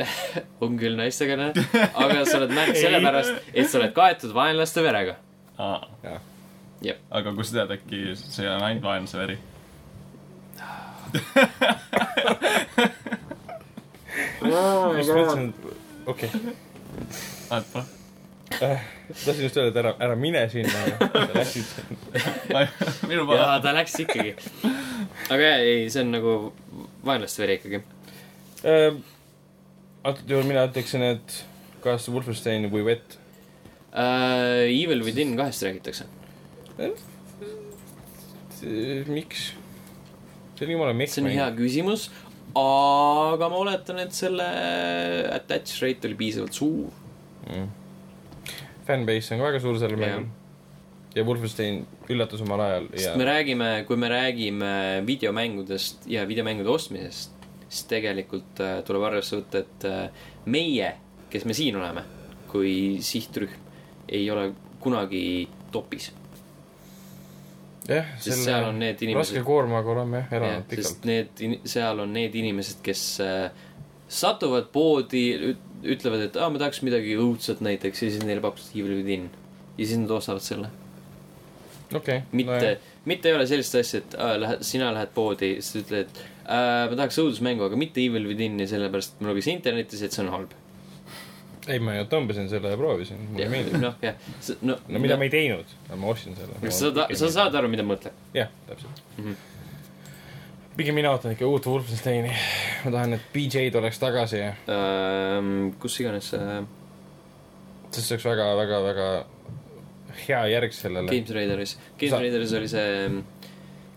on 0.64 0.78
küll 0.80 0.96
naistegelane, 0.98 1.66
aga 1.88 2.22
sa 2.28 2.38
oled 2.40 2.54
märg 2.54 2.78
sellepärast, 2.84 3.50
et 3.52 3.70
sa 3.70 3.80
oled 3.80 3.94
kaetud 3.96 4.34
vaenlaste 4.36 4.84
verega. 4.86 5.18
Aga 7.10 7.34
kust 7.34 7.54
sa 7.54 7.64
tead, 7.64 7.76
äkki 7.78 8.14
see 8.20 8.48
on 8.50 8.62
ainult 8.66 8.84
vaenlase 8.86 9.20
veri? 9.22 9.38
mõtlesin, 14.86 15.50
et 15.50 16.08
okei. 16.12 16.30
Tahtsin 18.50 19.42
just 19.44 19.56
öelda, 19.56 19.70
et 19.70 19.80
ära, 19.82 19.92
ära 20.06 20.16
mine 20.18 20.44
sinna, 20.52 20.84
sa 21.00 21.26
läksid. 21.34 21.66
minu 23.08 23.24
jaa, 23.24 23.28
paha. 23.32 23.58
ta 23.64 23.74
läks 23.76 23.98
ikkagi. 24.04 24.34
aga 25.28 25.42
jaa, 25.42 25.58
ei, 25.64 25.84
see 25.92 26.04
on 26.04 26.14
nagu 26.14 26.36
vaenlaste 27.06 27.42
veri 27.42 27.58
ikkagi. 27.60 27.82
antud 30.06 30.30
juhul 30.30 30.48
mina 30.48 30.66
ütleksin, 30.68 31.04
et 31.16 31.40
kas 31.84 32.08
Wolfenstein 32.10 32.68
või 32.72 32.86
Wet. 32.86 33.18
Uh, 33.96 34.66
Evil 34.68 35.04
Within 35.06 35.36
kahest 35.38 35.64
räägitakse. 35.64 36.08
miks? 39.08 39.52
see 40.56 40.64
on 40.64 40.72
jumala 40.72 40.94
mehk 40.96 41.12
see 41.12 41.22
on 41.24 41.28
hea 41.32 41.46
küsimus, 41.56 42.06
aga 42.56 43.48
ma 43.52 43.58
oletan, 43.60 43.98
et 44.00 44.14
selle 44.16 44.46
attach 45.34 45.82
rate 45.84 46.08
oli 46.08 46.16
piisavalt 46.22 46.56
suur. 46.56 46.94
mm.. 47.48 47.85
Fanbase 48.86 49.34
on 49.34 49.40
ka 49.40 49.48
väga 49.50 49.62
suur 49.62 49.78
sellel 49.80 50.00
mängul. 50.00 50.26
ja 51.16 51.24
Wolfenstein 51.24 51.80
üllatas 52.12 52.42
omal 52.44 52.60
ajal 52.60 52.90
ja 52.92 52.98
sest 52.98 53.16
me 53.20 53.24
räägime, 53.28 53.70
kui 53.88 53.96
me 53.96 54.10
räägime 54.12 54.72
videomängudest 55.06 56.06
ja 56.12 56.26
videomängude 56.28 56.70
ostmisest, 56.70 57.32
siis 57.68 57.86
tegelikult 57.90 58.60
äh, 58.60 58.78
tuleb 58.86 59.08
arvesse 59.08 59.40
võtta, 59.40 59.64
et 59.64 59.88
äh, 59.88 60.28
meie, 60.52 60.92
kes 61.32 61.48
me 61.48 61.56
siin 61.56 61.78
oleme, 61.80 62.04
kui 62.50 63.00
sihtrühm, 63.02 63.64
ei 64.12 64.28
ole 64.30 64.50
kunagi 64.80 65.48
topis. 65.72 66.12
jah, 67.88 68.12
sest 68.20 68.44
seal 68.44 68.68
on 68.68 68.80
need 68.82 68.98
raske 68.98 69.06
inimesed, 69.08 69.42
koormaga 69.46 69.92
oleme 69.94 70.24
jah 70.24 70.36
elanud 70.38 70.72
sest 70.74 71.00
pikalt. 71.00 71.08
need, 71.10 71.60
seal 71.70 72.02
on 72.02 72.12
need 72.12 72.34
inimesed, 72.34 72.82
kes 72.84 73.06
äh, 73.24 73.64
satuvad 74.08 74.68
poodi, 74.72 75.56
ütlevad, 75.94 76.26
et 76.28 76.36
aa, 76.40 76.50
ma 76.52 76.60
tahaks 76.62 76.82
midagi 76.86 77.14
õudset 77.20 77.62
näiteks 77.64 78.02
ja 78.02 78.10
siis 78.10 78.26
neile 78.26 78.42
pakutakse 78.44 78.76
Evil 78.78 78.98
Within. 79.00 79.30
ja 79.76 79.84
siis 79.84 79.98
nad 80.02 80.12
ostavad 80.16 80.44
selle. 80.44 80.70
okei. 81.94 82.22
mitte 82.32 82.70
no, 82.74 82.96
mitte 83.06 83.30
ei 83.30 83.36
ole 83.38 83.46
sellist 83.46 83.74
asja, 83.78 84.02
et 84.02 84.14
aa, 84.18 84.36
lähed, 84.42 84.62
sina 84.66 84.90
lähed 84.94 85.12
poodi, 85.14 85.56
siis 85.62 85.84
ütled, 85.84 86.06
et 86.08 86.22
äh, 86.50 86.86
ma 86.90 86.98
tahaks 86.98 87.18
õudusmängu, 87.22 87.66
aga 87.68 87.78
mitte 87.80 88.02
Evil 88.02 88.26
Within'i, 88.30 88.66
sellepärast 88.70 89.20
ma 89.22 89.30
lugesin 89.30 89.56
internetis, 89.56 90.02
et 90.02 90.14
see 90.14 90.24
on 90.24 90.32
halb. 90.34 90.54
ei, 91.66 91.80
ma 91.82 91.96
ju 91.96 92.06
tõmbasin 92.10 92.50
selle 92.50 92.70
ja 92.74 92.78
proovisin, 92.78 93.20
mulle 93.30 93.50
meeldib. 93.52 93.78
noh, 93.82 93.98
jah, 94.02 94.18
no, 94.66 94.78
no 94.88 95.02
mida 95.02 95.18
ma 95.18 95.28
ei 95.28 95.34
teinud, 95.34 95.76
ma 95.94 96.10
ostsin 96.12 96.38
selle. 96.38 96.58
sa, 96.70 96.90
sa 97.22 97.30
saad 97.40 97.58
aru, 97.58 97.70
mida 97.72 97.86
ma 97.86 97.94
mõtlen 97.94 98.16
jah, 98.34 98.50
täpselt 98.70 99.04
mm. 99.16 99.22
Mhm. 99.22 99.28
-hmm. 99.36 100.74
pigem 100.80 100.98
mina 100.98 101.14
ootan 101.14 101.36
ikka 101.38 101.46
uut 101.46 101.66
Wolfensteini. 101.70 102.34
Ma 102.86 102.94
tahan, 102.94 103.18
et 103.18 103.30
BJ-d 103.34 103.78
oleks 103.82 103.98
tagasi 104.02 104.42
ja 104.42 104.52
Ähm, 104.70 105.72
kus 105.82 105.98
iganes 106.00 106.32
äh, 106.38 106.62
sest 107.90 108.08
see 108.08 108.16
oleks 108.16 108.26
väga, 108.28 108.46
väga, 108.58 108.80
väga 108.84 109.08
hea 110.26 110.42
järg 110.54 110.74
sellele. 110.74 111.10
Games 111.12 111.32
Raideris, 111.36 111.76
Games 111.98 112.14
Sa- 112.14 112.20
Raideris 112.22 112.54
oli 112.58 112.70
see 112.70 112.92
mm, 113.08 113.22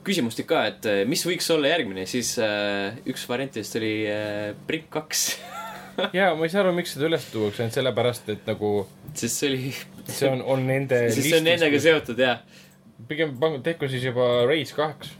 küsimustik 0.07 0.49
ka, 0.49 0.63
et 0.71 0.89
äh, 0.89 1.01
mis 1.09 1.23
võiks 1.27 1.47
olla 1.53 1.71
järgmine, 1.73 2.05
siis 2.09 2.33
äh, 2.43 2.99
üks 3.09 3.25
variantidest 3.29 3.79
oli 3.79 3.93
äh, 4.09 4.51
Brick 4.67 4.89
kaks, 4.93 5.25
ja 6.17 6.31
ma 6.37 6.47
ei 6.47 6.53
saa 6.53 6.63
aru, 6.63 6.73
miks 6.77 6.95
seda 6.95 7.09
üles 7.09 7.27
tuuakse, 7.33 7.65
ainult 7.65 7.77
sellepärast, 7.77 8.33
et 8.35 8.49
nagu 8.49 8.73
sest 9.13 9.41
see 9.43 9.51
oli, 9.51 9.73
see 10.07 10.31
on, 10.31 10.43
on 10.55 10.65
nende 10.69 11.05
sest 11.13 11.27
see 11.27 11.39
on 11.39 11.47
nendega. 11.47 11.83
seotud 11.83 12.19
jah. 12.23 12.43
pigem 13.09 13.35
tehku 13.65 13.89
siis 13.91 14.05
juba 14.09 14.45
Rage 14.49 14.75
kaks. 14.75 15.15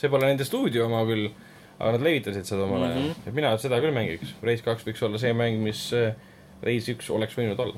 see 0.00 0.10
pole 0.10 0.30
nende 0.30 0.46
stuudio 0.46 0.88
oma 0.88 1.04
küll, 1.08 1.30
aga 1.78 1.92
nad 1.96 2.06
levitasid 2.06 2.46
seda 2.48 2.64
omal 2.68 2.86
ajal 2.86 3.00
mm. 3.00 3.10
-hmm. 3.10 3.28
et 3.28 3.34
mina 3.34 3.52
seda 3.58 3.80
küll 3.82 3.94
mängiks. 3.94 4.34
Rage 4.42 4.62
kaks 4.62 4.86
võiks 4.86 5.04
olla 5.06 5.18
see 5.18 5.32
mäng, 5.36 5.60
mis 5.62 5.84
äh, 5.92 6.14
Rage 6.62 6.94
üks 6.94 7.10
oleks 7.10 7.36
võinud 7.38 7.60
olla. 7.60 7.76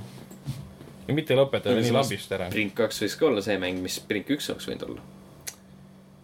ja 1.08 1.14
mitte 1.14 1.34
lõpetada 1.38 1.80
nii 1.80 1.94
lambist 1.94 2.32
ära. 2.32 2.50
Brink 2.50 2.74
kaks 2.74 3.02
võiks 3.02 3.18
ka 3.18 3.26
olla 3.26 3.42
see 3.42 3.58
mäng, 3.58 3.82
mis 3.82 3.98
Brink 4.08 4.30
üks 4.36 4.50
oleks 4.52 4.68
võinud 4.68 4.88
olla. 4.88 5.02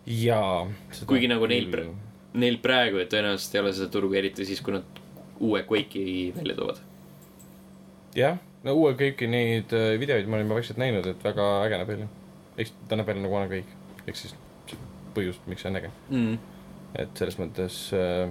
jaa. 0.07 0.67
Kuigi 1.07 1.29
nagu 1.31 1.47
neil 1.47 1.71
pra- 1.73 1.91
Neil 2.33 2.57
praegu 2.65 2.97
ju 2.97 3.05
tõenäoliselt 3.13 3.55
ei 3.55 3.61
ole 3.61 3.73
seda 3.77 3.91
turgu, 3.93 4.15
eriti 4.17 4.47
siis, 4.49 4.63
kui 4.65 4.73
nad 4.73 5.01
uue 5.43 5.61
Quake'i 5.69 6.33
välja 6.37 6.57
toovad. 6.57 6.79
jah, 8.17 8.39
no 8.65 8.75
uue 8.79 8.95
kõiki 8.99 9.29
neid 9.29 9.73
äh, 9.77 9.93
videoid 10.01 10.29
ma 10.29 10.39
olen 10.39 10.47
juba 10.47 10.59
vaikselt 10.61 10.81
näinud, 10.81 11.07
et 11.07 11.25
väga 11.25 11.49
äge 11.67 11.81
näeb 11.81 11.93
välja. 11.93 12.09
eks 12.57 12.73
ta 12.89 12.97
näeb 12.97 13.11
välja 13.11 13.25
nagu 13.25 13.37
vana 13.37 13.51
kõik. 13.53 13.77
ehk 14.07 14.17
siis 14.17 14.35
see 14.71 14.79
põhjus, 15.17 15.41
miks 15.47 15.65
see 15.65 15.71
on 15.73 15.81
äge. 15.81 15.93
Mm. 16.09 16.39
Et 16.99 17.13
selles 17.19 17.39
mõttes 17.41 17.77
äh, 17.97 18.31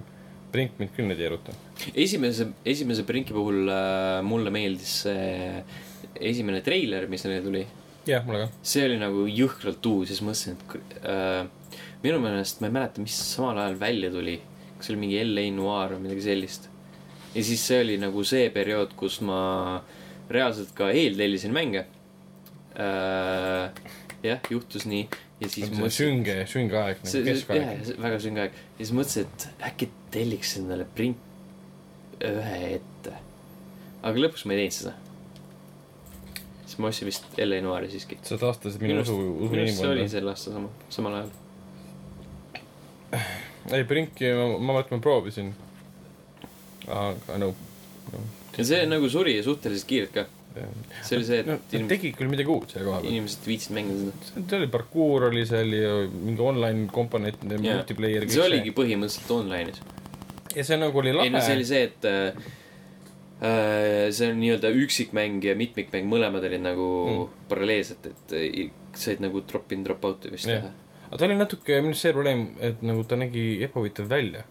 Brink 0.52 0.76
mind 0.80 0.92
küll 0.96 1.08
nüüd 1.08 1.22
ei 1.22 1.30
eruta. 1.30 1.54
esimese, 1.96 2.50
esimese 2.68 3.06
Brinki 3.08 3.36
puhul 3.36 3.70
äh, 3.72 4.20
mulle 4.26 4.52
meeldis 4.54 4.98
see 5.06 5.64
esimene 6.22 6.60
treiler, 6.66 7.08
mis 7.10 7.24
neile 7.26 7.44
tuli. 7.46 7.64
jah, 8.08 8.26
mulle 8.28 8.46
ka. 8.46 8.50
see 8.74 8.84
oli 8.90 9.00
nagu 9.02 9.26
jõhkralt 9.30 9.90
uus 9.92 10.12
ja 10.12 10.18
siis 10.18 10.26
mõtlesin, 10.28 10.58
et 10.58 11.08
äh, 11.08 11.80
minu 12.04 12.20
meelest, 12.24 12.62
ma 12.62 12.70
ei 12.70 12.76
mäleta, 12.80 13.04
mis 13.04 13.16
samal 13.32 13.62
ajal 13.64 13.80
välja 13.82 14.12
tuli. 14.14 14.38
kas 14.76 14.90
see 14.90 14.96
oli 14.96 15.04
mingi 15.06 15.24
LA 15.24 15.48
Noir 15.56 15.96
või 15.96 16.06
midagi 16.10 16.28
sellist. 16.28 16.70
ja 17.34 17.48
siis 17.48 17.64
see 17.64 17.82
oli 17.86 17.98
nagu 18.02 18.28
see 18.28 18.52
periood, 18.54 18.94
kus 19.00 19.22
ma 19.26 19.42
reaalselt 20.32 20.76
ka 20.76 20.92
eeltellisin 20.92 21.56
mänge 21.56 21.86
äh,. 22.76 23.84
jah, 24.22 24.52
juhtus 24.52 24.86
nii 24.86 25.08
ja 25.42 25.50
siis 25.50 25.72
see 25.72 25.84
on 25.84 25.94
sünge, 25.94 26.36
sünge 26.50 26.78
aeg 26.78 27.02
nagu 27.02 27.24
keskaeg 27.26 27.94
väga 28.02 28.22
sünge 28.22 28.46
aeg. 28.46 28.58
ja 28.78 28.86
siis 28.86 28.94
mõtlesin, 28.98 29.28
et 29.28 29.68
äkki 29.72 29.90
telliks 30.14 30.56
endale 30.60 30.86
print 30.96 31.30
ühe 32.28 32.58
ette. 32.78 33.16
aga 34.02 34.26
lõpuks 34.26 34.46
ma 34.46 34.56
ei 34.56 34.64
teinud 34.64 34.78
seda. 34.78 34.94
siis 36.66 36.78
ma 36.78 36.92
ostsin 36.92 37.10
vist 37.10 37.26
LA 37.42 37.62
Noiri 37.66 37.90
siiski. 37.94 38.20
sa 38.28 38.38
taastasid 38.42 38.84
minu 38.86 39.02
usu, 39.02 39.18
usu 39.18 39.52
minu 39.54 39.66
arust 39.66 39.80
see 39.80 39.88
oli 39.90 40.04
inimkonda. 40.04 40.14
sel 40.14 40.34
aastal 40.34 40.58
sama, 40.60 40.70
samal 40.94 41.18
ajal. 41.22 41.32
ei, 43.74 43.84
Brinki 43.88 44.34
ma, 44.38 44.46
ma 44.60 44.78
mõtlen, 44.78 45.00
ma 45.00 45.06
proovisin. 45.08 45.54
aga 46.88 47.42
no, 47.42 47.54
ja 48.58 48.68
see 48.68 48.86
nagu 48.90 49.10
suri 49.10 49.40
suhteliselt 49.44 49.90
kiirelt 49.90 50.16
ka. 50.20 50.28
See 50.56 51.18
oli 51.18 51.28
see, 51.28 51.42
no 51.48 51.56
et 51.56 51.66
nad 51.66 51.76
inimesed, 51.78 51.92
tegid 51.96 52.18
küll 52.20 52.32
midagi 52.32 52.52
uut 52.52 52.74
selle 52.74 52.88
koha 52.88 53.02
peal. 53.02 53.12
inimesed 53.14 53.48
viitsid 53.48 53.76
mängida 53.76 54.14
seda. 54.28 54.44
see 54.44 54.60
oli 54.60 54.70
parkuur 54.74 55.28
oli 55.30 55.46
seal 55.50 55.76
ja 55.76 55.94
mingi 56.12 56.46
online 56.46 56.88
komponent, 56.94 57.44
multiplayer. 57.52 58.28
see 58.32 58.44
oligi 58.44 58.74
põhimõtteliselt 58.76 59.36
online'is. 59.38 59.84
ja 60.58 60.66
see 60.68 60.80
nagu 60.82 61.04
oli 61.04 61.14
ei 61.14 61.32
no 61.32 61.40
see 61.40 61.56
lahe 61.56 61.58
oli. 61.60 61.68
see, 61.72 61.84
et 61.88 62.10
äh, 62.10 62.52
äh, 63.42 64.06
see 64.12 64.32
on 64.32 64.40
nii-öelda 64.44 64.72
üksikmäng 64.84 65.44
ja 65.48 65.56
mitmikmäng, 65.60 66.10
mõlemad 66.12 66.48
olid 66.50 66.64
nagu 66.68 66.88
Mm. 67.12 67.44
paralleelselt, 67.52 68.12
et 68.12 68.38
äh, 68.38 68.72
said 68.96 69.22
nagu 69.24 69.44
drop 69.48 69.72
in, 69.72 69.86
drop 69.88 70.04
out'i 70.06 70.32
vist 70.34 70.50
teha. 70.50 70.72
aga 71.08 71.20
ta 71.20 71.28
oli 71.28 71.38
natuke, 71.40 71.78
minu 71.80 71.96
arust 71.96 72.08
see 72.08 72.16
probleem, 72.16 72.50
et 72.60 72.84
nagu 72.86 73.04
ta 73.08 73.20
nägi 73.20 73.46
ebahuvitav 73.64 74.10
välja. 74.12 74.44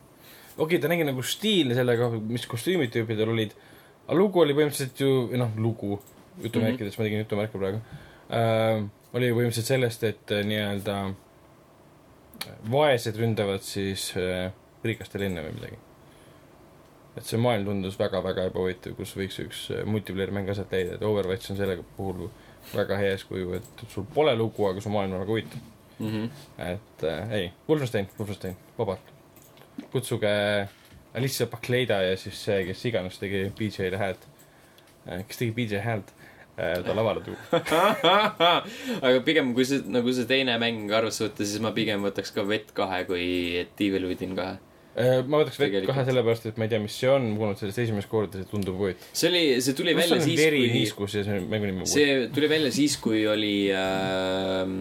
okei 0.57 0.65
okay,, 0.65 0.81
ta 0.81 0.89
nägi 0.93 1.05
nagu 1.09 1.23
stiilne 1.23 1.77
sellega, 1.77 2.11
mis 2.21 2.47
kostüümid 2.49 2.93
tüüpidel 2.95 3.33
olid, 3.33 3.53
aga 4.11 4.19
lugu 4.19 4.43
oli 4.43 4.55
põhimõtteliselt 4.59 5.01
ju, 5.01 5.11
noh, 5.39 5.53
lugu, 5.57 6.01
jutumärkides 6.43 6.81
mm, 6.81 6.91
-hmm. 6.91 6.99
ma 6.99 7.05
tegin 7.07 7.23
jutumärke 7.23 7.59
praegu 7.59 7.83
äh,, 8.35 8.87
oli 9.15 9.29
põhimõtteliselt 9.31 9.71
sellest, 9.71 10.05
et 10.09 10.33
äh, 10.35 10.43
nii-öelda 10.47 10.97
vaesed 12.71 13.17
ründavad 13.21 13.63
siis 13.63 14.11
äh, 14.19 14.51
rikaste 14.85 15.21
linna 15.23 15.45
või 15.45 15.55
midagi. 15.59 15.79
et 17.19 17.27
see 17.27 17.39
maailm 17.43 17.67
tundus 17.67 17.99
väga-väga 17.99 18.47
ebahuvitav, 18.49 18.95
kus 18.99 19.13
võiks 19.19 19.39
üks 19.45 19.65
äh, 19.75 19.85
multiplayer 19.87 20.33
mäng 20.35 20.51
aset 20.51 20.73
leida, 20.73 20.97
et 20.97 21.07
Overwatch 21.07 21.53
on 21.53 21.59
selle 21.59 21.79
puhul 21.97 22.29
väga 22.75 22.99
hea 23.01 23.15
eeskuju, 23.15 23.55
et 23.59 23.87
sul 23.95 24.07
pole 24.15 24.35
lugu, 24.39 24.67
aga 24.67 24.83
su 24.83 24.91
maailm 24.91 25.15
on 25.15 25.25
väga 25.25 25.35
huvitav. 25.37 25.61
Mm 26.01 26.11
-hmm. 26.11 26.29
et 26.59 27.05
äh, 27.05 27.33
ei, 27.39 27.53
Wolfenstein, 27.69 28.09
Wolfenstein, 28.19 28.57
vabalt. 28.79 29.15
kutsuge 29.93 30.29
Alicia 31.15 31.47
Bakleida 31.51 32.01
ja 32.07 32.17
siis 32.21 32.39
see, 32.45 32.63
kes 32.69 32.85
iganes 32.91 33.19
tegi 33.19 33.45
BJ-le 33.59 33.99
häält, 33.99 34.27
kes 35.27 35.41
tegi 35.41 35.55
BJ 35.57 35.81
häält, 35.83 36.13
ta 36.57 36.95
lavale 36.95 37.23
tuua. 37.27 37.61
aga 39.07 39.21
pigem, 39.27 39.55
kui 39.57 39.67
see, 39.67 39.83
nagu 39.91 40.13
see 40.15 40.29
teine 40.31 40.55
mäng 40.63 40.91
arvesse 40.95 41.25
võtta, 41.27 41.47
siis 41.47 41.63
ma 41.65 41.73
pigem 41.77 42.05
võtaks 42.07 42.35
ka 42.37 42.45
Vet 42.47 42.71
kahe 42.77 43.05
kui 43.09 43.25
Evil 43.65 44.07
Within 44.11 44.37
kahe. 44.39 44.59
Äh, 45.01 45.21
ma 45.23 45.39
võtaks 45.39 45.59
vett 45.61 45.87
kahe 45.87 46.03
sellepärast, 46.07 46.49
et 46.51 46.57
ma 46.59 46.67
ei 46.67 46.73
tea, 46.73 46.81
mis 46.83 46.95
see 46.99 47.09
on, 47.11 47.29
kuulnud 47.39 47.59
sellest 47.61 47.79
esimest 47.79 48.11
korda, 48.11 48.41
see 48.41 48.49
tundub 48.51 48.79
huvitav. 48.81 49.07
see 49.15 49.29
oli, 49.31 49.43
see 49.63 49.77
tuli 49.79 49.95
kus 49.95 50.03
välja 50.03 50.19
siis, 50.25 50.41
kui 50.51 50.65
niiskus 50.75 51.15
ja 51.15 51.23
see 51.29 51.37
mängu 51.47 51.69
nimi 51.71 51.87
see 51.89 52.17
tuli 52.35 52.49
välja 52.51 52.73
siis, 52.75 52.97
kui 53.03 53.23
oli 53.31 53.55
äh, 53.71 54.75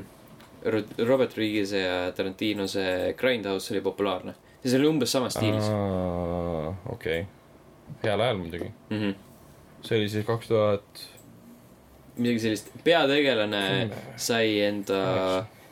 Ro- 0.65 1.05
Robert 1.05 1.37
Rodriguez'e 1.37 1.83
ja 1.83 1.99
Tarantino 2.17 2.65
see 2.67 3.13
Grindhouse 3.19 3.75
oli 3.75 3.83
populaarne. 3.85 4.33
Ja 4.63 4.69
see 4.69 4.79
oli 4.79 4.89
umbes 4.89 5.11
samas 5.15 5.37
stiilis 5.37 5.69
okei, 6.95 7.23
heal 8.03 8.25
ajal 8.25 8.41
muidugi. 8.41 8.71
mm. 8.89 8.99
-hmm. 8.99 9.15
see 9.85 9.97
oli 10.01 10.09
siis 10.09 10.25
kaks 10.27 10.51
tuhat, 10.51 11.05
midagi 12.17 12.45
sellist, 12.47 12.71
peategelane 12.83 13.63
sai 14.15 14.59
enda 14.67 15.01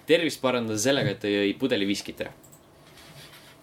tervist 0.08 0.42
parandada 0.42 0.80
sellega, 0.80 1.16
et 1.16 1.20
ta 1.20 1.32
jõi 1.32 1.54
pudeli 1.60 1.88
viskit 1.90 2.22
ära 2.24 2.34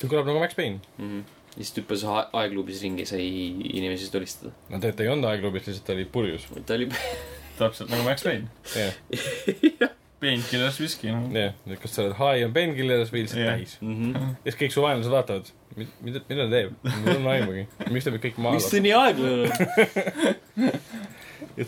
see 0.05 0.11
kõlab 0.13 0.29
nagu 0.29 0.43
Max 0.43 0.57
Payne. 0.59 0.81
mm. 0.99 1.09
-hmm. 1.09 1.25
ja 1.57 1.63
siis 1.63 1.73
ta 1.73 1.83
hüppas 1.83 2.05
aegluubis 2.33 2.83
ringi, 2.83 3.07
sai 3.07 3.27
inimesi 3.73 4.11
tulistada. 4.13 4.53
no 4.69 4.79
tegelikult 4.79 5.01
ei 5.01 5.13
olnud 5.17 5.31
aegluubis, 5.31 5.67
lihtsalt 5.67 5.87
ta 5.87 5.97
oli 5.97 6.05
purjus. 6.05 6.47
ta 6.67 6.75
oli, 6.75 6.89
täpselt 7.59 7.91
nagu 7.91 8.03
Max 8.03 8.23
Payne. 8.23 8.49
jah, 8.77 9.91
Painkillers 10.25 10.79
viski, 10.81 11.11
noh. 11.13 11.27
jah, 11.37 11.53
et 11.69 11.81
kas 11.83 11.93
sa 11.97 12.05
oled 12.05 12.17
high 12.17 12.47
on 12.47 12.55
painkilleris 12.57 13.11
või 13.13 13.25
lihtsalt 13.25 13.43
Jah. 13.43 13.59
täis. 13.59 13.75
mm. 13.83 13.97
-hmm. 13.99 14.31
ja 14.45 14.53
siis 14.53 14.61
kõik 14.63 14.75
su 14.75 14.85
vaenlased 14.85 15.13
vaatavad, 15.13 15.51
mida, 15.77 16.23
mida 16.31 16.47
ta 16.47 16.47
teeb, 16.55 16.71
mul 16.95 17.11
on 17.19 17.29
aimugi, 17.35 17.67
miks 17.91 18.07
ta 18.07 18.15
peab 18.15 18.25
kõik 18.25 18.41
maha 18.47 18.57
miks 18.57 18.71
ta 18.71 18.81
nii 18.85 18.95
aeglane 19.01 19.35
on? 19.45 20.73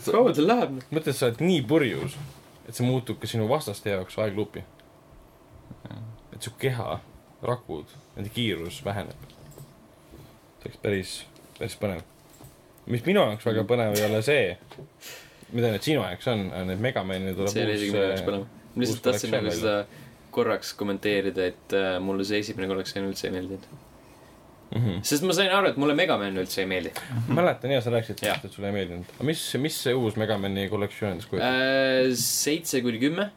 kaua 0.07 0.33
tal 0.33 0.49
läheb? 0.49 0.81
mõtle, 0.89 1.13
sa 1.13 1.29
oled 1.29 1.43
nii 1.45 1.61
purjus, 1.69 2.17
et 2.65 2.73
see 2.73 2.87
muutub 2.87 3.21
ka 3.21 3.29
sinu 3.29 3.47
vastaste 3.51 3.93
jaoks 3.93 4.17
aegluupi. 4.23 4.63
et 6.33 6.41
su 6.41 6.51
keha, 6.59 6.99
rakud, 7.45 7.93
nende 8.15 8.33
kiirus 8.33 8.81
väheneb. 8.85 9.29
see 10.57 10.71
oleks 10.71 10.81
päris, 10.81 11.15
päris 11.59 11.77
põnev. 11.77 12.03
mis 12.85 13.05
minu 13.05 13.21
jaoks 13.21 13.45
väga 13.45 13.67
põnev 13.69 13.97
ei 13.97 14.05
ole 14.09 14.21
see, 14.25 14.57
mida 15.53 15.71
need 15.73 15.85
sinu 15.85 16.03
jaoks 16.03 16.29
on, 16.31 16.47
need 16.69 16.83
Megamani 16.83 17.33
tuleb 17.37 17.51
see 17.53 17.65
oli 17.65 17.75
isegi 17.77 17.91
minu 17.93 18.05
jaoks 18.05 18.21
uus 18.21 18.29
põnev. 18.29 18.45
ma 18.75 18.83
lihtsalt 18.83 19.03
tahtsin 19.07 19.35
nagu 19.35 19.53
seda 19.55 19.75
korraks 20.37 20.73
kommenteerida, 20.77 21.51
et 21.53 21.75
äh, 21.75 21.97
mulle 22.03 22.25
see 22.27 22.41
esimene 22.43 22.69
kollektsioon 22.69 23.07
üldse 23.09 23.29
ei 23.29 23.35
meeldinud. 23.35 23.67
mm. 24.71 24.81
-hmm. 24.81 24.97
sest 25.11 25.27
ma 25.27 25.35
sain 25.37 25.53
aru, 25.53 25.71
et 25.71 25.79
mulle 25.81 25.95
Megaman 25.97 26.41
üldse 26.43 26.63
ei 26.63 26.69
meeldi 26.69 26.91
mäletan 27.27 27.73
ja 27.73 27.81
sa 27.81 27.93
rääkisid 27.93 28.23
sellest, 28.23 28.49
et 28.49 28.57
sulle 28.57 28.71
ei 28.71 28.79
meeldinud. 28.79 29.13
aga 29.15 29.29
mis, 29.31 29.45
mis 29.63 29.83
see 29.87 29.95
uus 29.95 30.19
Megamani 30.19 30.67
kollektsioon 30.73 31.15
endast 31.15 31.31
kujutab? 31.31 31.61
äh,. 31.61 32.11
seitse 32.23 32.83
kuni 32.85 32.99
kümme, 33.01 33.29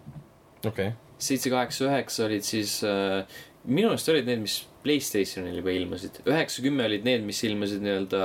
okei, 0.67 0.93
seitse, 1.19 1.53
kaheksa, 1.53 1.87
üheksa 1.87 2.27
olid 2.27 2.45
siis 2.47 2.81
äh,, 2.85 3.23
minu 3.65 3.93
arust 3.93 4.09
olid 4.09 4.29
need, 4.29 4.43
mis 4.45 4.65
Playstationil 4.81 5.59
juba 5.61 5.73
ilmusid. 5.77 6.23
üheksa, 6.25 6.63
kümme 6.65 6.87
olid 6.89 7.05
need, 7.05 7.25
mis 7.27 7.43
ilmusid 7.45 7.83
nii-öelda, 7.85 8.23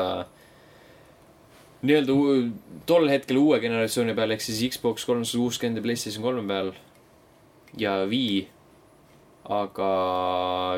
nii-öelda 1.85 2.15
tol 2.89 3.07
hetkel 3.09 3.39
uue 3.41 3.59
generatsiooni 3.63 4.15
peal 4.17 4.35
ehk 4.35 4.43
siis 4.45 4.61
Xbox 4.75 5.05
kolmsada 5.07 5.41
kuuskümmend 5.41 5.79
ja 5.79 5.85
Playstation 5.85 6.25
kolme 6.25 6.45
peal 6.49 6.73
ja 7.77 7.97
Wii. 8.09 8.47
aga 9.45 9.87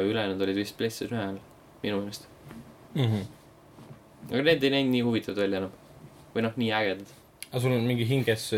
ülejäänud 0.04 0.42
olid 0.44 0.58
vist 0.60 0.76
Playstation 0.78 1.20
ühe 1.20 1.28
all, 1.30 1.38
minu 1.84 2.02
meelest. 2.02 2.28
mm. 2.94 3.04
-hmm. 3.04 4.32
aga 4.32 4.44
need 4.50 4.64
ei 4.64 4.74
näinud 4.74 4.92
nii 4.92 5.02
huvitavad 5.02 5.40
välja 5.44 5.62
enam. 5.64 5.72
või 6.36 6.44
noh, 6.48 6.58
nii 6.64 6.72
ägedad. 6.80 7.14
aga 7.52 7.62
sul 7.62 7.72
on 7.78 7.88
mingi 7.88 8.08
hinges, 8.10 8.50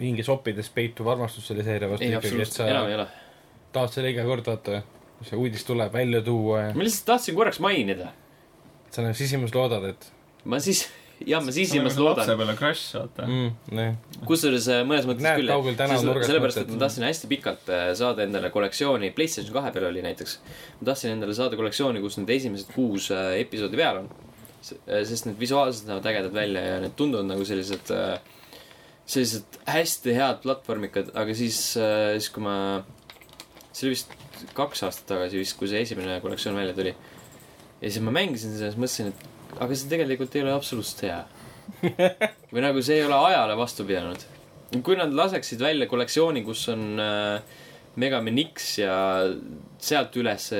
hinges 0.00 0.28
oppides 0.28 0.68
peituv 0.68 1.08
armastus 1.08 1.46
selle 1.46 1.64
seeria 1.64 1.90
vastu 1.90 2.04
ikkagi, 2.04 2.16
et 2.16 2.24
absoluutselt, 2.24 2.68
enam 2.68 2.88
ei 2.88 2.96
sa 2.96 3.02
ole. 3.02 3.08
tahad 3.72 3.92
selle 3.96 4.14
iga 4.14 4.24
kord 4.24 4.46
vaata, 4.46 4.82
see 5.22 5.36
uudis 5.36 5.64
tuleb, 5.64 5.92
välja 5.92 6.22
tuua 6.22 6.62
ja 6.62 6.72
ma 6.74 6.86
lihtsalt 6.86 7.12
tahtsin 7.12 7.36
korraks 7.36 7.60
mainida. 7.60 8.12
sa 8.90 9.02
nagu 9.02 9.14
sisimas 9.14 9.54
loodad, 9.54 9.84
et 9.92 10.12
ma 10.44 10.58
siis, 10.58 10.86
jah, 11.26 11.42
ma 11.44 11.52
sisimas 11.52 11.96
lapse 11.98 12.24
loodan. 12.24 12.38
peale 12.40 12.54
crush, 12.58 12.94
vaata. 12.96 13.26
mm,. 13.26 13.76
jah, 13.76 14.24
kusjuures 14.28 14.66
äh, 14.72 14.82
mõnes 14.88 15.06
mõttes 15.08 15.26
Näed 15.26 15.42
küll, 15.42 15.52
sellepärast, 16.26 16.62
et 16.62 16.72
ma 16.72 16.80
tahtsin 16.84 17.06
hästi 17.06 17.30
pikalt 17.30 17.70
äh, 17.72 17.86
saada 17.98 18.24
endale 18.24 18.50
kollektsiooni, 18.54 19.12
Playstation 19.16 19.54
kahe 19.56 19.72
peal 19.74 19.88
oli 19.90 20.04
näiteks. 20.04 20.36
ma 20.80 20.90
tahtsin 20.90 21.14
endale 21.14 21.36
saada 21.36 21.58
kollektsiooni, 21.60 22.02
kus 22.04 22.18
need 22.20 22.32
esimesed 22.36 22.72
kuus 22.74 23.10
äh, 23.14 23.34
episoodi 23.42 23.80
peal 23.80 24.04
on. 24.04 24.12
sest 24.60 25.24
need 25.24 25.38
visuaalselt 25.40 25.88
näevad 25.88 26.08
ägedad 26.10 26.34
välja 26.36 26.64
ja 26.66 26.80
need 26.82 26.92
tunduvad 26.96 27.30
nagu 27.30 27.44
sellised, 27.48 27.92
sellised 29.08 29.60
hästi 29.64 30.12
head 30.12 30.42
platvormikad, 30.42 31.14
aga 31.16 31.36
siis, 31.36 31.60
siis 31.72 32.28
kui 32.34 32.44
ma, 32.44 32.56
see 33.72 33.88
oli 33.88 33.94
vist 33.94 34.12
kaks 34.56 34.84
aastat 34.84 35.08
tagasi 35.14 35.40
vist, 35.40 35.56
kui 35.56 35.68
see 35.68 35.80
esimene 35.86 36.18
kollektsioon 36.20 36.60
välja 36.60 36.76
tuli. 36.76 36.92
ja 37.80 37.88
siis 37.88 38.04
ma 38.04 38.12
mängisin 38.12 38.52
seda 38.52 38.68
siis 38.68 38.80
mõtlesin, 38.80 39.14
et 39.14 39.39
aga 39.58 39.74
see 39.74 39.90
tegelikult 39.90 40.36
ei 40.36 40.44
ole 40.44 40.54
absoluutselt 40.54 41.06
hea. 41.08 41.22
või 42.52 42.62
nagu 42.64 42.82
see 42.84 43.00
ei 43.00 43.06
ole 43.06 43.18
ajale 43.30 43.56
vastu 43.58 43.86
pidanud. 43.88 44.22
kui 44.84 44.96
nad 44.98 45.12
laseksid 45.14 45.60
välja 45.62 45.88
kollektsiooni, 45.90 46.44
kus 46.46 46.68
on 46.72 47.02
äh, 47.02 47.58
Megaman 47.98 48.38
X 48.44 48.78
ja 48.78 48.94
sealt 49.82 50.14
üles, 50.20 50.50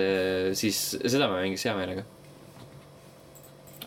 siis 0.59 0.79
seda 0.99 1.29
ma 1.31 1.39
mängiks 1.39 1.67
hea 1.69 1.75
meelega. 1.79 2.03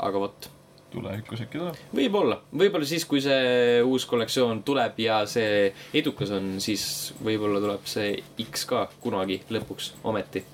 aga 0.04 0.20
vot, 0.20 0.48
tulevikus 0.94 1.44
äkki 1.44 1.60
tuleb. 1.60 1.82
võib-olla, 1.96 2.40
võib-olla 2.54 2.88
siis, 2.88 3.06
kui 3.10 3.22
see 3.24 3.82
uus 3.84 4.06
kollektsioon 4.10 4.64
tuleb 4.68 5.00
ja 5.04 5.22
see 5.30 5.68
edukas 6.00 6.32
on, 6.36 6.56
siis 6.64 6.86
võib-olla 7.24 7.62
tuleb 7.64 7.88
see 7.90 8.16
X 8.46 8.68
ka 8.70 8.86
kunagi 9.04 9.42
lõpuks 9.54 9.94
ometi. 10.08 10.46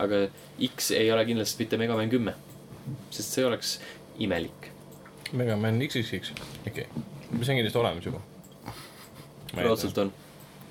aga 0.00 0.24
X 0.72 0.92
ei 0.96 1.12
ole 1.12 1.26
kindlasti 1.28 1.62
mitte 1.62 1.80
Megaman 1.80 2.10
kümme, 2.12 2.34
sest 3.10 3.36
see 3.36 3.46
oleks 3.46 3.76
imelik. 4.18 4.70
Megaman 5.32 5.80
XXX, 5.82 6.34
okei 6.68 6.86
okay.. 6.86 7.04
mis 7.30 7.48
on 7.48 7.58
kindlasti 7.58 7.78
olemas 7.78 8.06
juba. 8.06 8.20
raudselt 9.56 9.98
on. 9.98 10.12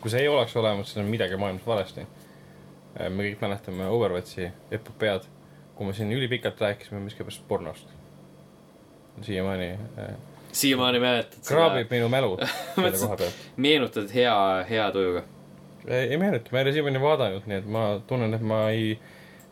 kui 0.02 0.11
see 0.11 0.22
ei 0.23 0.27
oleks 0.27 0.56
olemas, 0.60 0.91
siis 0.91 1.03
on 1.03 1.10
midagi 1.11 1.38
maailmas 1.40 1.65
valesti. 1.68 2.06
me 3.10 3.30
kõik 3.30 3.41
mäletame 3.41 3.88
Overwatchi 3.90 4.52
epopead, 4.72 5.26
kui 5.76 5.88
me 5.88 5.94
siin 5.94 6.11
ülipikalt 6.11 6.61
rääkisime 6.61 6.99
miskipärast 6.99 7.48
pornost. 7.48 7.88
siiamaani 9.22 9.72
äh, 9.73 10.14
siiamaani 10.53 10.99
mäletad 10.99 11.48
kraabib 11.48 11.91
minu 11.91 12.10
mälu 12.10 12.38
selle 12.76 12.98
koha 12.98 13.18
pealt. 13.18 13.34
meenutad 13.57 14.14
hea, 14.14 14.35
hea 14.69 14.91
tujuga. 14.91 15.23
ei, 15.88 16.07
ei 16.10 16.18
meenuta, 16.18 16.49
ma 16.52 16.60
ei 16.60 16.64
ole 16.64 16.73
siiamaani 16.73 17.02
vaadanud, 17.02 17.49
nii 17.49 17.57
et 17.57 17.65
ma 17.65 17.84
tunnen, 18.07 18.34
et 18.34 18.41
ma 18.41 18.64
ei 18.69 18.99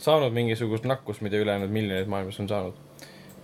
saanud 0.01 0.33
mingisugust 0.35 0.87
nakkust, 0.89 1.23
mida 1.25 1.39
ülejäänud 1.41 1.71
miljonid 1.73 2.09
maailmas 2.11 2.39
on 2.41 2.49
saanud. 2.49 2.87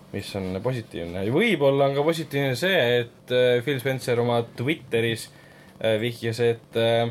mis 0.08 0.30
on 0.40 0.56
positiivne 0.64 1.26
ja 1.26 1.32
võib-olla 1.36 1.90
on 1.90 1.96
ka 1.98 2.04
positiivne 2.08 2.56
see, 2.56 2.78
et 3.02 3.32
äh, 3.36 3.58
Phil 3.64 3.82
Spencer 3.82 4.22
oma 4.24 4.38
Twitteris 4.56 5.26
äh, 5.28 5.98
vihjas, 6.00 6.40
et 6.40 6.80
äh, 6.80 7.10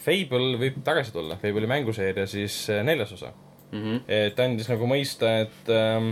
Fable 0.00 0.56
võib 0.56 0.78
tagasi 0.84 1.12
tulla, 1.12 1.36
Fable'i 1.36 1.68
mänguseeria 1.68 2.24
siis 2.26 2.62
neljas 2.84 3.12
osa. 3.18 3.34
Mhm. 3.70 3.98
et 4.10 4.40
andis 4.42 4.66
nagu 4.66 4.86
mõista, 4.90 5.28
et 5.44 5.68
ähm, 5.70 6.08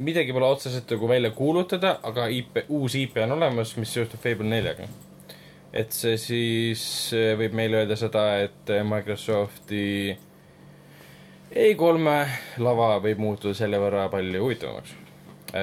midagi 0.00 0.32
pole 0.32 0.46
otseselt 0.48 0.88
nagu 0.94 1.08
välja 1.10 1.30
kuulutada, 1.36 1.98
aga 2.06 2.30
IP, 2.32 2.62
uus 2.72 2.94
IP 2.96 3.18
on 3.26 3.34
olemas, 3.34 3.74
mis 3.76 3.92
seostub 3.92 4.22
Fable 4.22 4.46
neljaga. 4.48 4.86
et 5.76 5.92
see 5.92 6.16
siis 6.16 6.86
võib 7.36 7.52
meile 7.52 7.82
öelda 7.82 7.98
seda, 8.00 8.24
et 8.46 8.72
äh, 8.72 8.86
Microsofti 11.56 11.72
E3-e 11.72 12.62
lava 12.62 12.96
võib 13.00 13.20
muutuda 13.22 13.56
selle 13.56 13.78
võrra 13.80 14.06
palju 14.12 14.42
huvitavamaks. 14.44 14.94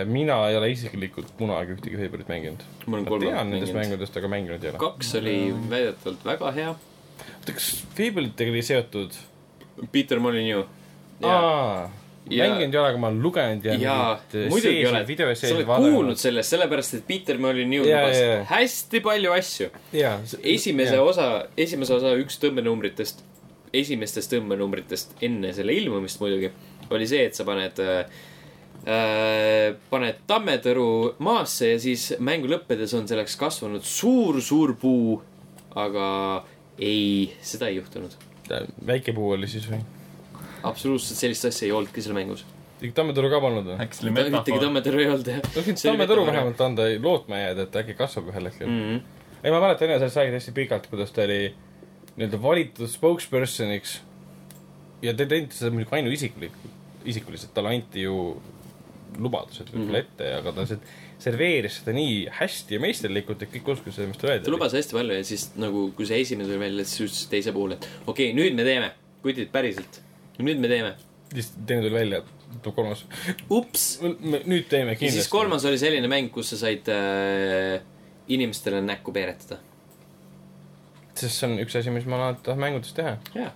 mina 0.10 0.38
ei 0.50 0.56
ole 0.58 0.72
isiklikult 0.74 1.34
kunagi 1.38 1.76
ühtegi 1.76 2.00
Fable'it 2.00 2.30
mänginud. 2.30 2.62
ma 2.88 3.04
kolme 3.06 3.30
tean 3.30 3.50
nendest 3.52 3.76
mängudest, 3.78 4.18
aga 4.18 4.28
mänginud 4.32 4.64
ei 4.64 4.72
ole. 4.72 4.80
kaks 4.82 5.16
oli 5.20 5.36
väidetavalt 5.70 6.24
väga 6.26 6.52
hea. 6.52 6.70
oota, 6.70 7.52
kas 7.54 7.68
Fable'itega 7.98 8.50
oli 8.56 8.64
seotud? 8.64 9.20
Peter 9.92 10.20
Molyneux. 10.20 10.66
aa, 11.22 11.92
Ja- 12.30 12.48
mänginud 12.48 12.74
ei 12.74 12.80
ole, 12.80 12.88
aga 12.88 12.98
ma 12.98 13.08
olen 13.12 13.22
lugenud 13.22 13.66
ja 13.66 13.74
jaa, 13.76 14.20
mingit 14.32 14.50
muidugi 14.50 14.86
oled, 14.88 15.36
sa 15.36 15.48
oled 15.54 15.68
vaadanud. 15.68 15.94
kuulnud 15.94 16.18
sellest, 16.18 16.56
sellepärast 16.56 16.94
et 16.94 17.06
Peter 17.08 17.38
Molyneux 17.38 17.86
lubas 17.86 18.50
hästi 18.50 19.04
palju 19.04 19.36
asju. 19.36 19.70
esimese 20.42 21.00
osa, 21.00 21.46
esimese 21.58 21.94
osa 22.00 22.16
üks 22.16 22.40
tõmbenumbritest, 22.40 23.22
esimestest 23.74 24.34
tõmbenumbritest 24.34 25.18
enne 25.26 25.54
selle 25.56 25.74
ilmumist 25.76 26.22
muidugi, 26.22 26.52
oli 26.94 27.08
see, 27.10 27.26
et 27.30 27.38
sa 27.38 27.46
paned 27.48 27.80
äh, 27.82 28.06
äh, 28.86 29.74
paned 29.90 30.22
tammetõru 30.30 30.88
maasse 31.24 31.74
ja 31.74 31.82
siis 31.82 32.12
mängu 32.24 32.52
lõppedes 32.52 32.94
on 32.98 33.10
selleks 33.10 33.38
kasvanud 33.40 33.86
suur-suur 33.88 34.76
puu. 34.80 35.22
aga 35.74 36.08
ei, 36.78 37.34
seda 37.42 37.68
ei 37.72 37.80
juhtunud. 37.80 38.14
väike 38.86 39.14
puu 39.14 39.32
oli 39.34 39.48
siis 39.50 39.66
või? 39.70 39.82
absoluutselt 40.64 41.20
sellist 41.20 41.46
asja 41.50 41.68
ei 41.68 41.72
olnudki 41.72 42.04
seal 42.04 42.16
mängus. 42.18 42.46
ikka 42.82 43.02
tammetoru 43.02 43.32
ka 43.34 43.42
polnud 43.42 43.72
või? 43.72 43.80
äkki 43.82 43.98
see 43.98 44.06
oli 44.06 44.14
ühtegi 44.14 44.36
metafoor? 44.38 44.64
tammetõru 44.68 45.02
ei 45.02 45.10
olnud 45.10 45.34
jah. 45.34 45.44
võiks 45.58 45.88
tammetoru 45.88 46.26
vähemalt 46.30 46.66
anda 46.68 46.88
lootma 47.02 47.42
jääda, 47.42 47.68
et 47.68 47.78
äkki 47.84 47.98
kasvab 48.00 48.34
ühel 48.34 48.50
hetkel 48.52 48.70
mm.. 48.70 48.90
mm. 48.94 49.30
ei, 49.42 49.52
ma 49.52 49.62
mäletan 49.64 49.90
enne 49.90 50.02
sellest 50.04 50.22
räägiti 50.22 50.42
hästi 50.42 50.58
pikalt, 50.62 50.90
kuidas 50.92 51.16
ta 51.16 51.26
oli 51.26 51.42
nii-öelda 52.18 52.42
valitud 52.42 52.90
spokespersoniks. 52.90 54.02
ja 55.02 55.14
ta 55.14 55.26
ei 55.26 55.32
teinud 55.36 55.56
seda 55.56 55.72
muidugi 55.74 55.98
ainuisiklikult, 55.98 56.76
isikuliselt, 57.06 57.54
talle 57.54 57.74
anti 57.76 58.06
ju 58.06 58.42
lubadused 59.20 59.70
võib-olla 59.70 60.00
Mhm. 60.00 60.06
ette, 60.06 60.30
aga 60.40 60.52
ta 60.52 60.64
lihtsalt 60.64 60.86
serveeris 61.24 61.80
seda 61.80 61.94
nii 61.96 62.28
hästi 62.40 62.78
ja 62.78 62.82
meisterlikult, 62.84 63.44
et 63.44 63.52
kõik 63.54 63.74
uskusid 63.76 63.98
seda, 63.98 64.08
mis 64.08 64.18
ta 64.18 64.28
ta 64.28 64.34
öelda. 64.34 64.52
lubas 64.52 64.76
hästi 64.76 64.98
palju 64.98 65.18
ja 65.20 65.24
siis 65.28 65.50
nagu, 65.60 65.92
kui 65.96 66.08
see 66.10 66.22
esimene 66.22 66.48
tuli 66.50 66.60
välja, 66.60 66.86
siis 66.86 67.08
ütles 67.08 67.26
teise 67.32 67.54
puhul, 67.56 67.76
et 67.78 67.88
okei 68.08 68.32
okay,, 68.32 68.38
nüüd 68.38 68.56
me 68.58 68.64
teeme, 68.68 68.92
kutid 69.24 69.52
päriselt. 69.54 70.02
nüüd 70.40 70.60
me 70.60 70.72
teeme. 70.72 70.96
siis 71.34 71.52
teine 71.66 71.82
tuli 71.86 71.94
välja, 71.94 72.24
tuleb 72.62 72.76
kolmas. 72.76 73.06
ups. 73.50 74.00
nüüd 74.02 74.68
teeme 74.70 74.96
kindlasti. 74.96 75.20
siis 75.20 75.28
kolmas 75.32 75.66
oli 75.66 75.78
selline 75.82 76.08
mäng, 76.12 76.32
kus 76.34 76.54
sa 76.54 76.58
said 76.66 76.90
äh, 76.92 77.82
inimestele 78.28 78.82
näkku 78.82 79.14
peeretada. 79.14 79.60
Sest 81.20 81.40
see 81.40 81.50
on 81.50 81.60
üks 81.64 81.76
asi, 81.80 81.94
mis 81.94 82.08
ma 82.10 82.20
alati 82.20 82.46
tahan 82.48 82.62
mängudes 82.62 82.94
teha. 82.98 83.18
jaa. 83.36 83.52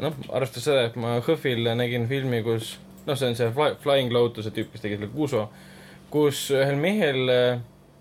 noh, 0.00 0.16
arvestades 0.28 0.66
seda, 0.66 0.86
et 0.88 0.96
ma 1.00 1.18
HÖFFil 1.20 1.68
nägin 1.78 2.06
filmi, 2.10 2.42
kus 2.46 2.76
noh, 3.06 3.16
see 3.16 3.30
on 3.30 3.36
see 3.38 3.50
Fly, 3.54 3.76
Flying 3.82 4.12
Lotus'e 4.14 4.52
tüüp, 4.54 4.72
kes 4.72 4.84
tegi 4.84 4.98
selle 4.98 5.10
Kuuso, 5.12 5.46
kus 6.12 6.46
ühel 6.54 6.78
mehel, 6.80 7.22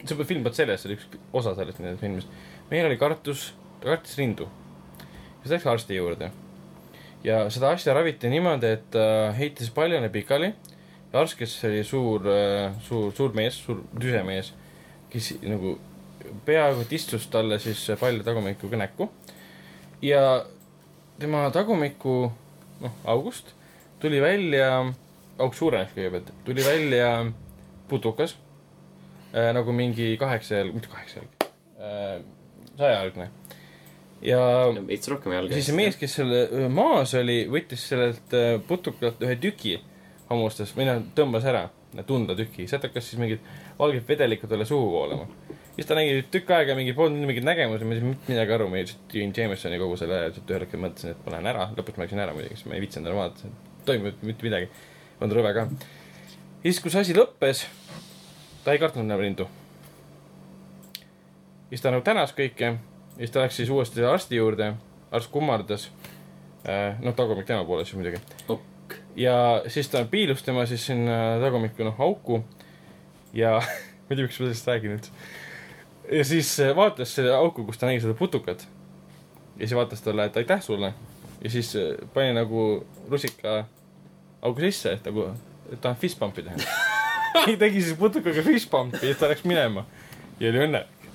see 0.04 0.16
film 0.18 0.46
polnud 0.46 0.58
selles, 0.58 0.84
see 0.84 0.92
oli 0.92 1.00
üks 1.00 1.20
osa 1.42 1.56
sellest 1.58 1.82
nii-öelda 1.82 2.02
filmist, 2.02 2.38
mehel 2.72 2.90
oli 2.90 3.00
kartus, 3.02 3.50
ta 3.82 3.94
kartis 3.94 4.18
rindu. 4.20 4.50
siis 5.42 5.56
läks 5.56 5.68
arsti 5.68 6.00
juurde. 6.00 6.32
ja 7.24 7.44
seda 7.52 7.74
asja 7.76 7.94
raviti 7.94 8.32
niimoodi, 8.32 8.74
et 8.78 8.90
ta 8.96 9.06
heitis 9.36 9.70
paljane 9.76 10.10
pikali 10.10 10.54
ja 11.14 11.20
arst, 11.20 11.38
kes 11.40 11.58
oli 11.68 11.84
suur, 11.84 12.26
suur, 12.86 13.12
suur 13.16 13.36
mees, 13.36 13.60
suur 13.66 13.84
tüse 14.00 14.24
mees, 14.24 14.54
kes 15.12 15.34
nagu 15.44 15.78
peaaegu 16.46 16.86
et 16.86 16.94
istus 16.94 17.28
talle 17.32 17.60
siis 17.60 17.86
palja 18.00 18.24
tagumikuga 18.24 18.78
näkku 18.78 19.10
ja 20.02 20.46
tema 21.20 21.50
tagumiku, 21.52 22.32
noh, 22.82 23.00
august 23.06 23.54
tuli 24.00 24.22
välja, 24.24 24.70
auk 25.40 25.56
suurenes 25.56 25.92
kõigepealt, 25.96 26.32
tuli 26.46 26.64
välja 26.66 27.10
putukas 27.90 28.38
äh,. 29.34 29.52
nagu 29.54 29.74
mingi 29.76 30.16
kaheksa 30.20 30.62
jalg, 30.62 30.78
mitte 30.78 30.92
kaheksa 30.92 31.20
jalg 31.20 31.48
äh,, 31.80 32.22
sajajalgne. 32.78 33.30
ja 34.22 34.40
veits 34.88 35.12
rohkem 35.12 35.36
jalga. 35.36 35.54
siis 35.54 35.70
see 35.72 35.76
mees, 35.76 36.00
kes 36.00 36.16
selle 36.22 36.46
öö, 36.48 36.70
maas 36.72 37.14
oli, 37.20 37.42
võttis 37.52 37.90
sellelt 37.92 38.36
äh, 38.38 38.56
putukalt 38.68 39.22
ühe 39.26 39.36
tüki 39.42 39.78
hammustas 40.30 40.72
või 40.78 40.88
noh, 40.88 41.04
tõmbas 41.18 41.48
ära, 41.50 41.68
tundlatüki, 42.08 42.68
sealt 42.70 42.86
hakkas 42.88 43.10
siis 43.10 43.20
mingid 43.20 43.44
valged 43.80 44.06
vedelikud 44.08 44.52
talle 44.52 44.68
suhu 44.70 44.92
voolama. 44.94 45.26
Siis 45.80 45.88
ta 45.88 45.96
nägi 45.96 46.26
tükk 46.28 46.50
aega 46.52 46.76
mingi, 46.76 46.92
polnud 46.96 47.24
mingit 47.24 47.46
nägemust, 47.48 47.86
ma 47.88 47.96
ei 47.96 48.02
saanud 48.02 48.26
midagi 48.28 48.52
aru, 48.52 48.66
ma 48.68 48.82
lihtsalt 48.82 49.14
jõin 49.16 49.32
Jamesoni 49.36 49.78
kogu 49.80 49.96
selle 50.00 50.18
lihtsalt 50.26 50.52
ühel 50.52 50.66
hetkel 50.66 50.82
mõtlesin, 50.84 51.14
et 51.14 51.22
ma 51.24 51.32
lähen 51.38 51.48
ära, 51.54 51.68
lõpuks 51.78 51.96
ma 51.96 52.04
läksin 52.04 52.20
ära 52.20 52.34
muidugi, 52.36 52.58
sest 52.60 52.68
ma 52.68 52.76
ei 52.76 52.84
viitsinud 52.84 53.08
enam 53.08 53.20
vaadata, 53.22 53.52
toimub 53.88 54.26
mitte 54.28 54.48
midagi. 54.48 54.68
on 55.24 55.32
rõve 55.38 55.54
ka. 55.56 55.66
siis, 56.66 56.82
kui 56.84 56.92
see 56.92 57.06
asi 57.06 57.16
lõppes, 57.16 57.64
ta 58.66 58.76
ei 58.76 58.84
kartnud 58.84 59.08
enam 59.08 59.24
rindu. 59.24 59.48
siis 61.72 61.86
ta 61.86 61.96
nagu 61.96 62.04
tänas 62.04 62.36
kõike, 62.36 62.76
siis 63.16 63.32
ta 63.32 63.46
läks 63.46 63.64
siis 63.64 63.72
uuesti 63.72 64.04
arsti 64.04 64.36
juurde, 64.36 64.74
arst 65.12 65.32
kummardas. 65.32 65.90
noh, 67.00 67.16
tagumik 67.16 67.48
tema 67.48 67.64
poole 67.64 67.88
siis 67.88 67.96
muidugi. 67.96 68.20
ok, 68.52 69.00
ja 69.16 69.62
siis 69.68 69.88
ta 69.88 70.04
piilus 70.04 70.44
tema 70.44 70.66
siis 70.66 70.92
sinna 70.92 71.40
tagumikku 71.40 71.88
noh 71.88 72.04
auku 72.04 72.44
ja 73.32 73.62
ma 73.62 74.12
ei 74.12 74.18
tea, 74.18 74.26
miks 74.26 74.40
ma 74.42 74.50
sellest 74.50 74.68
räägin 74.68 75.00
üldse. 75.00 75.48
Ja 76.12 76.26
siis 76.26 76.60
äh, 76.60 76.76
vaatas 76.76 77.16
selle 77.16 77.34
auku, 77.36 77.66
kus 77.66 77.78
ta 77.78 77.90
nägi 77.90 78.02
seda 78.04 78.14
putukat. 78.18 78.68
ja 79.58 79.68
siis 79.68 79.76
vaatas 79.76 80.02
talle, 80.02 80.26
et 80.26 80.38
aitäh 80.38 80.62
sulle. 80.62 80.94
ja 81.44 81.50
siis 81.50 81.76
äh, 81.76 81.96
pani 82.14 82.34
nagu 82.34 82.86
rusika 83.10 83.66
augu 84.42 84.60
sisse, 84.60 84.94
et 84.98 85.06
nagu, 85.06 85.30
et 85.72 85.82
tahan 85.82 85.98
fist 86.00 86.20
pump'i 86.20 86.44
teha. 86.44 86.58
tegi 87.64 87.82
siis 87.82 87.98
putukaga 87.98 88.44
fist 88.44 88.70
pump'i 88.72 89.12
ja 89.12 89.16
ta 89.20 89.30
läks 89.32 89.46
minema 89.48 89.86
ja 90.40 90.50
oli 90.50 90.66
õnnelik. 90.66 91.08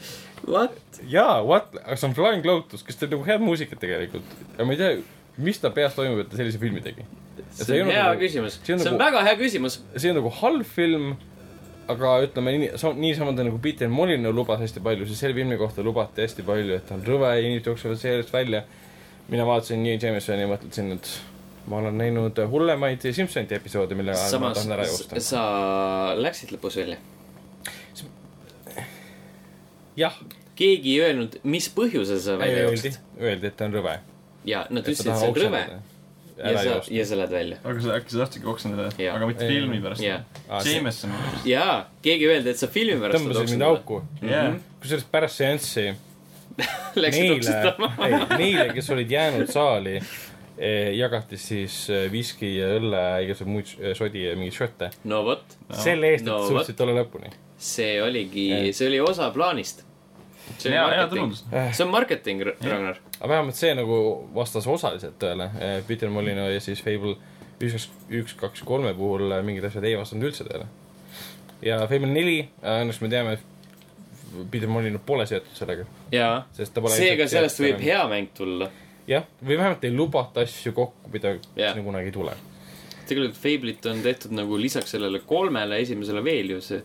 what? 0.46 0.78
jaa, 1.08 1.42
what, 1.42 1.74
aga 1.84 1.96
see 1.96 2.08
on 2.08 2.16
Flying 2.16 2.46
Lotus, 2.46 2.84
kes 2.86 3.00
teeb 3.00 3.16
nagu 3.16 3.26
head 3.26 3.44
muusikat 3.44 3.80
tegelikult. 3.82 4.38
aga 4.54 4.66
ma 4.68 4.76
ei 4.76 4.80
tea, 4.80 4.96
mis 5.44 5.60
ta 5.60 5.72
peas 5.74 5.96
toimub, 5.96 6.22
et 6.22 6.30
ta 6.30 6.38
sellise 6.40 6.60
filmi 6.62 6.82
tegi. 6.84 7.06
see 7.54 7.82
on 7.82 7.90
hea 7.92 8.08
küsimus, 8.20 8.60
see 8.62 8.76
on 8.76 8.82
see 8.84 8.92
on 8.92 8.98
nagu- 8.98 9.06
väga 9.06 9.24
hea 9.28 9.38
küsimus. 9.40 9.80
see 9.96 10.12
on 10.12 10.20
nagu 10.20 10.32
halb 10.42 10.66
film, 10.68 11.14
aga 11.88 12.14
ütleme 12.24 12.54
nii, 12.56 12.70
niisamamoodi 13.00 13.46
nagu 13.48 13.60
Peter 13.62 13.88
Molyneux 13.88 14.34
lubas 14.36 14.60
hästi 14.62 14.82
palju, 14.84 15.06
siis 15.08 15.20
selle 15.20 15.36
filmi 15.36 15.58
kohta 15.60 15.84
lubati 15.84 16.24
hästi 16.24 16.44
palju, 16.46 16.78
et 16.78 16.86
ta 16.88 16.96
on 16.98 17.04
rõve 17.06 17.30
ja 17.34 17.42
inimesed 17.44 17.70
jooksevad 17.70 18.00
sellest 18.00 18.32
välja. 18.32 18.64
mina 19.28 19.46
vaatasin 19.46 19.82
New 19.82 19.96
Jamesoni 20.00 20.44
ja 20.44 20.48
mõtlesin, 20.48 20.92
et 20.92 21.10
ma 21.66 21.78
olen 21.80 21.98
näinud 21.98 22.38
hullemaid 22.50 23.06
Simpsonite 23.12 23.56
episoode, 23.56 23.96
mille 23.96 24.12
ajal 24.12 24.40
ma 24.40 24.52
tahan 24.54 24.72
ära 24.76 24.86
joosta. 24.88 25.20
sa 25.20 25.44
läksid 26.16 26.52
lõpus 26.52 26.76
välja. 26.76 26.96
jah, 29.96 30.20
keegi 30.56 30.96
ei 30.98 31.08
öelnud, 31.08 31.40
mis 31.44 31.70
põhjusel 31.72 32.20
sa 32.20 32.38
välja 32.38 32.66
öeldi 32.66 32.76
jooksid., 32.82 33.00
öeldi, 33.20 33.46
et 33.46 33.56
ta 33.56 33.68
on 33.70 33.80
rõve. 33.80 33.98
ja 34.44 34.66
nad 34.70 34.84
ütlesid, 34.84 35.10
et 35.10 35.20
see 35.20 35.32
on 35.32 35.42
rõve 35.46 35.66
ära 36.38 36.58
sa, 36.58 36.64
joosta. 36.68 36.94
ja 36.94 37.04
sa 37.06 37.18
lähed 37.20 37.30
välja. 37.36 37.56
aga 37.64 37.80
sa 37.84 37.96
äkki 37.98 38.10
sa 38.14 38.18
tahtsidki 38.24 38.48
oksendada, 38.50 38.88
aga 39.14 39.28
mitte 39.30 39.44
Ei, 39.46 39.52
filmi 39.54 39.80
pärast 39.84 40.02
jaa.. 40.02 40.20
Jamesoni 40.66 41.14
pärast. 41.20 41.46
jaa, 41.46 41.76
keegi 42.02 42.28
öeldi, 42.30 42.50
et 42.54 42.58
sa 42.62 42.68
filmi 42.74 42.98
pärast 43.02 43.20
tõmbasid 43.20 43.54
mind. 43.54 43.66
auku. 43.68 44.00
jah, 44.22 44.56
kusjuures 44.82 45.06
pärast 45.12 45.42
seanssi 45.42 45.86
neile 47.02 47.10
ei, 48.06 48.20
neile, 48.38 48.68
kes 48.74 48.90
olid 48.94 49.10
jäänud 49.10 49.50
saali, 49.50 49.96
jagati 50.94 51.38
siis 51.40 51.80
eh, 51.90 52.04
viski 52.12 52.52
ja 52.60 52.68
õlle, 52.76 53.00
igasuguseid 53.24 53.50
muid 53.50 53.72
eh, 53.80 53.94
sodi 53.98 54.22
ja 54.26 54.36
mingeid 54.38 54.54
šotte. 54.58 54.90
no 55.10 55.24
vot, 55.26 55.56
selle 55.74 56.12
eest, 56.14 56.26
et 56.26 56.30
No 56.30 56.44
suutsid 56.46 56.78
olla 56.84 57.00
lõpuni. 57.00 57.32
see 57.58 57.96
oligi 58.02 58.48
Jah., 58.52 58.68
see 58.76 58.86
oli 58.92 59.00
osa 59.02 59.30
plaanist. 59.34 59.82
See 60.58 60.70
oli 60.70 60.76
hea, 60.76 60.80
hea 60.80 60.88
marketing, 60.88 61.10
tulundus. 61.14 61.44
see 61.76 61.84
on 61.84 61.92
marketing, 61.92 62.42
Ragnar. 62.48 62.98
aga 63.20 63.30
vähemalt 63.34 63.58
see 63.58 63.74
nagu 63.74 64.00
vastas 64.34 64.66
osaliselt 64.70 65.16
tõele. 65.22 65.50
Peter 65.88 66.10
Molino 66.10 66.48
ja 66.50 66.60
siis 66.60 66.82
Fable 66.84 67.16
üks, 67.62 67.88
üks, 68.10 68.34
kaks, 68.38 68.62
kolme 68.66 68.92
puhul 68.96 69.32
eh, 69.32 69.42
mingid 69.46 69.66
asjad 69.68 69.84
ei 69.86 69.96
vastanud 69.98 70.28
üldse 70.28 70.46
tõele. 70.46 70.66
ja 71.64 71.80
Fable 71.90 72.10
neli, 72.10 72.38
õnneks 72.60 73.00
me 73.02 73.10
teame, 73.12 73.36
et 73.38 74.48
Peter 74.50 74.70
Molino 74.70 75.00
pole 75.06 75.26
seotud 75.30 75.54
sellega, 75.54 75.86
jaa, 76.12 76.42
sest 76.56 76.74
ta 76.74 76.82
pole 76.84 76.96
seega 76.98 77.28
sellest 77.30 77.62
võib. 77.62 77.78
hea 77.84 78.02
mäng 78.10 78.32
tulla. 78.36 78.70
jah, 79.10 79.26
või 79.40 79.58
vähemalt 79.60 79.86
ei 79.86 79.94
lubata 79.94 80.44
asju 80.44 80.74
kokku, 80.76 81.12
mida 81.14 81.36
sinna 81.54 81.86
kunagi 81.86 82.10
ei 82.10 82.16
tule. 82.16 82.36
tegelikult 83.06 83.40
Fable'it 83.40 83.90
on 83.90 84.02
tehtud 84.04 84.34
nagu 84.34 84.58
lisaks 84.60 84.96
sellele 84.96 85.22
kolmele 85.28 85.80
esimesele 85.84 86.24
veel 86.24 86.56
ju 86.56 86.60
see, 86.64 86.82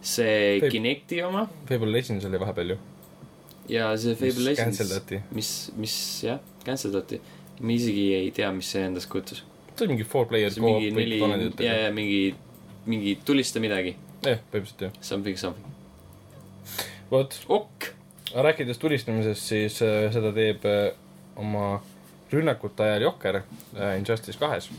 see 0.00 0.58
Fable- 0.58 0.74
Kinecti 0.76 1.22
oma 1.24 1.46
Fable 1.68 1.92
Legends 1.92 2.26
oli 2.28 2.40
vahepeal 2.42 2.74
ju, 2.74 2.80
ja 3.68 3.90
see 4.00 4.16
Fable 4.18 4.44
Legends, 4.44 4.80
mis, 5.36 5.50
mis 5.76 5.96
jah, 6.24 6.40
cancel 6.64 6.94
dati. 6.94 7.20
ma 7.60 7.72
isegi 7.74 8.06
ei 8.16 8.30
tea, 8.34 8.50
mis 8.56 8.70
see 8.72 8.84
endast 8.88 9.10
kujutas. 9.12 9.42
see 9.74 9.86
on 9.86 9.94
mingi 9.94 10.06
four 10.06 10.26
player 10.30 10.52
see 10.52 10.62
on 10.62 10.70
mingi 10.70 11.18
co-op 11.20 11.34
neli 11.34 11.66
ja, 11.66 11.76
ja 11.86 11.92
mingi, 11.94 12.34
mingi 12.86 13.18
tulista 13.24 13.62
midagi. 13.62 13.96
jah, 14.24 14.42
põhimõtteliselt 14.52 14.86
jah. 14.88 14.98
Something, 15.00 15.38
something. 15.38 15.66
vot, 17.10 17.38
ok. 17.48 17.92
rääkides 18.34 18.78
tulistamisest, 18.78 19.46
siis 19.52 19.80
äh, 19.82 20.06
seda 20.14 20.32
teeb 20.36 20.66
äh, 20.68 20.90
oma 21.40 21.80
rünnakute 22.32 22.82
ajal 22.82 23.02
Jokker 23.02 23.40
äh, 23.40 23.98
Injustice 23.98 24.38
kahes. 24.38 24.70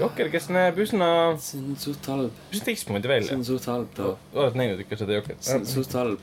Jokker, 0.00 0.30
kes 0.32 0.48
näeb 0.50 0.78
üsna, 0.82 1.10
see 1.42 1.60
on 1.60 1.76
suht 1.78 2.06
halb. 2.10 2.36
üsna 2.50 2.66
teistmoodi 2.70 3.06
see 3.06 3.12
välja 3.14 3.36
on. 3.36 3.44
suht 3.46 3.68
halb 3.70 3.92
too. 3.96 4.14
oled 4.34 4.56
näinud 4.58 4.80
ikka 4.82 4.98
seda 5.00 5.18
Jokkerit? 5.18 5.42
see 5.44 5.58
on 5.60 5.66
suht 5.68 5.94
halb. 5.98 6.22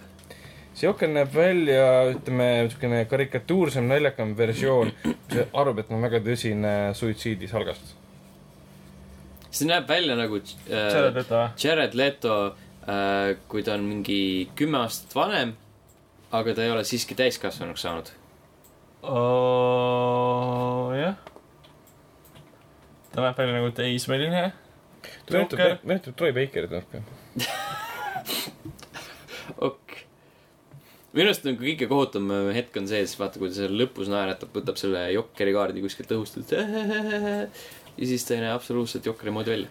See 0.78 0.86
Jokker 0.86 1.10
näeb 1.10 1.32
välja, 1.34 1.86
ütleme, 2.12 2.48
niisugune 2.68 3.00
karikatuursem, 3.10 3.88
naljakam 3.90 4.36
versioon, 4.38 4.92
mis 5.08 5.40
arvab, 5.48 5.82
et 5.82 5.94
on 5.94 6.04
väga 6.06 6.20
tõsine 6.26 6.74
suitsiidisalgastus. 6.98 7.96
see 9.50 9.66
näeb 9.66 9.90
välja 9.90 10.18
nagu 10.20 10.38
Jared 10.38 11.08
äh, 11.08 11.16
Leto, 11.16 11.40
Jared 11.64 11.98
Leto 11.98 12.36
äh,, 12.86 13.34
kui 13.50 13.66
ta 13.66 13.74
on 13.74 13.88
mingi 13.90 14.20
kümme 14.56 14.84
aastat 14.84 15.16
vanem, 15.18 15.56
aga 16.32 16.54
ta 16.54 16.66
ei 16.66 16.76
ole 16.76 16.84
siiski 16.86 17.18
täiskasvanuks 17.18 17.82
saanud. 17.82 18.14
jah. 21.02 21.18
ta 23.16 23.26
näeb 23.26 23.42
välja 23.42 23.58
nagu 23.58 23.74
teismeline. 23.82 24.46
meenutab 25.32 26.14
Troy 26.14 26.38
Bakerit 26.38 26.78
natuke. 26.78 27.02
ok. 29.72 29.88
Minu 31.18 31.32
arust 31.32 31.48
nagu 31.48 31.60
kõige 31.64 31.90
kohutavam 31.90 32.52
hetk 32.56 32.78
on 32.80 32.88
see, 32.90 33.02
siis 33.06 33.20
vaata, 33.20 33.42
kui 33.42 33.52
ta 33.52 33.60
seal 33.60 33.76
lõpus 33.80 34.12
naeratab, 34.12 34.54
võtab 34.56 34.80
selle 34.80 35.04
Jokkeri 35.16 35.56
kaardi 35.56 35.84
kuskilt 35.84 36.14
õhust, 36.16 36.40
et 36.42 36.54
ja 37.98 38.06
siis 38.06 38.26
ta 38.28 38.36
ei 38.38 38.46
näe 38.46 38.54
absoluutselt 38.54 39.06
Jokkeri 39.10 39.34
moodi 39.34 39.56
välja. 39.56 39.70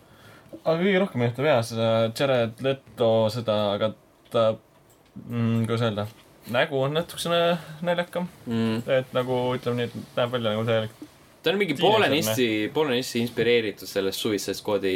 aga 0.62 0.76
kõige 0.82 1.02
rohkem 1.02 1.22
meenutab 1.22 1.50
jah 1.50 1.64
seda 1.66 1.90
Jared 2.10 2.62
Leto 2.66 3.10
seda, 3.32 3.58
aga 3.76 3.92
ta 4.32 4.46
mm,, 4.56 5.66
kuidas 5.66 5.86
öelda, 5.86 6.06
nägu 6.54 6.80
on 6.82 6.96
natukene 6.96 7.42
naljakam. 7.86 8.28
Mm. 8.46 8.82
et 8.98 9.14
nagu 9.16 9.42
ütleme 9.56 9.82
nii, 9.82 9.90
et 9.90 10.18
näeb 10.18 10.34
välja 10.36 10.54
nagu 10.54 10.66
täielik. 10.68 11.05
Ta 11.46 11.52
on 11.52 11.60
mingi 11.60 11.76
poolenisti, 11.78 12.46
poolenisti 12.74 13.20
inspireeritud 13.22 13.86
sellest 13.86 14.18
Suicide 14.18 14.56
Squad'i 14.58 14.94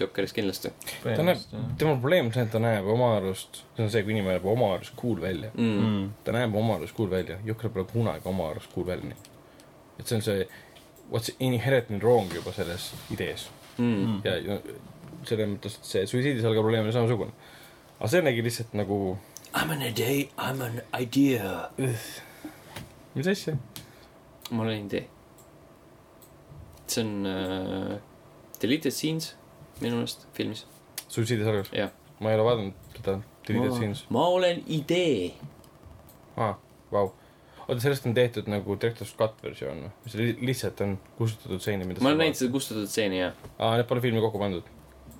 Jokkerist 0.00 0.34
kindlasti 0.34 0.72
ta 1.04 1.22
näeb, 1.22 1.44
tema 1.78 1.94
probleem 1.94 2.26
on 2.26 2.34
see, 2.34 2.42
et 2.42 2.50
ta 2.50 2.58
näeb 2.62 2.88
oma 2.90 3.12
arust, 3.20 3.62
see 3.76 3.86
on 3.86 3.92
see, 3.94 4.02
kui 4.02 4.16
inimene 4.16 4.34
näeb 4.34 4.48
oma 4.50 4.72
arust 4.74 4.96
cool 4.98 5.20
välja. 5.22 5.52
mm.. 5.54 5.76
mm.. 5.86 6.08
ta 6.26 6.34
näeb 6.34 6.56
oma 6.58 6.80
arust 6.80 6.96
cool 6.98 7.10
välja, 7.12 7.38
Jokker 7.46 7.70
pole 7.70 7.86
kunagi 7.92 8.26
oma 8.32 8.50
arust 8.50 8.74
cool 8.74 8.88
välja 8.88 9.12
näinud. 9.12 9.30
et 10.00 10.10
see 10.10 10.18
on 10.18 10.26
see, 10.26 10.48
what's 11.12 11.30
inherently 11.38 12.02
wrong 12.02 12.34
juba 12.34 12.52
selles 12.56 12.90
idees. 13.14 13.46
Mm. 13.78 14.18
ja 14.26 14.34
no, 14.48 14.58
selles 15.28 15.52
mõttes, 15.54 15.78
et 15.78 15.92
see 15.92 16.06
suitsiidisalga 16.10 16.66
probleem 16.66 16.90
on 16.90 16.98
samasugune. 16.98 17.30
aga 18.00 18.10
see 18.10 18.26
nägi 18.26 18.42
lihtsalt 18.42 18.74
nagu, 18.74 18.98
I 19.52 19.66
m 19.68 19.76
an 19.76 19.86
idea, 19.86 20.26
I 20.34 20.52
m 20.56 20.66
an 20.66 20.82
idea. 20.98 21.70
mis 23.14 23.34
asja? 23.36 23.54
ma 24.50 24.66
olen 24.66 24.86
idee. 24.90 25.06
See 26.90 27.04
on 27.04 27.26
äh, 27.26 27.96
deleted 28.62 28.92
scenes 28.94 29.34
minu 29.80 29.96
meelest 30.00 30.26
filmis. 30.36 30.66
suitsiidisalgas? 31.08 31.72
jah. 31.76 31.90
ma 32.20 32.30
ei 32.30 32.38
ole 32.38 32.44
vaadanud 32.44 32.72
seda 32.96 33.18
Deleted 33.48 33.72
Scenes. 33.74 34.04
ma 34.10 34.26
olen 34.30 34.62
idee. 34.66 35.32
aa, 36.36 36.52
vau. 36.92 37.08
oota, 37.68 37.80
sellest 37.80 38.06
on 38.06 38.14
tehtud 38.14 38.46
nagu 38.50 38.76
Director's 38.76 39.14
Cut 39.18 39.34
versioon 39.42 39.82
või? 39.86 39.90
mis 40.04 40.14
li 40.20 40.28
lihtsalt 40.50 40.80
on 40.84 40.98
kustutatud 41.18 41.60
stseeni, 41.64 41.88
mida 41.88 42.02
ma 42.04 42.12
olen 42.12 42.22
näinud 42.26 42.38
seda 42.38 42.52
kustutatud 42.54 42.90
stseeni 42.92 43.18
ja 43.20 43.32
aa, 43.58 43.76
need 43.80 43.88
pole 43.90 44.00
filmi 44.04 44.22
kokku 44.22 44.38
pandud 44.42 44.70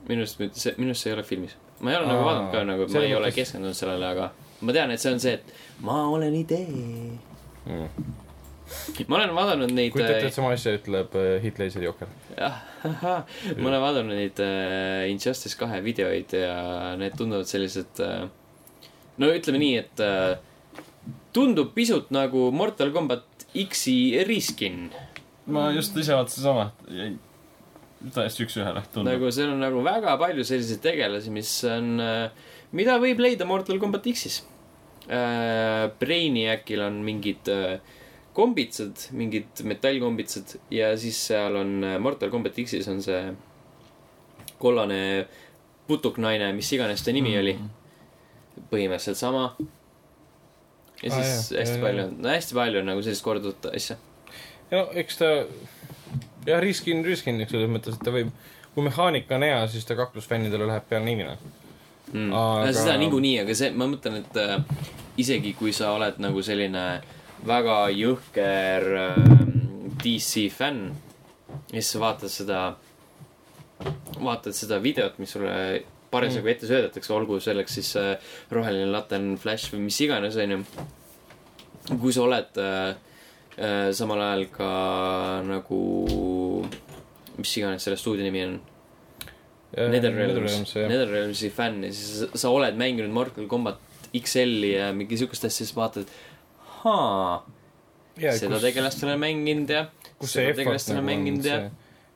minu 0.08 0.22
arust 0.24 0.40
see, 0.58 0.74
minu 0.78 0.90
arust 0.92 1.02
see 1.06 1.10
ei 1.12 1.16
ole 1.18 1.26
filmis. 1.26 1.56
ma 1.80 1.90
ei 1.94 1.98
ole 1.98 2.06
nagu 2.10 2.22
Aa, 2.22 2.28
vaadanud 2.30 2.52
ka 2.54 2.64
nagu, 2.68 2.86
ma 2.94 3.02
ei 3.06 3.14
ole 3.14 3.26
mõttes- 3.28 3.40
keskendunud 3.42 3.78
sellele, 3.78 4.08
aga 4.14 4.30
ma 4.62 4.72
tean, 4.76 4.90
et 4.94 5.02
see 5.02 5.12
on 5.12 5.20
see, 5.22 5.34
et 5.38 5.54
ma 5.82 6.02
olen 6.10 6.34
idee. 6.38 6.66
mm.. 7.66 7.88
ma 9.08 9.18
olen 9.18 9.34
vaadanud 9.36 9.72
neid 9.74 9.92
kujuta 9.94 10.14
ette, 10.16 10.30
et 10.30 10.36
sama 10.36 10.52
asja 10.56 10.74
ütleb 10.76 11.16
äh, 11.18 11.34
Heath 11.42 11.60
Ledger 11.60 11.86
Jokker. 11.86 12.12
jah, 12.36 12.60
ma 13.60 13.70
olen 13.70 13.82
vaadanud 13.82 14.16
neid 14.16 14.40
äh, 14.44 15.08
Injustice 15.12 15.58
kahe 15.60 15.82
videoid 15.84 16.34
ja 16.36 16.54
need 17.00 17.16
tunduvad 17.18 17.50
sellised 17.50 18.02
äh,. 18.04 18.24
no 19.22 19.32
ütleme 19.32 19.60
nii, 19.62 19.76
et 19.82 20.04
äh, 20.04 20.36
tundub 21.34 21.72
pisut 21.76 22.12
nagu 22.14 22.50
Mortal 22.54 22.92
Combat 22.94 23.46
X-i 23.52 24.22
reskin. 24.28 24.86
ma 25.52 25.70
just 25.74 25.96
ise 25.98 26.16
vaatasin 26.16 26.46
sama, 26.46 26.70
täiesti 28.12 28.46
üks-ühele 28.46 28.84
tundub 28.88 29.10
nagu.... 29.10 29.26
nagu 29.28 29.34
seal 29.34 29.52
on 29.54 29.62
nagu 29.62 29.82
väga 29.86 30.16
palju 30.20 30.46
selliseid 30.46 30.82
tegelasi, 30.84 31.34
mis 31.34 31.56
on 31.68 31.96
äh,, 32.02 32.46
mida 32.76 32.98
võib 33.02 33.22
leida 33.22 33.48
Mortal 33.48 33.80
Combat 33.82 34.06
X-is 34.14 34.42
äh,. 35.08 35.90
Brainiacil 36.00 36.86
on 36.86 37.02
mingid 37.06 37.50
äh, 37.52 37.98
kombitsad, 38.32 38.96
mingid 39.12 39.60
metallkombitsad 39.68 40.56
ja 40.72 40.92
siis 40.98 41.18
seal 41.26 41.56
on 41.56 41.84
äh, 41.84 41.98
Mortal 42.00 42.30
Combat 42.30 42.56
X-is 42.64 42.88
on 42.88 43.02
see 43.04 43.20
kollane 44.62 45.28
putuknaine, 45.86 46.52
mis 46.56 46.70
iganes 46.72 47.04
ta 47.04 47.12
nimi 47.12 47.34
mm. 47.34 47.40
oli. 47.42 47.56
põhimõtteliselt 48.70 49.18
sama. 49.18 49.44
ja 51.02 51.12
Aa, 51.12 51.22
siis 51.22 51.52
jah, 51.52 51.60
hästi 51.60 51.76
jah, 51.76 51.84
palju 51.84 52.02
on, 52.06 52.16
no 52.22 52.32
hästi 52.32 52.56
palju 52.56 52.80
on 52.82 52.90
nagu 52.92 53.04
sellist 53.04 53.24
korduvat 53.24 53.70
asja. 53.72 53.96
ja 54.70 54.82
no 54.82 54.84
eks 55.02 55.18
ta, 55.20 55.30
jah, 56.46 56.60
riskin, 56.62 57.04
riskiniks 57.04 57.52
selles 57.52 57.72
mõttes, 57.72 57.96
et 57.96 58.04
ta 58.04 58.14
võib, 58.14 58.30
kui 58.74 58.86
mehaanika 58.86 59.36
on 59.36 59.48
hea, 59.48 59.58
siis 59.72 59.88
ta 59.88 59.96
kaklusfännidele 59.98 60.68
läheb 60.68 60.88
peale 60.88 61.08
nivina. 61.08 61.36
mm. 62.12 62.30
Aga- 62.32 62.72
seda 62.76 62.96
niikuinii, 63.02 63.40
aga 63.44 63.56
see, 63.58 63.72
ma 63.76 63.88
mõtlen, 63.92 64.22
et 64.22 64.40
äh, 64.40 64.86
isegi 65.20 65.56
kui 65.58 65.74
sa 65.76 65.92
oled 65.96 66.20
nagu 66.22 66.44
selline 66.44 66.86
väga 67.46 67.78
jõhker 67.94 68.88
äh, 68.98 69.22
DC 70.02 70.48
fänn 70.54 70.92
ja 71.72 71.80
siis 71.80 71.92
sa 71.94 72.02
vaatad 72.02 72.32
seda, 72.32 72.60
vaatad 74.20 74.56
seda 74.56 74.78
videot, 74.82 75.18
mis 75.20 75.34
sulle 75.34 75.54
parasjagu 76.12 76.50
ette 76.52 76.68
söödetakse, 76.68 77.12
olgu 77.16 77.38
selleks 77.42 77.78
siis 77.78 77.94
äh, 78.00 78.34
roheline 78.52 78.90
latern, 78.92 79.34
flash 79.40 79.72
või 79.72 79.86
mis 79.86 80.00
iganes, 80.04 80.36
onju. 80.40 80.60
kui 81.92 82.12
sa 82.14 82.26
oled 82.26 82.60
äh, 82.60 82.90
äh, 83.56 83.86
samal 83.96 84.20
ajal 84.26 84.44
ka 84.52 84.72
nagu, 85.48 85.80
mis 87.38 87.56
iganes 87.58 87.88
selle 87.88 88.00
stuudio 88.00 88.26
nimi 88.26 88.44
on 88.48 88.60
Netherrealms. 89.72 90.74
Netherrealmsi 90.76 91.48
fänn 91.54 91.86
ja 91.86 91.94
siis 91.96 92.18
sa, 92.20 92.44
sa 92.44 92.52
oled 92.52 92.76
mänginud 92.76 93.12
Mortal 93.14 93.48
Combat 93.48 93.80
XL-i 94.12 94.74
ja 94.74 94.90
mingi 94.92 95.16
siukest 95.16 95.46
asja, 95.48 95.64
siis 95.64 95.72
vaatad, 95.72 96.04
et 96.04 96.31
haa, 96.84 97.42
seda 98.18 98.54
kus... 98.56 98.62
tegelast 98.66 99.04
olen 99.06 99.20
mänginud 99.22 99.70
ja 99.70 99.86
kus 100.18 100.34
see 100.36 100.48
olen 100.50 100.66
nagu 100.66 100.74
on, 100.74 101.42
see 101.42 101.62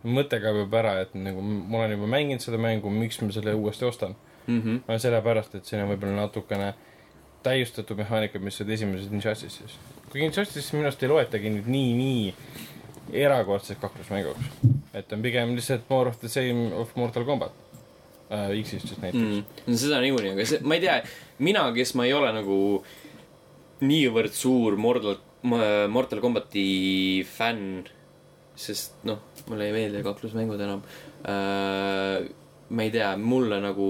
mõte 0.07 0.39
kaob 0.43 0.61
juba 0.63 0.81
ära, 0.83 0.95
et 1.05 1.15
nagu 1.19 1.43
ma 1.43 1.83
olen 1.83 1.97
juba 1.97 2.09
mänginud 2.11 2.45
seda 2.45 2.61
mängu, 2.61 2.91
miks 2.93 3.19
ma 3.23 3.33
selle 3.35 3.55
uuesti 3.55 3.85
ostan. 3.85 4.17
mm. 4.47 4.63
-hmm. 4.63 4.81
no 4.89 4.99
sellepärast, 4.99 5.55
et 5.55 5.65
siin 5.65 5.83
on 5.83 5.91
võib-olla 5.91 6.21
natukene 6.21 6.75
täiustatud 7.43 7.99
mehaanikad, 7.99 8.43
mis 8.43 8.61
olid 8.61 8.73
esimeses 8.75 9.13
Injustice'is. 9.13 9.79
kuigi 10.11 10.27
Injustice'is 10.27 10.73
minu 10.73 10.87
arust 10.87 11.03
ei 11.03 11.09
loetagi 11.09 11.51
nüüd 11.51 11.71
nii, 11.71 11.93
nii 12.01 12.35
erakordseks 13.27 13.81
kaklusmänguks. 13.81 14.51
et 14.95 15.13
on 15.13 15.23
pigem 15.23 15.55
lihtsalt 15.55 15.89
more 15.89 16.11
of 16.11 16.21
the 16.21 16.29
same 16.29 16.75
of 16.75 16.97
Mortal 16.97 17.25
Combat 17.25 17.53
äh,. 18.31 18.63
X-ist 18.63 18.89
siis 18.89 19.01
näiteks 19.03 19.25
mm.. 19.25 19.45
no 19.67 19.77
seda 19.77 20.01
niikuinii, 20.01 20.33
aga 20.33 20.47
see, 20.47 20.61
ma 20.63 20.75
ei 20.75 20.81
tea, 20.81 21.03
mina, 21.39 21.73
kes 21.73 21.95
ma 21.95 22.07
ei 22.07 22.13
ole 22.13 22.33
nagu 22.33 22.57
niivõrd 23.85 24.33
suur 24.33 24.77
Mortal, 24.81 25.19
Mortal 25.93 26.21
Combati 26.25 27.25
fänn, 27.29 27.85
sest 28.57 29.05
noh, 29.05 29.21
mulle 29.51 29.67
ei 29.69 29.75
meeldi 29.75 30.01
kaklusmängud 30.07 30.61
enam 30.65 30.81
äh,. 31.29 32.25
ma 32.69 32.83
ei 32.83 32.91
tea, 32.91 33.13
mulle 33.21 33.61
nagu 33.63 33.89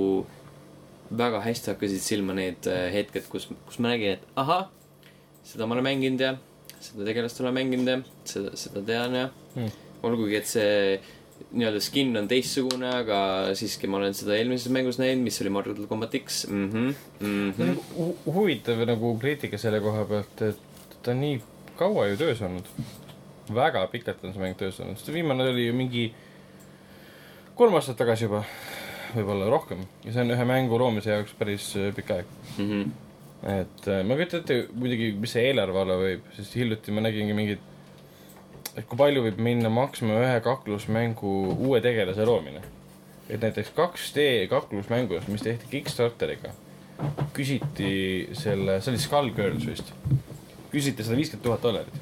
väga 1.16 1.39
hästi 1.44 1.70
hakkasid 1.70 2.02
silma 2.02 2.34
need 2.34 2.66
äh, 2.68 2.89
hetked, 2.92 3.28
kus, 3.31 3.47
kus 3.68 3.78
ma 3.78 3.92
nägin, 3.94 4.18
et 4.18 4.26
ahah, 4.36 4.66
seda 5.47 5.68
ma 5.68 5.76
olen 5.78 5.86
mänginud 5.86 6.20
ja 6.20 6.34
seda 6.82 7.06
tegelast 7.06 7.40
olen 7.40 7.55
mänginud 7.56 7.89
ja 7.89 8.00
seda, 8.26 8.56
seda 8.58 8.82
tean 8.84 9.15
ja 9.23 9.28
Mm. 9.56 9.70
olgugi, 10.05 10.36
et 10.36 10.44
see 10.44 10.98
nii-öelda 11.55 11.81
skin 11.81 12.16
on 12.18 12.28
teistsugune, 12.28 12.89
aga 13.02 13.18
siiski 13.58 13.89
ma 13.91 14.00
olen 14.00 14.15
seda 14.18 14.34
eelmises 14.36 14.73
mängus 14.75 14.99
näinud, 14.99 15.23
mis 15.25 15.39
oli 15.42 15.52
Mortal 15.55 15.86
Combat 15.86 16.15
X 16.18 16.47
mm. 16.50 16.70
-hmm, 16.70 16.94
mm 17.20 17.52
-hmm. 17.52 17.66
nagu 17.70 17.84
hu- 17.99 18.34
huvitav 18.34 18.83
nagu 18.86 19.18
kriitika 19.18 19.58
selle 19.58 19.81
koha 19.81 20.05
pealt, 20.05 20.42
et 20.42 20.97
ta 21.02 21.15
nii 21.15 21.41
kaua 21.76 22.07
ju 22.07 22.16
töös 22.16 22.42
olnud. 22.42 22.65
väga 23.55 23.86
pikalt 23.86 24.25
on 24.25 24.33
see 24.33 24.42
mäng 24.42 24.57
töös 24.58 24.81
olnud, 24.81 24.97
sest 24.99 25.12
viimane 25.12 25.49
oli 25.49 25.66
ju 25.66 25.75
mingi 25.75 26.15
kolm 27.55 27.75
aastat 27.75 27.97
tagasi 27.97 28.25
juba, 28.25 28.44
võib-olla 29.15 29.50
rohkem 29.50 29.86
ja 30.05 30.12
see 30.12 30.23
on 30.23 30.31
ühe 30.31 30.44
mängu 30.44 30.78
loomise 30.78 31.10
jaoks 31.10 31.33
päris 31.39 31.76
äh, 31.76 31.94
pikk 31.94 32.10
aeg. 32.10 32.26
Mm 32.58 32.70
-hmm. 32.70 32.91
et 33.60 33.89
äh, 33.89 34.05
ma 34.05 34.15
kujutan 34.15 34.41
ette 34.41 34.66
muidugi, 34.75 35.12
mis 35.12 35.33
see 35.33 35.47
eelarve 35.47 35.78
olla 35.78 35.94
võib, 35.94 36.20
sest 36.36 36.57
hiljuti 36.57 36.91
ma 36.91 37.00
nägingi 37.00 37.33
mingit 37.33 37.60
et 38.76 38.84
kui 38.84 38.98
palju 39.00 39.24
võib 39.24 39.38
minna 39.42 39.70
maksma 39.72 40.18
ühe 40.20 40.40
kaklusmängu 40.44 41.32
uue 41.55 41.80
tegelase 41.84 42.26
loomine. 42.28 42.62
et 43.28 43.42
näiteks 43.42 43.72
2D 43.74 44.46
kaklusmängus, 44.50 45.26
mis 45.28 45.42
tehti 45.42 45.66
Kickstarteriga, 45.70 46.52
küsiti 47.34 48.28
selle, 48.38 48.78
see 48.80 48.92
oli 48.92 49.00
Skullgirls 49.02 49.66
vist, 49.66 49.90
küsiti 50.70 51.02
sada 51.02 51.18
viiskümmend 51.18 51.44
tuhat 51.48 51.64
dollarit. 51.64 51.96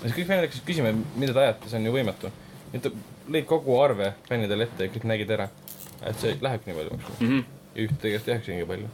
ja 0.00 0.08
siis 0.08 0.16
kõik 0.16 0.30
fännid 0.32 0.48
hakkasid 0.48 0.66
küsima, 0.66 0.94
mida 1.16 1.36
te 1.36 1.44
ajate, 1.44 1.70
see 1.70 1.78
on 1.78 1.86
ju 1.86 1.94
võimatu. 1.94 2.32
et 2.72 2.90
lõid 3.28 3.46
kogu 3.46 3.78
arve 3.78 4.14
fännidele 4.28 4.66
ette 4.66 4.88
ja 4.88 4.94
kõik 4.96 5.06
nägid 5.12 5.30
ära, 5.36 5.50
et 6.02 6.18
see 6.18 6.34
lähebki 6.40 6.70
nii 6.70 6.80
palju 6.80 6.96
maksma 6.96 7.14
mm. 7.20 7.28
-hmm. 7.28 7.44
ja 7.74 7.84
üht 7.84 7.94
tegelikult 8.00 8.26
tehakse 8.32 8.56
nii 8.56 8.70
palju. 8.72 8.90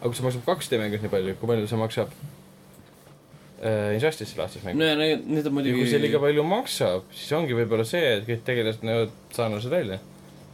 aga 0.00 0.08
kui 0.08 0.16
see 0.16 0.28
maksab 0.30 0.48
2D 0.54 0.80
mängus 0.84 1.04
nii 1.04 1.14
palju, 1.18 1.36
kui 1.40 1.52
palju 1.52 1.68
see 1.68 1.82
maksab 1.82 2.16
äh, 3.62 3.94
Injustice'i 3.96 4.38
laadses 4.40 4.64
no 4.64 4.70
mängus? 4.72 4.88
ja 4.90 4.98
need, 5.00 5.24
need 5.30 5.46
on 5.50 5.62
ja 5.66 5.72
kui 5.78 5.86
see 5.88 6.00
liiga 6.02 6.18
muidugi, 6.20 6.24
palju 6.26 6.44
maksab, 6.50 7.06
siis 7.14 7.32
ongi 7.38 7.56
võib-olla 7.58 7.86
see, 7.88 8.04
et 8.18 8.28
kõik 8.28 8.44
tegelased 8.48 8.84
näevad 8.86 9.14
sarnased 9.36 9.70
välja. 9.72 9.98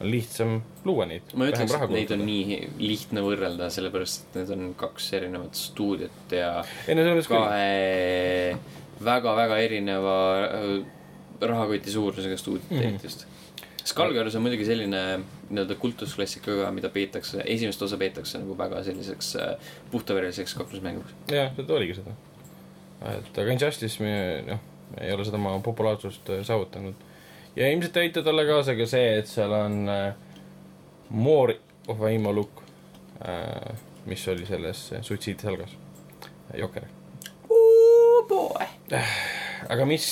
on 0.02 0.10
lihtsam 0.10 0.54
luua 0.84 1.06
neid. 1.06 1.34
ma 1.38 1.46
ütleks, 1.50 1.74
et 1.78 1.92
neid 1.94 2.14
on 2.16 2.24
nii 2.26 2.60
lihtne 2.80 3.22
võrrelda, 3.22 3.68
sellepärast 3.70 4.24
et 4.28 4.40
need 4.40 4.50
on 4.56 4.72
kaks 4.78 5.12
erinevat 5.18 5.54
stuudiot 5.58 6.32
ja 6.34 6.54
ei 6.88 6.96
no 6.98 7.04
selles 7.06 7.28
mõttes 7.28 7.30
küll. 7.30 9.04
väga-väga 9.04 9.58
erineva 9.66 10.16
äh, 10.46 10.72
rahakoti 11.42 11.90
suurusega 11.90 12.36
stuudiot 12.38 12.70
Mhm. 12.70 12.80
tehti 12.82 13.06
just. 13.06 13.26
Skullgirls 13.84 14.34
on 14.38 14.44
muidugi 14.44 14.62
selline 14.64 14.98
nii-öelda 15.50 15.74
kultusklassikaga, 15.82 16.68
mida 16.70 16.86
peetakse, 16.88 17.42
esimest 17.50 17.82
osa 17.82 17.96
peetakse 17.98 18.38
nagu 18.38 18.54
väga 18.58 18.82
selliseks 18.86 19.32
äh, 19.42 19.56
puhtavereliseks 19.90 20.54
kaklusmänguks. 20.54 21.10
jah, 21.34 21.50
seda 21.56 21.74
oligi 21.74 21.96
seda. 21.98 22.14
Et 23.10 23.38
aga 23.38 23.54
Injustice, 23.54 24.12
noh, 24.46 24.60
ei 25.00 25.12
ole 25.14 25.24
seda 25.26 25.40
oma 25.40 25.56
populaarsust 25.64 26.30
äh, 26.30 26.42
saavutanud. 26.46 26.94
ja 27.56 27.68
ilmselt 27.68 27.96
aitab 28.00 28.26
talle 28.28 28.46
kaasa 28.48 28.76
ka 28.78 28.86
see, 28.88 29.16
et 29.18 29.30
seal 29.30 29.52
on 29.56 29.82
äh, 29.88 30.12
More 31.10 31.58
of 31.88 32.00
a 32.00 32.10
Imo 32.12 32.32
look 32.32 32.62
äh,, 33.26 33.74
mis 34.06 34.28
oli 34.28 34.46
selles 34.46 34.92
äh, 34.92 35.02
Suitsiidi 35.02 35.42
salgas, 35.42 35.76
Jokker. 36.58 36.86
aga 39.72 39.84
mis, 39.88 40.06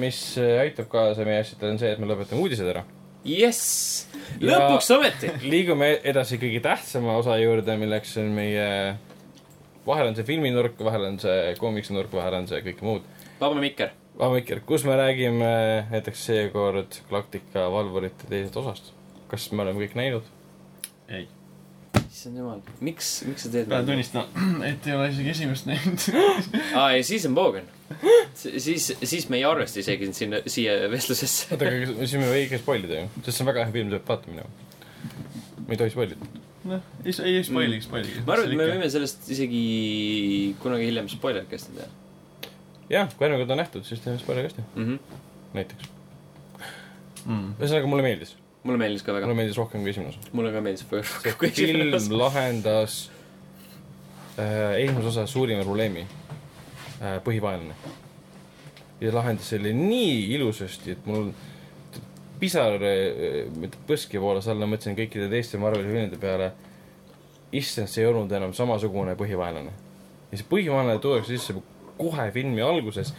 mis 0.00 0.20
äh, 0.40 0.60
aitab 0.64 0.90
kaasa 0.92 1.24
meie 1.26 1.40
asjadele, 1.44 1.74
on 1.74 1.80
see, 1.80 1.94
et 1.94 2.02
me 2.02 2.10
lõpetame 2.10 2.44
uudised 2.44 2.68
ära. 2.68 2.84
jess, 3.24 4.06
lõpuks 4.42 4.90
ometi. 4.96 5.32
liigume 5.48 5.94
edasi 6.04 6.38
kõige 6.42 6.60
tähtsama 6.64 7.16
osa 7.20 7.38
juurde, 7.40 7.76
milleks 7.80 8.16
on 8.20 8.32
meie, 8.36 8.68
vahel 9.86 10.10
on 10.10 10.16
see 10.16 10.26
filminurk, 10.28 10.80
vahel 10.86 11.10
on 11.10 11.20
see 11.22 11.52
koomiksinurk, 11.60 12.12
vahel 12.14 12.40
on 12.40 12.48
see 12.50 12.62
kõik 12.64 12.82
muud. 12.86 13.06
vaba 13.40 13.60
mikker. 13.60 13.92
Vaba 14.14 14.36
Mikker, 14.36 14.60
kus 14.62 14.84
me 14.86 14.94
räägime 14.94 15.46
näiteks 15.90 16.20
seekord 16.28 17.00
Galactica 17.08 17.64
Valvurite 17.72 18.28
teisest 18.30 18.56
osast. 18.60 18.92
kas 19.26 19.48
me 19.50 19.64
oleme 19.64 19.82
kõik 19.82 19.96
näinud? 19.98 20.28
ei, 21.10 21.26
issand 21.98 22.38
jumal, 22.38 22.60
miks, 22.78 23.08
miks 23.26 23.42
sa 23.42 23.50
teed 23.50 23.66
pean? 23.72 23.88
tunnistama, 23.88 24.44
et 24.70 24.86
ei 24.86 24.94
ole 24.94 25.08
isegi 25.10 25.32
esimest 25.32 25.66
näinud. 25.66 26.06
aa, 26.78 26.92
ja 26.94 27.02
siis 27.02 27.26
on 27.26 27.34
Bogan. 27.34 27.66
siis, 28.38 28.92
siis 29.02 29.28
me 29.32 29.40
ei 29.40 29.44
arvesta 29.48 29.82
isegi 29.82 30.12
sinna, 30.14 30.44
siia 30.46 30.78
vestlusesse. 30.94 31.50
oota, 31.50 31.66
aga 31.66 32.06
siis 32.06 32.14
me 32.20 32.28
ei 32.28 32.34
või 32.36 32.46
ikka 32.46 32.62
spoilida 32.62 33.00
ju, 33.00 33.12
sest 33.18 33.32
see 33.32 33.44
on 33.44 33.50
väga 33.50 33.66
hea 33.66 33.78
film, 33.80 33.90
tuleb 33.90 34.08
vaatama 34.14 34.36
minema. 34.36 35.18
me 35.66 35.74
ei 35.74 35.82
tohi 35.82 35.96
spoilida. 35.96 36.34
noh, 36.68 36.86
ei, 37.04 37.12
ei 37.30 37.44
spoiligi, 37.44 37.84
spoiligi. 37.88 38.22
ma 38.26 38.36
arvan, 38.36 38.50
et 38.50 38.58
me 38.60 38.70
võime 38.72 38.88
sellest 38.92 39.28
isegi 39.34 39.62
kunagi 40.62 40.88
hiljem 40.88 41.10
spoilercast'i 41.12 41.76
teha 41.78 41.90
jah, 42.90 43.10
kui 43.14 43.26
järgmine 43.26 43.42
kord 43.44 43.54
on 43.54 43.60
nähtud, 43.62 43.84
siis 43.88 44.00
teeme 44.04 44.20
spoilercast'i 44.20 44.64
mm. 44.74 44.84
-hmm. 44.84 45.20
näiteks. 45.54 45.90
mm.. 47.26 47.54
ühesõnaga, 47.58 47.86
mulle 47.86 48.06
meeldis, 48.06 48.36
mulle 48.62 48.78
meeldis 48.78 49.02
ka 49.02 49.14
väga 49.16 49.26
mulle. 49.26 49.36
meeldis 49.42 49.58
rohkem 49.60 49.82
kui 49.82 49.90
esimene 49.90 50.12
osa. 50.12 50.32
mulle 50.32 50.52
ka 50.52 50.60
meeldis 50.60 50.86
rohkem 50.90 51.38
kui 51.38 51.48
esimene 51.48 51.84
film 51.84 51.94
osa. 52.00 52.18
lahendas 52.18 52.98
äh, 54.38 54.76
esimese 54.84 55.08
osa 55.08 55.26
suurima 55.26 55.64
probleemi 55.64 56.06
äh,, 57.00 57.18
põhivaenlane. 57.24 57.74
ja 59.00 59.14
lahendas 59.14 59.48
selle 59.48 59.72
nii 59.72 60.34
ilusasti, 60.36 60.98
et 60.98 61.06
mul 61.06 61.32
pisar 62.40 62.82
mitte 63.58 63.80
põski 63.88 64.20
voolas 64.20 64.48
alla, 64.50 64.68
mõtlesin 64.70 64.96
kõikide 64.98 65.30
teiste 65.32 65.60
Marveli 65.60 65.90
filmide 65.90 66.20
peale. 66.20 66.52
issand, 67.54 67.86
see 67.86 68.02
ei 68.02 68.08
olnud 68.10 68.32
enam 68.34 68.52
samasugune 68.52 69.14
põhivaenlane. 69.18 69.72
ja 70.30 70.38
see 70.38 70.46
põhivaenlane 70.50 71.00
tuuakse 71.00 71.36
sisse 71.36 71.54
kohe 71.98 72.30
filmi 72.34 72.62
alguses. 72.62 73.14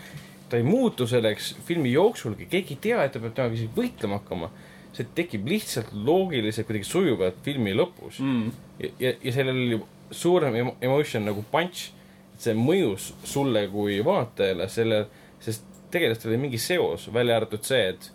ta 0.50 0.58
ei 0.58 0.64
muutu 0.64 1.08
selleks 1.08 1.56
filmi 1.66 1.92
jooksulgi, 1.92 2.46
keegi 2.46 2.76
ei 2.76 2.82
tea, 2.82 3.04
et 3.04 3.12
ta 3.12 3.20
peab 3.20 3.34
temaga 3.34 3.58
isegi 3.58 3.74
võitlema 3.76 4.20
hakkama. 4.22 4.52
see 4.94 5.08
tekib 5.16 5.48
lihtsalt 5.48 5.92
loogiliselt 5.94 6.68
kuidagi 6.68 6.88
sujuvalt 6.88 7.42
filmi 7.44 7.74
lõpus 7.76 8.22
mm.. 8.24 8.52
ja, 8.80 8.90
ja, 9.00 9.14
ja 9.24 9.32
sellel 9.36 9.58
oli 9.66 9.80
suurem 10.12 10.56
emo- 10.56 10.76
emotion 10.82 11.26
nagu 11.26 11.44
punch, 11.52 11.90
et 12.36 12.46
see 12.48 12.56
mõjus 12.56 13.10
sulle 13.28 13.66
kui 13.72 13.98
vaatajale 14.06 14.70
selle, 14.72 15.06
sest 15.44 15.66
tegelastel 15.92 16.32
oli 16.32 16.42
mingi 16.46 16.60
seos, 16.62 17.10
välja 17.14 17.36
arvatud 17.40 17.64
see, 17.68 17.90
et 17.94 18.12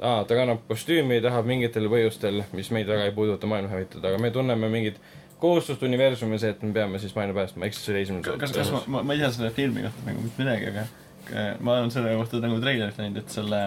aa, 0.00 0.24
ta 0.24 0.36
kannab 0.38 0.64
kostüümi, 0.68 1.20
tahab 1.24 1.48
mingitel 1.48 1.88
põhjustel, 1.92 2.44
mis 2.56 2.70
meid 2.74 2.88
väga 2.90 3.08
ei 3.08 3.16
puuduta 3.16 3.50
maailma 3.50 3.72
hävitada, 3.74 4.12
aga 4.12 4.22
me 4.22 4.30
tunneme 4.34 4.70
mingit 4.72 5.00
kohustust 5.40 5.82
universumis, 5.82 6.44
et 6.44 6.62
me 6.62 6.72
peame 6.76 6.98
siis 7.02 7.14
maailma 7.16 7.40
päästma, 7.40 7.68
eks 7.68 7.84
see 7.84 7.94
oli 7.94 8.02
esimene 8.06 8.38
kas, 8.40 8.52
kas 8.56 8.72
ma, 8.74 8.82
ma, 8.86 9.04
ma 9.08 9.16
ei 9.16 9.22
tea 9.22 9.30
selle 9.36 9.52
filmi 9.56 9.84
kohta 9.86 10.08
nagu 10.08 10.24
mitte 10.24 10.44
midagi, 10.44 10.72
aga 10.72 10.86
aga 11.30 11.46
ma 11.60 11.78
olen 11.78 11.92
selle 11.94 12.12
kohta 12.18 12.40
nagu 12.42 12.60
treilerit 12.62 12.98
näinud, 13.00 13.22
et 13.22 13.34
selle 13.34 13.60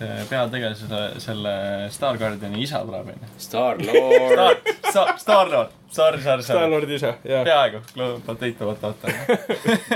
mm, 0.00 0.26
peategelase, 0.30 0.86
selle 1.22 1.52
Star 1.90 2.16
Guardiani 2.18 2.62
isa 2.62 2.80
tuleb, 2.86 3.08
onju. 3.14 3.28
Star-Lord. 3.38 4.58
Star, 4.90 5.12
Star-Lord, 5.18 5.70
sorry, 5.90 6.20
sorry, 6.22 6.42
sorry. 6.42 6.58
Star-Lordi 6.60 6.94
isa, 6.98 7.14
jaa. 7.24 7.44
peaaegu, 7.44 7.80
potato, 8.26 8.74
potato. 8.74 9.08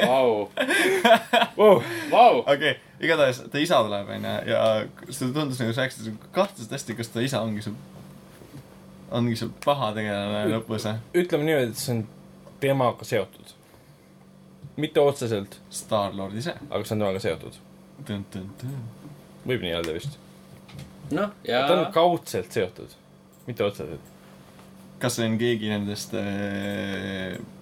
Vau, 0.07 0.51
Wow. 1.59 1.83
vau. 2.11 2.39
okei, 2.47 2.77
igatahes 3.01 3.43
ta 3.53 3.59
isa 3.63 3.81
tuleb, 3.87 4.09
onju, 4.17 4.35
ja 4.51 4.65
see 5.11 5.33
tundus 5.35 5.59
nagu 5.63 5.73
sa 5.75 5.85
rääkisid 5.87 6.19
kahtlaselt 6.37 6.75
hästi, 6.77 6.95
kas 6.99 7.11
ta 7.15 7.25
isa 7.27 7.41
ongi 7.43 7.63
see, 7.67 7.75
ongi 9.11 9.37
see 9.41 9.51
paha 9.65 9.91
tegelane 9.97 10.45
lõpus, 10.55 10.87
eh? 10.91 11.01
ütleme 11.19 11.47
niimoodi, 11.49 11.73
et 11.75 11.83
see 11.83 11.97
on 11.97 12.05
temaga 12.63 13.07
seotud. 13.07 13.55
mitte 14.79 15.01
otseselt, 15.03 15.59
Star-Lord 15.75 16.35
ise. 16.39 16.55
aga 16.71 16.85
see 16.87 16.95
on 16.95 17.03
temaga 17.03 17.23
seotud. 17.27 17.59
Võib 19.47 19.65
nii 19.65 19.75
öelda 19.77 19.95
vist. 19.97 20.19
noh, 21.15 21.33
ta 21.45 21.75
on 21.75 21.83
ja 21.85 21.91
kaudselt 21.95 22.55
seotud, 22.55 22.95
mitte 23.47 23.65
otseselt. 23.67 24.15
kas 25.03 25.17
see 25.19 25.29
on 25.31 25.39
keegi 25.41 25.71
nendest, 25.71 26.15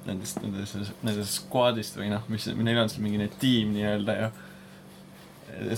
nendest, 0.06 0.42
nendest, 0.42 0.92
nendest 1.04 1.40
squad'ist 1.42 1.98
või 2.00 2.10
noh, 2.14 2.24
mis, 2.32 2.48
neil 2.56 2.82
on 2.82 2.92
seal 2.92 3.04
mingi 3.04 3.30
tiim 3.40 3.74
nii-öelda 3.76 4.18
ju. 4.20 4.30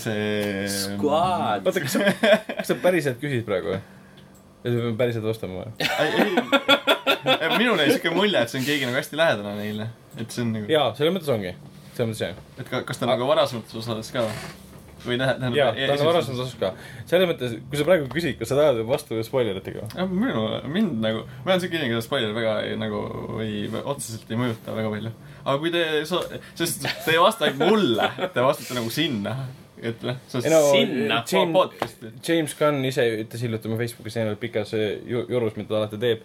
see. 0.01 0.67
Squad. 0.73 1.67
oota, 1.67 1.85
kas 1.85 1.99
sa, 1.99 2.13
kas 2.61 2.73
sa 2.73 2.79
päriselt 2.83 3.21
küsid 3.23 3.47
praegu 3.49 3.75
või? 3.75 3.81
või 4.59 4.75
sa 4.75 4.85
pead 4.85 5.01
päriselt 5.03 5.27
vastama 5.27 5.65
või? 5.65 5.89
ei, 6.03 7.35
ei, 7.35 7.51
minul 7.59 7.83
jäi 7.83 7.91
siuke 7.97 8.15
mulje, 8.15 8.41
et 8.41 8.53
see 8.53 8.63
on 8.63 8.71
keegi 8.71 8.89
nagu 8.89 8.99
hästi 8.99 9.19
lähedane 9.19 9.59
neile, 9.59 9.91
et 10.17 10.31
see 10.31 10.47
on 10.47 10.55
nagu, 10.57 10.71
jaa, 10.73 10.89
selles 10.99 11.15
mõttes 11.15 11.35
ongi. 11.35 11.53
selles 11.93 12.09
mõttes 12.11 12.25
jah. 12.25 12.41
et 12.59 12.71
ka, 12.71 12.83
kas 12.89 13.03
ta 13.03 13.11
nagu 13.11 13.29
varasemates 13.29 13.79
osades 13.83 14.11
ka 14.15 14.25
või 14.27 14.67
tähe- 15.05 15.19
tähendab. 15.19 15.57
jaa, 15.57 15.73
ta 15.75 15.97
on 15.99 16.07
varasemas 16.11 16.41
osas 16.45 16.55
ka. 16.61 16.73
selles 17.07 17.29
mõttes, 17.31 17.55
kui 17.71 17.79
sa 17.81 17.85
praegu 17.89 18.09
küsid, 18.13 18.39
kas 18.41 18.49
sa 18.53 18.59
tahad 18.59 18.81
vastu 18.89 19.21
spoileritega 19.25 19.87
või? 19.87 20.09
minu, 20.25 20.43
mind 20.75 20.99
nagu, 21.05 21.23
ma 21.45 21.53
olen 21.55 21.61
siuke 21.65 21.77
inimene, 21.79 21.95
keda 21.95 22.05
spoiler 22.09 22.35
väga 22.37 22.57
ei, 22.67 22.77
nagu 22.81 23.01
ei, 23.45 23.63
otseselt 23.85 24.31
ei 24.31 24.41
mõjuta 24.41 24.75
väga 24.77 24.91
palju. 24.97 25.13
aga 25.45 25.57
kui 25.63 25.71
te, 25.75 25.85
sest 26.59 26.85
te 27.05 27.15
ei 27.15 27.23
vasta 27.23 27.51
mulle, 27.59 28.11
te 28.35 28.45
vastate 28.45 28.75
nagu 28.79 28.91
sinna, 28.93 29.37
et 29.79 30.03
noh, 30.03 30.17
ei 30.43 30.51
no 30.51 30.61
Sinna. 30.73 31.23
James, 31.31 31.55
podcast'i. 31.55 32.11
James 32.27 32.55
Gunn 32.59 32.85
ise 32.89 33.05
ütles 33.23 33.43
hiljuti 33.47 33.69
oma 33.71 33.77
Facebookis 33.79 34.17
eelnevalt 34.19 34.41
pikas 34.43 34.73
äh, 34.75 34.97
ju- 35.07 35.27
jurus, 35.31 35.55
mida 35.57 35.69
ta 35.71 35.79
alati 35.85 36.01
teeb. 36.03 36.25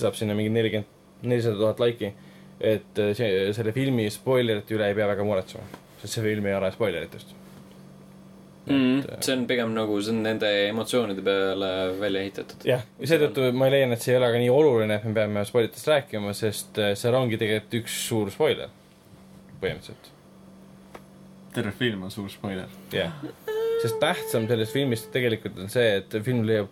saab 0.00 0.14
sinna 0.16 0.34
mingi 0.36 0.52
nelikümmend, 0.52 0.86
nelisada 1.22 1.56
tuhat 1.56 1.80
laiki. 1.80 2.12
et 2.60 2.98
äh, 3.00 3.14
see, 3.16 3.52
selle 3.56 3.72
filmi 3.72 4.04
spoilerite 4.12 4.74
üle 4.76 4.86
ei 4.90 4.94
pea 4.94 5.06
väga 5.08 5.24
muretsema. 5.24 5.64
sest 6.02 6.12
see 6.18 6.22
film 6.26 6.46
ei 6.46 6.54
ole 6.54 6.68
spoileritest. 6.72 7.32
mm,. 8.66 9.20
see 9.20 9.36
on 9.36 9.46
pigem 9.50 9.74
nagu, 9.76 9.98
see 10.02 10.14
on 10.14 10.22
nende 10.26 10.50
emotsioonide 10.68 11.24
peale 11.26 11.70
välja 12.00 12.24
ehitatud. 12.26 12.66
jah, 12.68 12.84
ja 13.00 13.10
seetõttu 13.12 13.50
ma 13.56 13.70
leian, 13.72 13.94
et 13.96 14.04
see 14.04 14.14
ei 14.14 14.20
ole 14.20 14.30
ka 14.34 14.42
nii 14.42 14.52
oluline, 14.54 14.98
et 15.00 15.06
me 15.08 15.14
peame 15.16 15.44
spoilitest 15.48 15.90
rääkima, 15.92 16.34
sest 16.36 16.80
äh, 16.82 16.94
seal 16.98 17.16
ongi 17.18 17.40
tegelikult 17.40 17.80
üks 17.82 18.00
suur 18.08 18.32
spoiler. 18.34 18.72
põhimõtteliselt, 19.60 20.12
terve 21.56 21.72
film 21.78 22.06
on 22.08 22.14
suur 22.14 22.30
spoiler. 22.32 22.70
jah. 22.94 23.16
sest 23.82 24.00
tähtsam 24.02 24.48
sellest 24.50 24.76
filmist 24.76 25.10
tegelikult 25.14 25.58
on 25.60 25.72
see, 25.72 25.96
et 26.02 26.20
film 26.24 26.44
leiab 26.48 26.70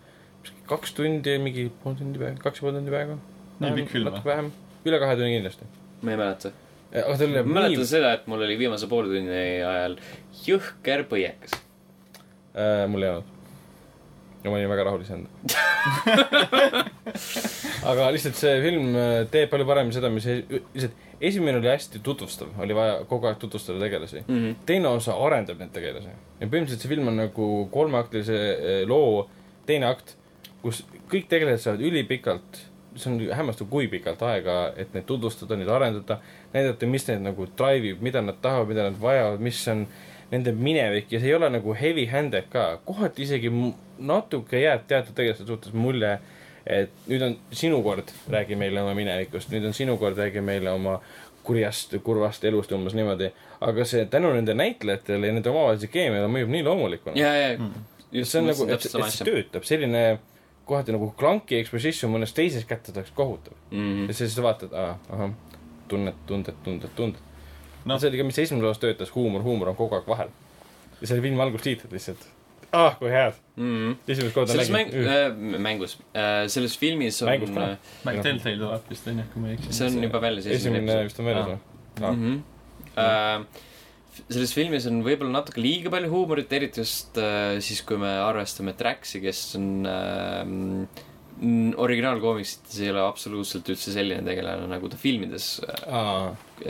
kaks 0.68 0.94
tundi, 0.96 1.34
mingi 1.42 1.68
pool 1.82 1.96
tundi 1.98 2.20
peaaegu, 2.20 2.40
kaks 2.44 2.60
ja 2.60 2.66
pool 2.66 2.76
tundi 2.76 2.92
peaaegu. 2.94 3.18
Nii 3.58 3.76
pikk 3.80 3.92
film 3.96 4.10
või? 4.12 4.24
vähem, 4.26 4.50
üle 4.86 5.00
kahe 5.02 5.16
tunni 5.18 5.36
kindlasti. 5.36 5.68
ma 6.02 6.14
ei 6.14 6.20
mäleta. 6.20 6.52
aga 6.92 7.16
tal 7.20 7.30
ma 7.30 7.38
leiab 7.38 7.48
mäletan 7.54 7.80
nii, 7.82 7.88
seda, 7.90 8.12
et 8.18 8.28
mul 8.30 8.44
oli 8.46 8.58
viimase 8.60 8.90
poole 8.90 9.10
tunni 9.10 9.40
ajal 9.66 9.96
jõhker 10.44 11.04
põiekas. 11.10 11.56
äh,. 12.58 12.84
mul 12.90 13.06
ei 13.06 13.12
olnud. 13.14 13.34
ja 14.44 14.50
ma 14.50 14.56
olin 14.58 14.70
väga 14.70 14.86
rahul 14.88 15.02
iseendaga. 15.02 15.34
aga 17.90 18.10
lihtsalt 18.14 18.38
see 18.38 18.54
film 18.62 18.94
äh, 18.94 19.24
teeb 19.32 19.50
palju 19.52 19.66
paremini 19.68 19.96
seda, 19.96 20.10
mis 20.12 20.26
e- 20.26 20.42
lihtsalt 20.50 21.06
esimene 21.20 21.58
oli 21.58 21.68
hästi 21.70 21.98
tutvustav, 22.04 22.52
oli 22.62 22.76
vaja 22.76 23.00
kogu 23.08 23.26
aeg 23.26 23.38
tutvustada 23.42 23.80
tegelasi 23.82 24.20
mm. 24.20 24.34
-hmm. 24.34 24.54
teine 24.66 24.88
osa 24.88 25.16
arendab 25.26 25.58
neid 25.58 25.72
tegelasi 25.74 26.08
ja 26.08 26.46
põhimõtteliselt 26.46 26.84
see 26.84 26.92
film 26.94 27.08
on 27.10 27.16
nagu 27.18 27.68
kolmeaktilise 27.74 28.38
eh, 28.38 28.82
loo 28.86 29.28
teine 29.66 29.90
akt, 29.90 30.14
kus 30.62 30.84
kõik 31.10 31.28
tegelased 31.30 31.66
saavad 31.66 31.84
ülipikalt, 31.84 32.60
see 32.96 33.10
on 33.12 33.18
hämmastav, 33.34 33.68
kui 33.70 33.88
pikalt 33.90 34.22
aega, 34.26 34.58
et 34.76 34.94
neid 34.94 35.06
tutvustada, 35.08 35.58
neid 35.58 35.70
arendada, 35.72 36.18
näidata, 36.54 36.88
mis 36.90 37.06
neid 37.08 37.24
nagu 37.26 37.48
drive 37.58 37.92
ib, 37.92 38.04
mida 38.04 38.22
nad 38.24 38.40
tahavad, 38.42 38.70
mida 38.72 38.88
nad 38.88 39.00
vajavad, 39.02 39.42
mis 39.44 39.60
on 39.68 39.84
nende 40.30 40.52
minevik 40.52 41.12
ja 41.12 41.20
see 41.20 41.30
ei 41.30 41.36
ole 41.38 41.48
nagu 41.52 41.74
heavy 41.76 42.06
handed 42.10 42.50
ka, 42.52 42.66
kohati 42.84 43.24
isegi 43.24 43.52
natuke 43.98 44.60
jääb 44.60 44.84
teatud 44.90 45.16
tegelaste 45.16 45.46
suhtes 45.48 45.72
mulje, 45.72 46.18
et 46.68 46.92
nüüd 47.08 47.24
on 47.24 47.36
sinu 47.56 47.80
kord, 47.84 48.12
räägi 48.30 48.58
meile 48.60 48.82
oma 48.82 48.94
minevikust, 48.98 49.52
nüüd 49.54 49.68
on 49.70 49.76
sinu 49.76 49.96
kord, 50.00 50.18
räägi 50.20 50.42
meile 50.44 50.74
oma 50.74 50.98
kurjast, 51.48 51.94
kurvast 52.04 52.44
elust 52.44 52.72
umbes 52.76 52.96
niimoodi. 52.96 53.30
aga 53.60 53.84
see 53.88 54.04
tänu 54.06 54.30
nende 54.34 54.54
näitlejatele 54.54 55.26
ja 55.26 55.34
nende 55.34 55.50
omavahelise 55.50 55.88
keemiale 55.90 56.28
mõjub 56.30 56.52
nii 56.52 56.66
loomulikuna. 56.66 57.16
ja, 57.18 57.32
ja 57.34 57.70
just 58.12 58.32
see 58.32 58.42
on 58.42 58.50
nagu, 58.52 58.66
et, 58.68 58.84
et 58.84 59.14
see 59.14 59.26
töötab, 59.26 59.64
selline 59.64 60.02
kohati 60.68 60.92
nagu 60.92 61.08
clunky 61.18 61.56
exposition 61.56 62.12
mõnes 62.12 62.36
teises 62.36 62.68
kätte 62.68 62.92
oleks 62.92 63.14
kohutav. 63.16 63.56
Mhm. 63.70 64.10
ja 64.12 64.18
siis 64.20 64.36
sa 64.36 64.44
vaatad, 64.44 64.76
ahah, 64.76 65.32
tunned, 65.88 66.20
tunded, 66.28 66.60
tunded, 66.64 66.92
tunded 66.96 67.27
no.. 67.88 67.98
See 68.00 68.10
oli 68.10 68.20
ka, 68.20 68.26
mis 68.28 68.40
esimeses 68.44 68.72
osas 68.72 68.82
töötas, 68.82 69.12
huumor, 69.14 69.44
huumor 69.46 69.72
on 69.72 69.78
kogu 69.78 69.98
aeg 69.98 70.10
vahel. 70.10 70.34
ja 70.98 71.06
see 71.06 71.16
oli 71.16 71.28
filmi 71.28 71.42
algustiitlid 71.44 71.94
lihtsalt. 71.94 72.26
ah, 72.72 72.98
kui 73.00 73.12
head. 73.12 73.38
Mhm. 73.56 73.96
esimest 74.14 74.36
korda 74.36 74.52
selles 74.52 74.72
mäng- 74.74 74.92
nägin, 74.92 75.56
äh,, 75.56 75.62
mängus 75.68 75.96
äh,, 76.12 76.44
selles 76.52 76.76
filmis 76.78 77.22
on 77.22 77.32
Mängus 77.32 77.54
ka., 77.54 77.70
mäng 78.08 78.20
Telltale 78.26 78.60
tuleb 78.60 78.92
vist 78.92 79.08
onju, 79.08 79.24
kui 79.32 79.42
ma 79.42 79.52
ei 79.52 79.58
eksi. 79.58 79.72
see 79.80 79.88
on 79.88 80.04
juba 80.08 80.20
väljas 80.22 80.50
esimene 80.58 81.00
vist 81.08 81.22
on 81.22 81.32
väljas 81.32 81.50
või? 81.54 81.58
Mm. 81.98 82.22
-hmm. 82.22 82.38
Uh, 82.98 83.44
selles 84.26 84.52
filmis 84.54 84.86
on 84.90 85.02
võib-olla 85.06 85.38
natuke 85.38 85.62
liiga 85.62 85.90
palju 85.92 86.10
huumorit, 86.10 86.52
eriti 86.52 86.82
just 86.82 87.18
uh, 87.20 87.58
siis, 87.62 87.82
kui 87.86 87.98
me 88.00 88.10
arvestame 88.24 88.74
Traxi, 88.78 89.20
kes 89.22 89.42
on 89.58 89.68
uh, 89.86 91.04
originaalkoomiksites 91.76 92.80
ei 92.82 92.90
ole 92.90 93.02
absoluutselt 93.06 93.68
üldse 93.70 93.92
selline 93.94 94.22
tegelane, 94.26 94.66
nagu 94.70 94.88
ta 94.90 94.96
filmides 94.98 95.46
uh, 95.62 95.94
aa, 95.94 96.22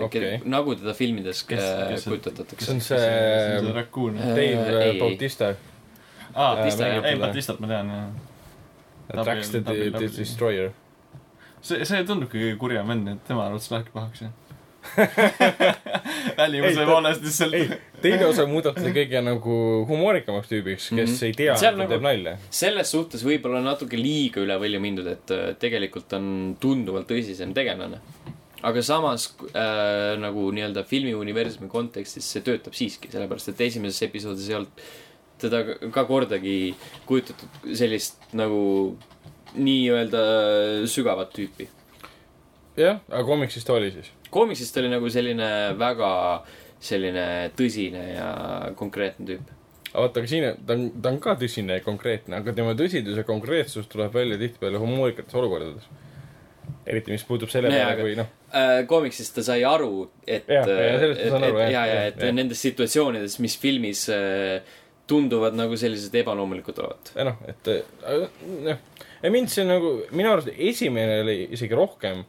okei. 0.04 0.40
nagu 0.44 0.74
teda 0.76 0.92
filmides 0.96 1.40
see- 1.48 2.00
kujutatakse 2.04 2.66
see 2.66 2.74
on 2.74 2.80
see 2.84 2.98
see 3.62 3.72
rakuun. 3.76 4.18
Äh, 4.18 4.34
Dave 4.36 4.82
ei. 4.84 4.98
Bautista, 5.00 5.54
aa, 6.34 6.50
Batista, 6.56 6.90
jah. 6.92 7.04
ei 7.08 7.16
Batistat 7.22 7.60
ma 7.64 7.70
tean 7.70 7.94
jah. 7.94 9.24
Trax 9.24 9.48
the 9.56 9.62
Destroyer. 10.18 10.70
see, 11.62 11.84
see 11.88 12.04
tundub 12.04 12.28
kõige 12.32 12.56
kurjem 12.60 12.86
vend, 12.92 13.08
et 13.14 13.24
tema 13.28 13.46
arvates 13.48 13.70
lähebki 13.72 13.94
pahaks 13.96 14.26
jah. 14.26 14.34
välimuse 16.38 16.70
Ei, 16.70 16.76
ta- 16.76 16.86
poolest 16.86 17.22
lihtsalt. 17.24 17.54
ei, 17.54 17.68
teine 18.02 18.26
osa 18.28 18.46
muudab 18.48 18.76
teda 18.78 18.92
kõige 18.94 19.22
nagu 19.24 19.56
humoorikamaks 19.88 20.48
tüübiks, 20.50 20.88
kes 20.94 21.10
Mhm. 21.16 21.24
ei 21.26 21.32
tea, 21.36 21.54
et 21.54 21.60
ta 21.60 21.72
nagu- 21.72 21.88
teeb 21.92 22.02
nalja. 22.06 22.36
selles 22.50 22.90
suhtes 22.94 23.24
võib-olla 23.26 23.62
natuke 23.64 23.96
liiga 23.98 24.40
üle 24.40 24.56
võlju 24.58 24.80
mindud, 24.80 25.06
et 25.06 25.30
äh, 25.30 25.54
tegelikult 25.58 26.12
on 26.12 26.56
tunduvalt 26.60 27.08
tõsisem 27.08 27.54
tegelane. 27.54 28.00
aga 28.62 28.82
samas 28.82 29.28
äh, 29.54 30.16
nagu 30.18 30.50
nii-öelda 30.52 30.82
filmiuniversumi 30.84 31.68
kontekstis 31.70 32.24
see 32.26 32.40
töötab 32.42 32.74
siiski, 32.74 33.06
sellepärast 33.10 33.48
et 33.52 33.60
esimeses 33.60 34.02
episoodis 34.02 34.48
ei 34.48 34.54
olnud 34.56 34.72
teda 35.38 35.60
ka- 35.64 35.90
ka 35.94 36.04
kordagi 36.04 36.74
kujutatud 37.06 37.48
sellist 37.74 38.16
nagu 38.32 38.96
nii-öelda 39.54 40.86
sügavat 40.90 41.30
tüüpi. 41.32 41.68
jah, 42.78 43.02
aga 43.10 43.24
komiksist 43.26 43.66
ta 43.66 43.76
oli 43.76 43.90
siis. 43.94 44.10
koomiksist 44.30 44.76
oli 44.80 44.90
nagu 44.92 45.10
selline 45.12 45.50
väga 45.78 46.10
selline 46.80 47.28
tõsine 47.58 48.02
ja 48.14 48.32
konkreetne 48.78 49.26
tüüp. 49.26 49.54
vaata, 49.92 50.20
aga 50.20 50.30
siin, 50.30 50.48
ta 50.66 50.76
on, 50.76 50.88
ta 51.02 51.12
on 51.12 51.22
ka 51.22 51.34
tõsine 51.40 51.78
ja 51.80 51.84
konkreetne, 51.84 52.38
aga 52.38 52.54
tema 52.54 52.74
tõsidus 52.78 53.18
ja 53.18 53.24
konkreetsus 53.26 53.88
tuleb 53.90 54.14
välja 54.14 54.38
tihtipeale 54.40 54.80
humoorikates 54.82 55.34
olukordades. 55.34 55.88
eriti, 56.86 57.12
mis 57.12 57.24
puutub 57.24 57.50
selle 57.52 57.72
peale, 57.72 57.96
kui 58.00 58.14
noh, 58.18 58.28
äh, 58.54 58.82
koomiksist 58.88 59.34
ta 59.38 59.44
sai 59.44 59.64
aru, 59.66 60.08
et, 60.26 60.46
Jah, 60.48 60.68
ja 60.68 60.98
sellest 61.00 61.24
ma 61.24 61.30
saan 61.34 61.48
aru, 61.48 61.62
jah, 61.64 61.72
ja, 61.72 61.86
ja 61.86 61.94
jah, 61.94 62.10
et 62.12 62.22
jah. 62.22 62.36
nendes 62.36 62.62
situatsioonides, 62.62 63.38
mis 63.44 63.56
filmis 63.58 64.04
äh, 64.12 64.76
tunduvad 65.08 65.56
nagu 65.56 65.76
sellised 65.80 66.14
ebaloomulikud 66.20 66.78
olevat. 66.84 67.12
ja 67.16 67.26
noh, 67.32 67.42
et 67.48 67.72
äh, 67.74 68.26
noh, 68.68 68.82
ja 69.22 69.34
mind 69.34 69.50
see 69.50 69.66
nagu, 69.66 69.96
minu 70.14 70.30
arust 70.36 70.52
esimene 70.54 71.22
oli 71.24 71.40
isegi 71.56 71.74
rohkem 71.74 72.22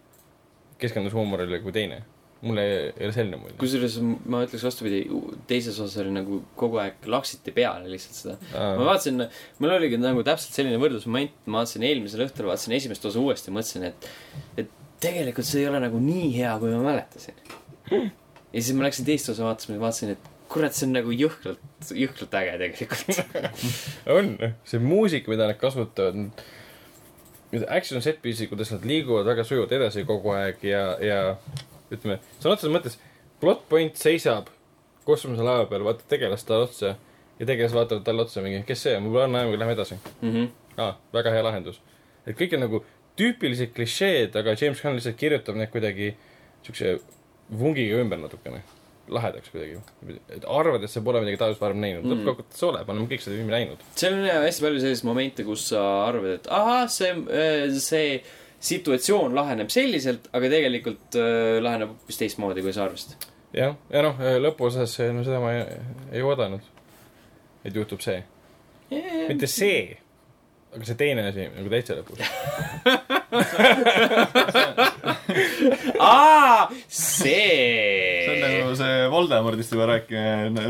keskendus 0.80 1.16
huumorile 1.18 1.62
kui 1.64 1.76
teine. 1.76 2.02
mulle 2.40 2.64
ei 2.64 3.04
ole 3.04 3.12
selline 3.12 3.36
mulje. 3.36 3.58
kusjuures 3.60 3.98
ma 4.32 4.46
ütleks 4.46 4.64
vastupidi, 4.64 5.02
teises 5.48 5.76
osas 5.76 5.98
oli 6.06 6.14
nagu 6.16 6.38
kogu 6.60 6.80
aeg 6.80 7.10
laksiti 7.12 7.52
peale 7.56 7.90
lihtsalt 7.92 8.16
seda. 8.16 8.38
ma 8.56 8.88
vaatasin, 8.88 9.26
mul 9.60 9.76
oligi 9.76 10.00
nagu 10.00 10.24
täpselt 10.24 10.56
selline 10.56 10.80
võrdlusmoment, 10.80 11.36
ma 11.48 11.60
vaatasin 11.60 11.84
eelmisel 11.90 12.24
õhtul, 12.28 12.48
vaatasin 12.48 12.78
esimest 12.80 13.10
osa 13.12 13.20
uuesti, 13.20 13.52
mõtlesin, 13.52 13.90
et, 13.92 14.10
et 14.64 14.72
tegelikult 15.04 15.48
see 15.48 15.66
ei 15.66 15.70
ole 15.72 15.84
nagu 15.84 16.00
nii 16.04 16.32
hea, 16.38 16.56
kui 16.62 16.72
ma 16.72 16.82
mäletasin. 16.88 17.44
ja 17.92 18.60
siis 18.62 18.72
ma 18.78 18.88
läksin 18.88 19.08
teist 19.08 19.32
osa 19.36 19.48
vaatama 19.50 19.76
ja 19.76 19.84
vaatasin, 19.84 20.16
et 20.16 20.32
kurat, 20.50 20.76
see 20.76 20.88
on 20.88 20.96
nagu 20.98 21.14
jõhkralt, 21.14 21.92
jõhkralt 21.94 22.40
äge 22.40 22.56
tegelikult. 22.64 23.20
on, 24.18 24.32
see 24.68 24.82
muusika, 24.84 25.32
mida 25.32 25.50
nad 25.52 25.60
kasutavad, 25.62 26.42
action 27.68 28.02
set 28.02 28.22
piece'id, 28.22 28.50
kuidas 28.52 28.72
nad 28.76 28.86
liiguvad 28.86 29.28
väga 29.30 29.44
sujuvalt 29.48 29.72
edasi 29.80 30.06
kogu 30.08 30.34
aeg 30.38 30.64
ja, 30.70 30.84
ja 31.02 31.20
ütleme, 31.90 32.20
sõna 32.38 32.56
otseses 32.56 32.74
mõttes 32.74 32.98
plot 33.42 33.66
point 33.70 33.98
seisab 33.98 34.52
kosmoselaeva 35.08 35.66
peal, 35.70 35.86
vaatab 35.88 36.10
tegelast 36.12 36.48
talle 36.48 36.68
otsa 36.68 36.94
ja 37.40 37.48
tegelased 37.48 37.78
vaatavad 37.78 38.06
talle 38.06 38.26
otsa 38.26 38.44
mingi, 38.46 38.62
kes 38.68 38.86
see 38.86 38.96
on, 38.98 39.06
mul 39.06 39.18
pole 39.18 39.42
aimu, 39.42 39.58
lähme 39.58 39.74
edasi. 39.78 39.98
aa, 40.78 40.94
väga 41.14 41.34
hea 41.34 41.44
lahendus. 41.44 41.82
et 42.28 42.38
kõik 42.38 42.54
on 42.58 42.66
nagu 42.68 42.84
tüüpilised 43.20 43.74
klišeed, 43.76 44.36
aga 44.40 44.56
James 44.60 44.82
Gunn 44.82 45.00
lihtsalt 45.00 45.18
kirjutab 45.20 45.58
need 45.60 45.72
kuidagi 45.74 46.14
siukse 46.64 47.00
vungiga 47.62 48.00
ümber 48.04 48.20
natukene. 48.22 48.62
Lahedaks 49.14 49.52
kuidagi. 49.54 49.80
et 50.36 50.46
arvad, 50.48 50.84
et 50.84 50.92
sa 50.92 51.02
pole 51.06 51.22
midagi 51.24 51.40
taolist 51.42 51.62
varem 51.62 51.82
näinud 51.82 52.06
mm.. 52.06 52.22
lõppkokkuvõttes 52.22 52.66
oled, 52.68 52.86
me 52.88 52.96
oleme 52.96 53.10
kõik 53.12 53.24
seda 53.26 53.38
filmi 53.38 53.56
näinud. 53.56 53.86
seal 54.00 54.18
on 54.18 54.28
hästi 54.30 54.66
palju 54.66 54.84
selliseid 54.84 55.10
momente, 55.10 55.46
kus 55.48 55.66
sa 55.72 55.86
arvad, 56.08 56.36
et 56.40 56.50
ahah, 56.60 56.84
see, 56.92 57.14
see 57.84 58.20
situatsioon 58.70 59.38
laheneb 59.38 59.72
selliselt, 59.74 60.28
aga 60.36 60.52
tegelikult 60.52 61.20
äh, 61.20 61.60
laheneb 61.64 61.94
hoopis 61.96 62.20
teistmoodi, 62.22 62.66
kui 62.66 62.76
sa 62.76 62.86
arvasid. 62.88 63.30
jah, 63.56 63.78
ja 63.94 64.04
noh, 64.06 64.20
lõpuosas, 64.48 64.98
no 65.16 65.26
seda 65.28 65.42
ma 65.44 65.56
ei, 65.56 65.80
ei 66.20 66.26
oodanud. 66.26 66.68
et 67.64 67.76
juhtub 67.76 68.04
see. 68.04 68.22
mitte 68.90 69.48
see, 69.50 70.00
aga 70.76 70.86
see 70.86 70.98
teine 71.00 71.24
asi 71.30 71.48
nagu 71.50 71.72
täitsa 71.72 71.96
lõpus. 71.98 72.20
aa, 76.00 76.70
see 76.88 78.30
on 78.30 78.36
see. 78.36 78.44
nagu 78.44 78.76
see 78.80 79.10
Voldemordist 79.14 79.74
juba 79.76 79.90
rääkimine, 79.94 80.68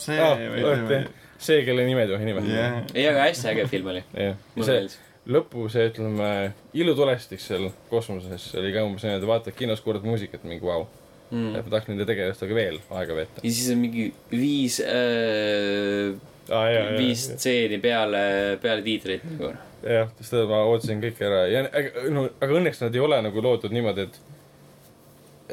see 0.00 0.18
või 0.20 0.62
see 0.62 0.80
või. 0.86 1.00
see, 1.42 1.62
kelle 1.66 1.86
nime 1.88 2.04
ei 2.06 2.12
tohi 2.12 2.28
nimetada 2.28 2.58
jah, 2.60 2.80
ei, 2.94 3.06
aga 3.10 3.26
hästi 3.28 3.52
äge 3.54 3.68
film 3.72 3.92
oli. 3.94 4.04
jah, 4.14 4.38
mulle 4.54 4.68
see 4.68 4.78
meeldis. 4.78 4.98
lõpu, 5.36 5.68
see 5.74 5.84
ütleme, 5.90 6.32
ilutulestik 6.78 7.42
seal 7.42 7.70
kosmoses 7.90 8.50
oli 8.58 8.74
ka 8.74 8.86
umbes 8.86 9.06
et 9.10 9.28
vaatad 9.28 9.58
kinos, 9.58 9.82
kuulad 9.84 10.06
muusikat, 10.06 10.44
mingi 10.48 10.66
vau 10.66 10.86
Mm. 11.32 11.54
et 11.56 11.64
ma 11.64 11.70
tahaks 11.72 11.86
nende 11.88 12.04
tegelastega 12.04 12.52
veel 12.52 12.74
aega 12.92 13.14
veeta. 13.16 13.40
ja 13.40 13.48
siis 13.56 13.70
on 13.72 13.78
mingi 13.80 14.10
viis 14.28 14.74
äh,, 14.84 16.12
aa 16.50 16.96
viis 16.96 17.26
stseeni 17.30 17.78
peale, 17.82 18.22
peale 18.62 18.82
tiitreid 18.86 19.24
nagu. 19.30 19.52
jah, 19.82 20.10
seda 20.20 20.44
ma 20.50 20.62
ootasin 20.70 21.02
kõik 21.02 21.22
ära. 21.28 21.44
Ja 21.52 21.64
aga, 21.68 22.06
no, 22.14 22.26
aga 22.40 22.58
õnneks 22.60 22.82
nad 22.84 22.98
ei 22.98 23.04
ole 23.04 23.20
nagu 23.28 23.44
loodud 23.44 23.74
niimoodi, 23.74 24.08
et, 24.08 24.20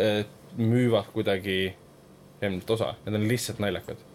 et 0.09 0.59
müüvad 0.59 1.09
kuidagi 1.13 1.61
eelmist 2.41 2.77
osa, 2.77 2.93
need 3.05 3.19
on 3.19 3.27
lihtsalt 3.29 3.59
naljakad. 3.63 4.05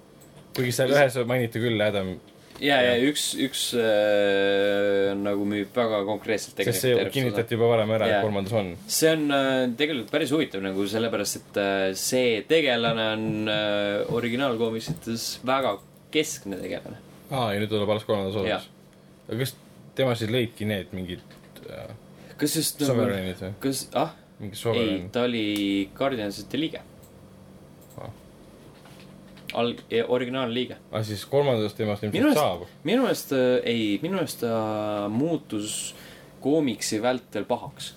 kuigi 0.54 0.72
seal 0.74 0.94
ühes 0.94 1.18
mainiti 1.28 1.62
küll 1.62 1.82
Adam, 1.82 2.14
ja, 2.62 2.76
ja 2.82 2.94
üks, 3.02 3.24
üks 3.40 3.62
äh, 3.78 5.12
nagu 5.18 5.46
müüb 5.48 5.74
väga 5.74 6.02
konkreetselt 6.06 6.60
sest 6.68 6.86
see 6.86 7.06
kinnitati 7.14 7.56
juba 7.56 7.70
varem 7.72 7.94
ära, 7.96 8.08
et 8.10 8.26
kolmandas 8.26 8.54
on. 8.58 8.70
see 8.86 9.10
on 9.14 9.24
äh, 9.34 9.48
tegelikult 9.78 10.12
päris 10.14 10.34
huvitav 10.34 10.62
nagu 10.64 10.86
sellepärast, 10.90 11.40
et 11.40 11.60
äh, 11.62 11.88
see 11.98 12.38
tegelane 12.50 13.08
on 13.16 13.26
äh, 13.50 14.14
originaalkoomiksites 14.14 15.28
väga 15.46 15.76
keskne 16.14 16.58
tegelane. 16.62 16.98
aa, 17.30 17.52
ja 17.54 17.60
nüüd 17.62 17.72
tuleb 17.72 17.90
alles 17.90 18.06
kolmandas 18.08 18.38
osas. 18.40 18.68
aga 19.28 19.38
kas 19.42 19.54
tema 19.98 20.14
siis 20.18 20.30
lõidki 20.34 20.66
need 20.68 20.92
mingid 20.96 21.22
äh, 21.70 21.92
kas 22.38 22.56
just 22.58 22.80
nagu, 22.82 22.92
Sovereignid 22.92 23.40
või? 23.42 23.52
kas, 23.66 23.84
ah, 23.98 24.14
mingi 24.40 24.56
ei 24.56 24.62
Sovereign,? 24.62 25.08
ta 25.14 25.26
oli 25.28 25.46
Guardiansite 25.96 26.60
liige 26.60 26.82
Ah.. 27.94 28.10
alg-, 29.62 29.84
originaalliige. 30.10 30.76
aga 30.90 31.04
siis 31.06 31.22
kolmandast 31.30 31.78
temast 31.78 32.02
ilmselt 32.08 32.38
saab. 32.38 32.66
minu 32.84 33.06
meelest 33.06 33.34
äh, 33.36 33.60
ei, 33.70 33.84
minu 34.02 34.18
meelest 34.18 34.42
ta 34.42 35.08
muutus 35.12 35.94
koomiksi 36.44 36.98
vältel 37.02 37.46
pahaks. 37.48 37.94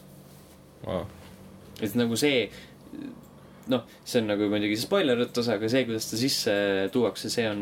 et 1.82 1.96
nagu 2.00 2.16
see, 2.16 2.48
noh, 3.72 3.84
see 4.08 4.22
on 4.22 4.32
nagu 4.32 4.48
muidugi 4.52 4.78
spoiler 4.80 5.20
jutus, 5.22 5.50
aga 5.54 5.70
see, 5.72 5.84
kuidas 5.88 6.08
ta 6.10 6.20
sisse 6.20 6.56
tuuakse, 6.94 7.32
see 7.34 7.46
on, 7.50 7.62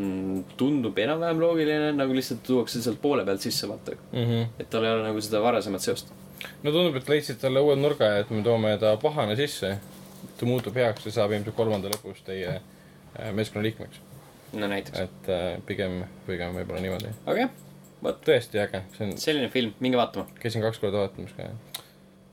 tundub 0.60 0.98
enam-vähem 1.02 1.42
loogiline, 1.42 1.92
nagu 1.98 2.16
lihtsalt 2.16 2.44
tuuakse 2.46 2.82
sealt 2.84 3.02
poole 3.02 3.26
pealt 3.28 3.44
sisse, 3.46 3.70
vaata. 3.70 3.98
et 4.16 4.70
tal 4.70 4.86
ei 4.86 4.96
ole 4.96 5.04
nagu 5.08 5.22
seda 5.24 5.42
varasemat 5.44 5.86
seost. 5.86 6.14
no 6.64 6.72
tundub, 6.72 6.98
et 7.00 7.12
leidsid 7.12 7.42
talle 7.42 7.64
uue 7.66 7.76
nurga, 7.80 8.16
et 8.22 8.32
me 8.34 8.44
toome 8.46 8.76
ta 8.82 8.96
pahane 9.02 9.38
sisse. 9.40 9.76
ta 10.38 10.48
muutub 10.50 10.76
heaks 10.76 11.06
ja 11.06 11.12
saab 11.20 11.36
ilmselt 11.36 11.56
kolmanda 11.56 11.92
lõpus 11.92 12.24
teie 12.26 12.58
äh, 12.58 13.30
meeskonna 13.34 13.64
liikmeks. 13.68 14.02
no 14.54 14.72
näiteks. 14.72 15.00
et 15.00 15.30
äh, 15.30 15.46
pigem, 15.66 16.04
pigem 16.28 16.58
võib-olla 16.60 16.82
niimoodi. 16.84 17.14
aga 17.26 17.46
jah, 17.46 17.62
tõesti 18.26 18.62
äge, 18.62 18.84
see 18.98 19.08
on, 19.08 19.18
selline 19.22 19.50
film, 19.54 19.74
minge 19.80 19.98
vaatama. 20.00 20.28
käisin 20.42 20.64
kaks 20.66 20.82
korda 20.82 21.06
vaatamas 21.06 21.36
ka 21.38 21.50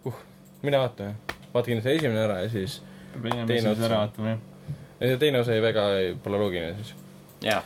uh,. 0.09 0.25
mine 0.63 0.81
vaata, 0.81 1.13
vaata 1.55 1.69
kindlasti 1.69 1.97
esimene 1.97 2.25
ära 2.27 2.41
ja 2.45 2.51
siis, 2.53 2.81
Teine 3.13 3.45
esimese 3.59 3.87
ära 3.89 4.03
vaatama, 4.07 4.35
jah. 4.35 5.15
teine 5.21 5.41
osa 5.43 5.57
jäi 5.57 5.63
väga, 5.65 5.87
pole 6.25 6.41
loogiline 6.41 6.75
siis. 6.81 6.95
jaa, 7.45 7.63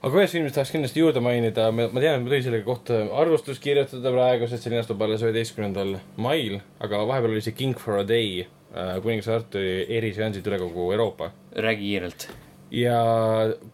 aga 0.00 0.20
ühest 0.22 0.36
filmist 0.36 0.56
tahaks 0.56 0.72
kindlasti 0.72 1.02
juurde 1.02 1.20
mainida, 1.24 1.66
ma 1.74 1.88
tean, 1.92 2.20
et 2.20 2.24
ma 2.24 2.32
tõin 2.32 2.44
selle 2.46 2.62
kohta 2.64 3.02
arvustust 3.20 3.60
kirjutada 3.64 4.12
praegu, 4.14 4.48
sest 4.48 4.64
see 4.64 4.72
linastub 4.72 5.02
alles 5.04 5.24
üheteistkümnendal 5.26 5.98
mail, 6.24 6.60
aga 6.80 7.02
vahepeal 7.10 7.36
oli 7.36 7.44
see 7.44 7.56
King 7.56 7.76
for 7.78 8.00
a 8.00 8.06
Day 8.08 8.40
äh, 8.44 8.94
kuningas 9.04 9.28
Arturi 9.34 9.84
eriseansid 9.98 10.46
üle 10.48 10.60
kogu 10.62 10.88
Euroopa. 10.94 11.32
räägi 11.52 11.84
kiirelt. 11.90 12.28
ja 12.70 12.96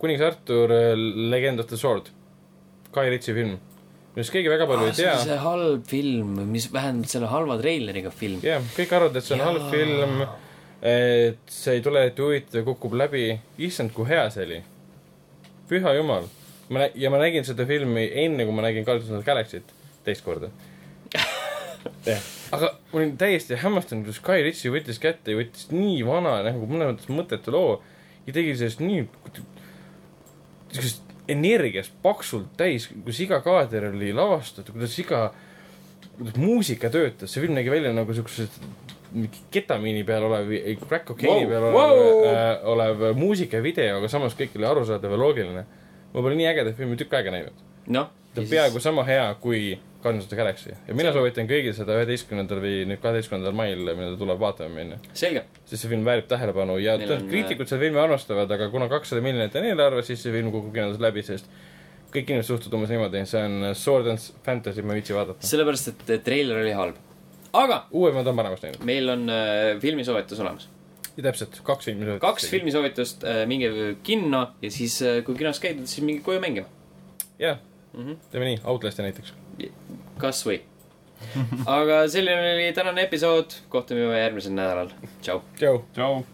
kuningas 0.00 0.32
Artur 0.32 0.74
äh, 0.74 0.92
Legend 1.30 1.62
of 1.62 1.70
the 1.70 1.78
Sword, 1.78 2.10
Guy 2.92 3.12
Ritchie 3.12 3.36
film, 3.36 3.58
millest 4.16 4.34
keegi 4.34 4.50
väga 4.50 4.66
palju 4.66 4.88
ei 4.88 4.96
see 4.96 5.04
tea 5.04 5.14
on 5.14 5.24
see 5.28 5.38
halb 5.44 5.86
film, 5.92 6.34
mis 6.50 6.66
vähemalt 6.72 7.12
selle 7.12 7.30
halva 7.30 7.60
treileriga 7.62 8.10
film. 8.10 8.42
jah, 8.42 8.66
kõik 8.74 8.98
arvavad, 8.98 9.20
et 9.20 9.28
see 9.28 9.38
on 9.38 9.44
Jaa. 9.44 9.52
halb 9.52 9.70
film, 9.70 10.26
et 10.86 11.50
see 11.50 11.78
ei 11.78 11.82
tule 11.82 12.04
eriti 12.04 12.22
huvitav, 12.22 12.64
kukub 12.66 12.94
läbi. 12.94 13.28
issand, 13.58 13.90
kui 13.94 14.06
hea 14.08 14.28
see 14.30 14.44
oli. 14.46 14.60
püha 15.70 15.94
jumal. 15.96 16.28
ma 16.70 16.88
ja 16.94 17.10
ma 17.10 17.18
nägin 17.22 17.46
seda 17.46 17.66
filmi 17.66 18.06
enne, 18.24 18.46
kui 18.46 18.54
ma 18.54 18.62
nägin 18.66 18.86
Guardians 18.86 19.10
of 19.10 19.22
the 19.22 19.26
Galaxy't 19.26 19.74
teist 20.06 20.24
korda. 20.26 20.50
jah, 22.10 22.22
aga 22.54 22.72
ma 22.92 23.00
olin 23.00 23.16
täiesti 23.18 23.58
hämmastunud, 23.62 24.06
kuidas 24.06 24.22
Guy 24.22 24.46
Ritchie 24.46 24.72
võttis 24.74 25.02
kätte 25.02 25.34
ja 25.34 25.40
võttis 25.40 25.68
nii 25.72 26.00
vana 26.06 26.38
nagu 26.46 26.70
mõnes 26.70 26.92
mõttes 26.92 27.10
mõttetu 27.14 27.54
loo 27.54 27.76
ja 28.26 28.34
tegi 28.34 28.54
sellest 28.58 28.82
nii, 28.82 29.04
niisugust 30.70 31.02
energiast 31.30 31.94
paksult 32.02 32.52
täis, 32.58 32.88
kus 33.04 33.20
iga 33.24 33.40
kaader 33.42 33.90
oli 33.90 34.12
lavastatud, 34.14 34.74
kuidas 34.76 34.94
iga, 35.02 35.22
kuidas 36.14 36.38
muusika 36.38 36.90
töötas, 36.94 37.32
see 37.32 37.42
film 37.42 37.58
nägi 37.58 37.72
välja 37.72 37.94
nagu 37.94 38.14
siuksed 38.14 38.60
ketamiini 39.54 40.04
peal 40.06 40.26
olev, 40.28 40.52
crack 40.86 41.08
cocaine'i 41.10 41.46
Wow, 41.46 41.50
peal 41.50 41.66
olev 41.70 41.74
wow. 41.76 42.28
äh, 42.30 42.68
olev 42.74 43.04
muusikavideo, 43.18 43.98
aga 44.00 44.10
samas 44.12 44.36
kõik 44.38 44.56
oli 44.58 44.68
arusaadav 44.68 45.16
ja 45.16 45.20
loogiline. 45.20 45.66
ma 46.12 46.22
pole 46.22 46.38
nii 46.38 46.48
ägedat 46.52 46.78
filmi 46.78 46.96
tükk 46.96 47.18
aega 47.18 47.34
näinud. 47.34 47.66
noh. 47.86 48.08
ta 48.34 48.42
on 48.42 48.48
peaaegu 48.50 48.80
sama 48.80 49.04
hea 49.04 49.28
kui 49.40 49.78
Guardians 50.02 50.24
of 50.24 50.30
the 50.30 50.36
Galaxy 50.36 50.70
ja 50.70 50.94
mina 50.94 51.12
soovitan 51.12 51.48
kõigil 51.50 51.74
seda 51.74 51.96
üheteistkümnendal 51.98 52.60
või 52.62 52.82
nüüd 52.90 53.00
kaheteistkümnendal 53.02 53.56
mail, 53.56 53.80
mida 53.98 54.12
tuleb 54.20 54.42
vaatama 54.42 54.74
minna. 54.74 54.98
sest 55.12 55.80
see 55.82 55.90
film 55.90 56.04
väärib 56.06 56.28
tähelepanu 56.30 56.78
ja 56.78 56.94
tõenäoliselt 56.98 57.24
on, 57.24 57.30
kriitikud 57.32 57.70
seda 57.70 57.80
filmi 57.82 58.02
armastavad, 58.02 58.52
aga 58.58 58.68
kuna 58.74 58.90
kakssada 58.92 59.24
miljonit 59.24 59.56
on 59.58 59.66
eelarve, 59.70 60.04
siis 60.06 60.22
see 60.22 60.34
film 60.34 60.52
kukub 60.54 60.74
kinodes 60.76 61.02
läbi, 61.02 61.24
sest 61.26 61.50
kõik 62.12 62.30
inimesed 62.30 62.52
suhtuvad 62.52 62.78
umbes 62.78 62.92
niimoodi, 62.94 63.24
see 63.28 63.42
on 63.42 63.74
sword 63.76 64.12
and 64.12 64.22
fantasy, 64.46 64.84
ma 64.84 64.94
ei 64.94 65.02
viitsi 65.02 65.16
vaadata. 65.16 65.46
sellepärast, 65.46 65.92
et 66.06 66.24
treiler 66.24 66.62
oli 66.62 66.74
halb. 66.76 67.00
Aga 67.62 67.84
uuemad 67.90 68.26
on 68.26 68.36
paremaks 68.36 68.62
läinud. 68.66 68.84
meil 68.84 69.08
on 69.12 69.28
äh, 69.30 69.76
filmisoovitus 69.82 70.40
olemas. 70.40 70.68
ja 71.16 71.22
täpselt, 71.28 71.60
kaks 71.64 71.84
filmi. 71.90 72.18
kaks. 72.20 72.50
filmisoovitust 72.50 73.24
äh,, 73.24 73.44
minge 73.48 73.70
kinno 74.02 74.46
ja 74.62 74.70
siis, 74.70 75.00
kui 75.24 75.34
kinos 75.38 75.60
käidud, 75.62 75.86
siis 75.86 76.04
minge 76.04 76.22
koju 76.26 76.40
mängima. 76.40 76.66
jah, 77.38 77.58
Mhm. 77.96 78.12
teeme 78.30 78.44
nii, 78.50 78.58
Outlast'i 78.64 79.02
näiteks. 79.02 79.32
kas 80.18 80.42
või. 80.46 80.60
aga 81.66 82.02
selline 82.12 82.54
oli 82.54 82.72
tänane 82.76 83.06
episood, 83.08 83.56
kohtume 83.72 84.00
juba 84.04 84.18
järgmisel 84.20 84.52
nädalal. 84.52 84.90
tšau. 85.22 85.40
tšau. 85.56 85.84
tšau. 85.94 86.24